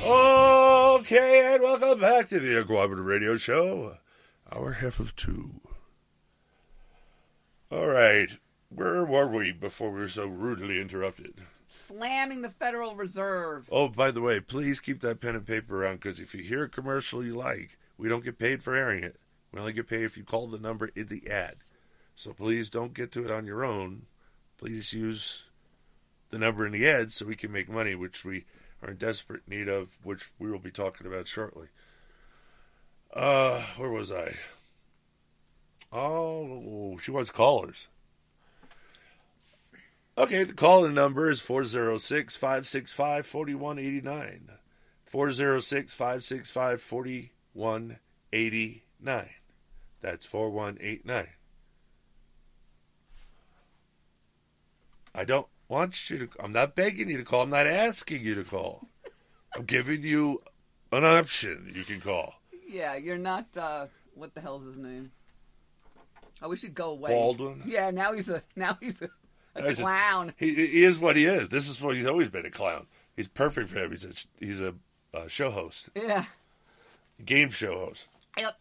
Okay, 0.05 1.53
and 1.53 1.61
welcome 1.61 1.99
back 1.99 2.27
to 2.29 2.39
the 2.39 2.61
Uncooperative 2.63 3.05
Radio 3.05 3.37
Show, 3.37 3.97
our 4.51 4.73
half 4.73 4.99
of 4.99 5.15
two. 5.15 5.61
All 7.73 7.87
right, 7.87 8.29
where 8.69 9.03
were 9.03 9.27
we 9.27 9.51
before 9.51 9.89
we 9.89 10.01
were 10.01 10.07
so 10.07 10.27
rudely 10.27 10.79
interrupted? 10.79 11.41
Slamming 11.67 12.43
the 12.43 12.51
Federal 12.51 12.95
Reserve. 12.95 13.67
Oh, 13.71 13.87
by 13.87 14.11
the 14.11 14.21
way, 14.21 14.39
please 14.39 14.79
keep 14.79 14.99
that 14.99 15.19
pen 15.19 15.35
and 15.35 15.43
paper 15.43 15.81
around 15.81 15.95
because 15.95 16.19
if 16.19 16.35
you 16.35 16.43
hear 16.43 16.65
a 16.65 16.69
commercial 16.69 17.25
you 17.25 17.35
like, 17.35 17.79
we 17.97 18.07
don't 18.07 18.23
get 18.23 18.37
paid 18.37 18.61
for 18.61 18.75
airing 18.75 19.03
it. 19.03 19.15
We 19.51 19.59
only 19.59 19.73
get 19.73 19.87
paid 19.87 20.03
if 20.03 20.17
you 20.17 20.23
call 20.23 20.45
the 20.45 20.59
number 20.59 20.91
in 20.95 21.07
the 21.07 21.27
ad. 21.27 21.55
So 22.15 22.31
please 22.31 22.69
don't 22.69 22.93
get 22.93 23.11
to 23.13 23.25
it 23.25 23.31
on 23.31 23.47
your 23.47 23.65
own. 23.65 24.03
Please 24.59 24.93
use 24.93 25.41
the 26.29 26.37
number 26.37 26.67
in 26.67 26.73
the 26.73 26.87
ad 26.87 27.11
so 27.11 27.25
we 27.25 27.35
can 27.35 27.51
make 27.51 27.69
money, 27.69 27.95
which 27.95 28.23
we 28.23 28.45
are 28.83 28.91
in 28.91 28.97
desperate 28.97 29.47
need 29.47 29.67
of, 29.67 29.97
which 30.03 30.29
we 30.37 30.51
will 30.51 30.59
be 30.59 30.69
talking 30.69 31.07
about 31.07 31.27
shortly. 31.27 31.69
Uh, 33.11 33.63
where 33.77 33.89
was 33.89 34.11
I? 34.11 34.35
Oh, 35.93 36.97
she 36.97 37.11
wants 37.11 37.29
callers. 37.29 37.87
Okay, 40.17 40.43
the 40.43 40.53
call-in 40.53 40.95
number 40.95 41.29
is 41.29 41.39
406 41.39 42.35
565 42.35 43.25
4189. 43.25 44.49
406 45.05 45.93
565 45.93 46.81
4189. 46.81 49.29
That's 50.01 50.25
4189. 50.25 51.27
I 55.15 55.23
don't 55.25 55.47
want 55.67 56.09
you 56.09 56.17
to. 56.17 56.29
I'm 56.39 56.51
not 56.51 56.75
begging 56.75 57.09
you 57.09 57.17
to 57.17 57.23
call. 57.23 57.43
I'm 57.43 57.51
not 57.51 57.67
asking 57.67 58.21
you 58.21 58.33
to 58.35 58.43
call. 58.43 58.87
I'm 59.55 59.65
giving 59.65 60.01
you 60.01 60.41
an 60.91 61.05
option 61.05 61.71
you 61.73 61.83
can 61.83 62.01
call. 62.01 62.33
Yeah, 62.67 62.95
you're 62.95 63.19
not. 63.19 63.45
uh 63.55 63.85
What 64.15 64.33
the 64.33 64.41
hell's 64.41 64.65
his 64.65 64.77
name? 64.77 65.11
I 66.43 66.47
wish 66.47 66.61
he'd 66.61 66.75
go 66.75 66.89
away. 66.91 67.09
Baldwin? 67.11 67.63
Yeah, 67.65 67.89
now 67.91 68.11
he's 68.13 68.27
a 68.29 68.43
now 68.55 68.77
he's 68.81 69.01
a, 69.01 69.09
a 69.55 69.69
He's 69.69 69.79
a- 69.79 69.81
clown. 69.81 70.33
He, 70.37 70.53
he 70.53 70.83
is 70.83 70.99
what 70.99 71.15
he 71.15 71.25
is. 71.25 71.49
This 71.49 71.69
is 71.69 71.81
what 71.81 71.95
he's 71.95 72.05
always 72.05 72.27
been 72.29 72.45
a 72.45 72.51
clown. 72.51 72.87
He's 73.15 73.27
perfect 73.29 73.69
for 73.69 73.79
him. 73.79 73.91
He's 73.91 74.03
a 74.03 74.45
he's 74.45 74.61
a 74.61 74.75
uh, 75.13 75.27
show 75.27 75.51
host, 75.51 75.89
yeah. 75.95 76.25
game 77.23 77.49
show 77.49 77.85
host. 77.85 78.07
Yep. 78.37 78.57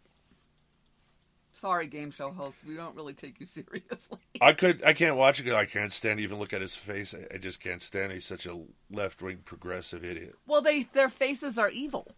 Sorry, 1.54 1.86
game 1.86 2.10
show 2.10 2.30
host. 2.30 2.58
We 2.66 2.74
don't 2.74 2.94
really 2.96 3.14
take 3.14 3.38
you 3.40 3.46
seriously. 3.46 4.18
I 4.40 4.52
could 4.52 4.82
I 4.84 4.92
can't 4.92 5.16
watch 5.16 5.40
it. 5.40 5.52
I 5.52 5.64
can't 5.64 5.92
stand 5.92 6.20
even 6.20 6.38
look 6.38 6.52
at 6.52 6.60
his 6.60 6.74
face. 6.74 7.14
I, 7.14 7.34
I 7.34 7.38
just 7.38 7.60
can't 7.60 7.82
stand. 7.82 8.12
it. 8.12 8.16
He's 8.16 8.24
such 8.26 8.46
a 8.46 8.58
left 8.90 9.22
wing 9.22 9.38
progressive 9.44 10.04
idiot. 10.04 10.34
Well, 10.46 10.62
they 10.62 10.84
their 10.84 11.08
faces 11.08 11.58
are 11.58 11.70
evil. 11.70 12.14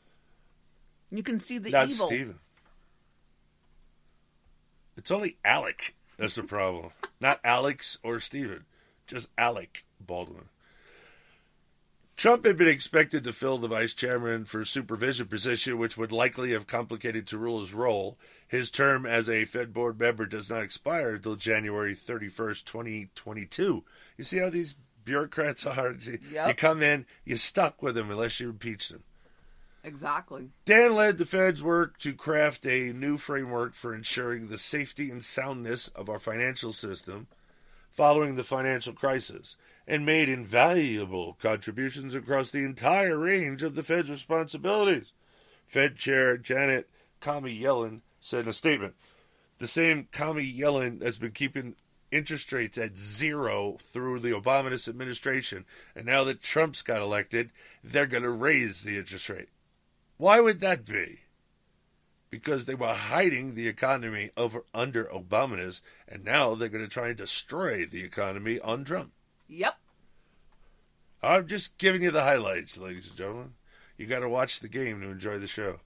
You 1.11 1.23
can 1.23 1.41
see 1.41 1.59
the 1.59 1.70
Not 1.70 1.89
evil. 1.91 2.07
Steven. 2.07 2.39
It's 4.97 5.11
only 5.11 5.37
Alec. 5.45 5.95
That's 6.19 6.37
the 6.37 6.43
problem. 6.43 6.93
Not 7.21 7.41
Alex 7.45 7.99
or 8.03 8.21
Steven. 8.21 8.65
Just 9.07 9.29
Alec 9.37 9.85
Baldwin. 10.01 10.49
Trump 12.16 12.47
had 12.47 12.57
been 12.57 12.69
expected 12.69 13.25
to 13.25 13.33
fill 13.33 13.59
the 13.59 13.66
vice 13.66 13.93
chairman 13.93 14.45
for 14.45 14.65
supervision 14.65 15.27
position, 15.27 15.79
which 15.79 15.97
would 15.97 16.12
likely 16.12 16.53
have 16.53 16.66
complicated 16.66 17.27
Tarullo's 17.27 17.73
role. 17.73 18.16
His 18.47 18.71
term 18.71 19.05
as 19.05 19.29
a 19.29 19.45
Fed 19.45 19.73
board 19.73 19.99
member 19.99 20.25
does 20.25 20.49
not 20.49 20.62
expire 20.62 21.15
until 21.15 21.35
January 21.35 21.95
31st, 21.95 22.65
2022. 22.65 23.85
You 24.16 24.25
see 24.25 24.39
how 24.39 24.49
these 24.49 24.77
bureaucrats 25.05 25.66
are? 25.66 25.93
Yep. 25.93 26.49
You 26.49 26.55
come 26.55 26.83
in, 26.83 27.05
you're 27.25 27.37
stuck 27.37 27.83
with 27.83 27.97
them 27.97 28.11
unless 28.11 28.39
you 28.39 28.51
impeach 28.51 28.91
them. 28.91 29.03
Exactly. 29.85 30.48
Dan 30.65 30.94
led 30.94 31.19
the 31.19 31.27
Fed's 31.27 31.62
work 31.62 31.98
to 31.98 32.15
craft 32.15 32.66
a 32.66 32.93
new 32.93 33.19
framework 33.19 33.74
for 33.74 33.94
ensuring 33.94 34.48
the 34.48 34.59
safety 34.59 35.11
and 35.11 35.23
soundness 35.23 35.89
of 35.89 36.09
our 36.09 36.19
financial 36.19 36.73
system 36.73 37.27
following 37.93 38.36
the 38.36 38.43
financial 38.43 38.94
crisis. 38.94 39.56
and 39.86 40.06
made 40.06 40.31
invaluable 40.31 41.36
contributions 41.40 42.15
across 42.15 42.48
the 42.48 42.65
entire 42.65 43.19
range 43.19 43.62
of 43.62 43.74
the 43.74 43.82
Fed's 43.82 44.09
responsibilities. 44.09 45.12
Fed 45.66 45.97
Chair 45.97 46.39
Janet 46.39 46.89
Kami 47.20 47.61
Yellen 47.61 48.01
said 48.19 48.44
in 48.44 48.48
a 48.48 48.52
statement 48.55 48.94
the 49.59 49.69
same 49.69 50.09
Kami 50.11 50.51
Yellen 50.51 51.02
has 51.02 51.19
been 51.19 51.32
keeping 51.32 51.77
interest 52.11 52.52
rates 52.52 52.78
at 52.78 52.97
zero 52.97 53.77
through 53.81 54.20
the 54.20 54.31
Obama 54.31 54.89
administration. 54.89 55.65
And 55.94 56.06
now 56.06 56.24
that 56.24 56.43
Trump's 56.43 56.82
got 56.82 57.02
elected, 57.02 57.51
they're 57.82 58.06
going 58.06 58.23
to 58.23 58.31
raise 58.31 58.82
the 58.82 58.97
interest 58.97 59.28
rate. 59.28 59.48
Why 60.16 60.41
would 60.41 60.61
that 60.61 60.85
be? 60.85 61.20
Because 62.31 62.66
they 62.66 62.74
were 62.74 62.95
hiding 62.95 63.55
the 63.55 63.69
economy 63.69 64.31
over 64.36 64.65
under 64.74 65.05
Obama's, 65.05 65.81
and 66.09 66.24
now 66.24 66.55
they're 66.55 66.69
going 66.69 66.85
to 66.85 66.91
try 66.91 67.09
and 67.09 67.16
destroy 67.16 67.86
the 67.86 68.03
economy 68.03 68.59
on 68.61 68.85
Trump. 68.85 69.12
Yep. 69.49 69.77
I'm 71.23 71.47
just 71.47 71.78
giving 71.78 72.03
you 72.03 72.11
the 72.11 72.23
highlights, 72.23 72.77
ladies 72.77 73.09
and 73.09 73.16
gentlemen. 73.16 73.55
You 73.97 74.07
got 74.07 74.20
to 74.20 74.28
watch 74.28 74.61
the 74.61 74.69
game 74.69 75.01
to 75.01 75.09
enjoy 75.09 75.39
the 75.39 75.47
show. 75.47 75.81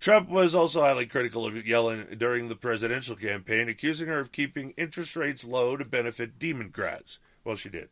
Trump 0.00 0.28
was 0.28 0.54
also 0.54 0.82
highly 0.82 1.06
critical 1.06 1.46
of 1.46 1.54
Yellen 1.54 2.18
during 2.18 2.48
the 2.48 2.56
presidential 2.56 3.16
campaign, 3.16 3.68
accusing 3.68 4.06
her 4.08 4.20
of 4.20 4.32
keeping 4.32 4.74
interest 4.76 5.16
rates 5.16 5.44
low 5.44 5.76
to 5.76 5.84
benefit 5.84 6.38
Democrats. 6.38 7.18
Well, 7.42 7.56
she 7.56 7.68
did. 7.70 7.90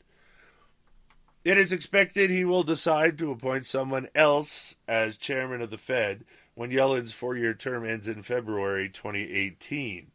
It 1.44 1.58
is 1.58 1.72
expected 1.72 2.30
he 2.30 2.44
will 2.44 2.62
decide 2.62 3.18
to 3.18 3.32
appoint 3.32 3.66
someone 3.66 4.08
else 4.14 4.76
as 4.86 5.16
chairman 5.16 5.60
of 5.60 5.70
the 5.70 5.78
Fed 5.78 6.24
when 6.54 6.70
Yellen's 6.70 7.12
four 7.12 7.36
year 7.36 7.54
term 7.54 7.84
ends 7.84 8.06
in 8.06 8.22
February 8.22 8.88
2018. 8.88 10.12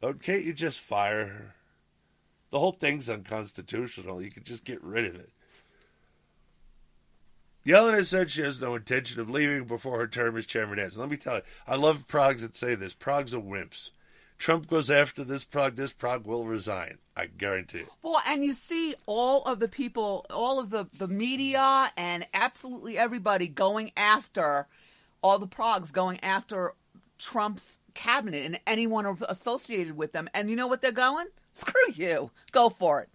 But 0.00 0.22
can't 0.22 0.44
you 0.44 0.52
just 0.52 0.80
fire 0.80 1.26
her? 1.26 1.54
The 2.50 2.58
whole 2.58 2.72
thing's 2.72 3.08
unconstitutional. 3.08 4.22
You 4.22 4.30
could 4.30 4.44
just 4.44 4.64
get 4.64 4.82
rid 4.82 5.04
of 5.06 5.14
it. 5.14 5.30
Yellen 7.64 7.94
has 7.94 8.10
said 8.10 8.30
she 8.30 8.42
has 8.42 8.60
no 8.60 8.74
intention 8.74 9.20
of 9.20 9.30
leaving 9.30 9.64
before 9.64 9.98
her 9.98 10.06
term 10.06 10.36
as 10.36 10.46
chairman 10.46 10.78
ends. 10.78 10.98
Let 10.98 11.08
me 11.08 11.16
tell 11.16 11.36
you, 11.36 11.42
I 11.66 11.76
love 11.76 12.06
progs 12.06 12.42
that 12.42 12.56
say 12.56 12.74
this. 12.74 12.92
Progs 12.92 13.32
are 13.32 13.40
wimps. 13.40 13.90
Trump 14.38 14.66
goes 14.66 14.90
after 14.90 15.24
this 15.24 15.44
prog, 15.44 15.76
this 15.76 15.92
prog 15.92 16.26
will 16.26 16.44
resign. 16.44 16.98
I 17.16 17.26
guarantee 17.26 17.78
it. 17.78 17.88
Well, 18.02 18.20
and 18.26 18.44
you 18.44 18.54
see 18.54 18.94
all 19.06 19.42
of 19.44 19.60
the 19.60 19.68
people, 19.68 20.26
all 20.30 20.58
of 20.58 20.70
the, 20.70 20.86
the 20.98 21.08
media, 21.08 21.92
and 21.96 22.26
absolutely 22.34 22.98
everybody 22.98 23.46
going 23.48 23.92
after, 23.96 24.66
all 25.22 25.38
the 25.38 25.46
progs 25.46 25.92
going 25.92 26.18
after 26.22 26.74
Trump's 27.18 27.78
cabinet 27.94 28.44
and 28.44 28.60
anyone 28.66 29.06
associated 29.28 29.96
with 29.96 30.12
them. 30.12 30.28
And 30.34 30.50
you 30.50 30.56
know 30.56 30.66
what 30.66 30.80
they're 30.80 30.92
going? 30.92 31.26
Screw 31.52 31.92
you. 31.94 32.30
Go 32.50 32.68
for 32.68 33.00
it. 33.00 33.08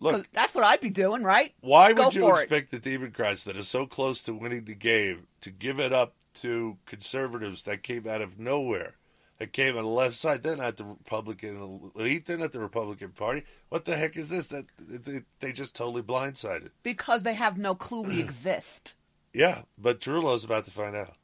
Look, 0.00 0.26
that's 0.32 0.54
what 0.54 0.64
I'd 0.64 0.80
be 0.80 0.90
doing, 0.90 1.22
right? 1.22 1.54
Why 1.60 1.92
Go 1.92 2.06
would 2.06 2.14
you 2.14 2.22
for 2.22 2.38
it. 2.38 2.42
expect 2.42 2.70
the 2.70 2.78
Democrats 2.78 3.44
that 3.44 3.56
are 3.56 3.62
so 3.62 3.86
close 3.86 4.22
to 4.22 4.34
winning 4.34 4.64
the 4.64 4.74
game 4.74 5.28
to 5.40 5.50
give 5.50 5.78
it 5.78 5.92
up 5.92 6.14
to 6.40 6.78
conservatives 6.84 7.62
that 7.62 7.82
came 7.82 8.06
out 8.06 8.20
of 8.20 8.38
nowhere? 8.38 8.94
That 9.38 9.52
came 9.52 9.76
on 9.76 9.82
the 9.82 9.90
left 9.90 10.14
side. 10.14 10.44
They're 10.44 10.56
not 10.56 10.76
the 10.76 10.84
Republican 10.84 11.90
elite. 11.96 12.26
They're 12.26 12.38
not 12.38 12.52
the 12.52 12.60
Republican 12.60 13.10
Party. 13.10 13.42
What 13.68 13.84
the 13.84 13.96
heck 13.96 14.16
is 14.16 14.28
this? 14.28 14.46
That 14.46 14.66
they, 14.78 15.22
they 15.40 15.52
just 15.52 15.74
totally 15.74 16.02
blindsided. 16.02 16.70
Because 16.84 17.24
they 17.24 17.34
have 17.34 17.58
no 17.58 17.74
clue 17.74 18.02
we 18.02 18.20
exist. 18.22 18.94
Yeah, 19.32 19.62
but 19.76 20.00
Tarullo's 20.00 20.44
about 20.44 20.66
to 20.66 20.70
find 20.70 20.94
out. 20.94 21.14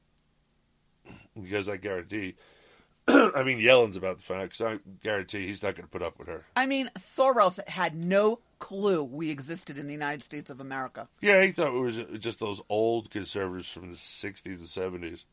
Because 1.41 1.69
I 1.69 1.77
guarantee, 1.77 2.35
I 3.09 3.45
mean, 3.45 3.59
Yellen's 3.61 3.97
about 3.97 4.19
to 4.19 4.25
find 4.25 4.43
out 4.43 4.51
because 4.51 4.61
I 4.61 4.79
guarantee 5.03 5.47
he's 5.47 5.63
not 5.63 5.77
going 5.77 5.87
to 5.87 5.91
put 5.91 6.03
up 6.03 6.19
with 6.19 6.27
her. 6.27 6.45
I 6.57 6.67
mean, 6.67 6.91
Soros 6.99 7.65
had 7.69 7.95
no 7.95 8.41
clue 8.59 9.03
we 9.03 9.31
existed 9.31 9.79
in 9.79 9.87
the 9.87 9.93
United 9.93 10.23
States 10.23 10.51
of 10.51 10.61
America. 10.61 11.09
Yeah, 11.21 11.43
he 11.43 11.53
thought 11.53 11.75
it 11.75 11.81
was 11.81 12.01
just 12.19 12.41
those 12.41 12.61
old 12.69 13.11
conservatives 13.11 13.69
from 13.69 13.89
the 13.89 13.97
60s 13.97 14.45
and 14.47 15.03
70s. 15.03 15.25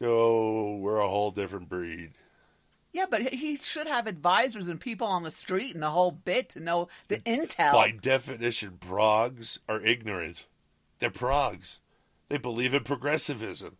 Oh, 0.00 0.76
we're 0.76 0.98
a 0.98 1.08
whole 1.08 1.30
different 1.30 1.68
breed. 1.68 2.12
Yeah, 2.92 3.06
but 3.10 3.22
he 3.22 3.56
should 3.56 3.86
have 3.86 4.06
advisors 4.06 4.68
and 4.68 4.80
people 4.80 5.06
on 5.06 5.22
the 5.22 5.30
street 5.30 5.74
and 5.74 5.82
the 5.82 5.90
whole 5.90 6.10
bit 6.10 6.48
to 6.50 6.60
know 6.60 6.88
the 7.08 7.18
intel. 7.18 7.72
By 7.72 7.90
definition, 7.90 8.78
progs 8.80 9.58
are 9.68 9.80
ignorant. 9.80 10.46
They're 10.98 11.10
progs. 11.10 11.78
They 12.28 12.38
believe 12.38 12.74
in 12.74 12.84
progressivism. 12.84 13.76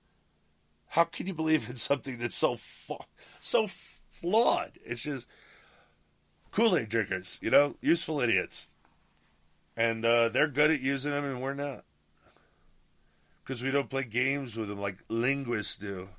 How 0.88 1.04
can 1.04 1.26
you 1.26 1.34
believe 1.34 1.68
in 1.68 1.76
something 1.76 2.18
that's 2.18 2.36
so 2.36 2.56
fa- 2.56 3.06
so 3.40 3.66
flawed? 4.08 4.78
It's 4.84 5.02
just 5.02 5.26
Kool 6.50 6.76
Aid 6.76 6.88
drinkers, 6.88 7.38
you 7.42 7.50
know, 7.50 7.76
useful 7.80 8.20
idiots, 8.20 8.68
and 9.76 10.04
uh, 10.04 10.28
they're 10.28 10.48
good 10.48 10.70
at 10.70 10.80
using 10.80 11.12
them, 11.12 11.24
and 11.24 11.42
we're 11.42 11.54
not, 11.54 11.84
because 13.48 13.62
we 13.62 13.70
don't 13.70 13.88
play 13.88 14.04
games 14.04 14.58
with 14.58 14.68
them 14.68 14.78
like 14.78 14.98
linguists 15.08 15.78
do. 15.78 16.10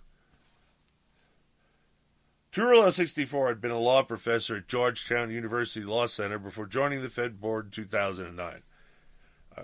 Tarullo, 2.51 2.91
64, 2.91 3.49
had 3.49 3.61
been 3.61 3.69
a 3.69 3.77
law 3.77 4.01
professor 4.01 4.57
at 4.57 4.67
Georgetown 4.67 5.29
University 5.29 5.85
Law 5.85 6.07
Center 6.07 6.39
before 6.39 6.65
joining 6.65 7.03
the 7.03 7.09
Fed 7.09 7.39
board 7.39 7.65
in 7.65 7.71
2009. 7.71 8.63
Uh, 9.55 9.61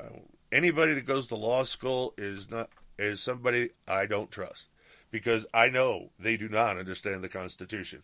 anybody 0.51 0.93
that 0.93 1.07
goes 1.07 1.25
to 1.25 1.35
law 1.35 1.63
school 1.63 2.13
is 2.19 2.51
not 2.51 2.69
is 2.99 3.19
somebody 3.19 3.71
I 3.87 4.05
don't 4.05 4.29
trust 4.29 4.69
because 5.09 5.47
I 5.51 5.69
know 5.69 6.11
they 6.19 6.37
do 6.37 6.47
not 6.47 6.77
understand 6.77 7.23
the 7.23 7.29
Constitution. 7.29 8.03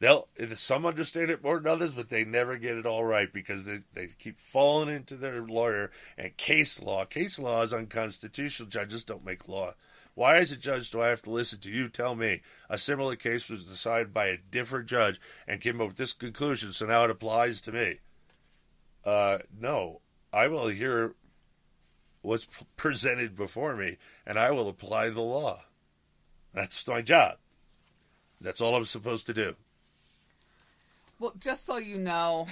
They'll 0.00 0.28
some 0.56 0.86
understand 0.86 1.30
it 1.30 1.42
more 1.42 1.58
than 1.58 1.70
others, 1.70 1.92
but 1.92 2.08
they 2.08 2.24
never 2.24 2.56
get 2.56 2.76
it 2.76 2.86
all 2.86 3.04
right 3.04 3.32
because 3.32 3.64
they, 3.64 3.80
they 3.94 4.08
keep 4.18 4.40
falling 4.40 4.94
into 4.94 5.16
their 5.16 5.40
lawyer 5.40 5.90
and 6.18 6.36
case 6.36 6.80
law. 6.82 7.04
Case 7.04 7.38
law 7.38 7.62
is 7.62 7.72
unconstitutional. 7.72 8.68
Judges 8.68 9.04
don't 9.04 9.24
make 9.24 9.48
law. 9.48 9.74
Why, 10.14 10.38
as 10.38 10.52
a 10.52 10.56
judge, 10.56 10.90
do 10.90 11.00
I 11.00 11.08
have 11.08 11.22
to 11.22 11.30
listen 11.30 11.58
to 11.60 11.70
you 11.70 11.88
tell 11.88 12.14
me 12.14 12.42
a 12.70 12.78
similar 12.78 13.16
case 13.16 13.48
was 13.48 13.64
decided 13.64 14.14
by 14.14 14.26
a 14.26 14.38
different 14.38 14.86
judge 14.86 15.20
and 15.46 15.60
came 15.60 15.80
up 15.80 15.88
with 15.88 15.96
this 15.96 16.12
conclusion, 16.12 16.72
so 16.72 16.86
now 16.86 17.04
it 17.04 17.10
applies 17.10 17.60
to 17.62 17.72
me? 17.72 17.98
Uh, 19.04 19.38
no, 19.58 20.00
I 20.32 20.46
will 20.46 20.68
hear 20.68 21.14
what's 22.22 22.46
presented 22.76 23.36
before 23.36 23.74
me, 23.74 23.98
and 24.24 24.38
I 24.38 24.52
will 24.52 24.68
apply 24.68 25.10
the 25.10 25.20
law. 25.20 25.64
That's 26.52 26.86
my 26.86 27.02
job. 27.02 27.38
That's 28.40 28.60
all 28.60 28.76
I'm 28.76 28.84
supposed 28.84 29.26
to 29.26 29.34
do. 29.34 29.56
Well, 31.18 31.34
just 31.38 31.64
so 31.64 31.76
you 31.76 31.96
know, 31.96 32.46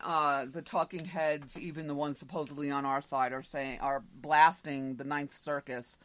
uh, 0.00 0.46
the 0.50 0.62
talking 0.62 1.04
heads, 1.04 1.58
even 1.58 1.86
the 1.86 1.94
ones 1.94 2.18
supposedly 2.18 2.70
on 2.70 2.84
our 2.84 3.00
side, 3.00 3.32
are 3.32 3.42
saying 3.42 3.80
are 3.80 4.02
blasting 4.14 4.96
the 4.96 5.04
Ninth 5.04 5.34
Circus 5.34 5.96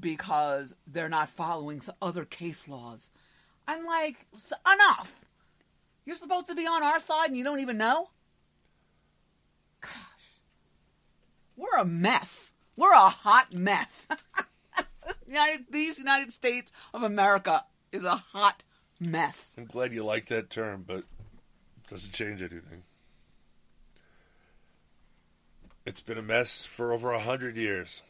because 0.00 0.74
they're 0.86 1.08
not 1.08 1.28
following 1.28 1.80
other 2.02 2.24
case 2.24 2.68
laws. 2.68 3.10
I'm 3.68 3.86
like, 3.86 4.26
enough. 4.66 5.24
You're 6.04 6.16
supposed 6.16 6.46
to 6.48 6.54
be 6.54 6.66
on 6.66 6.82
our 6.82 7.00
side 7.00 7.28
and 7.28 7.36
you 7.36 7.44
don't 7.44 7.60
even 7.60 7.78
know. 7.78 8.10
Gosh, 9.80 9.92
we're 11.56 11.78
a 11.78 11.84
mess. 11.84 12.52
We're 12.76 12.92
a 12.92 13.08
hot 13.08 13.52
mess. 13.54 14.08
United, 15.26 15.66
these 15.70 15.98
United 15.98 16.32
States 16.32 16.72
of 16.92 17.02
America 17.02 17.64
is 17.92 18.04
a 18.04 18.16
hot 18.16 18.64
mess. 19.00 19.54
I'm 19.56 19.66
glad 19.66 19.92
you 19.92 20.04
like 20.04 20.26
that 20.26 20.50
term, 20.50 20.84
but 20.86 20.98
it 20.98 21.04
doesn't 21.88 22.12
change 22.12 22.40
anything. 22.40 22.82
It's 25.84 26.00
been 26.00 26.18
a 26.18 26.22
mess 26.22 26.64
for 26.64 26.92
over 26.92 27.12
a 27.12 27.20
hundred 27.20 27.56
years. 27.56 28.02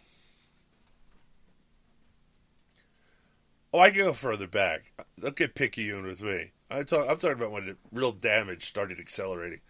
Oh, 3.72 3.78
I 3.78 3.90
can 3.90 4.04
go 4.04 4.12
further 4.14 4.46
back. 4.46 4.92
Don't 5.20 5.36
get 5.36 5.54
picayune 5.54 6.06
with 6.06 6.22
me. 6.22 6.52
I 6.70 6.78
I'm 6.78 6.86
talking 6.86 7.32
about 7.32 7.52
when 7.52 7.66
the 7.66 7.76
real 7.92 8.12
damage 8.12 8.64
started 8.64 8.98
accelerating. 8.98 9.60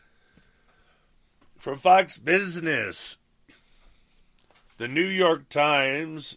From 1.59 1.79
Fox 1.79 2.17
Business, 2.17 3.19
the 4.77 4.87
New 4.87 5.07
York 5.07 5.49
Times, 5.49 6.37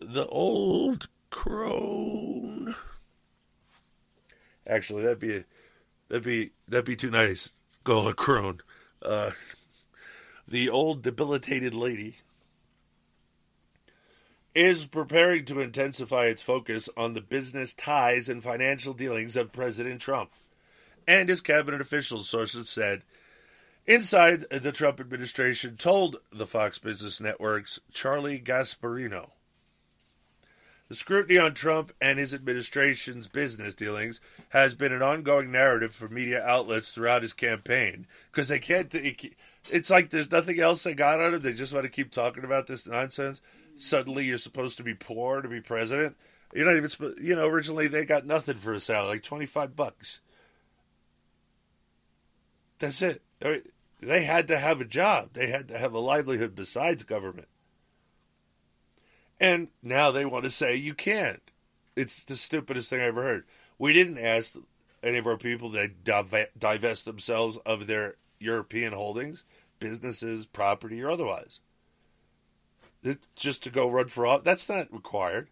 the 0.00 0.26
old 0.26 1.08
crone. 1.30 2.74
Actually, 4.66 5.02
that'd 5.02 5.18
be 5.18 5.44
that'd 6.08 6.24
be 6.24 6.50
that'd 6.68 6.84
be 6.84 6.96
too 6.96 7.10
nice. 7.10 7.50
Go 7.82 8.08
a 8.08 8.14
crone. 8.14 8.60
Uh, 9.02 9.32
the 10.48 10.68
old 10.68 11.02
debilitated 11.02 11.74
lady 11.74 12.16
is 14.54 14.86
preparing 14.86 15.44
to 15.44 15.60
intensify 15.60 16.26
its 16.26 16.42
focus 16.42 16.88
on 16.96 17.14
the 17.14 17.20
business 17.20 17.74
ties 17.74 18.28
and 18.28 18.42
financial 18.42 18.94
dealings 18.94 19.36
of 19.36 19.52
President 19.52 20.00
Trump. 20.00 20.30
And 21.06 21.28
his 21.28 21.40
cabinet 21.40 21.80
officials, 21.80 22.28
sources 22.28 22.70
said, 22.70 23.02
inside 23.84 24.44
the 24.50 24.72
Trump 24.72 25.00
administration 25.00 25.76
told 25.76 26.16
the 26.32 26.46
Fox 26.46 26.78
Business 26.78 27.20
Network's 27.20 27.80
Charlie 27.92 28.40
Gasparino. 28.40 29.30
The 30.94 30.98
scrutiny 30.98 31.38
on 31.38 31.54
Trump 31.54 31.92
and 32.00 32.20
his 32.20 32.32
administration's 32.32 33.26
business 33.26 33.74
dealings 33.74 34.20
has 34.50 34.76
been 34.76 34.92
an 34.92 35.02
ongoing 35.02 35.50
narrative 35.50 35.92
for 35.92 36.08
media 36.08 36.40
outlets 36.40 36.92
throughout 36.92 37.22
his 37.22 37.32
campaign 37.32 38.06
because 38.30 38.46
they 38.46 38.60
can't. 38.60 38.94
It's 39.72 39.90
like 39.90 40.10
there's 40.10 40.30
nothing 40.30 40.60
else 40.60 40.84
they 40.84 40.94
got 40.94 41.20
out 41.20 41.34
of. 41.34 41.42
They 41.42 41.52
just 41.52 41.72
want 41.74 41.82
to 41.82 41.90
keep 41.90 42.12
talking 42.12 42.44
about 42.44 42.68
this 42.68 42.86
nonsense. 42.86 43.40
Suddenly, 43.74 44.26
you're 44.26 44.38
supposed 44.38 44.76
to 44.76 44.84
be 44.84 44.94
poor 44.94 45.42
to 45.42 45.48
be 45.48 45.60
president. 45.60 46.16
You're 46.54 46.66
not 46.66 46.76
even. 46.76 47.16
You 47.20 47.34
know, 47.34 47.48
originally 47.48 47.88
they 47.88 48.04
got 48.04 48.24
nothing 48.24 48.58
for 48.58 48.72
a 48.72 48.78
salary, 48.78 49.14
like 49.14 49.24
twenty 49.24 49.46
five 49.46 49.74
bucks. 49.74 50.20
That's 52.78 53.02
it. 53.02 53.20
They 54.00 54.22
had 54.22 54.46
to 54.46 54.60
have 54.60 54.80
a 54.80 54.84
job. 54.84 55.30
They 55.32 55.48
had 55.48 55.66
to 55.70 55.78
have 55.78 55.92
a 55.92 55.98
livelihood 55.98 56.54
besides 56.54 57.02
government. 57.02 57.48
And 59.40 59.68
now 59.82 60.10
they 60.10 60.24
want 60.24 60.44
to 60.44 60.50
say 60.50 60.74
you 60.74 60.94
can't. 60.94 61.42
It's 61.96 62.24
the 62.24 62.36
stupidest 62.36 62.90
thing 62.90 63.00
I 63.00 63.04
ever 63.04 63.22
heard. 63.22 63.44
We 63.78 63.92
didn't 63.92 64.18
ask 64.18 64.54
any 65.02 65.18
of 65.18 65.26
our 65.26 65.36
people 65.36 65.72
to 65.72 65.88
divest 66.58 67.04
themselves 67.04 67.58
of 67.66 67.86
their 67.86 68.16
European 68.38 68.92
holdings, 68.92 69.44
businesses, 69.78 70.46
property, 70.46 71.02
or 71.02 71.10
otherwise. 71.10 71.60
It's 73.02 73.26
just 73.36 73.62
to 73.64 73.70
go 73.70 73.90
run 73.90 74.08
for 74.08 74.26
office. 74.26 74.44
That's 74.44 74.68
not 74.68 74.92
required. 74.92 75.50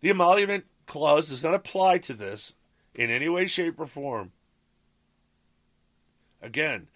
The 0.00 0.10
emolument 0.10 0.64
clause 0.86 1.28
does 1.28 1.44
not 1.44 1.54
apply 1.54 1.98
to 1.98 2.14
this 2.14 2.52
in 2.94 3.10
any 3.10 3.28
way, 3.28 3.46
shape, 3.46 3.78
or 3.78 3.86
form. 3.86 4.32
Again, 6.42 6.88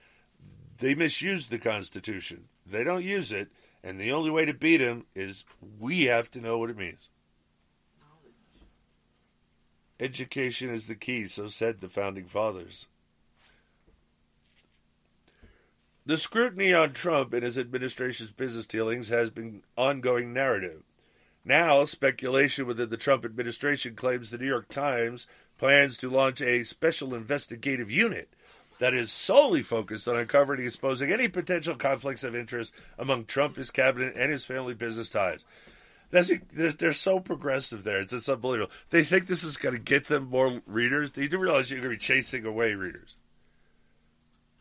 they 0.78 0.94
misuse 0.94 1.48
the 1.48 1.58
Constitution. 1.58 2.48
They 2.66 2.84
don't 2.84 3.04
use 3.04 3.32
it, 3.32 3.48
and 3.88 3.98
the 3.98 4.12
only 4.12 4.28
way 4.28 4.44
to 4.44 4.52
beat 4.52 4.82
him 4.82 5.06
is 5.14 5.46
we 5.80 6.04
have 6.04 6.30
to 6.30 6.42
know 6.42 6.58
what 6.58 6.68
it 6.68 6.76
means. 6.76 7.08
Education 9.98 10.68
is 10.68 10.88
the 10.88 10.94
key, 10.94 11.26
so 11.26 11.48
said 11.48 11.80
the 11.80 11.88
founding 11.88 12.26
fathers. 12.26 12.86
The 16.04 16.18
scrutiny 16.18 16.74
on 16.74 16.92
Trump 16.92 17.32
and 17.32 17.42
his 17.42 17.56
administration's 17.56 18.30
business 18.30 18.66
dealings 18.66 19.08
has 19.08 19.30
been 19.30 19.62
ongoing 19.74 20.34
narrative. 20.34 20.82
Now, 21.42 21.86
speculation 21.86 22.66
within 22.66 22.90
the 22.90 22.98
Trump 22.98 23.24
administration 23.24 23.94
claims 23.94 24.28
the 24.28 24.36
New 24.36 24.46
York 24.46 24.68
Times 24.68 25.26
plans 25.56 25.96
to 25.96 26.10
launch 26.10 26.42
a 26.42 26.62
special 26.62 27.14
investigative 27.14 27.90
unit 27.90 28.34
that 28.78 28.94
is 28.94 29.10
solely 29.10 29.62
focused 29.62 30.06
on 30.06 30.16
uncovering 30.16 30.60
and 30.60 30.68
exposing 30.68 31.12
any 31.12 31.28
potential 31.28 31.74
conflicts 31.74 32.24
of 32.24 32.34
interest 32.34 32.72
among 32.98 33.24
Trump, 33.24 33.56
his 33.56 33.70
cabinet, 33.70 34.14
and 34.16 34.30
his 34.30 34.44
family 34.44 34.74
business 34.74 35.10
ties. 35.10 35.44
That's, 36.10 36.30
they're, 36.52 36.72
they're 36.72 36.92
so 36.92 37.20
progressive 37.20 37.84
there. 37.84 38.00
It's 38.00 38.12
just 38.12 38.28
unbelievable. 38.28 38.72
They 38.90 39.04
think 39.04 39.26
this 39.26 39.44
is 39.44 39.56
going 39.56 39.74
to 39.74 39.80
get 39.80 40.06
them 40.06 40.30
more 40.30 40.62
readers. 40.66 41.10
They 41.10 41.28
do 41.28 41.38
realize 41.38 41.70
you're 41.70 41.80
going 41.80 41.90
to 41.90 41.96
be 41.96 42.00
chasing 42.00 42.46
away 42.46 42.72
readers. 42.72 43.16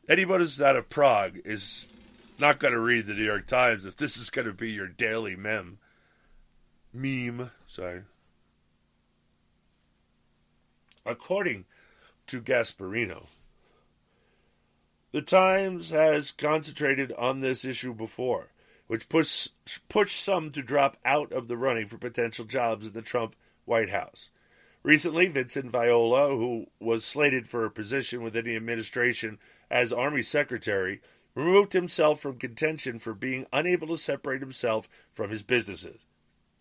Anybody 0.10 0.44
who's 0.44 0.60
out 0.62 0.76
of 0.76 0.90
Prague 0.90 1.40
is 1.46 1.88
not 2.40 2.60
going 2.60 2.74
to 2.74 2.80
read 2.80 3.06
the 3.06 3.14
New 3.14 3.24
York 3.24 3.48
Times 3.48 3.86
if 3.86 3.96
this 3.96 4.18
is 4.18 4.30
going 4.30 4.48
to 4.48 4.54
be 4.54 4.72
your 4.72 4.88
daily 4.88 5.36
mem. 5.36 5.78
Meme, 6.94 7.52
sorry. 7.68 8.02
According 11.06 11.66
to 12.28 12.42
Gasparino, 12.42 13.28
the 15.18 15.24
Times 15.24 15.90
has 15.90 16.30
concentrated 16.30 17.12
on 17.14 17.42
this 17.42 17.66
issue 17.66 17.92
before, 17.92 18.52
which 18.86 19.10
pushed, 19.10 19.52
pushed 19.90 20.24
some 20.24 20.52
to 20.52 20.62
drop 20.62 20.96
out 21.04 21.32
of 21.32 21.48
the 21.48 21.58
running 21.58 21.88
for 21.88 21.98
potential 21.98 22.46
jobs 22.46 22.86
in 22.86 22.94
the 22.94 23.02
Trump 23.02 23.36
White 23.66 23.90
House. 23.90 24.30
Recently, 24.84 25.28
Vincent 25.28 25.72
Viola, 25.72 26.36
who 26.36 26.68
was 26.80 27.04
slated 27.04 27.50
for 27.50 27.66
a 27.66 27.72
position 27.72 28.22
within 28.22 28.46
the 28.46 28.56
administration 28.56 29.40
as 29.72 29.92
Army 29.92 30.22
Secretary, 30.22 31.02
removed 31.34 31.74
himself 31.74 32.20
from 32.20 32.38
contention 32.38 33.00
for 33.00 33.16
being 33.16 33.48
unable 33.52 33.88
to 33.88 33.98
separate 33.98 34.42
himself 34.42 34.88
from 35.16 35.32
his 35.32 35.42
businesses. 35.42 35.98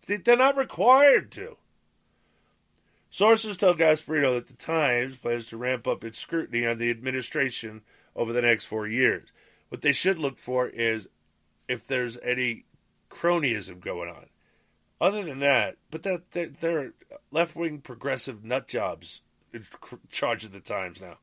They're 0.07 0.35
not 0.35 0.57
required 0.57 1.31
to. 1.33 1.57
Sources 3.11 3.55
tell 3.55 3.75
Gasparino 3.75 4.33
that 4.33 4.47
the 4.47 4.55
Times 4.55 5.15
plans 5.15 5.47
to 5.49 5.57
ramp 5.57 5.87
up 5.87 6.03
its 6.03 6.17
scrutiny 6.17 6.65
on 6.65 6.79
the 6.79 6.89
administration 6.89 7.83
over 8.17 8.33
the 8.33 8.41
next 8.41 8.65
four 8.65 8.87
years. 8.87 9.29
What 9.69 9.81
they 9.81 9.93
should 9.93 10.17
look 10.17 10.37
for 10.37 10.67
is 10.67 11.07
if 11.67 11.87
there's 11.87 12.17
any 12.23 12.65
cronyism 13.09 13.79
going 13.79 14.09
on. 14.09 14.25
Other 14.99 15.23
than 15.23 15.39
that, 15.39 15.77
but 15.91 16.03
that 16.03 16.31
they're, 16.31 16.49
they're 16.59 16.93
left 17.31 17.55
wing 17.55 17.79
progressive 17.79 18.43
nut 18.43 18.67
jobs 18.67 19.21
in 19.53 19.65
charge 20.09 20.43
of 20.43 20.51
the 20.51 20.59
Times 20.59 20.99
now. 20.99 21.17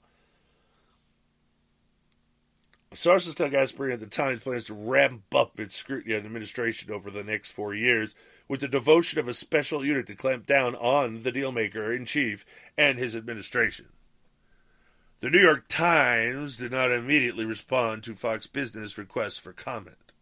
Sources 2.92 3.34
tell 3.34 3.50
Gasparino 3.50 3.98
the 3.98 4.06
Times 4.06 4.38
plans 4.38 4.66
to 4.66 4.74
ramp 4.74 5.22
up 5.34 5.58
its 5.58 5.74
scrutiny 5.74 6.14
on 6.14 6.24
administration 6.24 6.92
over 6.92 7.10
the 7.10 7.24
next 7.24 7.50
four 7.50 7.74
years 7.74 8.14
with 8.46 8.60
the 8.60 8.68
devotion 8.68 9.18
of 9.18 9.26
a 9.26 9.34
special 9.34 9.84
unit 9.84 10.06
to 10.06 10.14
clamp 10.14 10.46
down 10.46 10.76
on 10.76 11.24
the 11.24 11.32
dealmaker 11.32 11.94
in 11.94 12.04
chief 12.04 12.46
and 12.78 12.96
his 12.96 13.16
administration. 13.16 13.86
The 15.24 15.30
New 15.30 15.40
York 15.40 15.68
Times 15.68 16.59
did 16.59 16.70
not 16.70 16.92
immediately 16.92 17.46
respond 17.46 18.02
to 18.02 18.14
Fox 18.14 18.46
Business 18.46 18.98
requests 18.98 19.38
for 19.38 19.55
comment. 19.55 20.12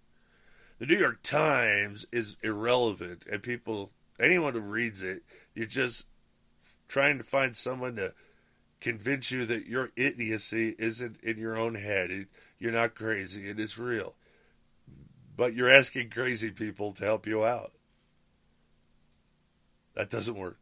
The 0.78 0.86
New 0.86 0.96
York 0.96 1.24
Times 1.24 2.06
is 2.12 2.36
irrelevant, 2.40 3.26
and 3.28 3.42
people, 3.42 3.90
anyone 4.20 4.52
who 4.52 4.60
reads 4.60 5.02
it, 5.02 5.24
you're 5.56 5.66
just 5.66 6.06
trying 6.86 7.18
to 7.18 7.24
find 7.24 7.56
someone 7.56 7.96
to 7.96 8.14
convince 8.80 9.32
you 9.32 9.44
that 9.44 9.66
your 9.66 9.90
idiocy 9.96 10.76
isn't 10.78 11.16
in 11.20 11.36
your 11.36 11.58
own 11.58 11.74
head. 11.74 12.28
You're 12.60 12.70
not 12.70 12.94
crazy, 12.94 13.48
it's 13.48 13.78
real. 13.78 14.14
But 15.36 15.52
you're 15.52 15.68
asking 15.68 16.10
crazy 16.10 16.52
people 16.52 16.92
to 16.92 17.04
help 17.04 17.26
you 17.26 17.44
out. 17.44 17.72
That 19.96 20.10
doesn't 20.10 20.36
work. 20.36 20.61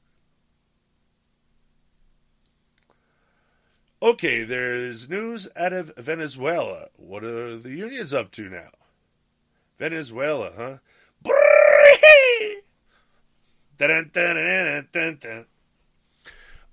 Okay, 4.03 4.45
there's 4.45 5.11
news 5.11 5.47
out 5.55 5.75
of 5.75 5.93
Venezuela. 5.99 6.89
What 6.97 7.23
are 7.23 7.55
the 7.55 7.71
unions 7.71 8.15
up 8.15 8.31
to 8.33 8.49
now? 8.49 8.71
Venezuela, 9.79 10.53
huh? 10.57 10.77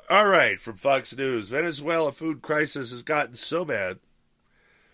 All 0.10 0.28
right, 0.28 0.60
from 0.62 0.78
Fox 0.78 1.14
News, 1.18 1.50
Venezuela 1.50 2.14
food 2.14 2.42
crisis 2.42 2.92
has 2.92 3.02
gotten 3.02 3.36
so 3.36 3.66
bad 3.66 4.00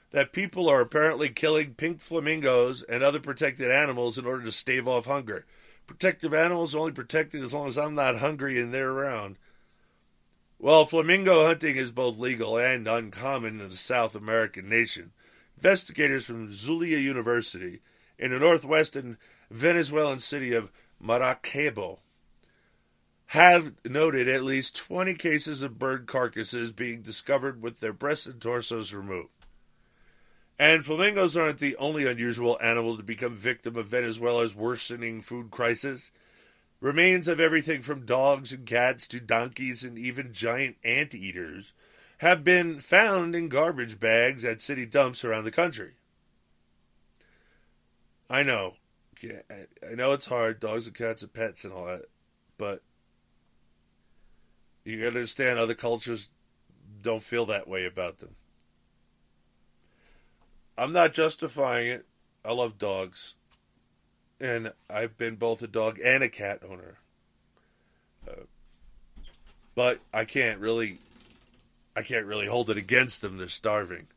that 0.09 0.33
people 0.33 0.67
are 0.67 0.81
apparently 0.81 1.29
killing 1.29 1.75
pink 1.75 2.01
flamingos 2.01 2.81
and 2.81 3.03
other 3.03 3.19
protected 3.19 3.69
animals 3.69 4.17
in 4.17 4.25
order 4.25 4.43
to 4.45 4.51
stave 4.51 4.87
off 4.87 5.05
hunger. 5.05 5.45
Protective 5.85 6.33
animals 6.33 6.73
are 6.73 6.79
only 6.79 6.93
protected 6.93 7.43
as 7.43 7.53
long 7.53 7.67
as 7.67 7.77
I'm 7.77 7.93
not 7.93 8.17
hungry 8.17 8.59
and 8.59 8.73
they're 8.73 8.89
around. 8.89 9.37
Well, 10.63 10.85
flamingo 10.85 11.45
hunting 11.45 11.75
is 11.75 11.91
both 11.91 12.17
legal 12.17 12.57
and 12.57 12.87
uncommon 12.87 13.59
in 13.59 13.67
the 13.67 13.75
South 13.75 14.15
American 14.15 14.69
nation. 14.69 15.11
Investigators 15.57 16.23
from 16.23 16.53
Zulia 16.53 16.99
University 16.99 17.81
in 18.17 18.31
the 18.31 18.39
northwestern 18.39 19.17
Venezuelan 19.51 20.21
city 20.21 20.53
of 20.53 20.71
Maracaibo 21.01 21.99
have 23.25 23.73
noted 23.83 24.29
at 24.29 24.45
least 24.45 24.77
20 24.77 25.15
cases 25.15 25.61
of 25.61 25.77
bird 25.77 26.07
carcasses 26.07 26.71
being 26.71 27.01
discovered 27.01 27.61
with 27.61 27.81
their 27.81 27.91
breasts 27.91 28.25
and 28.25 28.39
torsos 28.39 28.93
removed. 28.93 29.47
And 30.57 30.85
flamingos 30.85 31.35
aren't 31.35 31.59
the 31.59 31.75
only 31.75 32.07
unusual 32.07 32.57
animal 32.61 32.95
to 32.95 33.03
become 33.03 33.35
victim 33.35 33.75
of 33.75 33.87
Venezuela's 33.87 34.55
worsening 34.55 35.21
food 35.21 35.51
crisis. 35.51 36.11
Remains 36.83 37.29
of 37.29 37.39
everything 37.39 37.81
from 37.81 38.05
dogs 38.05 38.51
and 38.51 38.65
cats 38.65 39.07
to 39.07 39.21
donkeys 39.21 39.85
and 39.85 39.97
even 39.97 40.33
giant 40.33 40.75
ant 40.83 41.15
eaters 41.15 41.71
have 42.17 42.43
been 42.43 42.81
found 42.81 43.35
in 43.35 43.47
garbage 43.47 44.01
bags 44.01 44.43
at 44.43 44.59
city 44.59 44.85
dumps 44.85 45.23
around 45.23 45.45
the 45.45 45.49
country. 45.49 45.93
I 48.29 48.43
know. 48.43 48.73
I 49.23 49.95
know 49.95 50.11
it's 50.11 50.25
hard. 50.25 50.59
Dogs 50.59 50.85
and 50.85 50.93
cats 50.93 51.23
are 51.23 51.29
pets 51.29 51.63
and 51.63 51.71
all 51.71 51.85
that. 51.85 52.09
But 52.57 52.83
you 54.83 54.97
gotta 54.97 55.07
understand 55.07 55.59
other 55.59 55.75
cultures 55.75 56.27
don't 57.01 57.23
feel 57.23 57.45
that 57.45 57.65
way 57.65 57.85
about 57.85 58.17
them. 58.17 58.35
I'm 60.77 60.91
not 60.91 61.13
justifying 61.13 61.87
it. 61.87 62.05
I 62.43 62.51
love 62.51 62.77
dogs 62.77 63.35
and 64.43 64.73
I've 64.89 65.17
been 65.17 65.37
both 65.37 65.61
a 65.61 65.67
dog 65.67 65.99
and 66.03 66.21
a 66.21 66.27
cat 66.27 66.59
owner. 66.69 66.97
Uh, 68.27 68.41
but 69.73 70.01
I 70.13 70.25
can't 70.25 70.59
really, 70.59 70.99
I 71.95 72.01
can't 72.01 72.25
really 72.25 72.47
hold 72.47 72.69
it 72.69 72.75
against 72.75 73.21
them. 73.21 73.37
They're 73.37 73.47
starving. 73.47 74.07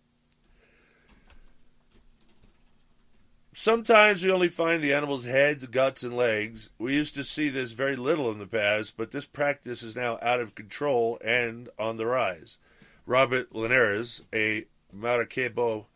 Sometimes 3.53 4.25
we 4.25 4.33
only 4.33 4.49
find 4.49 4.83
the 4.83 4.93
animal's 4.93 5.25
heads, 5.25 5.65
guts, 5.67 6.03
and 6.03 6.17
legs. 6.17 6.71
We 6.77 6.95
used 6.95 7.15
to 7.15 7.25
see 7.25 7.49
this 7.49 7.71
very 7.71 7.95
little 7.95 8.31
in 8.33 8.39
the 8.39 8.47
past, 8.47 8.97
but 8.97 9.13
this 9.13 9.25
practice 9.25 9.83
is 9.83 9.95
now 9.95 10.19
out 10.21 10.41
of 10.41 10.57
control 10.57 11.19
and 11.25 11.69
on 11.79 11.99
the 11.99 12.05
rise. 12.05 12.59
Robert 13.07 13.55
Linares, 13.55 14.23
a 14.35 14.67
Maracaibo 14.93 15.87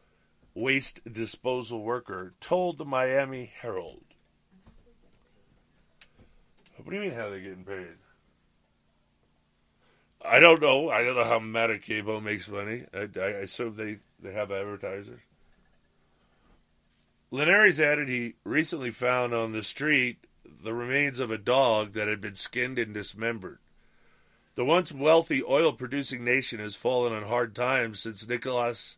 waste 0.55 1.01
disposal 1.12 1.82
worker, 1.82 2.32
told 2.40 2.78
the 2.78 2.85
Miami 2.85 3.52
Herald. 3.61 4.10
What 6.85 6.90
do 6.90 6.97
you 6.97 7.02
mean, 7.02 7.12
how 7.12 7.31
they 7.31 7.40
getting 7.40 7.65
paid? 7.65 7.86
I 10.24 10.40
don't 10.40 10.61
know. 10.61 10.90
I 10.90 11.02
don't 11.02 11.16
know 11.16 11.24
how 11.24 11.39
Maracaibo 11.39 12.20
makes 12.20 12.48
money. 12.48 12.85
I, 12.93 13.09
I 13.19 13.28
assume 13.43 13.77
they, 13.77 13.98
they 14.23 14.32
have 14.32 14.51
advertisers. 14.51 15.20
Linares 17.31 17.81
added 17.81 18.09
he 18.09 18.35
recently 18.44 18.90
found 18.90 19.32
on 19.32 19.52
the 19.52 19.62
street 19.62 20.19
the 20.62 20.74
remains 20.74 21.20
of 21.20 21.31
a 21.31 21.39
dog 21.39 21.93
that 21.93 22.09
had 22.09 22.20
been 22.20 22.35
skinned 22.35 22.78
and 22.78 22.93
dismembered. 22.93 23.59
The 24.57 24.65
once 24.65 24.93
wealthy 24.93 25.43
oil 25.43 25.73
producing 25.73 26.24
nation 26.24 26.59
has 26.59 26.74
fallen 26.74 27.12
on 27.12 27.23
hard 27.23 27.55
times 27.55 28.01
since 28.01 28.27
Nicolas 28.27 28.97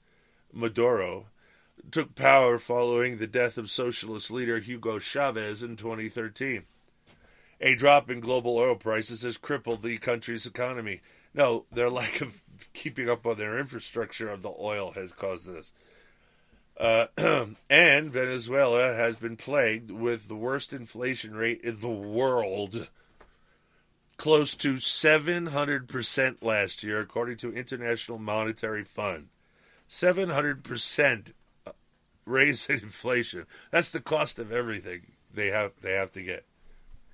Maduro 0.53 1.27
took 1.91 2.15
power 2.15 2.59
following 2.59 3.19
the 3.19 3.27
death 3.27 3.59
of 3.59 3.71
socialist 3.71 4.31
leader 4.31 4.59
Hugo 4.59 4.99
Chavez 4.99 5.63
in 5.63 5.77
2013. 5.77 6.65
A 7.65 7.77
drop 7.77 8.11
in 8.11 8.19
global 8.19 8.59
oil 8.59 8.75
prices 8.75 9.23
has 9.23 9.37
crippled 9.37 9.83
the 9.83 9.97
country's 9.99 10.47
economy. 10.47 11.01
No, 11.33 11.65
their 11.71 11.89
lack 11.89 12.21
of 12.21 12.43
keeping 12.73 13.09
up 13.09 13.25
on 13.25 13.39
their 13.39 13.57
infrastructure 13.57 14.29
of 14.29 14.43
the 14.43 14.53
oil 14.59 14.91
has 14.93 15.13
caused 15.13 15.47
this. 15.47 15.73
Uh, 16.77 17.07
and 17.71 18.13
Venezuela 18.13 18.93
has 18.95 19.15
been 19.17 19.37
plagued 19.37 19.93
with 19.93 20.27
the 20.27 20.35
worst 20.35 20.73
inflation 20.73 21.37
rate 21.37 21.61
in 21.63 21.81
the 21.81 21.89
world, 21.89 22.89
close 24.17 24.57
to 24.57 24.75
700% 24.75 26.43
last 26.43 26.83
year, 26.83 27.01
according 27.01 27.37
to 27.37 27.53
International 27.53 28.19
Monetary 28.19 28.83
Fund. 28.83 29.29
700% 29.89 31.33
raise 32.25 32.67
in 32.67 32.79
inflation. 32.83 33.47
That's 33.71 33.91
the 33.91 34.01
cost 34.01 34.41
of 34.41 34.51
everything 34.51 35.13
they 35.33 35.49
have 35.49 35.73
they 35.81 35.93
have 35.93 36.11
to 36.13 36.23
get. 36.23 36.45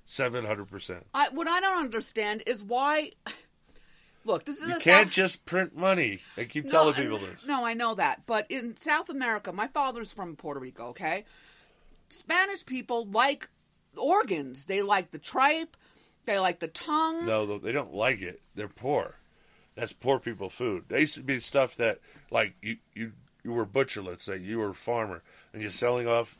700%. 0.09 1.03
I, 1.13 1.29
what 1.29 1.47
I 1.47 1.59
don't 1.61 1.77
understand 1.77 2.43
is 2.47 2.63
why. 2.63 3.11
Look, 4.25 4.43
this 4.45 4.57
is 4.57 4.67
You 4.67 4.79
can't 4.79 5.07
South- 5.07 5.11
just 5.13 5.45
print 5.45 5.75
money. 5.77 6.19
I 6.35 6.43
keep 6.43 6.65
No, 6.65 6.71
telling 6.71 6.95
people 6.95 7.19
this. 7.19 7.39
No, 7.45 7.65
I 7.65 7.73
know 7.73 7.95
that. 7.95 8.25
But 8.25 8.47
in 8.49 8.75
South 8.75 9.09
America, 9.09 9.53
my 9.53 9.67
father's 9.67 10.11
from 10.11 10.35
Puerto 10.35 10.59
Rico, 10.59 10.87
okay? 10.87 11.23
Spanish 12.09 12.65
people 12.65 13.05
like 13.05 13.49
organs. 13.95 14.65
They 14.65 14.81
like 14.81 15.11
the 15.11 15.19
tripe, 15.19 15.77
they 16.25 16.37
like 16.37 16.59
the 16.59 16.67
tongue. 16.67 17.25
No, 17.25 17.57
they 17.57 17.71
don't 17.71 17.93
like 17.93 18.21
it. 18.21 18.41
They're 18.55 18.67
poor. 18.67 19.15
That's 19.75 19.93
poor 19.93 20.19
people 20.19 20.49
food. 20.49 20.85
They 20.89 21.01
used 21.01 21.15
to 21.15 21.23
be 21.23 21.39
stuff 21.39 21.77
that, 21.77 21.99
like, 22.29 22.55
you, 22.61 22.77
you, 22.93 23.13
you 23.43 23.53
were 23.53 23.63
a 23.63 23.67
butcher, 23.67 24.01
let's 24.01 24.23
say, 24.23 24.37
you 24.37 24.59
were 24.59 24.71
a 24.71 24.75
farmer, 24.75 25.23
and 25.53 25.61
you're 25.61 25.71
selling 25.71 26.07
off 26.07 26.37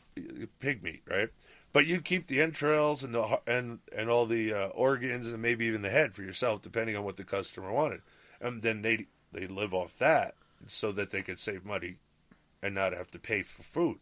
pig 0.58 0.82
meat, 0.82 1.02
right? 1.08 1.30
But 1.72 1.86
you'd 1.86 2.04
keep 2.04 2.26
the 2.26 2.40
entrails 2.40 3.04
and 3.04 3.14
the 3.14 3.40
and 3.46 3.78
and 3.96 4.10
all 4.10 4.26
the 4.26 4.52
uh, 4.52 4.66
organs 4.68 5.30
and 5.30 5.40
maybe 5.40 5.66
even 5.66 5.82
the 5.82 5.90
head 5.90 6.14
for 6.14 6.22
yourself, 6.22 6.62
depending 6.62 6.96
on 6.96 7.04
what 7.04 7.16
the 7.16 7.24
customer 7.24 7.72
wanted. 7.72 8.02
And 8.40 8.62
then 8.62 8.82
they 8.82 9.06
they 9.32 9.46
live 9.46 9.72
off 9.72 9.98
that 9.98 10.34
so 10.66 10.92
that 10.92 11.10
they 11.10 11.22
could 11.22 11.38
save 11.38 11.64
money 11.64 11.96
and 12.62 12.74
not 12.74 12.92
have 12.92 13.10
to 13.12 13.18
pay 13.18 13.42
for 13.42 13.62
food. 13.62 13.98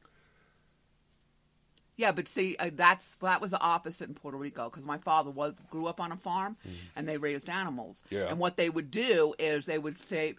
Yeah, 1.97 2.13
but 2.13 2.29
see, 2.29 2.55
uh, 2.61 2.71
that's 2.73 3.17
that 3.17 3.41
was 3.41 3.51
the 3.51 3.61
opposite 3.61 4.09
in 4.09 4.15
Puerto 4.15 4.39
Rico 4.39 4.71
because 4.71 4.87
my 4.87 4.99
father 4.99 5.31
was 5.31 5.55
grew 5.69 5.87
up 5.87 6.01
on 6.01 6.13
a 6.13 6.17
farm, 6.17 6.57
and 6.95 7.09
they 7.09 7.19
raised 7.19 7.51
animals. 7.51 8.03
Mm. 8.07 8.19
Yeah. 8.19 8.27
And 8.29 8.39
what 8.39 8.57
they 8.57 8.71
would 8.71 8.91
do 8.91 9.35
is 9.39 9.67
they 9.67 9.79
would 9.79 9.99
say 9.99 10.37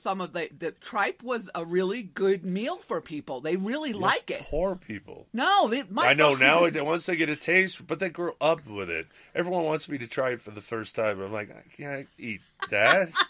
some 0.00 0.20
of 0.20 0.32
the 0.32 0.48
the 0.56 0.70
tripe 0.72 1.22
was 1.22 1.50
a 1.54 1.64
really 1.64 2.02
good 2.02 2.44
meal 2.44 2.76
for 2.78 3.00
people. 3.00 3.40
They 3.40 3.56
really 3.56 3.90
Yes, 3.90 3.98
like 4.00 4.30
it. 4.30 4.40
Poor 4.42 4.76
people. 4.76 5.26
No, 5.32 5.68
they, 5.68 5.84
I 5.98 6.14
know 6.14 6.34
now. 6.34 6.64
it- 6.66 6.84
Once 6.84 7.06
they 7.06 7.16
get 7.16 7.28
a 7.28 7.36
taste, 7.36 7.86
but 7.86 7.98
they 7.98 8.08
grow 8.08 8.32
up 8.40 8.66
with 8.66 8.88
it. 8.90 9.06
Everyone 9.34 9.64
wants 9.64 9.88
me 9.88 9.98
to 9.98 10.06
try 10.06 10.30
it 10.30 10.40
for 10.40 10.50
the 10.50 10.60
first 10.60 10.96
time. 10.96 11.20
I'm 11.20 11.32
like, 11.32 11.50
I 11.50 11.62
can't 11.76 12.08
eat 12.18 12.40
that. 12.70 13.10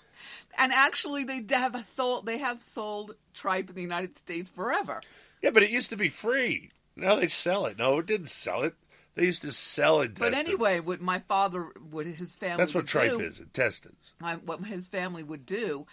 And 0.59 0.73
actually, 0.73 1.25
they 1.25 1.43
have 1.51 1.87
sold 1.87 2.27
they 2.27 2.39
have 2.39 2.61
sold 2.61 3.15
tripe 3.33 3.71
in 3.71 3.77
the 3.77 3.83
United 3.83 4.19
States 4.19 4.51
forever. 4.51 5.01
yeah, 5.41 5.51
but 5.51 5.63
it 5.63 5.71
used 5.71 5.89
to 5.91 5.97
be 5.97 6.09
free. 6.11 6.71
Now 6.97 7.15
they 7.15 7.29
sell 7.29 7.65
it. 7.67 7.79
No, 7.79 7.99
it 8.01 8.07
didn't 8.07 8.29
sell 8.29 8.63
it. 8.63 8.75
They 9.15 9.25
used 9.25 9.43
to 9.43 9.53
sell 9.53 10.03
it. 10.03 10.19
But 10.19 10.35
anyway, 10.35 10.81
what 10.81 11.01
my 11.01 11.21
father, 11.21 11.69
what 11.91 12.05
his 12.05 12.35
family, 12.35 12.59
that's 12.59 12.75
what 12.75 12.87
tripe 12.87 13.11
do, 13.13 13.21
is. 13.21 13.39
Intestines. 13.41 14.13
I, 14.21 14.35
what 14.35 14.63
his 14.65 14.89
family 14.89 15.23
would 15.23 15.47
do 15.47 15.87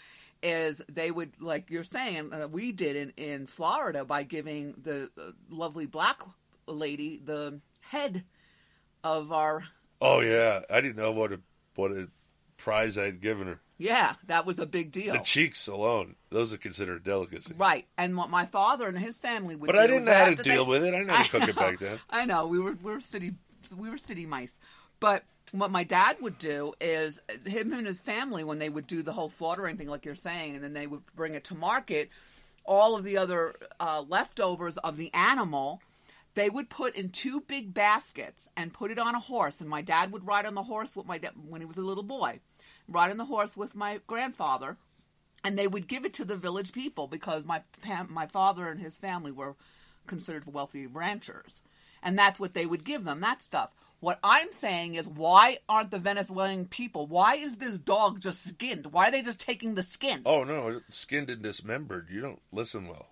is 0.44 0.82
they 0.90 1.12
would, 1.12 1.42
like 1.42 1.70
you're 1.70 1.84
saying, 1.84 2.34
uh, 2.34 2.48
we 2.48 2.72
did 2.72 2.96
in, 2.96 3.14
in 3.18 3.48
Florida 3.48 4.06
by 4.06 4.24
giving 4.24 4.76
the 4.82 5.10
uh, 5.18 5.32
lovely 5.50 5.86
black 5.86 6.22
lady 6.68 7.22
the 7.24 7.60
head 7.82 8.24
of 9.04 9.32
our. 9.32 9.64
Oh 10.02 10.20
yeah, 10.22 10.62
I 10.70 10.82
didn't 10.82 10.98
know 10.98 11.12
what 11.12 11.32
a 11.34 11.40
what 11.76 11.92
a 11.92 12.08
prize 12.58 12.98
I'd 12.98 13.22
given 13.22 13.48
her. 13.48 13.60
Yeah, 13.80 14.16
that 14.26 14.46
was 14.46 14.58
a 14.58 14.66
big 14.66 14.92
deal. 14.92 15.14
The 15.14 15.20
cheeks 15.20 15.68
alone, 15.68 16.16
those 16.30 16.52
are 16.54 16.58
considered 16.58 17.04
delicacy. 17.04 17.54
Right, 17.56 17.86
and 17.98 18.18
what 18.18 18.30
my 18.30 18.46
father 18.46 18.88
and 18.88 18.98
his 18.98 19.18
family 19.18 19.56
would 19.56 19.68
do. 19.68 19.74
But 19.74 19.82
I 19.82 19.88
didn't 19.88 20.06
know 20.06 20.14
how 20.14 20.26
to 20.26 20.36
deal 20.36 20.66
they- 20.66 20.70
with 20.70 20.84
it. 20.84 20.94
I 20.94 20.98
didn't 20.98 21.08
know 21.08 21.14
how 21.14 21.24
to 21.24 21.30
cook 21.30 21.50
it 21.50 21.56
back 21.56 21.80
then. 21.80 22.00
I 22.10 22.26
know 22.26 22.48
we 22.48 22.60
were 22.60 22.76
we 22.82 22.92
were 22.92 23.00
city 23.00 23.34
we 23.76 23.90
were 23.90 23.98
city 23.98 24.26
mice, 24.26 24.58
but 25.00 25.24
what 25.52 25.72
my 25.72 25.84
dad 25.84 26.18
would 26.22 26.38
do 26.38 26.74
is 26.82 27.22
him 27.46 27.74
and 27.74 27.88
his 27.88 28.00
family 28.00 28.44
when 28.44 28.60
they 28.60 28.70
would 28.70 28.88
do 28.88 29.02
the 29.02 29.14
whole 29.14 29.30
slaughtering 29.30 29.78
thing, 29.78 29.88
like 29.88 30.06
you're 30.06 30.16
saying, 30.16 30.56
and 30.56 30.64
then 30.64 30.74
they 30.74 30.88
would 30.88 31.04
bring 31.16 31.36
it 31.36 31.44
to 31.46 31.56
market. 31.56 32.10
All 32.66 32.98
of 32.98 33.04
the 33.04 33.18
other 33.18 33.56
uh, 33.80 34.04
leftovers 34.08 34.78
of 34.78 34.98
the 34.98 35.14
animal, 35.14 35.82
they 36.36 36.50
would 36.50 36.70
put 36.70 36.96
in 36.96 37.10
two 37.10 37.42
big 37.42 37.74
baskets 37.74 38.50
and 38.58 38.74
put 38.74 38.92
it 38.92 39.00
on 39.00 39.16
a 39.16 39.20
horse. 39.20 39.62
And 39.62 39.70
my 39.70 39.82
dad 39.82 40.12
would 40.12 40.28
ride 40.28 40.46
on 40.46 40.56
the 40.56 40.64
horse 40.64 40.96
with 40.96 41.08
my 41.08 41.20
when 41.48 41.62
he 41.62 41.66
was 41.66 41.78
a 41.78 41.82
little 41.82 42.04
boy, 42.04 42.42
ride 42.88 43.12
on 43.12 43.18
the 43.18 43.26
horse 43.26 43.56
with 43.56 43.76
my 43.76 44.02
grandfather, 44.06 44.76
and 45.44 45.58
they 45.58 45.68
would 45.68 45.88
give 45.88 46.04
it 46.04 46.14
to 46.16 46.26
the 46.26 46.36
village 46.36 46.74
people 46.74 47.08
because 47.08 47.46
my 47.46 47.62
my 48.10 48.26
father 48.26 48.68
and 48.68 48.82
his 48.82 48.98
family 48.98 49.32
were 49.32 49.56
considered 50.08 50.52
wealthy 50.54 50.86
ranchers, 50.86 51.64
and 52.04 52.18
that's 52.18 52.40
what 52.40 52.54
they 52.54 52.66
would 52.66 52.84
give 52.84 53.06
them 53.06 53.22
that 53.22 53.42
stuff. 53.42 53.72
What 54.00 54.20
I'm 54.24 54.52
saying 54.52 54.94
is, 54.96 55.08
why 55.08 55.58
aren't 55.68 55.90
the 55.90 55.98
Venezuelan 55.98 56.66
people? 56.66 57.08
Why 57.08 57.36
is 57.36 57.58
this 57.58 57.78
dog 57.78 58.20
just 58.20 58.48
skinned? 58.48 58.88
Why 58.88 59.08
are 59.08 59.12
they 59.12 59.24
just 59.24 59.40
taking 59.40 59.74
the 59.74 59.84
skin? 59.84 60.22
Oh 60.26 60.44
no, 60.44 60.82
skinned 60.90 61.30
and 61.30 61.42
dismembered. 61.42 62.08
You 62.12 62.22
don't 62.22 62.42
listen 62.52 62.88
well. 62.88 63.08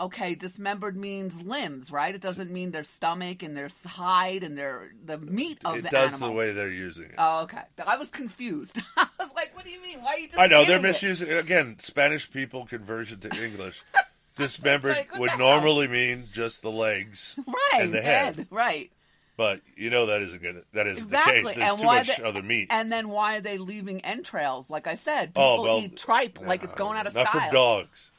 Okay, 0.00 0.34
dismembered 0.34 0.96
means 0.96 1.40
limbs, 1.42 1.92
right? 1.92 2.12
It 2.12 2.20
doesn't 2.20 2.50
mean 2.50 2.72
their 2.72 2.82
stomach 2.82 3.44
and 3.44 3.56
their 3.56 3.68
hide 3.86 4.42
and 4.42 4.58
their 4.58 4.90
the 5.04 5.18
meat 5.18 5.58
of 5.64 5.76
it 5.76 5.82
the 5.82 5.90
does 5.90 6.14
animal. 6.14 6.30
the 6.30 6.34
way 6.34 6.52
they're 6.52 6.68
using 6.68 7.04
it. 7.04 7.14
Oh, 7.18 7.42
okay. 7.42 7.60
I 7.86 7.96
was 7.96 8.10
confused. 8.10 8.80
I 8.96 9.06
was 9.20 9.32
like, 9.36 9.54
"What 9.54 9.64
do 9.64 9.70
you 9.70 9.80
mean? 9.80 10.02
Why 10.02 10.14
are 10.14 10.18
you? 10.18 10.28
I 10.36 10.48
know 10.48 10.64
they're 10.64 10.78
it?" 10.78 10.82
misusing 10.82 11.30
again. 11.30 11.76
Spanish 11.78 12.28
people 12.28 12.66
conversion 12.66 13.20
to 13.20 13.44
English. 13.44 13.80
Dismembered 14.34 14.96
like, 14.96 15.18
would 15.18 15.30
hell? 15.30 15.38
normally 15.38 15.86
mean 15.86 16.24
just 16.32 16.62
the 16.62 16.70
legs 16.70 17.36
right 17.46 17.82
and 17.82 17.92
the 17.94 18.00
head, 18.00 18.48
right? 18.50 18.90
But 19.36 19.60
you 19.76 19.90
know 19.90 20.06
that 20.06 20.22
isn't 20.22 20.42
gonna. 20.42 20.62
That 20.72 20.86
isn't 20.86 21.04
Exactly. 21.04 21.42
the 21.42 21.48
case. 21.48 21.56
There's 21.56 21.70
and 21.72 21.80
too 21.80 21.86
much 21.86 22.16
they- 22.16 22.22
other 22.22 22.42
meat. 22.42 22.68
And 22.70 22.92
then 22.92 23.08
why 23.08 23.36
are 23.36 23.40
they 23.40 23.58
leaving 23.58 24.00
entrails? 24.04 24.70
Like 24.70 24.86
I 24.86 24.94
said, 24.94 25.32
oh, 25.36 25.40
people 25.40 25.42
Oh, 25.42 25.62
well, 25.62 25.78
eat 25.78 25.96
tripe 25.96 26.38
like 26.40 26.62
it's 26.62 26.74
going 26.74 26.98
out 26.98 27.06
of 27.06 27.14
Not 27.14 27.28
style. 27.28 27.40
from 27.42 27.52
dogs. 27.54 28.10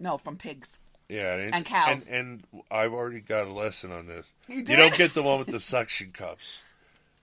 No, 0.00 0.18
from 0.18 0.36
pigs. 0.36 0.78
Yeah, 1.08 1.36
it's- 1.36 1.50
And 1.54 1.64
cows. 1.64 2.06
And, 2.06 2.44
and 2.52 2.64
I've 2.70 2.92
already 2.92 3.20
got 3.20 3.46
a 3.46 3.52
lesson 3.52 3.92
on 3.92 4.06
this. 4.06 4.32
You 4.48 4.56
You 4.56 4.76
don't 4.76 4.94
get 4.94 5.14
the 5.14 5.22
one 5.22 5.38
with 5.38 5.48
the 5.48 5.60
suction 5.60 6.10
cups. 6.12 6.58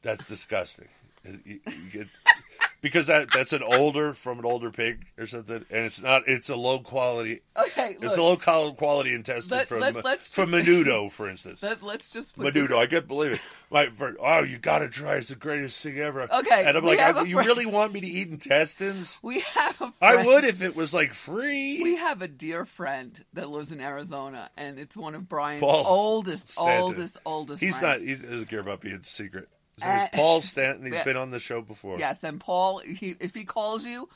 That's 0.03 0.27
disgusting. 0.27 0.87
You- 1.23 1.59
you 1.65 1.89
get- 1.91 2.07
because 2.81 3.07
that 3.07 3.31
that's 3.31 3.53
an 3.53 3.61
older 3.63 4.13
from 4.13 4.39
an 4.39 4.45
older 4.45 4.71
pig 4.71 5.05
or 5.17 5.27
something, 5.27 5.65
and 5.69 5.85
it's 5.85 6.01
not. 6.01 6.23
It's 6.27 6.49
a 6.49 6.55
low 6.55 6.79
quality. 6.79 7.41
Okay, 7.55 7.97
it's 8.01 8.17
a 8.17 8.21
low 8.23 8.35
quality 8.37 9.13
intestine 9.13 9.57
Let- 9.59 9.67
from 9.67 9.79
let- 9.81 9.93
from 9.93 10.51
just- 10.51 10.67
Menudo, 10.67 11.11
for 11.11 11.29
instance. 11.29 11.61
Let, 11.61 11.83
let's 11.83 12.09
just 12.09 12.37
Menudo, 12.37 12.69
this- 12.69 12.77
I 12.77 12.85
can't 12.87 13.07
believe 13.07 13.33
it. 13.33 13.41
Like, 13.69 13.95
for, 13.95 14.15
oh, 14.19 14.43
you 14.43 14.57
got 14.57 14.79
to 14.79 14.89
try. 14.89 15.15
It's 15.15 15.29
the 15.29 15.35
greatest 15.35 15.81
thing 15.81 15.97
ever. 15.99 16.23
Okay, 16.23 16.65
and 16.65 16.75
I'm 16.77 16.83
like, 16.83 16.99
I, 16.99 17.21
you 17.23 17.37
really 17.37 17.65
want 17.65 17.93
me 17.93 18.01
to 18.01 18.07
eat 18.07 18.27
intestines? 18.29 19.17
We 19.21 19.39
have 19.41 19.79
a 19.81 19.93
I 20.01 20.13
friend- 20.13 20.27
would 20.27 20.43
if 20.45 20.61
it 20.61 20.75
was 20.75 20.93
like 20.93 21.13
free. 21.13 21.81
We 21.83 21.95
have 21.97 22.21
a 22.21 22.27
dear 22.27 22.65
friend 22.65 23.23
that 23.33 23.49
lives 23.49 23.71
in 23.71 23.79
Arizona, 23.79 24.49
and 24.57 24.79
it's 24.79 24.97
one 24.97 25.15
of 25.15 25.29
Brian's 25.29 25.61
Paul 25.61 25.85
oldest, 25.85 26.49
Stanton. 26.53 26.81
oldest, 26.83 27.17
oldest. 27.25 27.61
He's 27.61 27.77
friends. 27.79 28.01
not. 28.01 28.07
He 28.07 28.15
doesn't 28.15 28.47
care 28.49 28.59
about 28.59 28.81
being 28.81 29.01
secret. 29.03 29.47
His 29.75 29.83
Uh, 29.83 29.95
name's 29.95 30.09
Paul 30.13 30.41
Stanton. 30.41 30.85
He's 30.85 30.93
yeah. 30.93 31.03
been 31.03 31.17
on 31.17 31.31
the 31.31 31.39
show 31.39 31.61
before. 31.61 31.97
Yes, 31.99 32.23
and 32.23 32.39
Paul, 32.39 32.79
he, 32.79 33.15
if 33.19 33.33
he 33.33 33.43
calls 33.45 33.85
you, 33.85 34.09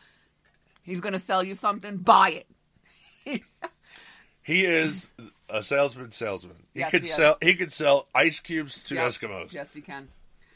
he's 0.83 1.01
going 1.01 1.13
to 1.13 1.19
sell 1.19 1.43
you 1.43 1.55
something. 1.55 1.97
Buy 1.97 2.43
it. 3.25 3.41
He 4.43 4.63
is. 4.65 5.09
Uh, 5.19 5.23
a 5.49 5.63
salesman, 5.63 6.11
salesman. 6.11 6.57
He 6.73 6.79
Yes, 6.81 6.91
could 6.91 7.01
he 7.01 7.07
sell. 7.07 7.37
He 7.41 7.55
could 7.55 7.71
sell 7.73 8.07
ice 8.13 8.39
cubes 8.39 8.83
to. 8.83 8.95
Eskimos. 8.95 9.53
Yes, 9.53 9.73
he 9.73 9.81
can. 9.81 10.09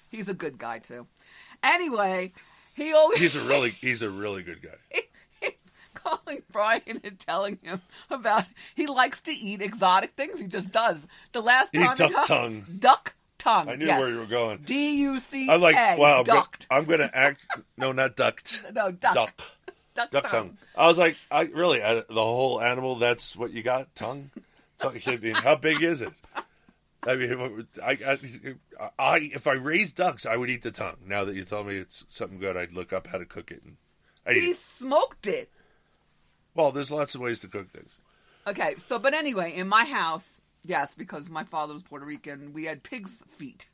He's 0.09 0.27
a 0.27 0.34
good 0.34 0.57
guy 0.57 0.80
too. 0.80 1.07
Anyway, 1.63 2.34
he 2.73 2.93
always 2.93 3.19
He's 3.19 3.35
a 3.35 3.43
really, 3.43 3.69
he's 3.71 4.01
a 4.01 4.09
really 4.09 4.41
good 4.43 4.61
guy. 4.61 5.01
calling 5.93 6.41
Brian 6.51 7.01
and 7.03 7.19
telling 7.19 7.59
him 7.61 7.81
about 8.09 8.45
he 8.76 8.88
likes 8.88 9.21
to 9.21 9.31
eat 9.31 9.61
exotic 9.61 10.13
things. 10.15 10.39
He 10.39 10.47
just 10.47 10.71
does. 10.71 11.05
The 11.34 11.41
last 11.41 11.73
time 11.73 11.95
he 11.97 12.07
duck 12.09 12.27
tongue. 12.27 12.65
duck 12.80 13.15
tongue. 13.39 13.69
I 13.69 13.75
knew 13.75 13.87
yeah. 13.87 13.99
where 13.99 14.09
you 14.09 14.19
were 14.19 14.27
going. 14.27 14.59
D 14.65 14.97
U 15.01 15.19
C 15.19 15.49
I'm 15.49 15.61
like, 15.61 15.75
wow, 15.97 16.19
I'm, 16.19 16.23
ducked. 16.23 16.67
I'm 16.69 16.85
going 16.85 16.99
to 16.99 17.17
act. 17.17 17.41
No, 17.77 17.91
not 17.91 18.15
ducked. 18.15 18.63
No, 18.73 18.91
duck. 18.91 19.15
Duck. 19.15 19.41
Duck, 19.95 20.11
Duck 20.11 20.29
tongue. 20.29 20.57
I 20.77 20.87
was 20.87 20.97
like, 20.97 21.17
I 21.31 21.43
really, 21.45 21.83
I, 21.83 21.95
the 21.95 22.05
whole 22.13 22.61
animal. 22.61 22.95
That's 22.95 23.35
what 23.35 23.51
you 23.51 23.63
got, 23.63 23.93
tongue. 23.95 24.29
tongue 24.77 24.99
how 25.35 25.55
big 25.55 25.81
is 25.81 26.01
it? 26.01 26.13
I 27.03 27.15
mean, 27.15 27.67
I, 27.83 27.91
I, 27.91 28.17
I, 28.97 29.17
if 29.33 29.47
I 29.47 29.53
raised 29.53 29.95
ducks, 29.95 30.25
I 30.25 30.37
would 30.37 30.49
eat 30.49 30.61
the 30.61 30.71
tongue. 30.71 30.97
Now 31.05 31.25
that 31.25 31.35
you 31.35 31.43
tell 31.43 31.63
me 31.63 31.77
it's 31.77 32.05
something 32.09 32.39
good, 32.39 32.55
I'd 32.55 32.73
look 32.73 32.93
up 32.93 33.07
how 33.07 33.17
to 33.17 33.25
cook 33.25 33.51
it. 33.51 33.63
And 33.63 33.77
I'd 34.25 34.35
He 34.35 34.51
it. 34.51 34.57
smoked 34.57 35.27
it. 35.27 35.49
Well, 36.53 36.71
there's 36.71 36.91
lots 36.91 37.15
of 37.15 37.21
ways 37.21 37.39
to 37.41 37.47
cook 37.47 37.69
things. 37.69 37.97
Okay, 38.47 38.75
so 38.77 38.99
but 38.99 39.13
anyway, 39.13 39.53
in 39.53 39.67
my 39.67 39.85
house, 39.85 40.41
yes, 40.64 40.94
because 40.95 41.30
my 41.30 41.44
father 41.44 41.73
was 41.73 41.84
Puerto 41.84 42.06
Rican, 42.06 42.53
we 42.53 42.65
had 42.65 42.84
pig's 42.84 43.22
feet. 43.27 43.69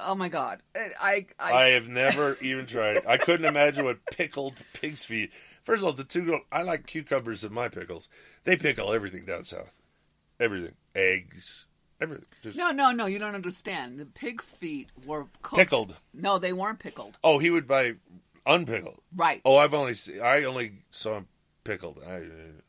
Oh 0.00 0.14
my 0.14 0.28
god, 0.28 0.62
I 0.76 1.26
I, 1.38 1.52
I 1.52 1.64
have 1.70 1.88
never 1.88 2.36
even 2.42 2.66
tried 2.66 2.96
it. 2.96 3.04
I 3.06 3.18
couldn't 3.18 3.46
imagine 3.46 3.84
what 3.84 4.04
pickled 4.06 4.54
pig's 4.72 5.04
feet. 5.04 5.30
First 5.62 5.82
of 5.82 5.86
all, 5.86 5.92
the 5.92 6.04
two 6.04 6.26
go. 6.26 6.40
I 6.50 6.62
like 6.62 6.86
cucumbers 6.86 7.44
in 7.44 7.52
my 7.52 7.68
pickles. 7.68 8.08
They 8.44 8.56
pickle 8.56 8.92
everything 8.92 9.24
down 9.24 9.44
south. 9.44 9.80
Everything, 10.40 10.74
eggs, 10.94 11.66
everything. 12.00 12.26
Just 12.42 12.56
No, 12.56 12.72
no, 12.72 12.90
no, 12.90 13.06
you 13.06 13.20
don't 13.20 13.36
understand. 13.36 13.98
The 13.98 14.06
pig's 14.06 14.50
feet 14.50 14.88
were 15.06 15.26
cooked. 15.42 15.58
Pickled. 15.60 15.94
No, 16.12 16.38
they 16.38 16.52
weren't 16.52 16.80
pickled. 16.80 17.18
Oh, 17.22 17.38
he 17.38 17.50
would 17.50 17.68
buy 17.68 17.94
unpickled. 18.44 18.98
Right. 19.14 19.40
Oh, 19.44 19.56
I've 19.56 19.74
only 19.74 19.94
I 20.20 20.42
only 20.42 20.84
saw 20.90 21.18
him 21.18 21.28
pickled. 21.64 22.00
I, 22.06 22.22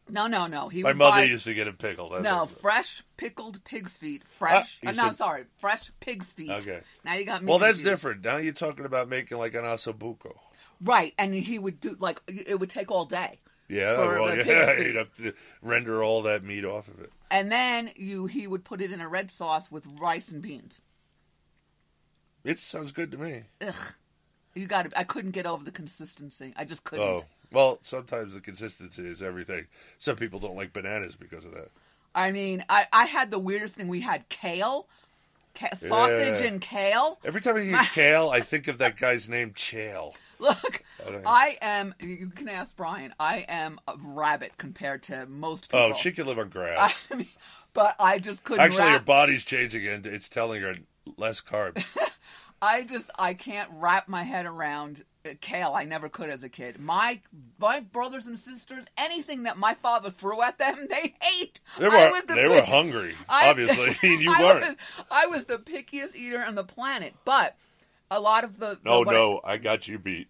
No, 0.09 0.27
no, 0.27 0.47
no. 0.47 0.69
He 0.69 0.83
my 0.83 0.93
mother 0.93 1.17
buy, 1.17 1.23
used 1.23 1.45
to 1.45 1.53
get 1.53 1.67
him 1.67 1.75
pickled. 1.77 2.13
I 2.13 2.19
No, 2.21 2.41
like, 2.41 2.49
fresh 2.49 3.03
pickled 3.17 3.63
pig's 3.63 3.93
feet. 3.95 4.23
Fresh. 4.27 4.79
Ah, 4.85 4.89
uh, 4.89 4.91
no, 4.91 5.07
said- 5.09 5.17
sorry, 5.17 5.43
fresh 5.57 5.91
pig's 5.99 6.31
feet. 6.31 6.49
Okay. 6.49 6.81
Now 7.03 7.13
you 7.15 7.25
got 7.25 7.43
me. 7.43 7.49
well, 7.49 7.59
that's 7.59 7.79
confused. 7.79 7.91
different. 7.91 8.21
Now 8.23 8.37
you're 8.37 8.53
talking 8.53 8.85
about 8.85 9.09
making 9.09 9.37
like 9.37 9.53
an 9.55 9.63
osso 9.63 9.93
buco. 9.93 10.33
Right, 10.81 11.13
and 11.17 11.33
he 11.33 11.57
would 11.59 11.79
do 11.79 11.95
like 11.99 12.21
it 12.27 12.59
would 12.59 12.69
take 12.69 12.91
all 12.91 13.05
day. 13.05 13.39
Yeah, 13.69 13.95
For 13.95 14.21
well, 14.21 14.31
the 14.35 14.37
yeah, 14.37 14.43
pig's 14.43 14.73
feet. 14.77 14.87
you'd 14.87 14.95
have 14.97 15.15
to 15.17 15.33
render 15.61 16.03
all 16.03 16.21
that 16.23 16.43
meat 16.43 16.65
off 16.65 16.87
of 16.89 16.99
it. 16.99 17.11
And 17.31 17.51
then 17.51 17.91
you 17.95 18.25
he 18.27 18.45
would 18.45 18.63
put 18.65 18.81
it 18.81 18.91
in 18.91 18.99
a 19.01 19.07
red 19.07 19.31
sauce 19.31 19.71
with 19.71 19.87
rice 19.99 20.29
and 20.29 20.41
beans. 20.41 20.81
It 22.43 22.59
sounds 22.59 22.91
good 22.91 23.09
to 23.11 23.17
me. 23.17 23.43
Ugh. 23.61 23.73
You 24.55 24.67
got 24.67 24.91
to 24.91 24.99
I 24.99 25.03
couldn't 25.03 25.31
get 25.31 25.45
over 25.45 25.63
the 25.63 25.71
consistency. 25.71 26.53
I 26.55 26.65
just 26.65 26.83
couldn't. 26.83 27.05
Oh, 27.07 27.25
well, 27.51 27.79
sometimes 27.81 28.33
the 28.33 28.41
consistency 28.41 29.05
is 29.05 29.21
everything. 29.21 29.67
Some 29.99 30.15
people 30.15 30.39
don't 30.39 30.55
like 30.55 30.73
bananas 30.73 31.15
because 31.15 31.45
of 31.45 31.53
that. 31.53 31.69
I 32.15 32.31
mean, 32.31 32.63
I, 32.69 32.87
I 32.93 33.05
had 33.05 33.31
the 33.31 33.39
weirdest 33.39 33.75
thing. 33.75 33.87
We 33.87 34.01
had 34.01 34.27
kale, 34.29 34.87
ca- 35.55 35.75
sausage 35.75 36.41
Yeah. 36.41 36.47
and 36.47 36.61
kale. 36.61 37.19
Every 37.23 37.41
time 37.41 37.57
I 37.57 37.61
hear 37.61 37.81
kale, 37.91 38.29
I 38.29 38.41
think 38.41 38.67
of 38.67 38.77
that 38.79 38.97
guy's 38.97 39.27
name, 39.27 39.51
Chael. 39.51 40.13
Look, 40.39 40.83
I 41.25 41.57
am. 41.61 41.95
You 41.99 42.29
can 42.29 42.49
ask 42.49 42.75
Brian. 42.75 43.13
I 43.19 43.45
am 43.47 43.79
a 43.87 43.95
rabbit 43.97 44.53
compared 44.57 45.03
to 45.03 45.25
most 45.25 45.69
oh, 45.71 45.77
people. 45.77 45.91
Oh, 45.91 45.93
she 45.93 46.11
can 46.11 46.25
live 46.25 46.39
on 46.39 46.49
grass. 46.49 47.07
I 47.11 47.15
mean, 47.15 47.27
but 47.73 47.95
I 47.99 48.19
just 48.19 48.43
couldn't. 48.43 48.63
Actually, 48.63 48.89
her 48.89 48.95
wrap, 48.95 49.05
body's 49.05 49.45
changing 49.45 49.87
and 49.87 50.05
it's 50.05 50.29
telling 50.29 50.61
her 50.61 50.75
less 51.17 51.41
carbs. 51.41 51.85
I 52.63 52.83
just 52.83 53.11
I 53.19 53.33
can't 53.33 53.69
wrap 53.73 54.07
my 54.07 54.23
head 54.23 54.45
around 54.45 55.03
uh, 55.25 55.31
kale. 55.41 55.73
I 55.75 55.83
never 55.83 56.07
could 56.07 56.29
as 56.29 56.43
a 56.43 56.49
kid. 56.49 56.79
My 56.79 57.19
my 57.59 57.81
brothers 57.81 58.25
and 58.25 58.39
sisters, 58.39 58.85
anything 58.97 59.43
that 59.43 59.57
my 59.57 59.73
father 59.73 60.09
threw 60.09 60.41
at 60.41 60.59
them, 60.59 60.87
they 60.89 61.13
ate. 61.41 61.59
They 61.77 61.87
I 61.87 61.89
were 61.89 62.11
was 62.13 62.25
the 62.25 62.35
they 62.35 62.47
were 62.47 62.61
pick- 62.61 62.65
hungry. 62.69 63.15
I- 63.27 63.49
obviously, 63.51 63.95
you 64.17 64.31
I 64.31 64.41
weren't. 64.41 64.77
Was, 64.97 65.05
I 65.11 65.25
was 65.25 65.45
the 65.45 65.57
pickiest 65.57 66.15
eater 66.15 66.41
on 66.43 66.55
the 66.55 66.63
planet, 66.63 67.13
but 67.25 67.57
a 68.09 68.21
lot 68.21 68.45
of 68.45 68.59
the 68.59 68.79
no, 68.85 68.99
the- 68.99 69.05
what 69.07 69.15
I- 69.15 69.19
no, 69.19 69.41
I 69.43 69.57
got 69.57 69.87
you 69.89 69.99
beat. 69.99 70.29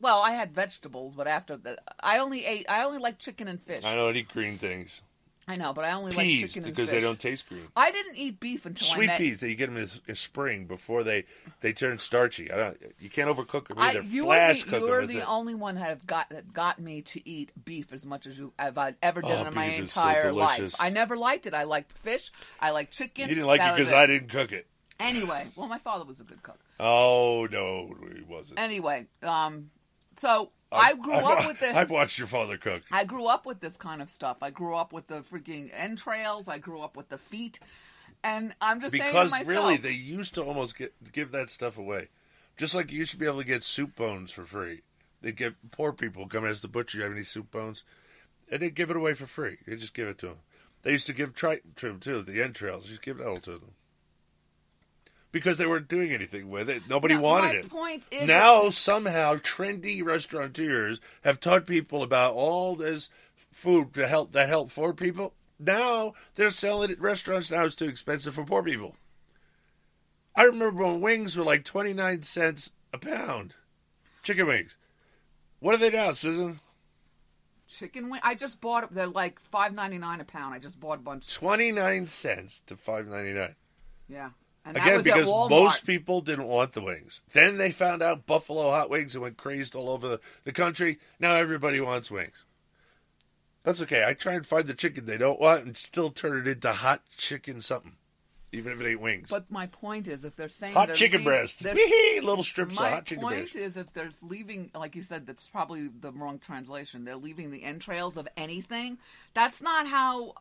well, 0.00 0.20
I 0.22 0.30
had 0.32 0.54
vegetables, 0.54 1.14
but 1.14 1.26
after 1.26 1.56
that, 1.58 1.80
I 2.00 2.18
only 2.18 2.46
ate. 2.46 2.64
I 2.68 2.82
only 2.84 2.98
like 2.98 3.18
chicken 3.18 3.46
and 3.46 3.60
fish. 3.60 3.84
I 3.84 3.94
don't 3.94 4.16
eat 4.16 4.28
green 4.28 4.56
things. 4.56 5.02
I 5.48 5.54
know, 5.56 5.72
but 5.72 5.84
I 5.84 5.92
only 5.92 6.10
like 6.10 6.26
Peas 6.26 6.40
chicken 6.52 6.64
and 6.64 6.74
because 6.74 6.90
they 6.90 7.00
don't 7.00 7.20
taste 7.20 7.48
green. 7.48 7.68
I 7.76 7.92
didn't 7.92 8.16
eat 8.16 8.40
beef 8.40 8.66
until 8.66 8.84
I 8.84 8.94
Sweet 8.94 9.06
met. 9.06 9.18
peas 9.18 9.38
that 9.40 9.48
you 9.48 9.54
get 9.54 9.66
them 9.66 9.76
in, 9.76 9.88
in 10.08 10.14
spring 10.16 10.64
before 10.64 11.04
they 11.04 11.24
they 11.60 11.72
turn 11.72 11.98
starchy. 11.98 12.50
I 12.50 12.56
don't. 12.56 12.76
You 12.98 13.08
can't 13.08 13.30
overcook 13.30 13.68
them 13.68 13.78
I, 13.78 13.92
you 13.92 14.24
Flash 14.24 14.64
the, 14.64 14.70
cook 14.70 14.80
you 14.80 14.86
them. 14.86 14.94
are 14.94 15.00
that's 15.02 15.12
the 15.14 15.20
it. 15.20 15.28
only 15.28 15.54
one 15.54 15.76
that 15.76 15.82
have 15.86 16.04
got 16.04 16.30
that 16.30 16.52
got 16.52 16.80
me 16.80 17.02
to 17.02 17.28
eat 17.28 17.52
beef 17.64 17.92
as 17.92 18.04
much 18.04 18.26
as 18.26 18.36
you 18.36 18.52
have 18.58 18.76
I 18.76 18.94
ever 19.00 19.20
Oh, 19.24 19.28
done 19.28 19.46
in 19.46 19.54
my 19.54 19.66
is 19.66 19.92
so 19.92 20.00
entire 20.00 20.32
life. 20.32 20.74
I 20.80 20.90
never 20.90 21.16
liked 21.16 21.46
it. 21.46 21.54
I 21.54 21.62
liked 21.62 21.92
fish. 21.92 22.32
I 22.60 22.70
liked 22.72 22.92
chicken. 22.92 23.28
You 23.28 23.36
didn't 23.36 23.46
like 23.46 23.60
it 23.60 23.76
because 23.76 23.92
I 23.92 24.06
didn't 24.08 24.30
cook 24.30 24.50
it. 24.50 24.66
Anyway, 24.98 25.46
well, 25.54 25.68
my 25.68 25.78
father 25.78 26.04
was 26.04 26.18
a 26.18 26.24
good 26.24 26.42
cook. 26.42 26.58
Oh 26.80 27.46
no, 27.52 27.94
he 28.16 28.22
wasn't. 28.24 28.58
Anyway, 28.58 29.06
um, 29.22 29.70
so 30.16 30.50
I 30.76 30.94
grew 30.94 31.14
up 31.14 31.46
with 31.46 31.60
the. 31.60 31.76
I've 31.76 31.90
watched 31.90 32.18
your 32.18 32.28
father 32.28 32.56
cook. 32.56 32.82
I 32.90 33.04
grew 33.04 33.26
up 33.26 33.46
with 33.46 33.60
this 33.60 33.76
kind 33.76 34.00
of 34.02 34.08
stuff. 34.08 34.38
I 34.42 34.50
grew 34.50 34.74
up 34.74 34.92
with 34.92 35.06
the 35.06 35.20
freaking 35.20 35.70
entrails. 35.72 36.48
I 36.48 36.58
grew 36.58 36.80
up 36.80 36.96
with 36.96 37.08
the 37.08 37.18
feet, 37.18 37.58
and 38.22 38.54
I'm 38.60 38.80
just 38.80 38.92
saying 38.96 39.10
Because 39.10 39.30
myself, 39.30 39.48
really, 39.48 39.76
they 39.76 39.92
used 39.92 40.34
to 40.34 40.42
almost 40.42 40.76
get 40.76 40.94
give 41.12 41.32
that 41.32 41.50
stuff 41.50 41.78
away. 41.78 42.08
Just 42.56 42.74
like 42.74 42.90
you 42.90 42.98
used 42.98 43.12
to 43.12 43.18
be 43.18 43.26
able 43.26 43.38
to 43.38 43.44
get 43.44 43.62
soup 43.62 43.96
bones 43.96 44.32
for 44.32 44.44
free. 44.44 44.82
They 45.20 45.32
give 45.32 45.56
poor 45.70 45.92
people 45.92 46.26
come 46.26 46.44
as 46.44 46.62
the 46.62 46.68
butcher. 46.68 46.98
You 46.98 47.04
have 47.04 47.12
any 47.12 47.22
soup 47.22 47.50
bones? 47.50 47.82
And 48.50 48.62
they 48.62 48.70
give 48.70 48.90
it 48.90 48.96
away 48.96 49.14
for 49.14 49.26
free. 49.26 49.58
They 49.66 49.76
just 49.76 49.94
give 49.94 50.08
it 50.08 50.18
to 50.18 50.26
them. 50.26 50.36
They 50.82 50.92
used 50.92 51.06
to 51.06 51.12
give 51.12 51.34
triton 51.34 51.72
to 51.76 51.88
them 51.88 52.00
too. 52.00 52.22
The 52.22 52.42
entrails, 52.42 52.86
just 52.86 53.02
give 53.02 53.20
it 53.20 53.26
all 53.26 53.38
to 53.38 53.52
them. 53.52 53.72
Because 55.36 55.58
they 55.58 55.66
weren't 55.66 55.86
doing 55.86 56.12
anything 56.12 56.48
with 56.48 56.70
it. 56.70 56.88
Nobody 56.88 57.12
No, 57.14 57.20
wanted 57.20 57.48
my 57.48 57.54
it. 57.56 57.68
point 57.68 58.08
is 58.10 58.26
now 58.26 58.70
somehow 58.70 59.34
trendy 59.34 60.02
restaurateurs 60.02 60.98
have 61.24 61.40
taught 61.40 61.66
people 61.66 62.02
about 62.02 62.32
all 62.32 62.74
this 62.74 63.10
food 63.52 63.92
to 63.92 64.08
help 64.08 64.32
that 64.32 64.48
help 64.48 64.74
poor 64.74 64.94
people. 64.94 65.34
Now 65.58 66.14
they're 66.36 66.48
selling 66.48 66.88
it 66.88 66.94
at 66.94 67.00
restaurants. 67.02 67.50
Now 67.50 67.66
it's 67.66 67.76
too 67.76 67.84
expensive 67.84 68.34
for 68.34 68.44
poor 68.44 68.62
people. 68.62 68.96
I 70.34 70.44
remember 70.44 70.84
when 70.86 71.02
wings 71.02 71.36
were 71.36 71.44
like 71.44 71.64
twenty 71.64 71.92
nine 71.92 72.22
cents 72.22 72.70
a 72.94 72.98
pound, 72.98 73.52
chicken 74.22 74.46
wings. 74.46 74.78
What 75.60 75.74
are 75.74 75.78
they 75.78 75.90
now, 75.90 76.12
Susan? 76.12 76.60
chicken 77.68 78.08
wing. 78.08 78.20
I 78.24 78.34
just 78.36 78.62
bought. 78.62 78.94
They're 78.94 79.06
like 79.06 79.38
five 79.38 79.74
ninety 79.74 79.98
nine 79.98 80.22
a 80.22 80.24
pound. 80.24 80.54
I 80.54 80.60
just 80.60 80.80
bought 80.80 80.98
a 80.98 81.02
bunch. 81.02 81.30
Twenty 81.34 81.72
nine 81.72 82.06
cents 82.06 82.62
to 82.68 82.76
five 82.76 83.06
ninety 83.06 83.34
nine. 83.34 83.54
Yeah, 84.08 84.30
and 84.66 84.76
Again, 84.76 85.02
because 85.02 85.26
most 85.26 85.86
people 85.86 86.20
didn't 86.20 86.46
want 86.46 86.72
the 86.72 86.80
wings. 86.82 87.22
Then 87.32 87.56
they 87.56 87.70
found 87.70 88.02
out 88.02 88.26
Buffalo 88.26 88.70
hot 88.70 88.90
wings 88.90 89.14
and 89.14 89.22
went 89.22 89.36
crazed 89.36 89.76
all 89.76 89.88
over 89.88 90.08
the, 90.08 90.20
the 90.44 90.52
country. 90.52 90.98
Now 91.20 91.36
everybody 91.36 91.80
wants 91.80 92.10
wings. 92.10 92.44
That's 93.62 93.80
okay. 93.82 94.04
I 94.06 94.14
try 94.14 94.34
and 94.34 94.46
find 94.46 94.66
the 94.66 94.74
chicken 94.74 95.06
they 95.06 95.16
don't 95.18 95.40
want 95.40 95.64
and 95.64 95.76
still 95.76 96.10
turn 96.10 96.38
it 96.38 96.46
into 96.48 96.72
hot 96.72 97.02
chicken 97.16 97.60
something, 97.60 97.94
even 98.52 98.72
if 98.72 98.80
it 98.80 98.90
ain't 98.90 99.00
wings. 99.00 99.28
But 99.28 99.50
my 99.50 99.66
point 99.66 100.06
is, 100.06 100.24
if 100.24 100.36
they're 100.36 100.48
saying 100.48 100.74
Hot 100.74 100.88
they're 100.88 100.96
chicken 100.96 101.18
leave- 101.18 101.26
breast. 101.26 101.64
Little 101.64 102.44
strips 102.44 102.74
of 102.74 102.80
my 102.80 102.90
hot 102.90 103.06
chicken 103.06 103.26
breast. 103.26 103.54
My 103.54 103.60
point 103.60 103.66
is, 103.66 103.76
if 103.76 103.92
they're 103.92 104.10
leaving, 104.22 104.70
like 104.74 104.94
you 104.94 105.02
said, 105.02 105.26
that's 105.26 105.48
probably 105.48 105.88
the 105.88 106.12
wrong 106.12 106.38
translation. 106.38 107.04
They're 107.04 107.16
leaving 107.16 107.50
the 107.50 107.64
entrails 107.64 108.16
of 108.16 108.28
anything. 108.36 108.98
That's 109.34 109.60
not 109.60 109.88
how 109.88 110.34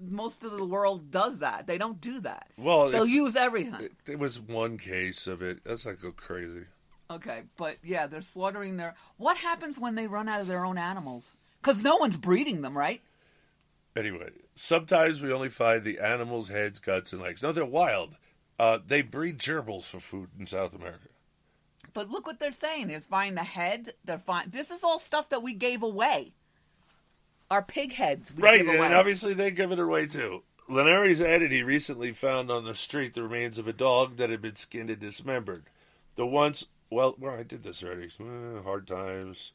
most 0.00 0.44
of 0.44 0.52
the 0.52 0.64
world 0.64 1.10
does 1.10 1.40
that. 1.40 1.66
They 1.66 1.78
don't 1.78 2.00
do 2.00 2.20
that. 2.20 2.48
Well, 2.56 2.90
they'll 2.90 3.06
use 3.06 3.36
everything. 3.36 3.80
It, 3.80 3.92
there 4.04 4.18
was 4.18 4.40
one 4.40 4.78
case 4.78 5.26
of 5.26 5.42
it. 5.42 5.60
That's 5.64 5.86
not 5.86 6.00
go 6.00 6.12
crazy. 6.12 6.66
Okay, 7.10 7.42
but 7.56 7.78
yeah, 7.82 8.06
they're 8.06 8.22
slaughtering 8.22 8.76
their. 8.76 8.94
What 9.16 9.38
happens 9.38 9.78
when 9.78 9.96
they 9.96 10.06
run 10.06 10.28
out 10.28 10.40
of 10.40 10.46
their 10.46 10.64
own 10.64 10.78
animals? 10.78 11.36
Because 11.60 11.82
no 11.82 11.96
one's 11.96 12.16
breeding 12.16 12.62
them, 12.62 12.76
right? 12.76 13.02
Anyway, 13.96 14.30
sometimes 14.54 15.20
we 15.20 15.32
only 15.32 15.48
find 15.48 15.84
the 15.84 15.98
animals' 15.98 16.48
heads, 16.48 16.78
guts, 16.78 17.12
and 17.12 17.20
legs. 17.20 17.42
No, 17.42 17.52
they're 17.52 17.64
wild. 17.64 18.16
Uh, 18.58 18.78
they 18.86 19.02
breed 19.02 19.38
gerbils 19.38 19.84
for 19.84 19.98
food 20.00 20.28
in 20.38 20.46
South 20.46 20.74
America. 20.74 21.08
But 21.92 22.10
look 22.10 22.26
what 22.26 22.38
they're 22.38 22.52
saying. 22.52 22.86
They're 22.86 23.00
finding 23.00 23.34
the 23.34 23.42
head. 23.42 23.90
They're 24.04 24.18
fine. 24.18 24.50
This 24.50 24.70
is 24.70 24.84
all 24.84 24.98
stuff 24.98 25.30
that 25.30 25.42
we 25.42 25.54
gave 25.54 25.82
away. 25.82 26.34
Our 27.50 27.62
pig 27.62 27.94
heads 27.94 28.32
we 28.34 28.42
right, 28.42 28.64
and 28.64 28.94
obviously 28.94 29.34
they 29.34 29.50
give 29.50 29.72
it 29.72 29.78
away 29.78 30.06
too. 30.06 30.44
Linares 30.68 31.20
added 31.20 31.50
he 31.50 31.64
recently 31.64 32.12
found 32.12 32.48
on 32.48 32.64
the 32.64 32.76
street 32.76 33.14
the 33.14 33.24
remains 33.24 33.58
of 33.58 33.66
a 33.66 33.72
dog 33.72 34.16
that 34.18 34.30
had 34.30 34.40
been 34.40 34.54
skinned 34.54 34.88
and 34.88 35.00
dismembered. 35.00 35.64
The 36.14 36.24
once, 36.26 36.66
well, 36.90 37.16
well, 37.18 37.34
I 37.34 37.42
did 37.42 37.64
this 37.64 37.82
already. 37.82 38.10
Eh, 38.20 38.62
hard 38.62 38.86
times, 38.86 39.50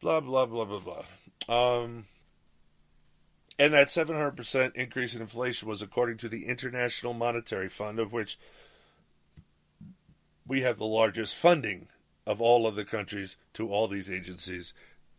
blah 0.00 0.18
blah 0.20 0.46
blah 0.46 0.64
blah 0.64 0.80
blah. 0.80 1.04
Um, 1.48 2.06
And 3.60 3.72
that 3.72 3.86
700% 3.86 4.74
increase 4.74 5.14
in 5.14 5.20
inflation 5.20 5.68
was 5.68 5.82
according 5.82 6.16
to 6.18 6.28
the 6.28 6.46
International 6.46 7.14
Monetary 7.14 7.68
Fund, 7.68 8.00
of 8.00 8.12
which 8.12 8.36
we 10.44 10.62
have 10.62 10.78
the 10.78 10.86
largest 10.86 11.36
funding 11.36 11.86
of 12.26 12.40
all 12.40 12.66
of 12.66 12.74
the 12.74 12.84
countries 12.84 13.36
to 13.52 13.68
all 13.68 13.86
these 13.86 14.10
agencies 14.10 14.74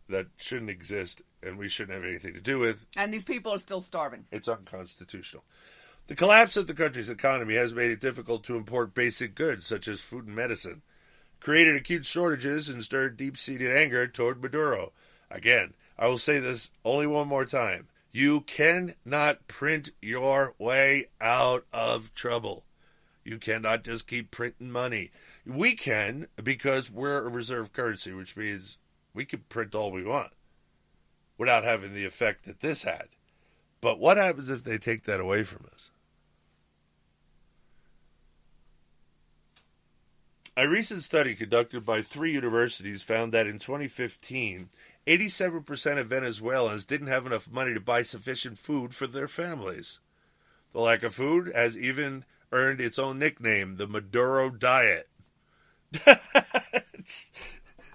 that 0.08 0.26
shouldn't 0.36 0.70
exist 0.70 1.22
and 1.42 1.58
we 1.58 1.68
shouldn't 1.68 1.94
have 1.94 2.08
anything 2.08 2.34
to 2.34 2.40
do 2.40 2.58
with. 2.58 2.86
And 2.96 3.12
these 3.12 3.24
people 3.24 3.52
are 3.52 3.58
still 3.58 3.80
starving. 3.80 4.26
It's 4.30 4.48
unconstitutional. 4.48 5.44
The 6.08 6.14
collapse 6.14 6.56
of 6.56 6.66
the 6.66 6.74
country's 6.74 7.10
economy 7.10 7.54
has 7.54 7.74
made 7.74 7.90
it 7.90 8.00
difficult 8.00 8.44
to 8.44 8.56
import 8.56 8.94
basic 8.94 9.34
goods 9.34 9.66
such 9.66 9.88
as 9.88 10.00
food 10.00 10.26
and 10.26 10.36
medicine, 10.36 10.82
created 11.40 11.74
acute 11.74 12.06
shortages, 12.06 12.68
and 12.68 12.82
stirred 12.84 13.16
deep 13.16 13.36
seated 13.36 13.76
anger 13.76 14.06
toward 14.06 14.40
Maduro. 14.40 14.92
Again, 15.30 15.74
I 15.98 16.06
will 16.06 16.18
say 16.18 16.38
this 16.38 16.70
only 16.84 17.06
one 17.06 17.26
more 17.26 17.44
time. 17.44 17.88
You 18.12 18.42
cannot 18.42 19.46
print 19.48 19.90
your 20.00 20.54
way 20.58 21.08
out 21.20 21.66
of 21.72 22.14
trouble. 22.14 22.64
You 23.24 23.38
cannot 23.38 23.82
just 23.82 24.06
keep 24.06 24.30
printing 24.30 24.70
money. 24.70 25.10
We 25.44 25.74
can 25.74 26.28
because 26.42 26.90
we're 26.90 27.26
a 27.26 27.28
reserve 27.28 27.72
currency, 27.72 28.12
which 28.12 28.36
means 28.36 28.78
we 29.16 29.24
can 29.24 29.40
print 29.48 29.74
all 29.74 29.90
we 29.90 30.04
want 30.04 30.30
without 31.38 31.64
having 31.64 31.94
the 31.94 32.04
effect 32.04 32.44
that 32.44 32.60
this 32.60 32.82
had. 32.82 33.08
But 33.80 33.98
what 33.98 34.18
happens 34.18 34.50
if 34.50 34.62
they 34.62 34.78
take 34.78 35.04
that 35.04 35.20
away 35.20 35.42
from 35.42 35.66
us? 35.74 35.90
A 40.56 40.68
recent 40.68 41.02
study 41.02 41.34
conducted 41.34 41.84
by 41.84 42.00
three 42.00 42.32
universities 42.32 43.02
found 43.02 43.32
that 43.32 43.46
in 43.46 43.58
2015, 43.58 44.70
87% 45.06 45.98
of 45.98 46.06
Venezuelans 46.08 46.86
didn't 46.86 47.08
have 47.08 47.26
enough 47.26 47.50
money 47.50 47.74
to 47.74 47.80
buy 47.80 48.02
sufficient 48.02 48.58
food 48.58 48.94
for 48.94 49.06
their 49.06 49.28
families. 49.28 49.98
The 50.72 50.80
lack 50.80 51.02
of 51.02 51.14
food 51.14 51.52
has 51.54 51.76
even 51.76 52.24
earned 52.52 52.80
its 52.80 52.98
own 52.98 53.18
nickname, 53.18 53.76
the 53.76 53.86
Maduro 53.86 54.50
Diet. 54.50 55.08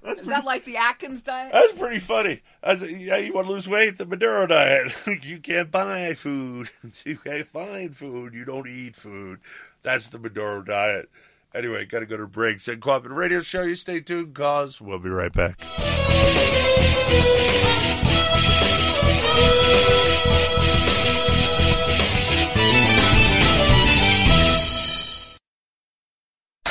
Is 0.04 0.28
that 0.28 0.46
like 0.46 0.66
the 0.66 0.78
Atkins 0.78 1.22
diet? 1.22 1.52
That's 1.54 1.74
pretty 1.74 2.00
funny. 2.00 2.42
That's, 2.64 2.82
yeah, 2.82 3.18
you 3.18 3.34
want 3.34 3.48
to 3.48 3.54
lose 3.54 3.68
weight? 3.68 3.98
The 3.98 4.06
Maduro 4.06 4.48
diet. 4.48 4.94
you 5.24 5.40
can't 5.40 5.72
buy 5.72 6.14
food. 6.14 6.70
You 7.06 7.18
can't 7.18 7.48
find 7.48 7.96
food. 7.96 8.34
You 8.34 8.46
don't 8.46 8.68
eat 8.68 8.96
food. 8.96 9.40
That's 9.82 10.10
the 10.10 10.20
Maduro 10.20 10.62
diet. 10.62 11.10
Anyway, 11.54 11.86
got 11.86 12.00
to 12.00 12.06
go 12.06 12.18
to 12.18 12.28
break. 12.28 12.62
Said 12.62 12.80
Cooperative 12.80 13.18
Radio 13.18 13.42
Show. 13.42 13.64
You 13.64 13.76
stay 13.76 14.00
tuned, 14.00 14.34
cause 14.34 14.80
we'll 14.80 15.00
be 15.00 15.10
right 15.10 15.34
back. 15.34 15.62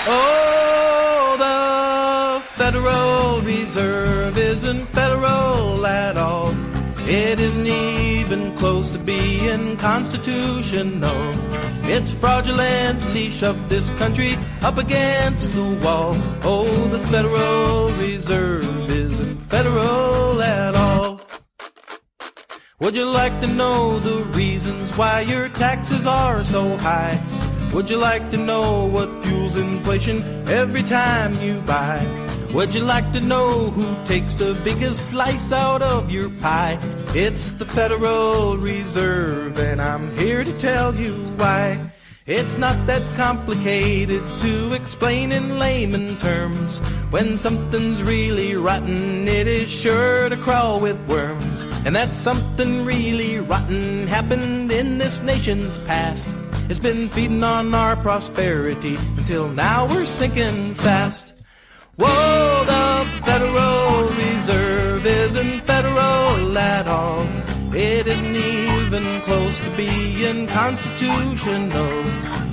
Oh, 0.07 1.37
the 1.39 2.43
Federal 2.43 3.10
Reserve 3.71 4.37
isn't 4.37 4.87
federal 4.87 5.87
at 5.87 6.17
all. 6.17 6.53
It 7.09 7.39
isn't 7.39 7.69
even 7.69 8.57
close 8.57 8.91
to 8.91 8.99
being 8.99 9.77
constitutional. 9.77 11.35
It's 11.85 12.11
fraudulently 12.11 13.31
shoved 13.31 13.69
this 13.69 13.89
country 13.91 14.37
up 14.61 14.77
against 14.79 15.53
the 15.53 15.63
wall. 15.85 16.17
Oh, 16.43 16.89
the 16.89 16.99
Federal 16.99 17.91
Reserve 17.91 18.91
isn't 18.91 19.39
federal 19.39 20.43
at 20.43 20.75
all. 20.75 21.21
Would 22.81 22.97
you 22.97 23.05
like 23.05 23.41
to 23.43 23.47
know 23.47 24.01
the 24.01 24.25
reasons 24.37 24.99
why 24.99 25.21
your 25.21 25.49
taxes 25.49 26.07
are 26.07 26.43
so 26.43 26.77
high? 26.77 27.21
Would 27.73 27.89
you 27.89 27.99
like 27.99 28.31
to 28.31 28.37
know 28.37 28.87
what 28.87 29.23
fuels 29.23 29.55
inflation 29.55 30.25
every 30.49 30.83
time 30.83 31.41
you 31.41 31.61
buy? 31.61 32.40
Would 32.53 32.75
you 32.75 32.83
like 32.83 33.13
to 33.13 33.21
know 33.21 33.71
who 33.71 34.05
takes 34.05 34.35
the 34.35 34.59
biggest 34.65 35.11
slice 35.11 35.53
out 35.53 35.83
of 35.83 36.11
your 36.11 36.29
pie? 36.29 36.81
It's 37.15 37.53
the 37.53 37.65
Federal 37.65 38.59
Reserve, 38.59 39.57
and 39.57 39.81
I'm 39.81 40.11
here 40.17 40.43
to 40.43 40.59
tell 40.59 40.93
you 40.93 41.13
why. 41.37 41.93
It's 42.27 42.59
not 42.59 42.89
that 42.89 43.03
complicated 43.15 44.23
to 44.39 44.73
explain 44.73 45.31
in 45.31 45.61
layman 45.61 46.17
terms. 46.17 46.79
When 47.11 47.37
something's 47.37 48.03
really 48.03 48.57
rotten, 48.57 49.29
it 49.29 49.47
is 49.47 49.71
sure 49.71 50.29
to 50.29 50.37
crawl 50.37 50.81
with 50.81 50.99
worms. 51.09 51.63
And 51.87 51.95
that 51.95 52.13
something 52.13 52.85
really 52.85 53.39
rotten 53.39 54.09
happened 54.09 54.73
in 54.73 54.99
this 54.99 55.23
nation's 55.23 55.79
past. 55.79 56.37
It's 56.69 56.81
been 56.81 57.11
feeding 57.11 57.45
on 57.45 57.73
our 57.75 57.95
prosperity 57.95 58.97
until 59.17 59.49
now 59.49 59.87
we're 59.87 60.05
sinking 60.05 60.75
fast. 60.75 61.40
The 62.01 63.05
Federal 63.27 64.09
Reserve 64.09 65.05
isn't 65.05 65.61
federal 65.61 66.57
at 66.57 66.87
all. 66.89 67.27
It 67.75 68.07
isn't 68.07 68.37
even 68.37 69.21
close 69.21 69.61
to 69.61 69.71
being 69.77 70.47
constitutional. 70.47 72.03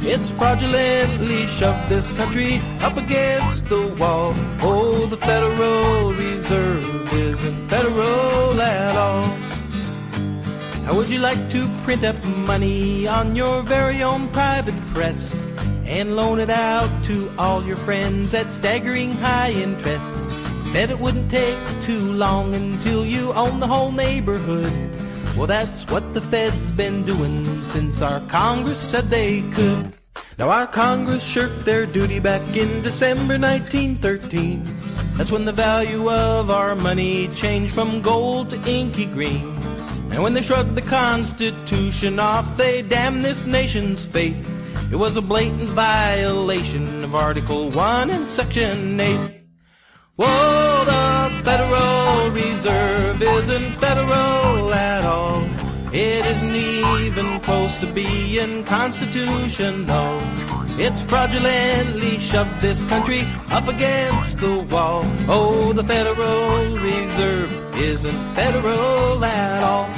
It's 0.02 0.30
fraudulently 0.32 1.48
shoved 1.48 1.88
this 1.88 2.12
country 2.12 2.60
up 2.82 2.98
against 2.98 3.70
the 3.70 3.96
wall. 3.98 4.34
Oh, 4.62 5.06
the 5.06 5.18
Federal 5.18 6.12
Reserve 6.12 7.14
isn't 7.14 7.70
federal 7.70 8.62
at 8.62 8.98
all. 8.98 9.28
How 10.84 10.94
would 10.96 11.10
you 11.10 11.20
like 11.20 11.48
to 11.50 11.70
print 11.84 12.04
up 12.04 12.22
money 12.24 13.08
on 13.08 13.38
your 13.38 13.64
very 13.64 14.04
own 14.04 14.28
private 14.28 14.76
press 14.94 15.34
and 15.88 16.16
loan 16.16 16.40
it 16.40 16.50
out 16.50 17.04
to 17.06 17.32
all 17.38 17.64
your 17.64 17.78
friends 17.78 18.34
at 18.34 18.52
staggering 18.52 19.14
high 19.14 19.52
interest? 19.52 20.24
Bet 20.74 20.90
it 20.90 21.00
wouldn't 21.00 21.32
take 21.32 21.58
too 21.82 22.12
long 22.12 22.54
until 22.54 23.06
you 23.06 23.34
own 23.34 23.60
the 23.60 23.68
whole 23.68 23.92
neighborhood. 23.92 24.74
Well, 25.38 25.48
that's 25.48 25.86
what 25.90 26.14
the 26.14 26.22
Fed's 26.22 26.72
been 26.72 27.04
doing 27.04 27.64
since 27.64 28.02
our 28.02 28.20
Congress 28.20 28.80
said 28.80 29.10
they 29.10 29.42
could. 29.42 29.94
Now, 30.38 30.50
our 30.50 30.68
Congress 30.68 31.24
shirked 31.24 31.66
their 31.66 31.86
duty 31.86 32.20
back 32.20 32.42
in 32.56 32.82
December 32.84 33.40
1913. 33.40 34.66
That's 35.16 35.32
when 35.32 35.46
the 35.46 35.52
value 35.52 36.12
of 36.12 36.52
our 36.52 36.76
money 36.76 37.28
changed 37.30 37.74
from 37.74 38.02
gold 38.02 38.52
to 38.52 38.70
inky 38.70 39.06
green. 39.06 39.56
And 40.12 40.22
when 40.22 40.34
they 40.34 40.42
shrugged 40.42 40.76
the 40.76 40.82
Constitution 40.82 42.20
off, 42.20 42.58
they 42.58 42.82
damned 42.82 43.26
this 43.26 43.46
nation's 43.46 44.08
fate. 44.08 44.46
It 44.90 44.96
was 44.96 45.18
a 45.18 45.22
blatant 45.22 45.70
violation 45.70 47.04
of 47.04 47.14
Article 47.14 47.70
1 47.70 48.10
and 48.10 48.26
Section 48.26 48.98
8. 48.98 49.42
Whoa, 50.16 50.84
the 50.86 51.44
Federal 51.44 52.32
Reserve 52.32 53.22
isn't 53.22 53.72
federal 53.72 54.74
at 54.74 55.04
all. 55.04 55.44
It 55.94 56.26
isn't 56.26 56.56
even 56.56 57.40
close 57.42 57.76
to 57.78 57.88
being 57.88 58.64
constitutional. 58.64 60.22
It's 60.80 61.02
fraudulently 61.02 62.18
shoved 62.20 62.62
this 62.62 62.82
country 62.84 63.24
up 63.52 63.68
against 63.68 64.40
the 64.40 64.66
wall. 64.72 65.04
Oh, 65.28 65.74
the 65.74 65.84
Federal 65.84 66.78
Reserve 66.78 67.78
isn't 67.78 68.36
federal 68.36 69.26
at 69.26 69.64
all. 69.64 69.90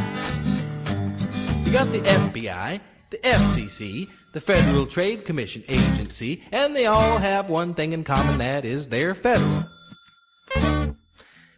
You 1.63 1.71
got 1.71 1.91
the 1.91 1.99
FBI, 1.99 2.79
the 3.11 3.17
FCC, 3.17 4.09
the 4.31 4.41
Federal 4.41 4.85
Trade 4.85 5.25
Commission 5.25 5.63
Agency, 5.67 6.43
and 6.51 6.75
they 6.75 6.85
all 6.85 7.17
have 7.17 7.49
one 7.49 7.73
thing 7.73 7.93
in 7.93 8.03
common 8.03 8.39
that 8.39 8.65
is 8.65 8.87
they're 8.87 9.15
federal. 9.15 9.65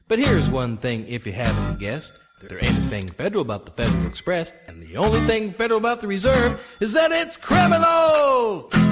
But 0.07 0.19
here's 0.19 0.49
one 0.49 0.77
thing 0.77 1.07
if 1.07 1.25
you 1.25 1.31
haven't 1.31 1.79
guessed. 1.79 2.17
There 2.41 2.57
ain't 2.57 2.69
a 2.69 2.89
thing 2.89 3.07
federal 3.07 3.43
about 3.43 3.65
the 3.65 3.71
Federal 3.71 4.07
Express, 4.07 4.51
and 4.67 4.81
the 4.81 4.97
only 4.97 5.21
thing 5.21 5.51
federal 5.51 5.79
about 5.79 6.01
the 6.01 6.07
Reserve 6.07 6.77
is 6.79 6.93
that 6.93 7.11
it's 7.11 7.37
criminal! 7.37 8.90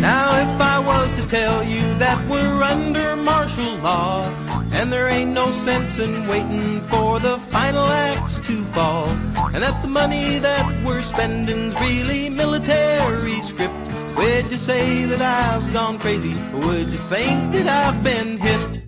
Now 0.00 0.40
if 0.42 0.60
I 0.60 0.78
was 0.80 1.12
to 1.14 1.26
tell 1.26 1.64
you 1.64 1.80
that 1.98 2.28
we're 2.28 2.62
under 2.62 3.16
martial 3.16 3.76
law, 3.76 4.28
and 4.72 4.92
there 4.92 5.08
ain't 5.08 5.32
no 5.32 5.50
sense 5.52 5.98
in 5.98 6.26
waiting 6.28 6.80
for 6.82 7.18
the 7.18 7.38
final 7.38 7.84
axe 7.84 8.40
to 8.40 8.62
fall, 8.64 9.08
and 9.08 9.62
that 9.62 9.82
the 9.82 9.88
money 9.88 10.38
that 10.38 10.84
we're 10.84 11.02
spending's 11.02 11.74
really 11.80 12.28
military 12.28 13.40
script, 13.40 13.74
would 14.16 14.50
you 14.50 14.58
say 14.58 15.06
that 15.06 15.22
I've 15.22 15.72
gone 15.72 15.98
crazy, 15.98 16.34
would 16.52 16.88
you 16.88 17.02
think 17.14 17.52
that 17.54 17.66
I've 17.66 18.04
been 18.04 18.38
hit? 18.38 18.82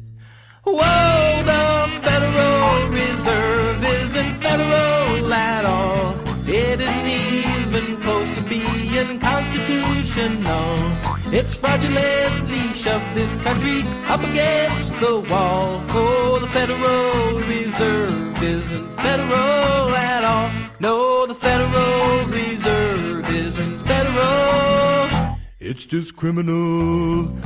Whoa, 0.64 1.42
the 1.52 1.88
Federal 2.02 2.88
Reserve 2.90 3.84
isn't 3.84 4.34
federal 4.34 5.32
at 5.32 5.64
all. 5.64 6.14
It 6.46 6.80
isn't 6.80 7.27
close 8.08 8.34
to 8.36 8.42
being 8.44 9.18
constitutional. 9.20 10.68
It's 11.38 11.54
fraudulently 11.54 12.64
shoved 12.82 13.14
this 13.14 13.36
country 13.36 13.82
up 14.14 14.22
against 14.30 14.98
the 14.98 15.14
wall. 15.30 15.84
Oh, 15.90 16.38
the 16.40 16.46
Federal 16.58 17.40
Reserve 17.54 18.42
isn't 18.42 18.88
federal 19.06 19.94
at 20.10 20.24
all. 20.24 20.48
No, 20.80 21.26
the 21.26 21.34
Federal 21.34 22.24
Reserve 22.40 23.30
isn't 23.46 23.78
federal. 23.90 25.36
It's 25.60 25.84
just 25.84 26.16
criminal. 26.16 27.36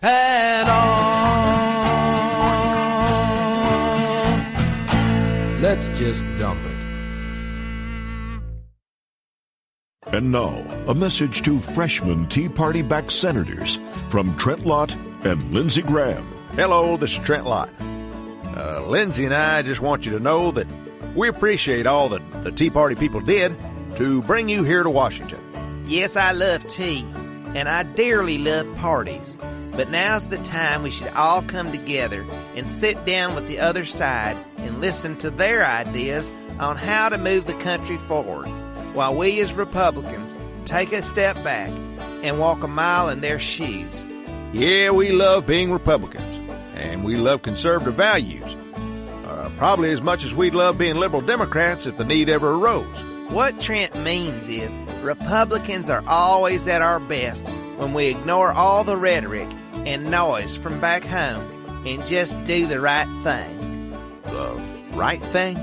At 0.00 0.68
all. 0.68 1.08
Let's 5.60 5.88
just 5.98 6.24
And 10.10 10.32
now, 10.32 10.64
a 10.86 10.94
message 10.94 11.42
to 11.42 11.58
freshman 11.58 12.28
Tea 12.28 12.48
Party 12.48 12.80
backed 12.80 13.12
senators 13.12 13.78
from 14.08 14.34
Trent 14.38 14.64
Lott 14.64 14.96
and 15.22 15.52
Lindsey 15.52 15.82
Graham. 15.82 16.26
Hello, 16.52 16.96
this 16.96 17.12
is 17.12 17.18
Trent 17.18 17.44
Lott. 17.44 17.68
Uh, 18.56 18.86
Lindsey 18.86 19.26
and 19.26 19.34
I 19.34 19.60
just 19.60 19.82
want 19.82 20.06
you 20.06 20.12
to 20.12 20.18
know 20.18 20.50
that 20.52 20.66
we 21.14 21.28
appreciate 21.28 21.86
all 21.86 22.08
that 22.08 22.22
the 22.42 22.50
Tea 22.50 22.70
Party 22.70 22.94
people 22.94 23.20
did 23.20 23.54
to 23.96 24.22
bring 24.22 24.48
you 24.48 24.64
here 24.64 24.82
to 24.82 24.88
Washington. 24.88 25.40
Yes, 25.86 26.16
I 26.16 26.32
love 26.32 26.66
tea, 26.66 27.04
and 27.54 27.68
I 27.68 27.82
dearly 27.82 28.38
love 28.38 28.74
parties. 28.76 29.36
But 29.72 29.90
now's 29.90 30.28
the 30.28 30.38
time 30.38 30.82
we 30.82 30.90
should 30.90 31.08
all 31.08 31.42
come 31.42 31.70
together 31.70 32.26
and 32.56 32.70
sit 32.70 33.04
down 33.04 33.34
with 33.34 33.46
the 33.46 33.60
other 33.60 33.84
side 33.84 34.38
and 34.56 34.80
listen 34.80 35.18
to 35.18 35.30
their 35.30 35.64
ideas 35.66 36.32
on 36.58 36.76
how 36.76 37.10
to 37.10 37.18
move 37.18 37.46
the 37.46 37.52
country 37.54 37.98
forward, 37.98 38.48
while 38.94 39.14
we 39.14 39.40
as 39.40 39.52
Republicans 39.52 40.34
take 40.64 40.92
a 40.92 41.02
step 41.02 41.36
back 41.42 41.70
and 42.22 42.38
walk 42.38 42.62
a 42.62 42.68
mile 42.68 43.08
in 43.08 43.20
their 43.20 43.38
shoes. 43.38 44.04
Yeah, 44.52 44.90
we 44.90 45.12
love 45.12 45.46
being 45.46 45.70
Republicans, 45.70 46.50
and 46.74 47.04
we 47.04 47.16
love 47.16 47.42
conservative 47.42 47.94
values. 47.94 48.54
Uh, 49.26 49.50
probably 49.56 49.90
as 49.90 50.00
much 50.00 50.24
as 50.24 50.34
we'd 50.34 50.54
love 50.54 50.78
being 50.78 50.96
liberal 50.96 51.22
Democrats 51.22 51.86
if 51.86 51.96
the 51.96 52.04
need 52.04 52.28
ever 52.28 52.54
arose. 52.54 52.86
What 53.30 53.60
Trent 53.60 53.94
means 53.96 54.48
is 54.48 54.74
Republicans 55.02 55.90
are 55.90 56.02
always 56.06 56.66
at 56.66 56.80
our 56.80 56.98
best 56.98 57.46
when 57.76 57.92
we 57.92 58.06
ignore 58.06 58.52
all 58.52 58.84
the 58.84 58.96
rhetoric 58.96 59.48
and 59.86 60.10
noise 60.10 60.56
from 60.56 60.80
back 60.80 61.04
home 61.04 61.44
and 61.86 62.04
just 62.06 62.42
do 62.44 62.66
the 62.66 62.80
right 62.80 63.06
thing. 63.22 63.90
The 64.24 64.60
right 64.94 65.22
thing? 65.22 65.56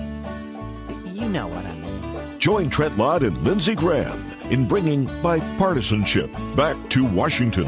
You 1.05 1.27
know 1.27 1.47
what 1.47 1.65
I 1.65 1.73
mean. 1.73 1.84
Join 2.45 2.69
Trent 2.69 2.95
Lott 2.95 3.23
and 3.23 3.35
Lindsey 3.43 3.73
Graham 3.73 4.23
in 4.51 4.67
bringing 4.67 5.07
bipartisanship 5.23 6.29
back 6.55 6.77
to 6.91 7.03
Washington. 7.03 7.67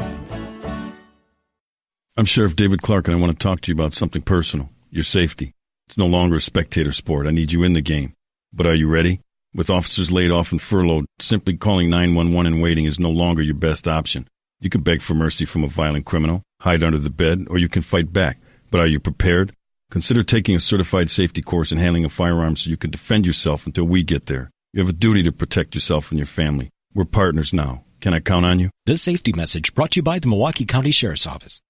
I'm 2.16 2.24
Sheriff 2.24 2.54
David 2.54 2.80
Clarke, 2.80 3.08
and 3.08 3.16
I 3.16 3.18
want 3.18 3.32
to 3.32 3.38
talk 3.42 3.60
to 3.62 3.72
you 3.72 3.74
about 3.74 3.92
something 3.92 4.22
personal 4.22 4.70
your 4.88 5.02
safety. 5.02 5.52
It's 5.88 5.98
no 5.98 6.06
longer 6.06 6.36
a 6.36 6.40
spectator 6.40 6.92
sport. 6.92 7.26
I 7.26 7.32
need 7.32 7.50
you 7.50 7.64
in 7.64 7.72
the 7.72 7.80
game. 7.80 8.12
But 8.52 8.68
are 8.68 8.74
you 8.76 8.86
ready? 8.86 9.20
With 9.52 9.68
officers 9.68 10.12
laid 10.12 10.30
off 10.30 10.52
and 10.52 10.62
furloughed, 10.62 11.06
simply 11.18 11.56
calling 11.56 11.90
911 11.90 12.52
and 12.52 12.62
waiting 12.62 12.84
is 12.84 13.00
no 13.00 13.10
longer 13.10 13.42
your 13.42 13.56
best 13.56 13.88
option. 13.88 14.28
You 14.60 14.70
can 14.70 14.82
beg 14.82 15.02
for 15.02 15.14
mercy 15.14 15.44
from 15.44 15.64
a 15.64 15.68
violent 15.68 16.06
criminal, 16.06 16.44
hide 16.60 16.84
under 16.84 16.98
the 16.98 17.10
bed, 17.10 17.48
or 17.50 17.58
you 17.58 17.68
can 17.68 17.82
fight 17.82 18.12
back. 18.12 18.38
But 18.70 18.80
are 18.80 18.86
you 18.86 19.00
prepared? 19.00 19.56
Consider 19.90 20.22
taking 20.22 20.54
a 20.54 20.60
certified 20.60 21.10
safety 21.10 21.42
course 21.42 21.72
and 21.72 21.80
handling 21.80 22.04
a 22.04 22.08
firearm 22.08 22.54
so 22.54 22.70
you 22.70 22.76
can 22.76 22.92
defend 22.92 23.26
yourself 23.26 23.66
until 23.66 23.82
we 23.82 24.04
get 24.04 24.26
there. 24.26 24.52
You 24.74 24.82
have 24.82 24.88
a 24.90 24.92
duty 24.92 25.22
to 25.22 25.32
protect 25.32 25.74
yourself 25.74 26.10
and 26.10 26.18
your 26.18 26.26
family. 26.26 26.68
We're 26.92 27.06
partners 27.06 27.54
now. 27.54 27.84
Can 28.02 28.12
I 28.12 28.20
count 28.20 28.44
on 28.44 28.58
you? 28.58 28.68
This 28.84 29.00
safety 29.00 29.32
message 29.32 29.74
brought 29.74 29.92
to 29.92 30.00
you 30.00 30.02
by 30.02 30.18
the 30.18 30.28
Milwaukee 30.28 30.66
County 30.66 30.90
Sheriff's 30.90 31.26
Office. 31.26 31.62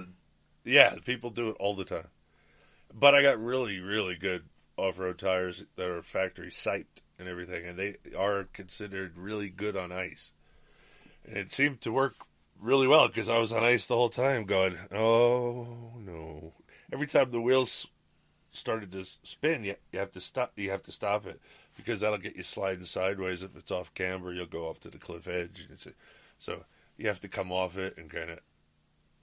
is- 0.65 0.73
yeah, 0.73 0.95
people 1.05 1.29
do 1.29 1.49
it 1.49 1.57
all 1.59 1.75
the 1.75 1.85
time. 1.85 2.07
But 2.93 3.15
I 3.15 3.21
got 3.21 3.43
really 3.43 3.79
really 3.79 4.15
good 4.15 4.43
off 4.77 4.97
road 4.99 5.19
tires 5.19 5.63
that 5.75 5.87
are 5.87 6.01
factory 6.01 6.49
siped 6.49 7.01
and 7.19 7.27
everything, 7.27 7.65
and 7.65 7.77
they 7.77 7.95
are 8.17 8.45
considered 8.53 9.17
really 9.17 9.49
good 9.49 9.75
on 9.75 9.91
ice. 9.91 10.31
And 11.25 11.37
it 11.37 11.51
seemed 11.51 11.81
to 11.81 11.91
work 11.91 12.15
really 12.59 12.87
well 12.87 13.07
because 13.07 13.29
I 13.29 13.37
was 13.39 13.51
on 13.51 13.63
ice 13.63 13.85
the 13.85 13.95
whole 13.95 14.09
time, 14.09 14.45
going, 14.45 14.77
"Oh 14.91 15.93
no!" 15.97 16.53
Every 16.91 17.07
time 17.07 17.31
the 17.31 17.41
wheels 17.41 17.87
started 18.53 18.91
to 18.93 19.03
spin, 19.03 19.63
you, 19.63 19.75
you 19.91 19.99
have 19.99 20.11
to 20.11 20.19
stop. 20.19 20.53
You 20.55 20.71
have 20.71 20.83
to 20.83 20.91
stop 20.91 21.25
it 21.27 21.41
because 21.75 21.99
that'll 22.01 22.17
get 22.17 22.35
you 22.35 22.43
sliding 22.43 22.85
sideways. 22.85 23.43
If 23.43 23.55
it's 23.57 23.71
off 23.71 23.93
camber, 23.93 24.31
you'll 24.33 24.45
go 24.45 24.67
off 24.69 24.79
to 24.81 24.89
the 24.89 24.97
cliff 24.97 25.27
edge. 25.27 25.61
And 25.61 25.71
it's 25.71 25.85
a- 25.87 25.93
so 26.39 26.63
you 26.97 27.07
have 27.07 27.19
to 27.21 27.27
come 27.27 27.51
off 27.51 27.77
it 27.77 27.97
and 27.97 28.09
kind 28.09 28.29
of 28.29 28.39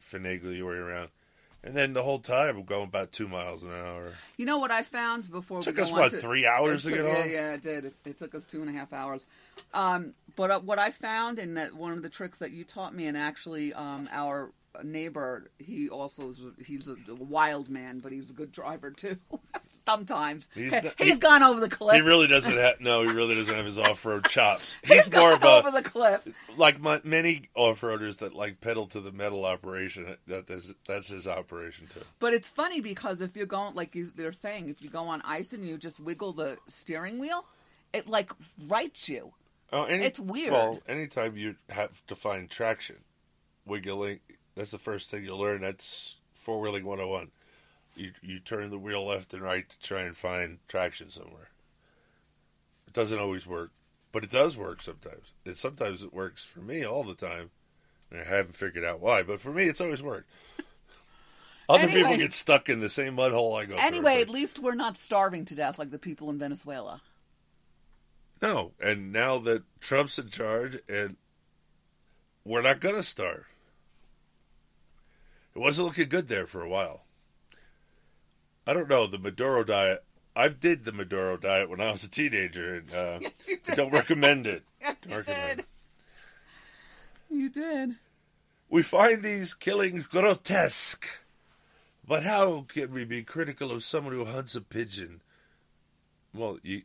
finagle 0.02 0.56
your 0.56 0.70
way 0.70 0.76
around. 0.76 1.10
And 1.62 1.76
then 1.76 1.92
the 1.92 2.02
whole 2.02 2.20
time 2.20 2.56
we're 2.56 2.62
going 2.62 2.84
about 2.88 3.12
two 3.12 3.28
miles 3.28 3.62
an 3.62 3.70
hour. 3.70 4.14
You 4.38 4.46
know 4.46 4.58
what 4.58 4.70
I 4.70 4.82
found 4.82 5.30
before 5.30 5.60
Took 5.60 5.74
we 5.74 5.76
go 5.76 5.82
us, 5.82 5.92
what, 5.92 6.10
to- 6.12 6.16
three 6.16 6.46
hours 6.46 6.86
it 6.86 6.90
to 6.90 6.96
took- 6.96 7.06
get 7.06 7.12
yeah, 7.16 7.22
on? 7.22 7.30
Yeah, 7.30 7.52
it 7.54 7.62
did. 7.62 7.84
It, 7.84 7.94
it 8.06 8.18
took 8.18 8.34
us 8.34 8.46
two 8.46 8.62
and 8.62 8.70
a 8.70 8.72
half 8.72 8.94
hours. 8.94 9.26
Um, 9.74 10.14
but 10.36 10.50
uh, 10.50 10.60
what 10.60 10.78
I 10.78 10.90
found, 10.90 11.38
and 11.38 11.58
that 11.58 11.74
one 11.74 11.92
of 11.92 12.02
the 12.02 12.08
tricks 12.08 12.38
that 12.38 12.50
you 12.52 12.64
taught 12.64 12.94
me, 12.94 13.06
and 13.06 13.16
actually 13.16 13.74
um, 13.74 14.08
our 14.10 14.52
neighbor, 14.84 15.50
he 15.58 15.88
also 15.88 16.28
is, 16.30 16.40
he's 16.64 16.88
a, 16.88 16.96
wild 17.14 17.68
man, 17.68 17.98
but 17.98 18.12
he's 18.12 18.30
a 18.30 18.32
good 18.32 18.52
driver 18.52 18.90
too. 18.90 19.16
Sometimes 19.86 20.48
He's 20.54 20.72
he's, 20.98 21.14
he- 21.14 21.18
gone 21.18 21.42
over 21.42 21.58
the 21.60 21.68
cliff. 21.68 21.96
He 21.96 22.00
really 22.02 22.26
doesn't 22.28 22.56
have 22.56 22.80
no. 22.80 23.02
He 23.02 23.08
really 23.12 23.34
doesn't 23.34 23.54
have 23.54 23.64
his 23.64 23.78
off-road 23.78 24.26
chops. 24.28 24.76
He's 24.84 25.04
He's 25.06 25.12
more 25.12 25.32
of 25.32 25.40
gone 25.40 25.64
a 25.64 25.68
over 25.68 25.70
the 25.82 25.88
cliff. 25.88 26.28
like 26.56 26.80
my, 26.80 27.00
many 27.02 27.48
off-roaders 27.54 28.18
that 28.18 28.34
like 28.34 28.60
pedal 28.60 28.86
to 28.88 29.00
the 29.00 29.10
metal 29.10 29.44
operation. 29.44 30.16
That 30.28 30.48
is 30.50 30.74
that's 30.86 31.08
his 31.08 31.26
operation 31.26 31.88
too. 31.92 32.02
But 32.20 32.34
it's 32.34 32.48
funny 32.48 32.80
because 32.80 33.20
if 33.20 33.36
you're 33.36 33.46
going, 33.46 33.74
like 33.74 33.94
you, 33.94 34.12
they're 34.14 34.32
saying, 34.32 34.68
if 34.68 34.80
you 34.82 34.90
go 34.90 35.04
on 35.04 35.22
ice 35.24 35.52
and 35.52 35.66
you 35.66 35.76
just 35.78 35.98
wiggle 35.98 36.32
the 36.34 36.58
steering 36.68 37.18
wheel, 37.18 37.44
it 37.92 38.06
like 38.08 38.30
rights 38.68 39.08
you. 39.08 39.32
Oh, 39.72 39.84
any, 39.84 40.04
It's 40.04 40.20
weird. 40.20 40.52
Well, 40.52 40.80
anytime 40.88 41.36
you 41.36 41.56
have 41.68 42.04
to 42.08 42.14
find 42.16 42.48
traction, 42.50 42.96
wiggling, 43.64 44.20
that's 44.54 44.70
the 44.70 44.78
first 44.78 45.10
thing 45.10 45.24
you'll 45.24 45.38
learn. 45.38 45.60
That's 45.60 46.16
four 46.34 46.60
wheeling 46.60 46.84
101. 46.84 47.30
You, 47.96 48.12
you 48.22 48.38
turn 48.38 48.70
the 48.70 48.78
wheel 48.78 49.06
left 49.06 49.34
and 49.34 49.42
right 49.42 49.68
to 49.68 49.78
try 49.80 50.02
and 50.02 50.16
find 50.16 50.58
traction 50.68 51.10
somewhere. 51.10 51.50
It 52.86 52.92
doesn't 52.92 53.18
always 53.18 53.46
work, 53.46 53.70
but 54.12 54.24
it 54.24 54.30
does 54.30 54.56
work 54.56 54.82
sometimes. 54.82 55.32
And 55.44 55.56
sometimes 55.56 56.02
it 56.02 56.12
works 56.12 56.44
for 56.44 56.60
me 56.60 56.84
all 56.84 57.04
the 57.04 57.14
time, 57.14 57.50
and 58.10 58.20
I 58.20 58.24
haven't 58.24 58.56
figured 58.56 58.84
out 58.84 59.00
why. 59.00 59.22
But 59.22 59.40
for 59.40 59.52
me, 59.52 59.68
it's 59.68 59.80
always 59.80 60.02
worked. 60.02 60.30
Other 61.68 61.86
people 61.86 62.16
get 62.16 62.32
stuck 62.32 62.68
in 62.68 62.80
the 62.80 62.90
same 62.90 63.14
mud 63.14 63.30
hole 63.30 63.54
I 63.54 63.64
go 63.64 63.76
through. 63.76 63.86
Anyway, 63.86 64.20
at 64.20 64.28
least 64.28 64.58
we're 64.58 64.74
not 64.74 64.98
starving 64.98 65.44
to 65.46 65.54
death 65.54 65.78
like 65.78 65.90
the 65.90 66.00
people 66.00 66.28
in 66.30 66.38
Venezuela. 66.38 67.00
No, 68.42 68.72
and 68.80 69.12
now 69.12 69.38
that 69.38 69.62
Trump's 69.80 70.18
in 70.18 70.30
charge, 70.30 70.78
and 70.88 71.16
we're 72.44 72.62
not 72.62 72.80
going 72.80 72.96
to 72.96 73.02
starve. 73.02 73.46
It 75.60 75.64
wasn't 75.64 75.88
looking 75.88 76.08
good 76.08 76.28
there 76.28 76.46
for 76.46 76.62
a 76.62 76.68
while. 76.70 77.02
I 78.66 78.72
don't 78.72 78.88
know 78.88 79.06
the 79.06 79.18
Maduro 79.18 79.62
diet. 79.62 80.02
I 80.34 80.48
did 80.48 80.86
the 80.86 80.92
Maduro 80.92 81.36
diet 81.36 81.68
when 81.68 81.82
I 81.82 81.90
was 81.90 82.02
a 82.02 82.08
teenager, 82.08 82.76
and 82.76 82.94
uh, 82.94 83.18
Yes, 83.20 83.46
you 83.46 83.58
I 83.68 83.74
don't 83.74 83.92
recommend 83.92 84.46
it. 84.46 84.62
Yes, 84.80 84.96
you 85.06 85.16
recommend 85.16 85.56
did. 85.58 85.66
You 87.28 87.48
did. 87.50 87.96
We 88.70 88.82
find 88.82 89.22
these 89.22 89.52
killings 89.52 90.06
grotesque, 90.06 91.06
but 92.08 92.22
how 92.22 92.64
can 92.66 92.94
we 92.94 93.04
be 93.04 93.22
critical 93.22 93.70
of 93.70 93.84
someone 93.84 94.14
who 94.14 94.24
hunts 94.24 94.54
a 94.54 94.62
pigeon? 94.62 95.20
Well, 96.32 96.58
you 96.62 96.84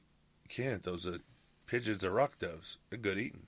can't. 0.50 0.84
Those 0.84 1.08
are 1.08 1.20
pigeons 1.66 2.04
are 2.04 2.12
rock 2.12 2.40
doves. 2.40 2.76
They're 2.90 3.00
good 3.00 3.20
eating. 3.20 3.48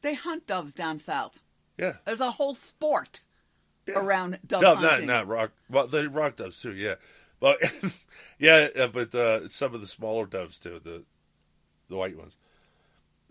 They 0.00 0.14
hunt 0.14 0.46
doves 0.46 0.72
down 0.72 0.98
south. 1.00 1.42
Yeah. 1.76 1.96
There's 2.06 2.20
a 2.20 2.30
whole 2.30 2.54
sport 2.54 3.20
around 3.94 4.38
dove, 4.46 4.60
Dove, 4.62 4.80
not 4.80 4.90
hunting. 4.90 5.06
not 5.06 5.26
rock. 5.28 5.52
Well, 5.70 5.86
they 5.86 6.06
rock 6.06 6.36
doves 6.36 6.60
too. 6.60 6.74
Yeah, 6.74 6.94
but 7.40 7.58
yeah, 8.38 8.68
uh, 8.76 8.88
but 8.88 9.14
uh, 9.14 9.48
some 9.48 9.74
of 9.74 9.80
the 9.80 9.86
smaller 9.86 10.26
doves 10.26 10.58
too. 10.58 10.80
The 10.82 11.04
the 11.88 11.96
white 11.96 12.16
ones, 12.16 12.36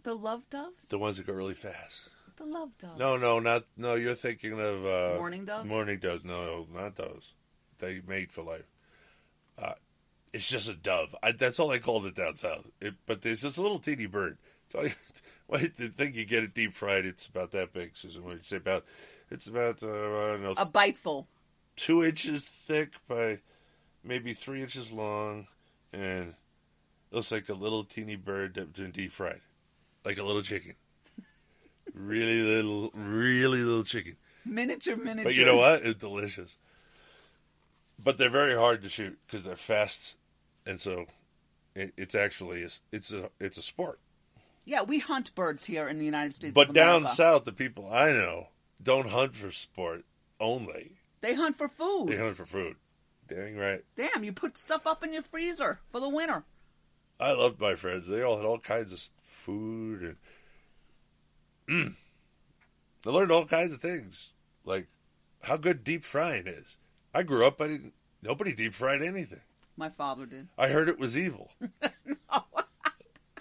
The 0.03 0.13
love 0.13 0.49
doves? 0.49 0.87
the 0.89 0.99
ones 0.99 1.17
that 1.17 1.27
go 1.27 1.33
really 1.33 1.53
fast. 1.53 2.09
The 2.37 2.45
love 2.45 2.77
doves. 2.77 2.99
No, 2.99 3.17
no, 3.17 3.39
not 3.39 3.65
no. 3.77 3.95
You're 3.95 4.15
thinking 4.15 4.59
of 4.59 4.85
uh, 4.85 5.15
Mourning 5.17 5.45
doves? 5.45 5.67
Mourning 5.67 5.99
doves. 5.99 6.23
No, 6.25 6.45
no, 6.45 6.81
not 6.81 6.95
those. 6.95 7.33
They 7.79 8.01
mate 8.05 8.31
for 8.31 8.43
life. 8.43 8.65
Uh, 9.57 9.73
it's 10.33 10.49
just 10.49 10.67
a 10.69 10.73
dove. 10.73 11.15
I, 11.23 11.31
that's 11.31 11.59
all 11.59 11.69
they 11.69 11.79
called 11.79 12.05
it 12.05 12.15
down 12.15 12.35
south. 12.35 12.67
It, 12.81 12.95
but 13.05 13.21
there's 13.21 13.41
this 13.41 13.57
little 13.57 13.79
teeny 13.79 14.05
bird. 14.05 14.37
So 14.71 14.87
wait, 15.47 15.77
the 15.77 15.87
thing 15.87 16.13
you 16.13 16.25
get 16.25 16.43
it 16.43 16.53
deep 16.53 16.73
fried. 16.73 17.05
It's 17.05 17.25
about 17.27 17.51
that 17.51 17.71
big, 17.71 17.95
Susan. 17.95 18.23
What 18.23 18.31
did 18.31 18.39
you 18.39 18.43
say 18.43 18.57
about? 18.57 18.83
It's 19.31 19.47
about 19.47 19.81
uh, 19.81 19.87
I 19.87 20.27
don't 20.31 20.43
know. 20.43 20.53
A 20.57 20.65
biteful. 20.65 21.27
two 21.75 22.03
inches 22.03 22.45
thick 22.45 22.93
by 23.07 23.39
maybe 24.03 24.33
three 24.33 24.61
inches 24.61 24.91
long, 24.91 25.47
and 25.91 26.29
it 26.29 27.15
looks 27.15 27.31
like 27.31 27.49
a 27.49 27.53
little 27.53 27.83
teeny 27.83 28.15
bird 28.15 28.53
dipped 28.53 28.79
in 28.79 28.91
deep 28.91 29.11
fried, 29.11 29.41
like 30.03 30.17
a 30.17 30.23
little 30.23 30.43
chicken. 30.43 30.75
really 31.93 32.41
little, 32.41 32.91
really 32.93 33.59
little 33.61 33.83
chicken. 33.83 34.15
Miniature, 34.45 34.95
miniature. 34.95 35.23
But 35.23 35.35
you 35.35 35.45
know 35.45 35.57
what? 35.57 35.81
It's 35.83 35.99
delicious. 35.99 36.57
But 38.01 38.17
they're 38.17 38.29
very 38.29 38.55
hard 38.55 38.83
to 38.83 38.89
shoot 38.89 39.17
because 39.25 39.45
they're 39.45 39.55
fast, 39.55 40.15
and 40.65 40.79
so 40.79 41.05
it, 41.73 41.93
it's 41.97 42.13
actually 42.13 42.63
a, 42.63 42.69
it's 42.91 43.11
a 43.11 43.29
it's 43.39 43.57
a 43.57 43.61
sport. 43.61 43.99
Yeah, 44.65 44.81
we 44.81 44.99
hunt 44.99 45.33
birds 45.35 45.65
here 45.65 45.87
in 45.87 45.99
the 45.99 46.05
United 46.05 46.33
States. 46.33 46.53
But 46.53 46.73
down 46.73 47.05
south, 47.05 47.45
the 47.45 47.51
people 47.51 47.91
I 47.91 48.11
know 48.11 48.47
don't 48.81 49.09
hunt 49.09 49.35
for 49.35 49.51
sport 49.51 50.05
only. 50.39 50.97
they 51.21 51.33
hunt 51.33 51.55
for 51.55 51.67
food. 51.67 52.07
They 52.09 52.17
hunt 52.17 52.35
for 52.35 52.45
food. 52.45 52.75
Dang 53.27 53.57
right. 53.57 53.83
Damn, 53.95 54.23
you 54.23 54.31
put 54.31 54.57
stuff 54.57 54.85
up 54.85 55.03
in 55.03 55.13
your 55.13 55.23
freezer 55.23 55.79
for 55.89 55.99
the 55.99 56.09
winter. 56.09 56.43
I 57.19 57.31
loved 57.31 57.59
my 57.59 57.75
friends. 57.75 58.07
They 58.07 58.21
all 58.21 58.37
had 58.37 58.45
all 58.45 58.59
kinds 58.59 58.93
of 58.93 59.01
food 59.21 60.01
and 60.01 60.17
mm. 61.67 61.95
I 63.05 63.09
learned 63.09 63.31
all 63.31 63.45
kinds 63.45 63.73
of 63.73 63.81
things, 63.81 64.31
like 64.63 64.87
how 65.43 65.57
good 65.57 65.83
deep 65.83 66.03
frying 66.03 66.47
is. 66.47 66.77
I 67.13 67.23
grew 67.23 67.45
up. 67.45 67.61
I 67.61 67.67
didn't. 67.67 67.93
Nobody 68.21 68.53
deep 68.53 68.73
fried 68.73 69.01
anything. 69.01 69.41
My 69.77 69.89
father 69.89 70.25
did. 70.25 70.47
I 70.57 70.67
heard 70.67 70.89
it 70.89 70.99
was 70.99 71.17
evil. 71.17 71.51
no. 72.05 72.43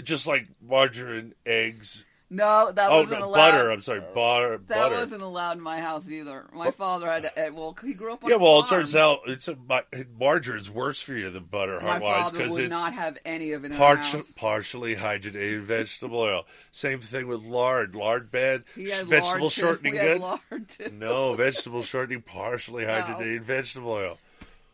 Just 0.03 0.27
like 0.27 0.49
margarine, 0.61 1.35
eggs. 1.47 2.05
No, 2.35 2.73
that 2.73 2.91
oh, 2.91 3.03
wasn't 3.03 3.21
no, 3.21 3.27
allowed. 3.27 3.53
butter. 3.53 3.71
I'm 3.71 3.81
sorry, 3.81 4.03
butter. 4.13 4.59
That 4.67 4.69
butter. 4.69 4.95
wasn't 4.97 5.23
allowed 5.23 5.57
in 5.59 5.63
my 5.63 5.81
house 5.81 6.09
either. 6.09 6.47
My 6.53 6.71
father 6.71 7.07
had 7.07 7.23
to, 7.23 7.39
eh, 7.39 7.49
well, 7.51 7.77
he 7.85 7.95
grew 7.95 8.13
up 8.13 8.25
on 8.25 8.31
Yeah, 8.31 8.37
well, 8.37 8.61
it 8.61 8.69
turns 8.69 8.97
out 8.97 9.21
it's 9.27 9.49
a 9.49 9.57
mar- 9.57 9.87
margarine's 10.19 10.71
worse 10.71 11.01
for 11.01 11.15
you 11.15 11.31
than 11.31 11.45
butter, 11.45 11.81
my 11.81 11.99
wise, 11.99 12.31
because 12.31 12.51
would 12.51 12.61
it's 12.65 12.71
not 12.71 12.93
have 12.93 13.19
any 13.25 13.53
of 13.53 13.65
it 13.65 13.71
in 13.71 13.77
house. 13.77 14.15
partially 14.37 14.97
hydrogenated 14.97 15.61
vegetable 15.63 16.19
oil. 16.19 16.47
Same 16.73 17.01
thing 17.01 17.29
with 17.29 17.43
lard. 17.45 17.95
Lard 17.95 18.31
bad. 18.31 18.65
He 18.75 18.91
had 18.91 19.07
vegetable 19.07 19.43
lard, 19.43 19.53
shortening 19.53 19.95
good. 19.95 20.93
No, 20.93 21.35
vegetable 21.35 21.83
shortening 21.83 22.23
partially 22.23 22.85
hydrogenated 22.87 23.43
vegetable 23.43 23.91
oil. 23.91 24.19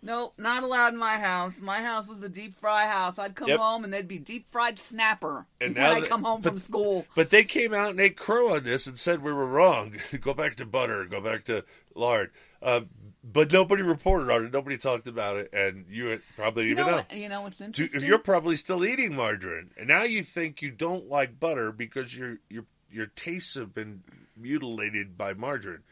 Nope, 0.02 0.32
not 0.38 0.62
allowed 0.62 0.94
in 0.94 0.98
my 0.98 1.18
house. 1.18 1.60
My 1.60 1.82
house 1.82 2.08
was 2.08 2.22
a 2.22 2.28
deep 2.28 2.56
fry 2.58 2.86
house. 2.86 3.18
I'd 3.18 3.34
come 3.34 3.48
Yep. 3.48 3.58
home 3.58 3.84
and 3.84 3.92
they'd 3.92 4.08
be 4.08 4.18
deep 4.18 4.50
fried 4.50 4.78
snapper 4.78 5.46
And 5.60 5.74
when 5.74 5.82
now 5.84 5.92
I 5.92 6.00
come 6.00 6.24
home 6.24 6.40
but- 6.40 6.50
from 6.50 6.58
school. 6.58 7.06
But 7.14 7.28
they 7.30 7.44
came 7.44 7.74
out 7.74 7.90
and 7.90 8.00
ate 8.00 8.16
crow 8.16 8.54
on 8.54 8.64
this 8.64 8.86
and 8.86 8.98
said 8.98 9.22
we 9.22 9.32
were 9.32 9.46
wrong. 9.46 9.96
go 10.20 10.32
back 10.32 10.56
to 10.56 10.64
butter. 10.64 11.04
Go 11.04 11.20
back 11.20 11.44
to 11.46 11.64
lard. 11.94 12.30
Uh, 12.62 12.82
but 13.22 13.52
nobody 13.52 13.82
reported 13.82 14.30
on 14.32 14.46
it. 14.46 14.52
Nobody 14.52 14.78
talked 14.78 15.06
about 15.06 15.36
it, 15.36 15.50
and 15.52 15.84
you 15.90 16.20
probably 16.36 16.64
You 16.64 16.70
even 16.70 16.86
know. 16.86 16.94
what, 16.96 17.14
you 17.14 17.28
know 17.28 17.42
what's 17.42 17.60
interesting? 17.60 18.00
if 18.00 18.06
you're 18.06 18.18
probably 18.18 18.56
still 18.56 18.84
eating 18.84 19.14
margarine, 19.14 19.70
and 19.76 19.88
now 19.88 20.02
you 20.04 20.22
think 20.24 20.62
you 20.62 20.70
don't 20.70 21.06
like 21.08 21.38
butter 21.38 21.72
because 21.72 22.16
your 22.16 22.38
your 22.48 22.64
your 22.90 23.06
tastes 23.06 23.54
have 23.54 23.74
been 23.74 24.02
mutilated 24.36 25.16
by 25.18 25.34
margarine. 25.34 25.82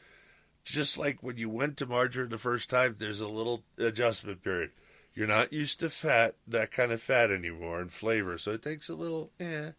Just 0.69 0.99
like 0.99 1.23
when 1.23 1.39
you 1.39 1.49
went 1.49 1.79
to 1.79 1.87
margarine 1.87 2.29
the 2.29 2.37
first 2.37 2.69
time, 2.69 2.97
there's 2.99 3.21
a 3.21 3.29
little 3.29 3.63
adjustment 3.79 4.43
period. 4.43 4.71
You're 5.15 5.27
not 5.27 5.51
used 5.51 5.81
to 5.81 5.89
fat, 5.89 6.35
that 6.47 6.71
kind 6.71 6.93
of 6.93 7.01
fat 7.01 7.31
anymore, 7.31 7.81
and 7.81 7.91
flavor, 7.91 8.37
so 8.37 8.53
it 8.53 8.63
takes 8.63 8.91
a 8.91 8.95
little, 8.95 9.31
eh, 9.41 9.71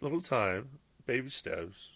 little 0.00 0.22
time, 0.22 0.78
baby 1.04 1.28
steps. 1.28 1.90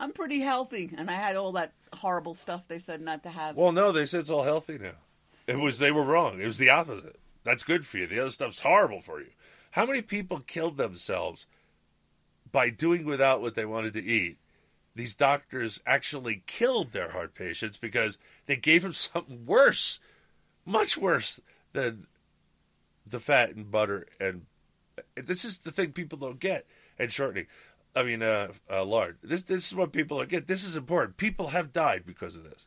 I'm 0.00 0.12
pretty 0.12 0.40
healthy, 0.40 0.90
and 0.96 1.10
I 1.10 1.14
had 1.14 1.36
all 1.36 1.52
that 1.52 1.72
horrible 1.92 2.34
stuff 2.34 2.66
they 2.66 2.78
said 2.78 3.02
not 3.02 3.22
to 3.24 3.28
have. 3.28 3.56
Well, 3.56 3.72
no, 3.72 3.92
they 3.92 4.06
said 4.06 4.20
it's 4.20 4.30
all 4.30 4.44
healthy 4.44 4.78
now. 4.78 4.96
It 5.46 5.58
was 5.58 5.78
they 5.78 5.92
were 5.92 6.04
wrong. 6.04 6.40
It 6.40 6.46
was 6.46 6.58
the 6.58 6.70
opposite. 6.70 7.16
That's 7.44 7.62
good 7.62 7.86
for 7.86 7.98
you. 7.98 8.06
The 8.06 8.20
other 8.20 8.30
stuff's 8.30 8.60
horrible 8.60 9.02
for 9.02 9.20
you. 9.20 9.30
How 9.72 9.84
many 9.84 10.00
people 10.00 10.40
killed 10.40 10.78
themselves 10.78 11.44
by 12.50 12.70
doing 12.70 13.04
without 13.04 13.42
what 13.42 13.54
they 13.54 13.66
wanted 13.66 13.92
to 13.92 14.02
eat? 14.02 14.38
These 14.98 15.14
doctors 15.14 15.80
actually 15.86 16.42
killed 16.46 16.90
their 16.90 17.10
heart 17.10 17.32
patients 17.32 17.78
because 17.78 18.18
they 18.46 18.56
gave 18.56 18.82
them 18.82 18.92
something 18.94 19.46
worse, 19.46 20.00
much 20.66 20.98
worse 20.98 21.38
than 21.72 22.08
the 23.06 23.20
fat 23.20 23.50
and 23.54 23.70
butter. 23.70 24.08
And 24.18 24.46
this 25.14 25.44
is 25.44 25.58
the 25.58 25.70
thing 25.70 25.92
people 25.92 26.18
don't 26.18 26.40
get. 26.40 26.66
And 26.98 27.12
shortening, 27.12 27.46
I 27.94 28.02
mean, 28.02 28.24
uh, 28.24 28.48
uh, 28.68 28.84
lard. 28.84 29.18
This 29.22 29.44
this 29.44 29.68
is 29.68 29.74
what 29.76 29.92
people 29.92 30.18
don't 30.18 30.28
get. 30.28 30.48
This 30.48 30.64
is 30.64 30.74
important. 30.74 31.16
People 31.16 31.50
have 31.50 31.72
died 31.72 32.02
because 32.04 32.34
of 32.34 32.42
this. 32.42 32.66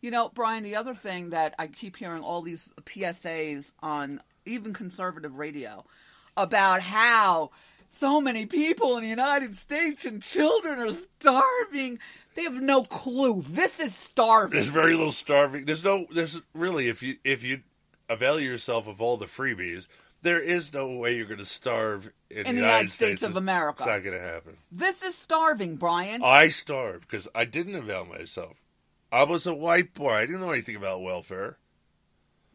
You 0.00 0.12
know, 0.12 0.28
Brian, 0.32 0.62
the 0.62 0.76
other 0.76 0.94
thing 0.94 1.30
that 1.30 1.56
I 1.58 1.66
keep 1.66 1.96
hearing 1.96 2.22
all 2.22 2.42
these 2.42 2.70
PSAs 2.84 3.72
on 3.82 4.20
even 4.44 4.72
conservative 4.72 5.38
radio 5.38 5.84
about 6.36 6.82
how 6.82 7.50
so 7.92 8.20
many 8.20 8.46
people 8.46 8.96
in 8.96 9.02
the 9.02 9.08
United 9.08 9.54
States 9.54 10.06
and 10.06 10.22
children 10.22 10.78
are 10.78 10.92
starving. 10.92 11.98
They 12.34 12.42
have 12.44 12.60
no 12.60 12.82
clue. 12.82 13.42
This 13.46 13.80
is 13.80 13.94
starving. 13.94 14.54
There's 14.54 14.68
very 14.68 14.94
little 14.94 15.12
starving. 15.12 15.66
There's 15.66 15.84
no. 15.84 16.06
There's 16.12 16.40
really 16.54 16.88
if 16.88 17.02
you 17.02 17.18
if 17.22 17.44
you 17.44 17.60
avail 18.08 18.40
yourself 18.40 18.88
of 18.88 19.02
all 19.02 19.18
the 19.18 19.26
freebies, 19.26 19.86
there 20.22 20.40
is 20.40 20.72
no 20.72 20.88
way 20.88 21.16
you're 21.16 21.26
going 21.26 21.38
to 21.38 21.44
starve 21.44 22.10
in, 22.30 22.46
In 22.46 22.56
the 22.56 22.62
the 22.62 22.66
United 22.66 22.90
States 22.90 23.22
of 23.22 23.36
America. 23.36 23.82
It's 23.82 23.86
not 23.86 24.02
going 24.02 24.18
to 24.18 24.26
happen. 24.26 24.56
This 24.70 25.02
is 25.02 25.14
starving, 25.14 25.76
Brian. 25.76 26.22
I 26.24 26.48
starved 26.48 27.02
because 27.02 27.28
I 27.34 27.44
didn't 27.44 27.74
avail 27.74 28.06
myself. 28.06 28.64
I 29.12 29.24
was 29.24 29.46
a 29.46 29.54
white 29.54 29.92
boy. 29.92 30.12
I 30.12 30.24
didn't 30.24 30.40
know 30.40 30.50
anything 30.50 30.76
about 30.76 31.02
welfare. 31.02 31.58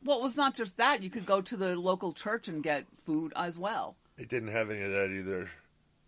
Well, 0.04 0.20
it 0.20 0.24
was 0.24 0.38
not 0.38 0.56
just 0.56 0.78
that. 0.78 1.04
You 1.04 1.12
could 1.12 1.28
go 1.28 1.42
to 1.42 1.56
the 1.56 1.80
local 1.80 2.12
church 2.14 2.48
and 2.48 2.64
get 2.64 2.86
food 2.98 3.34
as 3.36 3.60
well. 3.60 3.98
They 4.18 4.26
didn't 4.26 4.50
have 4.50 4.70
any 4.72 4.82
of 4.82 4.92
that 4.92 5.10
either. 5.12 5.50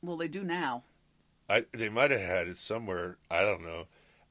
Well, 0.02 0.18
they 0.18 0.27
do 0.27 0.44
now. 0.44 0.84
I 1.49 1.65
they 1.72 1.90
might 1.90 2.11
have 2.11 2.22
had 2.22 2.48
it 2.48 2.57
somewhere. 2.57 3.18
I 3.30 3.41
don't 3.41 3.64
know. 3.64 3.86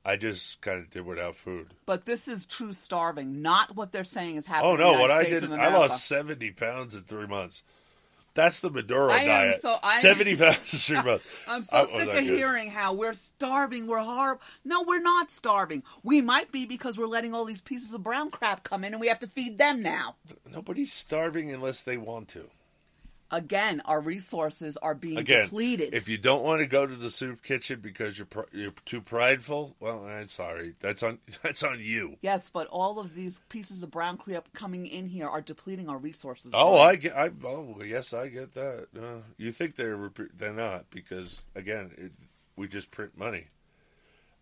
I 0.04 0.16
just 0.16 0.60
kind 0.60 0.78
of 0.80 0.90
did 0.90 1.04
without 1.04 1.36
food. 1.36 1.74
But 1.84 2.06
this 2.06 2.28
is 2.28 2.46
true 2.46 2.72
starving, 2.72 3.42
not 3.42 3.76
what 3.76 3.92
they're 3.92 4.04
saying 4.04 4.36
is 4.36 4.46
happening. 4.46 4.70
Oh 4.70 4.74
in 4.74 4.80
no! 4.80 4.92
What 4.92 5.10
United 5.10 5.44
I 5.44 5.48
did, 5.48 5.52
I 5.52 5.76
lost 5.76 6.06
seventy 6.06 6.50
pounds 6.50 6.94
in 6.94 7.02
three 7.02 7.26
months. 7.26 7.62
That's 8.34 8.60
the 8.60 8.70
Maduro 8.70 9.10
I 9.10 9.24
diet. 9.24 9.62
so- 9.62 9.78
I- 9.82 9.98
Seventy 9.98 10.36
pounds 10.36 10.72
of 10.72 10.78
street 10.80 11.02
broth. 11.02 11.22
I'm 11.48 11.62
so 11.64 11.80
was 11.80 11.90
sick 11.90 12.08
of 12.08 12.14
good. 12.14 12.22
hearing 12.22 12.70
how 12.70 12.92
we're 12.92 13.14
starving, 13.14 13.88
we're 13.88 13.98
horrible. 13.98 14.40
No, 14.64 14.84
we're 14.84 15.02
not 15.02 15.32
starving. 15.32 15.82
We 16.04 16.20
might 16.20 16.52
be 16.52 16.64
because 16.64 16.96
we're 16.96 17.06
letting 17.06 17.34
all 17.34 17.44
these 17.44 17.60
pieces 17.62 17.92
of 17.92 18.04
brown 18.04 18.30
crap 18.30 18.62
come 18.62 18.84
in 18.84 18.92
and 18.92 19.00
we 19.00 19.08
have 19.08 19.18
to 19.20 19.26
feed 19.26 19.58
them 19.58 19.82
now. 19.82 20.14
Nobody's 20.48 20.92
starving 20.92 21.50
unless 21.50 21.80
they 21.80 21.96
want 21.96 22.28
to. 22.28 22.48
Again, 23.30 23.82
our 23.84 24.00
resources 24.00 24.78
are 24.78 24.94
being 24.94 25.18
Again, 25.18 25.44
depleted. 25.44 25.92
if 25.92 26.08
you 26.08 26.16
don't 26.16 26.42
want 26.42 26.60
to 26.60 26.66
go 26.66 26.86
to 26.86 26.96
the 26.96 27.10
soup 27.10 27.42
kitchen 27.42 27.80
because 27.80 28.16
you're 28.18 28.24
pr- 28.26 28.48
you're 28.52 28.72
too 28.86 29.02
prideful, 29.02 29.76
well, 29.80 30.04
I'm 30.06 30.28
sorry. 30.28 30.74
That's 30.80 31.02
on 31.02 31.18
that's 31.42 31.62
on 31.62 31.78
you. 31.80 32.16
yes, 32.22 32.48
but 32.50 32.66
all 32.68 32.98
of 32.98 33.14
these 33.14 33.40
pieces 33.50 33.82
of 33.82 33.90
brown 33.90 34.16
crap 34.16 34.52
coming 34.54 34.86
in 34.86 35.06
here 35.08 35.28
are 35.28 35.42
depleting 35.42 35.90
our 35.90 35.98
resources. 35.98 36.52
Oh, 36.54 36.76
Brian. 36.76 36.88
I 36.88 36.96
get. 36.96 37.16
I 37.16 37.30
oh 37.46 37.82
yes, 37.84 38.14
I 38.14 38.28
get 38.28 38.54
that. 38.54 38.86
Uh, 38.98 39.20
you 39.36 39.52
think 39.52 39.76
they're 39.76 40.10
they're 40.34 40.52
not 40.54 40.88
because 40.90 41.44
again, 41.54 41.90
it, 41.98 42.12
we 42.56 42.66
just 42.66 42.90
print 42.90 43.18
money 43.18 43.48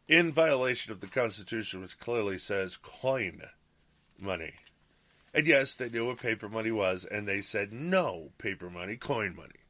in 0.07 0.31
violation 0.31 0.93
of 0.93 1.01
the 1.01 1.09
Constitution, 1.09 1.81
which 1.83 1.99
clearly 1.99 2.39
says 2.39 2.77
coin 2.77 3.43
money. 4.17 4.53
And 5.37 5.47
yes, 5.47 5.75
they 5.75 5.91
knew 5.91 6.07
what 6.07 6.19
paper 6.19 6.49
money 6.49 6.71
was, 6.71 7.05
and 7.05 7.29
they 7.29 7.43
said 7.43 7.71
no 7.71 8.31
paper 8.39 8.71
money, 8.71 8.97
coin 8.97 9.37
money. 9.37 9.61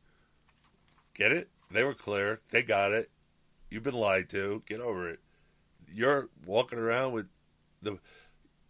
Get 1.12 1.32
it? 1.32 1.48
They 1.72 1.82
were 1.82 1.92
clear. 1.92 2.38
They 2.52 2.62
got 2.62 2.92
it. 2.92 3.10
You've 3.68 3.82
been 3.82 3.94
lied 3.94 4.28
to. 4.30 4.62
Get 4.68 4.78
over 4.80 5.10
it. 5.10 5.18
You're 5.92 6.28
walking 6.46 6.78
around 6.78 7.14
with 7.14 7.26
the 7.82 7.98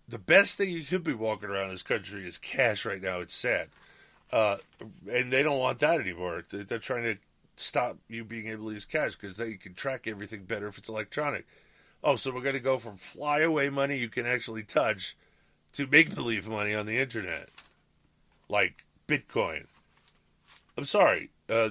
the 0.08 0.18
best 0.18 0.56
thing 0.56 0.70
you 0.70 0.84
could 0.84 1.04
be 1.04 1.12
walking 1.12 1.50
around 1.50 1.68
this 1.68 1.82
country 1.82 2.26
is 2.26 2.38
cash 2.38 2.86
right 2.86 3.02
now. 3.02 3.20
It's 3.20 3.34
sad. 3.34 3.68
Uh, 4.32 4.56
and 5.10 5.30
they 5.30 5.42
don't 5.42 5.58
want 5.58 5.80
that 5.80 6.00
anymore. 6.00 6.44
They- 6.48 6.62
They're 6.62 6.78
trying 6.78 7.02
to 7.04 7.16
stop 7.56 7.98
you 8.08 8.24
being 8.24 8.46
able 8.46 8.68
to 8.68 8.74
use 8.74 8.84
cash 8.86 9.16
because 9.16 9.36
they 9.36 9.54
can 9.54 9.74
track 9.74 10.06
everything 10.06 10.44
better 10.44 10.68
if 10.68 10.78
it's 10.78 10.88
electronic. 10.88 11.44
Oh, 12.04 12.16
so 12.16 12.32
we're 12.32 12.40
going 12.40 12.54
to 12.54 12.60
go 12.60 12.78
from 12.78 12.96
flyaway 12.96 13.68
money 13.68 13.98
you 13.98 14.08
can 14.08 14.26
actually 14.26 14.62
touch 14.62 15.16
to 15.76 15.86
make 15.86 16.14
believe 16.14 16.48
money 16.48 16.74
on 16.74 16.86
the 16.86 16.98
internet, 16.98 17.50
like 18.48 18.84
Bitcoin. 19.06 19.66
I'm 20.76 20.84
sorry. 20.84 21.30
Uh, 21.48 21.70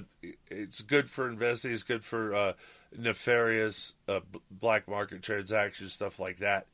it's 0.50 0.82
good 0.82 1.10
for 1.10 1.28
investing. 1.28 1.72
It's 1.72 1.84
good 1.84 2.04
for 2.04 2.34
uh, 2.34 2.54
nefarious 2.96 3.94
uh, 4.08 4.22
black 4.50 4.88
market 4.88 5.22
transactions, 5.22 5.94
stuff 5.94 6.20
like 6.20 6.38
that. 6.38 6.68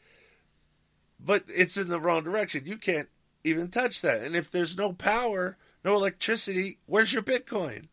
But 1.24 1.44
it's 1.48 1.78
in 1.78 1.88
the 1.88 2.00
wrong 2.00 2.24
direction. 2.24 2.66
You 2.66 2.78
can't 2.78 3.10
even 3.44 3.70
touch 3.70 4.02
that. 4.02 4.22
And 4.22 4.36
if 4.36 4.52
there's 4.52 4.78
no 4.78 4.92
power, 4.92 5.58
no 5.86 5.96
electricity, 5.96 6.80
where's 6.86 7.14
your 7.14 7.24
Bitcoin? 7.24 7.86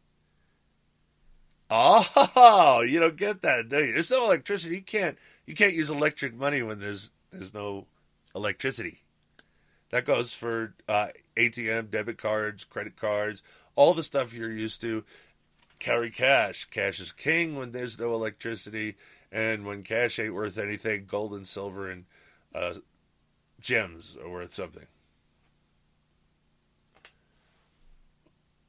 Oh, 1.71 2.81
you 2.87 2.99
don't 2.99 3.17
get 3.17 3.43
that, 3.43 3.69
do 3.69 3.85
you? 3.85 3.93
There's 3.93 4.11
no 4.11 4.25
electricity. 4.25 4.77
You 4.77 4.83
can't 4.83 5.19
you 5.47 5.55
can't 5.55 5.75
use 5.75 5.91
electric 5.91 6.35
money 6.35 6.63
when 6.63 6.81
there's 6.81 7.11
there's 7.31 7.53
no 7.55 7.87
electricity. 8.35 9.03
That 9.91 10.05
goes 10.05 10.35
for 10.35 10.75
uh, 10.89 11.09
ATM, 11.37 11.91
debit 11.91 12.19
cards, 12.19 12.65
credit 12.65 12.97
cards, 12.97 13.43
all 13.75 13.95
the 13.95 14.03
stuff 14.03 14.35
you're 14.35 14.51
used 14.51 14.81
to. 14.83 15.05
Carry 15.79 16.11
cash. 16.11 16.67
Cash 16.67 17.01
is 17.01 17.13
king 17.13 17.57
when 17.57 17.73
there's 17.73 17.99
no 17.99 18.13
electricity, 18.13 18.97
and 19.31 19.65
when 19.65 19.83
cash 19.83 20.19
ain't 20.19 20.35
worth 20.35 20.59
anything, 20.59 21.07
gold 21.07 21.33
and 21.33 21.47
silver 21.47 21.89
and 21.89 22.05
uh, 22.55 22.75
gems 23.61 24.17
are 24.23 24.29
worth 24.29 24.53
something. 24.53 24.87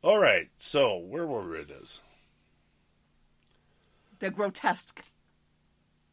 All 0.01 0.19
right, 0.19 0.49
so 0.57 0.97
where 0.97 1.25
were 1.27 1.49
we 1.49 1.59
in 1.61 1.67
this? 1.67 1.99
They're 4.19 4.29
grotesque. 4.29 5.03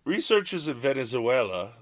Researchers 0.05 0.67
in 0.67 0.75
Venezuela 0.75 1.75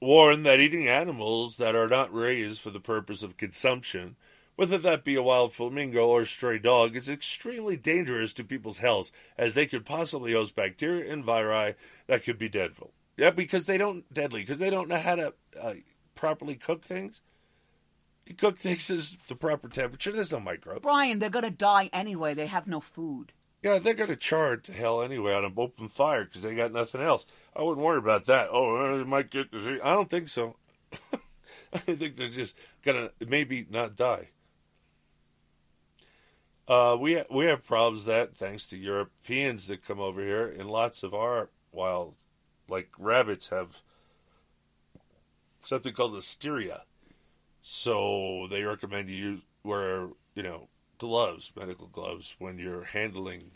warn 0.00 0.42
that 0.44 0.60
eating 0.60 0.88
animals 0.88 1.56
that 1.56 1.74
are 1.74 1.88
not 1.88 2.12
raised 2.12 2.60
for 2.60 2.70
the 2.70 2.80
purpose 2.80 3.22
of 3.22 3.36
consumption, 3.36 4.16
whether 4.56 4.78
that 4.78 5.04
be 5.04 5.14
a 5.14 5.22
wild 5.22 5.52
flamingo 5.52 6.06
or 6.06 6.24
stray 6.24 6.58
dog, 6.58 6.96
is 6.96 7.08
extremely 7.08 7.76
dangerous 7.76 8.32
to 8.32 8.44
people's 8.44 8.78
health, 8.78 9.10
as 9.36 9.54
they 9.54 9.66
could 9.66 9.84
possibly 9.84 10.32
host 10.32 10.54
bacteria 10.54 11.12
and 11.12 11.24
viri 11.24 11.74
that 12.06 12.24
could 12.24 12.38
be 12.38 12.48
deadly. 12.48 12.88
Yeah, 13.16 13.30
because 13.30 13.66
they 13.66 13.76
don't 13.76 14.12
deadly 14.12 14.40
because 14.40 14.58
they 14.58 14.70
don't 14.70 14.88
know 14.88 14.98
how 14.98 15.14
to 15.16 15.34
uh, 15.60 15.74
properly 16.14 16.54
cook 16.54 16.82
things. 16.82 17.20
You 18.26 18.34
cook 18.34 18.58
things 18.58 18.90
at 18.90 19.28
the 19.28 19.34
proper 19.34 19.68
temperature. 19.68 20.12
There's 20.12 20.32
no 20.32 20.40
microbes. 20.40 20.82
Brian, 20.82 21.18
they're 21.18 21.30
to 21.30 21.50
die 21.50 21.90
anyway. 21.92 22.32
They 22.32 22.46
have 22.46 22.68
no 22.68 22.80
food. 22.80 23.32
Yeah, 23.62 23.78
they're 23.78 23.94
going 23.94 24.08
to 24.10 24.16
char 24.16 24.54
it 24.54 24.64
to 24.64 24.72
hell 24.72 25.02
anyway 25.02 25.34
on 25.34 25.44
an 25.44 25.52
open 25.56 25.88
fire 25.88 26.24
because 26.24 26.42
they 26.42 26.54
got 26.54 26.72
nothing 26.72 27.02
else. 27.02 27.26
I 27.54 27.62
wouldn't 27.62 27.84
worry 27.84 27.98
about 27.98 28.24
that. 28.26 28.48
Oh, 28.50 28.76
uh, 28.76 28.98
they 28.98 29.04
might 29.04 29.30
get. 29.30 29.48
I 29.52 29.92
don't 29.92 30.08
think 30.08 30.28
so. 30.28 30.56
I 31.72 31.78
think 31.78 32.16
they're 32.16 32.30
just 32.30 32.56
going 32.82 33.10
to 33.18 33.26
maybe 33.26 33.66
not 33.70 33.96
die. 33.96 34.28
Uh, 36.66 36.96
we 36.98 37.22
we 37.30 37.46
have 37.46 37.66
problems 37.66 38.04
that 38.04 38.36
thanks 38.36 38.66
to 38.68 38.76
Europeans 38.76 39.66
that 39.66 39.84
come 39.84 40.00
over 40.00 40.22
here, 40.22 40.46
and 40.46 40.70
lots 40.70 41.02
of 41.02 41.12
our 41.12 41.50
wild, 41.72 42.14
like 42.68 42.90
rabbits, 42.98 43.48
have 43.48 43.82
something 45.62 45.92
called 45.92 46.12
listeria. 46.12 46.82
So 47.60 48.46
they 48.48 48.62
recommend 48.62 49.10
you 49.10 49.42
wear, 49.62 50.08
you 50.34 50.42
know, 50.42 50.68
gloves, 51.00 51.50
medical 51.56 51.88
gloves, 51.88 52.36
when 52.38 52.58
you're 52.58 52.84
handling 52.84 53.50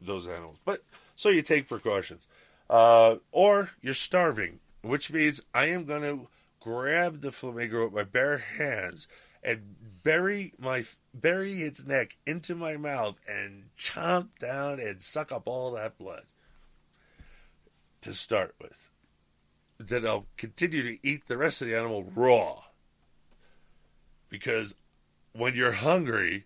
those 0.00 0.26
animals. 0.26 0.56
But 0.64 0.82
so 1.16 1.28
you 1.28 1.42
take 1.42 1.68
precautions, 1.68 2.26
uh, 2.70 3.16
or 3.32 3.70
you're 3.82 3.94
starving, 3.94 4.60
which 4.80 5.12
means 5.12 5.42
I 5.52 5.66
am 5.66 5.84
going 5.84 6.02
to 6.02 6.28
grab 6.60 7.20
the 7.20 7.32
flamingo 7.32 7.84
with 7.84 7.92
my 7.92 8.04
bare 8.04 8.38
hands 8.38 9.08
and 9.42 9.74
bury 10.04 10.54
my 10.56 10.84
bury 11.12 11.62
its 11.62 11.84
neck 11.84 12.16
into 12.24 12.54
my 12.54 12.76
mouth 12.76 13.16
and 13.28 13.64
chomp 13.76 14.28
down 14.38 14.78
and 14.78 15.02
suck 15.02 15.32
up 15.32 15.42
all 15.46 15.72
that 15.72 15.98
blood 15.98 16.22
to 18.02 18.12
start 18.14 18.54
with. 18.60 18.90
Then 19.78 20.06
I'll 20.06 20.26
continue 20.36 20.82
to 20.82 21.06
eat 21.06 21.26
the 21.26 21.36
rest 21.36 21.60
of 21.60 21.66
the 21.66 21.76
animal 21.76 22.04
raw 22.14 22.62
because 24.28 24.76
when 25.32 25.54
you're 25.54 25.72
hungry, 25.72 26.44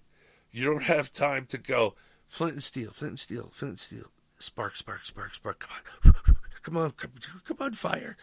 you 0.57 0.65
don't 0.65 0.85
have 0.85 1.13
time 1.13 1.45
to 1.47 1.59
go 1.59 1.95
flint 2.27 2.55
and 2.55 2.63
steel, 2.63 2.91
flint 2.91 3.11
and 3.13 3.21
steel, 3.21 3.51
flint 3.53 3.73
and 3.73 3.79
steel, 3.79 4.11
spark, 4.39 4.75
spark, 4.75 5.05
spark, 5.05 5.35
spark. 5.35 5.59
Come 5.59 5.71
on, 6.07 6.37
come 6.63 6.77
on, 6.79 6.91
come, 6.93 7.13
come 7.45 7.57
on, 7.61 7.73
fire. 7.75 8.17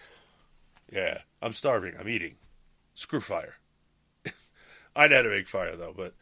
Yeah, 0.92 1.20
I'm 1.44 1.54
starving. 1.54 1.94
I'm 2.00 2.10
eating. 2.10 2.38
Screw 2.96 3.22
fire. 3.22 3.58
I'd 4.96 5.12
had 5.12 5.22
to 5.22 5.30
make 5.30 5.48
fire 5.48 5.76
though, 5.76 5.94
but 5.96 6.16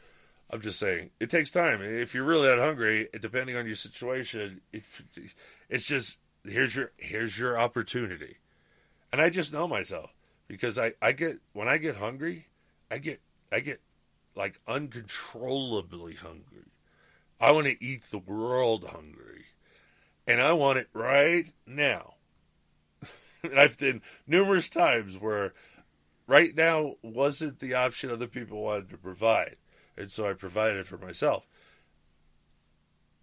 I'm 0.49 0.59
just 0.59 0.79
saying 0.79 1.11
it 1.21 1.29
takes 1.29 1.49
time. 1.49 1.81
If 1.81 2.13
you're 2.13 2.25
really 2.25 2.47
that 2.47 2.59
hungry, 2.59 3.07
depending 3.19 3.55
on 3.55 3.65
your 3.65 3.75
situation, 3.75 4.59
it, 4.73 4.83
it's 5.69 5.85
just 5.85 6.17
here's 6.45 6.75
your 6.75 6.91
here's 6.97 7.39
your 7.39 7.57
opportunity. 7.57 8.37
And 9.13 9.21
I 9.21 9.29
just 9.29 9.53
know 9.53 9.65
myself 9.65 10.13
because 10.49 10.77
I 10.77 10.91
I 11.01 11.13
get 11.13 11.37
when 11.53 11.69
I 11.69 11.77
get 11.77 11.95
hungry, 11.95 12.47
I 12.89 12.97
get 12.97 13.21
I 13.49 13.61
get 13.61 13.79
like 14.35 14.59
uncontrollably 14.67 16.15
hungry. 16.15 16.71
I 17.39 17.51
want 17.51 17.67
to 17.67 17.83
eat 17.83 18.03
the 18.11 18.19
world 18.19 18.85
hungry, 18.91 19.45
and 20.27 20.39
I 20.39 20.53
want 20.53 20.79
it 20.79 20.87
right 20.93 21.51
now. 21.65 22.15
and 23.43 23.59
I've 23.59 23.77
been 23.77 24.01
numerous 24.27 24.69
times 24.69 25.17
where 25.17 25.53
right 26.27 26.55
now 26.55 26.95
wasn't 27.01 27.59
the 27.59 27.73
option 27.73 28.11
other 28.11 28.27
people 28.27 28.63
wanted 28.63 28.89
to 28.89 28.97
provide, 28.97 29.57
and 29.97 30.11
so 30.11 30.29
I 30.29 30.33
provided 30.33 30.85
for 30.85 30.97
myself. 30.97 31.47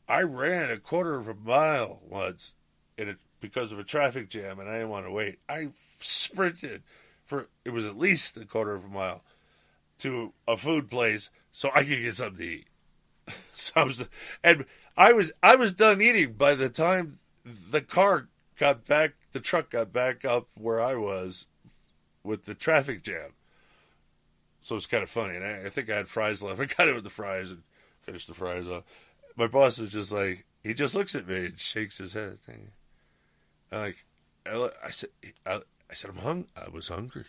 I 0.08 0.22
ran 0.22 0.70
a 0.70 0.78
quarter 0.78 1.16
of 1.16 1.28
a 1.28 1.34
mile 1.34 2.00
once 2.02 2.54
in 2.96 3.10
a, 3.10 3.16
because 3.40 3.72
of 3.72 3.78
a 3.78 3.84
traffic 3.84 4.30
jam, 4.30 4.58
and 4.58 4.68
I 4.68 4.78
didn't 4.78 4.88
want 4.88 5.06
to 5.06 5.12
wait. 5.12 5.38
I 5.48 5.68
sprinted 6.00 6.82
for 7.28 7.48
it 7.64 7.70
was 7.70 7.84
at 7.84 7.98
least 7.98 8.36
a 8.38 8.46
quarter 8.46 8.74
of 8.74 8.84
a 8.84 8.88
mile 8.88 9.22
to 9.98 10.32
a 10.46 10.56
food 10.56 10.90
place 10.90 11.30
so 11.52 11.70
I 11.74 11.84
could 11.84 12.00
get 12.00 12.14
something 12.14 12.38
to 12.38 12.44
eat. 12.44 12.66
so 13.52 13.72
I 13.76 13.84
was, 13.84 14.08
and 14.42 14.64
I 14.96 15.12
was 15.12 15.32
I 15.42 15.56
was 15.56 15.74
done 15.74 16.00
eating 16.00 16.34
by 16.34 16.54
the 16.54 16.68
time 16.68 17.18
the 17.70 17.80
car 17.80 18.28
got 18.58 18.86
back, 18.86 19.14
the 19.32 19.40
truck 19.40 19.70
got 19.70 19.92
back 19.92 20.24
up 20.24 20.48
where 20.54 20.80
I 20.80 20.96
was 20.96 21.46
with 22.22 22.44
the 22.44 22.54
traffic 22.54 23.02
jam. 23.02 23.32
So 24.60 24.76
it's 24.76 24.86
kind 24.86 25.02
of 25.02 25.10
funny, 25.10 25.36
and 25.36 25.44
I, 25.44 25.66
I 25.66 25.68
think 25.70 25.88
I 25.88 25.96
had 25.96 26.08
fries 26.08 26.42
left. 26.42 26.60
I 26.60 26.66
got 26.66 26.88
it 26.88 26.94
with 26.94 27.04
the 27.04 27.10
fries 27.10 27.50
and 27.50 27.62
finished 28.02 28.26
the 28.26 28.34
fries 28.34 28.68
off. 28.68 28.84
My 29.36 29.46
boss 29.46 29.78
was 29.78 29.92
just 29.92 30.12
like, 30.12 30.44
he 30.62 30.74
just 30.74 30.94
looks 30.94 31.14
at 31.14 31.28
me 31.28 31.46
and 31.46 31.60
shakes 31.60 31.98
his 31.98 32.12
head. 32.12 32.38
I'm 33.70 33.78
like, 33.78 34.04
I, 34.44 34.70
I 34.84 34.90
said, 34.90 35.10
I, 35.46 35.60
I 35.90 35.94
said, 35.94 36.10
I'm 36.10 36.18
hung. 36.18 36.46
I 36.56 36.68
was 36.68 36.88
hungry. 36.88 37.24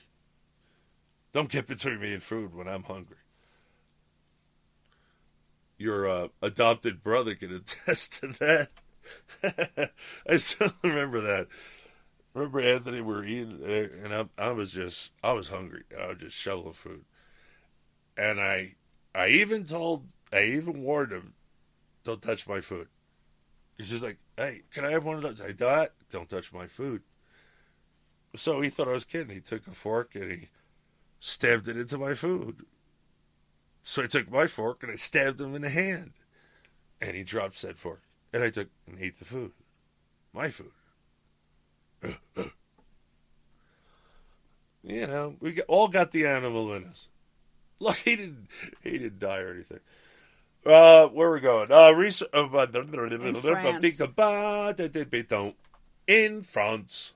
Don't 1.31 1.49
get 1.49 1.67
between 1.67 1.99
me 1.99 2.13
and 2.13 2.23
food 2.23 2.55
when 2.55 2.67
I'm 2.67 2.83
hungry. 2.83 3.17
your 5.79 6.07
uh, 6.07 6.27
adopted 6.41 7.01
brother 7.01 7.33
can 7.33 7.55
attest 7.55 8.21
to 8.21 8.27
that. 8.39 9.91
I 10.29 10.37
still 10.37 10.71
remember 10.83 11.21
that. 11.21 11.47
Remember 12.35 12.59
Anthony? 12.59 13.01
We 13.01 13.13
were 13.13 13.25
eating, 13.25 13.59
uh, 13.63 14.05
and 14.05 14.13
I, 14.13 14.49
I 14.49 14.51
was 14.51 14.71
just, 14.71 15.13
I 15.23 15.31
was 15.31 15.49
hungry. 15.49 15.83
I 15.99 16.07
was 16.07 16.17
just 16.19 16.35
shoveling 16.35 16.73
food, 16.73 17.05
and 18.15 18.39
I, 18.39 18.75
I 19.15 19.29
even 19.29 19.65
told, 19.65 20.05
I 20.31 20.43
even 20.43 20.83
warned 20.83 21.11
him, 21.11 21.33
"Don't 22.03 22.21
touch 22.21 22.47
my 22.47 22.59
food." 22.59 22.87
He's 23.77 23.89
just 23.89 24.03
like, 24.03 24.19
"Hey, 24.37 24.61
can 24.71 24.85
I 24.85 24.91
have 24.91 25.05
one 25.05 25.15
of 25.15 25.23
those?" 25.23 25.41
I 25.41 25.53
thought, 25.53 25.93
"Don't 26.11 26.29
touch 26.29 26.53
my 26.53 26.67
food." 26.67 27.01
So 28.35 28.61
he 28.61 28.69
thought 28.69 28.87
I 28.87 28.93
was 28.93 29.05
kidding. 29.05 29.33
He 29.33 29.41
took 29.41 29.65
a 29.65 29.71
fork 29.71 30.13
and 30.13 30.29
he 30.29 30.49
stabbed 31.19 31.67
it 31.67 31.77
into 31.77 31.97
my 31.97 32.13
food. 32.13 32.65
So 33.81 34.03
I 34.03 34.07
took 34.07 34.29
my 34.29 34.47
fork 34.47 34.83
and 34.83 34.91
I 34.91 34.95
stabbed 34.95 35.41
him 35.41 35.55
in 35.55 35.61
the 35.61 35.69
hand, 35.69 36.13
and 37.01 37.15
he 37.15 37.23
dropped 37.23 37.55
said 37.55 37.77
fork, 37.77 38.01
and 38.33 38.43
I 38.43 38.49
took 38.49 38.69
and 38.87 38.99
ate 38.99 39.19
the 39.19 39.25
food, 39.25 39.51
my 40.33 40.49
food. 40.49 40.71
you 44.83 45.07
know, 45.07 45.35
we 45.39 45.53
got, 45.53 45.65
all 45.67 45.87
got 45.87 46.11
the 46.11 46.25
animal 46.25 46.73
in 46.73 46.85
us. 46.85 47.07
Look, 47.79 47.97
he 47.97 48.15
didn't. 48.15 48.47
He 48.83 48.97
didn't 48.97 49.19
die 49.19 49.39
or 49.39 49.53
anything. 49.53 49.79
Uh, 50.65 51.07
where 51.07 51.29
are 51.29 51.33
we 51.33 51.39
going? 51.39 51.71
Uh, 51.71 51.91
res- 51.91 52.21
uh, 52.21 52.47
in 56.05 56.41
France, 56.43 57.13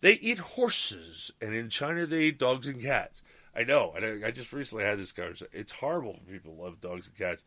they 0.00 0.12
eat 0.12 0.38
horses, 0.38 1.32
and 1.40 1.54
in 1.54 1.68
China 1.68 2.06
they 2.06 2.24
eat 2.24 2.38
dogs 2.38 2.66
and 2.66 2.80
cats. 2.80 3.22
I 3.58 3.64
know. 3.64 3.92
I, 3.96 4.28
I 4.28 4.30
just 4.30 4.52
recently 4.52 4.84
had 4.84 5.00
this 5.00 5.10
conversation. 5.10 5.48
It's 5.52 5.72
horrible 5.72 6.14
for 6.14 6.32
people 6.32 6.54
who 6.54 6.62
love 6.62 6.80
dogs 6.80 7.08
and 7.08 7.16
cats. 7.16 7.42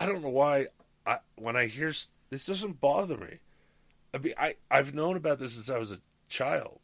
I 0.00 0.06
don't 0.06 0.22
know 0.22 0.28
why. 0.28 0.66
I 1.06 1.18
when 1.36 1.56
I 1.56 1.66
hear 1.66 1.92
this 2.30 2.46
doesn't 2.46 2.80
bother 2.80 3.16
me. 3.16 3.38
I 4.12 4.18
mean, 4.18 4.34
I 4.36 4.56
I've 4.68 4.92
known 4.92 5.16
about 5.16 5.38
this 5.38 5.54
since 5.54 5.70
I 5.70 5.78
was 5.78 5.92
a 5.92 6.00
child. 6.28 6.80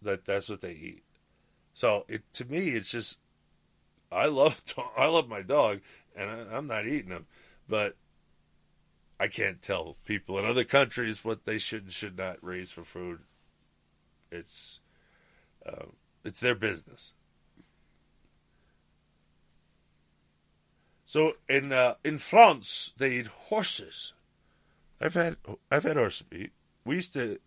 That 0.00 0.24
that's 0.24 0.48
what 0.48 0.62
they 0.62 0.72
eat. 0.72 1.02
So 1.74 2.06
it 2.08 2.22
to 2.34 2.46
me, 2.46 2.70
it's 2.70 2.90
just 2.90 3.18
I 4.10 4.24
love 4.26 4.62
I 4.96 5.06
love 5.06 5.28
my 5.28 5.42
dog, 5.42 5.80
and 6.16 6.30
I, 6.30 6.56
I'm 6.56 6.66
not 6.66 6.86
eating 6.86 7.10
them, 7.10 7.26
but 7.68 7.96
I 9.20 9.28
can't 9.28 9.60
tell 9.60 9.98
people 10.06 10.38
in 10.38 10.46
other 10.46 10.64
countries 10.64 11.26
what 11.26 11.44
they 11.44 11.58
should 11.58 11.84
and 11.84 11.92
should 11.92 12.16
not 12.16 12.42
raise 12.42 12.70
for 12.70 12.84
food. 12.84 13.20
It's 14.30 14.80
uh, 15.66 15.86
it's 16.24 16.40
their 16.40 16.54
business. 16.54 17.12
So 21.12 21.34
in 21.46 21.72
uh, 21.72 21.96
in 22.02 22.16
France, 22.16 22.94
they 22.96 23.18
eat 23.18 23.26
horses. 23.26 24.14
I've 24.98 25.12
had 25.12 25.36
I've 25.70 25.82
had 25.82 25.98
horse 25.98 26.22
meat. 26.32 26.52
We 26.86 26.94
used 26.94 27.12
to, 27.12 27.38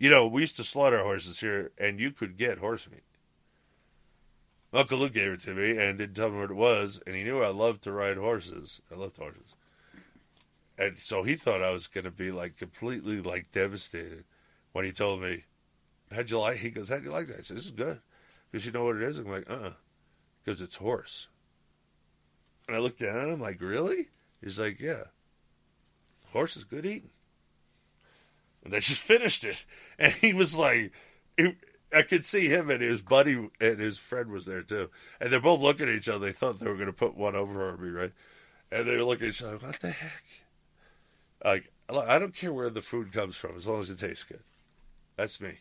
you 0.00 0.10
know, 0.10 0.26
we 0.26 0.40
used 0.40 0.56
to 0.56 0.64
slaughter 0.64 1.00
horses 1.04 1.38
here, 1.38 1.70
and 1.78 2.00
you 2.00 2.10
could 2.10 2.36
get 2.36 2.58
horse 2.58 2.88
meat. 2.90 3.04
Uncle 4.72 4.98
Luke 4.98 5.12
gave 5.12 5.30
it 5.30 5.40
to 5.42 5.54
me 5.54 5.78
and 5.78 5.96
didn't 5.96 6.16
tell 6.16 6.30
me 6.30 6.40
what 6.40 6.50
it 6.50 6.56
was, 6.56 7.00
and 7.06 7.14
he 7.14 7.22
knew 7.22 7.40
I 7.40 7.50
loved 7.50 7.84
to 7.84 7.92
ride 7.92 8.16
horses. 8.16 8.82
I 8.90 8.96
loved 8.96 9.16
horses, 9.16 9.54
and 10.76 10.98
so 10.98 11.22
he 11.22 11.36
thought 11.36 11.62
I 11.62 11.70
was 11.70 11.86
going 11.86 12.06
to 12.06 12.10
be 12.10 12.32
like 12.32 12.56
completely 12.56 13.22
like 13.22 13.52
devastated 13.52 14.24
when 14.72 14.84
he 14.84 14.90
told 14.90 15.22
me, 15.22 15.44
"How'd 16.10 16.30
you 16.30 16.40
like?" 16.40 16.56
He 16.56 16.70
goes, 16.70 16.88
"How'd 16.88 17.04
you 17.04 17.12
like 17.12 17.28
that?" 17.28 17.38
I 17.38 17.42
said, 17.42 17.58
"This 17.58 17.66
is 17.66 17.70
good." 17.70 18.00
Because 18.50 18.66
you 18.66 18.72
know 18.72 18.86
what 18.86 18.96
it 18.96 19.02
is? 19.02 19.18
I'm 19.18 19.30
like, 19.30 19.48
"Uh," 19.48 19.52
uh 19.52 19.72
because 20.42 20.60
it's 20.60 20.76
horse. 20.76 21.28
And 22.66 22.76
I 22.76 22.80
looked 22.80 23.00
down 23.00 23.16
at 23.16 23.28
him 23.28 23.40
like, 23.40 23.60
"Really?" 23.60 24.08
He's 24.42 24.58
like, 24.58 24.80
"Yeah." 24.80 25.04
Horse 26.32 26.56
is 26.56 26.64
good 26.64 26.84
eating. 26.84 27.10
And 28.64 28.74
I 28.74 28.80
just 28.80 29.00
finished 29.02 29.44
it, 29.44 29.64
and 29.98 30.12
he 30.12 30.32
was 30.32 30.56
like, 30.56 30.92
it, 31.36 31.56
I 31.94 32.02
could 32.02 32.24
see 32.24 32.48
him 32.48 32.70
and 32.70 32.80
his 32.80 33.00
buddy 33.00 33.50
and 33.60 33.78
his 33.78 33.98
friend 33.98 34.30
was 34.30 34.46
there 34.46 34.62
too, 34.62 34.90
and 35.20 35.32
they're 35.32 35.40
both 35.40 35.60
looking 35.60 35.88
at 35.88 35.94
each 35.94 36.08
other. 36.08 36.26
They 36.26 36.32
thought 36.32 36.58
they 36.58 36.66
were 36.66 36.74
going 36.74 36.86
to 36.86 36.92
put 36.92 37.16
one 37.16 37.36
over 37.36 37.70
on 37.70 37.80
me, 37.80 37.88
right? 37.90 38.12
And 38.72 38.86
they're 38.86 39.04
looking 39.04 39.28
at 39.28 39.34
each 39.34 39.42
other. 39.42 39.58
What 39.58 39.80
the 39.80 39.90
heck? 39.90 40.24
Like, 41.44 41.70
I 41.88 42.18
don't 42.18 42.34
care 42.34 42.52
where 42.52 42.70
the 42.70 42.82
food 42.82 43.12
comes 43.12 43.36
from, 43.36 43.56
as 43.56 43.66
long 43.66 43.82
as 43.82 43.90
it 43.90 43.98
tastes 43.98 44.24
good. 44.24 44.42
That's 45.16 45.40
me. 45.40 45.58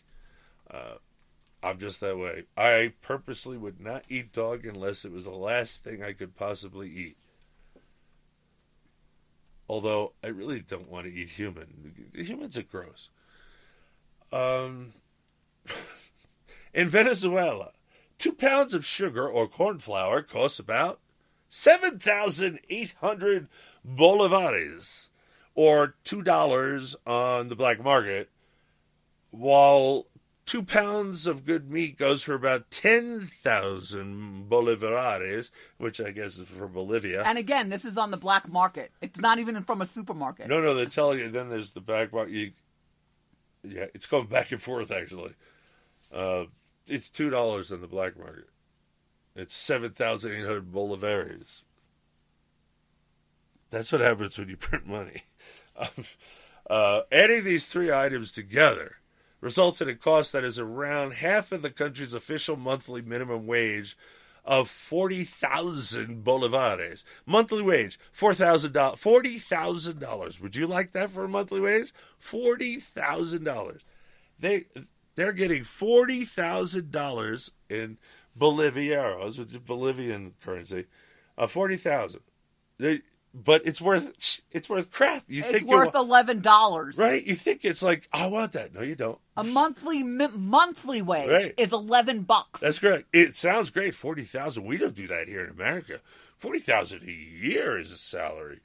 Uh, 0.71 0.95
I'm 1.63 1.79
just 1.79 2.01
that 2.01 2.17
way. 2.17 2.43
I 2.57 2.91
purposely 3.01 3.57
would 3.57 3.79
not 3.79 4.03
eat 4.09 4.33
dog 4.33 4.65
unless 4.65 5.05
it 5.05 5.13
was 5.13 5.23
the 5.23 5.31
last 5.31 5.83
thing 5.83 6.03
I 6.03 6.11
could 6.11 6.35
possibly 6.35 6.89
eat. 6.89 7.17
Although 9.69 10.11
I 10.21 10.27
really 10.27 10.59
don't 10.59 10.91
want 10.91 11.05
to 11.05 11.13
eat 11.13 11.29
human. 11.29 12.09
Humans 12.13 12.57
are 12.57 12.63
gross. 12.63 13.09
Um, 14.33 14.91
in 16.73 16.89
Venezuela, 16.89 17.71
two 18.17 18.33
pounds 18.33 18.73
of 18.73 18.85
sugar 18.85 19.27
or 19.27 19.47
corn 19.47 19.79
flour 19.79 20.21
costs 20.21 20.59
about 20.59 20.99
7,800 21.47 23.47
bolivares, 23.87 25.07
or 25.55 25.95
$2 26.03 26.95
on 27.05 27.47
the 27.47 27.55
black 27.55 27.81
market, 27.81 28.29
while 29.29 30.07
two 30.45 30.63
pounds 30.63 31.25
of 31.25 31.45
good 31.45 31.71
meat 31.71 31.97
goes 31.97 32.23
for 32.23 32.33
about 32.33 32.69
10,000 32.71 34.49
bolivares, 34.49 35.51
which 35.77 36.01
I 36.01 36.11
guess 36.11 36.37
is 36.37 36.47
for 36.47 36.67
Bolivia. 36.67 37.23
And 37.23 37.37
again, 37.37 37.69
this 37.69 37.85
is 37.85 37.97
on 37.97 38.11
the 38.11 38.17
black 38.17 38.49
market. 38.49 38.91
It's 39.01 39.19
not 39.19 39.39
even 39.39 39.61
from 39.63 39.81
a 39.81 39.85
supermarket. 39.85 40.47
No, 40.47 40.61
no, 40.61 40.73
they're 40.73 40.85
telling 40.85 41.19
you. 41.19 41.29
Then 41.29 41.49
there's 41.49 41.71
the 41.71 41.81
back 41.81 42.11
market. 42.13 42.33
You, 42.33 42.51
yeah, 43.63 43.85
it's 43.93 44.05
going 44.05 44.27
back 44.27 44.51
and 44.51 44.61
forth, 44.61 44.91
actually. 44.91 45.33
Uh, 46.13 46.45
it's 46.87 47.09
$2 47.09 47.71
on 47.71 47.81
the 47.81 47.87
black 47.87 48.17
market. 48.17 48.49
It's 49.35 49.55
7,800 49.55 50.71
bolivares. 50.71 51.61
That's 53.71 53.91
what 53.91 54.01
happens 54.01 54.37
when 54.37 54.49
you 54.49 54.57
print 54.57 54.85
money. 54.85 55.23
uh, 56.69 57.01
adding 57.11 57.43
these 57.43 57.65
three 57.65 57.91
items 57.91 58.31
together 58.31 58.97
results 59.43 59.81
in 59.81 59.89
a 59.89 59.95
cost 59.95 60.31
that 60.31 60.45
is 60.45 60.57
around 60.57 61.15
half 61.15 61.51
of 61.51 61.61
the 61.61 61.69
country's 61.69 62.13
official 62.13 62.55
monthly 62.55 63.01
minimum 63.01 63.45
wage 63.45 63.97
of 64.45 64.69
40,000 64.69 66.23
bolivares. 66.23 67.03
Monthly 67.25 67.61
wage, 67.61 67.99
$4,000. 68.17 68.71
$40,000. 68.71 70.39
Would 70.39 70.55
you 70.55 70.65
like 70.65 70.93
that 70.93 71.09
for 71.09 71.25
a 71.25 71.29
monthly 71.29 71.59
wage? 71.59 71.93
$40,000. 72.21 73.79
They 74.39 74.65
they're 75.15 75.33
getting 75.33 75.63
$40,000 75.63 77.49
in 77.69 77.97
Bolivianos, 78.39 79.37
which 79.37 79.51
is 79.51 79.57
Bolivian 79.59 80.33
currency. 80.43 80.85
Uh, 81.37 81.47
40,000. 81.47 82.21
They 82.79 83.01
but 83.33 83.65
it's 83.65 83.81
worth 83.81 84.41
it's 84.51 84.69
worth 84.69 84.91
crap. 84.91 85.23
You 85.27 85.43
it's 85.43 85.51
think 85.51 85.67
worth 85.67 85.95
eleven 85.95 86.39
dollars, 86.39 86.97
right? 86.97 87.25
You 87.25 87.35
think 87.35 87.65
it's 87.65 87.81
like 87.81 88.07
I 88.13 88.27
want 88.27 88.51
that? 88.53 88.73
No, 88.73 88.81
you 88.81 88.95
don't. 88.95 89.17
A 89.35 89.43
monthly 89.43 90.03
mi- 90.03 90.27
monthly 90.35 91.01
wage 91.01 91.29
right. 91.29 91.53
is 91.57 91.73
eleven 91.73 92.21
bucks. 92.21 92.59
That's 92.59 92.79
correct. 92.79 93.07
It 93.13 93.35
sounds 93.35 93.69
great. 93.71 93.95
Forty 93.95 94.23
thousand. 94.23 94.65
We 94.65 94.77
don't 94.77 94.93
do 94.95 95.07
that 95.07 95.27
here 95.27 95.43
in 95.43 95.49
America. 95.49 95.99
Forty 96.37 96.59
thousand 96.59 97.03
a 97.03 97.11
year 97.11 97.79
is 97.79 97.91
a 97.91 97.97
salary. 97.97 98.59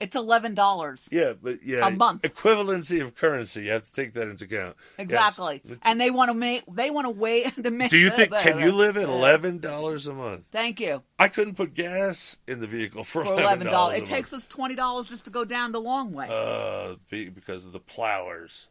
It's 0.00 0.16
eleven 0.16 0.54
dollars. 0.54 1.08
Yeah, 1.10 1.34
but 1.40 1.62
yeah, 1.62 1.86
a 1.86 1.90
month 1.90 2.22
equivalency 2.22 3.00
of 3.00 3.14
currency. 3.14 3.64
You 3.64 3.72
have 3.72 3.84
to 3.84 3.92
take 3.92 4.12
that 4.14 4.28
into 4.28 4.44
account. 4.44 4.76
Exactly, 4.98 5.62
yes. 5.64 5.78
and 5.82 6.00
they 6.00 6.10
want 6.10 6.30
to 6.30 6.34
make 6.34 6.64
they 6.66 6.90
want 6.90 7.06
to 7.06 7.10
wait 7.10 7.54
to 7.62 7.70
make. 7.70 7.90
Do 7.90 7.98
you 7.98 8.10
think 8.10 8.32
can 8.32 8.58
you 8.58 8.72
live 8.72 8.96
at 8.96 9.08
eleven 9.08 9.58
dollars 9.58 10.06
a 10.06 10.12
month? 10.12 10.44
Thank 10.50 10.80
you. 10.80 11.02
I 11.18 11.28
couldn't 11.28 11.54
put 11.54 11.74
gas 11.74 12.38
in 12.48 12.60
the 12.60 12.66
vehicle 12.66 13.04
for, 13.04 13.24
for 13.24 13.34
eleven 13.34 13.68
dollars. 13.68 13.98
It 13.98 14.04
takes 14.04 14.32
us 14.32 14.46
twenty 14.46 14.74
dollars 14.74 15.06
just 15.06 15.26
to 15.26 15.30
go 15.30 15.44
down 15.44 15.72
the 15.72 15.80
long 15.80 16.12
way. 16.12 16.28
Uh, 16.28 16.96
because 17.08 17.64
of 17.64 17.72
the 17.72 17.78
plowers. 17.78 18.68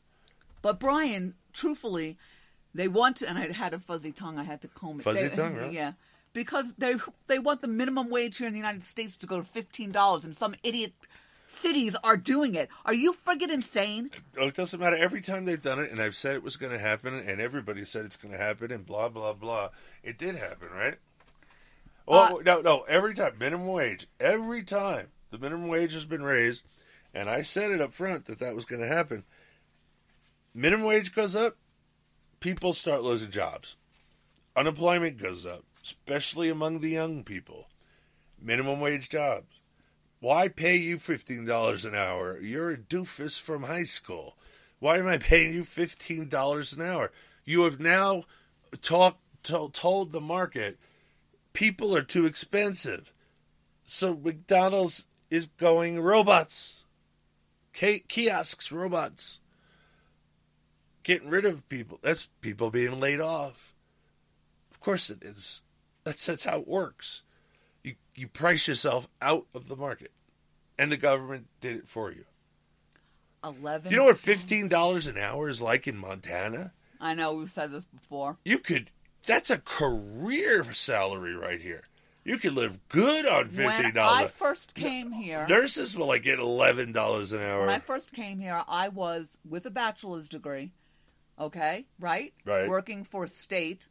But 0.62 0.80
Brian, 0.80 1.36
truthfully, 1.54 2.18
they 2.74 2.88
want 2.88 3.18
to, 3.18 3.30
and 3.30 3.38
I 3.38 3.52
had 3.52 3.74
a 3.74 3.80
fuzzy 3.80 4.12
tongue. 4.12 4.38
I 4.38 4.44
had 4.44 4.62
to 4.62 4.68
comb 4.68 5.00
it. 5.00 5.04
Fuzzy 5.04 5.28
they, 5.30 5.36
tongue, 5.36 5.56
right? 5.56 5.72
Yeah 5.72 5.94
because 6.34 6.74
they 6.76 6.96
they 7.28 7.40
want 7.40 7.62
the 7.62 7.68
minimum 7.68 8.10
wage 8.10 8.38
here 8.38 8.48
in 8.48 8.54
the 8.54 8.60
United 8.60 8.84
States 8.84 9.16
to 9.18 9.28
go 9.28 9.38
to 9.38 9.44
fifteen 9.46 9.92
dollars, 9.92 10.26
and 10.26 10.36
some 10.36 10.56
idiot 10.64 10.94
cities 11.54 11.96
are 12.04 12.18
doing 12.18 12.56
it. 12.56 12.70
Are 12.86 12.94
you 12.94 13.14
friggin' 13.14 13.50
insane? 13.50 14.12
Oh, 14.38 14.48
it 14.48 14.56
doesn't 14.56 14.80
matter. 14.80 14.98
Every 14.98 15.22
time 15.22 15.46
they've 15.46 15.62
done 15.62 15.80
it, 15.80 15.92
and 15.92 16.02
I've 16.02 16.16
said 16.16 16.36
it 16.36 16.44
was 16.44 16.58
going 16.58 16.72
to 16.72 16.80
happen, 16.80 17.14
and 17.14 17.40
everybody 17.40 17.86
said 17.86 18.06
it's 18.06 18.16
going 18.16 18.32
to 18.32 18.38
happen, 18.38 18.72
and 18.72 18.86
blah 18.86 19.10
blah 19.10 19.34
blah. 19.34 19.70
It 20.04 20.18
did 20.18 20.36
happen, 20.36 20.70
right? 20.74 20.98
Oh 22.08 22.38
uh, 22.38 22.42
no, 22.44 22.62
no. 22.62 22.82
Every 22.88 23.14
time 23.14 23.38
minimum 23.40 23.68
wage, 23.68 24.08
every 24.20 24.64
time 24.64 25.08
the 25.32 25.38
minimum 25.38 25.68
wage 25.68 25.94
has 25.94 26.06
been 26.06 26.24
raised, 26.24 26.64
and 27.14 27.30
I 27.30 27.44
said 27.44 27.72
it 27.72 27.82
up 27.82 27.94
front 27.94 28.26
that 28.26 28.40
that 28.40 28.56
was 28.56 28.66
going 28.66 28.82
to 28.82 28.88
happen. 28.88 29.24
Minimum 30.54 30.86
wage 30.86 31.16
goes 31.16 31.36
up, 31.36 31.58
people 32.40 32.74
start 32.74 33.04
losing 33.04 33.32
jobs. 33.32 33.76
Unemployment 34.56 35.18
goes 35.18 35.46
up, 35.46 35.64
especially 35.82 36.50
among 36.50 36.82
the 36.82 36.90
young 36.90 37.24
people. 37.24 37.68
Minimum 38.40 38.80
wage 38.80 39.10
jobs 39.10 39.63
Why 40.24 40.48
pay 40.48 40.78
you 40.78 41.00
fifteen 41.00 41.44
dollars 41.44 41.84
an 41.84 41.96
hour? 41.96 42.40
You're 42.40 42.72
a 42.72 42.78
doofus 42.78 43.38
from 43.38 43.64
high 43.64 43.84
school. 43.84 44.38
Why 44.80 44.98
am 44.98 45.06
I 45.06 45.18
paying 45.18 45.54
you 45.54 45.66
fifteen 45.66 46.30
dollars 46.30 46.72
an 46.72 46.82
hour? 46.82 47.12
You 47.44 47.66
have 47.66 47.82
now 47.82 48.24
talked 48.82 49.20
to, 49.44 49.70
told 49.74 50.14
the 50.14 50.22
market 50.22 50.80
people 51.52 51.94
are 51.94 52.04
too 52.04 52.26
expensive, 52.26 53.12
so 53.86 54.16
McDonald's 54.16 55.04
is 55.30 55.48
going 55.58 56.00
robots, 56.00 56.86
K- 57.74 58.06
kiosks, 58.08 58.72
robots, 58.72 59.42
getting 61.04 61.30
rid 61.30 61.44
of 61.44 61.68
people. 61.68 62.00
That's 62.02 62.30
people 62.40 62.70
being 62.70 62.98
laid 62.98 63.20
off. 63.20 63.76
Of 64.72 64.80
course 64.80 65.10
it 65.10 65.22
is. 65.22 65.64
That's 66.06 66.26
that's 66.26 66.46
how 66.46 66.60
it 66.60 66.68
works. 66.70 67.24
You 68.16 68.28
price 68.28 68.68
yourself 68.68 69.08
out 69.22 69.48
of 69.54 69.68
the 69.68 69.76
market, 69.76 70.12
and 70.78 70.92
the 70.92 70.98
government 70.98 71.48
did 71.62 71.78
it 71.78 71.88
for 71.88 72.12
you. 72.12 72.26
Eleven. 73.44 73.92
You 73.92 73.98
know 73.98 74.06
what 74.06 74.18
fifteen 74.18 74.68
dollars 74.68 75.08
an 75.08 75.18
hour 75.18 75.50
is 75.50 75.62
like 75.62 75.88
in 75.88 75.98
Montana? 75.98 76.74
I 77.02 77.14
know 77.14 77.34
we've 77.34 77.52
said 77.52 77.72
this 77.72 77.86
before. 77.86 78.38
You 78.46 78.60
could. 78.60 78.90
That's 79.26 79.50
a 79.50 79.58
career 79.58 80.72
salary 80.74 81.36
right 81.36 81.60
here. 81.60 81.84
You 82.24 82.38
could 82.38 82.54
live 82.54 82.80
good 82.88 83.26
on 83.26 83.50
fifteen 83.50 83.94
When 83.94 83.98
I 83.98 84.28
first 84.28 84.76
came 84.76 85.12
here, 85.12 85.46
Nurses 85.50 85.98
will 85.98 86.08
like 86.08 86.24
get 86.24 86.40
eleven 86.40 86.94
dollars 86.94 87.34
an 87.34 87.42
hour. 87.42 87.62
when 87.62 87.70
I 87.70 87.80
first 87.80 88.14
came 88.14 88.40
here, 88.40 88.64
I 88.68 88.88
was 88.88 89.38
with 89.48 89.66
a 89.66 89.72
bachelor's 89.72 90.30
degree. 90.30 90.72
Okay, 91.38 91.86
right? 92.00 92.34
Right. 92.46 92.70
Working 92.70 93.04
for 93.04 93.28
state 93.28 93.88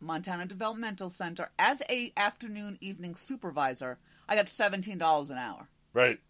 Montana 0.00 0.46
Developmental 0.46 1.10
Center 1.10 1.50
as 1.58 1.82
a 1.88 2.12
afternoon 2.16 2.78
evening 2.80 3.14
supervisor. 3.14 3.98
I 4.28 4.36
got 4.36 4.48
seventeen 4.48 4.98
dollars 4.98 5.30
an 5.30 5.38
hour. 5.38 5.68
Right, 5.92 6.20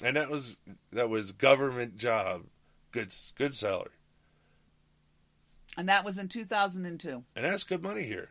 and 0.00 0.16
that 0.16 0.30
was 0.30 0.56
that 0.92 1.08
was 1.08 1.32
government 1.32 1.96
job, 1.96 2.44
good 2.92 3.14
good 3.36 3.54
salary, 3.54 3.90
And 5.76 5.88
that 5.88 6.04
was 6.04 6.18
in 6.18 6.28
2002. 6.28 7.24
and 7.36 7.44
that's 7.44 7.64
good 7.64 7.82
money 7.82 8.04
here. 8.04 8.30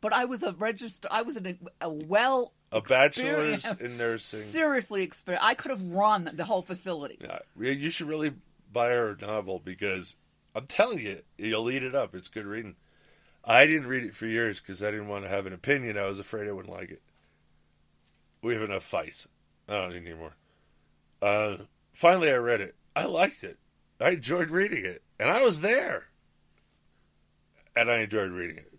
But 0.00 0.12
I 0.12 0.26
was 0.26 0.42
a 0.42 0.52
register. 0.52 1.08
I 1.10 1.22
was 1.22 1.36
an, 1.36 1.58
a 1.80 1.88
well 1.90 2.52
A 2.72 2.80
bachelor's 2.82 3.64
in 3.80 3.96
nursing. 3.96 4.40
Seriously, 4.40 5.02
experienced. 5.02 5.46
I 5.46 5.54
could 5.54 5.70
have 5.70 5.92
run 5.92 6.30
the 6.34 6.44
whole 6.44 6.60
facility. 6.62 7.18
Yeah, 7.22 7.38
you 7.56 7.88
should 7.90 8.08
really 8.08 8.32
buy 8.70 8.88
her 8.90 9.16
novel 9.20 9.62
because 9.64 10.16
I'm 10.54 10.66
telling 10.66 10.98
you, 10.98 11.22
you'll 11.38 11.70
eat 11.70 11.82
it 11.82 11.94
up. 11.94 12.14
It's 12.14 12.28
good 12.28 12.44
reading. 12.44 12.76
I 13.46 13.66
didn't 13.66 13.88
read 13.88 14.04
it 14.04 14.14
for 14.14 14.26
years 14.26 14.60
because 14.60 14.82
I 14.82 14.90
didn't 14.90 15.08
want 15.08 15.24
to 15.24 15.30
have 15.30 15.46
an 15.46 15.52
opinion. 15.52 15.98
I 15.98 16.08
was 16.08 16.18
afraid 16.18 16.48
I 16.48 16.52
wouldn't 16.52 16.74
like 16.74 16.90
it. 16.90 17.02
We 18.42 18.54
have 18.54 18.62
enough 18.62 18.84
fights. 18.84 19.28
I 19.68 19.74
don't 19.74 19.90
need 19.90 20.06
any 20.06 20.14
more. 20.14 20.36
Uh, 21.20 21.56
finally, 21.92 22.30
I 22.30 22.36
read 22.36 22.60
it. 22.60 22.74
I 22.96 23.04
liked 23.04 23.44
it. 23.44 23.58
I 24.00 24.10
enjoyed 24.10 24.50
reading 24.50 24.84
it, 24.84 25.02
and 25.18 25.30
I 25.30 25.42
was 25.42 25.60
there, 25.60 26.08
and 27.76 27.90
I 27.90 27.98
enjoyed 27.98 28.30
reading 28.30 28.58
it. 28.58 28.72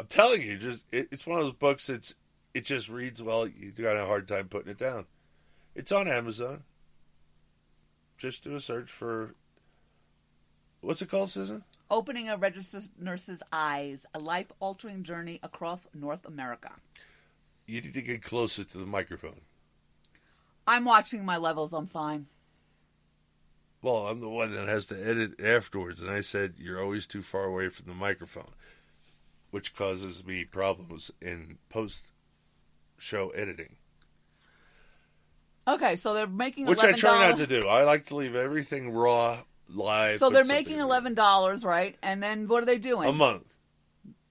I'm 0.00 0.06
telling 0.06 0.42
you, 0.42 0.56
just 0.58 0.82
it, 0.90 1.08
it's 1.10 1.26
one 1.26 1.38
of 1.38 1.44
those 1.44 1.52
books. 1.52 1.88
It's 1.88 2.14
it 2.54 2.64
just 2.64 2.88
reads 2.88 3.22
well. 3.22 3.46
You 3.46 3.70
got 3.72 3.96
a 3.96 4.06
hard 4.06 4.26
time 4.26 4.48
putting 4.48 4.70
it 4.70 4.78
down. 4.78 5.06
It's 5.74 5.92
on 5.92 6.08
Amazon. 6.08 6.64
Just 8.16 8.44
do 8.44 8.54
a 8.54 8.60
search 8.60 8.90
for 8.90 9.34
what's 10.80 11.02
it 11.02 11.10
called, 11.10 11.30
Susan? 11.30 11.64
Opening 11.90 12.28
a 12.28 12.36
registered 12.36 12.88
nurse's 12.98 13.42
eyes: 13.52 14.06
a 14.14 14.18
life-altering 14.18 15.02
journey 15.02 15.40
across 15.42 15.86
North 15.94 16.24
America. 16.24 16.72
You 17.66 17.80
need 17.80 17.94
to 17.94 18.02
get 18.02 18.22
closer 18.22 18.64
to 18.64 18.78
the 18.78 18.86
microphone. 18.86 19.40
I'm 20.66 20.84
watching 20.84 21.24
my 21.24 21.36
levels. 21.36 21.72
I'm 21.72 21.86
fine. 21.86 22.26
Well, 23.82 24.06
I'm 24.06 24.20
the 24.20 24.30
one 24.30 24.54
that 24.54 24.66
has 24.66 24.86
to 24.86 24.94
edit 24.94 25.38
afterwards, 25.40 26.00
and 26.00 26.10
I 26.10 26.22
said 26.22 26.54
you're 26.56 26.82
always 26.82 27.06
too 27.06 27.20
far 27.20 27.44
away 27.44 27.68
from 27.68 27.86
the 27.86 27.94
microphone, 27.94 28.54
which 29.50 29.74
causes 29.74 30.24
me 30.24 30.44
problems 30.44 31.10
in 31.20 31.58
post 31.68 32.10
show 32.98 33.28
editing, 33.30 33.76
Okay, 35.66 35.96
so 35.96 36.12
they're 36.12 36.26
making 36.26 36.66
which 36.66 36.80
I 36.80 36.92
try 36.92 37.30
not 37.30 37.38
to 37.38 37.46
do. 37.46 37.66
I 37.66 37.84
like 37.84 38.06
to 38.06 38.16
leave 38.16 38.34
everything 38.34 38.92
raw, 38.92 39.38
So 40.18 40.30
they're 40.30 40.44
making 40.44 40.78
eleven 40.78 41.14
dollars, 41.14 41.64
right? 41.64 41.96
And 42.02 42.22
then 42.22 42.48
what 42.48 42.62
are 42.62 42.66
they 42.66 42.78
doing? 42.78 43.08
a 43.08 43.12
month. 43.12 43.54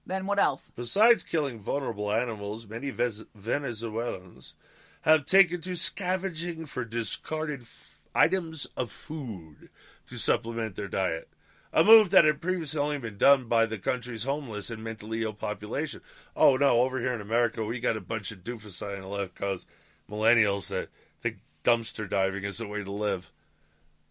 Then 0.06 0.26
what 0.26 0.38
else? 0.38 0.70
Besides 0.76 1.22
killing 1.22 1.60
vulnerable 1.60 2.12
animals, 2.12 2.66
many 2.66 2.90
Vez- 2.90 3.24
Venezuelans 3.34 4.54
have 5.02 5.24
taken 5.24 5.60
to 5.62 5.76
scavenging 5.76 6.66
for 6.66 6.84
discarded 6.84 7.62
f- 7.62 8.00
items 8.14 8.66
of 8.76 8.90
food 8.90 9.70
to 10.06 10.18
supplement 10.18 10.76
their 10.76 10.88
diet. 10.88 11.28
A 11.72 11.82
move 11.82 12.10
that 12.10 12.24
had 12.24 12.40
previously 12.40 12.78
only 12.78 12.98
been 12.98 13.16
done 13.18 13.48
by 13.48 13.66
the 13.66 13.78
country's 13.78 14.22
homeless 14.24 14.70
and 14.70 14.84
mentally 14.84 15.22
ill 15.22 15.32
population. 15.32 16.02
Oh 16.36 16.56
no, 16.56 16.82
over 16.82 17.00
here 17.00 17.14
in 17.14 17.20
America, 17.20 17.64
we 17.64 17.80
got 17.80 17.96
a 17.96 18.00
bunch 18.00 18.30
of 18.30 18.44
doofus 18.44 18.80
on 18.82 19.00
the 19.00 19.08
left 19.08 19.34
cause 19.34 19.66
millennials 20.08 20.68
that 20.68 20.90
think 21.22 21.38
dumpster 21.64 22.08
diving 22.08 22.44
is 22.44 22.58
the 22.58 22.68
way 22.68 22.84
to 22.84 22.92
live. 22.92 23.32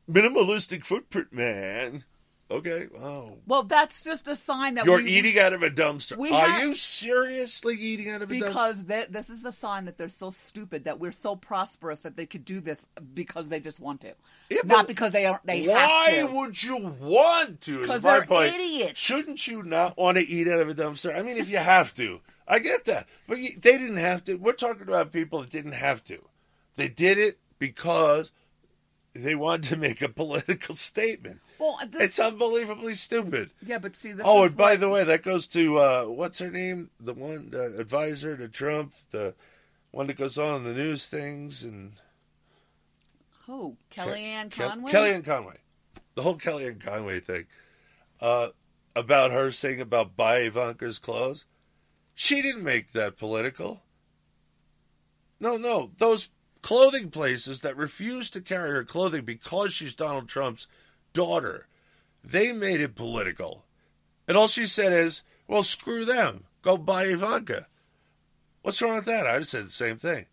Minimalistic 0.10 0.84
footprint, 0.86 1.32
man. 1.32 2.04
Okay, 2.52 2.88
oh. 3.00 3.38
Well, 3.48 3.64
that's 3.64 4.04
just 4.04 4.28
a 4.28 4.36
sign 4.36 4.76
that 4.76 4.86
You're 4.86 5.02
we, 5.02 5.10
eating 5.10 5.40
out 5.40 5.54
of 5.54 5.64
a 5.64 5.72
dumpster. 5.72 6.18
we 6.18 6.30
Are 6.32 6.48
have- 6.48 6.62
you 6.62 6.76
seriously 6.76 7.76
eating 7.76 8.10
out 8.10 8.22
of 8.22 8.30
a 8.30 8.34
dumpster? 8.36 8.46
because 8.48 8.86
this 8.86 9.30
is 9.32 9.44
a 9.46 9.52
sign 9.52 9.86
that 9.86 9.98
they're 9.98 10.10
so 10.10 10.30
stupid 10.30 10.84
that 10.84 11.00
we're 11.00 11.14
so 11.14 11.36
prosperous 11.36 12.02
that 12.02 12.16
they 12.16 12.26
could 12.28 12.46
do 12.46 12.60
this 12.60 12.86
because 13.14 13.50
they 13.50 13.60
just 13.60 13.80
want 13.80 14.02
to, 14.02 14.14
not 14.66 14.88
because 14.88 15.14
they 15.14 15.26
are 15.26 15.42
they 15.46 15.68
Why 15.68 15.80
have 16.10 16.30
to. 16.30 16.36
would 16.36 16.62
you 16.62 16.78
want 17.00 17.62
to? 17.62 17.82
is 17.82 17.88
'Cause 17.88 18.04
my 18.04 18.12
they're 18.20 18.26
point. 18.28 18.54
idiots. 18.54 19.00
Shouldn't 19.00 19.48
you 19.48 19.64
not 19.64 19.98
want 19.98 20.18
to 20.18 20.24
eat 20.24 20.48
out 20.48 20.60
of 20.60 20.70
a 20.70 20.76
dumpster? 20.76 21.18
I 21.18 21.24
mean, 21.24 21.38
if 21.38 21.50
you 21.50 21.58
have 21.58 21.94
to, 21.96 22.20
I 22.48 22.60
get 22.60 22.86
that, 22.86 23.08
but 23.26 23.38
they 23.38 23.52
didn't 23.78 23.98
have 23.98 24.24
to. 24.26 24.36
We're 24.36 24.52
talking 24.54 24.84
about 24.84 25.12
people 25.14 25.42
that 25.42 25.50
didn't 25.50 25.72
have 25.72 26.04
to. 26.04 26.20
They 26.76 26.90
did 26.90 27.18
it 27.18 27.40
because 27.58 28.32
they 29.14 29.36
wanted 29.36 29.70
to 29.70 29.78
make 29.78 30.02
a 30.02 30.10
political 30.10 30.76
statement. 30.76 31.40
Well, 31.60 31.78
It's 31.94 32.20
unbelievably 32.20 32.96
stupid. 32.96 33.52
Yeah, 33.66 33.78
but 33.78 33.96
see, 33.96 34.14
oh, 34.24 34.44
and 34.44 34.58
by 34.58 34.76
the 34.76 34.90
way, 34.90 35.04
that 35.04 35.24
goes 35.24 35.48
to 35.48 35.78
uh, 35.78 36.06
what's 36.06 36.40
her 36.40 36.50
name? 36.50 36.90
The 37.00 37.14
one 37.14 37.52
uh, 37.54 37.80
advisor 37.80 38.36
to 38.38 38.48
Trump, 38.48 38.94
the 39.12 39.36
one 39.92 40.08
that 40.08 40.18
goes 40.18 40.38
on 40.38 40.64
the 40.64 40.74
news 40.74 41.06
things 41.06 41.64
and 41.64 41.94
who 43.46 43.78
Kellyanne 43.96 44.50
Kel- 44.52 44.70
Conway. 44.70 44.92
Kellyanne 44.92 45.26
Conway. 45.26 45.58
The 46.16 46.24
whole 46.24 46.38
Kellyanne 46.38 46.84
Conway 46.84 47.20
thing. 47.20 47.46
Uh, 48.20 48.50
about 48.96 49.32
her 49.32 49.52
saying 49.52 49.82
about 49.82 50.16
buy 50.16 50.38
Ivanka's 50.40 51.00
clothes. 51.00 51.46
She 52.16 52.42
didn't 52.42 52.64
make 52.64 52.92
that 52.94 53.18
political. 53.18 53.82
No, 55.40 55.58
no. 55.58 55.92
Those 55.98 56.30
clothing 56.64 57.12
places 57.12 57.60
that 57.62 57.78
refuse 57.78 58.32
to 58.32 58.42
carry 58.42 58.72
her 58.72 58.84
clothing 58.84 59.24
because 59.24 59.72
she's 59.72 59.94
Donald 59.94 60.28
Trump's 60.28 60.66
daughter, 61.14 61.68
they 62.24 62.52
made 62.52 62.82
it 62.82 62.96
political. 62.96 63.66
And 64.28 64.36
all 64.36 64.48
she 64.48 64.66
said 64.66 64.92
is, 64.92 65.22
well, 65.48 65.62
screw 65.62 66.06
them. 66.06 66.46
Go 66.64 66.78
buy 66.78 67.04
Ivanka. 67.04 67.68
What's 68.64 68.82
wrong 68.82 68.96
with 68.96 69.06
that? 69.06 69.28
I 69.28 69.38
just 69.40 69.52
said 69.52 69.68
the 69.68 69.72
same 69.72 69.98
thing. 69.98 70.26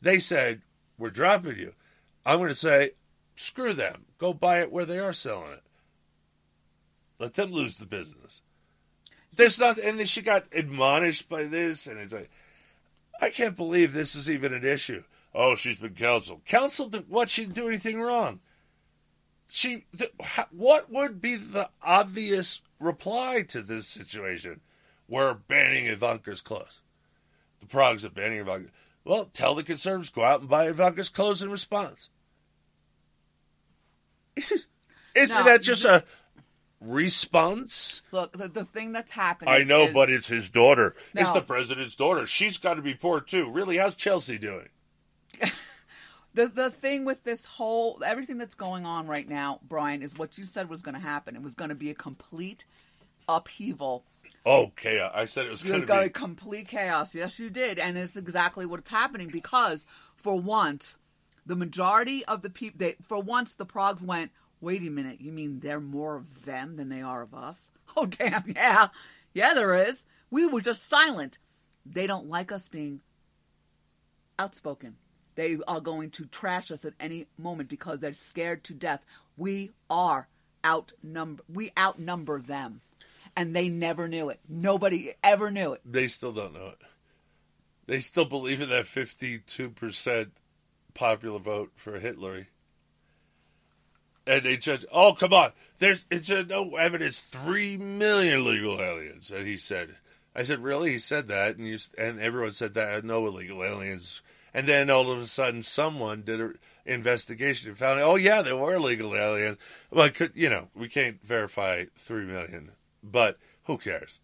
They 0.00 0.20
said, 0.20 0.62
we're 0.96 1.10
dropping 1.10 1.58
you. 1.58 1.74
I'm 2.24 2.38
going 2.38 2.48
to 2.48 2.54
say, 2.54 2.92
screw 3.34 3.74
them. 3.74 4.06
Go 4.18 4.32
buy 4.32 4.60
it 4.60 4.70
where 4.70 4.84
they 4.84 5.00
are 5.00 5.12
selling 5.12 5.52
it. 5.52 5.62
Let 7.18 7.34
them 7.34 7.50
lose 7.50 7.76
the 7.76 7.86
business. 7.86 8.40
There's 9.34 9.58
not, 9.58 9.78
and 9.78 10.08
she 10.08 10.22
got 10.22 10.46
admonished 10.52 11.28
by 11.28 11.44
this, 11.44 11.86
and 11.86 11.98
it's 11.98 12.12
like, 12.12 12.30
I 13.20 13.30
can't 13.30 13.56
believe 13.56 13.92
this 13.92 14.14
is 14.14 14.30
even 14.30 14.54
an 14.54 14.64
issue. 14.64 15.02
Oh, 15.34 15.54
she's 15.54 15.78
been 15.80 15.94
counseled. 15.94 16.44
Counseled 16.44 16.94
what? 17.08 17.30
She 17.30 17.42
didn't 17.42 17.54
do 17.54 17.68
anything 17.68 18.00
wrong. 18.00 18.40
She, 19.48 19.84
th- 19.96 20.12
what 20.52 20.90
would 20.92 21.20
be 21.20 21.36
the 21.36 21.70
obvious 21.82 22.60
reply 22.78 23.42
to 23.48 23.62
this 23.62 23.86
situation? 23.88 24.60
We're 25.08 25.34
banning 25.34 25.86
Ivanka's 25.86 26.40
clothes. 26.40 26.80
The 27.60 27.66
Progs 27.66 28.04
are 28.04 28.10
banning 28.10 28.38
Ivanka. 28.38 28.70
Well, 29.04 29.24
tell 29.32 29.54
the 29.54 29.62
conservatives 29.62 30.10
go 30.10 30.22
out 30.24 30.40
and 30.40 30.48
buy 30.48 30.68
Ivanka's 30.68 31.08
clothes 31.08 31.42
in 31.42 31.50
response. 31.50 32.10
Isn't 34.36 35.38
No, 35.38 35.44
that 35.44 35.62
just 35.62 35.84
a 35.84 36.04
response? 36.80 38.02
Look, 38.12 38.32
the, 38.36 38.48
the 38.48 38.64
thing 38.64 38.92
that's 38.92 39.10
happening. 39.12 39.52
I 39.52 39.64
know, 39.64 39.82
is- 39.82 39.94
but 39.94 40.10
it's 40.10 40.28
his 40.28 40.48
daughter. 40.50 40.94
It's 41.14 41.32
the 41.32 41.40
president's 41.40 41.96
daughter. 41.96 42.26
She's 42.26 42.58
got 42.58 42.74
to 42.74 42.82
be 42.82 42.94
poor 42.94 43.20
too. 43.20 43.50
Really, 43.50 43.78
how's 43.78 43.94
Chelsea 43.96 44.38
doing? 44.38 44.68
the 46.34 46.48
the 46.48 46.70
thing 46.70 47.04
with 47.04 47.24
this 47.24 47.44
whole 47.44 48.02
everything 48.04 48.38
that's 48.38 48.54
going 48.54 48.86
on 48.86 49.06
right 49.06 49.28
now, 49.28 49.60
Brian, 49.66 50.02
is 50.02 50.16
what 50.18 50.38
you 50.38 50.46
said 50.46 50.68
was 50.68 50.82
going 50.82 50.94
to 50.94 51.00
happen. 51.00 51.36
It 51.36 51.42
was 51.42 51.54
going 51.54 51.70
to 51.70 51.74
be 51.74 51.90
a 51.90 51.94
complete 51.94 52.64
upheaval 53.28 54.04
Oh, 54.46 54.72
chaos! 54.74 55.12
I 55.14 55.26
said 55.26 55.46
it 55.46 55.50
was 55.50 55.62
going 55.62 55.86
to 55.86 56.02
be. 56.04 56.08
complete 56.08 56.68
chaos. 56.68 57.14
Yes, 57.14 57.38
you 57.38 57.50
did, 57.50 57.78
and 57.78 57.98
it's 57.98 58.16
exactly 58.16 58.64
what's 58.64 58.90
happening 58.90 59.28
because 59.28 59.84
for 60.16 60.40
once, 60.40 60.96
the 61.44 61.56
majority 61.56 62.24
of 62.24 62.42
the 62.42 62.48
people, 62.48 62.78
they, 62.78 62.96
for 63.02 63.20
once, 63.20 63.54
the 63.54 63.66
progs 63.66 64.02
went. 64.02 64.30
Wait 64.62 64.82
a 64.82 64.90
minute, 64.90 65.20
you 65.20 65.32
mean 65.32 65.60
they're 65.60 65.80
more 65.80 66.16
of 66.16 66.44
them 66.44 66.76
than 66.76 66.88
they 66.90 67.00
are 67.02 67.22
of 67.22 67.34
us? 67.34 67.70
Oh, 67.96 68.06
damn, 68.06 68.44
yeah, 68.46 68.86
yeah, 69.34 69.52
there 69.52 69.74
is. 69.74 70.04
We 70.30 70.46
were 70.46 70.60
just 70.60 70.88
silent. 70.88 71.38
They 71.84 72.06
don't 72.06 72.28
like 72.28 72.52
us 72.52 72.68
being 72.68 73.00
outspoken. 74.38 74.94
They 75.40 75.56
are 75.66 75.80
going 75.80 76.10
to 76.10 76.26
trash 76.26 76.70
us 76.70 76.84
at 76.84 76.92
any 77.00 77.24
moment 77.38 77.70
because 77.70 78.00
they're 78.00 78.12
scared 78.12 78.62
to 78.64 78.74
death. 78.74 79.06
We 79.38 79.70
are 79.88 80.28
outnumber. 80.66 81.42
We 81.50 81.72
outnumber 81.78 82.42
them, 82.42 82.82
and 83.34 83.56
they 83.56 83.70
never 83.70 84.06
knew 84.06 84.28
it. 84.28 84.38
Nobody 84.50 85.14
ever 85.24 85.50
knew 85.50 85.72
it. 85.72 85.80
They 85.82 86.08
still 86.08 86.32
don't 86.32 86.52
know 86.52 86.66
it. 86.66 86.78
They 87.86 88.00
still 88.00 88.26
believe 88.26 88.60
in 88.60 88.68
that 88.68 88.84
fifty-two 88.84 89.70
percent 89.70 90.32
popular 90.92 91.38
vote 91.38 91.72
for 91.74 91.98
Hitler. 91.98 92.48
And 94.26 94.44
they 94.44 94.58
judge. 94.58 94.84
Oh, 94.92 95.14
come 95.14 95.32
on! 95.32 95.52
There's 95.78 96.04
it's 96.10 96.28
a, 96.28 96.44
no 96.44 96.76
evidence. 96.76 97.18
Three 97.18 97.78
million 97.78 98.44
legal 98.44 98.78
aliens. 98.78 99.30
And 99.30 99.46
he 99.46 99.56
said, 99.56 99.96
"I 100.36 100.42
said, 100.42 100.62
really?" 100.62 100.92
He 100.92 100.98
said 100.98 101.28
that, 101.28 101.56
and 101.56 101.66
you 101.66 101.78
and 101.96 102.20
everyone 102.20 102.52
said 102.52 102.74
that 102.74 103.06
no 103.06 103.26
illegal 103.26 103.64
aliens. 103.64 104.20
And 104.52 104.66
then 104.66 104.90
all 104.90 105.10
of 105.10 105.18
a 105.18 105.26
sudden, 105.26 105.62
someone 105.62 106.22
did 106.22 106.40
an 106.40 106.58
investigation 106.84 107.68
and 107.68 107.78
found, 107.78 108.00
oh 108.00 108.16
yeah, 108.16 108.42
there 108.42 108.56
were 108.56 108.74
illegal 108.74 109.14
aliens. 109.14 109.58
Well, 109.90 110.10
could 110.10 110.32
you 110.34 110.48
know, 110.50 110.68
we 110.74 110.88
can't 110.88 111.22
verify 111.22 111.84
three 111.96 112.24
million, 112.24 112.72
but 113.02 113.38
who 113.64 113.78
cares? 113.78 114.20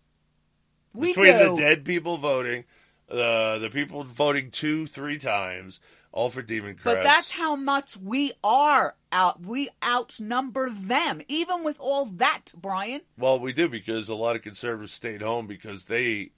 We 0.94 1.08
Between 1.08 1.38
do. 1.38 1.56
the 1.56 1.60
dead 1.60 1.84
people 1.84 2.16
voting, 2.16 2.64
uh, 3.10 3.58
the 3.58 3.70
people 3.70 4.02
voting 4.02 4.50
two, 4.50 4.86
three 4.86 5.18
times, 5.18 5.78
all 6.10 6.30
for 6.30 6.40
Democrats. 6.40 6.82
But 6.82 7.04
that's 7.04 7.32
how 7.32 7.54
much 7.54 7.96
we 7.98 8.32
are 8.42 8.96
out. 9.12 9.42
We 9.42 9.68
outnumber 9.84 10.70
them, 10.70 11.20
even 11.28 11.62
with 11.62 11.76
all 11.78 12.06
that, 12.06 12.52
Brian. 12.56 13.02
Well, 13.18 13.38
we 13.38 13.52
do 13.52 13.68
because 13.68 14.08
a 14.08 14.14
lot 14.14 14.34
of 14.34 14.42
conservatives 14.42 14.94
stayed 14.94 15.20
home 15.20 15.46
because 15.46 15.84
they, 15.84 16.30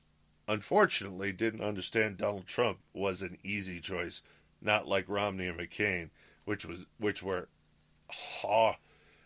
unfortunately, 0.48 1.30
didn't 1.30 1.62
understand 1.62 2.16
Donald 2.16 2.46
Trump 2.46 2.78
was 2.92 3.22
an 3.22 3.38
easy 3.44 3.80
choice, 3.80 4.22
not 4.60 4.88
like 4.88 5.04
Romney 5.08 5.46
and 5.46 5.58
McCain, 5.58 6.10
which 6.44 6.64
was 6.64 6.86
which 6.98 7.22
were. 7.22 7.48
Oh, 8.44 8.72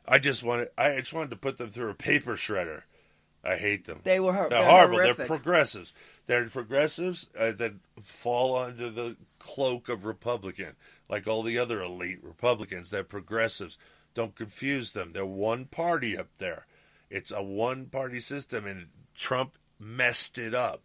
I 0.07 0.19
just 0.19 0.43
wanted. 0.43 0.69
I 0.77 0.97
just 0.99 1.15
wanted 1.15 1.31
to 1.31 1.37
put 1.37 1.57
them 1.57 1.71
through 1.71 1.91
a 1.91 1.95
paper 1.95 2.35
shredder. 2.35 2.83
I 3.45 3.57
hate 3.57 3.87
them. 3.87 4.01
They 4.05 4.21
were. 4.21 4.33
They're, 4.33 4.49
they're 4.51 4.69
horrible. 4.69 4.97
horrific. 4.97 5.17
They're 5.17 5.27
progressives. 5.27 5.95
They're 6.27 6.49
progressives 6.49 7.29
uh, 7.39 7.53
that 7.53 7.75
fall 8.03 8.57
under 8.57 8.91
the 8.91 9.17
cloak 9.39 9.89
of 9.89 10.05
Republican, 10.05 10.75
like 11.09 11.27
all 11.27 11.43
the 11.43 11.59
other 11.59 11.83
elite 11.83 12.23
Republicans. 12.23 12.91
They're 12.91 13.05
progressives. 13.05 13.79
Don't 14.15 14.37
confuse 14.37 14.93
them. 14.93 15.13
They're 15.13 15.25
one 15.25 15.65
party 15.65 16.17
up 16.17 16.29
there. 16.39 16.67
It's 17.11 17.33
a 17.33 17.43
one 17.43 17.87
party 17.87 18.21
system, 18.21 18.67
and 18.67 18.87
Trump 19.15 19.59
messed 19.79 20.39
it 20.39 20.55
up. 20.55 20.85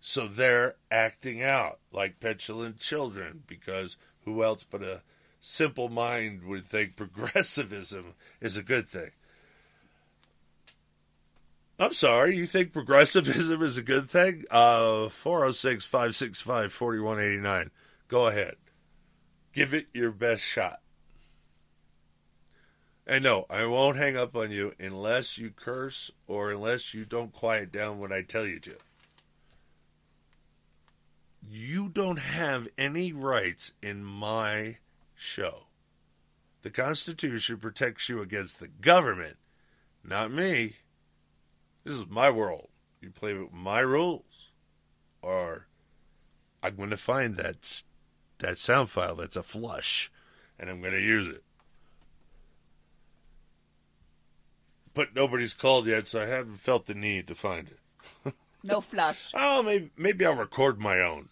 So 0.00 0.28
they're 0.28 0.76
acting 0.90 1.42
out 1.42 1.78
like 1.92 2.20
petulant 2.20 2.78
children 2.78 3.42
because 3.46 3.96
who 4.24 4.42
else 4.42 4.64
but 4.64 4.82
a 4.82 5.02
simple 5.40 5.88
mind 5.88 6.44
would 6.44 6.66
think 6.66 6.96
progressivism 6.96 8.14
is 8.40 8.56
a 8.56 8.62
good 8.62 8.88
thing? 8.88 9.10
I'm 11.78 11.92
sorry, 11.92 12.36
you 12.36 12.46
think 12.46 12.72
progressivism 12.72 13.60
is 13.62 13.76
a 13.76 13.82
good 13.82 14.08
thing? 14.08 14.44
Uh 14.50 15.08
406 15.08 15.84
565 15.84 16.72
4189. 16.72 17.70
Go 18.08 18.26
ahead. 18.28 18.56
Give 19.52 19.74
it 19.74 19.88
your 19.92 20.10
best 20.10 20.42
shot. 20.42 20.80
And 23.06 23.22
no, 23.22 23.46
I 23.48 23.66
won't 23.66 23.96
hang 23.96 24.16
up 24.16 24.34
on 24.34 24.50
you 24.50 24.74
unless 24.80 25.38
you 25.38 25.50
curse 25.50 26.10
or 26.26 26.50
unless 26.50 26.92
you 26.92 27.04
don't 27.04 27.32
quiet 27.32 27.70
down 27.70 27.98
when 27.98 28.12
I 28.12 28.22
tell 28.22 28.46
you 28.46 28.58
to. 28.60 28.76
You 31.48 31.88
don't 31.88 32.18
have 32.18 32.68
any 32.76 33.12
rights 33.12 33.72
in 33.82 34.04
my 34.04 34.78
show. 35.14 35.66
The 36.62 36.70
Constitution 36.70 37.58
protects 37.58 38.08
you 38.08 38.20
against 38.20 38.58
the 38.58 38.68
government, 38.68 39.36
not 40.02 40.32
me. 40.32 40.76
This 41.84 41.94
is 41.94 42.06
my 42.08 42.30
world. 42.30 42.68
You 43.00 43.10
play 43.10 43.34
with 43.34 43.52
my 43.52 43.80
rules, 43.80 44.50
or 45.22 45.66
I'm 46.62 46.74
going 46.74 46.90
to 46.90 46.96
find 46.96 47.36
that 47.36 47.82
that 48.38 48.58
sound 48.58 48.90
file 48.90 49.14
that's 49.14 49.36
a 49.36 49.42
flush, 49.42 50.10
and 50.58 50.68
I'm 50.68 50.80
going 50.80 50.92
to 50.94 51.00
use 51.00 51.28
it. 51.28 51.44
But 54.94 55.14
nobody's 55.14 55.54
called 55.54 55.86
yet, 55.86 56.06
so 56.06 56.22
I 56.22 56.26
haven't 56.26 56.56
felt 56.58 56.86
the 56.86 56.94
need 56.94 57.28
to 57.28 57.34
find 57.34 57.68
it. 57.68 58.34
No 58.64 58.80
flush. 58.80 59.30
oh, 59.32 59.62
maybe 59.62 59.90
maybe 59.96 60.26
I'll 60.26 60.34
record 60.34 60.80
my 60.80 60.98
own. 61.00 61.28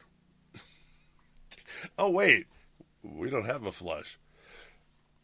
Oh 1.98 2.10
wait, 2.10 2.46
we 3.02 3.30
don't 3.30 3.46
have 3.46 3.64
a 3.64 3.72
flush. 3.72 4.18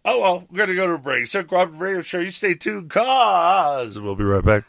Oh 0.05 0.20
well, 0.20 0.44
we're 0.50 0.58
gonna 0.58 0.74
go 0.74 0.86
to 0.86 0.94
a 0.94 0.98
break. 0.98 1.26
So, 1.26 1.42
Cooperative 1.42 1.80
Radio 1.80 2.02
Show. 2.02 2.20
You 2.20 2.30
stay 2.30 2.55
tuned, 2.55 2.90
cause 2.90 3.98
we'll 3.98 4.16
be 4.16 4.24
right 4.24 4.44
back. 4.44 4.64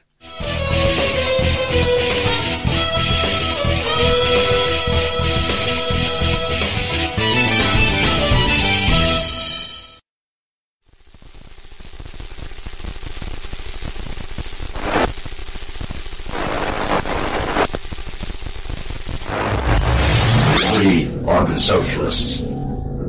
Socialists. 21.62 22.42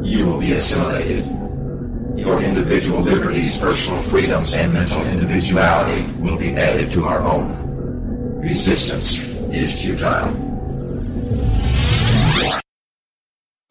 You 0.02 0.26
will 0.26 0.38
be 0.38 0.52
assimilated. 0.52 1.24
Your 2.18 2.42
individual 2.42 3.00
liberties, 3.00 3.56
personal 3.56 4.00
freedoms, 4.02 4.54
and 4.54 4.72
mental 4.72 5.02
individuality 5.06 6.06
will 6.18 6.36
be 6.36 6.50
added 6.50 6.90
to 6.92 7.04
our 7.04 7.22
own. 7.22 8.40
Resistance 8.40 9.18
is 9.54 9.72
futile. 9.80 10.51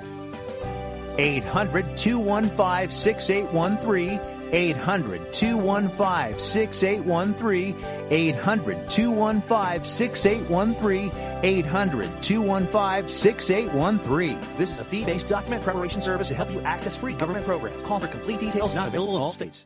800 1.17 1.97
215 1.97 2.89
6813. 2.89 4.19
800 4.53 5.33
215 5.33 6.39
6813. 6.39 7.75
800 8.09 8.89
215 8.89 9.83
6813. 9.83 11.11
800 11.43 12.21
215 12.21 13.07
6813. 13.07 14.39
This 14.57 14.71
is 14.71 14.79
a 14.79 14.85
fee 14.85 15.05
based 15.05 15.29
document 15.29 15.63
preparation 15.63 16.01
service 16.01 16.27
to 16.27 16.35
help 16.35 16.51
you 16.51 16.59
access 16.61 16.97
free 16.97 17.13
government 17.13 17.45
programs. 17.45 17.81
Call 17.83 17.99
for 17.99 18.07
complete 18.07 18.39
details, 18.39 18.75
not 18.75 18.89
available 18.89 19.15
in 19.15 19.21
all 19.21 19.31
states. 19.31 19.65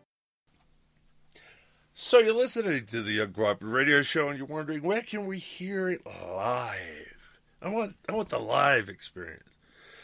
So 1.97 2.19
you're 2.19 2.33
listening 2.33 2.85
to 2.87 3.01
the 3.01 3.19
Uncooperative 3.19 3.71
Radio 3.71 4.01
Show, 4.01 4.27
and 4.27 4.37
you're 4.37 4.47
wondering 4.47 4.81
where 4.81 5.01
can 5.01 5.25
we 5.25 5.39
hear 5.39 5.89
it 5.89 6.05
live? 6.05 7.39
I 7.61 7.69
want 7.69 7.95
I 8.09 8.13
want 8.13 8.29
the 8.29 8.39
live 8.39 8.89
experience. 8.89 9.54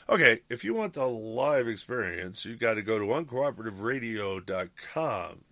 Okay, 0.10 0.40
if 0.50 0.64
you 0.64 0.74
want 0.74 0.94
the 0.94 1.06
live 1.06 1.68
experience, 1.68 2.46
you've 2.46 2.60
got 2.60 2.76
to 2.76 2.82
go 2.82 2.98
to 3.00 3.06
uncooperativeradio.com 3.06 5.44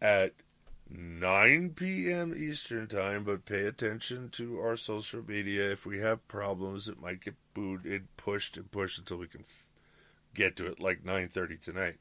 at 0.00 0.32
9 0.88 1.70
p.m. 1.70 2.34
Eastern 2.36 2.86
Time, 2.86 3.24
but 3.24 3.46
pay 3.46 3.66
attention 3.66 4.28
to 4.30 4.60
our 4.60 4.76
social 4.76 5.22
media. 5.26 5.72
If 5.72 5.84
we 5.86 5.98
have 6.00 6.28
problems, 6.28 6.88
it 6.88 7.00
might 7.00 7.24
get 7.24 7.34
booted, 7.54 8.14
pushed, 8.16 8.56
and 8.56 8.70
pushed 8.70 8.98
until 8.98 9.16
we 9.16 9.28
can 9.28 9.44
get 10.34 10.56
to 10.56 10.66
it, 10.66 10.80
like 10.80 11.04
9.30 11.04 11.60
tonight. 11.60 11.96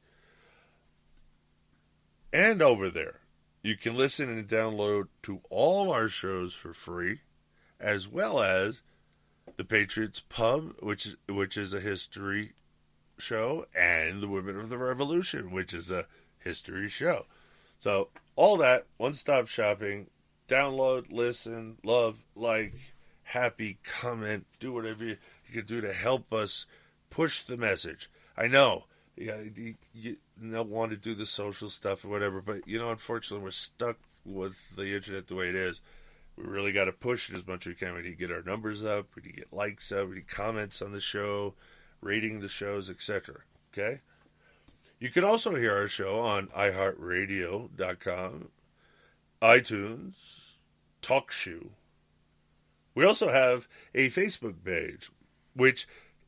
And 2.33 2.61
over 2.61 2.89
there, 2.89 3.19
you 3.63 3.77
can 3.77 3.95
listen 3.95 4.29
and 4.29 4.47
download 4.47 5.07
to 5.23 5.41
all 5.49 5.91
our 5.91 6.07
shows 6.07 6.53
for 6.53 6.73
free, 6.73 7.21
as 7.79 8.07
well 8.07 8.41
as 8.41 8.79
the 9.57 9.63
Patriots 9.63 10.21
Pub, 10.27 10.73
which 10.79 11.15
which 11.27 11.57
is 11.57 11.73
a 11.73 11.79
history 11.79 12.53
show, 13.17 13.65
and 13.75 14.21
the 14.21 14.27
Women 14.27 14.59
of 14.59 14.69
the 14.69 14.77
Revolution, 14.77 15.51
which 15.51 15.73
is 15.73 15.91
a 15.91 16.07
history 16.39 16.89
show. 16.89 17.25
So 17.79 18.09
all 18.35 18.57
that 18.57 18.85
one 18.97 19.13
stop 19.13 19.47
shopping. 19.47 20.07
Download, 20.47 21.05
listen, 21.11 21.77
love, 21.83 22.25
like, 22.35 22.73
happy, 23.23 23.77
comment, 23.83 24.45
do 24.59 24.73
whatever 24.73 25.05
you, 25.05 25.17
you 25.47 25.53
can 25.53 25.65
do 25.65 25.79
to 25.79 25.93
help 25.93 26.33
us 26.33 26.65
push 27.09 27.43
the 27.43 27.55
message. 27.55 28.09
I 28.35 28.47
know 28.47 28.85
you, 29.15 29.75
you 29.93 30.17
don't 30.41 30.69
want 30.69 30.91
to 30.91 30.97
do 30.97 31.15
the 31.15 31.25
social 31.25 31.69
stuff 31.69 32.03
or 32.03 32.09
whatever, 32.09 32.41
but 32.41 32.67
you 32.67 32.79
know, 32.79 32.91
unfortunately, 32.91 33.43
we're 33.43 33.51
stuck 33.51 33.97
with 34.25 34.55
the 34.75 34.95
internet 34.95 35.27
the 35.27 35.35
way 35.35 35.49
it 35.49 35.55
is. 35.55 35.81
We 36.41 36.49
really 36.49 36.71
got 36.71 36.85
to 36.85 36.91
push 36.91 37.29
it 37.29 37.35
as 37.35 37.45
much 37.45 37.67
as 37.67 37.71
we 37.71 37.75
can. 37.75 37.93
We 37.93 38.01
need 38.01 38.09
to 38.09 38.15
get 38.15 38.31
our 38.31 38.41
numbers 38.41 38.83
up. 38.83 39.09
We 39.15 39.21
need 39.23 39.35
to 39.35 39.37
get 39.37 39.53
likes 39.53 39.91
up. 39.91 40.09
We 40.09 40.15
need 40.15 40.27
comments 40.27 40.81
on 40.81 40.91
the 40.91 41.01
show, 41.01 41.53
rating 42.01 42.39
the 42.39 42.49
shows, 42.49 42.89
etc. 42.89 43.41
Okay. 43.73 43.99
You 44.99 45.09
can 45.09 45.23
also 45.23 45.55
hear 45.55 45.75
our 45.75 45.87
show 45.87 46.19
on 46.19 46.47
iHeartRadio.com, 46.47 48.49
iTunes, 49.41 50.13
TalkShoe. 51.01 51.69
We 52.93 53.05
also 53.05 53.31
have 53.31 53.69
a 53.95 54.09
Facebook 54.09 54.63
page, 54.63 55.09
which 55.55 55.87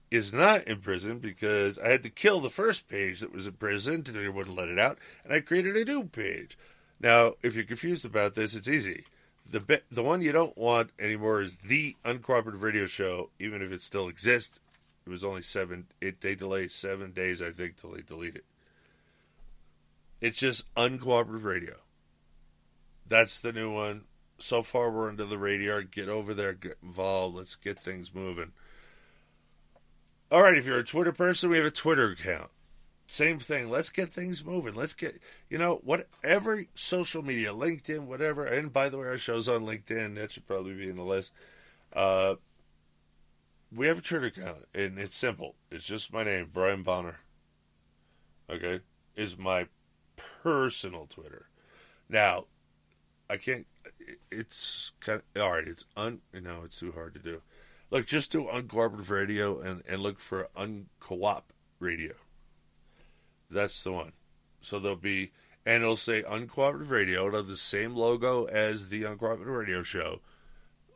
is 0.09 0.33
not 0.33 0.65
in 0.67 0.79
prison 0.79 1.19
because 1.19 1.77
I 1.77 1.89
had 1.89 2.03
to 2.03 2.09
kill 2.09 2.39
the 2.39 2.49
first 2.49 2.87
page 2.87 3.19
that 3.19 3.33
was 3.33 3.47
in 3.47 3.53
prison 3.53 4.03
they 4.03 4.29
wouldn't 4.29 4.55
let 4.55 4.69
it 4.69 4.79
out, 4.79 4.97
and 5.23 5.33
I 5.33 5.39
created 5.39 5.75
a 5.75 5.85
new 5.85 6.05
page. 6.05 6.57
Now, 6.99 7.33
if 7.43 7.55
you're 7.55 7.65
confused 7.65 8.05
about 8.05 8.35
this, 8.35 8.55
it's 8.55 8.67
easy. 8.67 9.03
The 9.49 9.81
the 9.91 10.03
one 10.03 10.21
you 10.21 10.31
don't 10.31 10.57
want 10.57 10.91
anymore 10.97 11.41
is 11.41 11.57
the 11.57 11.95
uncooperative 12.05 12.61
radio 12.61 12.85
show, 12.85 13.29
even 13.39 13.61
if 13.61 13.71
it 13.71 13.81
still 13.81 14.07
exists. 14.07 14.59
It 15.05 15.09
was 15.09 15.23
only 15.23 15.41
seven. 15.41 15.87
It 16.01 16.21
they 16.21 16.35
delay 16.35 16.67
seven 16.67 17.11
days, 17.11 17.41
I 17.41 17.51
think, 17.51 17.75
till 17.75 17.91
they 17.91 18.01
delete 18.01 18.35
it. 18.35 18.45
It's 20.21 20.37
just 20.37 20.73
uncooperative 20.75 21.43
radio. 21.43 21.75
That's 23.05 23.39
the 23.39 23.51
new 23.51 23.71
one. 23.71 24.05
So 24.39 24.61
far, 24.61 24.89
we're 24.89 25.09
under 25.09 25.25
the 25.25 25.37
radar. 25.37 25.83
Get 25.83 26.09
over 26.09 26.33
there, 26.33 26.53
get 26.53 26.77
involved. 26.81 27.35
Let's 27.35 27.55
get 27.55 27.79
things 27.79 28.13
moving. 28.13 28.53
All 30.31 30.41
right, 30.41 30.57
if 30.57 30.65
you're 30.65 30.79
a 30.79 30.83
Twitter 30.83 31.11
person, 31.11 31.49
we 31.49 31.57
have 31.57 31.65
a 31.65 31.71
Twitter 31.71 32.09
account. 32.09 32.49
Same 33.07 33.39
thing. 33.39 33.69
Let's 33.69 33.89
get 33.89 34.13
things 34.13 34.43
moving. 34.43 34.73
Let's 34.73 34.93
get, 34.93 35.21
you 35.49 35.57
know, 35.57 35.81
whatever 35.83 36.65
social 36.73 37.21
media, 37.21 37.53
LinkedIn, 37.53 38.05
whatever. 38.05 38.45
And 38.45 38.71
by 38.71 38.89
the 38.89 38.97
way, 38.97 39.07
our 39.07 39.17
show's 39.17 39.49
on 39.49 39.65
LinkedIn. 39.65 40.15
That 40.15 40.31
should 40.31 40.47
probably 40.47 40.73
be 40.73 40.89
in 40.89 40.95
the 40.95 41.03
list. 41.03 41.31
Uh, 41.91 42.35
we 43.75 43.87
have 43.87 43.99
a 43.99 44.01
Twitter 44.01 44.27
account, 44.27 44.67
and 44.73 44.97
it's 44.97 45.15
simple. 45.15 45.55
It's 45.71 45.85
just 45.85 46.13
my 46.13 46.23
name, 46.23 46.49
Brian 46.51 46.83
Bonner. 46.83 47.19
Okay, 48.49 48.81
is 49.15 49.37
my 49.37 49.67
personal 50.43 51.07
Twitter. 51.07 51.47
Now, 52.09 52.45
I 53.29 53.37
can't. 53.37 53.65
It's 54.31 54.91
kind 54.99 55.21
of 55.35 55.41
all 55.41 55.51
right. 55.51 55.67
It's 55.67 55.85
un. 55.95 56.21
Know, 56.33 56.61
it's 56.65 56.79
too 56.79 56.91
hard 56.91 57.13
to 57.15 57.19
do. 57.19 57.41
Look, 57.89 58.05
just 58.05 58.31
do 58.31 58.45
uncooperative 58.45 59.09
radio 59.09 59.59
and 59.59 59.83
and 59.87 60.01
look 60.01 60.19
for 60.19 60.49
uncoop 60.55 61.43
radio. 61.79 62.13
That's 63.53 63.83
the 63.83 63.91
one. 63.91 64.13
So 64.61 64.79
there'll 64.79 64.97
be, 64.97 65.31
and 65.65 65.83
it'll 65.83 65.95
say 65.95 66.23
uncooperative 66.23 66.89
radio. 66.89 67.27
It'll 67.27 67.39
have 67.39 67.47
the 67.47 67.57
same 67.57 67.95
logo 67.95 68.45
as 68.45 68.89
the 68.89 69.03
uncooperative 69.03 69.57
radio 69.57 69.83
show, 69.83 70.21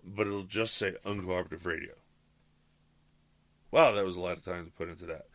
but 0.03 0.27
it'll 0.27 0.44
just 0.44 0.76
say 0.76 0.95
uncooperative 1.06 1.66
radio. 1.66 1.94
Wow, 3.72 3.92
that 3.92 4.06
was 4.06 4.16
a 4.16 4.22
lot 4.22 4.38
of 4.38 4.45
time 4.45 4.66
to 4.66 4.72
put 4.72 4.90
into 4.90 5.06
that. 5.06 5.26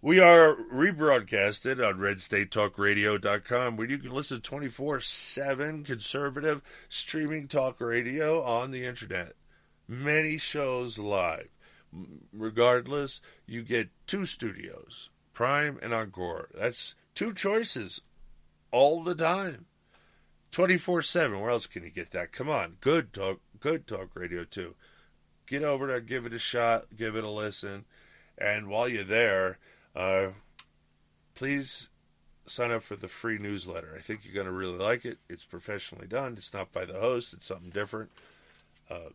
We 0.00 0.20
are 0.20 0.54
rebroadcasted 0.72 1.84
on 1.84 1.98
redstatetalkradio.com 1.98 3.76
where 3.76 3.90
you 3.90 3.98
can 3.98 4.12
listen 4.12 4.40
24 4.40 5.00
7 5.00 5.82
conservative 5.82 6.62
streaming 6.88 7.48
talk 7.48 7.80
radio 7.80 8.42
on 8.42 8.70
the 8.70 8.84
internet. 8.84 9.32
Many 9.88 10.38
shows 10.38 10.98
live. 10.98 11.48
Regardless, 12.32 13.20
you 13.46 13.62
get 13.62 13.88
two 14.06 14.24
studios, 14.26 15.10
Prime 15.38 15.78
and 15.82 15.94
Encore. 15.94 16.48
That's 16.52 16.96
two 17.14 17.32
choices 17.32 18.00
all 18.72 19.04
the 19.04 19.14
time. 19.14 19.66
24 20.50 21.00
7. 21.02 21.40
Where 21.40 21.50
else 21.50 21.66
can 21.66 21.84
you 21.84 21.90
get 21.90 22.10
that? 22.10 22.32
Come 22.32 22.48
on. 22.48 22.78
Good 22.80 23.12
talk, 23.12 23.38
good 23.60 23.86
talk 23.86 24.16
radio, 24.16 24.42
too. 24.42 24.74
Get 25.46 25.62
over 25.62 25.86
there, 25.86 26.00
give 26.00 26.26
it 26.26 26.32
a 26.32 26.40
shot, 26.40 26.86
give 26.96 27.14
it 27.14 27.22
a 27.22 27.30
listen. 27.30 27.84
And 28.36 28.66
while 28.66 28.88
you're 28.88 29.04
there, 29.04 29.58
uh, 29.94 30.30
please 31.36 31.88
sign 32.48 32.72
up 32.72 32.82
for 32.82 32.96
the 32.96 33.06
free 33.06 33.38
newsletter. 33.38 33.94
I 33.96 34.00
think 34.00 34.24
you're 34.24 34.34
going 34.34 34.46
to 34.46 34.52
really 34.52 34.78
like 34.78 35.04
it. 35.04 35.18
It's 35.28 35.44
professionally 35.44 36.08
done. 36.08 36.34
It's 36.36 36.52
not 36.52 36.72
by 36.72 36.84
the 36.84 36.98
host. 36.98 37.32
It's 37.32 37.46
something 37.46 37.70
different. 37.70 38.10
Uh, 38.90 39.10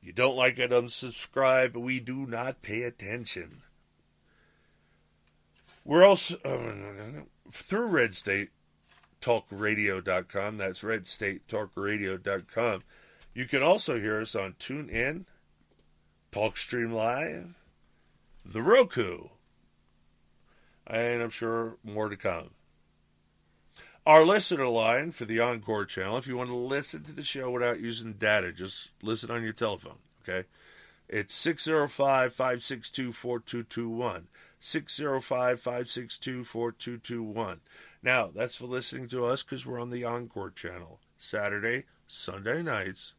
you 0.00 0.14
don't 0.14 0.34
like 0.34 0.58
it, 0.58 0.70
unsubscribe. 0.70 1.74
We 1.74 2.00
do 2.00 2.24
not 2.24 2.62
pay 2.62 2.84
attention. 2.84 3.64
We're 5.88 6.04
also 6.04 6.36
uh, 6.44 7.22
through 7.50 7.86
Red 7.86 8.14
State 8.14 8.50
talkradio.com. 9.22 10.58
That's 10.58 10.82
redstatetalkradio.com. 10.82 12.82
You 13.32 13.46
can 13.46 13.62
also 13.62 13.98
hear 13.98 14.20
us 14.20 14.34
on 14.34 14.56
TuneIn, 14.58 15.24
TalkStream 16.30 16.92
Live, 16.92 17.54
the 18.44 18.60
Roku, 18.60 19.28
and 20.86 21.22
I'm 21.22 21.30
sure 21.30 21.78
more 21.82 22.10
to 22.10 22.16
come. 22.18 22.50
Our 24.04 24.26
listener 24.26 24.68
line 24.68 25.12
for 25.12 25.24
the 25.24 25.40
Encore 25.40 25.86
channel, 25.86 26.18
if 26.18 26.26
you 26.26 26.36
want 26.36 26.50
to 26.50 26.54
listen 26.54 27.02
to 27.04 27.12
the 27.12 27.24
show 27.24 27.50
without 27.50 27.80
using 27.80 28.12
data, 28.12 28.52
just 28.52 28.90
listen 29.02 29.30
on 29.30 29.42
your 29.42 29.54
telephone, 29.54 30.00
okay? 30.22 30.46
It's 31.08 31.32
605 31.32 32.34
562 32.34 33.14
4221. 33.14 34.26
605 34.60 35.60
562 35.60 36.44
4221. 36.44 37.60
Now, 38.02 38.30
that's 38.34 38.56
for 38.56 38.66
listening 38.66 39.08
to 39.08 39.24
us 39.24 39.42
because 39.42 39.66
we're 39.66 39.80
on 39.80 39.90
the 39.90 40.04
Encore 40.04 40.50
channel. 40.50 41.00
Saturday, 41.18 41.84
Sunday 42.06 42.62
nights, 42.62 43.14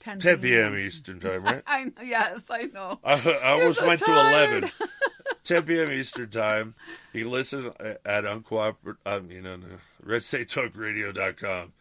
10, 0.00 0.18
10 0.20 0.38
p.m. 0.38 0.76
Eastern 0.76 1.20
Time, 1.20 1.42
right? 1.42 1.62
I 1.66 1.84
know, 1.84 1.92
yes, 2.02 2.44
I 2.50 2.62
know. 2.72 2.98
I, 3.04 3.14
I 3.14 3.50
almost 3.52 3.80
so 3.80 3.86
went 3.86 4.00
tired. 4.00 4.62
to 4.62 4.68
11. 4.68 4.70
10 5.44 5.62
p.m. 5.64 5.90
Eastern 5.92 6.30
Time. 6.30 6.74
You 7.12 7.24
can 7.24 7.32
listen 7.32 7.72
at 8.04 8.24
uncooperative, 8.24 8.96
um, 9.04 9.30
you 9.30 9.42
know, 9.42 9.56
no, 9.56 9.66
redstatetalkradio.com. 10.06 11.72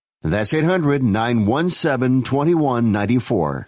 That's 0.23 0.53
800 0.53 1.01
917 1.01 2.21
2194. 2.21 3.67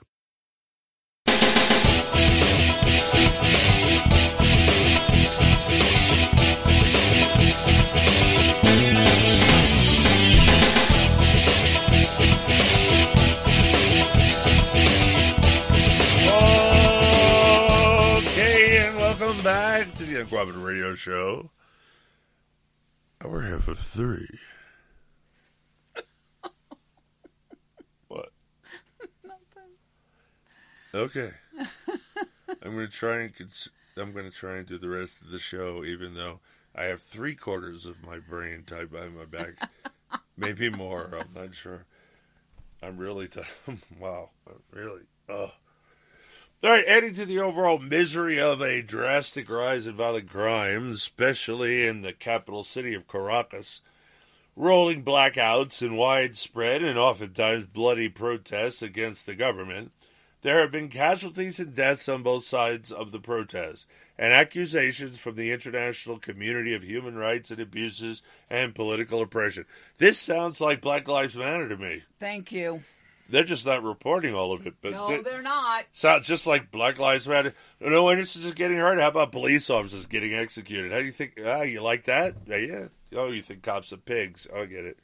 Okay, 18.15 18.77
and 18.85 18.95
welcome 18.97 19.41
back 19.43 19.91
to 19.95 20.05
the 20.05 20.23
Uncooperative 20.23 20.63
Radio 20.63 20.93
Show. 20.93 21.49
Hour 23.23 23.41
half 23.41 23.67
of 23.67 23.79
three. 23.79 24.27
Okay. 30.93 31.31
I'm 32.61 32.75
going 32.75 32.87
to 32.87 32.93
try 32.93 33.21
and 33.21 33.35
cons- 33.35 33.69
I'm 33.97 34.13
going 34.13 34.29
to 34.29 34.35
try 34.35 34.57
and 34.57 34.67
do 34.67 34.77
the 34.77 34.89
rest 34.89 35.21
of 35.21 35.29
the 35.31 35.39
show, 35.39 35.83
even 35.83 36.13
though 36.13 36.39
I 36.75 36.85
have 36.85 37.01
three 37.01 37.35
quarters 37.35 37.85
of 37.85 38.03
my 38.03 38.19
brain 38.19 38.63
tied 38.65 38.91
behind 38.91 39.17
my 39.17 39.25
back, 39.25 39.69
maybe 40.37 40.69
more. 40.69 41.09
I'm 41.13 41.29
not 41.35 41.55
sure. 41.55 41.85
I'm 42.81 42.97
really 42.97 43.27
tired. 43.27 43.47
wow, 43.99 44.29
I'm 44.47 44.61
really. 44.71 45.01
Oh. 45.29 45.51
All 46.63 46.69
right, 46.69 46.85
adding 46.87 47.13
to 47.15 47.25
the 47.25 47.39
overall 47.39 47.77
misery 47.77 48.39
of 48.39 48.61
a 48.61 48.81
drastic 48.81 49.49
rise 49.49 49.85
in 49.85 49.95
violent 49.95 50.29
crime, 50.29 50.93
especially 50.93 51.85
in 51.85 52.01
the 52.01 52.13
capital 52.13 52.63
city 52.63 52.93
of 52.93 53.07
Caracas, 53.07 53.81
rolling 54.55 55.03
blackouts 55.03 55.81
and 55.81 55.97
widespread 55.97 56.81
and 56.81 56.97
oftentimes 56.97 57.65
bloody 57.65 58.07
protests 58.07 58.81
against 58.81 59.25
the 59.25 59.35
government, 59.35 59.91
there 60.43 60.59
have 60.59 60.71
been 60.71 60.89
casualties 60.89 61.59
and 61.59 61.73
deaths 61.73 62.07
on 62.07 62.21
both 62.23 62.45
sides 62.45 62.91
of 62.91 63.11
the 63.11 63.19
protest, 63.19 63.87
and 64.17 64.31
accusations 64.31 65.17
from 65.17 65.35
the 65.35 65.51
international 65.51 66.19
community 66.19 66.73
of 66.75 66.83
human 66.83 67.15
rights 67.15 67.49
and 67.49 67.59
abuses 67.59 68.21
and 68.49 68.75
political 68.75 69.21
oppression. 69.21 69.65
This 69.97 70.19
sounds 70.19 70.61
like 70.61 70.81
Black 70.81 71.07
Lives 71.07 71.35
Matter 71.35 71.67
to 71.67 71.77
me. 71.77 72.03
Thank 72.19 72.51
you. 72.51 72.83
They're 73.29 73.45
just 73.45 73.65
not 73.65 73.81
reporting 73.83 74.35
all 74.35 74.51
of 74.53 74.67
it, 74.67 74.75
but 74.81 74.91
No, 74.91 75.07
they- 75.07 75.21
they're 75.21 75.41
not. 75.41 75.85
Sounds 75.93 76.27
just 76.27 76.45
like 76.45 76.69
Black 76.71 76.99
Lives 76.99 77.25
Matter. 77.27 77.53
No 77.79 78.11
innocents 78.11 78.45
is 78.45 78.53
getting 78.53 78.77
hurt. 78.77 78.99
How 78.99 79.07
about 79.07 79.31
police 79.31 79.69
officers 79.69 80.05
getting 80.05 80.33
executed? 80.33 80.91
How 80.91 80.99
do 80.99 81.05
you 81.05 81.11
think? 81.13 81.39
Ah, 81.43 81.61
you 81.61 81.81
like 81.81 82.03
that? 82.03 82.35
Yeah, 82.45 82.57
yeah. 82.57 82.87
Oh, 83.15 83.29
you 83.29 83.41
think 83.41 83.63
cops 83.63 83.93
are 83.93 83.97
pigs? 83.97 84.45
I 84.53 84.65
get 84.65 84.83
it. 84.85 84.99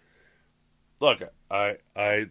Look, 1.00 1.24
I, 1.50 1.78
I, 1.96 2.28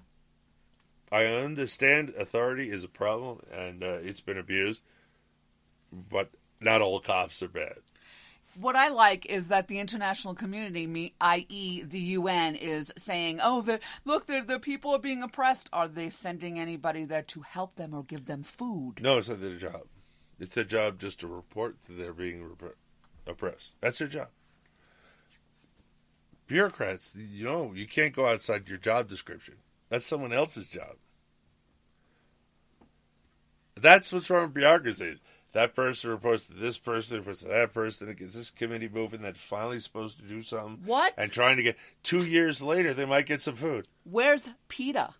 I 1.11 1.25
understand 1.25 2.12
authority 2.19 2.70
is 2.70 2.85
a 2.85 2.89
problem 2.89 3.41
and 3.53 3.83
uh, 3.83 3.99
it's 4.03 4.20
been 4.20 4.39
abused, 4.39 4.83
but 5.93 6.31
not 6.61 6.83
all 6.83 7.01
cops 7.01 7.43
are 7.43 7.49
bad. 7.49 7.78
What 8.61 8.75
I 8.75 8.89
like 8.89 9.25
is 9.27 9.49
that 9.49 9.69
the 9.69 9.78
international 9.78 10.35
community, 10.35 10.87
me, 10.87 11.15
i.e., 11.20 11.83
the 11.83 12.01
UN, 12.01 12.57
is 12.57 12.93
saying, 12.99 13.39
"Oh, 13.41 13.62
the 13.62 13.78
look, 14.05 14.27
the 14.27 14.41
the 14.41 14.59
people 14.59 14.91
are 14.91 14.99
being 14.99 15.23
oppressed. 15.23 15.69
Are 15.73 15.87
they 15.87 16.11
sending 16.11 16.59
anybody 16.59 17.05
there 17.05 17.23
to 17.23 17.43
help 17.43 17.77
them 17.77 17.95
or 17.95 18.03
give 18.03 18.27
them 18.27 18.43
food?" 18.43 18.95
No, 19.01 19.19
it's 19.19 19.28
not 19.28 19.41
their 19.41 19.57
job. 19.57 19.83
It's 20.41 20.57
their 20.57 20.65
job 20.65 20.99
just 20.99 21.20
to 21.20 21.28
report 21.28 21.77
that 21.87 21.99
they're 21.99 22.12
being 22.12 22.43
rep- 22.43 22.77
oppressed. 23.28 23.75
That's 23.81 23.99
their 23.99 24.09
job. 24.09 24.28
Bureaucrats, 26.49 27.12
you 27.15 27.45
know, 27.45 27.73
you 27.75 27.87
can't 27.87 28.15
go 28.17 28.27
outside 28.27 28.69
your 28.69 28.78
job 28.78 29.09
description. 29.09 29.57
That's 29.89 30.07
someone 30.07 30.33
else's 30.33 30.68
job. 30.68 30.97
That's 33.75 34.12
what's 34.12 34.28
wrong 34.28 34.44
with 34.44 34.55
bureaucracies. 34.55 35.18
That 35.52 35.75
person 35.75 36.10
reports 36.10 36.44
to 36.47 36.52
this 36.52 36.78
person, 36.78 37.18
reports 37.18 37.41
to 37.41 37.49
that 37.49 37.73
person. 37.73 38.08
It 38.08 38.18
gets 38.18 38.34
this 38.34 38.50
committee 38.50 38.89
moving 38.92 39.23
that's 39.23 39.41
finally 39.41 39.81
supposed 39.81 40.18
to 40.18 40.25
do 40.25 40.42
something. 40.42 40.81
What? 40.84 41.15
And 41.17 41.33
trying 41.33 41.57
to 41.57 41.62
get 41.62 41.76
two 42.02 42.25
years 42.25 42.60
later, 42.60 42.92
they 42.92 43.07
might 43.07 43.26
get 43.26 43.41
some 43.41 43.55
food. 43.55 43.89
Where's 44.05 44.50
PETA? 44.68 45.15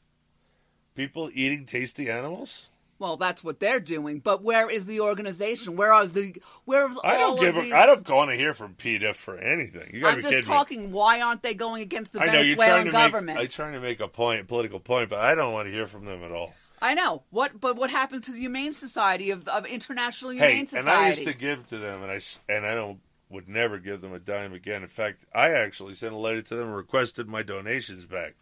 People 0.95 1.31
eating 1.33 1.65
tasty 1.65 2.11
animals. 2.11 2.69
Well, 2.99 3.17
that's 3.17 3.45
what 3.45 3.61
they're 3.61 3.79
doing. 3.81 4.19
But 4.19 4.43
where 4.43 4.69
is 4.69 4.85
the 4.87 5.01
organization? 5.01 5.77
Where 5.77 5.93
are 5.93 6.07
the 6.07 6.35
where? 6.65 6.87
Are 6.87 6.95
I 7.05 7.19
don't 7.19 7.39
give. 7.39 7.55
these- 7.55 7.73
I 7.73 7.87
don't 7.87 8.09
want 8.09 8.31
to 8.31 8.37
hear 8.37 8.55
from 8.55 8.75
PETA 8.75 9.15
for 9.15 9.39
anything. 9.39 9.91
You 9.95 10.01
got 10.01 10.07
to 10.09 10.13
I'm 10.13 10.17
be 10.17 10.23
just 10.23 10.35
kidding 10.35 10.51
talking. 10.51 10.93
Why 10.93 11.21
aren't 11.21 11.43
they 11.43 11.55
going 11.55 11.83
against 11.83 12.13
the 12.13 12.21
me. 12.21 12.27
I 12.27 12.33
know 12.33 12.41
you're 12.41 12.57
Venezuelan 12.57 12.87
to 12.87 12.91
government? 12.93 13.37
make. 13.39 13.45
I'm 13.45 13.49
trying 13.49 13.73
to 13.75 13.81
make 13.81 14.01
a 14.01 14.09
point, 14.09 14.49
political 14.49 14.81
point, 14.81 15.11
but 15.11 15.21
I 15.21 15.35
don't 15.37 15.53
want 15.53 15.69
to 15.69 15.73
hear 15.73 15.87
from 15.87 16.07
them 16.07 16.25
at 16.25 16.33
all. 16.33 16.55
I 16.81 16.95
know 16.95 17.23
what, 17.31 17.61
but 17.61 17.77
what 17.77 17.91
happened 17.91 18.23
to 18.25 18.33
the 18.33 18.39
Humane 18.39 18.73
Society 18.73 19.31
of, 19.31 19.47
of 19.49 19.67
International 19.67 20.31
Humane 20.33 20.51
Hey, 20.61 20.67
Society? 20.67 20.89
and 20.89 20.97
I 20.97 21.09
used 21.09 21.25
to 21.25 21.33
give 21.35 21.67
to 21.69 21.79
them, 21.79 22.03
and 22.03 22.11
I 22.13 22.21
and 22.49 22.65
I 22.67 22.75
don't 22.75 23.01
would 23.31 23.49
never 23.49 23.79
give 23.79 24.01
them 24.01 24.13
a 24.13 24.19
dime 24.19 24.53
again. 24.55 24.83
In 24.83 24.89
fact, 24.89 25.25
I 25.35 25.51
actually 25.51 25.95
sent 25.95 26.15
a 26.15 26.17
letter 26.17 26.41
to 26.43 26.55
them 26.57 26.67
and 26.69 26.77
requested 26.77 27.29
my 27.29 27.43
donations 27.43 28.07
back. 28.07 28.35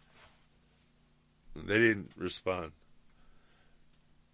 They 1.55 1.79
didn't 1.79 2.11
respond. 2.15 2.71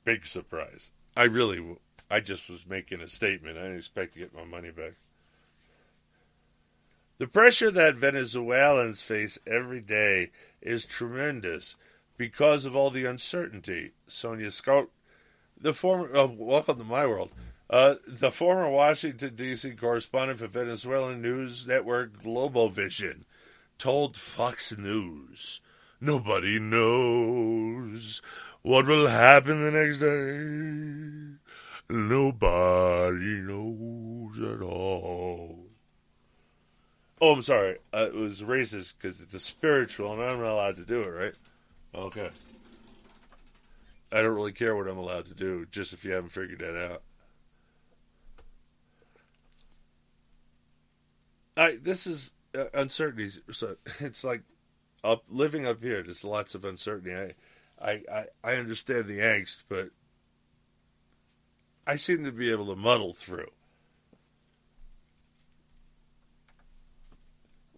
Big 0.03 0.25
surprise. 0.25 0.91
I 1.15 1.23
really, 1.23 1.77
I 2.09 2.19
just 2.19 2.49
was 2.49 2.65
making 2.65 3.01
a 3.01 3.07
statement. 3.07 3.57
I 3.57 3.64
didn't 3.64 3.77
expect 3.77 4.14
to 4.14 4.19
get 4.19 4.35
my 4.35 4.43
money 4.43 4.72
back. 4.72 4.93
The 7.19 7.27
pressure 7.27 7.72
that 7.72 7.95
Venezuelans 7.95 9.01
face 9.01 9.38
every 9.45 9.80
day 9.80 10.32
is 10.61 10.85
tremendous 10.85 11.75
because 12.17 12.65
of 12.65 12.75
all 12.75 12.90
the 12.90 13.06
uncertainty. 13.06 13.91
Sonia 14.07 14.51
Schott, 14.51 14.88
the 15.59 15.73
former, 15.73 16.09
oh, 16.14 16.33
welcome 16.38 16.77
to 16.80 16.83
my 16.83 17.06
world. 17.06 17.30
Uh, 17.69 17.95
the 18.07 18.32
former 18.32 18.69
Washington, 18.69 19.35
D.C. 19.35 19.72
correspondent 19.72 20.40
for 20.40 20.48
Venezuelan 20.48 21.22
news 21.22 21.65
network 21.65 22.22
Globovision 22.22 23.22
told 23.77 24.17
Fox 24.17 24.77
News 24.77 25.61
nobody 25.99 26.59
knows 26.59 28.22
what 28.64 28.88
will 28.88 29.08
happen 29.08 29.64
the 29.64 29.72
next 29.72 30.00
day. 30.00 31.38
Nobody 31.90 33.42
knows 33.42 34.40
at 34.40 34.61
all. 34.61 35.67
Oh, 37.22 37.33
I'm 37.33 37.42
sorry. 37.42 37.77
Uh, 37.93 38.08
it 38.08 38.16
was 38.16 38.42
racist 38.42 38.95
because 39.00 39.22
it's 39.22 39.33
a 39.33 39.40
spiritual 39.40 40.14
and 40.14 40.22
I'm 40.22 40.40
not 40.40 40.51
allowed 40.51 40.75
to 40.77 40.85
do 40.85 41.03
it, 41.03 41.09
right? 41.09 41.33
Okay. 41.93 42.30
I 44.11 44.22
don't 44.22 44.35
really 44.35 44.51
care 44.51 44.75
what 44.75 44.88
I'm 44.88 44.98
allowed 44.98 45.25
to 45.25 45.33
do, 45.33 45.66
just 45.72 45.93
if 45.93 46.03
you 46.06 46.11
haven't 46.11 46.32
figured 46.32 46.59
that 46.59 46.92
out. 46.92 47.01
I 51.56 51.77
this 51.82 52.08
is 52.08 52.32
uh, 52.58 52.66
uncertainty. 52.74 53.30
So 53.51 53.77
it's 54.00 54.24
like 54.24 54.43
up 55.03 55.24
living 55.30 55.67
up 55.67 55.82
here. 55.82 56.01
There's 56.03 56.24
lots 56.24 56.56
of 56.56 56.66
uncertainty. 56.66 57.16
I, 57.16 57.33
I, 57.83 58.01
I, 58.11 58.25
I 58.43 58.55
understand 58.55 59.07
the 59.07 59.19
angst, 59.19 59.63
but 59.67 59.89
I 61.85 61.97
seem 61.97 62.23
to 62.23 62.31
be 62.31 62.49
able 62.49 62.67
to 62.67 62.79
muddle 62.79 63.13
through. 63.13 63.51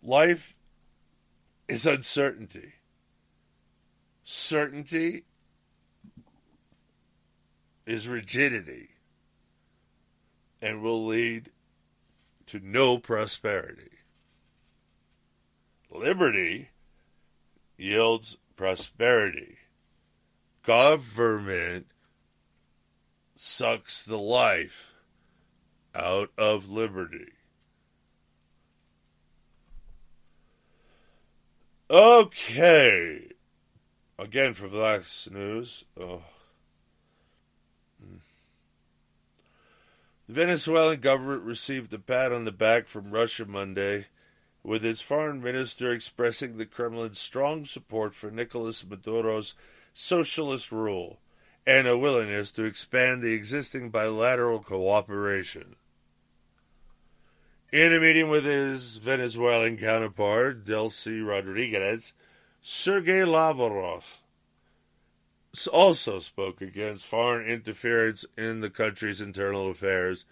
Life 0.04 0.56
is 1.68 1.88
uncertainty. 1.88 2.74
Certainty 4.24 5.24
is 7.88 8.08
rigidity 8.08 8.90
and 10.62 10.84
will 10.84 11.06
lead 11.06 11.50
to 12.48 12.60
no 12.60 13.00
prosperity. 13.00 13.90
Liberty 15.90 16.70
yields 17.78 18.38
prosperity. 18.56 19.58
Government 20.66 21.88
sucks 23.36 24.04
the 24.04 24.18
life 24.18 24.94
out 25.94 26.32
of 26.38 26.70
liberty. 26.70 27.34
Okay. 31.90 33.32
Again 34.18 34.54
for 34.54 34.70
Fox 34.70 35.30
News. 35.32 35.84
Oh. 36.00 36.24
The 40.28 40.34
Venezuelan 40.34 41.02
government 41.02 41.44
received 41.44 41.94
a 41.94 42.00
pat 42.00 42.32
on 42.32 42.46
the 42.46 42.52
back 42.52 42.88
from 42.88 43.12
Russia 43.12 43.46
Monday, 43.46 44.08
with 44.64 44.84
its 44.84 45.00
foreign 45.00 45.40
minister 45.40 45.92
expressing 45.92 46.58
the 46.58 46.66
Kremlin's 46.66 47.20
strong 47.20 47.66
support 47.66 48.16
for 48.16 48.32
Nicolas 48.32 48.84
Maduro's 48.84 49.54
socialist 49.96 50.74
rule 50.74 51.20
and 51.66 51.88
a 51.88 51.98
willingness 51.98 52.52
to 52.52 52.66
expand 52.66 53.24
the 53.24 53.34
existing 53.34 53.90
bilateral 53.90 54.60
cooperation. 54.60 55.78
In 57.72 57.94
a 57.94 58.00
meeting 58.00 58.30
with 58.30 58.44
his 58.44 58.98
Venezuelan 58.98 59.78
counterpart, 59.78 60.66
Delcy 60.66 61.26
Rodriguez, 61.26 62.14
Sergei 62.62 63.24
Lavrov 63.24 64.22
also 65.72 66.20
spoke 66.20 66.62
against 66.62 67.06
foreign 67.06 67.48
interference 67.48 68.26
in 68.38 68.60
the 68.60 68.70
country's 68.70 69.22
internal 69.22 69.72
affairs 69.72 70.26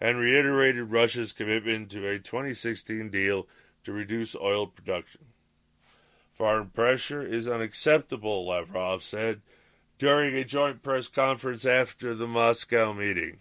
and 0.00 0.18
reiterated 0.18 0.92
Russia's 0.92 1.32
commitment 1.32 1.90
to 1.90 2.06
a 2.06 2.20
2016 2.20 3.10
deal 3.10 3.48
to 3.82 3.92
reduce 3.92 4.36
oil 4.36 4.68
production. 4.68 5.22
Foreign 6.38 6.70
pressure 6.70 7.20
is 7.20 7.48
unacceptable, 7.48 8.46
Lavrov 8.46 9.02
said 9.02 9.40
during 9.98 10.36
a 10.36 10.44
joint 10.44 10.84
press 10.84 11.08
conference 11.08 11.66
after 11.66 12.14
the 12.14 12.28
Moscow 12.28 12.92
meeting. 12.92 13.38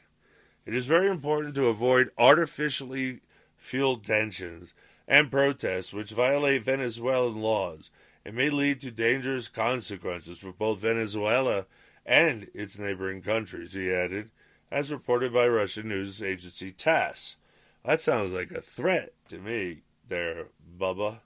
It 0.66 0.74
is 0.74 0.88
very 0.88 1.08
important 1.08 1.54
to 1.56 1.68
avoid 1.68 2.10
artificially 2.18 3.20
fueled 3.56 4.04
tensions 4.04 4.74
and 5.08 5.30
protests 5.30 5.94
which 5.94 6.10
violate 6.10 6.64
Venezuelan 6.64 7.40
laws 7.40 7.92
and 8.26 8.36
may 8.36 8.50
lead 8.50 8.80
to 8.82 8.90
dangerous 8.90 9.48
consequences 9.48 10.40
for 10.40 10.52
both 10.52 10.80
Venezuela 10.80 11.68
and 12.04 12.50
its 12.56 12.80
neighboring 12.80 13.22
countries, 13.22 13.74
he 13.74 13.94
added, 13.94 14.32
as 14.72 14.92
reported 14.92 15.32
by 15.32 15.48
Russian 15.48 15.88
news 15.88 16.24
agency 16.24 16.72
TASS. 16.72 17.36
That 17.86 18.02
sounds 18.02 18.34
like 18.34 18.50
a 18.50 18.60
threat 18.60 19.14
to 19.30 19.38
me, 19.38 19.84
there, 20.10 20.48
Bubba. 20.80 21.20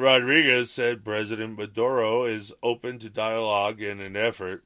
Rodriguez 0.00 0.70
said 0.70 1.04
President 1.04 1.58
Maduro 1.58 2.24
is 2.24 2.54
open 2.62 2.98
to 3.00 3.10
dialogue 3.10 3.82
in 3.82 4.00
an 4.00 4.16
effort 4.16 4.64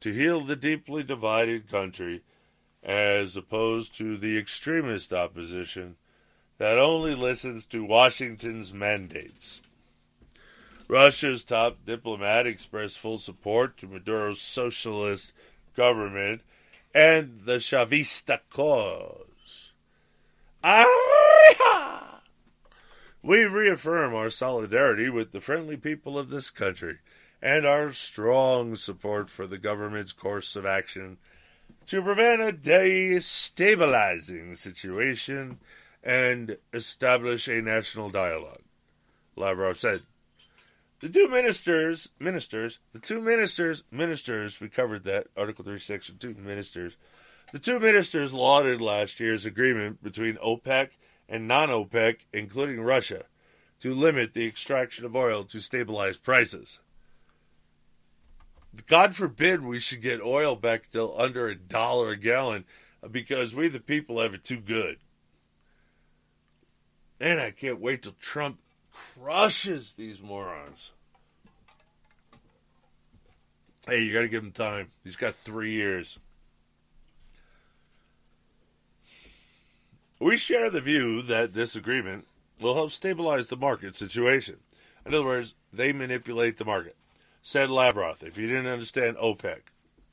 to 0.00 0.12
heal 0.12 0.40
the 0.40 0.56
deeply 0.56 1.04
divided 1.04 1.70
country, 1.70 2.22
as 2.82 3.36
opposed 3.36 3.94
to 3.96 4.16
the 4.16 4.36
extremist 4.36 5.12
opposition 5.12 5.96
that 6.58 6.78
only 6.78 7.14
listens 7.14 7.64
to 7.66 7.84
Washington's 7.84 8.72
mandates. 8.72 9.62
Russia's 10.88 11.44
top 11.44 11.78
diplomat 11.86 12.46
expressed 12.46 12.98
full 12.98 13.18
support 13.18 13.76
to 13.78 13.86
Maduro's 13.86 14.40
socialist 14.40 15.32
government 15.76 16.42
and 16.92 17.42
the 17.44 17.56
Chavista 17.56 18.40
cause. 18.50 19.70
We 23.22 23.44
reaffirm 23.44 24.14
our 24.14 24.30
solidarity 24.30 25.08
with 25.08 25.30
the 25.30 25.40
friendly 25.40 25.76
people 25.76 26.18
of 26.18 26.28
this 26.28 26.50
country 26.50 26.98
and 27.40 27.64
our 27.64 27.92
strong 27.92 28.74
support 28.74 29.30
for 29.30 29.46
the 29.46 29.58
government's 29.58 30.12
course 30.12 30.56
of 30.56 30.66
action 30.66 31.18
to 31.86 32.02
prevent 32.02 32.42
a 32.42 32.52
destabilizing 32.52 34.56
situation 34.56 35.60
and 36.02 36.56
establish 36.72 37.46
a 37.46 37.62
national 37.62 38.10
dialogue. 38.10 38.62
Lavrov 39.36 39.78
said. 39.78 40.02
The 41.00 41.08
two 41.08 41.28
ministers, 41.28 42.08
ministers, 42.20 42.78
the 42.92 43.00
two 43.00 43.20
ministers, 43.20 43.82
ministers, 43.90 44.60
we 44.60 44.68
covered 44.68 45.02
that, 45.04 45.26
Article 45.36 45.64
3, 45.64 45.80
Section 45.80 46.18
2, 46.18 46.34
ministers. 46.34 46.96
The 47.52 47.58
two 47.58 47.80
ministers 47.80 48.32
lauded 48.32 48.80
last 48.80 49.18
year's 49.18 49.44
agreement 49.44 50.00
between 50.02 50.36
OPEC 50.36 50.90
and 51.32 51.48
non 51.48 51.70
OPEC, 51.70 52.26
including 52.34 52.82
Russia, 52.82 53.24
to 53.80 53.94
limit 53.94 54.34
the 54.34 54.46
extraction 54.46 55.06
of 55.06 55.16
oil 55.16 55.44
to 55.44 55.60
stabilize 55.60 56.18
prices. 56.18 56.78
God 58.86 59.16
forbid 59.16 59.64
we 59.64 59.80
should 59.80 60.02
get 60.02 60.20
oil 60.20 60.54
back 60.56 60.90
to 60.90 61.10
under 61.14 61.48
a 61.48 61.56
dollar 61.56 62.10
a 62.10 62.16
gallon 62.18 62.64
because 63.10 63.54
we, 63.54 63.68
the 63.68 63.80
people, 63.80 64.20
have 64.20 64.34
it 64.34 64.44
too 64.44 64.60
good. 64.60 64.98
And 67.18 67.40
I 67.40 67.50
can't 67.50 67.80
wait 67.80 68.02
till 68.02 68.14
Trump 68.20 68.58
crushes 68.92 69.94
these 69.94 70.20
morons. 70.20 70.90
Hey, 73.86 74.02
you 74.02 74.12
got 74.12 74.20
to 74.20 74.28
give 74.28 74.44
him 74.44 74.52
time. 74.52 74.90
He's 75.02 75.16
got 75.16 75.34
three 75.34 75.72
years. 75.72 76.18
We 80.22 80.36
share 80.36 80.70
the 80.70 80.80
view 80.80 81.20
that 81.22 81.52
this 81.52 81.74
agreement 81.74 82.28
will 82.60 82.74
help 82.74 82.92
stabilize 82.92 83.48
the 83.48 83.56
market 83.56 83.96
situation. 83.96 84.58
In 85.04 85.12
other 85.12 85.24
words, 85.24 85.56
they 85.72 85.92
manipulate 85.92 86.58
the 86.58 86.64
market. 86.64 86.94
Said 87.42 87.70
Lavrov, 87.70 88.22
if 88.22 88.38
you 88.38 88.46
didn't 88.46 88.68
understand 88.68 89.16
OPEC, 89.16 89.62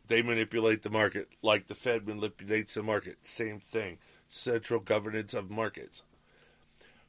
they 0.07 0.23
manipulate 0.23 0.81
the 0.81 0.89
market 0.89 1.29
like 1.43 1.67
the 1.67 1.75
Fed 1.75 2.07
manipulates 2.07 2.73
the 2.73 2.81
market. 2.81 3.19
Same 3.21 3.59
thing. 3.59 3.99
Central 4.27 4.79
governance 4.79 5.35
of 5.35 5.51
markets 5.51 6.01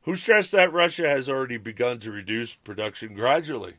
who 0.02 0.14
stressed 0.14 0.52
that 0.52 0.72
Russia 0.72 1.08
has 1.08 1.26
already 1.26 1.56
begun 1.56 1.98
to 2.00 2.10
reduce 2.10 2.54
production 2.54 3.14
gradually. 3.14 3.76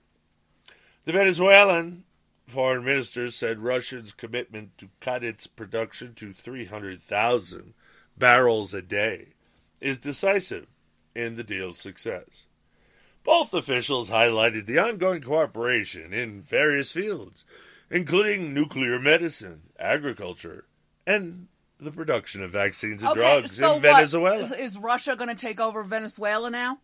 The 1.05 1.13
Venezuelan 1.13 2.05
foreign 2.47 2.83
minister 2.83 3.29
said 3.29 3.59
Russia's 3.59 4.13
commitment 4.13 4.77
to 4.79 4.89
cut 4.99 5.23
its 5.23 5.45
production 5.45 6.15
to 6.15 6.33
300,000 6.33 7.73
barrels 8.21 8.71
a 8.71 8.83
day 8.83 9.29
is 9.81 9.97
decisive 9.97 10.67
in 11.15 11.35
the 11.35 11.43
deal's 11.43 11.79
success. 11.79 12.43
Both 13.23 13.51
officials 13.53 14.11
highlighted 14.11 14.67
the 14.67 14.77
ongoing 14.77 15.21
cooperation 15.21 16.13
in 16.13 16.43
various 16.43 16.91
fields, 16.91 17.43
including 17.89 18.53
nuclear 18.53 18.99
medicine, 18.99 19.63
agriculture, 19.79 20.65
and 21.07 21.47
the 21.79 21.91
production 21.91 22.43
of 22.43 22.51
vaccines 22.51 23.03
and 23.03 23.15
drugs 23.15 23.57
so 23.57 23.77
in? 23.77 23.81
Venezuela. 23.81 24.43
Is, 24.43 24.51
is 24.51 24.77
Russia 24.77 25.15
going 25.15 25.35
to 25.35 25.35
take 25.35 25.59
over 25.59 25.83
Venezuela 25.83 26.51
now? 26.51 26.77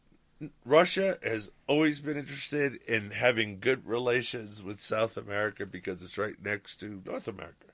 Russia 0.66 1.20
has 1.22 1.52
always 1.68 2.00
been 2.00 2.18
interested 2.18 2.80
in 2.88 3.12
having 3.12 3.60
good 3.60 3.88
relations 3.88 4.64
with 4.64 4.82
South 4.82 5.18
America 5.18 5.68
because 5.68 6.02
it's 6.02 6.18
right 6.18 6.36
next 6.44 6.80
to 6.80 7.02
North 7.06 7.28
America. 7.28 7.68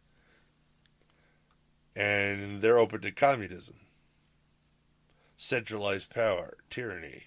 And 1.96 2.62
they're 2.62 2.80
open 2.80 3.02
to 3.02 3.12
communism, 3.12 3.76
centralized 5.38 6.10
power, 6.10 6.58
tyranny. 6.70 7.26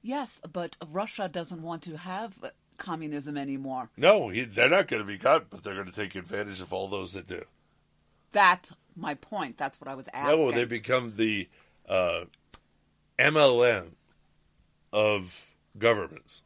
Yes, 0.00 0.40
but 0.50 0.76
Russia 0.90 1.28
doesn't 1.28 1.62
want 1.62 1.82
to 1.82 1.96
have 1.96 2.38
communism 2.76 3.36
anymore. 3.36 3.90
No, 3.96 4.28
he, 4.28 4.44
they're 4.44 4.68
not 4.68 4.88
going 4.88 5.02
to 5.02 5.06
be 5.06 5.18
caught, 5.18 5.50
but 5.50 5.62
they're 5.62 5.74
going 5.74 5.90
to 5.90 5.92
take 5.92 6.14
advantage 6.14 6.60
of 6.60 6.72
all 6.72 6.88
those 6.88 7.12
that 7.12 7.26
do. 7.26 7.44
That's 8.32 8.72
my 8.96 9.14
point. 9.14 9.56
That's 9.56 9.80
what 9.80 9.88
I 9.88 9.94
was 9.94 10.08
asking. 10.12 10.38
No, 10.38 10.50
they 10.50 10.64
become 10.64 11.14
the 11.16 11.48
uh, 11.88 12.24
MLM 13.18 13.92
of 14.92 15.50
governments. 15.78 16.42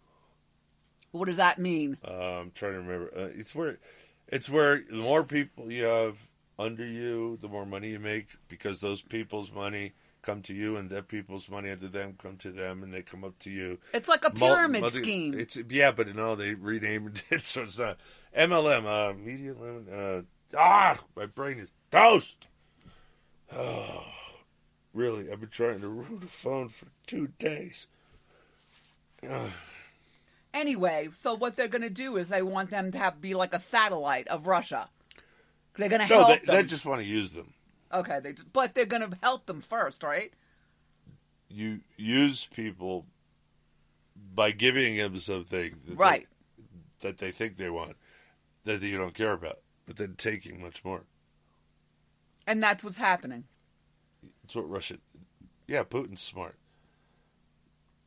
What 1.11 1.27
does 1.27 1.37
that 1.39 1.59
mean? 1.59 1.97
Uh, 2.07 2.41
I'm 2.41 2.51
trying 2.51 2.73
to 2.73 2.79
remember. 2.79 3.11
Uh, 3.17 3.29
it's 3.35 3.55
where, 3.55 3.79
it's 4.27 4.49
where 4.49 4.83
the 4.89 4.97
more 4.97 5.25
people 5.25 5.73
you 5.73 5.85
have 5.85 6.28
under 6.59 6.85
you, 6.85 7.39
the 7.41 7.49
more 7.49 7.65
money 7.65 7.91
you 7.91 8.01
make 8.01 8.29
because 8.49 8.81
those 8.81 9.03
people's 9.03 9.53
money 9.53 9.93
come 10.23 10.43
to 10.43 10.55
you, 10.55 10.77
and 10.77 10.91
that 10.91 11.09
people's 11.09 11.49
money 11.49 11.71
under 11.71 11.89
them 11.89 12.15
come 12.21 12.37
to 12.39 12.51
them, 12.51 12.83
and 12.83 12.93
they 12.93 13.03
come 13.03 13.25
up 13.25 13.39
to 13.39 13.51
you. 13.51 13.79
It's 13.95 14.09
like 14.09 14.25
a 14.25 14.31
pyramid 14.31 14.81
multi- 14.83 14.99
scheme. 14.99 15.39
It's 15.39 15.57
yeah, 15.71 15.93
but 15.93 16.15
no, 16.15 16.35
they 16.35 16.55
renamed 16.55 17.23
it, 17.31 17.43
so 17.45 17.63
it's 17.63 17.79
not 17.79 17.99
MLM. 18.37 18.85
Uh, 18.85 19.15
media 19.15 19.55
limit. 19.55 19.93
Uh, 19.93 20.23
ah, 20.57 20.99
my 21.17 21.27
brain 21.27 21.59
is 21.59 21.73
toast. 21.91 22.49
Oh, 23.55 24.05
really? 24.93 25.31
I've 25.31 25.41
been 25.41 25.49
trying 25.49 25.81
to 25.81 25.89
root 25.89 26.25
a 26.25 26.27
phone 26.27 26.69
for 26.69 26.87
two 27.07 27.29
days. 27.39 27.87
Ugh. 29.29 29.51
Anyway, 30.55 31.11
so 31.13 31.35
what 31.35 31.57
they're 31.57 31.69
going 31.69 31.83
to 31.83 31.91
do 31.91 32.17
is 32.17 32.31
they 32.31 32.41
want 32.41 32.71
them 32.71 32.91
to 32.91 32.97
have 32.97 33.21
be 33.21 33.35
like 33.35 33.53
a 33.53 33.61
satellite 33.61 34.27
of 34.29 34.47
Russia. 34.47 34.89
They're 35.79 35.89
going 35.89 36.03
to 36.03 36.09
no, 36.09 36.25
help 36.25 36.41
they, 36.41 36.47
them. 36.47 36.57
they 36.57 36.63
just 36.65 36.85
want 36.85 37.01
to 37.01 37.07
use 37.07 37.33
them. 37.33 37.55
Okay, 37.93 38.21
they 38.23 38.35
but 38.53 38.75
they're 38.75 38.85
going 38.85 39.09
to 39.09 39.17
help 39.23 39.47
them 39.47 39.63
first, 39.63 40.03
right? 40.03 40.33
You 41.49 41.81
use 41.97 42.47
people 42.53 43.07
by 44.35 44.51
giving 44.51 44.97
them 44.97 45.19
something 45.19 45.75
that 45.87 45.97
Right. 45.97 46.27
they, 47.01 47.09
that 47.09 47.19
they 47.19 47.31
think 47.31 47.57
they 47.57 47.71
want 47.71 47.97
that 48.65 48.83
you 48.83 48.99
don't 48.99 49.15
care 49.15 49.33
about, 49.33 49.61
but 49.87 49.97
then 49.97 50.15
taking 50.19 50.61
much 50.61 50.85
more. 50.85 51.05
And 52.47 52.63
that's 52.63 52.85
what's 52.85 52.97
happening. 52.99 53.45
That's 54.43 54.57
what 54.57 54.69
Russia. 54.69 54.99
Yeah, 55.67 55.85
Putin's 55.85 56.23
smart. 56.23 56.57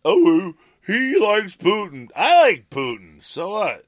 Oh, 0.04 0.54
he 0.86 1.18
likes 1.18 1.56
Putin. 1.56 2.10
I 2.16 2.44
like 2.44 2.70
Putin. 2.70 3.24
So 3.24 3.52
what? 3.52 3.86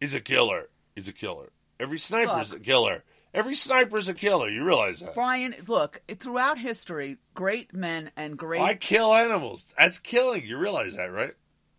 He's 0.00 0.14
a 0.14 0.20
killer. 0.20 0.68
He's 0.94 1.08
a 1.08 1.12
killer. 1.12 1.50
Every 1.80 1.98
sniper's 1.98 2.52
Look. 2.52 2.60
a 2.60 2.64
killer. 2.64 3.04
Every 3.34 3.54
sniper's 3.54 4.08
a 4.08 4.14
killer. 4.14 4.48
You 4.48 4.64
realize 4.64 5.00
that? 5.00 5.14
Brian, 5.14 5.54
look, 5.66 6.00
throughout 6.18 6.58
history, 6.58 7.18
great 7.34 7.72
men 7.74 8.10
and 8.16 8.36
great 8.36 8.62
I 8.62 8.74
kill 8.74 9.14
animals. 9.14 9.66
That's 9.78 9.98
killing. 9.98 10.44
You 10.44 10.58
realize 10.58 10.96
that, 10.96 11.12
right? 11.12 11.34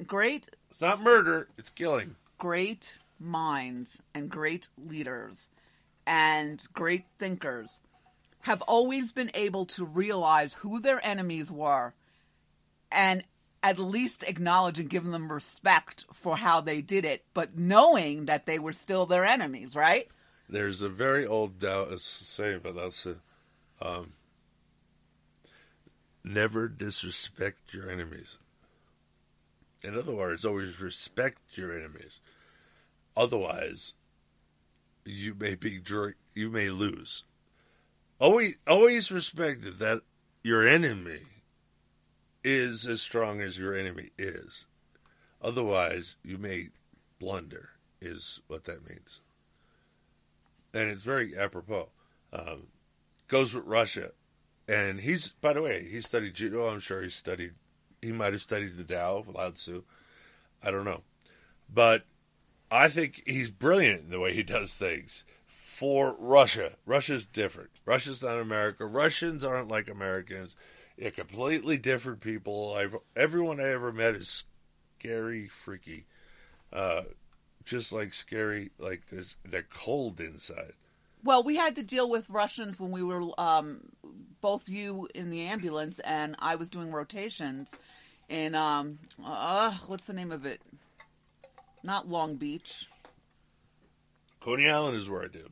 great 0.05 0.47
It's 0.71 0.79
not 0.81 1.01
murder. 1.01 1.49
It's 1.57 1.69
killing. 1.69 2.15
great 2.37 2.99
minds 3.19 4.01
and 4.13 4.29
great 4.29 4.69
leaders 4.77 5.47
and 6.07 6.63
great 6.71 7.03
thinkers 7.17 7.79
have 8.41 8.61
always 8.61 9.11
been 9.11 9.29
able 9.33 9.65
to 9.65 9.83
realize 9.83 10.53
who 10.53 10.79
their 10.79 11.05
enemies 11.05 11.51
were 11.51 11.93
and 12.91 13.23
at 13.61 13.79
least 13.79 14.23
acknowledge 14.23 14.79
and 14.79 14.89
give 14.89 15.05
them 15.05 15.31
respect 15.31 16.05
for 16.13 16.37
how 16.37 16.61
they 16.61 16.81
did 16.81 17.05
it, 17.05 17.25
but 17.33 17.57
knowing 17.57 18.25
that 18.25 18.45
they 18.45 18.59
were 18.59 18.73
still 18.73 19.05
their 19.05 19.25
enemies, 19.25 19.75
right? 19.75 20.07
There's 20.47 20.81
a 20.81 20.89
very 20.89 21.25
old 21.25 21.59
Taoist 21.59 22.27
saying, 22.27 22.61
but 22.63 22.75
that's 22.75 23.05
a, 23.05 23.17
um, 23.81 24.13
never 26.23 26.67
disrespect 26.67 27.73
your 27.73 27.89
enemies. 27.89 28.37
In 29.83 29.97
other 29.97 30.13
words, 30.13 30.45
always 30.45 30.81
respect 30.81 31.39
your 31.57 31.77
enemies. 31.77 32.19
Otherwise, 33.15 33.93
you 35.05 35.35
may 35.35 35.55
be 35.55 35.81
you 36.33 36.49
may 36.49 36.69
lose. 36.69 37.23
Always, 38.19 38.55
always 38.67 39.11
respect 39.11 39.63
that, 39.63 39.79
that 39.79 40.01
your 40.43 40.67
enemy 40.67 41.19
is 42.43 42.87
as 42.87 43.01
strong 43.01 43.41
as 43.41 43.57
your 43.57 43.75
enemy 43.75 44.11
is. 44.17 44.65
Otherwise, 45.41 46.15
you 46.23 46.37
may 46.37 46.69
blunder. 47.19 47.69
Is 48.01 48.39
what 48.47 48.63
that 48.63 48.87
means 48.87 49.19
and 50.73 50.89
it's 50.89 51.01
very 51.01 51.37
apropos. 51.37 51.89
Um, 52.31 52.67
goes 53.27 53.53
with 53.53 53.65
Russia, 53.65 54.11
and 54.67 55.01
he's 55.01 55.29
by 55.41 55.53
the 55.53 55.61
way 55.61 55.87
he 55.89 56.01
studied 56.01 56.35
judo. 56.35 56.67
I'm 56.67 56.79
sure 56.79 57.01
he 57.01 57.09
studied. 57.09 57.53
He 58.01 58.11
might 58.11 58.33
have 58.33 58.41
studied 58.41 58.77
the 58.77 58.83
Tao, 58.83 59.17
of 59.17 59.27
Lao 59.27 59.49
Tzu. 59.51 59.83
I 60.63 60.71
don't 60.71 60.85
know, 60.85 61.01
but 61.73 62.03
I 62.69 62.87
think 62.89 63.23
he's 63.25 63.49
brilliant 63.49 64.01
in 64.01 64.09
the 64.09 64.19
way 64.19 64.33
he 64.33 64.43
does 64.43 64.75
things. 64.75 65.23
For 65.45 66.15
Russia, 66.19 66.73
Russia's 66.85 67.25
different. 67.25 67.69
Russia's 67.85 68.21
not 68.21 68.37
America. 68.37 68.85
Russians 68.85 69.43
aren't 69.45 69.69
like 69.69 69.87
Americans. 69.87 70.55
They're 70.99 71.11
completely 71.11 71.77
different 71.77 72.19
people. 72.19 72.75
I've 72.75 72.95
everyone 73.15 73.61
I 73.61 73.69
ever 73.69 73.93
met 73.93 74.15
is 74.15 74.43
scary, 74.99 75.47
freaky. 75.47 76.05
Uh, 76.73 77.03
just 77.63 77.93
like 77.93 78.13
scary, 78.13 78.71
like 78.77 79.07
there's 79.09 79.37
they're 79.45 79.63
cold 79.63 80.19
inside. 80.19 80.73
Well, 81.23 81.41
we 81.41 81.55
had 81.55 81.75
to 81.77 81.83
deal 81.83 82.09
with 82.09 82.29
Russians 82.29 82.81
when 82.81 82.91
we 82.91 83.01
were 83.01 83.29
um, 83.37 83.79
both 84.41 84.67
you 84.67 85.07
in 85.15 85.29
the 85.29 85.47
ambulance 85.47 85.99
and 85.99 86.35
I 86.39 86.55
was 86.55 86.69
doing 86.69 86.91
rotations 86.91 87.73
in 88.27 88.53
um, 88.55 88.99
uh, 89.23 89.71
what's 89.87 90.05
the 90.05 90.13
name 90.13 90.33
of 90.33 90.45
it? 90.45 90.61
Not 91.81 92.09
Long 92.09 92.35
Beach. 92.35 92.87
Coney 94.41 94.69
Island 94.69 94.97
is 94.97 95.09
where 95.09 95.23
I 95.23 95.27
did. 95.27 95.47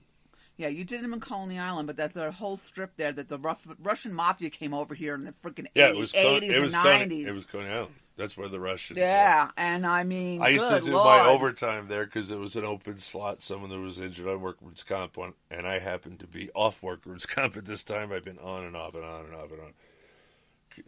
Yeah, 0.58 0.70
you 0.70 0.84
did 0.84 1.04
them 1.04 1.14
in 1.14 1.20
Coney 1.20 1.60
Island, 1.60 1.86
but 1.88 1.96
that's 1.98 2.18
a 2.18 2.32
whole 2.32 2.58
strip 2.58 2.98
there 2.98 3.12
that 3.12 3.30
the 3.30 3.38
rough, 3.38 3.68
Russian 3.80 4.12
mafia 4.14 4.50
came 4.50 4.74
over 4.74 4.96
here 4.96 5.14
in 5.14 5.24
the 5.24 5.32
freaking 5.32 5.68
Yeah, 5.76 5.90
80s, 5.90 5.92
it 5.92 5.98
was 5.98 6.14
80s 6.14 6.24
Coney, 6.24 6.48
it 6.48 6.54
and 6.56 6.64
was 6.64 6.74
90s. 6.74 7.28
It 7.28 7.36
was 7.36 7.46
Coney 7.46 7.70
Island. 7.70 7.94
That's 8.18 8.36
where 8.36 8.48
the 8.48 8.60
Russians. 8.60 8.98
yeah, 8.98 9.52
and 9.56 9.86
I 9.86 10.04
mean, 10.04 10.42
I 10.42 10.48
used 10.48 10.68
to 10.68 10.80
do 10.82 10.94
Lord. 10.96 11.06
my 11.06 11.28
overtime 11.30 11.88
there 11.88 12.04
because 12.06 12.32
it 12.32 12.40
was 12.40 12.56
an 12.56 12.66
open 12.66 12.98
slot. 12.98 13.44
Someone 13.44 13.70
that 13.70 13.80
was 13.80 14.00
injured 14.00 14.28
on 14.28 14.42
workman's 14.42 14.82
comp, 14.82 15.18
one, 15.18 15.34
and 15.52 15.68
I 15.68 15.78
happened 15.78 16.20
to 16.22 16.28
be 16.28 16.50
off 16.56 16.82
workman's 16.82 17.26
comp 17.28 17.56
at 17.58 17.66
this 17.66 17.84
time. 17.84 18.12
I've 18.12 18.26
been 18.26 18.40
on 18.40 18.64
and 18.64 18.76
off 18.76 18.96
and 18.96 19.06
on 19.06 19.26
and 19.26 19.36
off 19.36 19.52
and 19.52 19.62
on. 19.62 19.74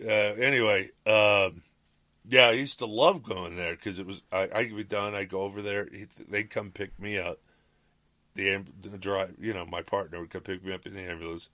Uh, 0.04 0.36
anyway, 0.42 0.90
um, 1.06 1.62
yeah, 2.28 2.46
I 2.48 2.52
used 2.52 2.80
to 2.80 2.88
love 2.88 3.22
going 3.22 3.56
there 3.56 3.76
because 3.76 4.00
it 4.00 4.08
was. 4.08 4.24
I, 4.32 4.50
I'd 4.54 4.76
be 4.76 4.84
done. 4.84 5.14
I'd 5.14 5.30
go 5.30 5.42
over 5.42 5.62
there. 5.62 5.88
he- 5.92 6.08
They'd 6.28 6.50
come 6.50 6.72
pick 6.72 7.00
me 7.00 7.20
up. 7.20 7.38
The, 8.40 8.90
the 8.90 8.98
drive, 8.98 9.36
you 9.40 9.54
know, 9.54 9.66
my 9.66 9.82
partner 9.82 10.20
would 10.20 10.30
come 10.30 10.42
pick 10.42 10.64
me 10.64 10.74
up 10.74 10.86
in 10.86 10.94
the 10.94 11.02
ambulance, 11.02 11.50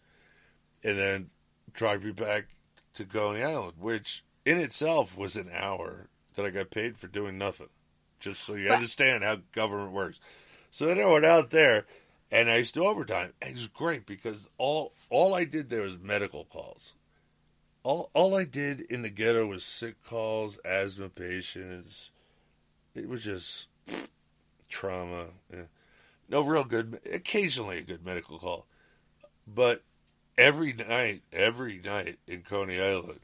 and 0.83 0.97
then 0.97 1.29
drive 1.73 2.03
me 2.03 2.11
back 2.11 2.47
to 2.95 3.05
Coney 3.05 3.43
Island, 3.43 3.73
which 3.79 4.23
in 4.45 4.59
itself 4.59 5.17
was 5.17 5.35
an 5.35 5.49
hour 5.53 6.07
that 6.35 6.45
I 6.45 6.49
got 6.49 6.69
paid 6.69 6.97
for 6.97 7.07
doing 7.07 7.37
nothing. 7.37 7.69
Just 8.19 8.43
so 8.43 8.55
you 8.55 8.69
understand 8.69 9.23
how 9.23 9.37
government 9.51 9.91
works. 9.91 10.19
So 10.71 10.87
then 10.87 10.99
I 10.99 11.05
went 11.05 11.25
out 11.25 11.51
there, 11.51 11.85
and 12.31 12.49
I 12.49 12.57
used 12.57 12.73
to 12.75 12.85
overtime. 12.85 13.33
And 13.41 13.51
it 13.51 13.55
was 13.55 13.67
great 13.67 14.05
because 14.05 14.47
all 14.57 14.93
all 15.09 15.33
I 15.33 15.45
did 15.45 15.69
there 15.69 15.81
was 15.81 15.97
medical 15.97 16.45
calls. 16.45 16.93
All 17.83 18.09
all 18.13 18.35
I 18.35 18.45
did 18.45 18.81
in 18.81 19.01
the 19.01 19.09
ghetto 19.09 19.45
was 19.45 19.63
sick 19.63 20.03
calls, 20.03 20.57
asthma 20.65 21.09
patients. 21.09 22.11
It 22.95 23.09
was 23.09 23.23
just 23.23 23.67
trauma. 24.69 25.27
yeah. 25.53 25.63
No 26.29 26.41
real 26.41 26.63
good. 26.63 26.99
Occasionally 27.11 27.79
a 27.79 27.83
good 27.83 28.05
medical 28.05 28.39
call, 28.39 28.65
but 29.47 29.83
every 30.37 30.73
night, 30.73 31.23
every 31.31 31.79
night 31.79 32.19
in 32.27 32.41
Coney 32.41 32.81
Island, 32.81 33.19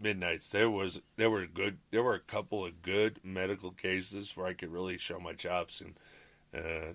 midnights 0.00 0.48
there 0.48 0.68
was 0.68 1.00
there 1.16 1.30
were 1.30 1.46
good 1.46 1.78
there 1.90 2.02
were 2.02 2.14
a 2.14 2.20
couple 2.20 2.64
of 2.64 2.82
good 2.82 3.20
medical 3.22 3.70
cases 3.70 4.36
where 4.36 4.46
I 4.46 4.52
could 4.52 4.72
really 4.72 4.98
show 4.98 5.20
my 5.20 5.32
chops 5.32 5.80
and 5.80 5.94
uh, 6.52 6.94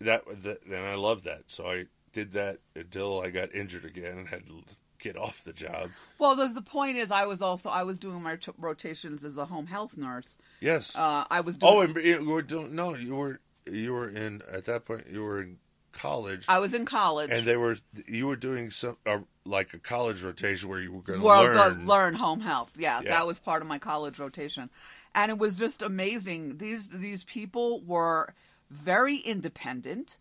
that, 0.00 0.24
that 0.42 0.64
and 0.64 0.74
I 0.74 0.94
loved 0.94 1.24
that. 1.24 1.44
So 1.46 1.66
I 1.66 1.86
did 2.12 2.32
that 2.32 2.58
until 2.74 3.20
I 3.20 3.30
got 3.30 3.54
injured 3.54 3.84
again 3.84 4.18
and 4.18 4.28
had 4.28 4.46
to 4.46 4.62
get 4.98 5.16
off 5.16 5.44
the 5.44 5.52
job. 5.52 5.90
Well, 6.18 6.34
the, 6.34 6.48
the 6.48 6.62
point 6.62 6.96
is, 6.96 7.10
I 7.10 7.26
was 7.26 7.42
also 7.42 7.70
I 7.70 7.82
was 7.82 7.98
doing 7.98 8.22
my 8.22 8.36
t- 8.36 8.52
rotations 8.58 9.24
as 9.24 9.36
a 9.36 9.44
home 9.44 9.66
health 9.66 9.96
nurse. 9.96 10.36
Yes. 10.60 10.96
Uh, 10.96 11.24
I 11.30 11.40
was. 11.40 11.58
Doing, 11.58 11.72
Oh, 11.72 11.80
and 11.80 11.96
you 11.96 12.30
were 12.30 12.42
doing 12.42 12.74
no. 12.74 12.94
You 12.94 13.14
were 13.14 13.40
you 13.70 13.92
were 13.92 14.08
in 14.08 14.42
at 14.50 14.64
that 14.66 14.84
point. 14.84 15.06
You 15.10 15.22
were 15.24 15.40
in 15.42 15.58
college. 15.92 16.44
I 16.48 16.58
was 16.58 16.74
in 16.74 16.84
college. 16.84 17.30
and 17.30 17.46
they 17.46 17.56
were 17.56 17.76
you 18.06 18.26
were 18.26 18.36
doing 18.36 18.70
some 18.70 18.96
uh, 19.06 19.18
like 19.44 19.74
a 19.74 19.78
college 19.78 20.22
rotation 20.22 20.68
where 20.68 20.80
you 20.80 20.92
were 20.92 21.02
going 21.02 21.20
to 21.20 21.26
learn. 21.26 21.84
go- 21.86 21.92
learn 21.92 22.14
home 22.14 22.40
health. 22.40 22.72
Yeah, 22.78 23.00
Yeah. 23.02 23.10
that 23.10 23.26
was 23.26 23.38
part 23.38 23.62
of 23.62 23.68
my 23.68 23.78
college 23.78 24.18
rotation, 24.18 24.70
and 25.14 25.30
it 25.30 25.38
was 25.38 25.58
just 25.58 25.82
amazing. 25.82 26.58
These 26.58 26.88
these 26.90 27.24
people 27.24 27.80
were 27.82 28.34
very 28.70 29.16
independent, 29.16 30.18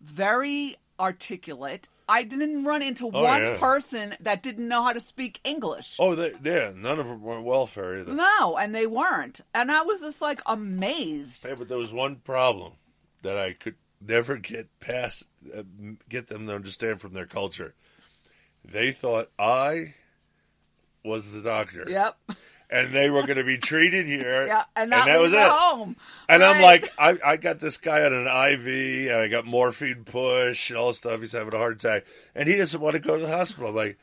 very 0.00 0.76
articulate. 1.00 1.88
I 2.08 2.22
didn't 2.22 2.64
run 2.64 2.82
into 2.82 3.06
Oh, 3.06 3.22
one 3.22 3.42
yeah. 3.42 3.56
person 3.58 4.14
that 4.20 4.42
didn't 4.42 4.68
know 4.68 4.82
how 4.82 4.92
to 4.92 5.00
speak 5.00 5.40
English. 5.42 5.96
Oh, 5.98 6.14
they, 6.14 6.32
yeah. 6.42 6.72
None 6.76 6.98
of 6.98 7.06
them 7.06 7.22
were 7.22 7.40
welfare 7.40 7.98
either. 8.00 8.12
No, 8.12 8.56
and 8.58 8.74
they 8.74 8.86
weren't. 8.86 9.40
And 9.54 9.72
I 9.72 9.82
was 9.82 10.02
just 10.02 10.20
like 10.20 10.42
amazed. 10.44 11.46
Hey, 11.46 11.54
but 11.54 11.68
there 11.68 11.78
was 11.78 11.92
one 11.94 12.16
problem 12.16 12.72
that 13.24 13.36
I 13.38 13.54
could 13.54 13.74
never 14.00 14.36
get 14.36 14.68
past, 14.80 15.24
uh, 15.56 15.62
get 16.08 16.28
them 16.28 16.46
to 16.46 16.54
understand 16.54 17.00
from 17.00 17.14
their 17.14 17.26
culture. 17.26 17.74
They 18.64 18.92
thought 18.92 19.30
I 19.38 19.94
was 21.04 21.32
the 21.32 21.40
doctor. 21.40 21.84
Yep. 21.88 22.16
And 22.70 22.94
they 22.94 23.10
were 23.10 23.22
going 23.22 23.38
to 23.38 23.44
be 23.44 23.58
treated 23.58 24.06
here. 24.06 24.46
Yeah, 24.46 24.64
and 24.74 24.92
that, 24.92 25.20
was, 25.20 25.32
it. 25.32 25.38
home. 25.38 25.96
And 26.28 26.42
I'm 26.42 26.62
like, 26.62 26.88
I, 26.98 27.18
I 27.24 27.36
got 27.36 27.60
this 27.60 27.76
guy 27.76 28.04
on 28.04 28.12
an 28.12 28.26
IV, 28.26 29.10
and 29.10 29.18
I 29.18 29.28
got 29.28 29.46
morphine 29.46 30.04
push 30.04 30.70
and 30.70 30.78
all 30.78 30.88
this 30.88 30.98
stuff. 30.98 31.20
He's 31.20 31.32
having 31.32 31.54
a 31.54 31.58
heart 31.58 31.74
attack, 31.74 32.04
and 32.34 32.48
he 32.48 32.56
doesn't 32.56 32.80
want 32.80 32.94
to 32.94 33.00
go 33.00 33.16
to 33.16 33.26
the 33.26 33.36
hospital. 33.36 33.68
I'm 33.68 33.76
like, 33.76 33.98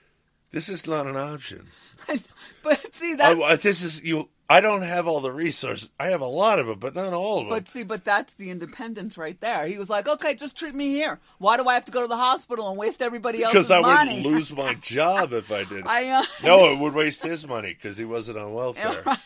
this 0.52 0.70
is 0.70 0.88
not 0.88 1.08
an 1.08 1.18
option. 1.18 1.68
but 2.64 2.94
see, 2.94 3.16
that's 3.16 3.42
I, 3.42 3.56
this 3.56 3.82
is 3.82 4.04
you. 4.04 4.30
I 4.50 4.60
don't 4.60 4.82
have 4.82 5.08
all 5.08 5.22
the 5.22 5.32
resources. 5.32 5.90
I 5.98 6.08
have 6.08 6.20
a 6.20 6.26
lot 6.26 6.60
of 6.60 6.68
them, 6.68 6.78
but 6.78 6.94
not 6.94 7.14
all 7.14 7.40
of 7.40 7.46
them. 7.48 7.58
But 7.58 7.70
see, 7.70 7.84
but 7.84 8.04
that's 8.04 8.34
the 8.34 8.50
independence 8.50 9.18
right 9.18 9.40
there. 9.40 9.66
He 9.66 9.78
was 9.78 9.90
like, 9.90 10.08
"Okay, 10.10 10.36
just 10.36 10.58
treat 10.58 10.76
me 10.76 10.90
here. 10.90 11.20
Why 11.38 11.56
do 11.56 11.68
I 11.68 11.74
have 11.74 11.86
to 11.86 11.92
go 11.92 12.02
to 12.02 12.08
the 12.08 12.18
hospital 12.18 12.70
and 12.70 12.78
waste 12.78 13.02
everybody 13.02 13.44
else's 13.44 13.70
money?" 13.70 13.82
because 13.82 13.90
I 13.90 13.96
money?" 13.96 14.24
would 14.24 14.32
lose 14.34 14.54
my 14.54 14.74
job 14.82 15.32
if 15.34 15.52
I 15.52 15.64
did. 15.64 15.88
I, 15.88 16.10
uh, 16.10 16.24
no, 16.44 16.74
it 16.74 16.80
would 16.80 16.94
waste 16.94 17.24
his 17.24 17.48
money 17.48 17.74
because 17.74 17.98
he 17.98 18.06
wasn't 18.06 18.38
on 18.38 18.54
welfare. 18.54 19.04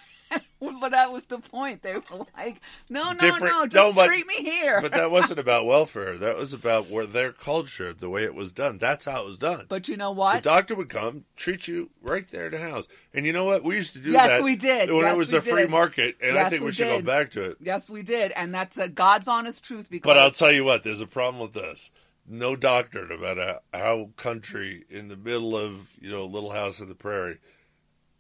but 0.82 0.90
that 0.92 1.12
was 1.12 1.26
the 1.26 1.40
point. 1.40 1.82
They 1.82 1.94
were 1.94 2.26
like, 2.38 2.62
"No, 2.90 3.12
no, 3.12 3.18
Different- 3.20 3.44
no, 3.46 3.60
no, 3.62 3.68
just 3.68 3.96
but- 3.96 4.06
treat 4.08 4.26
me 4.28 4.36
here." 4.36 4.82
but 4.82 4.92
that 4.94 5.12
wasn't 5.12 5.40
about 5.40 5.66
welfare. 5.68 6.18
That 6.18 6.38
was 6.38 6.54
about 6.54 6.90
where 6.90 7.06
their 7.06 7.32
culture, 7.32 7.94
the 7.94 8.10
way 8.10 8.24
it 8.24 8.34
was 8.36 8.52
done. 8.52 8.78
That's 8.78 9.06
how 9.06 9.22
it 9.22 9.26
was 9.28 9.38
done. 9.38 9.66
But 9.70 9.88
you 9.88 9.98
know 9.98 10.12
what? 10.12 10.36
The 10.44 10.50
doctor 10.50 10.76
would 10.76 10.90
come, 10.90 11.26
treat 11.36 11.68
you 11.68 11.90
right 12.02 12.28
there 12.28 12.46
in 12.48 12.52
the 12.54 12.60
house. 12.60 12.88
And 13.14 13.26
you 13.26 13.34
know 13.34 13.46
what? 13.46 13.64
We 13.64 13.76
used 13.76 13.94
to 13.94 14.00
do 14.00 14.12
Yes, 14.12 14.30
that. 14.30 14.44
we 14.44 14.56
did. 14.56 14.90
When 14.92 15.02
Yes, 15.02 15.14
it 15.14 15.18
was 15.18 15.34
a 15.34 15.42
free 15.42 15.62
did. 15.64 15.72
market. 15.72 16.18
And 16.22 16.38
I 16.38 16.50
think 16.50 16.62
we, 16.62 16.68
we 16.68 16.72
should 16.74 16.88
go 16.88 17.02
back 17.02 17.32
to 17.32 17.44
it. 17.52 17.58
yes, 17.62 17.90
we 17.90 18.02
did, 18.04 18.32
and 18.34 18.54
that's 18.54 18.76
the 18.76 18.90
God's 18.90 19.28
honest 19.28 19.64
truth. 19.64 19.90
Because 19.90 20.10
But 20.10 20.18
I'll 20.18 20.32
tell 20.32 20.52
you 20.52 20.64
what, 20.64 20.84
there's 20.84 21.02
a 21.02 21.08
problem 21.08 21.42
with 21.42 21.54
this. 21.54 21.92
No 22.28 22.56
doctor, 22.56 23.08
no 23.08 23.18
matter 23.20 23.60
how 23.72 24.10
country 24.18 24.84
in 24.90 25.10
the 25.10 25.16
middle 25.16 25.56
of, 25.56 25.90
you 26.02 26.10
know, 26.10 26.24
a 26.24 26.26
little 26.26 26.52
house 26.52 26.80
in 26.80 26.90
the 26.90 26.96
prairie, 26.96 27.38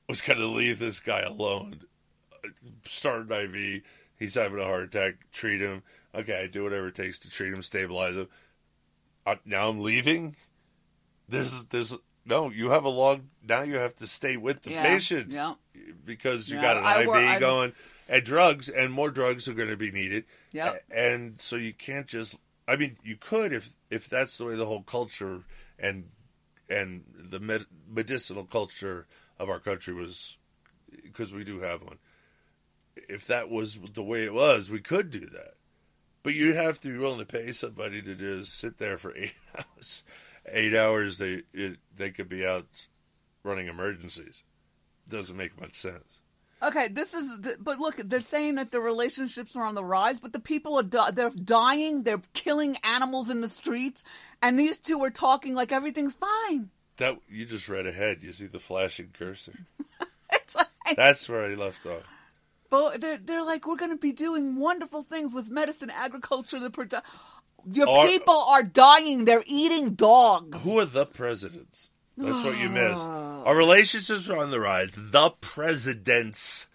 was 0.07 0.21
going 0.21 0.37
to 0.37 0.45
leave 0.45 0.77
this 0.77 0.99
guy 0.99 1.21
alone. 1.21 1.81
Start 2.85 3.29
an 3.29 3.31
IV. 3.55 3.81
He's 4.17 4.35
having 4.35 4.59
a 4.59 4.63
heart 4.63 4.83
attack. 4.83 5.15
Treat 5.31 5.61
him. 5.61 5.83
Okay, 6.13 6.41
I 6.43 6.47
do 6.47 6.63
whatever 6.63 6.87
it 6.87 6.95
takes 6.95 7.19
to 7.19 7.29
treat 7.29 7.53
him, 7.53 7.61
stabilize 7.61 8.15
him. 8.15 8.27
Uh, 9.25 9.35
now 9.45 9.69
I'm 9.69 9.81
leaving. 9.81 10.35
There's, 11.27 11.65
there's 11.65 11.97
no. 12.25 12.49
You 12.51 12.69
have 12.69 12.83
a 12.85 12.89
long. 12.89 13.29
Now 13.47 13.61
you 13.63 13.75
have 13.75 13.95
to 13.97 14.07
stay 14.07 14.37
with 14.37 14.61
the 14.61 14.71
Yeah, 14.71 14.83
patient 14.83 15.31
yeah. 15.31 15.55
because 16.05 16.49
you 16.49 16.57
Yeah, 16.57 16.61
got 16.61 16.77
an 16.77 16.83
I 16.85 17.01
IV 17.01 17.09
I- 17.09 17.39
going, 17.39 17.73
and 18.07 18.23
drugs, 18.23 18.69
and 18.69 18.93
more 18.93 19.09
drugs 19.11 19.47
are 19.47 19.53
going 19.53 19.69
to 19.69 19.77
be 19.77 19.91
needed. 19.91 20.25
Yep. 20.53 20.83
A- 20.91 20.97
And 20.97 21.41
so 21.41 21.55
you 21.55 21.73
can't 21.73 22.07
just. 22.07 22.37
I 22.67 22.75
mean, 22.77 22.97
you 23.03 23.15
could 23.17 23.51
if 23.53 23.71
if 23.89 24.07
that's 24.07 24.37
the 24.37 24.45
way 24.45 24.55
the 24.55 24.65
whole 24.65 24.83
culture 24.83 25.41
and 25.79 26.05
and 26.69 27.03
the 27.15 27.39
med- 27.39 27.65
medicinal 27.89 28.43
culture 28.45 29.05
of 29.39 29.49
our 29.49 29.59
country 29.59 29.93
was, 29.93 30.37
because 31.03 31.33
we 31.33 31.43
do 31.43 31.59
have 31.59 31.81
one. 31.83 31.97
If 32.95 33.27
that 33.27 33.49
was 33.49 33.79
the 33.93 34.03
way 34.03 34.25
it 34.25 34.33
was, 34.33 34.69
we 34.69 34.79
could 34.79 35.11
do 35.11 35.27
that. 35.27 35.55
But 36.23 36.33
you'd 36.33 36.55
have 36.55 36.79
to 36.81 36.87
be 36.91 36.97
willing 36.97 37.19
to 37.19 37.25
pay 37.25 37.51
somebody 37.51 38.01
to 38.01 38.15
just 38.15 38.57
sit 38.57 38.77
there 38.77 38.97
for 38.97 39.15
eight 39.17 39.35
hours. 39.57 40.03
Eight 40.47 40.75
hours, 40.75 41.17
they 41.17 41.43
it, 41.53 41.77
they 41.95 42.11
could 42.11 42.29
be 42.29 42.45
out 42.45 42.87
running 43.43 43.67
emergencies. 43.67 44.43
Doesn't 45.07 45.37
make 45.37 45.59
much 45.59 45.75
sense. 45.75 46.21
Okay, 46.63 46.87
this 46.87 47.13
is. 47.13 47.37
But 47.59 47.79
look, 47.79 47.97
they're 47.97 48.21
saying 48.21 48.55
that 48.55 48.71
the 48.71 48.79
relationships 48.79 49.55
are 49.55 49.63
on 49.63 49.75
the 49.75 49.83
rise, 49.83 50.19
but 50.19 50.33
the 50.33 50.39
people 50.39 50.79
are 50.79 50.83
di- 50.83 51.11
they're 51.11 51.29
dying. 51.29 52.03
They're 52.03 52.21
killing 52.33 52.77
animals 52.83 53.29
in 53.29 53.41
the 53.41 53.49
streets, 53.49 54.03
and 54.41 54.57
these 54.57 54.79
two 54.79 54.99
are 55.03 55.11
talking 55.11 55.53
like 55.53 55.71
everything's 55.71 56.15
fine. 56.15 56.69
That 56.97 57.17
you 57.29 57.45
just 57.45 57.67
read 57.67 57.85
ahead. 57.85 58.23
You 58.23 58.31
see 58.31 58.47
the 58.47 58.59
flashing 58.59 59.09
cursor. 59.13 59.53
That's 60.95 61.27
where 61.27 61.43
I 61.43 61.55
left 61.55 61.85
off. 61.85 62.07
But 62.69 63.01
they're, 63.01 63.17
they're 63.17 63.43
like, 63.45 63.67
we're 63.67 63.75
going 63.75 63.91
to 63.91 63.97
be 63.97 64.11
doing 64.11 64.59
wonderful 64.59 65.03
things 65.03 65.33
with 65.33 65.49
medicine, 65.49 65.89
agriculture, 65.89 66.59
the 66.59 66.71
produ- 66.71 67.01
Your 67.65 67.87
Are- 67.87 68.07
people 68.07 68.33
are 68.33 68.63
dying. 68.63 69.25
They're 69.25 69.43
eating 69.45 69.91
dogs. 69.91 70.63
Who 70.63 70.79
are 70.79 70.85
the 70.85 71.05
presidents? 71.05 71.89
That's 72.17 72.43
what 72.43 72.57
you 72.57 72.69
miss. 72.69 72.97
Our 72.99 73.55
relationships 73.55 74.27
are 74.29 74.37
on 74.37 74.49
the 74.51 74.59
rise. 74.59 74.93
The 74.95 75.31
presidents 75.41 76.67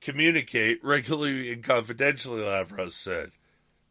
communicate 0.00 0.82
regularly 0.82 1.52
and 1.52 1.62
confidentially, 1.62 2.42
Lavrov 2.42 2.92
said. 2.92 3.32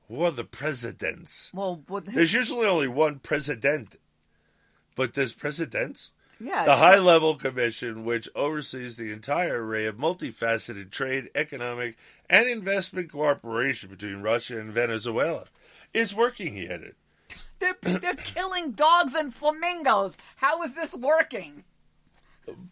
Who 0.08 0.24
are 0.24 0.32
the 0.32 0.43
presidents? 0.43 1.51
Well, 1.53 1.83
what, 1.88 2.06
There's 2.08 2.33
usually 2.33 2.66
only 2.66 2.88
one 2.88 3.19
president, 3.19 3.98
but 4.95 5.14
there's 5.14 5.33
presidents. 5.33 6.09
Yeah, 6.40 6.64
The 6.64 6.77
High 6.77 7.00
Level 7.00 7.35
Commission, 7.35 8.06
which 8.06 8.30
oversees 8.34 8.95
the 8.95 9.11
entire 9.11 9.64
array 9.64 9.85
of 9.85 9.98
multifaceted 9.98 10.90
trade, 10.90 11.30
economic, 11.35 11.98
and 12.30 12.48
investment 12.48 13.11
cooperation 13.11 13.90
between 13.90 14.22
Russia 14.22 14.59
and 14.59 14.72
Venezuela, 14.72 15.45
is 15.93 16.16
working, 16.16 16.53
he 16.53 16.69
added. 16.69 16.95
they're 17.59 17.76
they're 17.82 18.16
killing 18.16 18.72
dogs 18.72 19.14
and 19.14 19.34
flamingos. 19.34 20.16
How 20.38 20.64
is 20.64 20.76
this 20.76 20.93
working? 20.93 21.66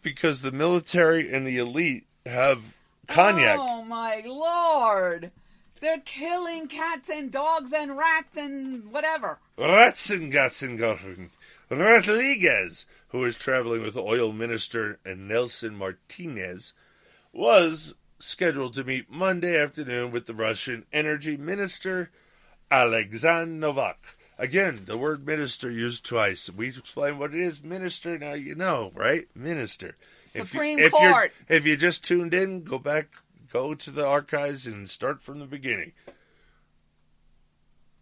Because 0.02 0.42
the 0.42 0.52
military 0.52 1.32
and 1.32 1.46
the 1.46 1.58
elite 1.58 2.08
have 2.26 2.78
cognac. 3.08 3.60
Oh 3.60 3.84
my 3.84 4.24
lord! 4.26 5.32
They're 5.82 6.00
killing 6.00 6.68
cats 6.68 7.10
and 7.10 7.32
dogs 7.32 7.74
and 7.74 7.98
rats 7.98 8.38
and 8.38 8.92
whatever. 8.92 9.40
Ratzengatzengarten 9.58 11.30
Rodriguez, 11.70 12.86
who 13.10 13.24
is 13.24 13.36
traveling 13.36 13.82
with 13.82 13.95
oil 13.95 14.32
minister 14.32 15.00
Nelson 15.06 15.76
Martinez, 15.76 16.74
was 17.32 17.95
scheduled 18.19 18.74
to 18.74 18.84
meet 18.84 19.11
Monday 19.11 19.60
afternoon 19.60 20.11
with 20.11 20.26
the 20.26 20.34
Russian 20.34 20.86
energy 20.92 21.38
minister 21.38 22.11
Alexander 22.69 23.53
Novak. 23.53 24.18
Again, 24.40 24.84
the 24.86 24.98
word 24.98 25.26
minister 25.26 25.72
used 25.72 26.06
twice. 26.06 26.50
We 26.50 26.69
explain 26.69 27.18
what 27.18 27.34
it 27.34 27.42
is. 27.42 27.64
Minister, 27.64 28.18
now 28.19 28.34
you 28.34 28.53
know, 28.53 28.92
right? 28.94 29.27
Minister. 29.36 29.95
Supreme 30.27 30.77
if 30.77 30.92
you, 30.94 31.00
if 31.00 31.11
Court. 31.11 31.34
If 31.50 31.66
you 31.66 31.76
just 31.76 32.03
tuned 32.03 32.34
in, 32.34 32.64
go 32.64 32.77
back, 32.77 33.08
go 33.52 33.74
to 33.74 33.90
the 33.90 34.06
archives 34.06 34.68
and 34.68 34.88
start 34.88 35.22
from 35.22 35.40
the 35.40 35.45
beginning. 35.45 35.94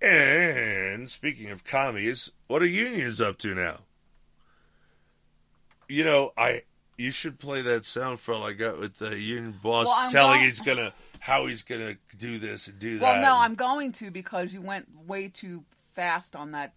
And 0.01 1.09
speaking 1.09 1.51
of 1.51 1.63
commies, 1.63 2.31
what 2.47 2.61
are 2.61 2.67
unions 2.67 3.21
up 3.21 3.37
to 3.39 3.55
now? 3.55 3.81
You 5.87 6.03
know, 6.03 6.31
I 6.37 6.63
you 6.97 7.11
should 7.11 7.39
play 7.39 7.61
that 7.61 7.85
sound 7.85 8.19
file 8.19 8.43
I 8.43 8.53
got 8.53 8.79
with 8.79 8.97
the 8.99 9.17
union 9.19 9.59
boss 9.61 9.87
Well, 9.87 10.09
telling 10.11 10.39
go- 10.39 10.45
he's 10.45 10.59
gonna 10.59 10.93
how 11.19 11.45
he's 11.47 11.61
gonna 11.63 11.95
do 12.17 12.39
this 12.39 12.67
and 12.67 12.79
do 12.79 12.99
Well, 12.99 13.13
that. 13.13 13.21
Well, 13.21 13.35
no, 13.37 13.41
I'm 13.41 13.55
going 13.55 13.91
to 13.93 14.11
because 14.11 14.53
you 14.53 14.61
went 14.61 14.87
way 15.05 15.27
too 15.27 15.63
fast 15.93 16.35
on 16.35 16.51
that 16.51 16.73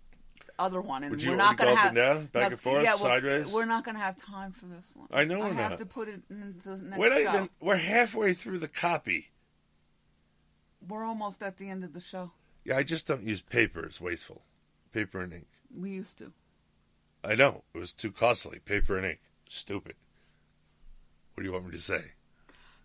other 0.59 0.81
one, 0.81 1.05
and 1.05 1.17
we're 1.23 1.37
not 1.37 1.57
going 1.57 1.73
to 1.73 1.81
have 1.81 1.95
down, 1.95 2.27
back 2.27 2.51
and 2.51 2.59
forth, 2.61 2.83
yeah, 2.83 2.91
we're- 2.95 2.99
sideways? 2.99 3.47
We're 3.53 3.65
not 3.65 3.85
going 3.85 3.95
to 3.95 4.01
have 4.01 4.17
time 4.17 4.51
for 4.51 4.67
this 4.67 4.93
one. 4.97 5.07
I 5.13 5.23
know 5.23 5.37
I 5.41 5.45
we're 5.51 5.53
have 5.53 5.71
not. 5.73 5.79
to 5.79 5.87
put 5.87 6.09
it 6.09 6.21
into 6.29 6.71
the 6.71 6.77
next 6.79 6.99
We're 6.99 7.11
show. 7.11 7.31
even 7.31 7.49
we're 7.61 7.77
halfway 7.77 8.35
through 8.35 8.59
the 8.59 8.67
copy. 8.67 9.31
We're 10.87 11.05
almost 11.05 11.43
at 11.43 11.59
the 11.59 11.69
end 11.71 11.85
of 11.85 11.93
the 11.93 12.01
show. 12.01 12.33
Yeah, 12.65 12.77
I 12.77 12.83
just 12.83 13.07
don't 13.07 13.23
use 13.23 13.41
paper, 13.41 13.85
it's 13.85 14.01
wasteful. 14.01 14.43
Paper 14.93 15.21
and 15.21 15.33
ink. 15.33 15.47
We 15.77 15.91
used 15.91 16.19
to. 16.19 16.33
I 17.29 17.35
know. 17.35 17.65
It 17.75 17.79
was 17.79 17.93
too 17.93 18.11
costly. 18.11 18.59
Paper 18.61 18.97
and 18.97 19.05
ink. 19.07 19.21
Stupid. 19.49 19.95
What 21.35 21.43
do 21.43 21.47
you 21.47 21.53
want 21.53 21.67
me 21.67 21.73
to 21.73 21.79
say? 21.81 22.13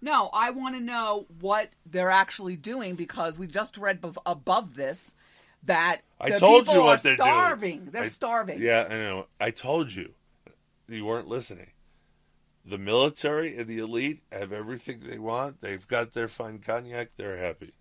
No, 0.02 0.30
I 0.34 0.50
want 0.50 0.76
to 0.76 0.82
know 0.82 1.28
what 1.40 1.70
they're 1.86 2.10
actually 2.10 2.58
doing 2.58 2.96
because 2.96 3.40
we 3.40 3.48
just 3.48 3.78
read 3.78 4.02
bef- 4.02 4.18
above 4.26 4.76
this 4.76 5.16
that 5.64 6.02
I 6.20 6.32
the 6.32 6.40
told 6.40 6.66
people 6.66 6.74
you 6.82 6.82
what 6.88 7.00
are 7.00 7.04
they're 7.04 7.16
starving. 7.16 7.78
doing. 7.80 7.92
They're 7.92 8.04
I- 8.04 8.10
starving. 8.10 8.62
Yeah, 8.62 8.86
I 8.90 8.94
know. 8.96 9.28
I 9.40 9.52
told 9.52 9.94
you. 9.94 10.14
you 10.90 11.06
weren't 11.06 11.30
listening. 11.30 11.72
The 12.66 12.78
military 12.78 13.58
and 13.58 13.68
the 13.68 13.80
elite 13.80 14.24
have 14.32 14.52
everything 14.52 15.00
they 15.06 15.18
want. 15.20 15.62
They've 15.62 15.88
got 15.88 16.14
their 16.14 16.28
fine 16.28 16.60
cognac. 16.60 17.12
They're 17.18 17.38
happy. 17.38 17.74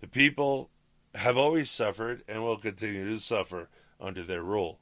The 0.00 0.06
people 0.08 0.70
have 1.14 1.36
always 1.36 1.70
suffered 1.70 2.22
and 2.28 2.42
will 2.42 2.56
continue 2.58 3.08
to 3.10 3.20
suffer 3.20 3.68
under 4.00 4.22
their 4.22 4.42
rule. 4.42 4.80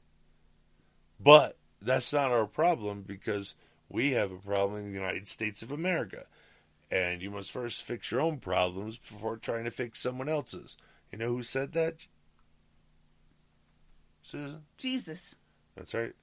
But 1.19 1.57
that's 1.81 2.13
not 2.13 2.31
our 2.31 2.45
problem 2.45 3.03
because 3.05 3.55
we 3.89 4.11
have 4.11 4.31
a 4.31 4.37
problem 4.37 4.79
in 4.79 4.87
the 4.87 4.99
United 4.99 5.27
States 5.27 5.61
of 5.61 5.71
America. 5.71 6.25
And 6.89 7.21
you 7.21 7.31
must 7.31 7.51
first 7.51 7.83
fix 7.83 8.11
your 8.11 8.21
own 8.21 8.37
problems 8.37 8.97
before 8.97 9.37
trying 9.37 9.65
to 9.65 9.71
fix 9.71 9.99
someone 9.99 10.29
else's. 10.29 10.77
You 11.11 11.17
know 11.17 11.29
who 11.29 11.43
said 11.43 11.73
that? 11.73 12.07
Susan? 14.21 14.63
Jesus. 14.77 15.35
That's 15.75 15.93
right. 15.93 16.13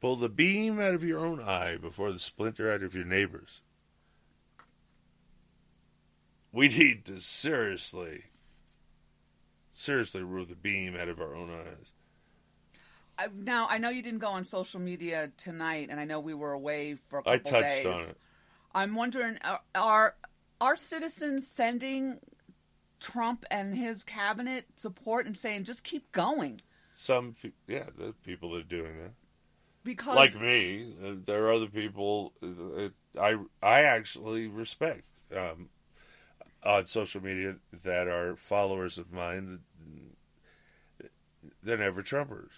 Pull 0.00 0.16
the 0.16 0.28
beam 0.28 0.80
out 0.80 0.94
of 0.94 1.04
your 1.04 1.24
own 1.24 1.40
eye 1.40 1.76
before 1.76 2.10
the 2.10 2.18
splinter 2.18 2.70
out 2.70 2.82
of 2.82 2.94
your 2.94 3.04
neighbor's. 3.04 3.60
We 6.52 6.68
need 6.68 7.04
to 7.06 7.20
seriously, 7.20 8.24
seriously 9.72 10.22
remove 10.22 10.48
the 10.48 10.54
beam 10.54 10.96
out 10.96 11.08
of 11.08 11.20
our 11.20 11.34
own 11.34 11.50
eyes. 11.50 11.92
Now 13.34 13.66
I 13.68 13.78
know 13.78 13.90
you 13.90 14.02
didn't 14.02 14.20
go 14.20 14.28
on 14.28 14.44
social 14.44 14.80
media 14.80 15.30
tonight, 15.36 15.88
and 15.90 15.98
I 16.00 16.04
know 16.04 16.20
we 16.20 16.34
were 16.34 16.52
away 16.52 16.96
for 17.08 17.18
a 17.18 17.22
couple 17.22 17.32
I 17.32 17.38
touched 17.38 17.82
days. 17.82 17.86
on 17.86 18.00
it. 18.00 18.18
I'm 18.74 18.94
wondering, 18.94 19.38
are, 19.44 19.60
are 19.74 20.14
are 20.60 20.76
citizens 20.76 21.46
sending 21.46 22.18
Trump 23.00 23.44
and 23.50 23.74
his 23.74 24.04
cabinet 24.04 24.66
support 24.76 25.26
and 25.26 25.36
saying 25.36 25.64
just 25.64 25.84
keep 25.84 26.10
going? 26.12 26.60
Some, 26.94 27.34
pe- 27.42 27.50
yeah, 27.66 27.86
the 27.96 28.14
people 28.24 28.52
that 28.52 28.60
are 28.60 28.64
doing 28.64 28.96
that. 29.02 29.12
Because 29.84 30.14
like 30.14 30.40
me, 30.40 30.94
uh, 31.04 31.14
there 31.26 31.46
are 31.46 31.52
other 31.52 31.66
people 31.66 32.32
uh, 32.42 32.88
I 33.20 33.36
I 33.60 33.82
actually 33.82 34.46
respect 34.46 35.02
um, 35.36 35.70
on 36.62 36.84
social 36.84 37.22
media 37.22 37.56
that 37.82 38.06
are 38.06 38.36
followers 38.36 38.96
of 38.96 39.12
mine. 39.12 39.60
They're 41.62 41.78
never 41.78 42.02
Trumpers. 42.02 42.50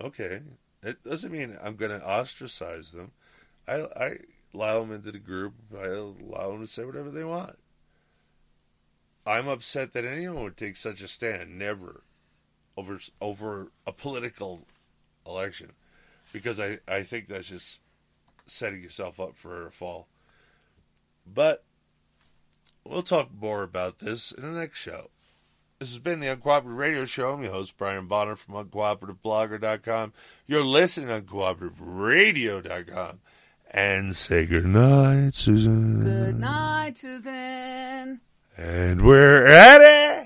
Okay, 0.00 0.42
it 0.82 1.02
doesn't 1.04 1.32
mean 1.32 1.56
I'm 1.62 1.76
going 1.76 1.90
to 1.90 2.06
ostracize 2.06 2.92
them. 2.92 3.12
I 3.66 3.86
I 3.96 4.16
allow 4.54 4.80
them 4.80 4.92
into 4.92 5.12
the 5.12 5.18
group. 5.18 5.54
I 5.76 5.86
allow 5.86 6.52
them 6.52 6.60
to 6.60 6.66
say 6.66 6.84
whatever 6.84 7.10
they 7.10 7.24
want. 7.24 7.58
I'm 9.26 9.48
upset 9.48 9.92
that 9.92 10.04
anyone 10.04 10.44
would 10.44 10.56
take 10.56 10.76
such 10.76 11.02
a 11.02 11.08
stand. 11.08 11.58
Never 11.58 12.02
over 12.76 13.00
over 13.20 13.72
a 13.86 13.92
political 13.92 14.66
election 15.26 15.72
because 16.32 16.60
I, 16.60 16.78
I 16.86 17.02
think 17.02 17.26
that's 17.26 17.48
just 17.48 17.80
setting 18.46 18.82
yourself 18.82 19.18
up 19.18 19.36
for 19.36 19.66
a 19.66 19.70
fall. 19.70 20.08
But 21.26 21.64
we'll 22.84 23.02
talk 23.02 23.30
more 23.32 23.62
about 23.62 23.98
this 23.98 24.30
in 24.30 24.42
the 24.42 24.60
next 24.60 24.78
show. 24.78 25.10
This 25.78 25.90
has 25.90 25.98
been 25.98 26.20
the 26.20 26.34
Uncooperative 26.34 26.78
Radio 26.78 27.04
Show. 27.04 27.34
I'm 27.34 27.42
your 27.42 27.52
host, 27.52 27.76
Brian 27.76 28.06
Bonner 28.06 28.34
from 28.34 28.54
UncooperativeBlogger.com. 28.54 30.14
You're 30.46 30.64
listening 30.64 31.08
to 31.08 31.20
UncooperativeRadio.com. 31.20 33.18
And 33.72 34.16
say 34.16 34.46
goodnight, 34.46 35.34
Susan. 35.34 36.00
Good 36.00 36.40
night, 36.40 36.96
Susan. 36.96 38.22
And 38.56 39.04
we're 39.04 39.44
at 39.44 39.82
it 39.82 40.25